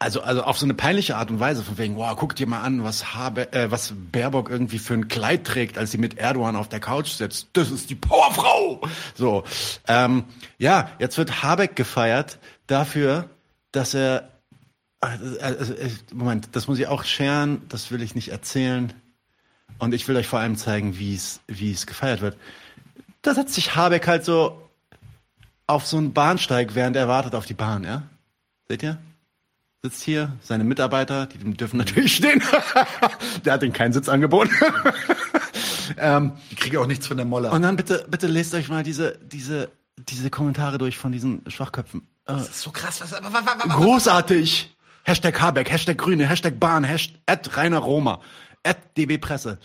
also, 0.00 0.20
also 0.20 0.42
auf 0.44 0.56
so 0.58 0.66
eine 0.66 0.74
peinliche 0.74 1.16
Art 1.16 1.30
und 1.30 1.40
Weise, 1.40 1.64
von 1.64 1.76
wegen, 1.76 1.96
wow, 1.96 2.14
guck 2.16 2.36
dir 2.36 2.46
mal 2.46 2.62
an, 2.62 2.84
was, 2.84 3.14
Habe, 3.14 3.52
äh, 3.52 3.70
was 3.70 3.94
Baerbock 4.12 4.48
irgendwie 4.48 4.78
für 4.78 4.94
ein 4.94 5.08
Kleid 5.08 5.44
trägt, 5.44 5.76
als 5.76 5.90
sie 5.90 5.98
mit 5.98 6.18
Erdogan 6.18 6.54
auf 6.54 6.68
der 6.68 6.78
Couch 6.78 7.08
sitzt. 7.08 7.48
Das 7.54 7.70
ist 7.70 7.90
die 7.90 7.96
Powerfrau! 7.96 8.80
So, 9.14 9.42
ähm, 9.88 10.24
ja, 10.56 10.90
jetzt 11.00 11.18
wird 11.18 11.42
Habeck 11.42 11.74
gefeiert 11.74 12.38
dafür, 12.68 13.28
dass 13.72 13.94
er, 13.94 14.30
also, 15.00 15.40
also, 15.40 15.74
äh, 15.74 15.90
Moment, 16.12 16.48
das 16.52 16.66
muss 16.66 16.78
ich 16.78 16.86
auch 16.86 17.04
scheren, 17.04 17.62
das 17.68 17.90
will 17.90 18.02
ich 18.02 18.14
nicht 18.14 18.28
erzählen. 18.28 18.92
Und 19.78 19.94
ich 19.94 20.08
will 20.08 20.16
euch 20.16 20.26
vor 20.26 20.40
allem 20.40 20.56
zeigen, 20.56 20.98
wie 20.98 21.14
es, 21.14 21.40
wie 21.46 21.70
es 21.70 21.86
gefeiert 21.86 22.20
wird. 22.20 22.36
Da 23.22 23.34
setzt 23.34 23.54
sich 23.54 23.76
Habeck 23.76 24.06
halt 24.08 24.24
so 24.24 24.60
auf 25.68 25.86
so 25.86 25.98
einen 25.98 26.12
Bahnsteig, 26.14 26.74
während 26.74 26.96
er 26.96 27.06
wartet 27.08 27.34
auf 27.34 27.46
die 27.46 27.54
Bahn, 27.54 27.84
ja? 27.84 28.02
Seht 28.68 28.82
ihr? 28.82 28.98
Sitzt 29.82 30.02
hier, 30.02 30.32
seine 30.42 30.64
Mitarbeiter, 30.64 31.26
die 31.26 31.38
dürfen 31.54 31.76
natürlich 31.76 32.16
stehen. 32.16 32.42
der 33.44 33.52
hat 33.52 33.62
ihnen 33.62 33.72
keinen 33.72 33.92
Sitz 33.92 34.08
angeboten. 34.08 34.50
ähm, 35.98 36.32
Ich 36.50 36.56
kriege 36.56 36.80
auch 36.80 36.86
nichts 36.86 37.06
von 37.06 37.16
der 37.16 37.26
Molle. 37.26 37.50
und 37.50 37.62
dann 37.62 37.76
bitte, 37.76 38.04
bitte 38.10 38.26
lest 38.26 38.54
euch 38.54 38.68
mal 38.68 38.82
diese, 38.82 39.18
diese, 39.22 39.70
diese 39.96 40.30
Kommentare 40.30 40.78
durch 40.78 40.98
von 40.98 41.12
diesen 41.12 41.48
Schwachköpfen. 41.48 42.00
Äh, 42.26 42.32
das 42.32 42.48
ist 42.48 42.62
so 42.62 42.70
krass. 42.72 43.00
Was, 43.00 43.12
was, 43.12 43.22
was, 43.22 43.44
was, 43.46 43.76
großartig! 43.76 44.74
Hashtag 45.08 45.40
Habeck, 45.40 45.70
Hashtag 45.70 45.96
Grüne, 45.96 46.28
Hashtag 46.28 46.60
Bahn, 46.60 46.84
Hashtag 46.84 47.56
Rainer 47.56 47.78
Roma, 47.78 48.20
at 48.62 48.94
DB 48.98 49.16
Presse. 49.16 49.58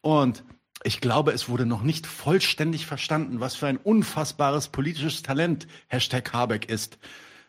Und 0.00 0.42
ich 0.82 1.00
glaube, 1.00 1.30
es 1.30 1.48
wurde 1.48 1.64
noch 1.64 1.82
nicht 1.82 2.08
vollständig 2.08 2.86
verstanden, 2.86 3.38
was 3.38 3.54
für 3.54 3.68
ein 3.68 3.76
unfassbares 3.76 4.66
politisches 4.66 5.22
Talent 5.22 5.68
Hashtag 5.86 6.32
Habeck 6.32 6.68
ist. 6.68 6.98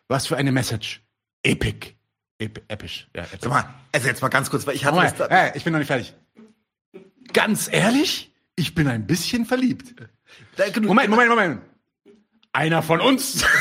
Was 0.06 0.28
für 0.28 0.36
eine 0.36 0.52
Message. 0.52 1.02
Epic. 1.42 1.96
Ep 2.38 2.62
episch. 2.68 3.08
Ja, 3.12 3.24
episch. 3.24 3.40
Sag 3.40 3.50
mal, 3.50 3.74
also 3.90 4.06
jetzt 4.06 4.22
mal 4.22 4.28
ganz 4.28 4.48
kurz, 4.48 4.64
weil 4.64 4.76
ich 4.76 4.84
hatte 4.84 5.12
da, 5.18 5.28
hey, 5.28 5.50
ich 5.56 5.64
bin 5.64 5.72
noch 5.72 5.80
nicht 5.80 5.88
fertig. 5.88 6.14
Ganz 7.32 7.68
ehrlich, 7.72 8.32
ich 8.54 8.72
bin 8.76 8.86
ein 8.86 9.08
bisschen 9.08 9.46
verliebt. 9.46 9.94
Moment, 10.80 11.10
Moment, 11.10 11.28
Moment. 11.28 11.62
Einer 12.52 12.84
von 12.84 13.00
uns. 13.00 13.44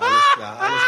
Alles 0.00 0.22
klar, 0.34 0.60
alles 0.60 0.80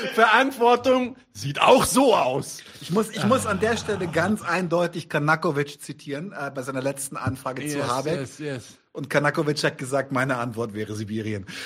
klar. 0.00 0.03
Verantwortung 0.14 1.16
sieht 1.32 1.60
auch 1.60 1.84
so 1.84 2.14
aus. 2.14 2.58
Ich 2.80 2.90
muss, 2.90 3.10
ich 3.10 3.24
muss 3.24 3.46
an 3.46 3.60
der 3.60 3.76
Stelle 3.76 4.06
ganz 4.08 4.42
eindeutig 4.42 5.08
Kanakovic 5.08 5.80
zitieren, 5.82 6.32
äh, 6.32 6.50
bei 6.54 6.62
seiner 6.62 6.82
letzten 6.82 7.16
Anfrage 7.16 7.66
zu 7.66 7.86
Habeck. 7.86 8.20
yes, 8.20 8.38
yes. 8.38 8.64
Und 8.92 9.10
Kanakovic 9.10 9.64
hat 9.64 9.76
gesagt, 9.76 10.12
meine 10.12 10.36
Antwort 10.36 10.72
wäre 10.72 10.94
Sibirien. 10.94 11.46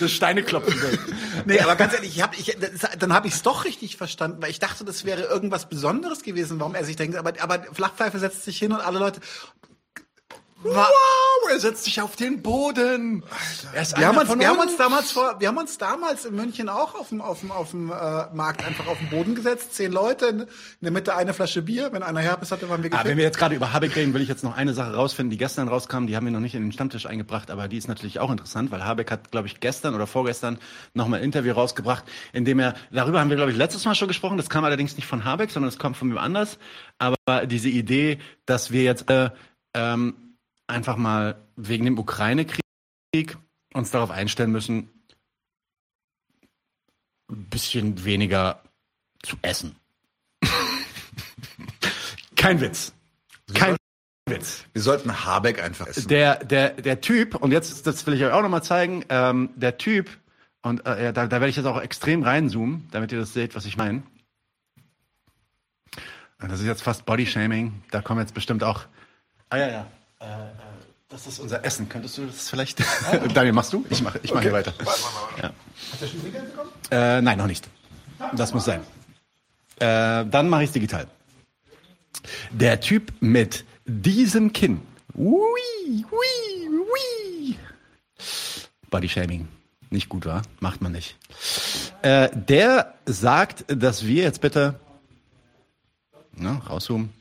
Das 0.00 0.10
Steineklopfen. 0.10 0.74
Nee, 1.46 1.58
aber 1.60 1.74
ganz 1.74 1.94
ehrlich, 1.94 2.16
ich 2.16 2.22
hab, 2.22 2.38
ich, 2.38 2.56
das, 2.60 2.90
dann 2.98 3.12
habe 3.12 3.28
ich 3.28 3.34
es 3.34 3.42
doch 3.42 3.64
richtig 3.64 3.96
verstanden, 3.96 4.42
weil 4.42 4.50
ich 4.50 4.58
dachte, 4.58 4.84
das 4.84 5.04
wäre 5.04 5.22
irgendwas 5.22 5.68
Besonderes 5.68 6.22
gewesen, 6.22 6.60
warum 6.60 6.74
er 6.74 6.84
sich 6.84 6.96
denkt. 6.96 7.16
Aber, 7.16 7.32
aber 7.40 7.62
Flachpfeife 7.72 8.18
setzt 8.18 8.44
sich 8.44 8.58
hin 8.58 8.72
und 8.72 8.80
alle 8.80 8.98
Leute. 8.98 9.20
Wow, 10.64 10.88
er 11.50 11.60
setzt 11.60 11.84
sich 11.84 12.00
auf 12.00 12.16
den 12.16 12.40
Boden. 12.40 13.22
Er 13.74 13.82
ist 13.82 13.98
Wir 13.98 14.06
haben, 14.08 14.16
uns, 14.16 14.38
wir 14.38 14.48
haben 14.48 14.58
uns 14.58 14.76
damals 14.78 15.12
vor, 15.12 15.36
wir 15.38 15.48
haben 15.48 15.58
uns 15.58 15.76
damals 15.76 16.24
in 16.24 16.34
München 16.34 16.70
auch 16.70 16.94
auf 16.94 17.10
dem, 17.10 17.20
auf 17.20 17.40
dem, 17.40 17.50
auf 17.52 17.70
dem 17.72 17.90
äh, 17.90 18.34
Markt 18.34 18.64
einfach 18.66 18.86
auf 18.86 18.96
den 18.98 19.10
Boden 19.10 19.34
gesetzt. 19.34 19.74
Zehn 19.74 19.92
Leute, 19.92 20.26
in, 20.26 20.46
der 20.80 20.90
Mitte 20.90 21.14
eine 21.14 21.34
Flasche 21.34 21.60
Bier. 21.60 21.90
Wenn 21.92 22.02
einer 22.02 22.20
Herpes 22.20 22.50
hatte, 22.50 22.68
waren 22.70 22.82
wir 22.82 22.90
Ah, 22.92 22.96
wenn 22.98 23.02
gefickt. 23.02 23.16
wir 23.18 23.24
jetzt 23.24 23.38
gerade 23.38 23.54
über 23.54 23.72
Habeck 23.74 23.94
reden, 23.94 24.14
will 24.14 24.22
ich 24.22 24.28
jetzt 24.28 24.42
noch 24.42 24.56
eine 24.56 24.72
Sache 24.72 24.94
rausfinden, 24.94 25.30
die 25.30 25.36
gestern 25.36 25.68
rauskam. 25.68 26.06
Die 26.06 26.16
haben 26.16 26.24
wir 26.24 26.32
noch 26.32 26.40
nicht 26.40 26.54
in 26.54 26.62
den 26.62 26.72
Stammtisch 26.72 27.04
eingebracht, 27.06 27.50
aber 27.50 27.68
die 27.68 27.76
ist 27.76 27.88
natürlich 27.88 28.18
auch 28.20 28.30
interessant, 28.30 28.70
weil 28.70 28.82
Habeck 28.84 29.10
hat, 29.10 29.30
glaube 29.30 29.46
ich, 29.48 29.60
gestern 29.60 29.94
oder 29.94 30.06
vorgestern 30.06 30.58
nochmal 30.94 31.20
ein 31.20 31.24
Interview 31.26 31.52
rausgebracht, 31.52 32.04
in 32.32 32.46
dem 32.46 32.58
er, 32.58 32.74
darüber 32.90 33.20
haben 33.20 33.28
wir, 33.28 33.36
glaube 33.36 33.50
ich, 33.52 33.58
letztes 33.58 33.84
Mal 33.84 33.94
schon 33.94 34.08
gesprochen. 34.08 34.38
Das 34.38 34.48
kam 34.48 34.64
allerdings 34.64 34.96
nicht 34.96 35.06
von 35.06 35.24
Habeck, 35.24 35.50
sondern 35.50 35.68
es 35.68 35.78
kommt 35.78 35.96
von 35.98 36.08
wem 36.10 36.18
anders. 36.18 36.58
Aber 36.98 37.46
diese 37.46 37.68
Idee, 37.68 38.18
dass 38.46 38.70
wir 38.70 38.82
jetzt 38.82 39.10
äh, 39.10 39.28
ähm, 39.74 40.14
einfach 40.66 40.96
mal 40.96 41.46
wegen 41.56 41.84
dem 41.84 41.98
Ukraine-Krieg 41.98 43.36
uns 43.72 43.90
darauf 43.90 44.10
einstellen 44.10 44.52
müssen, 44.52 44.90
ein 47.30 47.44
bisschen 47.48 48.04
weniger 48.04 48.62
zu 49.22 49.36
essen. 49.42 49.76
Kein 52.36 52.60
Witz. 52.60 52.92
Kein 53.54 53.76
Witz. 54.28 54.64
Wir 54.72 54.82
sollten 54.82 55.24
Habeck 55.24 55.62
einfach 55.62 55.86
essen. 55.86 56.08
Der, 56.08 56.44
der, 56.44 56.70
der 56.70 57.00
Typ, 57.00 57.34
und 57.34 57.52
jetzt, 57.52 57.86
das 57.86 58.06
will 58.06 58.14
ich 58.14 58.22
euch 58.24 58.32
auch 58.32 58.42
nochmal 58.42 58.62
zeigen, 58.62 59.04
ähm, 59.08 59.50
der 59.56 59.78
Typ, 59.78 60.10
und 60.62 60.86
äh, 60.86 61.12
da, 61.12 61.26
da 61.26 61.30
werde 61.30 61.48
ich 61.48 61.56
jetzt 61.56 61.66
auch 61.66 61.80
extrem 61.80 62.22
reinzoomen, 62.22 62.88
damit 62.90 63.12
ihr 63.12 63.18
das 63.18 63.34
seht, 63.34 63.54
was 63.54 63.66
ich 63.66 63.76
meine. 63.76 64.02
Das 66.38 66.60
ist 66.60 66.66
jetzt 66.66 66.82
fast 66.82 67.06
Bodyshaming. 67.06 67.82
Da 67.90 68.02
kommen 68.02 68.20
jetzt 68.20 68.34
bestimmt 68.34 68.64
auch. 68.64 68.84
Ah 69.50 69.58
ja, 69.58 69.68
ja. 69.68 69.86
Äh, 70.20 70.24
das 71.08 71.26
ist 71.26 71.38
unser 71.38 71.64
Essen. 71.64 71.88
Könntest 71.88 72.18
du 72.18 72.26
das 72.26 72.48
vielleicht? 72.48 72.82
Daniel, 73.34 73.52
machst 73.52 73.72
du? 73.72 73.84
Ich 73.90 74.02
mache 74.02 74.18
ich 74.22 74.34
mach 74.34 74.42
hier 74.42 74.52
weiter. 74.52 74.74
Ja. 75.40 75.52
Äh, 76.90 77.22
nein, 77.22 77.38
noch 77.38 77.46
nicht. 77.46 77.68
Das 78.34 78.52
muss 78.52 78.64
sein. 78.64 78.80
Äh, 79.78 80.26
dann 80.26 80.48
mache 80.48 80.64
ich 80.64 80.70
es 80.70 80.72
digital. 80.72 81.06
Der 82.50 82.80
Typ 82.80 83.12
mit 83.20 83.64
diesem 83.84 84.52
Kinn. 84.52 84.80
Ui, 85.14 85.40
ui, 85.88 86.68
ui. 86.68 87.58
Bodyshaming. 88.90 89.48
Nicht 89.90 90.08
gut, 90.08 90.26
war? 90.26 90.42
Macht 90.60 90.80
man 90.80 90.92
nicht. 90.92 91.16
Äh, 92.02 92.30
der 92.34 92.94
sagt, 93.06 93.64
dass 93.68 94.04
wir 94.04 94.24
jetzt 94.24 94.40
bitte 94.40 94.80
ne, 96.32 96.60
rauszoomen, 96.68 97.12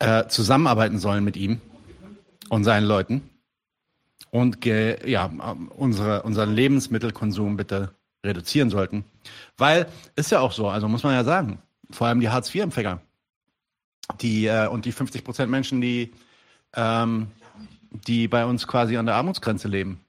äh, 0.00 0.26
zusammenarbeiten 0.26 0.98
sollen 0.98 1.24
mit 1.24 1.36
ihm 1.36 1.60
und 2.48 2.64
seinen 2.64 2.86
Leuten 2.86 3.22
und 4.30 4.60
ge, 4.60 5.08
ja, 5.08 5.26
unsere, 5.76 6.22
unseren 6.22 6.54
Lebensmittelkonsum 6.54 7.56
bitte 7.56 7.94
reduzieren 8.24 8.70
sollten. 8.70 9.04
Weil 9.56 9.86
ist 10.16 10.30
ja 10.30 10.40
auch 10.40 10.52
so, 10.52 10.68
also 10.68 10.88
muss 10.88 11.02
man 11.02 11.14
ja 11.14 11.24
sagen, 11.24 11.58
vor 11.90 12.06
allem 12.06 12.20
die 12.20 12.28
Hartz-IV-Empfänger 12.28 13.00
die, 14.20 14.46
äh, 14.46 14.66
und 14.66 14.84
die 14.84 14.92
50 14.92 15.24
Prozent 15.24 15.50
Menschen, 15.50 15.80
die, 15.80 16.12
ähm, 16.74 17.28
die 17.90 18.28
bei 18.28 18.44
uns 18.44 18.66
quasi 18.66 18.96
an 18.96 19.06
der 19.06 19.14
Armutsgrenze 19.14 19.68
leben, 19.68 20.00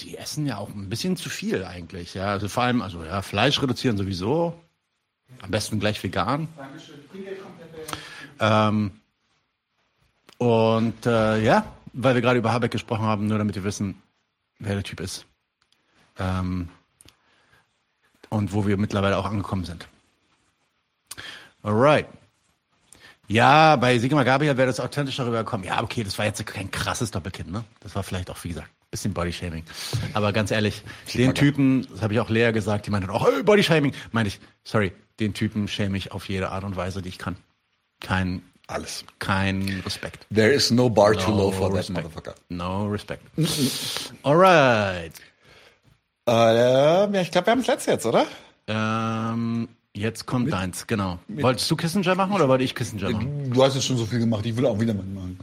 die 0.00 0.16
essen 0.16 0.46
ja 0.46 0.58
auch 0.58 0.68
ein 0.68 0.88
bisschen 0.88 1.16
zu 1.16 1.28
viel 1.28 1.64
eigentlich. 1.64 2.14
Ja, 2.14 2.26
also 2.26 2.48
vor 2.48 2.62
allem, 2.62 2.82
also 2.82 3.02
ja, 3.02 3.22
Fleisch 3.22 3.60
reduzieren 3.60 3.96
sowieso. 3.96 4.58
Am 5.42 5.50
besten 5.50 5.80
gleich 5.80 6.02
vegan. 6.02 6.48
Ähm, 8.40 8.92
und 10.38 11.06
äh, 11.06 11.42
ja, 11.42 11.64
weil 11.92 12.14
wir 12.14 12.22
gerade 12.22 12.38
über 12.38 12.52
Habeck 12.52 12.70
gesprochen 12.70 13.04
haben, 13.04 13.26
nur 13.26 13.38
damit 13.38 13.54
wir 13.54 13.64
wissen, 13.64 14.00
wer 14.58 14.74
der 14.74 14.84
Typ 14.84 15.00
ist. 15.00 15.26
Ähm, 16.18 16.68
und 18.30 18.52
wo 18.52 18.66
wir 18.66 18.76
mittlerweile 18.76 19.16
auch 19.16 19.24
angekommen 19.24 19.64
sind. 19.64 19.88
Alright. 21.62 22.06
Ja, 23.26 23.76
bei 23.76 23.98
Sigmar 23.98 24.24
Gabriel 24.24 24.56
wäre 24.56 24.68
das 24.68 24.80
authentischer 24.80 25.26
rübergekommen. 25.26 25.66
Ja, 25.66 25.82
okay, 25.82 26.02
das 26.02 26.16
war 26.18 26.24
jetzt 26.24 26.44
kein 26.46 26.70
krasses 26.70 27.10
Doppelkind, 27.10 27.50
ne? 27.50 27.64
Das 27.80 27.94
war 27.94 28.02
vielleicht 28.02 28.30
auch, 28.30 28.42
wie 28.42 28.48
gesagt, 28.48 28.68
ein 28.68 28.90
bisschen 28.90 29.12
Bodyshaming. 29.12 29.64
Aber 30.14 30.32
ganz 30.32 30.50
ehrlich, 30.50 30.82
den 31.12 31.34
Typen, 31.34 31.86
das 31.90 32.00
habe 32.00 32.14
ich 32.14 32.20
auch 32.20 32.30
Lea 32.30 32.52
gesagt, 32.52 32.86
die 32.86 32.90
meinte 32.90 33.10
auch, 33.10 33.26
hey, 33.26 33.42
Bodyshaming. 33.42 33.92
Meinte 34.12 34.28
ich, 34.28 34.40
sorry, 34.64 34.92
den 35.20 35.34
Typen 35.34 35.68
schäme 35.68 35.98
ich 35.98 36.12
auf 36.12 36.28
jede 36.28 36.50
Art 36.50 36.64
und 36.64 36.76
Weise, 36.76 37.02
die 37.02 37.10
ich 37.10 37.18
kann. 37.18 37.36
Kein, 38.00 38.42
Alles. 38.68 39.04
kein 39.18 39.82
Respekt. 39.84 40.26
There 40.32 40.50
is 40.52 40.70
no 40.70 40.88
bar 40.88 41.14
too 41.14 41.30
No 41.30 41.36
low 41.38 41.50
for 41.50 41.68
that 41.70 41.78
respect. 41.78 42.04
motherfucker. 42.06 42.34
No 42.50 42.86
respect. 42.86 43.22
Alright. 44.22 45.12
Äh, 46.28 46.32
ja, 46.32 47.20
ich 47.20 47.30
glaube, 47.30 47.46
wir 47.46 47.50
haben 47.52 47.58
das 47.60 47.66
letzte 47.66 47.90
jetzt, 47.92 48.04
oder? 48.06 48.26
Ähm, 48.66 49.68
jetzt 49.94 50.26
kommt 50.26 50.52
deins, 50.52 50.86
genau. 50.86 51.18
Wolltest 51.28 51.70
du 51.70 51.76
Kissinger 51.76 52.14
machen 52.14 52.32
oder 52.32 52.48
wollte 52.48 52.64
ich 52.64 52.74
Kissinger 52.74 53.10
machen? 53.10 53.50
Du 53.50 53.64
hast 53.64 53.74
jetzt 53.74 53.86
schon 53.86 53.96
so 53.96 54.04
viel 54.04 54.18
gemacht, 54.18 54.44
ich 54.44 54.54
will 54.56 54.66
auch 54.66 54.78
wieder 54.78 54.92
mitmachen. 54.94 55.38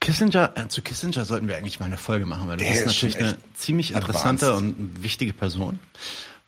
Kissinger, 0.00 0.52
äh, 0.56 0.68
zu 0.68 0.80
Kissinger 0.82 1.24
sollten 1.24 1.48
wir 1.48 1.56
eigentlich 1.56 1.80
mal 1.80 1.86
eine 1.86 1.96
Folge 1.98 2.26
machen, 2.26 2.48
weil 2.48 2.56
das 2.56 2.66
Der 2.66 2.74
ist 2.76 2.86
ist 2.86 2.96
schon 2.96 3.08
natürlich 3.10 3.28
eine 3.28 3.38
ziemlich 3.54 3.92
interessante 3.94 4.46
advanced. 4.46 4.78
und 4.78 5.02
wichtige 5.02 5.32
Person. 5.32 5.78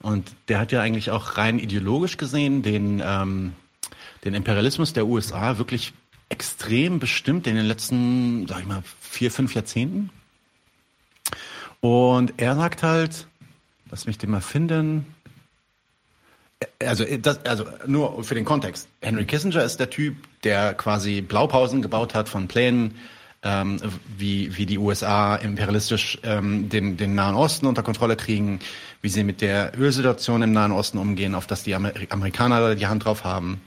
Und 0.02 0.30
der 0.48 0.58
hat 0.58 0.72
ja 0.72 0.80
eigentlich 0.80 1.10
auch 1.10 1.36
rein 1.38 1.58
ideologisch 1.58 2.16
gesehen 2.16 2.62
den, 2.62 3.02
ähm, 3.04 3.52
den 4.24 4.34
Imperialismus 4.34 4.92
der 4.92 5.06
USA 5.06 5.58
wirklich 5.58 5.92
extrem 6.28 6.98
bestimmt 6.98 7.46
in 7.46 7.56
den 7.56 7.66
letzten, 7.66 8.46
sag 8.48 8.60
ich 8.60 8.66
mal, 8.66 8.82
vier, 9.00 9.30
fünf 9.30 9.54
Jahrzehnten. 9.54 10.10
Und 11.80 12.34
er 12.38 12.56
sagt 12.56 12.82
halt, 12.82 13.26
lass 13.90 14.06
mich 14.06 14.18
den 14.18 14.30
mal 14.30 14.40
finden. 14.40 15.06
Also, 16.82 17.04
das, 17.04 17.44
also 17.44 17.66
nur 17.86 18.24
für 18.24 18.34
den 18.34 18.44
Kontext. 18.44 18.88
Henry 19.00 19.24
Kissinger 19.24 19.62
ist 19.62 19.78
der 19.78 19.90
Typ, 19.90 20.16
der 20.42 20.74
quasi 20.74 21.20
Blaupausen 21.20 21.82
gebaut 21.82 22.14
hat 22.14 22.28
von 22.28 22.48
Plänen, 22.48 22.94
ähm, 23.42 23.78
wie, 24.16 24.56
wie 24.56 24.66
die 24.66 24.78
USA 24.78 25.36
imperialistisch 25.36 26.18
ähm, 26.22 26.68
den, 26.68 26.96
den 26.96 27.14
Nahen 27.14 27.36
Osten 27.36 27.66
unter 27.66 27.82
Kontrolle 27.82 28.16
kriegen, 28.16 28.58
wie 29.02 29.08
sie 29.08 29.22
mit 29.22 29.42
der 29.42 29.78
Ölsituation 29.78 30.42
im 30.42 30.52
Nahen 30.52 30.72
Osten 30.72 30.98
umgehen, 30.98 31.34
auf 31.34 31.46
das 31.46 31.62
die 31.62 31.74
Amer 31.74 31.92
Amerikaner 32.08 32.74
die 32.74 32.86
Hand 32.86 33.04
drauf 33.04 33.22
haben. 33.24 33.60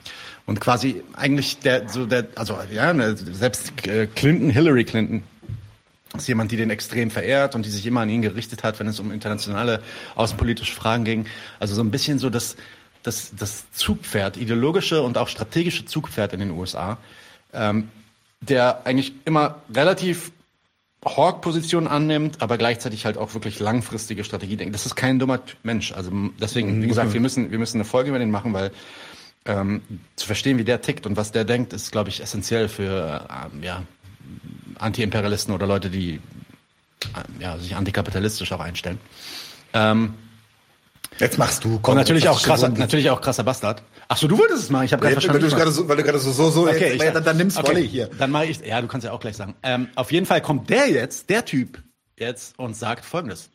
Und 0.49 0.59
quasi 0.59 1.03
eigentlich 1.13 1.59
der, 1.59 1.87
so 1.87 2.07
der, 2.07 2.25
also 2.33 2.57
ja, 2.73 2.91
ne, 2.91 3.15
selbst 3.15 3.85
äh, 3.87 4.07
Clinton, 4.07 4.49
Hillary 4.49 4.83
Clinton, 4.83 5.21
ist 6.17 6.27
jemand, 6.27 6.51
die 6.51 6.57
den 6.57 6.71
extrem 6.71 7.11
verehrt 7.11 7.53
und 7.53 7.67
die 7.67 7.69
sich 7.69 7.85
immer 7.85 8.01
an 8.01 8.09
ihn 8.09 8.23
gerichtet 8.23 8.63
hat, 8.63 8.79
wenn 8.79 8.87
es 8.87 8.99
um 8.99 9.11
internationale 9.11 9.83
außenpolitische 10.15 10.73
Fragen 10.73 11.03
ging. 11.03 11.27
Also 11.59 11.75
so 11.75 11.83
ein 11.83 11.91
bisschen 11.91 12.17
so 12.17 12.31
das, 12.31 12.55
das, 13.03 13.31
das 13.37 13.71
Zugpferd, 13.73 14.37
ideologische 14.37 15.03
und 15.03 15.19
auch 15.19 15.27
strategische 15.27 15.85
Zugpferd 15.85 16.33
in 16.33 16.39
den 16.39 16.49
USA, 16.49 16.97
ähm, 17.53 17.89
der 18.41 18.87
eigentlich 18.87 19.13
immer 19.25 19.61
relativ 19.71 20.31
Hawk-Position 21.05 21.87
annimmt, 21.87 22.41
aber 22.41 22.57
gleichzeitig 22.57 23.05
halt 23.05 23.19
auch 23.19 23.35
wirklich 23.35 23.59
langfristige 23.59 24.23
Strategie 24.23 24.57
denkt. 24.57 24.73
Das 24.73 24.87
ist 24.87 24.95
kein 24.95 25.19
dummer 25.19 25.41
Mensch. 25.61 25.91
Also 25.91 26.11
deswegen, 26.41 26.81
wie 26.81 26.87
gesagt, 26.87 27.13
wir 27.13 27.21
müssen, 27.21 27.51
wir 27.51 27.59
müssen 27.59 27.77
eine 27.77 27.85
Folge 27.85 28.09
über 28.09 28.19
den 28.19 28.31
machen, 28.31 28.51
weil 28.51 28.71
ähm, 29.49 29.81
zu 30.15 30.27
verstehen, 30.27 30.57
wie 30.57 30.63
der 30.63 30.81
tickt 30.81 31.05
und 31.05 31.17
was 31.17 31.31
der 31.31 31.43
denkt, 31.43 31.73
ist, 31.73 31.91
glaube 31.91 32.09
ich, 32.09 32.21
essentiell 32.21 32.69
für 32.69 33.27
ähm, 33.29 33.63
ja, 33.63 33.83
Anti-Imperialisten 34.77 35.53
oder 35.53 35.67
Leute, 35.67 35.89
die 35.89 36.15
äh, 37.03 37.41
ja, 37.41 37.57
sich 37.57 37.75
antikapitalistisch 37.75 38.51
auch 38.53 38.59
einstellen. 38.59 38.99
Ähm, 39.73 40.13
Jetzt 41.17 41.37
machst 41.37 41.65
du. 41.65 41.79
und 41.81 41.95
natürlich 41.95 42.29
auch 42.29 42.41
krasser, 42.41 42.69
natürlich 42.69 43.09
auch 43.09 43.19
krasser 43.19 43.43
Bastard. 43.43 43.83
Ach 44.07 44.15
so, 44.15 44.27
du 44.27 44.37
wolltest 44.37 44.63
es 44.63 44.69
machen. 44.69 44.85
Ich 44.85 44.93
habe 44.93 45.01
gerade 45.01 45.15
Weil 45.15 45.21
verstanden. 45.21 45.41
du 45.41 45.47
ich 45.47 45.55
gerade 45.55 45.71
so, 45.71 45.87
weil 45.89 45.97
du 45.97 46.03
gerade 46.03 46.19
so, 46.19 46.31
so, 46.31 46.49
so, 46.49 46.61
Okay, 46.63 46.79
jetzt, 46.79 46.95
ich, 46.95 47.01
ja, 47.01 47.11
dann, 47.11 47.23
dann 47.23 47.37
nimmst 47.37 47.57
okay, 47.57 47.85
hier. 47.85 48.09
Dann 48.17 48.31
mache 48.31 48.45
ich, 48.45 48.59
ja, 48.65 48.79
du 48.79 48.87
kannst 48.87 49.05
ja 49.05 49.11
auch 49.11 49.19
gleich 49.19 49.35
sagen. 49.35 49.55
Ähm, 49.63 49.89
auf 49.95 50.11
jeden 50.11 50.25
Fall 50.25 50.41
kommt 50.41 50.69
der 50.69 50.89
jetzt, 50.89 51.29
der 51.29 51.43
Typ, 51.43 51.83
jetzt 52.17 52.57
und 52.57 52.75
sagt 52.75 53.03
Folgendes. 53.03 53.49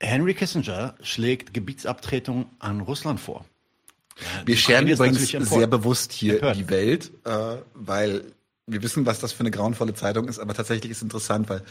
Henry 0.00 0.34
Kissinger 0.34 0.94
schlägt 1.02 1.54
Gebietsabtretung 1.54 2.46
an 2.58 2.80
Russland 2.80 3.20
vor. 3.20 3.44
Wir 4.44 4.56
scheren 4.56 4.86
übrigens 4.86 5.28
sehr 5.28 5.66
bewusst 5.66 6.12
hier 6.12 6.34
Empört. 6.34 6.56
die 6.56 6.68
Welt, 6.68 7.10
äh, 7.24 7.56
weil 7.74 8.24
wir 8.66 8.82
wissen, 8.82 9.06
was 9.06 9.20
das 9.20 9.32
für 9.32 9.40
eine 9.40 9.50
grauenvolle 9.50 9.94
Zeitung 9.94 10.28
ist, 10.28 10.38
aber 10.38 10.54
tatsächlich 10.54 10.90
ist 10.90 11.02
interessant, 11.02 11.48
weil 11.48 11.62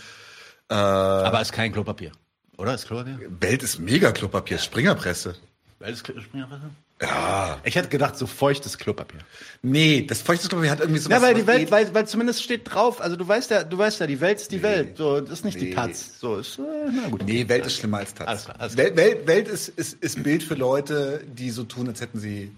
äh, 0.70 0.74
Aber 0.74 1.42
ist 1.42 1.52
kein 1.52 1.72
Klopapier. 1.72 2.12
Oder? 2.58 2.76
Ist 2.76 2.88
Klopapier? 2.88 3.20
Welt 3.40 3.64
ist 3.64 3.80
mega 3.80 4.12
Klopapier, 4.12 4.58
Springerpresse. 4.58 5.36
Weil 5.80 5.94
ist 5.94 6.06
Springerpresse? 6.06 6.70
Ja. 7.02 7.60
Ich 7.64 7.76
hätte 7.76 7.88
gedacht, 7.88 8.18
so 8.18 8.28
feuchtes 8.28 8.78
Klopapier. 8.78 9.22
Nee, 9.62 10.06
das 10.06 10.22
feuchtes 10.22 10.50
Klopapier 10.50 10.72
hat 10.72 10.82
irgendwie 10.82 11.00
so 11.00 11.10
Ja, 11.10 11.22
weil 11.22 11.34
die 11.34 11.48
Welt, 11.48 11.72
weil, 11.72 11.94
weil 11.94 12.06
zumindest 12.08 12.44
steht 12.44 12.74
drauf, 12.74 13.00
also 13.00 13.16
du 13.16 13.26
weißt 13.26 13.52
ja, 13.52 13.64
du 13.64 13.78
weißt 13.78 14.02
ja, 14.02 14.08
die 14.08 14.20
Welt 14.20 14.42
ist 14.42 14.52
die 14.52 14.62
Welt. 14.62 14.98
So, 14.98 15.22
das 15.22 15.40
ist 15.40 15.46
nicht 15.46 15.62
die 15.62 15.70
Nee. 15.70 15.74
Taz. 15.74 16.20
So, 16.20 16.38
ist, 16.38 16.60
äh, 16.60 16.62
na 16.92 17.08
gut. 17.08 17.24
Nee, 17.26 17.48
Welt 17.48 17.66
ist 17.66 17.78
schlimmer 17.78 18.00
als 18.00 18.14
Taz. 18.14 18.28
Alles 18.28 18.46
klar, 18.46 18.56
alles 18.60 18.78
Welt, 18.78 18.98
Welt, 18.98 19.28
Welt 19.28 19.48
ist, 19.48 19.70
ist, 19.70 20.04
ist 20.04 20.22
Bild 20.24 20.44
für 20.44 20.56
Leute, 20.56 21.24
die 21.26 21.52
so 21.52 21.64
tun, 21.64 21.88
als 21.88 22.02
hätten 22.02 22.20
sie 22.20 22.52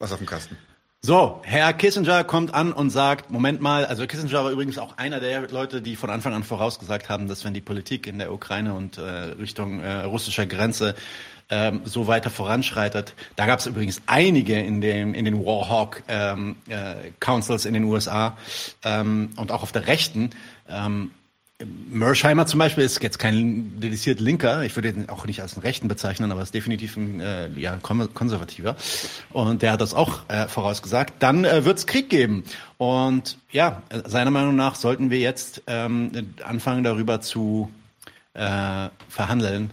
was 0.00 0.10
auf 0.12 0.18
dem 0.18 0.26
Kasten. 0.26 0.56
So, 1.00 1.40
Herr 1.44 1.72
Kissinger 1.74 2.24
kommt 2.24 2.52
an 2.54 2.72
und 2.72 2.90
sagt, 2.90 3.30
Moment 3.30 3.60
mal, 3.60 3.86
also 3.86 4.04
Kissinger 4.08 4.42
war 4.42 4.50
übrigens 4.50 4.78
auch 4.78 4.98
einer 4.98 5.20
der 5.20 5.48
Leute, 5.48 5.80
die 5.80 5.94
von 5.94 6.10
Anfang 6.10 6.34
an 6.34 6.42
vorausgesagt 6.42 7.08
haben, 7.08 7.28
dass 7.28 7.44
wenn 7.44 7.54
die 7.54 7.60
Politik 7.60 8.08
in 8.08 8.18
der 8.18 8.32
Ukraine 8.32 8.74
und 8.74 8.98
äh, 8.98 9.02
Richtung 9.02 9.78
äh, 9.78 10.02
russischer 10.02 10.46
Grenze 10.46 10.96
ähm, 11.50 11.80
so 11.84 12.06
weiter 12.06 12.30
voranschreitet, 12.30 13.14
da 13.36 13.46
gab 13.46 13.58
es 13.60 13.66
übrigens 13.66 14.02
einige 14.06 14.58
in 14.58 14.80
den, 14.80 15.14
in 15.14 15.24
den 15.24 15.44
Warhawk 15.44 16.02
ähm, 16.08 16.56
äh, 16.68 16.94
Councils 17.20 17.64
in 17.64 17.74
den 17.74 17.84
USA 17.84 18.36
ähm, 18.84 19.30
und 19.36 19.50
auch 19.52 19.62
auf 19.62 19.72
der 19.72 19.86
Rechten, 19.86 20.30
ähm, 20.68 21.10
Mersheimer 21.90 22.46
zum 22.46 22.58
Beispiel 22.60 22.84
ist 22.84 23.02
jetzt 23.02 23.18
kein 23.18 23.80
dediziert 23.80 24.20
Linker. 24.20 24.62
Ich 24.62 24.76
würde 24.76 24.90
ihn 24.90 25.08
auch 25.08 25.26
nicht 25.26 25.42
als 25.42 25.54
einen 25.54 25.62
Rechten 25.62 25.88
bezeichnen, 25.88 26.30
aber 26.30 26.40
ist 26.40 26.54
definitiv 26.54 26.96
ein 26.96 27.20
äh, 27.20 27.48
ja, 27.56 27.78
kon- 27.82 28.14
Konservativer. 28.14 28.76
Und 29.30 29.62
der 29.62 29.72
hat 29.72 29.80
das 29.80 29.92
auch 29.92 30.20
äh, 30.28 30.46
vorausgesagt. 30.46 31.14
Dann 31.18 31.44
äh, 31.44 31.64
wird 31.64 31.78
es 31.78 31.86
Krieg 31.86 32.10
geben. 32.10 32.44
Und 32.76 33.38
ja, 33.50 33.82
seiner 34.04 34.30
Meinung 34.30 34.54
nach 34.54 34.76
sollten 34.76 35.10
wir 35.10 35.18
jetzt 35.18 35.62
ähm, 35.66 36.12
anfangen 36.44 36.84
darüber 36.84 37.20
zu 37.20 37.72
äh, 38.34 38.88
verhandeln, 39.08 39.70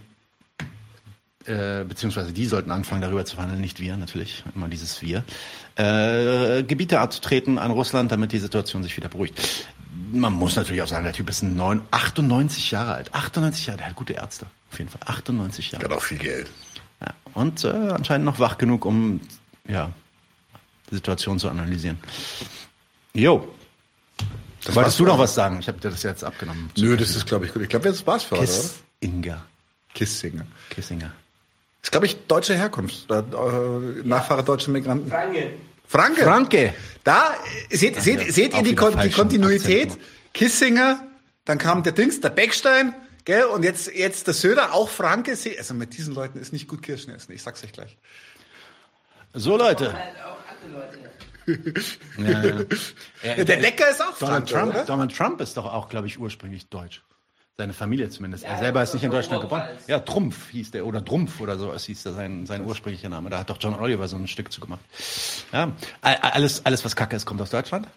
äh, 1.46 1.84
beziehungsweise 1.84 2.32
die 2.32 2.46
sollten 2.46 2.70
anfangen 2.70 3.02
darüber 3.02 3.24
zu 3.24 3.36
verhandeln, 3.36 3.60
nicht 3.60 3.80
wir 3.80 3.96
natürlich, 3.96 4.44
immer 4.54 4.68
dieses 4.68 5.02
wir, 5.02 5.24
äh, 5.76 6.62
Gebiete 6.62 7.00
abzutreten 7.00 7.58
an 7.58 7.70
Russland, 7.70 8.12
damit 8.12 8.32
die 8.32 8.38
Situation 8.38 8.82
sich 8.82 8.96
wieder 8.96 9.08
beruhigt. 9.08 9.66
Man 10.12 10.32
muss 10.32 10.56
natürlich 10.56 10.82
auch 10.82 10.88
sagen, 10.88 11.04
der 11.04 11.12
Typ 11.12 11.28
ist 11.30 11.42
ein 11.42 11.56
neun, 11.56 11.82
98 11.90 12.70
Jahre 12.70 12.94
alt. 12.94 13.14
98 13.14 13.66
Jahre, 13.66 13.78
der 13.78 13.86
hat 13.88 13.96
gute 13.96 14.12
Ärzte. 14.12 14.46
Auf 14.70 14.78
jeden 14.78 14.90
Fall. 14.90 15.00
98 15.06 15.72
Jahre. 15.72 15.84
Hat 15.84 15.92
auch 15.92 16.02
viel 16.02 16.18
Geld. 16.18 16.50
Ja. 17.00 17.14
Und 17.34 17.64
äh, 17.64 17.68
anscheinend 17.68 18.26
noch 18.26 18.38
wach 18.38 18.58
genug, 18.58 18.84
um 18.84 19.20
ja, 19.68 19.90
die 20.90 20.96
Situation 20.96 21.38
zu 21.38 21.48
analysieren. 21.48 21.98
Jo. 23.14 23.48
Das 24.64 24.74
Wolltest 24.74 24.98
du 24.98 25.04
noch 25.04 25.18
was 25.18 25.34
sagen? 25.34 25.58
Ich 25.60 25.68
habe 25.68 25.78
dir 25.78 25.90
das 25.90 26.02
jetzt 26.02 26.24
abgenommen. 26.24 26.70
Nö, 26.76 26.96
das 26.96 27.14
ist, 27.14 27.26
glaube 27.26 27.46
ich, 27.46 27.52
gut. 27.52 27.62
Ich 27.62 27.68
glaube, 27.68 27.88
das 27.88 28.06
war's 28.06 28.24
für 28.24 28.38
heute, 28.38 28.50
oder? 28.50 28.70
Kissinger. 29.00 29.44
Kissinger. 29.94 30.46
Kissinger. 30.70 31.12
Ist, 31.86 31.92
glaube 31.92 32.06
ich, 32.06 32.26
deutsche 32.26 32.56
Herkunft. 32.56 33.08
Äh, 33.08 33.22
Nachfahre 34.02 34.42
deutscher 34.42 34.72
Migranten. 34.72 35.08
Franke. 35.08 35.50
Franke. 35.86 36.24
Franke. 36.24 36.74
Da 37.04 37.32
äh, 37.70 37.76
seht, 37.76 38.02
seht, 38.02 38.26
ja, 38.26 38.32
seht 38.32 38.54
ihr 38.56 38.62
die, 38.64 38.74
Kon 38.74 38.98
die 39.00 39.10
Kontinuität? 39.10 39.90
Akzent. 39.92 40.04
Kissinger, 40.34 41.06
dann 41.44 41.58
kam 41.58 41.84
der 41.84 41.92
Dings, 41.92 42.20
der 42.20 42.30
Beckstein, 42.30 42.92
Gell? 43.24 43.44
Und 43.44 43.62
jetzt, 43.62 43.86
jetzt 43.94 44.26
der 44.26 44.34
Söder, 44.34 44.72
auch 44.74 44.88
Franke, 44.88 45.36
sie- 45.36 45.56
also 45.56 45.74
mit 45.74 45.96
diesen 45.96 46.12
Leuten 46.12 46.40
ist 46.40 46.52
nicht 46.52 46.66
gut 46.66 46.82
Kirschen 46.82 47.14
essen. 47.14 47.30
Ich 47.30 47.44
sag's 47.44 47.62
euch 47.62 47.70
gleich. 47.72 47.96
So, 49.32 49.56
Leute. 49.56 49.94
Ja, 52.18 52.42
ja. 52.42 53.34
Ja, 53.36 53.44
der 53.44 53.60
Lecker 53.60 53.88
ist 53.90 54.02
auch 54.02 54.18
Donald 54.18 54.50
Franke, 54.50 54.52
Trump, 54.52 54.74
oder? 54.74 54.84
Donald 54.86 55.16
Trump 55.16 55.40
ist 55.40 55.56
doch 55.56 55.66
auch, 55.72 55.88
glaube 55.88 56.08
ich, 56.08 56.18
ursprünglich 56.18 56.68
deutsch. 56.68 57.04
Seine 57.58 57.72
Familie 57.72 58.10
zumindest. 58.10 58.44
er 58.44 58.58
selber 58.58 58.82
ist 58.82 58.92
nicht 58.92 59.04
in 59.04 59.10
Deutschland 59.10 59.40
geboren. 59.40 59.62
Ja, 59.86 60.00
Trumpf 60.00 60.50
hieß 60.50 60.72
der, 60.72 60.84
oder 60.84 61.02
Trumpf 61.02 61.40
oder 61.40 61.56
so, 61.56 61.72
es 61.72 61.84
hieß 61.84 62.02
der 62.02 62.12
sein, 62.12 62.44
sein 62.44 62.66
ursprünglicher 62.66 63.08
Name. 63.08 63.30
Da 63.30 63.38
hat 63.38 63.48
doch 63.48 63.56
John 63.58 63.74
Oliver 63.74 64.06
so 64.08 64.16
ein 64.16 64.28
Stück 64.28 64.52
zu 64.52 64.60
gemacht. 64.60 64.80
Ja, 65.52 65.72
alles, 66.02 66.66
alles 66.66 66.84
was 66.84 66.94
Kacke 66.94 67.16
ist, 67.16 67.24
kommt 67.24 67.40
aus 67.40 67.48
Deutschland. 67.48 67.88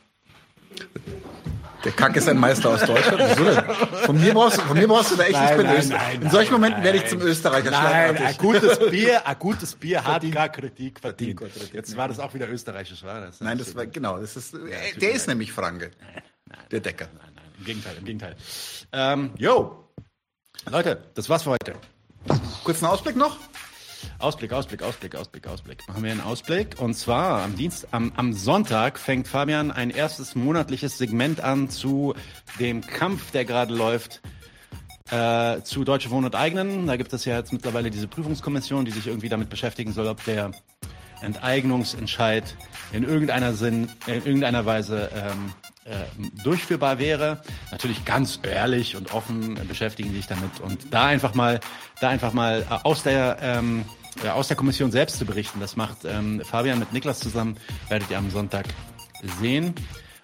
Der 1.84 1.92
Kack 1.92 2.16
ist 2.16 2.30
ein 2.30 2.38
Meister 2.38 2.70
aus 2.70 2.86
Deutschland. 2.86 3.22
Wieso 3.32 3.44
denn? 3.44 3.64
Von 4.06 4.22
mir 4.22 4.34
brauchst 4.34 4.58
du, 4.60 4.62
von 4.62 4.78
mir 4.78 4.88
brauchst 4.88 5.12
du 5.12 5.16
da 5.18 5.24
echt 5.24 5.34
Nein, 5.34 5.58
nicht 5.58 5.90
bin 5.90 5.90
nein, 5.90 6.22
In 6.22 6.30
solchen 6.30 6.52
nein, 6.52 6.62
Momenten 6.62 6.84
werde 6.86 6.98
ich 7.00 7.08
zum 7.08 7.22
Österreicher 7.22 7.72
Nein, 7.72 8.18
ein 8.18 8.38
gutes 8.38 8.80
Bier, 8.90 9.28
ein 9.28 9.40
gutes 9.40 9.76
Bier 9.76 10.06
hat 10.06 10.32
gar 10.32 10.48
Kritik 10.48 11.02
verdient. 11.02 11.42
Jetzt 11.74 11.98
war 11.98 12.08
das 12.08 12.20
auch 12.20 12.34
wieder 12.34 12.50
österreichisch, 12.50 13.04
war 13.04 13.20
das? 13.22 13.42
Nein, 13.42 13.58
das 13.58 13.76
war, 13.76 13.86
genau, 13.88 14.20
das 14.20 14.38
ist, 14.38 14.54
äh, 14.54 14.98
der 15.02 15.12
ist 15.12 15.28
nämlich 15.28 15.52
Franke. 15.52 15.92
Der 16.72 16.80
Decker. 16.80 17.08
Im 17.60 17.66
Gegenteil, 17.66 17.98
im 17.98 18.06
Gegenteil. 18.06 18.36
Ähm, 18.94 19.32
yo, 19.38 19.86
Leute, 20.70 21.04
das 21.14 21.30
war's 21.30 21.44
für 21.44 21.52
heute. 21.52 21.74
Kurzen 22.64 22.86
Ausblick 22.86 23.16
noch? 23.16 23.38
Ausblick, 24.20 24.54
Ausblick, 24.54 24.82
Ausblick, 24.82 25.16
Ausblick, 25.16 25.48
Ausblick. 25.48 25.88
Machen 25.88 26.04
wir 26.04 26.12
einen 26.12 26.22
Ausblick. 26.22 26.80
Und 26.80 26.94
zwar 26.96 27.44
am 27.44 27.56
Dienst, 27.56 27.88
am, 27.92 28.14
am 28.16 28.34
Sonntag 28.34 28.98
fängt 28.98 29.28
Fabian 29.28 29.72
ein 29.72 29.90
erstes 29.90 30.36
monatliches 30.36 30.98
Segment 30.98 31.42
an 31.42 31.70
zu 31.70 32.14
dem 32.60 32.82
Kampf, 32.82 33.32
der 33.32 33.44
gerade 33.44 33.74
läuft, 33.74 34.22
äh, 35.12 35.62
zu 35.62 35.84
Deutsche 35.84 36.12
Wohnen 36.12 36.26
und 36.26 36.36
Eigenen. 36.36 36.88
Da 36.88 36.96
gibt 36.96 37.12
es 37.12 37.26
ja 37.26 37.38
jetzt 37.38 37.52
mittlerweile 37.52 37.90
diese 37.90 38.08
Prüfungskommission, 38.08 38.86
die 38.86 38.92
sich 38.92 39.08
irgendwie 39.08 39.30
damit 39.30 39.50
beschäftigen 39.50 39.92
soll, 39.92 40.08
ob 40.08 40.24
der 40.24 40.52
Enteignungsentscheid 41.22 42.56
in 42.94 43.04
irgendeiner 43.04 43.54
Sinn, 43.54 43.90
in 44.08 44.26
irgendeiner 44.26 44.66
Weise 44.66 45.10
ähm, 45.14 45.54
äh, 45.54 45.59
durchführbar 46.44 47.00
wäre. 47.00 47.42
Natürlich 47.72 48.06
ganz 48.06 48.40
ehrlich 48.44 48.96
und 48.96 49.14
offen 49.14 49.58
äh, 49.58 49.64
beschäftigen 49.64 50.14
sich 50.14 50.28
damit 50.28 50.60
und 50.60 50.94
da 50.94 51.06
einfach 51.06 51.34
mal, 51.34 51.60
da 52.00 52.10
einfach 52.10 52.34
mal 52.34 52.66
äh, 52.70 52.74
aus 52.84 53.04
der 53.04 53.38
ähm, 53.42 53.86
ja, 54.24 54.34
aus 54.34 54.48
der 54.48 54.58
Kommission 54.58 54.92
selbst 54.92 55.18
zu 55.18 55.26
berichten. 55.26 55.60
Das 55.60 55.76
macht 55.76 56.00
ähm, 56.06 56.42
Fabian 56.44 56.80
mit 56.80 56.94
Niklas 56.94 57.20
zusammen. 57.20 57.58
Werdet 57.88 58.10
ihr 58.10 58.18
am 58.18 58.30
Sonntag 58.30 58.66
sehen. 59.40 59.74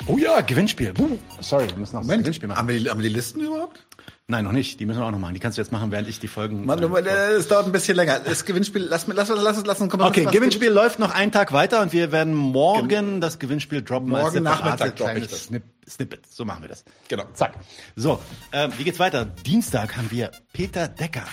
Oh 0.08 0.18
ja, 0.18 0.42
Gewinnspiel. 0.42 0.94
Sorry, 1.40 1.68
wir 1.68 1.78
müssen 1.78 1.96
noch 1.96 2.08
ein 2.08 2.20
Gewinnspiel 2.20 2.48
machen. 2.48 2.58
Haben 2.60 2.68
wir, 2.68 2.80
die, 2.80 2.90
haben 2.90 3.02
wir 3.02 3.10
die 3.10 3.16
Listen 3.16 3.40
überhaupt? 3.40 3.86
Nein, 4.28 4.44
noch 4.44 4.54
nicht. 4.54 4.80
Die 4.80 4.88
müssen 4.88 5.00
wir 5.00 5.06
auch 5.06 5.12
noch 5.12 5.20
machen. 5.20 5.36
Die 5.36 5.40
kannst 5.40 5.58
du 5.58 5.62
jetzt 5.62 5.72
machen, 5.72 5.92
während 5.92 6.08
ich 6.08 6.20
die 6.20 6.28
Folgen. 6.28 6.66
Mann, 6.66 6.82
äh, 6.82 7.08
es 7.34 7.48
dauert 7.48 7.68
ein 7.68 7.72
bisschen 7.72 7.96
länger. 7.96 8.20
Das 8.20 8.44
Gewinnspiel, 8.44 8.82
lass, 8.82 9.06
lass, 9.06 9.30
lass, 9.30 9.40
lass, 9.44 9.66
lass 9.66 9.82
uns 9.82 9.92
kommen. 9.92 10.04
Okay, 10.04 10.26
Gewinnspiel 10.26 10.70
läuft 10.70 10.98
noch 10.98 11.14
einen 11.14 11.32
Tag 11.32 11.54
weiter 11.54 11.82
und 11.82 11.94
wir 11.94 12.12
werden 12.12 12.34
morgen 12.34 13.22
das 13.22 13.38
Gewinnspiel 13.38 13.84
droppen. 13.84 14.10
Morgen 14.10 14.42
Nachmittag 14.42 14.96
droppe 14.96 15.20
ich 15.20 15.28
das. 15.28 15.44
Snip 15.46 15.64
Snippet. 15.88 16.26
So 16.28 16.44
machen 16.44 16.64
wir 16.64 16.70
das. 16.70 16.84
Genau. 17.08 17.26
Zack. 17.34 17.54
So, 17.96 18.20
ähm, 18.52 18.72
wie 18.78 18.84
geht's 18.84 18.98
weiter? 18.98 19.26
Dienstag 19.26 19.96
haben 19.96 20.10
wir 20.10 20.32
Peter 20.54 20.88
Decker 20.88 21.26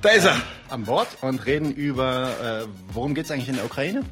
Da 0.00 0.10
ist 0.10 0.24
er. 0.24 0.36
an 0.68 0.84
Bord 0.84 1.08
und 1.22 1.44
reden 1.44 1.72
über, 1.72 2.62
äh, 2.62 2.66
worum 2.92 3.14
geht's 3.14 3.32
eigentlich 3.32 3.48
in 3.48 3.56
der 3.56 3.64
Ukraine? 3.64 4.02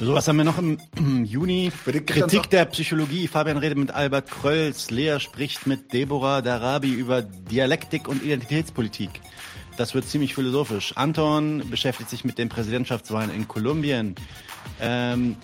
So, 0.00 0.14
was 0.14 0.28
haben 0.28 0.36
wir 0.36 0.44
noch 0.44 0.58
im, 0.58 0.78
Juni? 1.24 1.72
Kritik 2.06 2.48
der 2.50 2.66
Psychologie. 2.66 3.26
Fabian 3.26 3.56
redet 3.56 3.78
mit 3.78 3.90
Albert 3.90 4.30
Krölz. 4.30 4.90
Lea 4.90 5.18
spricht 5.18 5.66
mit 5.66 5.92
Deborah 5.92 6.40
Darabi 6.40 6.92
über 6.92 7.22
Dialektik 7.22 8.06
und 8.06 8.22
Identitätspolitik. 8.22 9.10
Das 9.76 9.94
wird 9.94 10.08
ziemlich 10.08 10.36
philosophisch. 10.36 10.96
Anton 10.96 11.68
beschäftigt 11.68 12.10
sich 12.10 12.24
mit 12.24 12.38
den 12.38 12.48
Präsidentschaftswahlen 12.48 13.34
in 13.34 13.48
Kolumbien. 13.48 14.14
Ähm, 14.80 15.34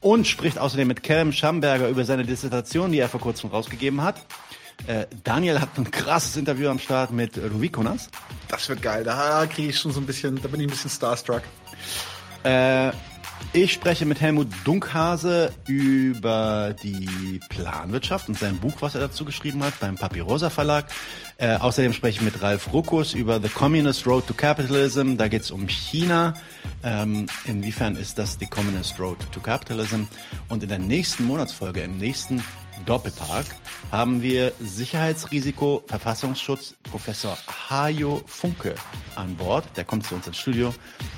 und 0.00 0.28
spricht 0.28 0.58
außerdem 0.58 0.86
mit 0.86 1.02
Kelm 1.02 1.32
Schamberger 1.32 1.88
über 1.88 2.04
seine 2.04 2.24
Dissertation, 2.24 2.92
die 2.92 3.00
er 3.00 3.08
vor 3.08 3.20
kurzem 3.20 3.50
rausgegeben 3.50 4.02
hat. 4.02 4.24
Äh, 4.86 5.06
Daniel 5.24 5.60
hat 5.60 5.76
ein 5.78 5.90
krasses 5.90 6.36
Interview 6.36 6.68
am 6.68 6.78
Start 6.78 7.10
mit 7.10 7.36
Ruvikonas. 7.38 8.08
Das 8.46 8.68
wird 8.68 8.82
geil. 8.82 9.02
Da 9.02 9.46
kriege 9.46 9.70
ich 9.70 9.78
schon 9.78 9.90
so 9.90 10.00
ein 10.00 10.06
bisschen, 10.06 10.40
da 10.40 10.46
bin 10.46 10.60
ich 10.60 10.68
ein 10.68 10.70
bisschen 10.70 10.90
starstruck. 10.90 11.42
Äh, 12.44 12.92
ich 13.52 13.72
spreche 13.72 14.06
mit 14.06 14.20
Helmut 14.20 14.48
Dunkhase 14.64 15.52
über 15.66 16.74
die 16.82 17.40
Planwirtschaft 17.48 18.28
und 18.28 18.38
sein 18.38 18.58
Buch, 18.58 18.74
was 18.80 18.94
er 18.94 19.02
dazu 19.02 19.24
geschrieben 19.24 19.62
hat, 19.62 19.78
beim 19.80 19.96
Papirosa 19.96 20.50
Verlag. 20.50 20.86
Äh, 21.36 21.56
außerdem 21.56 21.92
spreche 21.92 22.18
ich 22.18 22.24
mit 22.24 22.40
Ralf 22.42 22.72
Ruckus 22.72 23.14
über 23.14 23.40
The 23.40 23.48
Communist 23.48 24.06
Road 24.06 24.26
to 24.26 24.34
Capitalism. 24.34 25.16
Da 25.16 25.28
geht 25.28 25.42
es 25.42 25.50
um 25.50 25.66
China. 25.66 26.34
Ähm, 26.82 27.26
inwiefern 27.44 27.96
ist 27.96 28.18
das 28.18 28.38
die 28.38 28.46
Communist 28.46 28.98
Road 28.98 29.18
to 29.32 29.40
Capitalism? 29.40 30.04
Und 30.48 30.62
in 30.62 30.68
der 30.68 30.78
nächsten 30.78 31.24
Monatsfolge, 31.24 31.80
im 31.80 31.98
nächsten 31.98 32.42
Doppeltag, 32.86 33.44
haben 33.90 34.22
wir 34.22 34.52
Sicherheitsrisiko 34.60 35.84
Verfassungsschutz 35.86 36.74
Professor 36.82 37.36
Hajo 37.68 38.22
Funke 38.26 38.74
an 39.14 39.36
Bord. 39.36 39.64
Der 39.76 39.84
kommt 39.84 40.06
zu 40.06 40.14
uns 40.14 40.26
ins 40.26 40.38
Studio 40.38 40.74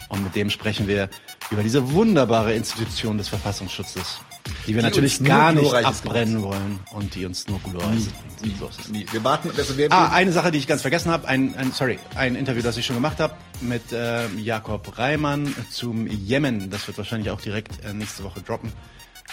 und 0.09 0.23
mit 0.23 0.35
dem 0.35 0.51
sprechen 0.51 0.87
wir 0.87 1.09
über 1.51 1.63
diese 1.63 1.93
wunderbare 1.93 2.55
Institution 2.55 3.19
des 3.19 3.29
Verfassungsschutzes, 3.29 4.21
die 4.67 4.75
wir 4.75 4.83
Die 4.83 4.83
natürlich 4.83 5.23
gar 5.23 5.53
nicht 5.53 5.63
Glorreiches 5.63 6.01
abbrennen 6.01 6.43
wollen 6.43 6.81
und 6.93 7.15
die 7.15 7.27
uns 7.27 7.47
nur 7.49 7.61
glorreich 7.61 8.01
sind. 8.41 8.59
So 8.59 8.67
ist 8.69 8.81
es. 8.81 8.89
Nie. 8.89 9.07
Wir 9.13 9.23
warten, 9.25 9.51
also 9.57 9.77
wir, 9.77 9.93
Ah, 9.93 10.09
eine 10.09 10.33
Sache, 10.33 10.51
die 10.51 10.59
ich 10.59 10.67
ganz 10.67 10.83
vergessen 10.83 11.11
habe, 11.11 11.29
ein, 11.29 11.55
ein, 11.57 11.73
sorry, 11.73 11.99
ein 12.15 12.35
Interview, 12.35 12.63
das 12.63 12.77
ich 12.77 12.87
schon 12.87 12.97
gemacht 12.97 13.21
habe 13.21 13.35
mit 13.61 13.93
äh, 13.93 14.27
Jakob 14.37 14.99
Reimann 14.99 15.55
zum 15.71 16.07
Jemen. 16.07 16.71
Das 16.71 16.87
wird 16.87 16.99
wahrscheinlich 16.99 17.31
auch 17.31 17.41
direkt 17.41 17.85
äh, 17.85 17.93
nächste 17.93 18.25
Woche 18.25 18.41
droppen. 18.41 18.73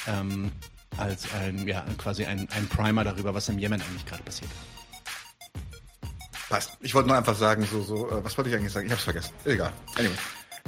Ähm, 0.08 0.52
als 0.98 1.26
ein, 1.42 1.68
ja, 1.68 1.86
quasi 1.98 2.26
ein, 2.26 2.48
ein 2.52 2.68
Primer 2.68 3.04
darüber, 3.06 3.34
was 3.34 3.48
im 3.50 3.58
Jemen 3.58 3.82
eigentlich 3.82 4.06
gerade 4.06 4.24
passiert. 4.24 4.52
passt. 6.50 6.72
Ich 6.82 6.94
wollte 6.94 7.08
nur 7.08 7.18
einfach 7.18 7.36
sagen, 7.36 7.66
so, 7.72 7.82
so, 7.82 8.10
äh, 8.10 8.24
was 8.24 8.38
wollte 8.38 8.50
ich 8.50 8.56
eigentlich 8.56 8.74
sagen? 8.74 8.88
Ich 8.88 8.92
hab's 8.92 9.04
vergessen. 9.04 9.32
Egal. 9.46 9.72
Anyway. 9.98 10.14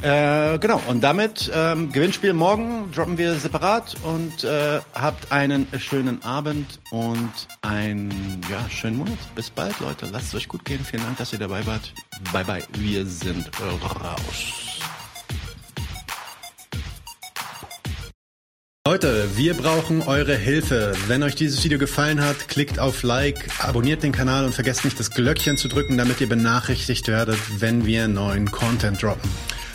Äh, 0.01 0.57
genau, 0.59 0.81
und 0.87 1.01
damit 1.01 1.49
ähm, 1.53 1.91
Gewinnspiel 1.91 2.33
morgen 2.33 2.91
droppen 2.91 3.17
wir 3.17 3.35
separat 3.35 3.95
und 4.03 4.43
äh, 4.43 4.81
habt 4.93 5.31
einen 5.31 5.67
schönen 5.77 6.21
Abend 6.23 6.79
und 6.91 7.31
einen 7.61 8.41
ja, 8.49 8.69
schönen 8.69 8.97
Monat. 8.97 9.17
Bis 9.35 9.49
bald, 9.49 9.79
Leute. 9.79 10.07
Lasst 10.11 10.27
es 10.27 10.35
euch 10.35 10.47
gut 10.47 10.65
gehen. 10.65 10.83
Vielen 10.83 11.03
Dank, 11.03 11.17
dass 11.17 11.31
ihr 11.31 11.39
dabei 11.39 11.65
wart. 11.65 11.93
Bye, 12.33 12.43
bye. 12.43 12.63
Wir 12.73 13.05
sind 13.05 13.49
raus. 13.61 14.73
Leute, 18.85 19.29
wir 19.37 19.53
brauchen 19.53 20.01
eure 20.01 20.35
Hilfe. 20.35 20.93
Wenn 21.07 21.23
euch 21.23 21.35
dieses 21.35 21.63
Video 21.63 21.79
gefallen 21.79 22.19
hat, 22.21 22.49
klickt 22.49 22.79
auf 22.79 23.01
Like, 23.03 23.49
abonniert 23.59 24.03
den 24.03 24.11
Kanal 24.11 24.43
und 24.43 24.53
vergesst 24.53 24.83
nicht 24.83 24.99
das 24.99 25.11
Glöckchen 25.11 25.55
zu 25.55 25.69
drücken, 25.69 25.97
damit 25.97 26.19
ihr 26.19 26.27
benachrichtigt 26.27 27.07
werdet, 27.07 27.39
wenn 27.61 27.85
wir 27.85 28.09
neuen 28.09 28.51
Content 28.51 29.01
droppen. 29.01 29.31